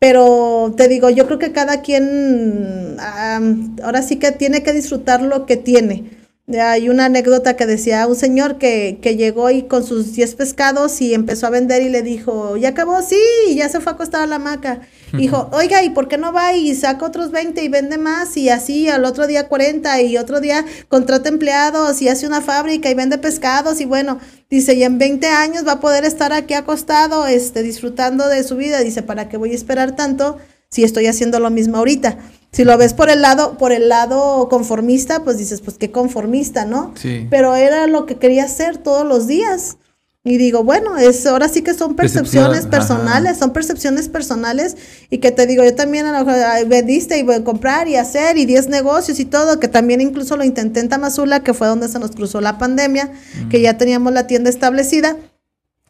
Pero 0.00 0.74
te 0.76 0.88
digo, 0.88 1.08
yo 1.08 1.26
creo 1.26 1.38
que 1.38 1.52
cada 1.52 1.82
quien 1.82 2.96
ahora 2.98 4.02
sí 4.02 4.16
que 4.16 4.32
tiene 4.32 4.64
que 4.64 4.72
disfrutar 4.72 5.22
lo 5.22 5.46
que 5.46 5.56
tiene. 5.56 6.21
Hay 6.48 6.88
una 6.88 7.04
anécdota 7.04 7.54
que 7.54 7.66
decía 7.66 8.04
un 8.08 8.16
señor 8.16 8.58
que, 8.58 8.98
que 9.00 9.14
llegó 9.14 9.48
y 9.50 9.62
con 9.62 9.86
sus 9.86 10.12
10 10.12 10.34
pescados 10.34 11.00
y 11.00 11.14
empezó 11.14 11.46
a 11.46 11.50
vender 11.50 11.82
y 11.82 11.88
le 11.88 12.02
dijo, 12.02 12.56
¿ya 12.56 12.70
acabó? 12.70 13.00
Sí, 13.00 13.16
y 13.48 13.54
ya 13.54 13.68
se 13.68 13.78
fue 13.78 13.92
a 13.92 13.94
acostar 13.94 14.22
a 14.22 14.26
la 14.26 14.36
hamaca. 14.36 14.80
Dijo, 15.12 15.48
oiga, 15.52 15.84
¿y 15.84 15.90
por 15.90 16.08
qué 16.08 16.18
no 16.18 16.32
va 16.32 16.54
y 16.54 16.74
saca 16.74 17.06
otros 17.06 17.30
20 17.30 17.62
y 17.62 17.68
vende 17.68 17.96
más? 17.96 18.36
Y 18.36 18.48
así 18.48 18.88
al 18.88 19.04
otro 19.04 19.28
día 19.28 19.46
40 19.46 20.02
y 20.02 20.18
otro 20.18 20.40
día 20.40 20.64
contrata 20.88 21.28
empleados 21.28 22.02
y 22.02 22.08
hace 22.08 22.26
una 22.26 22.40
fábrica 22.40 22.90
y 22.90 22.94
vende 22.94 23.18
pescados 23.18 23.80
y 23.80 23.84
bueno, 23.84 24.18
dice, 24.50 24.74
y 24.74 24.82
en 24.82 24.98
20 24.98 25.28
años 25.28 25.64
va 25.64 25.72
a 25.72 25.80
poder 25.80 26.04
estar 26.04 26.32
aquí 26.32 26.54
acostado, 26.54 27.24
este, 27.28 27.62
disfrutando 27.62 28.26
de 28.26 28.42
su 28.42 28.56
vida. 28.56 28.80
Dice, 28.80 29.02
¿para 29.02 29.28
qué 29.28 29.36
voy 29.36 29.52
a 29.52 29.54
esperar 29.54 29.94
tanto 29.94 30.38
si 30.70 30.82
estoy 30.82 31.06
haciendo 31.06 31.38
lo 31.38 31.50
mismo 31.50 31.76
ahorita? 31.76 32.18
Si 32.52 32.64
lo 32.64 32.76
ves 32.76 32.92
por 32.92 33.08
el 33.08 33.22
lado, 33.22 33.56
por 33.56 33.72
el 33.72 33.88
lado 33.88 34.48
conformista, 34.50 35.24
pues 35.24 35.38
dices, 35.38 35.62
pues 35.62 35.78
qué 35.78 35.90
conformista, 35.90 36.66
¿no? 36.66 36.92
Sí. 37.00 37.26
Pero 37.30 37.56
era 37.56 37.86
lo 37.86 38.04
que 38.04 38.16
quería 38.16 38.44
hacer 38.44 38.76
todos 38.76 39.06
los 39.06 39.26
días. 39.26 39.78
Y 40.24 40.36
digo, 40.36 40.62
bueno, 40.62 40.98
es 40.98 41.26
ahora 41.26 41.48
sí 41.48 41.62
que 41.62 41.74
son 41.74 41.96
percepciones 41.96 42.66
personales, 42.66 43.38
son 43.38 43.52
percepciones 43.52 44.08
personales 44.08 44.76
y 45.10 45.18
que 45.18 45.32
te 45.32 45.48
digo, 45.48 45.64
yo 45.64 45.74
también 45.74 46.06
a 46.06 46.16
lo 46.16 46.24
mejor 46.24 46.68
vendiste 46.68 47.18
y 47.18 47.24
voy 47.24 47.34
a 47.34 47.42
comprar 47.42 47.88
y 47.88 47.96
hacer 47.96 48.38
y 48.38 48.46
10 48.46 48.68
negocios 48.68 49.18
y 49.18 49.24
todo, 49.24 49.58
que 49.58 49.66
también 49.66 50.00
incluso 50.00 50.36
lo 50.36 50.44
intenté 50.44 50.78
en 50.78 50.88
Tamazula, 50.88 51.40
que 51.42 51.54
fue 51.54 51.66
donde 51.66 51.88
se 51.88 51.98
nos 51.98 52.12
cruzó 52.12 52.40
la 52.40 52.56
pandemia, 52.56 53.10
que 53.50 53.60
ya 53.60 53.76
teníamos 53.78 54.12
la 54.12 54.28
tienda 54.28 54.48
establecida. 54.48 55.16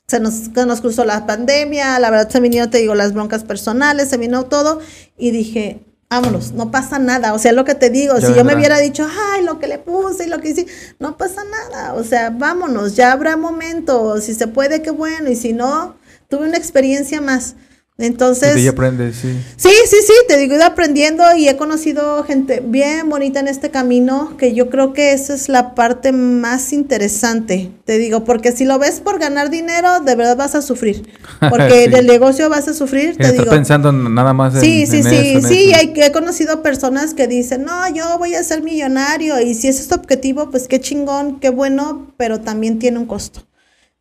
Se 0.08 0.18
nos, 0.18 0.34
se 0.54 0.66
nos 0.66 0.80
cruzó 0.80 1.04
la 1.04 1.26
pandemia, 1.26 1.98
la 1.98 2.08
verdad 2.08 2.30
se 2.30 2.40
vinieron, 2.40 2.70
te 2.70 2.78
digo, 2.78 2.94
las 2.94 3.12
broncas 3.12 3.44
personales, 3.44 4.08
se 4.08 4.16
vino 4.16 4.44
todo 4.44 4.80
y 5.18 5.30
dije, 5.30 5.84
vámonos, 6.12 6.52
no 6.52 6.70
pasa 6.70 6.98
nada. 6.98 7.32
O 7.32 7.38
sea, 7.38 7.52
lo 7.52 7.64
que 7.64 7.74
te 7.74 7.88
digo, 7.88 8.20
si 8.20 8.34
yo 8.34 8.44
me 8.44 8.54
hubiera 8.54 8.78
dicho, 8.78 9.06
ay, 9.32 9.42
lo 9.42 9.58
que 9.58 9.66
le 9.66 9.78
puse 9.78 10.26
y 10.26 10.28
lo 10.28 10.40
que 10.40 10.50
hice, 10.50 10.66
no 10.98 11.16
pasa 11.16 11.42
nada. 11.44 11.94
O 11.94 12.04
sea, 12.04 12.28
vámonos, 12.28 12.96
ya 12.96 13.12
habrá 13.12 13.36
momentos, 13.38 14.24
si 14.24 14.34
se 14.34 14.46
puede, 14.46 14.82
qué 14.82 14.90
bueno, 14.90 15.30
y 15.30 15.36
si 15.36 15.54
no, 15.54 15.96
tuve 16.28 16.46
una 16.46 16.58
experiencia 16.58 17.22
más. 17.22 17.54
Entonces. 18.02 18.58
Y 18.58 18.66
aprendes, 18.68 19.16
sí. 19.16 19.32
Sí, 19.56 19.70
sí, 19.86 19.96
sí, 20.04 20.12
te 20.26 20.36
digo, 20.36 20.54
he 20.54 20.56
ido 20.56 20.66
aprendiendo 20.66 21.24
y 21.36 21.48
he 21.48 21.56
conocido 21.56 22.24
gente 22.24 22.62
bien 22.64 23.08
bonita 23.08 23.40
en 23.40 23.48
este 23.48 23.70
camino, 23.70 24.36
que 24.36 24.54
yo 24.54 24.70
creo 24.70 24.92
que 24.92 25.12
esa 25.12 25.34
es 25.34 25.48
la 25.48 25.74
parte 25.74 26.12
más 26.12 26.72
interesante, 26.72 27.70
te 27.84 27.98
digo, 27.98 28.24
porque 28.24 28.52
si 28.52 28.64
lo 28.64 28.78
ves 28.78 29.00
por 29.00 29.18
ganar 29.18 29.50
dinero, 29.50 30.00
de 30.00 30.14
verdad 30.14 30.36
vas 30.36 30.54
a 30.54 30.62
sufrir. 30.62 31.08
Porque 31.50 31.84
en 31.84 31.94
el 31.94 32.06
negocio 32.06 32.48
vas 32.48 32.68
a 32.68 32.74
sufrir, 32.74 33.16
te 33.16 33.32
digo. 33.32 33.50
pensando 33.50 33.90
nada 33.92 34.32
más 34.32 34.54
en 34.54 34.60
Sí, 34.60 34.86
sí, 34.86 35.02
sí, 35.02 35.42
sí, 35.42 35.72
hay, 35.74 35.92
he 35.96 36.12
conocido 36.12 36.62
personas 36.62 37.14
que 37.14 37.26
dicen, 37.26 37.64
no, 37.64 37.88
yo 37.92 38.18
voy 38.18 38.34
a 38.34 38.42
ser 38.44 38.62
millonario, 38.62 39.40
y 39.40 39.54
si 39.54 39.68
ese 39.68 39.82
es 39.82 39.88
tu 39.88 39.96
objetivo, 39.96 40.50
pues 40.50 40.68
qué 40.68 40.80
chingón, 40.80 41.40
qué 41.40 41.50
bueno, 41.50 42.12
pero 42.16 42.40
también 42.40 42.78
tiene 42.78 42.98
un 42.98 43.06
costo. 43.06 43.42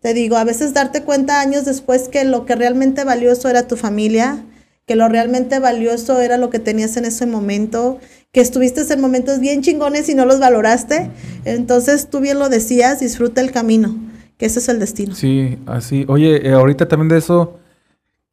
Te 0.02 0.16
digo, 0.16 0.36
a 0.38 0.44
veces 0.44 0.74
darte 0.74 1.04
cuenta 1.04 1.42
años 1.42 1.64
después 1.66 2.10
que 2.10 2.26
lo 2.26 2.46
que 2.46 2.56
realmente 2.56 3.04
valioso 3.04 3.50
era 3.50 3.68
tu 3.68 3.78
familia, 3.78 4.44
que 4.88 4.96
lo 4.96 5.08
realmente 5.08 5.60
valioso 5.60 6.20
era 6.20 6.38
lo 6.38 6.50
que 6.50 6.58
tenías 6.58 6.98
en 6.98 7.06
ese 7.06 7.28
momento, 7.28 8.00
que 8.32 8.42
estuviste 8.42 8.82
en 8.92 9.00
momentos 9.00 9.40
bien 9.40 9.62
chingones 9.62 10.10
y 10.10 10.16
no 10.16 10.26
los 10.26 10.40
valoraste. 10.40 11.12
Entonces 11.46 12.10
tú 12.10 12.20
bien 12.20 12.40
lo 12.40 12.50
decías, 12.50 13.00
disfruta 13.00 13.42
el 13.42 13.52
camino, 13.52 13.96
que 14.38 14.48
ese 14.48 14.58
es 14.58 14.70
el 14.70 14.80
destino. 14.80 15.14
Sí, 15.14 15.60
así. 15.68 16.04
Oye, 16.08 16.48
eh, 16.48 16.54
ahorita 16.54 16.88
también 16.88 17.10
de 17.10 17.20
eso 17.20 17.60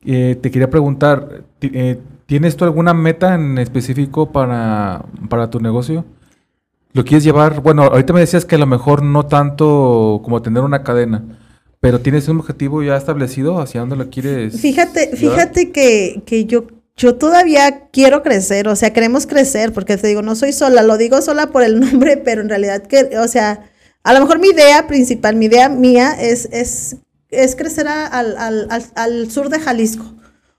eh, 0.07 0.39
te 0.41 0.51
quería 0.51 0.71
preguntar, 0.71 1.45
eh, 1.61 2.01
¿tienes 2.25 2.57
tú 2.57 2.65
alguna 2.65 2.95
meta 2.95 3.35
en 3.35 3.59
específico 3.59 4.33
para, 4.33 5.05
para 5.29 5.51
tu 5.51 5.61
negocio? 5.61 6.07
¿Lo 6.95 7.05
quieres 7.05 7.25
llevar? 7.25 7.61
Bueno, 7.61 7.83
ahorita 7.83 8.15
me 8.15 8.21
decías 8.21 8.47
que 8.47 8.55
a 8.55 8.59
lo 8.59 8.67
mejor 8.67 9.03
no 9.03 9.27
tanto 9.27 10.23
como 10.25 10.41
tener 10.41 10.63
una 10.63 10.83
cadena 10.83 11.23
pero 11.81 12.01
tienes 12.01 12.29
un 12.29 12.39
objetivo 12.39 12.83
ya 12.83 12.97
establecido 12.97 13.61
hacia 13.61 13.81
dónde 13.81 13.97
lo 13.97 14.11
quieres. 14.11 14.61
Fíjate, 14.61 15.17
fíjate 15.17 15.71
que, 15.71 16.23
que 16.27 16.45
yo, 16.45 16.67
yo 16.97 17.15
todavía 17.15 17.89
quiero 17.93 18.23
crecer, 18.23 18.67
o 18.69 18.75
sea, 18.75 18.93
queremos 18.93 19.27
crecer, 19.27 19.73
porque 19.73 19.97
te 19.97 20.09
digo, 20.09 20.23
no 20.23 20.35
soy 20.35 20.53
sola, 20.53 20.83
lo 20.83 20.97
digo 20.97 21.23
sola 21.23 21.51
por 21.51 21.63
el 21.63 21.79
nombre, 21.81 22.17
pero 22.17 22.43
en 22.43 22.49
realidad 22.49 22.83
que, 22.83 23.17
o 23.19 23.29
sea, 23.29 23.71
a 24.03 24.13
lo 24.13 24.21
mejor 24.21 24.41
mi 24.41 24.49
idea 24.49 24.87
principal, 24.87 25.37
mi 25.37 25.47
idea 25.47 25.69
mía 25.69 26.17
es, 26.21 26.49
es, 26.51 26.97
es 27.31 27.55
crecer 27.55 27.87
al, 27.89 28.37
al, 28.39 28.69
al, 28.95 29.31
sur 29.31 29.49
de 29.49 29.61
Jalisco. 29.61 30.15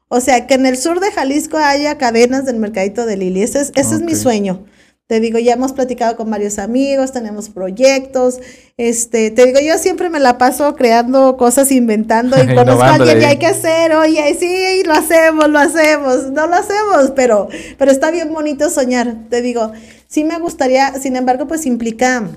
O 0.07 0.21
sea, 0.21 0.47
que 0.47 0.55
en 0.55 0.65
el 0.65 0.77
sur 0.77 0.99
de 0.99 1.11
Jalisco 1.11 1.57
haya 1.57 1.97
cadenas 1.97 2.45
del 2.45 2.57
mercadito 2.57 3.05
de 3.05 3.15
Lili. 3.15 3.43
Ese 3.43 3.59
es, 3.59 3.71
ese 3.75 3.95
es 3.95 4.01
mi 4.01 4.15
sueño. 4.15 4.65
Te 5.09 5.19
digo, 5.19 5.39
ya 5.39 5.53
hemos 5.53 5.73
platicado 5.73 6.15
con 6.15 6.29
varios 6.29 6.59
amigos, 6.59 7.11
tenemos 7.11 7.49
proyectos. 7.49 8.37
Este, 8.77 9.31
te 9.31 9.47
digo, 9.47 9.59
yo 9.59 9.79
siempre 9.79 10.07
me 10.11 10.19
la 10.19 10.37
paso 10.37 10.75
creando 10.75 11.35
cosas, 11.35 11.71
inventando 11.71 12.37
y 12.37 12.45
conozco 12.55 12.83
a 12.83 12.93
alguien 12.93 13.19
y 13.23 13.25
hay 13.25 13.37
que 13.37 13.47
hacer, 13.47 13.91
oye, 13.93 14.35
sí, 14.39 14.83
lo 14.85 14.93
hacemos, 14.93 15.49
lo 15.49 15.57
hacemos, 15.57 16.29
no 16.29 16.45
lo 16.45 16.53
hacemos, 16.53 17.11
pero, 17.15 17.47
pero 17.79 17.89
está 17.89 18.11
bien 18.11 18.31
bonito 18.31 18.69
soñar. 18.69 19.15
Te 19.31 19.41
digo, 19.41 19.71
sí 20.07 20.23
me 20.23 20.37
gustaría, 20.37 20.93
sin 20.99 21.15
embargo, 21.15 21.47
pues 21.47 21.65
implica, 21.65 22.29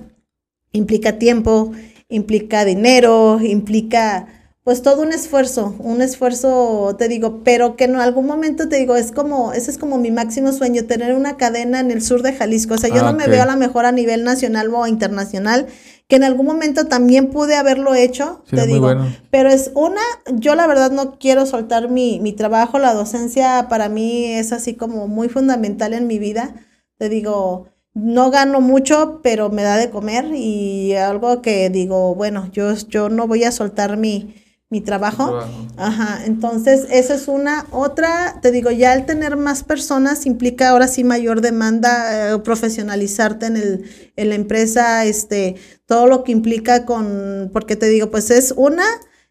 implica 0.73 1.19
tiempo, 1.19 1.73
implica 2.09 2.65
dinero, 2.65 3.39
implica 3.43 4.42
pues 4.65 4.83
todo 4.83 5.03
un 5.03 5.13
esfuerzo, 5.13 5.75
un 5.81 6.03
esfuerzo, 6.03 6.95
te 6.97 7.09
digo, 7.09 7.41
pero 7.43 7.75
que 7.75 7.85
en 7.85 7.97
algún 7.97 8.27
momento 8.27 8.69
te 8.69 8.77
digo, 8.77 8.95
es 8.95 9.11
como, 9.11 9.53
ese 9.53 9.73
es 9.73 9.79
como 9.79 9.99
mi 9.99 10.13
máximo 10.13 10.53
sueño, 10.53 10.85
tener 10.85 11.17
una 11.17 11.37
cadena 11.37 11.81
en 11.81 11.91
el 11.91 12.01
sur 12.01 12.23
de 12.23 12.33
Jalisco. 12.33 12.75
O 12.75 12.79
sea, 12.79 12.89
yo 12.89 13.01
ah, 13.01 13.11
no 13.11 13.19
me 13.19 13.27
veo 13.27 13.43
a 13.43 13.47
la 13.47 13.57
mejor 13.57 13.87
a 13.87 13.93
nivel 13.93 14.23
nacional 14.23 14.73
o 14.73 14.87
internacional, 14.87 15.67
que 16.07 16.15
en 16.15 16.23
algún 16.23 16.47
momento 16.47 16.87
también 16.87 17.31
pude 17.31 17.57
haberlo 17.57 17.97
hecho, 17.97 18.45
te 18.49 18.67
digo. 18.69 18.95
Pero 19.33 19.49
es 19.49 19.73
una, 19.75 20.01
yo 20.33 20.55
la 20.55 20.69
verdad 20.69 20.93
no 20.93 21.19
quiero 21.19 21.45
soltar 21.45 21.89
mi, 21.89 22.21
mi 22.21 22.33
trabajo, 22.33 22.79
la 22.79 22.95
docencia 22.95 23.67
para 23.69 23.89
mí 23.89 24.27
es 24.27 24.53
así 24.53 24.75
como 24.75 25.09
muy 25.09 25.29
fundamental 25.29 25.93
en 25.93 26.07
mi 26.07 26.21
vida. 26.21 26.55
Te 26.99 27.09
digo, 27.09 27.67
no 27.95 28.31
gano 28.31 28.61
mucho, 28.61 29.19
pero 29.25 29.51
me 29.51 29.65
da 29.65 29.77
de 29.77 29.91
comer 29.91 30.27
y 30.33 30.95
algo 30.95 31.43
que 31.43 31.69
digo, 31.69 32.15
bueno, 32.15 32.49
yo, 32.53 32.75
yo 32.75 33.09
no 33.09 33.27
voy 33.27 33.43
a 33.43 33.51
soltar 33.51 33.97
mi 33.97 34.37
mi 34.73 34.81
trabajo. 34.81 35.39
Ajá, 35.77 36.25
entonces 36.25 36.87
esa 36.91 37.15
es 37.15 37.29
una. 37.29 37.67
Otra, 37.71 38.41
te 38.41 38.51
digo, 38.51 38.71
ya 38.71 38.95
el 38.95 39.05
tener 39.05 39.37
más 39.37 39.63
personas 39.63 40.25
implica 40.25 40.71
ahora 40.71 40.89
sí 40.89 41.05
mayor 41.05 41.43
demanda, 41.43 42.33
eh, 42.33 42.39
profesionalizarte 42.39 43.47
en, 43.47 43.57
el, 43.57 43.85
en 44.17 44.29
la 44.31 44.35
empresa, 44.35 45.05
este, 45.05 45.57
todo 45.85 46.07
lo 46.07 46.25
que 46.25 46.33
implica 46.33 46.87
con, 46.87 47.51
porque 47.53 47.77
te 47.77 47.87
digo, 47.91 48.11
pues 48.11 48.31
es 48.31 48.55
una, 48.57 48.85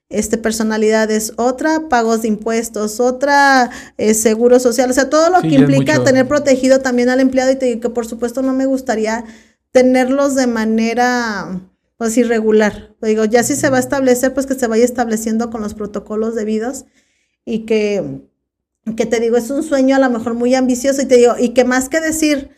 este, 0.09 0.38
personalidad 0.38 1.09
es 1.09 1.34
otra, 1.38 1.89
pagos 1.89 2.22
de 2.22 2.27
impuestos, 2.27 2.99
otra, 2.99 3.72
eh, 3.97 4.13
seguro 4.13 4.59
social, 4.59 4.91
o 4.91 4.93
sea, 4.93 5.09
todo 5.09 5.31
lo 5.31 5.41
que 5.41 5.55
implica 5.55 6.03
tener 6.03 6.27
protegido 6.27 6.81
también 6.81 7.09
al 7.09 7.19
empleado 7.19 7.51
y 7.51 7.55
te 7.55 7.65
digo 7.65 7.81
que 7.81 7.89
por 7.89 8.05
supuesto 8.05 8.43
no 8.43 8.53
me 8.53 8.68
gustaría 8.68 9.26
tenerlos 9.72 10.35
de 10.35 10.45
manera 10.45 11.61
pues 12.02 12.18
irregular. 12.18 12.95
Digo, 12.99 13.26
ya 13.26 13.44
si 13.44 13.56
se 13.56 13.69
va 13.69 13.78
a 13.78 13.80
establecer, 13.80 14.34
pues 14.34 14.48
que 14.48 14.56
se 14.56 14.65
vaya 14.65 14.84
estableciendo 14.84 15.52
con 15.52 15.61
los 15.61 15.76
protocolos 15.76 16.34
debidos 16.34 16.86
y 17.45 17.68
que, 17.68 18.23
que 18.98 19.06
te 19.06 19.19
digo, 19.19 19.38
es 19.38 19.52
un 19.52 19.61
sueño 19.61 19.98
a 19.98 19.99
lo 19.99 20.10
mejor 20.10 20.34
muy 20.34 20.56
ambicioso 20.56 21.03
y 21.03 21.06
te 21.06 21.18
digo, 21.18 21.36
y 21.38 21.49
que 21.49 21.64
más 21.64 21.90
que 21.90 22.02
decir, 22.02 22.49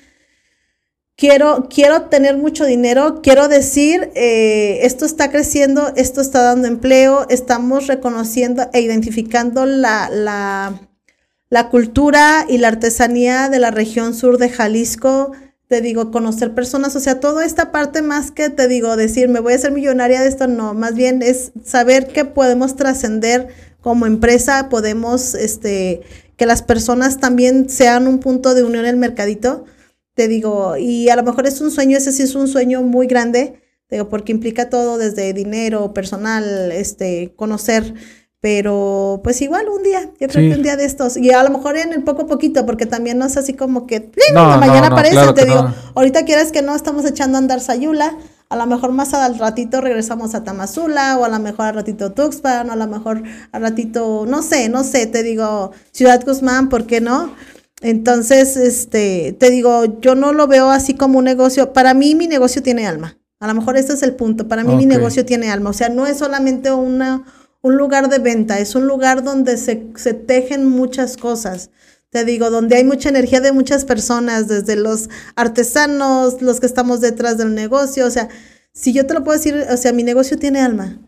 quiero, 1.18 1.68
quiero 1.70 2.03
tener 2.03 2.38
mucho 2.38 2.64
dinero, 2.64 3.20
quiero 3.22 3.49
decir, 3.49 4.11
eh, 4.15 4.80
esto 4.84 5.03
está 5.06 5.30
creciendo, 5.30 5.91
esto 5.98 6.22
está 6.22 6.41
dando 6.44 6.70
empleo, 6.70 7.28
estamos 7.28 7.88
reconociendo 7.88 8.70
e 8.72 8.80
identificando 8.80 9.65
la, 9.65 10.10
la, 10.10 10.88
la 11.49 11.68
cultura 11.68 12.45
y 12.48 12.60
la 12.60 12.70
artesanía 12.70 13.49
de 13.49 13.60
la 13.60 13.72
región 13.72 14.14
sur 14.14 14.38
de 14.38 14.48
Jalisco, 14.48 15.34
te 15.73 15.81
digo, 15.81 16.11
conocer 16.11 16.53
personas, 16.53 16.95
o 16.95 16.99
sea, 16.99 17.19
toda 17.19 17.43
esta 17.43 17.71
parte 17.71 18.03
más 18.03 18.29
que 18.29 18.51
te 18.51 18.67
digo, 18.67 18.95
decir, 18.95 19.27
me 19.27 19.39
voy 19.39 19.53
a 19.53 19.57
ser 19.57 19.71
millonaria 19.71 20.21
de 20.21 20.27
esto, 20.27 20.45
no, 20.45 20.75
más 20.75 20.93
bien 20.93 21.23
es 21.23 21.51
saber 21.65 22.09
que 22.09 22.25
podemos 22.25 22.75
trascender 22.75 23.47
como 23.81 24.05
empresa, 24.05 24.69
podemos, 24.69 25.33
este, 25.33 26.01
que 26.37 26.45
las 26.45 26.61
personas 26.61 27.17
también 27.17 27.69
sean 27.69 28.07
un 28.07 28.19
punto 28.19 28.53
de 28.53 28.63
unión 28.63 28.85
en 28.85 28.91
el 28.91 28.97
mercadito, 28.97 29.65
te 30.13 30.27
digo, 30.27 30.77
y 30.77 31.09
a 31.09 31.15
lo 31.15 31.23
mejor 31.23 31.47
es 31.47 31.59
un 31.59 31.71
sueño, 31.71 31.97
ese 31.97 32.11
sí 32.11 32.21
es 32.21 32.35
un 32.35 32.47
sueño 32.47 32.83
muy 32.83 33.07
grande, 33.07 33.59
digo, 33.89 34.09
porque 34.09 34.31
implica 34.31 34.69
todo 34.69 34.99
desde 34.99 35.33
dinero, 35.33 35.91
personal, 35.91 36.71
este, 36.71 37.33
conocer 37.35 37.95
pero 38.44 39.22
pues 39.24 39.41
igual 39.41 39.70
un 39.70 39.84
día, 39.84 40.11
yo 40.20 40.28
creo 40.28 40.49
que 40.49 40.57
un 40.57 40.64
día 40.64 40.76
de 40.76 40.84
estos, 40.84 41.15
y 41.15 41.32
a 41.32 41.41
lo 41.44 41.49
mejor 41.49 41.78
en 41.78 41.94
el 41.94 42.03
poco 42.03 42.28
poquito, 42.28 42.65
porque 42.65 42.86
también 42.86 43.18
no 43.18 43.26
es 43.26 43.38
así 43.38 43.53
como 43.53 43.88
que 43.88 44.11
mañana 44.36 44.88
aparece, 44.88 45.32
te 45.32 45.45
digo, 45.45 45.74
ahorita 45.95 46.26
quieres 46.26 46.52
que 46.52 46.61
no 46.61 46.76
estamos 46.76 47.06
echando 47.06 47.38
a 47.38 47.40
andar 47.40 47.61
Sayula, 47.61 48.18
a 48.49 48.57
lo 48.57 48.65
mejor 48.65 48.91
más 48.91 49.14
al 49.14 49.40
ratito 49.40 49.80
regresamos 49.80 50.36
a 50.36 50.44
Tamazula, 50.44 51.18
o 51.18 51.24
a 51.24 51.30
lo 51.30 51.40
mejor 51.40 51.68
al 51.68 51.76
ratito 51.76 52.11
Tuxpan, 52.11 52.70
o 52.70 52.74
a 52.74 52.76
lo 52.76 52.86
mejor 52.86 53.24
al 53.53 53.61
ratito, 53.61 54.26
no 54.28 54.41
sé, 54.41 54.68
no 54.68 54.84
sé, 54.84 55.07
te 55.07 55.24
digo, 55.24 55.72
Ciudad 55.94 56.22
Guzmán, 56.26 56.68
¿por 56.68 56.86
qué 56.86 56.99
no? 56.99 57.34
Entonces, 57.80 58.57
este, 58.57 59.38
te 59.40 59.52
digo, 59.52 60.02
yo 60.02 60.15
no 60.15 60.34
lo 60.34 60.48
veo 60.48 60.70
así 60.70 60.95
como 60.95 61.20
un 61.20 61.24
negocio, 61.24 61.72
para 61.72 61.94
mí 61.94 62.14
mi 62.14 62.28
negocio 62.28 62.61
tiene 62.61 62.88
alma, 62.88 63.18
a 63.40 63.48
lo 63.48 63.53
mejor 63.53 63.78
ese 63.78 63.94
es 63.94 64.03
el 64.03 64.15
punto, 64.15 64.49
para 64.49 64.65
mí 64.65 64.76
mi 64.76 64.86
negocio 64.86 65.24
tiene 65.24 65.49
alma, 65.49 65.70
o 65.70 65.74
sea, 65.74 65.88
no 65.88 66.06
es 66.07 66.18
solamente 66.18 66.74
una 66.74 67.24
un 67.64 67.77
lugar 67.77 68.10
de 68.10 68.19
venta, 68.19 68.60
es 68.60 68.76
un 68.76 68.85
lugar 68.88 69.23
donde 69.23 69.57
se, 69.57 69.88
se 69.95 70.14
tejen 70.14 70.69
muchas 70.69 71.18
cosas. 71.18 71.72
Te 72.10 72.26
digo, 72.26 72.52
donde 72.52 72.76
hay 72.76 72.84
mucha 72.84 73.10
energía 73.10 73.40
de 73.40 73.53
muchas 73.53 73.85
personas, 73.85 74.48
desde 74.48 74.76
los 74.76 75.10
artesanos, 75.35 76.41
los 76.41 76.60
que 76.60 76.68
estamos 76.68 77.02
detrás 77.02 77.38
del 77.38 77.56
negocio. 77.56 78.06
O 78.06 78.10
sea, 78.11 78.27
si 78.73 78.94
yo 78.94 79.07
te 79.07 79.14
lo 79.14 79.23
puedo 79.23 79.38
decir, 79.38 79.56
o 79.72 79.77
sea, 79.77 79.94
mi 79.94 80.03
negocio 80.03 80.38
tiene 80.38 80.60
alma. 80.60 80.99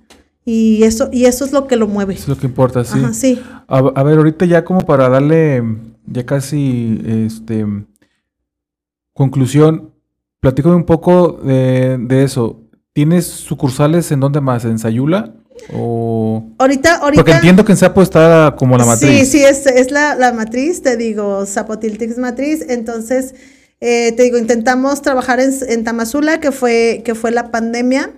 Y 0.46 0.84
eso, 0.84 1.10
y 1.12 1.26
eso 1.26 1.44
es 1.44 1.52
lo 1.52 1.68
que 1.68 1.76
lo 1.76 1.88
mueve. 1.88 2.14
Es 2.14 2.28
lo 2.28 2.38
que 2.38 2.48
importa, 2.48 2.86
sí. 2.86 3.00
sí. 3.12 3.44
A, 3.68 4.04
ver, 4.04 4.18
ahorita 4.18 4.46
ya 4.46 4.64
como 4.64 4.82
para 4.82 5.10
darle 5.10 5.62
ya 6.06 6.26
casi 6.26 7.02
este 7.06 7.66
conclusión, 9.14 9.92
platícame 10.40 10.76
un 10.76 10.86
poco 10.86 11.34
de, 11.34 11.98
de 12.00 12.24
eso. 12.24 12.62
¿Tienes 12.94 13.26
sucursales 13.26 14.12
en 14.12 14.22
dónde 14.22 14.40
más? 14.40 14.64
¿En 14.64 14.80
Sayula? 14.80 15.34
O... 15.74 16.44
Ahorita, 16.58 16.98
ahorita. 16.98 17.24
Porque 17.24 17.32
entiendo 17.32 17.66
que 17.66 17.72
en 17.72 17.78
Sapo 17.78 18.02
está 18.02 18.56
como 18.58 18.78
la 18.78 18.86
matriz. 18.86 19.10
Sí, 19.10 19.26
sí, 19.26 19.44
es, 19.44 19.66
es 19.66 19.92
la, 19.92 20.16
la, 20.16 20.34
matriz, 20.34 20.82
te 20.82 20.98
digo, 20.98 21.46
Zapotiltix 21.46 22.18
matriz. 22.18 22.66
Entonces, 22.68 23.36
eh, 23.80 24.12
te 24.12 24.24
digo, 24.24 24.38
intentamos 24.38 25.02
trabajar 25.02 25.40
en, 25.40 25.54
en, 25.68 25.84
Tamazula, 25.84 26.40
que 26.40 26.52
fue, 26.52 27.02
que 27.06 27.16
fue 27.16 27.32
la 27.32 27.52
pandemia. 27.52 28.12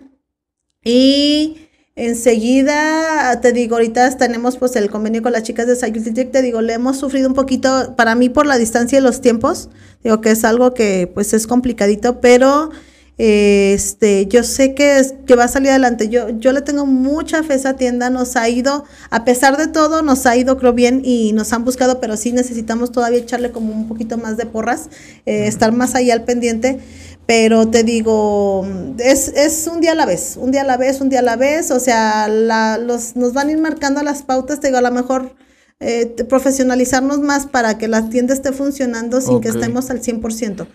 Y 0.84 1.68
Enseguida, 1.98 3.42
te 3.42 3.54
digo, 3.54 3.76
ahorita 3.76 4.16
tenemos 4.18 4.58
pues 4.58 4.76
el 4.76 4.92
convenio 4.92 5.24
con 5.24 5.32
las 5.32 5.42
chicas 5.42 5.66
de 5.66 5.76
Sayultitec, 5.76 6.30
te 6.30 6.44
digo, 6.44 6.62
le 6.62 6.74
hemos 6.74 6.98
sufrido 6.98 7.28
un 7.28 7.34
poquito, 7.34 7.96
para 7.96 8.14
mí 8.14 8.30
por 8.30 8.46
la 8.46 8.60
distancia 8.60 9.00
y 9.00 9.02
los 9.02 9.20
tiempos, 9.20 9.70
digo 10.04 10.22
que 10.22 10.30
es 10.30 10.44
algo 10.44 10.76
que 10.76 11.10
pues 11.12 11.34
es 11.34 11.48
complicadito, 11.48 12.22
pero 12.22 12.70
este, 13.18 14.28
yo 14.28 14.44
sé 14.44 14.76
que, 14.76 15.02
que 15.26 15.36
va 15.36 15.46
a 15.46 15.48
salir 15.48 15.72
adelante. 15.72 16.08
Yo, 16.10 16.30
yo 16.30 16.52
le 16.52 16.62
tengo 16.62 16.86
mucha 16.86 17.42
fe 17.44 17.54
a 17.54 17.56
esa 17.56 17.74
tienda. 17.76 18.10
Nos 18.10 18.36
ha 18.36 18.48
ido, 18.48 18.86
a 19.10 19.26
pesar 19.26 19.58
de 19.58 19.68
todo, 19.68 20.04
nos 20.04 20.26
ha 20.28 20.36
ido, 20.36 20.58
creo, 20.58 20.74
bien 20.74 21.02
y 21.04 21.34
nos 21.34 21.52
han 21.52 21.66
buscado, 21.66 22.00
pero 22.00 22.16
sí 22.16 22.32
necesitamos 22.32 22.92
todavía 22.92 23.20
echarle 23.20 23.52
como 23.52 23.74
un 23.74 23.88
poquito 23.88 24.18
más 24.18 24.38
de 24.38 24.46
porras, 24.46 24.90
eh, 25.26 25.48
estar 25.48 25.72
más 25.72 25.96
ahí 25.96 26.12
al 26.12 26.26
pendiente. 26.26 26.80
Pero 27.26 27.68
te 27.68 27.84
digo, 27.84 28.66
es, 29.00 29.30
es 29.30 29.68
un 29.68 29.82
día 29.82 29.92
a 29.92 29.96
la 29.96 30.06
vez, 30.06 30.38
un 30.40 30.52
día 30.52 30.62
a 30.62 30.66
la 30.66 30.78
vez, 30.78 31.02
un 31.02 31.10
día 31.10 31.20
a 31.20 31.24
la 31.24 31.36
vez. 31.36 31.72
O 31.72 31.80
sea, 31.80 32.28
la, 32.30 32.78
los, 32.78 33.16
nos 33.16 33.34
van 33.34 33.50
a 33.50 33.52
ir 33.52 33.58
marcando 33.58 34.02
las 34.04 34.22
pautas. 34.22 34.60
Te 34.60 34.68
digo, 34.68 34.78
a 34.78 34.82
lo 34.82 34.92
mejor 34.92 35.36
eh, 35.80 36.06
profesionalizarnos 36.30 37.20
más 37.20 37.48
para 37.48 37.78
que 37.78 37.88
la 37.88 38.10
tienda 38.10 38.34
esté 38.34 38.52
funcionando 38.52 39.22
sin 39.22 39.42
que 39.42 39.50
estemos 39.50 39.90
al 39.90 40.02
100%. 40.02 40.68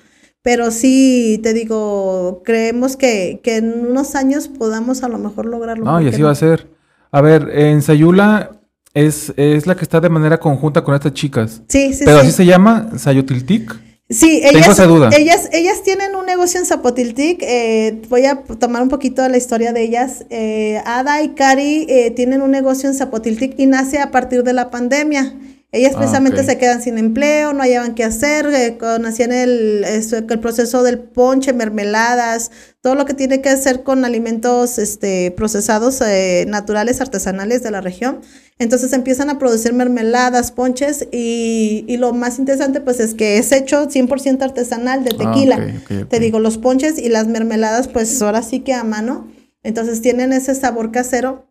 Pero 0.42 0.72
sí, 0.72 1.38
te 1.42 1.54
digo, 1.54 2.42
creemos 2.44 2.96
que, 2.96 3.40
que 3.42 3.58
en 3.58 3.86
unos 3.86 4.16
años 4.16 4.48
podamos 4.48 5.04
a 5.04 5.08
lo 5.08 5.18
mejor 5.18 5.46
lograrlo. 5.46 5.84
No, 5.84 6.00
y 6.00 6.08
así 6.08 6.20
va 6.20 6.32
a 6.32 6.34
ser. 6.34 6.68
A 7.12 7.20
ver, 7.20 7.48
en 7.52 7.80
Sayula 7.80 8.50
es, 8.94 9.32
es 9.36 9.66
la 9.66 9.76
que 9.76 9.82
está 9.82 10.00
de 10.00 10.08
manera 10.08 10.38
conjunta 10.38 10.82
con 10.82 10.94
estas 10.94 11.14
chicas. 11.14 11.62
Sí, 11.68 11.94
sí, 11.94 12.04
Pero 12.04 12.18
así 12.18 12.32
se 12.32 12.44
llama, 12.44 12.90
Sayutiltic. 12.96 13.80
Sí, 14.10 14.42
ellas, 14.44 14.78
ellas, 15.16 15.48
ellas 15.52 15.82
tienen 15.82 16.14
un 16.14 16.26
negocio 16.26 16.60
en 16.60 16.66
Zapotiltic. 16.66 17.42
Eh, 17.42 18.02
voy 18.10 18.26
a 18.26 18.42
tomar 18.42 18.82
un 18.82 18.88
poquito 18.88 19.22
de 19.22 19.30
la 19.30 19.38
historia 19.38 19.72
de 19.72 19.82
ellas. 19.82 20.26
Eh, 20.28 20.82
Ada 20.84 21.22
y 21.22 21.30
Cari 21.30 21.86
eh, 21.88 22.10
tienen 22.10 22.42
un 22.42 22.50
negocio 22.50 22.90
en 22.90 22.94
Zapotiltic 22.94 23.54
y 23.58 23.66
nace 23.66 24.00
a 24.00 24.10
partir 24.10 24.42
de 24.42 24.52
la 24.52 24.70
pandemia. 24.70 25.34
Ellas 25.74 25.92
ah, 25.94 25.98
precisamente 26.00 26.44
se 26.44 26.58
quedan 26.58 26.82
sin 26.82 26.98
empleo, 26.98 27.54
no 27.54 27.62
hallaban 27.62 27.94
qué 27.94 28.04
hacer, 28.04 28.46
eh, 28.52 28.76
conocían 28.78 29.32
el, 29.32 29.84
el 29.84 30.38
proceso 30.38 30.82
del 30.82 30.98
ponche, 30.98 31.54
mermeladas, 31.54 32.50
todo 32.82 32.94
lo 32.94 33.06
que 33.06 33.14
tiene 33.14 33.40
que 33.40 33.48
hacer 33.48 33.82
con 33.82 34.04
alimentos 34.04 34.78
este, 34.78 35.30
procesados 35.30 36.02
eh, 36.02 36.44
naturales, 36.46 37.00
artesanales 37.00 37.62
de 37.62 37.70
la 37.70 37.80
región. 37.80 38.20
Entonces 38.58 38.92
empiezan 38.92 39.30
a 39.30 39.38
producir 39.38 39.72
mermeladas, 39.72 40.52
ponches 40.52 41.08
y, 41.10 41.86
y 41.88 41.96
lo 41.96 42.12
más 42.12 42.38
interesante 42.38 42.82
pues 42.82 43.00
es 43.00 43.14
que 43.14 43.38
es 43.38 43.50
hecho 43.50 43.88
100% 43.88 44.42
artesanal 44.42 45.04
de 45.04 45.12
ah, 45.14 45.32
tequila. 45.32 46.06
Te 46.10 46.20
digo, 46.20 46.38
los 46.38 46.58
ponches 46.58 46.98
y 46.98 47.08
las 47.08 47.28
mermeladas 47.28 47.88
pues 47.88 48.20
ahora 48.20 48.42
sí 48.42 48.60
que 48.60 48.74
a 48.74 48.84
mano. 48.84 49.32
Entonces 49.62 50.02
tienen 50.02 50.34
ese 50.34 50.54
sabor 50.54 50.92
casero 50.92 51.46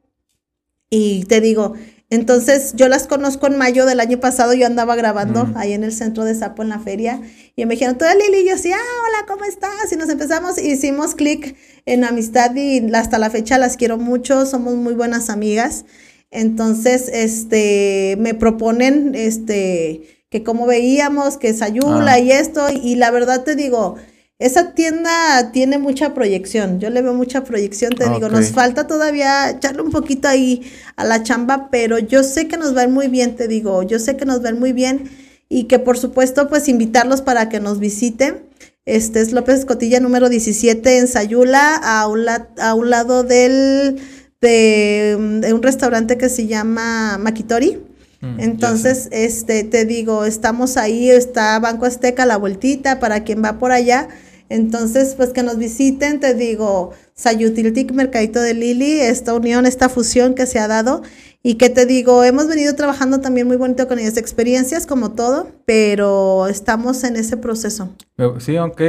y 0.91 1.25
te 1.25 1.41
digo, 1.41 1.73
entonces, 2.11 2.73
yo 2.75 2.89
las 2.89 3.07
conozco 3.07 3.47
en 3.47 3.57
mayo 3.57 3.85
del 3.85 4.01
año 4.01 4.19
pasado, 4.19 4.53
yo 4.53 4.65
andaba 4.65 4.97
grabando 4.97 5.45
mm. 5.45 5.53
ahí 5.55 5.71
en 5.71 5.85
el 5.85 5.93
centro 5.93 6.25
de 6.25 6.35
Sapo 6.35 6.61
en 6.61 6.67
la 6.67 6.77
feria 6.77 7.21
y 7.55 7.65
me 7.65 7.75
dijeron, 7.75 7.97
tú 7.97 8.03
Lili, 8.03 8.41
y 8.41 8.49
yo 8.49 8.57
sí, 8.57 8.69
ah, 8.73 8.77
hola, 8.77 9.25
¿cómo 9.29 9.45
estás? 9.45 9.89
Y 9.93 9.95
nos 9.95 10.09
empezamos, 10.09 10.57
hicimos 10.57 11.15
clic 11.15 11.55
en 11.85 12.03
amistad 12.03 12.53
y 12.53 12.93
hasta 12.93 13.17
la 13.17 13.29
fecha 13.29 13.57
las 13.57 13.77
quiero 13.77 13.97
mucho, 13.97 14.45
somos 14.45 14.75
muy 14.75 14.93
buenas 14.93 15.29
amigas. 15.29 15.85
Entonces, 16.31 17.09
este, 17.13 18.17
me 18.19 18.33
proponen, 18.33 19.15
este, 19.15 20.25
que 20.29 20.43
como 20.43 20.65
veíamos, 20.65 21.37
que 21.37 21.47
es 21.47 21.61
Ayula 21.61 22.11
ah. 22.11 22.19
y 22.19 22.33
esto, 22.33 22.67
y 22.69 22.95
la 22.95 23.09
verdad 23.11 23.45
te 23.45 23.55
digo, 23.55 23.95
esa 24.41 24.71
tienda 24.71 25.51
tiene 25.51 25.77
mucha 25.77 26.15
proyección, 26.15 26.79
yo 26.79 26.89
le 26.89 27.03
veo 27.03 27.13
mucha 27.13 27.43
proyección, 27.43 27.93
te 27.93 28.09
digo, 28.09 28.27
nos 28.27 28.49
falta 28.49 28.87
todavía 28.87 29.51
echarle 29.51 29.83
un 29.83 29.91
poquito 29.91 30.27
ahí 30.27 30.63
a 30.95 31.05
la 31.05 31.21
chamba, 31.21 31.69
pero 31.69 31.99
yo 31.99 32.23
sé 32.23 32.47
que 32.47 32.57
nos 32.57 32.75
va 32.75 32.81
a 32.81 32.83
ir 32.85 32.89
muy 32.89 33.07
bien, 33.07 33.35
te 33.35 33.47
digo, 33.47 33.83
yo 33.83 33.99
sé 33.99 34.17
que 34.17 34.25
nos 34.25 34.43
va 34.43 34.47
a 34.47 34.51
ir 34.53 34.57
muy 34.57 34.73
bien 34.73 35.11
y 35.47 35.65
que 35.65 35.77
por 35.77 35.95
supuesto 35.95 36.49
pues 36.49 36.67
invitarlos 36.69 37.21
para 37.21 37.49
que 37.49 37.59
nos 37.59 37.77
visiten. 37.77 38.47
Este 38.85 39.21
es 39.21 39.31
López 39.31 39.63
Cotilla 39.63 39.99
número 39.99 40.27
17 40.27 40.97
en 40.97 41.07
Sayula, 41.07 41.75
a 41.75 42.07
un, 42.07 42.25
a 42.27 42.73
un 42.73 42.89
lado 42.89 43.21
del, 43.23 44.01
de, 44.41 45.17
un 45.53 45.61
restaurante 45.61 46.17
que 46.17 46.29
se 46.29 46.47
llama 46.47 47.19
Makitori. 47.19 47.77
Mm, 48.21 48.39
Entonces, 48.39 49.07
este, 49.11 49.63
te 49.65 49.85
digo, 49.85 50.25
estamos 50.25 50.77
ahí, 50.77 51.11
está 51.11 51.59
Banco 51.59 51.85
Azteca, 51.85 52.25
la 52.25 52.37
vueltita, 52.37 52.99
para 52.99 53.23
quien 53.23 53.43
va 53.43 53.59
por 53.59 53.71
allá 53.71 54.07
entonces, 54.51 55.13
pues 55.15 55.29
que 55.29 55.43
nos 55.43 55.57
visiten, 55.57 56.19
te 56.19 56.33
digo, 56.33 56.91
Sayutiltic 57.13 57.93
Mercadito 57.93 58.41
de 58.41 58.53
Lili, 58.53 58.99
esta 58.99 59.33
unión, 59.33 59.65
esta 59.65 59.87
fusión 59.87 60.35
que 60.35 60.45
se 60.45 60.59
ha 60.59 60.67
dado. 60.67 61.03
Y 61.41 61.55
que 61.55 61.69
te 61.69 61.85
digo, 61.85 62.23
hemos 62.25 62.47
venido 62.47 62.75
trabajando 62.75 63.21
también 63.21 63.47
muy 63.47 63.55
bonito 63.55 63.87
con 63.87 63.97
ellas, 63.97 64.17
experiencias 64.17 64.85
como 64.85 65.13
todo, 65.13 65.47
pero 65.65 66.47
estamos 66.47 67.03
en 67.05 67.15
ese 67.15 67.37
proceso. 67.37 67.95
Sí, 68.39 68.57
ok, 68.57 68.81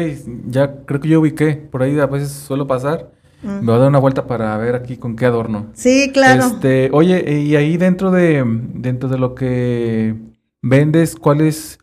ya 0.48 0.84
creo 0.84 1.00
que 1.00 1.08
yo 1.08 1.20
ubiqué, 1.20 1.54
por 1.54 1.84
ahí 1.84 1.98
a 1.98 2.06
veces 2.06 2.32
suelo 2.32 2.66
pasar. 2.66 3.12
Me 3.42 3.60
voy 3.60 3.76
a 3.76 3.78
dar 3.78 3.88
una 3.88 4.00
vuelta 4.00 4.26
para 4.26 4.56
ver 4.58 4.74
aquí 4.74 4.96
con 4.96 5.14
qué 5.14 5.26
adorno. 5.26 5.70
Sí, 5.74 6.10
claro. 6.12 6.46
Este, 6.46 6.90
oye, 6.92 7.40
y 7.40 7.54
ahí 7.54 7.76
dentro 7.76 8.10
de, 8.10 8.44
dentro 8.74 9.08
de 9.08 9.18
lo 9.18 9.34
que 9.36 10.16
vendes, 10.60 11.14
¿cuál 11.14 11.40
es 11.40 11.78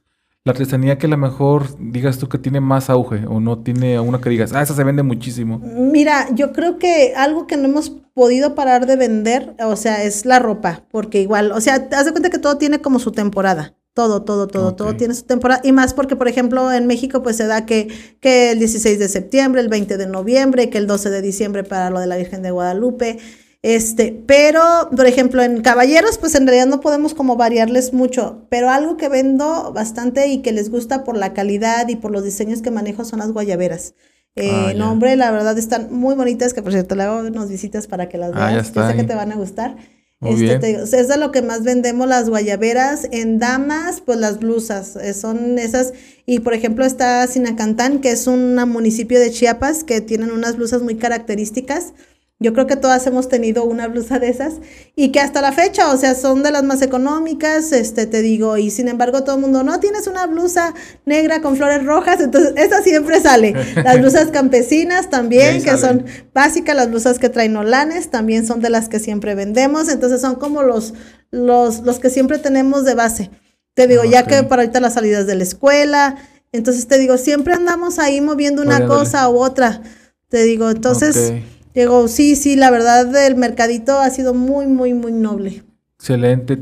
la 0.45 0.53
artesanía 0.53 0.98
que 0.98 1.07
a 1.07 1.10
lo 1.10 1.18
mejor 1.18 1.66
digas 1.80 2.18
tú 2.18 2.30
que 2.30 2.38
tiene 2.38 2.61
más 2.61 2.90
auge 2.90 3.26
o 3.28 3.40
no 3.40 3.60
tiene 3.60 3.99
una 3.99 4.22
que 4.22 4.30
digas, 4.30 4.53
ah, 4.53 4.61
esa 4.61 4.74
se 4.74 4.84
vende 4.84 5.03
muchísimo? 5.03 5.60
Mira, 5.60 6.28
yo 6.34 6.53
creo 6.53 6.78
que 6.80 7.14
algo 7.16 7.45
que 7.45 7.57
no 7.57 7.66
hemos 7.66 7.90
podido 8.14 8.56
parar 8.56 8.86
de 8.86 8.95
vender, 8.95 9.56
o 9.60 9.76
sea, 9.76 10.03
es 10.03 10.26
la 10.26 10.40
ropa, 10.40 10.86
porque 10.91 11.22
igual, 11.22 11.52
o 11.52 11.61
sea, 11.61 11.88
haz 11.91 12.06
de 12.06 12.11
cuenta 12.11 12.30
que 12.30 12.40
todo 12.40 12.57
tiene 12.57 12.80
como 12.80 12.99
su 12.99 13.11
temporada. 13.11 13.76
Todo, 13.94 14.24
todo, 14.24 14.48
todo, 14.48 14.76
todo 14.76 14.95
tiene 14.95 15.14
su 15.14 15.24
temporada. 15.24 15.60
Y 15.64 15.74
más 15.74 15.94
porque, 15.94 16.16
por 16.16 16.30
ejemplo, 16.30 16.72
en 16.72 16.88
México 16.88 17.22
pues 17.22 17.36
se 17.36 17.48
da 17.48 17.66
que, 17.66 17.90
que 18.22 18.52
el 18.52 18.60
16 18.60 18.98
de 18.98 19.10
septiembre, 19.10 19.60
el 19.60 19.68
20 19.68 19.98
de 19.98 20.07
noviembre, 20.07 20.70
que 20.70 20.78
el 20.78 20.88
12 20.88 21.10
de 21.10 21.22
diciembre 21.22 21.66
para 21.66 21.90
lo 21.90 21.99
de 21.99 22.07
la 22.07 22.16
Virgen 22.16 22.41
de 22.41 22.52
Guadalupe. 22.52 23.18
Este, 23.61 24.18
pero, 24.26 24.61
por 24.95 25.06
ejemplo, 25.06 25.44
en 25.44 25.61
caballeros, 25.61 26.18
pues 26.18 26.34
en 26.36 26.48
realidad 26.48 26.68
no 26.68 26.80
podemos 26.80 27.14
como 27.14 27.36
variarles 27.36 27.91
mucho, 27.91 28.45
pero 28.49 28.69
algo 28.69 28.95
que 28.95 29.10
vendo 29.10 29.73
bastante 29.73 30.27
y 30.27 30.41
que 30.41 30.53
les 30.53 30.69
gusta 30.69 31.03
por 31.03 31.18
la 31.18 31.34
calidad 31.34 31.90
y 31.90 31.98
por 31.98 32.11
los 32.11 32.23
diseños 32.23 32.61
que 32.61 32.72
manejo 32.72 33.03
son 33.03 33.19
las 33.19 33.34
guayaberas. 33.34 33.95
Eh, 34.36 34.49
ah, 34.53 34.73
no, 34.76 34.91
hombre, 34.91 35.18
la 35.18 35.31
verdad 35.31 35.57
están 35.57 35.91
muy 35.91 36.15
bonitas, 36.15 36.53
que 36.53 36.61
por 36.61 36.72
cierto 36.72 36.95
le 36.95 37.03
hago 37.03 37.19
unos 37.19 37.49
visitas 37.49 37.88
para 37.88 38.07
que 38.07 38.18
las 38.18 38.31
ah, 38.34 38.48
veas, 38.48 38.72
yo 38.72 38.88
sé 38.88 38.95
que 38.95 39.03
te 39.03 39.15
van 39.15 39.34
a 39.34 39.36
gustar. 39.36 39.76
este, 40.22 40.60
te 40.60 40.81
es 40.81 41.07
de 41.10 41.18
lo 41.18 41.31
que 41.31 41.41
más 41.41 41.64
vendemos 41.64 42.07
las 42.07 42.30
guayaberas. 42.30 43.10
En 43.11 43.40
damas, 43.40 43.99
pues 43.99 44.18
las 44.19 44.40
blusas, 44.40 44.95
eh, 44.95 45.14
son 45.14 45.60
esas. 45.60 45.94
Y 46.26 46.40
por 46.40 46.53
ejemplo 46.53 46.86
está 46.86 47.27
Sinacantán, 47.27 47.99
que 47.99 48.11
es 48.11 48.27
un 48.27 48.56
municipio 48.69 49.19
de 49.19 49.31
Chiapas, 49.31 49.84
que 49.84 49.99
tienen 49.99 50.31
unas 50.31 50.56
blusas 50.56 50.81
muy 50.81 50.95
características. 50.95 51.94
Yo 52.41 52.53
creo 52.53 52.68
que 52.68 52.78
todas 52.78 53.06
hemos 53.06 53.28
tenido 53.28 53.66
una 53.66 53.90
blusa 53.90 54.18
de 54.18 54.30
esas 54.30 54.53
y 54.95 55.11
que 55.11 55.20
hasta 55.20 55.41
la 55.41 55.52
fecha, 55.52 55.91
o 55.91 55.98
sea, 55.98 56.16
son 56.16 56.41
de 56.41 56.52
las 56.52 56.64
más 56.64 56.82
económicas, 56.82 57.74
este, 57.74 58.06
te 58.06 58.22
digo, 58.22 58.56
y 58.56 58.72
sin 58.72 58.88
embargo 58.88 59.26
todo 59.26 59.36
el 59.36 59.41
mundo, 59.41 59.61
no, 59.61 59.82
tienes 59.82 60.07
una 60.07 60.26
blusa 60.26 60.74
negra 61.06 61.41
con 61.41 61.57
flores 61.57 61.84
rojas, 61.84 62.22
entonces 62.22 62.53
esa 62.56 62.82
siempre 62.82 63.20
sale. 63.20 63.53
Las 63.84 63.99
blusas 63.99 64.30
campesinas 64.30 65.10
también, 65.10 65.61
que 65.61 65.78
son 65.78 66.06
básicas, 66.34 66.78
las 66.78 66.90
blusas 66.90 67.20
que 67.20 67.28
traen 67.28 67.57
olanes 67.57 68.10
también 68.10 68.48
son 68.48 68.61
de 68.61 68.70
las 68.70 68.88
que 68.88 68.99
siempre 68.99 69.36
vendemos, 69.36 69.90
entonces 69.90 70.22
son 70.22 70.36
como 70.36 70.64
los, 70.64 70.94
los, 71.32 71.82
los 71.82 71.99
que 71.99 72.10
siempre 72.10 72.38
tenemos 72.38 72.86
de 72.86 72.95
base. 72.95 73.32
Te 73.74 73.86
digo, 73.86 74.06
ya 74.06 74.26
que 74.26 74.44
para 74.44 74.61
ahorita 74.61 74.80
las 74.80 74.94
salidas 74.94 75.28
de 75.28 75.36
la 75.36 75.44
escuela, 75.44 76.16
entonces 76.53 76.88
te 76.88 76.98
digo, 76.99 77.18
siempre 77.18 77.53
andamos 77.53 77.99
ahí 77.99 78.22
moviendo 78.22 78.61
una 78.61 78.88
cosa 78.88 79.28
u 79.28 79.40
otra. 79.40 79.82
Te 80.30 80.44
digo, 80.44 80.70
entonces... 80.70 81.34
Digo, 81.74 82.08
sí, 82.08 82.36
sí, 82.36 82.56
la 82.56 82.72
verdad 82.72 83.16
el 83.26 83.36
mercadito 83.36 84.00
ha 84.00 84.10
sido 84.10 84.34
muy, 84.34 84.68
muy, 84.68 84.94
muy 84.94 85.12
noble. 85.12 85.64
Excelente. 85.98 86.60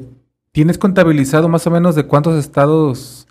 ¿Tienes 0.52 0.78
contabilizado 0.78 1.48
más 1.48 1.66
o 1.68 1.72
menos 1.72 1.96
de 1.96 2.08
cuántos 2.08 2.38
estados 2.40 3.28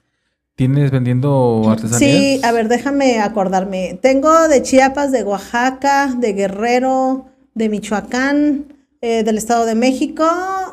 tienes 0.54 0.90
vendiendo 0.90 1.64
artesanías? 1.68 1.98
Sí, 1.98 2.40
a 2.42 2.52
ver, 2.52 2.68
déjame 2.68 3.20
acordarme. 3.20 3.98
Tengo 4.00 4.48
de 4.48 4.62
Chiapas, 4.62 5.12
de 5.12 5.22
Oaxaca, 5.24 6.14
de 6.18 6.32
Guerrero, 6.32 7.26
de 7.54 7.68
Michoacán, 7.68 8.74
eh, 9.00 9.22
del 9.22 9.38
Estado 9.38 9.64
de 9.66 9.74
México 9.74 10.24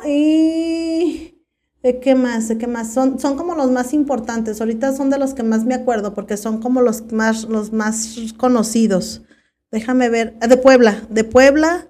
y... 0.06 1.30
¿De 1.82 2.00
qué 2.00 2.14
más? 2.14 2.48
¿De 2.48 2.56
qué 2.56 2.66
más? 2.66 2.94
Son, 2.94 3.18
son 3.20 3.36
como 3.36 3.54
los 3.54 3.70
más 3.70 3.92
importantes. 3.92 4.58
Ahorita 4.58 4.96
son 4.96 5.10
de 5.10 5.18
los 5.18 5.34
que 5.34 5.42
más 5.42 5.66
me 5.66 5.74
acuerdo 5.74 6.14
porque 6.14 6.38
son 6.38 6.62
como 6.62 6.80
los 6.80 7.12
más, 7.12 7.44
los 7.44 7.74
más 7.74 8.16
conocidos. 8.38 9.20
Déjame 9.74 10.08
ver. 10.08 10.34
Ah, 10.40 10.46
de 10.46 10.56
Puebla. 10.56 11.02
De 11.10 11.24
Puebla. 11.24 11.88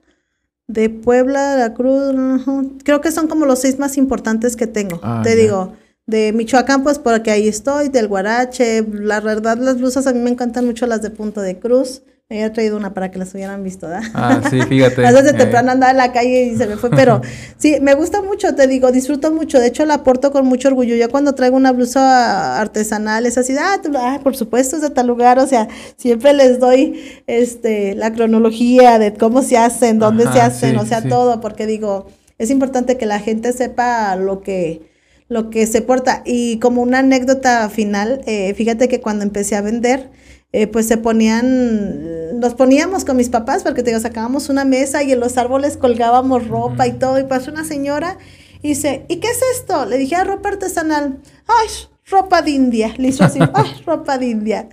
De 0.67 0.89
Puebla, 0.89 1.57
La 1.57 1.75
Cruz. 1.75 2.15
Creo 2.83 3.03
que 3.03 3.13
son 3.13 3.29
como 3.29 3.45
los 3.45 3.59
seis 3.59 3.79
más 3.79 3.99
importantes 3.99 4.57
que 4.57 4.67
tengo. 4.67 4.99
Ah, 5.03 5.21
Te 5.23 5.37
digo. 5.37 5.75
De 6.07 6.33
Michoacán, 6.33 6.83
pues 6.83 6.99
porque 6.99 7.31
ahí 7.31 7.47
estoy. 7.47 7.91
Del 7.91 8.09
Guarache. 8.09 8.87
La 8.91 9.21
verdad, 9.21 9.59
las 9.59 9.77
blusas 9.77 10.07
a 10.07 10.15
mí 10.15 10.21
me 10.21 10.31
encantan 10.31 10.65
mucho 10.65 10.87
las 10.87 11.03
de 11.03 11.11
Punto 11.11 11.43
de 11.43 11.59
Cruz. 11.59 12.01
Me 12.31 12.37
había 12.37 12.55
traído 12.55 12.79
una 12.79 12.95
para 12.95 13.11
que 13.11 13.19
las 13.19 13.35
hubieran 13.35 13.63
visto, 13.63 13.87
¿verdad? 13.87 14.09
Ah, 14.15 14.41
sí, 14.49 14.59
fíjate. 14.69 15.07
A 15.07 15.11
veces 15.11 15.25
de 15.27 15.31
eh. 15.33 15.35
temprano 15.35 15.73
andaba 15.73 15.91
en 15.91 15.99
la 15.99 16.11
calle 16.11 16.45
y 16.45 16.57
se 16.57 16.67
me 16.67 16.79
fue, 16.79 16.89
pero 16.89 17.21
sí, 17.59 17.77
me 17.83 17.93
gusta 17.95 18.23
mucho, 18.23 18.55
te 18.55 18.67
digo, 18.67 18.91
disfruto 18.93 19.31
mucho. 19.31 19.61
De 19.61 19.67
hecho, 19.67 19.85
la 19.85 19.95
aporto 19.95 20.33
con 20.33 20.47
mucho 20.47 20.69
orgullo. 20.69 20.97
Yo 20.97 21.11
cuando 21.11 21.35
traigo 21.35 21.55
una 21.57 21.73
blusa 21.73 22.59
artesanal 22.59 23.27
es 23.27 23.37
así, 23.37 23.55
ah, 23.59 23.79
tú- 23.83 23.93
ah, 23.97 24.21
por 24.23 24.37
supuesto, 24.37 24.77
es 24.77 24.83
de 24.83 24.89
tal 24.89 25.07
lugar. 25.07 25.39
O 25.39 25.47
sea, 25.47 25.69
siempre 25.99 26.33
les 26.33 26.59
doy 26.59 26.99
este 27.27 27.95
la 27.95 28.11
cronología 28.11 28.99
de 28.99 29.13
cómo 29.13 29.43
se 29.43 29.59
hacen, 29.59 29.99
dónde 29.99 30.25
se 30.33 30.41
hacen, 30.41 30.71
sí, 30.71 30.77
o 30.81 30.87
sea, 30.87 31.03
sí. 31.03 31.09
todo, 31.11 31.43
porque 31.43 31.67
digo, 31.67 32.07
es 32.39 32.49
importante 32.51 32.97
que 32.97 33.05
la 33.05 33.19
gente 33.21 33.53
sepa 33.53 34.17
lo 34.17 34.41
que 34.41 34.81
lo 35.29 35.51
que 35.51 35.67
se 35.67 35.83
porta. 35.83 36.23
Y 36.25 36.59
como 36.59 36.81
una 36.81 37.01
anécdota 37.01 37.69
final, 37.69 38.23
eh, 38.27 38.55
fíjate 38.55 38.89
que 38.89 39.03
cuando 39.03 39.25
empecé 39.25 39.57
a 39.57 39.61
vender, 39.61 40.11
eh, 40.57 40.69
pues 40.69 40.87
se 40.87 40.97
ponían, 40.99 42.39
nos 42.39 42.55
poníamos 42.55 43.05
con 43.05 43.17
mis 43.17 43.29
papás, 43.29 43.65
porque 43.65 43.83
te 43.83 43.91
digo, 43.91 44.01
sacábamos 44.01 44.49
una 44.49 44.65
mesa 44.65 45.03
y 45.03 45.11
en 45.11 45.19
los 45.19 45.37
árboles 45.37 45.77
colgábamos 45.77 46.47
ropa 46.47 46.87
y 46.87 46.93
todo, 46.93 47.19
y 47.19 47.25
pasó 47.25 47.51
una 47.51 47.65
señora 47.65 48.19
y 48.63 48.69
dice, 48.69 49.05
¿y 49.09 49.17
qué 49.17 49.29
es 49.29 49.41
esto? 49.57 49.85
Le 49.85 49.99
dije, 49.99 50.15
"Ah, 50.15 50.23
ropa 50.25 50.51
artesanal. 50.51 51.19
Ay, 51.49 51.69
ropa 52.09 52.41
de 52.41 52.53
India. 52.53 52.95
Le 52.99 53.09
hizo 53.09 53.25
así, 53.25 53.39
ay, 53.53 53.83
ropa 53.87 54.17
de 54.17 54.27
India. 54.27 54.69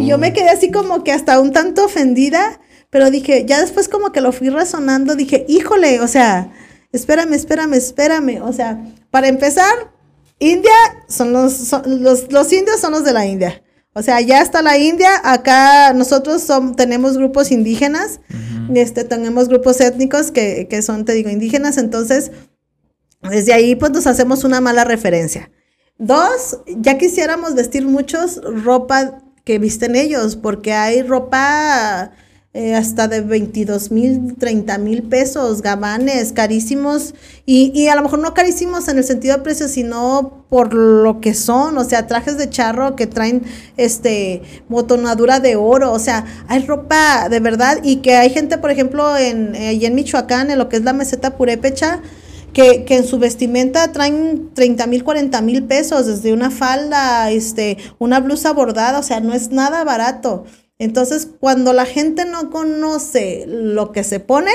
Y 0.00 0.06
yo 0.06 0.18
me 0.18 0.30
Uh. 0.30 0.32
quedé 0.32 0.50
así 0.50 0.70
como 0.70 1.02
que 1.02 1.10
hasta 1.12 1.40
un 1.40 1.52
tanto 1.52 1.84
ofendida, 1.84 2.60
pero 2.90 3.10
dije, 3.10 3.44
ya 3.44 3.60
después 3.60 3.88
como 3.88 4.12
que 4.12 4.20
lo 4.20 4.30
fui 4.30 4.50
razonando, 4.50 5.16
dije, 5.16 5.44
híjole, 5.48 6.00
o 6.00 6.06
sea, 6.06 6.52
espérame, 6.92 7.32
espérame, 7.34 7.74
espérame. 7.74 8.40
O 8.40 8.52
sea, 8.52 8.80
para 9.10 9.26
empezar, 9.26 9.74
India 10.38 10.72
son 11.08 11.32
los, 11.32 11.52
son- 11.54 12.04
los, 12.04 12.30
los 12.32 12.52
indios 12.52 12.78
son 12.80 12.92
los 12.92 13.02
de 13.02 13.12
la 13.12 13.26
India. 13.26 13.63
O 13.94 14.02
sea, 14.02 14.20
ya 14.20 14.40
está 14.40 14.60
la 14.60 14.76
India, 14.76 15.20
acá 15.22 15.92
nosotros 15.92 16.42
son, 16.42 16.74
tenemos 16.74 17.16
grupos 17.16 17.52
indígenas, 17.52 18.20
este, 18.74 19.04
tenemos 19.04 19.48
grupos 19.48 19.80
étnicos 19.80 20.32
que, 20.32 20.66
que 20.68 20.82
son, 20.82 21.04
te 21.04 21.12
digo, 21.12 21.30
indígenas, 21.30 21.78
entonces, 21.78 22.32
desde 23.22 23.52
ahí 23.52 23.76
pues 23.76 23.92
nos 23.92 24.08
hacemos 24.08 24.42
una 24.42 24.60
mala 24.60 24.82
referencia. 24.82 25.50
Dos, 25.98 26.58
ya 26.66 26.98
quisiéramos 26.98 27.54
vestir 27.54 27.86
muchos 27.86 28.40
ropa 28.42 29.22
que 29.44 29.60
visten 29.60 29.94
ellos, 29.94 30.34
porque 30.34 30.72
hay 30.72 31.02
ropa 31.02 32.10
eh, 32.56 32.76
hasta 32.76 33.08
de 33.08 33.20
22 33.20 33.90
mil, 33.90 34.36
30 34.38 34.78
mil 34.78 35.02
pesos, 35.02 35.60
gabanes 35.60 36.30
carísimos, 36.32 37.12
y, 37.44 37.72
y 37.74 37.88
a 37.88 37.96
lo 37.96 38.02
mejor 38.02 38.20
no 38.20 38.32
carísimos 38.32 38.86
en 38.86 38.98
el 38.98 39.02
sentido 39.02 39.36
de 39.36 39.42
precio, 39.42 39.66
sino 39.66 40.46
por 40.48 40.72
lo 40.72 41.20
que 41.20 41.34
son, 41.34 41.76
o 41.76 41.82
sea, 41.82 42.06
trajes 42.06 42.38
de 42.38 42.48
charro 42.48 42.94
que 42.94 43.08
traen 43.08 43.42
este 43.76 44.42
botonadura 44.68 45.40
de 45.40 45.56
oro, 45.56 45.90
o 45.90 45.98
sea, 45.98 46.26
hay 46.46 46.64
ropa 46.64 47.28
de 47.28 47.40
verdad, 47.40 47.80
y 47.82 47.96
que 47.96 48.14
hay 48.14 48.30
gente, 48.30 48.56
por 48.56 48.70
ejemplo, 48.70 49.16
en, 49.16 49.56
en 49.56 49.94
Michoacán, 49.96 50.48
en 50.48 50.58
lo 50.58 50.68
que 50.68 50.76
es 50.76 50.84
la 50.84 50.92
meseta 50.92 51.36
purépecha, 51.36 52.02
que, 52.52 52.84
que 52.84 52.98
en 52.98 53.04
su 53.04 53.18
vestimenta 53.18 53.90
traen 53.90 54.50
30 54.54 54.86
mil, 54.86 55.02
40 55.02 55.42
mil 55.42 55.64
pesos, 55.64 56.06
desde 56.06 56.32
una 56.32 56.52
falda, 56.52 57.32
este, 57.32 57.78
una 57.98 58.20
blusa 58.20 58.52
bordada, 58.52 59.00
o 59.00 59.02
sea, 59.02 59.18
no 59.18 59.34
es 59.34 59.50
nada 59.50 59.82
barato. 59.82 60.44
Entonces, 60.78 61.28
cuando 61.40 61.72
la 61.72 61.86
gente 61.86 62.24
no 62.24 62.50
conoce 62.50 63.44
lo 63.46 63.92
que 63.92 64.04
se 64.04 64.20
ponen, 64.20 64.54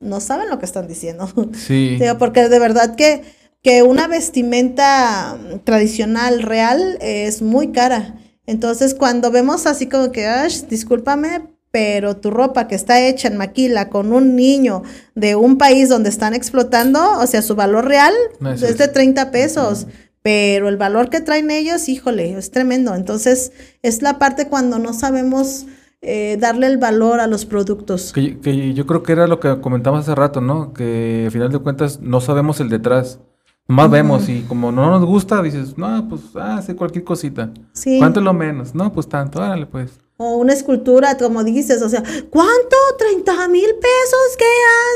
no 0.00 0.20
saben 0.20 0.48
lo 0.48 0.58
que 0.58 0.66
están 0.66 0.86
diciendo. 0.86 1.28
Sí. 1.54 1.98
Porque 2.18 2.48
de 2.48 2.58
verdad 2.58 2.94
que, 2.94 3.22
que 3.62 3.82
una 3.82 4.06
vestimenta 4.06 5.36
tradicional, 5.64 6.42
real, 6.42 6.98
es 7.00 7.42
muy 7.42 7.72
cara. 7.72 8.16
Entonces, 8.46 8.94
cuando 8.94 9.30
vemos 9.30 9.66
así 9.66 9.86
como 9.88 10.10
que, 10.12 10.26
"Ash, 10.26 10.62
discúlpame, 10.62 11.42
pero 11.70 12.16
tu 12.16 12.30
ropa 12.30 12.66
que 12.66 12.74
está 12.74 13.00
hecha 13.00 13.28
en 13.28 13.36
maquila 13.36 13.90
con 13.90 14.12
un 14.12 14.36
niño 14.36 14.82
de 15.14 15.36
un 15.36 15.58
país 15.58 15.88
donde 15.88 16.08
están 16.08 16.32
explotando, 16.34 17.18
o 17.20 17.26
sea, 17.26 17.42
su 17.42 17.56
valor 17.56 17.86
real 17.86 18.14
No 18.40 18.52
es 18.52 18.62
es 18.62 18.78
de 18.78 18.84
eso. 18.84 18.92
30 18.94 19.30
pesos. 19.30 19.86
Pero 20.22 20.68
el 20.68 20.76
valor 20.76 21.10
que 21.10 21.20
traen 21.20 21.50
ellos, 21.50 21.88
híjole, 21.88 22.36
es 22.36 22.50
tremendo. 22.50 22.94
Entonces, 22.94 23.52
es 23.82 24.02
la 24.02 24.18
parte 24.18 24.48
cuando 24.48 24.78
no 24.78 24.92
sabemos 24.92 25.66
eh, 26.00 26.36
darle 26.40 26.66
el 26.66 26.78
valor 26.78 27.20
a 27.20 27.26
los 27.26 27.44
productos. 27.44 28.12
Que, 28.12 28.38
que 28.38 28.74
yo 28.74 28.86
creo 28.86 29.02
que 29.02 29.12
era 29.12 29.26
lo 29.26 29.40
que 29.40 29.60
comentamos 29.60 30.00
hace 30.00 30.14
rato, 30.14 30.40
¿no? 30.40 30.72
Que 30.72 31.24
al 31.26 31.30
final 31.30 31.50
de 31.50 31.58
cuentas 31.58 32.00
no 32.00 32.20
sabemos 32.20 32.60
el 32.60 32.68
detrás. 32.68 33.20
Nomás 33.68 33.90
vemos 33.90 34.28
y 34.30 34.40
como 34.48 34.72
no 34.72 34.90
nos 34.90 35.04
gusta, 35.04 35.42
dices, 35.42 35.76
no, 35.76 36.08
pues, 36.08 36.22
ah, 36.36 36.62
sí, 36.64 36.72
cualquier 36.72 37.04
cosita. 37.04 37.52
Sí. 37.74 37.98
¿Cuánto 37.98 38.20
es 38.20 38.24
lo 38.24 38.32
menos? 38.32 38.74
No, 38.74 38.90
pues 38.90 39.06
tanto, 39.06 39.42
árale, 39.42 39.66
pues. 39.66 39.90
O 40.16 40.36
una 40.36 40.54
escultura, 40.54 41.18
como 41.18 41.44
dices, 41.44 41.82
o 41.82 41.88
sea, 41.90 42.02
¿cuánto? 42.30 42.76
¿30 42.98 43.50
mil 43.50 43.66
pesos? 43.66 44.36
¿Qué 44.38 44.44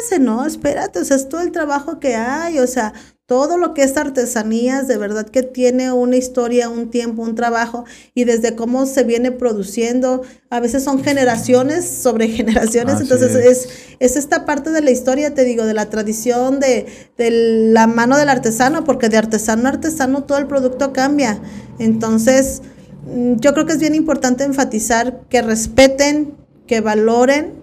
hace? 0.00 0.18
No, 0.20 0.46
espérate, 0.46 1.00
o 1.00 1.04
sea, 1.04 1.16
es 1.16 1.28
todo 1.28 1.42
el 1.42 1.52
trabajo 1.52 2.00
que 2.00 2.14
hay, 2.14 2.60
o 2.60 2.66
sea, 2.66 2.94
todo 3.32 3.56
lo 3.56 3.72
que 3.72 3.82
es 3.82 3.96
artesanías, 3.96 4.88
de 4.88 4.98
verdad 4.98 5.26
que 5.26 5.42
tiene 5.42 5.90
una 5.90 6.18
historia, 6.18 6.68
un 6.68 6.90
tiempo, 6.90 7.22
un 7.22 7.34
trabajo, 7.34 7.86
y 8.14 8.24
desde 8.24 8.54
cómo 8.54 8.84
se 8.84 9.04
viene 9.04 9.32
produciendo, 9.32 10.20
a 10.50 10.60
veces 10.60 10.84
son 10.84 11.02
generaciones 11.02 11.88
sobre 11.88 12.28
generaciones, 12.40 12.96
Así 12.96 13.04
entonces 13.04 13.34
es. 13.34 13.46
es, 13.46 13.68
es 14.00 14.16
esta 14.16 14.44
parte 14.44 14.68
de 14.68 14.82
la 14.82 14.90
historia, 14.90 15.32
te 15.32 15.44
digo, 15.44 15.64
de 15.64 15.72
la 15.72 15.88
tradición, 15.88 16.60
de, 16.60 16.84
de 17.16 17.30
la 17.30 17.86
mano 17.86 18.18
del 18.18 18.28
artesano, 18.28 18.84
porque 18.84 19.08
de 19.08 19.16
artesano 19.16 19.66
a 19.66 19.70
artesano 19.70 20.24
todo 20.24 20.36
el 20.36 20.46
producto 20.46 20.92
cambia. 20.92 21.40
Entonces, 21.78 22.60
mm, 23.06 23.36
yo 23.36 23.54
creo 23.54 23.64
que 23.64 23.72
es 23.72 23.78
bien 23.78 23.94
importante 23.94 24.44
enfatizar 24.44 25.22
que 25.30 25.40
respeten, 25.40 26.34
que 26.66 26.82
valoren 26.82 27.54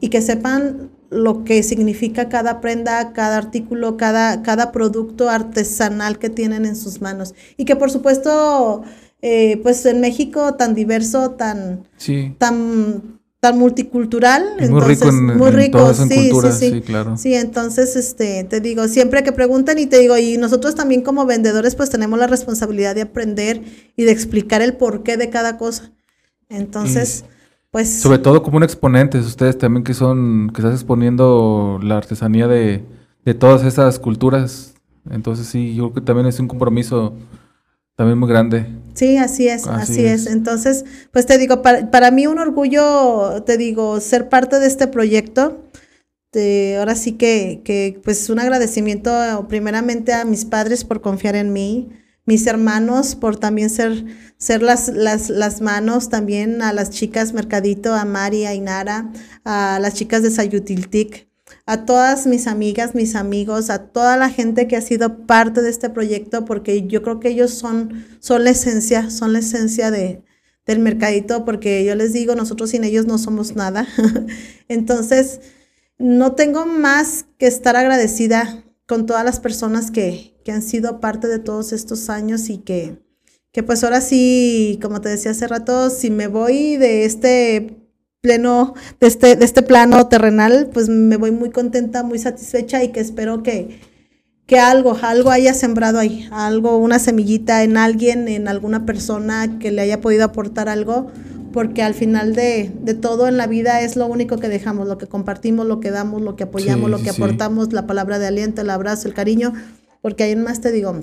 y 0.00 0.08
que 0.08 0.22
sepan 0.22 0.88
lo 1.10 1.44
que 1.44 1.62
significa 1.64 2.28
cada 2.28 2.60
prenda, 2.60 3.12
cada 3.12 3.36
artículo, 3.36 3.96
cada, 3.96 4.42
cada 4.42 4.70
producto 4.72 5.28
artesanal 5.28 6.18
que 6.18 6.30
tienen 6.30 6.64
en 6.64 6.76
sus 6.76 7.00
manos. 7.00 7.34
Y 7.56 7.64
que 7.64 7.74
por 7.76 7.90
supuesto, 7.90 8.82
eh, 9.20 9.58
pues 9.62 9.84
en 9.86 10.00
México 10.00 10.54
tan 10.54 10.74
diverso, 10.74 11.32
tan, 11.32 11.88
Sí. 11.96 12.34
tan, 12.38 13.18
tan 13.40 13.58
multicultural, 13.58 14.44
Y 14.60 14.66
muy 14.68 14.80
rico 14.82 15.08
en- 15.08 15.36
muy 15.36 15.50
rico, 15.50 15.94
sí, 15.94 16.08
cultura, 16.14 16.52
sí, 16.52 16.68
sí, 16.68 16.74
sí, 16.76 16.80
claro. 16.82 17.16
Sí, 17.16 17.34
entonces, 17.34 17.96
este, 17.96 18.44
te 18.44 18.60
digo, 18.60 18.86
siempre 18.86 19.22
que 19.22 19.32
preguntan 19.32 19.78
y 19.78 19.86
te 19.86 19.98
digo, 19.98 20.16
y 20.16 20.36
nosotros 20.36 20.74
también 20.74 21.00
como 21.02 21.26
vendedores, 21.26 21.74
pues 21.74 21.90
tenemos 21.90 22.18
la 22.18 22.26
responsabilidad 22.28 22.94
de 22.94 23.02
aprender 23.02 23.62
y 23.96 24.04
de 24.04 24.12
explicar 24.12 24.62
el 24.62 24.74
porqué 24.76 25.16
de 25.16 25.30
cada 25.30 25.56
cosa. 25.58 25.90
Entonces, 26.48 27.24
pues, 27.70 27.88
Sobre 28.02 28.18
todo 28.18 28.42
como 28.42 28.56
un 28.56 28.62
exponente, 28.62 29.18
ustedes 29.18 29.58
también 29.58 29.84
que 29.84 29.94
son, 29.94 30.50
que 30.54 30.60
estás 30.62 30.74
exponiendo 30.74 31.78
la 31.82 31.98
artesanía 31.98 32.48
de, 32.48 32.84
de 33.24 33.34
todas 33.34 33.62
esas 33.64 33.98
culturas. 33.98 34.74
Entonces 35.10 35.46
sí, 35.46 35.74
yo 35.74 35.90
creo 35.90 35.94
que 35.94 36.00
también 36.06 36.26
es 36.26 36.38
un 36.40 36.48
compromiso 36.48 37.14
también 37.96 38.18
muy 38.18 38.28
grande. 38.28 38.66
sí, 38.94 39.16
así 39.16 39.48
es, 39.48 39.66
Así 39.66 39.80
así, 39.82 40.06
es. 40.06 40.26
es. 40.26 40.26
Entonces, 40.26 40.84
pues 41.12 41.26
te 41.26 41.38
digo, 41.38 41.62
para, 41.62 41.90
para 41.90 42.10
mí 42.10 42.26
un 42.26 42.38
orgullo, 42.38 43.42
te 43.44 43.56
digo, 43.56 44.00
ser 44.00 44.28
parte 44.28 44.58
de 44.58 44.66
este 44.66 44.86
proyecto. 44.86 45.64
de- 46.32 46.76
ahora 46.78 46.94
sí 46.96 47.12
que, 47.12 47.62
que, 47.64 48.00
pues 48.04 48.30
un 48.30 48.40
agradecimiento 48.40 49.12
primeramente 49.48 50.12
a 50.14 50.24
mis 50.24 50.44
padres 50.46 50.84
por 50.84 51.00
confiar 51.02 51.36
en 51.36 51.52
mí, 51.52 51.90
mis 52.30 52.46
hermanos 52.46 53.16
por 53.16 53.40
también 53.40 53.70
ser, 53.70 54.04
ser 54.38 54.62
las, 54.62 54.86
las, 54.86 55.30
las 55.30 55.60
manos, 55.60 56.10
también 56.10 56.62
a 56.62 56.72
las 56.72 56.90
chicas 56.90 57.32
Mercadito, 57.32 57.92
a 57.92 58.04
Mari, 58.04 58.46
a 58.46 58.54
Inara, 58.54 59.10
a 59.44 59.80
las 59.82 59.94
chicas 59.94 60.22
de 60.22 60.30
Sayutiltic, 60.30 61.26
a 61.66 61.84
todas 61.84 62.28
mis 62.28 62.46
amigas, 62.46 62.94
mis 62.94 63.16
amigos, 63.16 63.68
a 63.68 63.86
toda 63.86 64.16
la 64.16 64.30
gente 64.30 64.68
que 64.68 64.76
ha 64.76 64.80
sido 64.80 65.26
parte 65.26 65.60
de 65.60 65.70
este 65.70 65.90
proyecto, 65.90 66.44
porque 66.44 66.86
yo 66.86 67.02
creo 67.02 67.18
que 67.18 67.30
ellos 67.30 67.50
son, 67.50 68.06
son 68.20 68.44
la 68.44 68.50
esencia, 68.50 69.10
son 69.10 69.32
la 69.32 69.40
esencia 69.40 69.90
de, 69.90 70.22
del 70.66 70.78
mercadito, 70.78 71.44
porque 71.44 71.84
yo 71.84 71.96
les 71.96 72.12
digo, 72.12 72.36
nosotros 72.36 72.70
sin 72.70 72.84
ellos 72.84 73.06
no 73.06 73.18
somos 73.18 73.56
nada. 73.56 73.88
Entonces, 74.68 75.40
no 75.98 76.36
tengo 76.36 76.64
más 76.64 77.26
que 77.38 77.48
estar 77.48 77.74
agradecida 77.74 78.62
con 78.86 79.06
todas 79.06 79.24
las 79.24 79.40
personas 79.40 79.90
que, 79.90 80.39
que 80.50 80.54
han 80.56 80.62
sido 80.62 80.98
parte 80.98 81.28
de 81.28 81.38
todos 81.38 81.72
estos 81.72 82.10
años 82.10 82.48
y 82.50 82.58
que, 82.58 82.98
que 83.52 83.62
pues 83.62 83.84
ahora 83.84 84.00
sí, 84.00 84.80
como 84.82 85.00
te 85.00 85.08
decía 85.08 85.30
hace 85.30 85.46
rato, 85.46 85.90
si 85.90 86.10
me 86.10 86.26
voy 86.26 86.76
de 86.76 87.04
este 87.04 87.76
pleno, 88.20 88.74
de 88.98 89.06
este, 89.06 89.36
de 89.36 89.44
este 89.44 89.62
plano 89.62 90.08
terrenal, 90.08 90.68
pues 90.74 90.88
me 90.88 91.16
voy 91.16 91.30
muy 91.30 91.50
contenta, 91.50 92.02
muy 92.02 92.18
satisfecha 92.18 92.82
y 92.82 92.88
que 92.88 92.98
espero 92.98 93.44
que, 93.44 93.78
que 94.46 94.58
algo, 94.58 94.98
algo 95.02 95.30
haya 95.30 95.54
sembrado 95.54 96.00
ahí, 96.00 96.28
algo, 96.32 96.78
una 96.78 96.98
semillita 96.98 97.62
en 97.62 97.76
alguien, 97.76 98.26
en 98.26 98.48
alguna 98.48 98.84
persona 98.84 99.60
que 99.60 99.70
le 99.70 99.82
haya 99.82 100.00
podido 100.00 100.24
aportar 100.24 100.68
algo, 100.68 101.12
porque 101.52 101.84
al 101.84 101.94
final 101.94 102.34
de, 102.34 102.72
de 102.82 102.94
todo 102.94 103.28
en 103.28 103.36
la 103.36 103.46
vida 103.46 103.82
es 103.82 103.94
lo 103.94 104.06
único 104.08 104.38
que 104.38 104.48
dejamos, 104.48 104.88
lo 104.88 104.98
que 104.98 105.06
compartimos, 105.06 105.64
lo 105.64 105.78
que 105.78 105.92
damos, 105.92 106.22
lo 106.22 106.34
que 106.34 106.42
apoyamos, 106.42 106.86
Sí, 106.86 106.90
lo 106.90 106.98
que 106.98 107.10
sí. 107.12 107.22
aportamos, 107.22 107.72
la 107.72 107.86
palabra 107.86 108.18
de 108.18 108.26
aliento, 108.26 108.62
el 108.62 108.70
abrazo, 108.70 109.06
el 109.06 109.14
cariño, 109.14 109.52
porque 110.00 110.24
ahí 110.24 110.36
más 110.36 110.60
te 110.60 110.72
digo, 110.72 111.02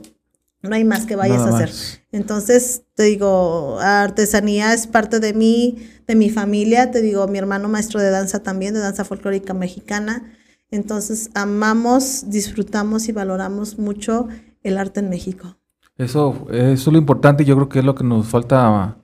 No 0.62 0.76
hay 0.76 0.84
más 0.84 1.06
que 1.06 1.16
vayas 1.16 1.42
a 1.42 1.56
hacer. 1.56 1.72
Entonces, 2.12 2.84
te 2.96 3.04
digo, 3.04 3.80
artesanía 3.80 4.74
es 4.74 4.88
parte 4.88 5.20
de 5.20 5.34
mí, 5.34 5.78
de 6.08 6.16
mi 6.16 6.30
familia. 6.30 6.92
Te 6.92 7.02
digo, 7.02 7.28
mi 7.28 7.38
hermano 7.38 7.70
maestro 7.70 8.00
de 8.02 8.10
danza 8.10 8.42
también, 8.44 8.74
de 8.74 8.80
danza 8.80 9.06
folclórica 9.06 9.54
mexicana. 9.54 10.34
Entonces, 10.72 11.30
amamos, 11.36 12.30
disfrutamos 12.30 13.08
y 13.08 13.12
valoramos 13.12 13.78
mucho 13.78 14.28
el 14.64 14.78
arte 14.78 15.00
en 15.00 15.10
México. 15.10 15.58
Eso, 15.98 16.48
eso 16.52 16.90
es 16.90 16.94
lo 16.94 16.98
importante 17.00 17.44
yo 17.44 17.56
creo 17.56 17.70
que 17.70 17.80
es 17.80 17.86
lo 17.86 17.96
que 17.96 18.04
nos 18.04 18.28
falta 18.28 18.98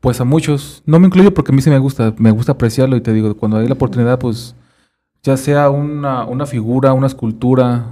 pues 0.00 0.20
a 0.20 0.24
muchos. 0.24 0.82
No 0.86 0.98
me 1.00 1.06
incluyo 1.06 1.34
porque 1.34 1.52
a 1.52 1.54
mí 1.54 1.60
sí 1.60 1.70
me 1.70 1.78
gusta, 1.78 2.14
me 2.18 2.30
gusta 2.30 2.52
apreciarlo 2.52 2.96
y 2.96 3.00
te 3.00 3.12
digo, 3.12 3.36
cuando 3.36 3.58
hay 3.58 3.66
la 3.66 3.74
oportunidad, 3.74 4.18
pues 4.18 4.54
ya 5.22 5.36
sea 5.36 5.70
una, 5.70 6.24
una 6.24 6.46
figura, 6.46 6.92
una 6.92 7.08
escultura, 7.08 7.86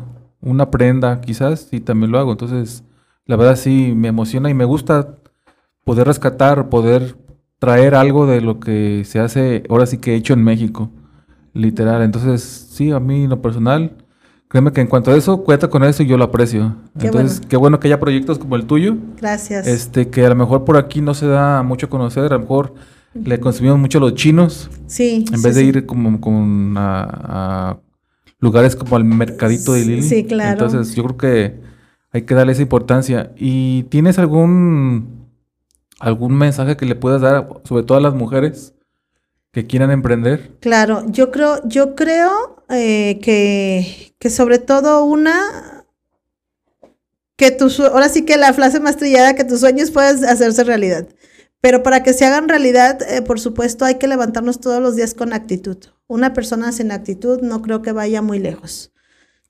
una 0.46 0.70
prenda, 0.70 1.20
quizás, 1.20 1.68
y 1.72 1.80
también 1.80 2.12
lo 2.12 2.18
hago. 2.18 2.32
Entonces, 2.32 2.84
la 3.26 3.36
verdad 3.36 3.56
sí 3.56 3.92
me 3.94 4.08
emociona 4.08 4.48
y 4.48 4.54
me 4.54 4.64
gusta 4.64 5.16
poder 5.84 6.06
rescatar, 6.06 6.68
poder 6.68 7.16
traer 7.58 7.94
algo 7.94 8.26
de 8.26 8.40
lo 8.40 8.60
que 8.60 9.02
se 9.04 9.18
hace, 9.18 9.64
ahora 9.68 9.86
sí 9.86 9.98
que 9.98 10.14
hecho 10.14 10.34
en 10.34 10.44
México, 10.44 10.90
literal. 11.52 12.02
Entonces, 12.02 12.42
sí, 12.42 12.92
a 12.92 13.00
mí 13.00 13.24
en 13.24 13.30
lo 13.30 13.42
personal, 13.42 13.96
créeme 14.48 14.72
que 14.72 14.80
en 14.80 14.86
cuanto 14.86 15.10
a 15.10 15.16
eso, 15.16 15.42
cuenta 15.42 15.68
con 15.68 15.82
eso 15.82 16.02
y 16.02 16.06
yo 16.06 16.16
lo 16.16 16.24
aprecio. 16.24 16.76
Entonces, 16.98 17.40
qué 17.40 17.56
bueno 17.56 17.80
que 17.80 17.88
haya 17.88 17.98
proyectos 17.98 18.38
como 18.38 18.56
el 18.56 18.66
tuyo. 18.66 18.96
Gracias. 19.20 19.66
Este, 19.66 20.08
que 20.08 20.24
a 20.24 20.28
lo 20.28 20.36
mejor 20.36 20.64
por 20.64 20.76
aquí 20.76 21.00
no 21.00 21.14
se 21.14 21.26
da 21.26 21.62
mucho 21.62 21.86
a 21.86 21.90
conocer, 21.90 22.32
a 22.32 22.36
lo 22.36 22.40
mejor 22.40 22.74
le 23.14 23.40
consumimos 23.40 23.78
mucho 23.78 23.98
a 23.98 24.02
los 24.02 24.14
chinos. 24.14 24.70
Sí. 24.86 25.24
En 25.32 25.42
vez 25.42 25.54
de 25.54 25.64
ir 25.64 25.86
como 25.86 26.20
con 26.20 26.74
a, 26.76 27.78
lugares 28.38 28.76
como 28.76 28.96
al 28.96 29.04
mercadito 29.04 29.72
de 29.72 29.84
Lili. 29.84 30.02
Sí, 30.02 30.24
claro. 30.24 30.64
Entonces, 30.64 30.94
yo 30.94 31.04
creo 31.04 31.16
que 31.16 31.60
hay 32.12 32.22
que 32.22 32.34
darle 32.34 32.52
esa 32.52 32.62
importancia. 32.62 33.32
¿Y 33.36 33.84
tienes 33.84 34.18
algún 34.18 35.26
algún 35.98 36.36
mensaje 36.36 36.76
que 36.76 36.86
le 36.86 36.94
puedas 36.94 37.22
dar, 37.22 37.48
sobre 37.64 37.82
todo 37.84 37.98
a 37.98 38.00
las 38.00 38.14
mujeres 38.14 38.74
que 39.52 39.66
quieran 39.66 39.90
emprender? 39.90 40.56
Claro, 40.60 41.04
yo 41.08 41.30
creo, 41.30 41.66
yo 41.66 41.94
creo 41.94 42.62
eh, 42.68 43.18
que, 43.22 44.14
que 44.18 44.30
sobre 44.30 44.58
todo 44.58 45.04
una 45.04 45.84
que 47.36 47.50
tus, 47.50 47.80
ahora 47.80 48.08
sí 48.08 48.24
que 48.24 48.36
la 48.36 48.52
frase 48.54 48.80
más 48.80 48.96
trillada, 48.96 49.34
que 49.34 49.44
tus 49.44 49.60
sueños 49.60 49.90
puedes 49.90 50.22
hacerse 50.22 50.64
realidad. 50.64 51.06
Pero 51.60 51.82
para 51.82 52.02
que 52.02 52.12
se 52.12 52.24
hagan 52.24 52.48
realidad, 52.48 53.00
eh, 53.02 53.22
por 53.22 53.40
supuesto, 53.40 53.84
hay 53.84 53.96
que 53.96 54.06
levantarnos 54.06 54.60
todos 54.60 54.80
los 54.80 54.96
días 54.96 55.14
con 55.14 55.32
actitud. 55.32 55.78
Una 56.08 56.32
persona 56.32 56.72
sin 56.72 56.92
actitud 56.92 57.40
no 57.42 57.62
creo 57.62 57.82
que 57.82 57.92
vaya 57.92 58.22
muy 58.22 58.38
lejos. 58.38 58.92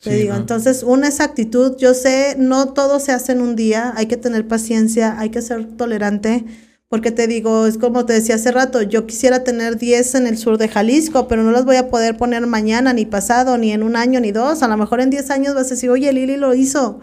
Te 0.03 0.15
digo, 0.15 0.35
entonces, 0.35 0.83
una 0.83 1.09
es 1.09 1.21
actitud. 1.21 1.77
Yo 1.79 1.95
sé, 1.95 2.37
no 2.39 2.73
todo 2.73 3.01
se 3.01 3.13
hace 3.13 3.33
en 3.33 3.41
un 3.41 3.57
día. 3.57 3.93
Hay 3.97 4.07
que 4.07 4.17
tener 4.17 4.47
paciencia, 4.47 5.19
hay 5.19 5.31
que 5.31 5.43
ser 5.43 5.77
tolerante. 5.77 6.45
Porque 6.89 7.11
te 7.11 7.27
digo, 7.27 7.67
es 7.67 7.79
como 7.79 8.07
te 8.07 8.13
decía 8.13 8.37
hace 8.37 8.53
rato, 8.53 8.81
yo 8.81 9.07
quisiera 9.07 9.43
tener 9.43 9.77
10 9.77 10.15
en 10.15 10.27
el 10.29 10.39
sur 10.39 10.57
de 10.57 10.69
Jalisco, 10.69 11.27
pero 11.27 11.43
no 11.43 11.51
las 11.51 11.65
voy 11.65 11.77
a 11.77 11.89
poder 11.91 12.17
poner 12.17 12.47
mañana, 12.47 12.93
ni 12.93 13.05
pasado, 13.05 13.59
ni 13.59 13.73
en 13.73 13.83
un 13.83 13.97
año, 13.97 14.21
ni 14.21 14.31
dos. 14.31 14.63
A 14.63 14.69
lo 14.69 14.77
mejor 14.77 15.01
en 15.01 15.11
10 15.11 15.31
años 15.31 15.55
vas 15.55 15.67
a 15.67 15.71
decir, 15.71 15.91
oye, 15.91 16.13
Lili 16.13 16.37
lo 16.37 16.55
hizo. 16.55 17.01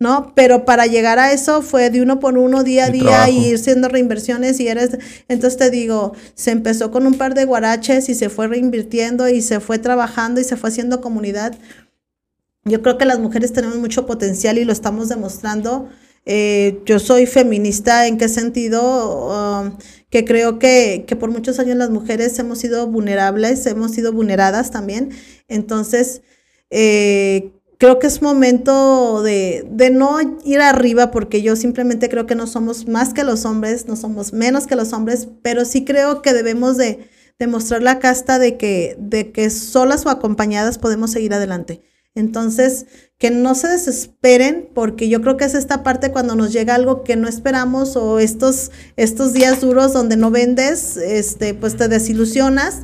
¿No? 0.00 0.32
Pero 0.34 0.64
para 0.64 0.86
llegar 0.86 1.18
a 1.18 1.32
eso 1.32 1.60
fue 1.60 1.90
de 1.90 2.00
uno 2.00 2.18
por 2.18 2.38
uno, 2.38 2.64
día 2.64 2.86
a 2.86 2.90
día, 2.90 3.28
y 3.28 3.50
ir 3.50 3.58
siendo 3.58 3.88
reinversiones 3.88 4.58
y 4.58 4.66
eres, 4.66 4.98
entonces 5.28 5.58
te 5.58 5.70
digo, 5.70 6.14
se 6.34 6.50
empezó 6.50 6.90
con 6.90 7.06
un 7.06 7.14
par 7.14 7.34
de 7.34 7.44
guaraches 7.44 8.08
y 8.08 8.14
se 8.14 8.30
fue 8.30 8.48
reinvirtiendo 8.48 9.28
y 9.28 9.42
se 9.42 9.60
fue 9.60 9.78
trabajando 9.78 10.40
y 10.40 10.44
se 10.44 10.56
fue 10.56 10.70
haciendo 10.70 11.02
comunidad. 11.02 11.54
Yo 12.64 12.82
creo 12.82 12.96
que 12.96 13.04
las 13.04 13.18
mujeres 13.18 13.52
tenemos 13.52 13.76
mucho 13.76 14.06
potencial 14.06 14.58
y 14.58 14.64
lo 14.64 14.72
estamos 14.72 15.10
demostrando. 15.10 15.90
Eh, 16.24 16.80
yo 16.86 16.98
soy 16.98 17.26
feminista, 17.26 18.06
¿en 18.06 18.16
qué 18.16 18.28
sentido? 18.28 19.60
Um, 19.62 19.76
que 20.10 20.24
creo 20.24 20.58
que, 20.58 21.04
que, 21.06 21.16
por 21.16 21.30
muchos 21.30 21.58
años 21.58 21.76
las 21.76 21.90
mujeres 21.90 22.38
hemos 22.38 22.58
sido 22.58 22.86
vulnerables, 22.86 23.66
hemos 23.66 23.92
sido 23.92 24.12
vulneradas 24.12 24.70
también. 24.70 25.10
Entonces, 25.48 26.22
eh, 26.70 27.50
creo 27.80 27.98
que 27.98 28.06
es 28.06 28.20
momento 28.20 29.22
de, 29.22 29.66
de, 29.70 29.88
no 29.88 30.18
ir 30.44 30.60
arriba 30.60 31.10
porque 31.10 31.40
yo 31.40 31.56
simplemente 31.56 32.10
creo 32.10 32.26
que 32.26 32.34
no 32.34 32.46
somos 32.46 32.86
más 32.86 33.14
que 33.14 33.24
los 33.24 33.46
hombres, 33.46 33.86
no 33.86 33.96
somos 33.96 34.34
menos 34.34 34.66
que 34.66 34.76
los 34.76 34.92
hombres, 34.92 35.28
pero 35.42 35.64
sí 35.64 35.86
creo 35.86 36.20
que 36.20 36.34
debemos 36.34 36.76
de 36.76 37.08
demostrar 37.38 37.82
la 37.82 37.98
casta 37.98 38.38
de 38.38 38.58
que, 38.58 38.96
de 38.98 39.32
que 39.32 39.48
solas 39.48 40.04
o 40.04 40.10
acompañadas 40.10 40.76
podemos 40.76 41.10
seguir 41.10 41.32
adelante. 41.32 41.80
Entonces, 42.14 42.84
que 43.16 43.30
no 43.30 43.54
se 43.54 43.68
desesperen 43.68 44.68
porque 44.74 45.08
yo 45.08 45.22
creo 45.22 45.38
que 45.38 45.46
es 45.46 45.54
esta 45.54 45.82
parte 45.82 46.12
cuando 46.12 46.36
nos 46.36 46.52
llega 46.52 46.74
algo 46.74 47.02
que 47.02 47.16
no 47.16 47.28
esperamos 47.28 47.96
o 47.96 48.18
estos, 48.18 48.72
estos 48.96 49.32
días 49.32 49.62
duros 49.62 49.94
donde 49.94 50.18
no 50.18 50.30
vendes, 50.30 50.98
este, 50.98 51.54
pues 51.54 51.78
te 51.78 51.88
desilusionas 51.88 52.80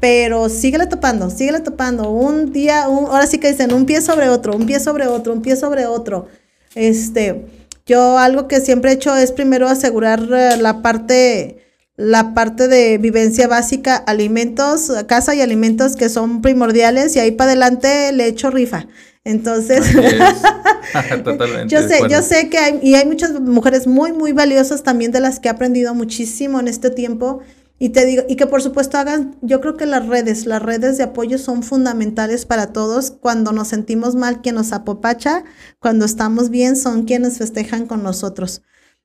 pero 0.00 0.48
síguele 0.48 0.86
topando, 0.86 1.30
síguele 1.30 1.60
topando. 1.60 2.10
Un 2.10 2.52
día, 2.52 2.84
ahora 2.84 3.26
sí 3.26 3.38
que 3.38 3.50
dicen 3.50 3.72
un 3.72 3.86
pie 3.86 4.00
sobre 4.00 4.28
otro, 4.28 4.54
un 4.56 4.66
pie 4.66 4.80
sobre 4.80 5.06
otro, 5.06 5.32
un 5.32 5.42
pie 5.42 5.56
sobre 5.56 5.86
otro. 5.86 6.26
Este, 6.74 7.46
yo 7.86 8.18
algo 8.18 8.46
que 8.48 8.60
siempre 8.60 8.90
he 8.90 8.94
hecho 8.94 9.16
es 9.16 9.32
primero 9.32 9.68
asegurar 9.68 10.20
eh, 10.32 10.56
la 10.58 10.82
parte, 10.82 11.58
la 11.96 12.34
parte 12.34 12.68
de 12.68 12.98
vivencia 12.98 13.48
básica, 13.48 13.96
alimentos, 13.96 14.92
casa 15.06 15.34
y 15.34 15.40
alimentos 15.40 15.96
que 15.96 16.08
son 16.08 16.42
primordiales 16.42 17.16
y 17.16 17.20
ahí 17.20 17.32
para 17.32 17.52
adelante 17.52 18.12
le 18.12 18.26
echo 18.26 18.50
rifa. 18.50 18.86
Entonces, 19.24 19.84
yo 21.66 21.86
sé, 21.88 22.00
yo 22.08 22.22
sé 22.22 22.48
que 22.48 22.58
hay, 22.58 22.78
y 22.82 22.94
hay 22.94 23.06
muchas 23.06 23.32
mujeres 23.40 23.86
muy, 23.86 24.12
muy 24.12 24.32
valiosas 24.32 24.82
también 24.82 25.10
de 25.10 25.20
las 25.20 25.40
que 25.40 25.48
he 25.48 25.50
aprendido 25.50 25.94
muchísimo 25.94 26.60
en 26.60 26.68
este 26.68 26.90
tiempo 26.90 27.40
y 27.80 27.90
te 27.90 28.04
digo, 28.04 28.24
y 28.28 28.34
que 28.34 28.46
por 28.46 28.60
supuesto 28.60 28.98
hagan, 28.98 29.36
yo 29.40 29.60
creo 29.60 29.76
que 29.76 29.86
las 29.86 30.06
redes, 30.06 30.46
las 30.46 30.60
redes 30.60 30.98
de 30.98 31.04
apoyo 31.04 31.38
son 31.38 31.62
fundamentales 31.62 32.44
para 32.44 32.72
todos. 32.72 33.12
Cuando 33.12 33.52
nos 33.52 33.68
sentimos 33.68 34.16
mal, 34.16 34.42
quien 34.42 34.56
nos 34.56 34.72
apopacha, 34.72 35.44
cuando 35.78 36.04
estamos 36.04 36.50
bien, 36.50 36.74
son 36.74 37.04
quienes 37.04 37.38
festejan 37.38 37.86
con 37.86 38.02
nosotros. 38.02 38.62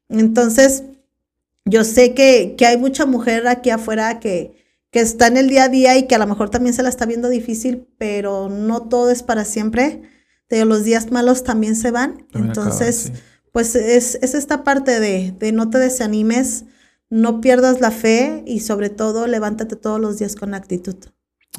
Entonces, 0.09 0.83
yo 1.65 1.83
sé 1.83 2.15
que, 2.15 2.55
que 2.57 2.65
hay 2.65 2.77
mucha 2.77 3.05
mujer 3.05 3.47
aquí 3.47 3.69
afuera 3.69 4.19
que, 4.19 4.55
que 4.89 5.01
está 5.01 5.27
en 5.27 5.37
el 5.37 5.49
día 5.49 5.65
a 5.65 5.69
día 5.69 5.95
y 5.95 6.07
que 6.07 6.15
a 6.15 6.19
lo 6.19 6.27
mejor 6.27 6.49
también 6.49 6.73
se 6.73 6.81
la 6.81 6.89
está 6.89 7.05
viendo 7.05 7.29
difícil, 7.29 7.87
pero 7.99 8.49
no 8.49 8.87
todo 8.87 9.11
es 9.11 9.21
para 9.21 9.45
siempre. 9.45 10.01
De 10.49 10.65
los 10.65 10.83
días 10.83 11.11
malos 11.11 11.43
también 11.43 11.75
se 11.75 11.91
van. 11.91 12.25
Entonces, 12.33 13.11
pues 13.51 13.75
es, 13.75 14.17
es, 14.21 14.33
esta 14.33 14.63
parte 14.63 14.99
de, 14.99 15.31
de 15.37 15.51
no 15.51 15.69
te 15.69 15.77
desanimes 15.77 16.65
no 17.13 17.41
pierdas 17.41 17.79
la 17.79 17.91
fe 17.91 18.43
y 18.47 18.61
sobre 18.61 18.89
todo 18.89 19.27
levántate 19.27 19.75
todos 19.75 20.01
los 20.01 20.17
días 20.17 20.35
con 20.35 20.55
actitud. 20.55 20.95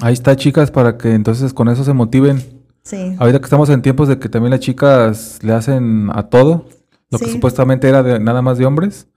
Ahí 0.01 0.11
está, 0.11 0.35
chicas, 0.35 0.69
para 0.69 0.97
que 0.97 1.13
entonces 1.13 1.53
con 1.53 1.69
eso 1.69 1.85
se 1.85 1.93
motiven. 1.93 2.43
Sí. 2.83 3.15
Ahorita 3.17 3.39
que 3.39 3.45
estamos 3.45 3.69
en 3.69 3.81
tiempos 3.81 4.09
de 4.09 4.19
que 4.19 4.27
también 4.27 4.51
las 4.51 4.59
chicas 4.59 5.39
le 5.41 5.53
hacen 5.53 6.09
a 6.13 6.23
todo, 6.23 6.67
lo 7.09 7.19
que 7.19 7.31
supuestamente 7.31 7.87
era 7.87 8.03
de, 8.03 8.19
nada 8.19 8.41
más 8.41 8.57
de 8.57 8.65
hombres, 8.65 9.07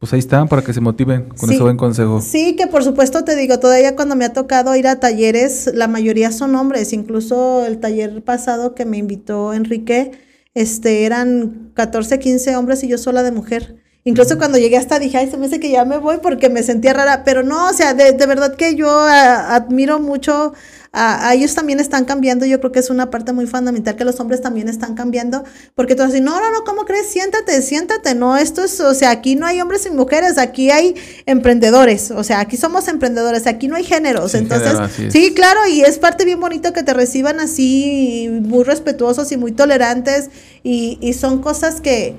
pues 0.00 0.12
ahí 0.12 0.18
están 0.18 0.48
para 0.48 0.62
que 0.62 0.72
se 0.72 0.80
motiven 0.80 1.28
con 1.28 1.48
ese 1.48 1.62
buen 1.62 1.76
consejo. 1.76 2.20
Sí, 2.20 2.56
que 2.56 2.66
por 2.66 2.82
supuesto 2.82 3.22
te 3.22 3.36
digo, 3.36 3.60
todavía 3.60 3.94
cuando 3.94 4.16
me 4.16 4.24
ha 4.24 4.32
tocado 4.32 4.74
ir 4.74 4.88
a 4.88 4.98
talleres, 4.98 5.70
la 5.72 5.86
mayoría 5.86 6.32
son 6.32 6.56
hombres, 6.56 6.92
incluso 6.92 7.64
el 7.66 7.78
taller 7.78 8.24
pasado 8.24 8.74
que 8.74 8.84
me 8.84 8.98
invitó 8.98 9.54
Enrique, 9.54 10.10
este, 10.54 11.04
eran 11.04 11.70
14, 11.74 12.18
15 12.18 12.56
hombres 12.56 12.82
y 12.82 12.88
yo 12.88 12.98
sola 12.98 13.22
de 13.22 13.30
mujer. 13.30 13.83
Incluso 14.06 14.36
cuando 14.36 14.58
llegué 14.58 14.76
hasta 14.76 14.98
dije, 14.98 15.16
ay, 15.16 15.30
se 15.30 15.38
me 15.38 15.46
hace 15.46 15.58
que 15.58 15.70
ya 15.70 15.86
me 15.86 15.96
voy 15.96 16.18
porque 16.22 16.50
me 16.50 16.62
sentía 16.62 16.92
rara, 16.92 17.24
pero 17.24 17.42
no, 17.42 17.68
o 17.70 17.72
sea, 17.72 17.94
de, 17.94 18.12
verdad 18.12 18.54
que 18.54 18.74
yo 18.74 18.90
admiro 18.90 19.98
mucho, 19.98 20.52
a, 20.92 21.32
ellos 21.32 21.54
también 21.54 21.80
están 21.80 22.04
cambiando, 22.04 22.44
yo 22.44 22.60
creo 22.60 22.70
que 22.70 22.80
es 22.80 22.90
una 22.90 23.08
parte 23.08 23.32
muy 23.32 23.46
fundamental 23.46 23.96
que 23.96 24.04
los 24.04 24.20
hombres 24.20 24.42
también 24.42 24.68
están 24.68 24.94
cambiando, 24.94 25.42
porque 25.74 25.94
todos 25.94 26.10
dicen, 26.10 26.24
no, 26.24 26.38
no, 26.38 26.50
no, 26.50 26.64
¿cómo 26.64 26.84
crees? 26.84 27.08
Siéntate, 27.08 27.62
siéntate, 27.62 28.14
no, 28.14 28.36
esto 28.36 28.62
es, 28.62 28.78
o 28.80 28.92
sea, 28.92 29.10
aquí 29.10 29.36
no 29.36 29.46
hay 29.46 29.62
hombres 29.62 29.86
y 29.86 29.90
mujeres, 29.90 30.36
aquí 30.36 30.70
hay 30.70 30.96
emprendedores, 31.24 32.10
o 32.10 32.24
sea, 32.24 32.40
aquí 32.40 32.58
somos 32.58 32.88
emprendedores, 32.88 33.46
aquí 33.46 33.68
no 33.68 33.76
hay 33.76 33.84
géneros, 33.84 34.34
entonces, 34.34 34.76
sí, 35.08 35.32
claro, 35.32 35.60
y 35.66 35.80
es 35.80 35.98
parte 35.98 36.26
bien 36.26 36.40
bonito 36.40 36.74
que 36.74 36.82
te 36.82 36.92
reciban 36.92 37.40
así, 37.40 38.28
muy 38.42 38.64
respetuosos 38.64 39.32
y 39.32 39.38
muy 39.38 39.52
tolerantes, 39.52 40.28
y, 40.62 40.98
y 41.00 41.14
son 41.14 41.40
cosas 41.40 41.80
que 41.80 42.16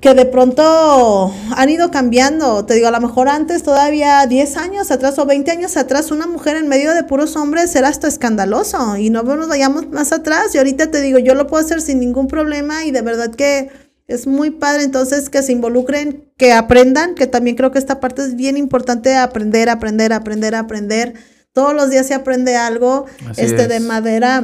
que 0.00 0.14
de 0.14 0.24
pronto 0.24 1.32
han 1.54 1.68
ido 1.68 1.90
cambiando. 1.90 2.64
Te 2.64 2.74
digo, 2.74 2.88
a 2.88 2.90
lo 2.90 3.00
mejor 3.00 3.28
antes, 3.28 3.62
todavía 3.62 4.26
10 4.26 4.56
años 4.56 4.90
atrás 4.90 5.18
o 5.18 5.26
20 5.26 5.50
años 5.50 5.76
atrás, 5.76 6.10
una 6.10 6.26
mujer 6.26 6.56
en 6.56 6.68
medio 6.68 6.94
de 6.94 7.04
puros 7.04 7.36
hombres 7.36 7.74
era 7.76 7.88
hasta 7.88 8.08
escandaloso 8.08 8.96
y 8.96 9.10
no 9.10 9.22
nos 9.22 9.48
vayamos 9.48 9.88
más 9.90 10.12
atrás. 10.12 10.54
Y 10.54 10.58
ahorita 10.58 10.90
te 10.90 11.00
digo, 11.02 11.18
yo 11.18 11.34
lo 11.34 11.46
puedo 11.46 11.64
hacer 11.64 11.82
sin 11.82 12.00
ningún 12.00 12.28
problema 12.28 12.84
y 12.84 12.90
de 12.90 13.02
verdad 13.02 13.30
que 13.30 13.70
es 14.06 14.26
muy 14.26 14.50
padre 14.50 14.84
entonces 14.84 15.28
que 15.28 15.42
se 15.42 15.52
involucren, 15.52 16.24
que 16.36 16.52
aprendan, 16.52 17.14
que 17.14 17.26
también 17.26 17.56
creo 17.56 17.70
que 17.70 17.78
esta 17.78 18.00
parte 18.00 18.22
es 18.22 18.34
bien 18.36 18.56
importante, 18.56 19.16
aprender, 19.16 19.68
aprender, 19.68 20.12
aprender, 20.12 20.54
aprender. 20.54 21.14
Todos 21.52 21.74
los 21.74 21.90
días 21.90 22.06
se 22.06 22.14
aprende 22.14 22.56
algo 22.56 23.04
este, 23.36 23.68
de 23.68 23.80
madera 23.80 24.42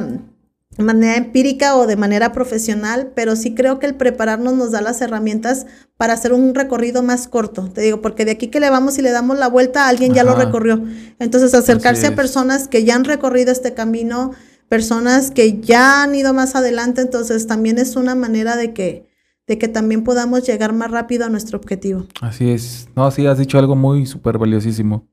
manera 0.83 1.15
empírica 1.15 1.75
o 1.75 1.87
de 1.87 1.95
manera 1.95 2.31
profesional, 2.31 3.11
pero 3.15 3.35
sí 3.35 3.55
creo 3.55 3.79
que 3.79 3.85
el 3.87 3.95
prepararnos 3.95 4.53
nos 4.53 4.71
da 4.71 4.81
las 4.81 5.01
herramientas 5.01 5.65
para 5.97 6.13
hacer 6.13 6.33
un 6.33 6.53
recorrido 6.53 7.03
más 7.03 7.27
corto. 7.27 7.69
Te 7.69 7.81
digo, 7.81 8.01
porque 8.01 8.25
de 8.25 8.31
aquí 8.31 8.47
que 8.47 8.59
le 8.59 8.69
vamos 8.69 8.97
y 8.97 9.01
le 9.01 9.11
damos 9.11 9.37
la 9.37 9.47
vuelta, 9.47 9.87
alguien 9.87 10.13
ya 10.13 10.23
lo 10.23 10.35
recorrió. 10.35 10.83
Entonces, 11.19 11.53
acercarse 11.53 12.07
a 12.07 12.15
personas 12.15 12.67
que 12.67 12.83
ya 12.83 12.95
han 12.95 13.05
recorrido 13.05 13.51
este 13.51 13.73
camino, 13.73 14.31
personas 14.69 15.31
que 15.31 15.59
ya 15.59 16.03
han 16.03 16.13
ido 16.13 16.33
más 16.33 16.55
adelante, 16.55 17.01
entonces 17.01 17.47
también 17.47 17.77
es 17.77 17.95
una 17.95 18.15
manera 18.15 18.55
de 18.55 18.73
que 18.73 19.07
de 19.47 19.57
que 19.57 19.69
también 19.69 20.03
podamos 20.03 20.45
llegar 20.45 20.73
más 20.73 20.91
rápido 20.91 21.25
a 21.25 21.29
nuestro 21.29 21.57
objetivo. 21.57 22.05
Así 22.21 22.49
es. 22.49 22.89
No, 22.95 23.09
sí, 23.11 23.25
has 23.25 23.37
dicho 23.37 23.57
algo 23.57 23.75
muy 23.75 24.05
súper 24.05 24.37
valiosísimo. 24.37 25.07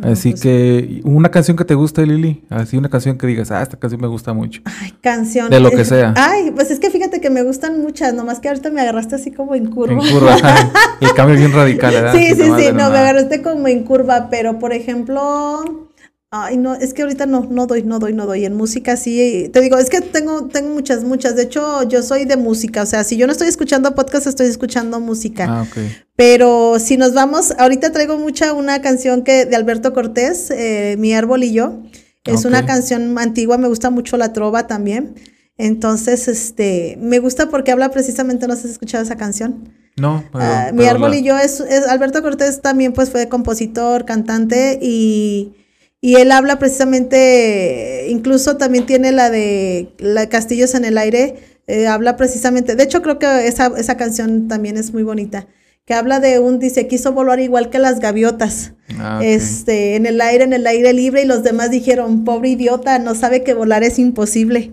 Así 0.00 0.30
pues 0.30 0.42
que, 0.42 1.00
una 1.04 1.30
canción 1.30 1.56
que 1.56 1.64
te 1.64 1.74
guste, 1.74 2.06
Lili, 2.06 2.44
así 2.48 2.76
una 2.76 2.88
canción 2.88 3.18
que 3.18 3.26
digas, 3.26 3.50
ah, 3.50 3.62
esta 3.62 3.78
canción 3.78 4.00
me 4.00 4.08
gusta 4.08 4.32
mucho. 4.32 4.62
Ay, 4.64 4.94
canción. 5.00 5.50
De 5.50 5.60
lo 5.60 5.70
que 5.70 5.84
sea. 5.84 6.14
Ay, 6.16 6.50
pues 6.50 6.70
es 6.70 6.80
que 6.80 6.90
fíjate 6.90 7.20
que 7.20 7.30
me 7.30 7.42
gustan 7.42 7.80
muchas, 7.80 8.14
nomás 8.14 8.40
que 8.40 8.48
ahorita 8.48 8.70
me 8.70 8.80
agarraste 8.80 9.16
así 9.16 9.30
como 9.30 9.54
en 9.54 9.70
curva. 9.70 9.92
En 9.92 10.12
curva, 10.12 10.36
el 11.00 11.14
cambio 11.14 11.36
bien 11.36 11.52
radical, 11.52 11.92
¿verdad? 11.92 12.14
Sí, 12.14 12.28
sí, 12.34 12.50
sí, 12.58 12.72
no, 12.72 12.90
me 12.90 12.98
agarraste 12.98 13.42
como 13.42 13.68
en 13.68 13.84
curva, 13.84 14.28
pero 14.30 14.58
por 14.58 14.72
ejemplo, 14.72 15.91
Ay, 16.34 16.56
no, 16.56 16.74
es 16.74 16.94
que 16.94 17.02
ahorita 17.02 17.26
no, 17.26 17.46
no 17.50 17.66
doy, 17.66 17.82
no 17.82 17.98
doy, 17.98 18.14
no 18.14 18.24
doy. 18.24 18.46
En 18.46 18.54
música 18.54 18.96
sí, 18.96 19.50
te 19.52 19.60
digo, 19.60 19.76
es 19.76 19.90
que 19.90 20.00
tengo, 20.00 20.46
tengo 20.46 20.70
muchas, 20.70 21.04
muchas. 21.04 21.36
De 21.36 21.42
hecho, 21.42 21.82
yo 21.82 22.02
soy 22.02 22.24
de 22.24 22.38
música, 22.38 22.82
o 22.82 22.86
sea, 22.86 23.04
si 23.04 23.18
yo 23.18 23.26
no 23.26 23.32
estoy 23.32 23.48
escuchando 23.48 23.94
podcast, 23.94 24.26
estoy 24.26 24.46
escuchando 24.46 24.98
música. 24.98 25.44
Ah, 25.46 25.62
ok. 25.68 25.76
Pero 26.16 26.78
si 26.78 26.96
nos 26.96 27.12
vamos, 27.12 27.52
ahorita 27.58 27.92
traigo 27.92 28.16
mucha 28.16 28.54
una 28.54 28.80
canción 28.80 29.24
que 29.24 29.44
de 29.44 29.54
Alberto 29.56 29.92
Cortés, 29.92 30.50
eh, 30.50 30.96
Mi 30.98 31.12
árbol 31.12 31.44
y 31.44 31.52
yo. 31.52 31.82
Es 32.24 32.46
una 32.46 32.64
canción 32.64 33.18
antigua, 33.18 33.58
me 33.58 33.68
gusta 33.68 33.90
mucho 33.90 34.16
la 34.16 34.32
trova 34.32 34.66
también. 34.66 35.16
Entonces, 35.58 36.28
este, 36.28 36.96
me 36.98 37.18
gusta 37.18 37.50
porque 37.50 37.72
habla 37.72 37.90
precisamente, 37.90 38.48
no 38.48 38.54
sé 38.54 38.62
si 38.62 38.66
has 38.68 38.72
escuchado 38.72 39.04
esa 39.04 39.16
canción. 39.16 39.70
No, 39.98 40.24
ah, 40.32 40.70
Mi 40.72 40.86
árbol 40.86 41.14
y 41.14 41.22
yo 41.22 41.36
es, 41.36 41.60
es, 41.60 41.86
Alberto 41.88 42.22
Cortés 42.22 42.62
también 42.62 42.94
pues 42.94 43.10
fue 43.10 43.28
compositor, 43.28 44.06
cantante 44.06 44.78
y 44.80 45.56
y 46.04 46.16
él 46.16 46.32
habla 46.32 46.58
precisamente, 46.58 48.06
incluso 48.08 48.56
también 48.56 48.86
tiene 48.86 49.12
la 49.12 49.30
de 49.30 49.94
la 49.98 50.28
Castillos 50.28 50.74
en 50.74 50.84
el 50.84 50.98
aire, 50.98 51.36
eh, 51.68 51.86
habla 51.86 52.16
precisamente, 52.16 52.74
de 52.74 52.82
hecho 52.82 53.02
creo 53.02 53.20
que 53.20 53.46
esa, 53.46 53.72
esa 53.78 53.96
canción 53.96 54.48
también 54.48 54.76
es 54.76 54.92
muy 54.92 55.04
bonita, 55.04 55.46
que 55.84 55.94
habla 55.94 56.18
de 56.18 56.40
un, 56.40 56.58
dice, 56.58 56.88
quiso 56.88 57.12
volar 57.12 57.38
igual 57.38 57.70
que 57.70 57.78
las 57.78 58.00
gaviotas, 58.00 58.72
ah, 58.98 59.20
este, 59.22 59.94
en 59.94 60.06
el 60.06 60.20
aire, 60.20 60.42
en 60.42 60.52
el 60.52 60.66
aire 60.66 60.92
libre, 60.92 61.22
y 61.22 61.26
los 61.26 61.44
demás 61.44 61.70
dijeron, 61.70 62.24
pobre 62.24 62.48
idiota, 62.48 62.98
no 62.98 63.14
sabe 63.14 63.44
que 63.44 63.54
volar 63.54 63.84
es 63.84 64.00
imposible. 64.00 64.72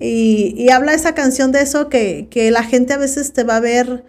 y, 0.00 0.56
y, 0.58 0.70
habla 0.70 0.92
esa 0.92 1.14
canción 1.14 1.52
de 1.52 1.62
eso, 1.62 1.88
que, 1.88 2.26
que 2.30 2.50
la 2.50 2.64
gente 2.64 2.94
a 2.94 2.98
veces 2.98 3.32
te 3.32 3.44
va 3.44 3.56
a 3.56 3.60
ver 3.60 4.04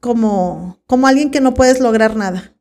como, 0.00 0.80
como 0.86 1.08
alguien 1.08 1.32
que 1.32 1.40
no 1.40 1.54
puedes 1.54 1.80
lograr 1.80 2.14
nada. 2.14 2.55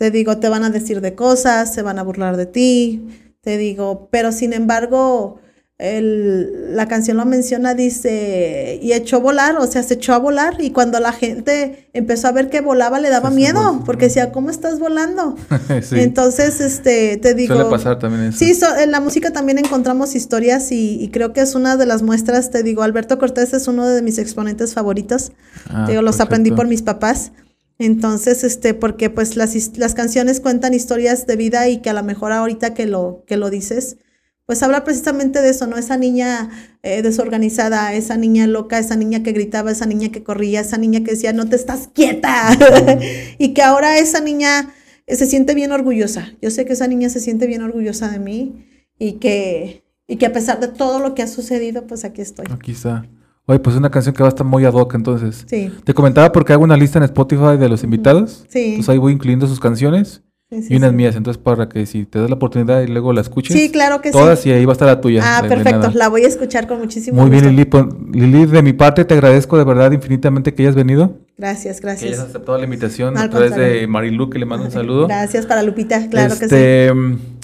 Te 0.00 0.10
digo, 0.10 0.38
te 0.38 0.48
van 0.48 0.64
a 0.64 0.70
decir 0.70 1.02
de 1.02 1.14
cosas, 1.14 1.74
se 1.74 1.82
van 1.82 1.98
a 1.98 2.02
burlar 2.02 2.38
de 2.38 2.46
ti, 2.46 3.06
te 3.42 3.58
digo, 3.58 4.08
pero 4.10 4.32
sin 4.32 4.54
embargo, 4.54 5.38
el, 5.76 6.74
la 6.74 6.88
canción 6.88 7.18
lo 7.18 7.26
menciona, 7.26 7.74
dice, 7.74 8.80
y 8.80 8.94
echó 8.94 9.20
volar, 9.20 9.58
o 9.58 9.66
sea, 9.66 9.82
se 9.82 9.92
echó 9.92 10.14
a 10.14 10.18
volar, 10.18 10.54
y 10.58 10.70
cuando 10.70 11.00
la 11.00 11.12
gente 11.12 11.90
empezó 11.92 12.28
a 12.28 12.32
ver 12.32 12.48
que 12.48 12.62
volaba, 12.62 12.98
le 12.98 13.10
daba 13.10 13.28
miedo, 13.28 13.82
porque 13.84 14.06
decía, 14.06 14.32
¿cómo 14.32 14.48
estás 14.48 14.78
volando? 14.78 15.36
Entonces, 15.92 16.62
este, 16.62 17.18
te 17.18 17.34
digo... 17.34 17.54
Suele 17.54 17.68
pasar 17.68 17.98
también 17.98 18.24
eso. 18.24 18.38
Sí, 18.38 18.58
en 18.78 18.92
la 18.92 19.00
música 19.00 19.34
también 19.34 19.58
encontramos 19.58 20.14
historias, 20.14 20.72
y, 20.72 21.10
creo 21.12 21.34
que 21.34 21.42
es 21.42 21.54
una 21.54 21.76
de 21.76 21.84
las 21.84 22.00
muestras, 22.00 22.50
te 22.50 22.62
digo, 22.62 22.84
Alberto 22.84 23.18
Cortés 23.18 23.52
es 23.52 23.68
uno 23.68 23.86
de 23.86 24.00
mis 24.00 24.16
exponentes 24.16 24.72
favoritos, 24.72 25.32
ah, 25.68 25.84
te 25.84 25.92
digo, 25.92 26.00
los 26.00 26.20
aprendí 26.20 26.52
por 26.52 26.68
mis 26.68 26.80
papás, 26.80 27.32
entonces, 27.80 28.44
este, 28.44 28.74
porque 28.74 29.08
pues 29.08 29.36
las, 29.36 29.78
las 29.78 29.94
canciones 29.94 30.40
cuentan 30.40 30.74
historias 30.74 31.26
de 31.26 31.36
vida 31.36 31.66
y 31.70 31.78
que 31.78 31.88
a 31.88 31.94
lo 31.94 32.02
mejor 32.02 32.30
ahorita 32.30 32.74
que 32.74 32.84
lo, 32.84 33.24
que 33.26 33.38
lo 33.38 33.48
dices, 33.48 33.96
pues 34.44 34.62
habla 34.62 34.84
precisamente 34.84 35.40
de 35.40 35.48
eso, 35.48 35.66
¿no? 35.66 35.78
Esa 35.78 35.96
niña 35.96 36.50
eh, 36.82 37.00
desorganizada, 37.00 37.94
esa 37.94 38.18
niña 38.18 38.46
loca, 38.46 38.78
esa 38.78 38.96
niña 38.96 39.22
que 39.22 39.32
gritaba, 39.32 39.70
esa 39.70 39.86
niña 39.86 40.10
que 40.10 40.22
corría, 40.22 40.60
esa 40.60 40.76
niña 40.76 41.00
que 41.00 41.12
decía, 41.12 41.32
no 41.32 41.48
te 41.48 41.56
estás 41.56 41.88
quieta. 41.94 42.50
y 43.38 43.54
que 43.54 43.62
ahora 43.62 43.98
esa 43.98 44.20
niña 44.20 44.74
eh, 45.06 45.16
se 45.16 45.24
siente 45.24 45.54
bien 45.54 45.72
orgullosa. 45.72 46.34
Yo 46.42 46.50
sé 46.50 46.66
que 46.66 46.74
esa 46.74 46.86
niña 46.86 47.08
se 47.08 47.20
siente 47.20 47.46
bien 47.46 47.62
orgullosa 47.62 48.10
de 48.10 48.18
mí 48.18 48.66
y 48.98 49.12
que, 49.12 49.84
y 50.06 50.16
que 50.16 50.26
a 50.26 50.34
pesar 50.34 50.60
de 50.60 50.68
todo 50.68 51.00
lo 51.00 51.14
que 51.14 51.22
ha 51.22 51.28
sucedido, 51.28 51.86
pues 51.86 52.04
aquí 52.04 52.20
estoy. 52.20 52.44
Aquí 52.50 52.72
está. 52.72 53.08
Oye, 53.50 53.58
pues 53.58 53.74
es 53.74 53.80
una 53.80 53.90
canción 53.90 54.14
que 54.14 54.22
va 54.22 54.28
a 54.28 54.30
estar 54.30 54.46
muy 54.46 54.64
ad 54.64 54.74
hoc 54.74 54.94
entonces. 54.94 55.44
Sí. 55.48 55.72
Te 55.82 55.92
comentaba 55.92 56.30
porque 56.30 56.52
hago 56.52 56.62
una 56.62 56.76
lista 56.76 56.98
en 56.98 57.02
Spotify 57.02 57.56
de 57.58 57.68
los 57.68 57.82
invitados. 57.82 58.44
Sí. 58.48 58.66
Entonces 58.66 58.90
ahí 58.90 58.98
voy 58.98 59.12
incluyendo 59.12 59.48
sus 59.48 59.58
canciones. 59.58 60.22
y 60.52 60.76
unas 60.76 60.92
mías, 60.92 61.16
entonces 61.16 61.42
para 61.42 61.68
que 61.68 61.84
si 61.84 62.04
te 62.04 62.20
das 62.20 62.30
la 62.30 62.36
oportunidad 62.36 62.80
y 62.82 62.86
luego 62.86 63.12
la 63.12 63.22
escuches. 63.22 63.56
Sí, 63.56 63.72
claro 63.72 64.00
que 64.00 64.10
sí. 64.10 64.12
Todas 64.12 64.46
y 64.46 64.52
ahí 64.52 64.64
va 64.64 64.72
a 64.72 64.74
estar 64.74 64.86
la 64.86 65.00
tuya. 65.00 65.22
Ah, 65.24 65.42
perfecto, 65.48 65.90
la 65.94 66.08
voy 66.08 66.22
a 66.22 66.28
escuchar 66.28 66.68
con 66.68 66.78
muchísimo 66.78 67.20
Muy 67.20 67.28
bien, 67.28 67.44
Lili. 67.48 67.64
Pues, 67.64 67.86
Lili, 68.12 68.46
de 68.46 68.62
mi 68.62 68.72
parte 68.72 69.04
te 69.04 69.14
agradezco 69.14 69.58
de 69.58 69.64
verdad 69.64 69.90
infinitamente 69.90 70.54
que 70.54 70.62
hayas 70.62 70.76
venido. 70.76 71.18
Gracias, 71.36 71.80
gracias. 71.80 72.02
Que 72.02 72.14
hayas 72.14 72.28
aceptado 72.28 72.56
la 72.56 72.64
invitación 72.64 73.18
a 73.18 73.28
través 73.28 73.56
de 73.56 73.84
Marilu, 73.88 74.30
que 74.30 74.38
le 74.38 74.46
mando 74.46 74.66
un 74.66 74.70
saludo. 74.70 75.08
Gracias 75.08 75.44
para 75.46 75.64
Lupita, 75.64 76.08
claro 76.08 76.38
que 76.38 76.44
este, 76.44 76.92
sí. 76.92 77.38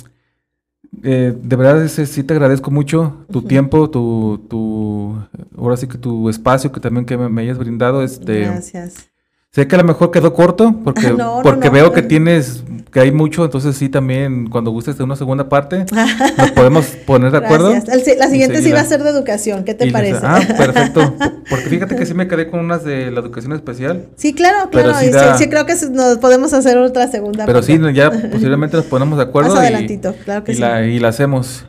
Eh, 1.09 1.33
de 1.41 1.55
verdad 1.55 1.87
sí 1.87 2.25
te 2.25 2.35
agradezco 2.35 2.73
mucho 2.73 3.25
tu 3.31 3.43
tiempo, 3.43 3.89
tu, 3.89 4.45
tu, 4.51 5.17
ahora 5.57 5.77
sí 5.77 5.87
que 5.87 5.99
tu 5.99 6.29
espacio 6.29 6.73
que 6.73 6.81
también 6.81 7.07
que 7.07 7.17
me, 7.17 7.43
hayas 7.43 7.59
brindado. 7.59 8.03
Este, 8.03 8.41
Gracias. 8.41 9.09
Sé 9.57 9.67
que 9.67 9.75
a 9.75 9.79
lo 9.79 9.85
mejor 9.85 10.11
quedó 10.11 10.35
corto 10.35 10.75
porque, 10.85 11.17
porque 11.43 11.71
veo 11.71 11.91
que 11.91 12.03
tienes 12.03 12.63
que 12.93 13.01
hay 13.01 13.11
mucho, 13.11 13.43
entonces 13.43 13.75
sí 13.75 13.89
también 13.89 14.51
cuando 14.51 14.71
gustes 14.71 14.99
de 14.99 15.05
una 15.05 15.17
segunda 15.17 15.49
parte 15.49 15.87
nos 16.37 16.51
podemos 16.51 16.85
poner 17.07 17.31
de 17.31 17.39
acuerdo. 17.39 17.73
la 17.73 18.29
siguiente 18.29 18.61
sí 18.61 18.71
va 18.73 18.81
a 18.81 18.85
ser 18.85 19.03
de 19.03 19.09
educación, 19.09 19.65
¿qué 19.65 19.73
te 19.73 19.91
parece? 19.91 20.21
Ah, 20.23 20.43
perfecto. 20.59 21.15
Porque 21.49 21.71
fíjate 21.71 21.97
que 21.97 22.05
sí 22.05 22.13
me 22.13 22.29
quedé 22.29 22.51
con 22.51 22.61
unas 22.61 22.85
de 22.85 23.11
la 23.11 23.21
educación 23.21 23.55
especial. 23.55 24.05
Sí, 24.17 24.35
claro, 24.35 24.69
claro. 24.69 24.93
Sí, 25.01 25.11
sí, 25.39 25.49
creo 25.49 25.65
que 25.65 25.75
nos 25.91 26.19
podemos 26.19 26.53
hacer 26.53 26.77
otra 26.77 27.09
segunda. 27.09 27.47
Pero 27.47 27.63
sí, 27.63 27.81
ya 27.95 28.11
posiblemente 28.11 28.77
nos 28.77 28.85
ponemos 28.85 29.17
de 29.17 29.25
acuerdo. 29.25 29.55
Más 29.55 29.61
adelantito, 29.61 30.15
claro 30.23 30.45
que 30.45 30.53
y 30.53 30.57
sí. 30.57 30.61
La, 30.61 30.87
y 30.87 30.99
la 30.99 31.09
hacemos. 31.09 31.65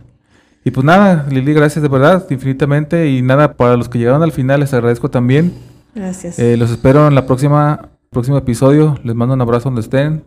Y 0.65 0.71
pues 0.71 0.83
nada, 0.85 1.25
Lili, 1.29 1.53
gracias 1.53 1.81
de 1.81 1.87
verdad, 1.87 2.25
infinitamente. 2.29 3.07
Y 3.07 3.21
nada, 3.21 3.53
para 3.53 3.77
los 3.77 3.87
que 3.87 3.97
llegaron 3.97 4.23
al 4.23 4.33
final, 4.33 4.59
les 4.59 4.73
agradezco 4.73 5.09
también. 5.09 5.53
Gracias. 5.97 6.37
Eh, 6.37 6.57
los 6.57 6.69
espero 6.69 7.07
en 7.07 7.15
la 7.15 7.25
próxima 7.25 7.89
próximo 8.11 8.37
episodio. 8.37 8.99
Les 9.03 9.15
mando 9.15 9.33
un 9.33 9.41
abrazo 9.41 9.65
donde 9.65 9.81
estén. 9.81 10.23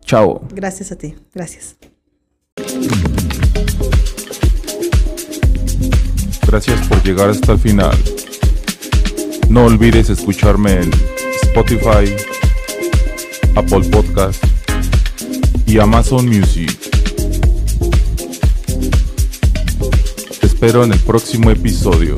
Chao. 0.00 0.42
Gracias 0.50 0.92
a 0.92 0.96
ti. 0.96 1.14
Gracias. 1.34 1.76
Gracias 6.46 6.88
por 6.88 7.02
llegar 7.02 7.28
hasta 7.28 7.52
el 7.52 7.58
final. 7.58 7.96
No 9.50 9.66
olvides 9.66 10.08
escucharme 10.08 10.80
en 10.80 10.90
Spotify, 11.42 12.14
Apple 13.54 13.88
Podcast 13.90 14.42
y 15.66 15.78
Amazon 15.78 16.26
Music. 16.26 16.74
Te 20.40 20.46
espero 20.46 20.84
en 20.84 20.92
el 20.92 21.00
próximo 21.00 21.50
episodio. 21.50 22.16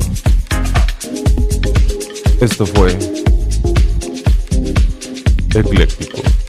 Esto 2.41 2.65
fue 2.65 2.97
Ecléctico. 5.53 6.40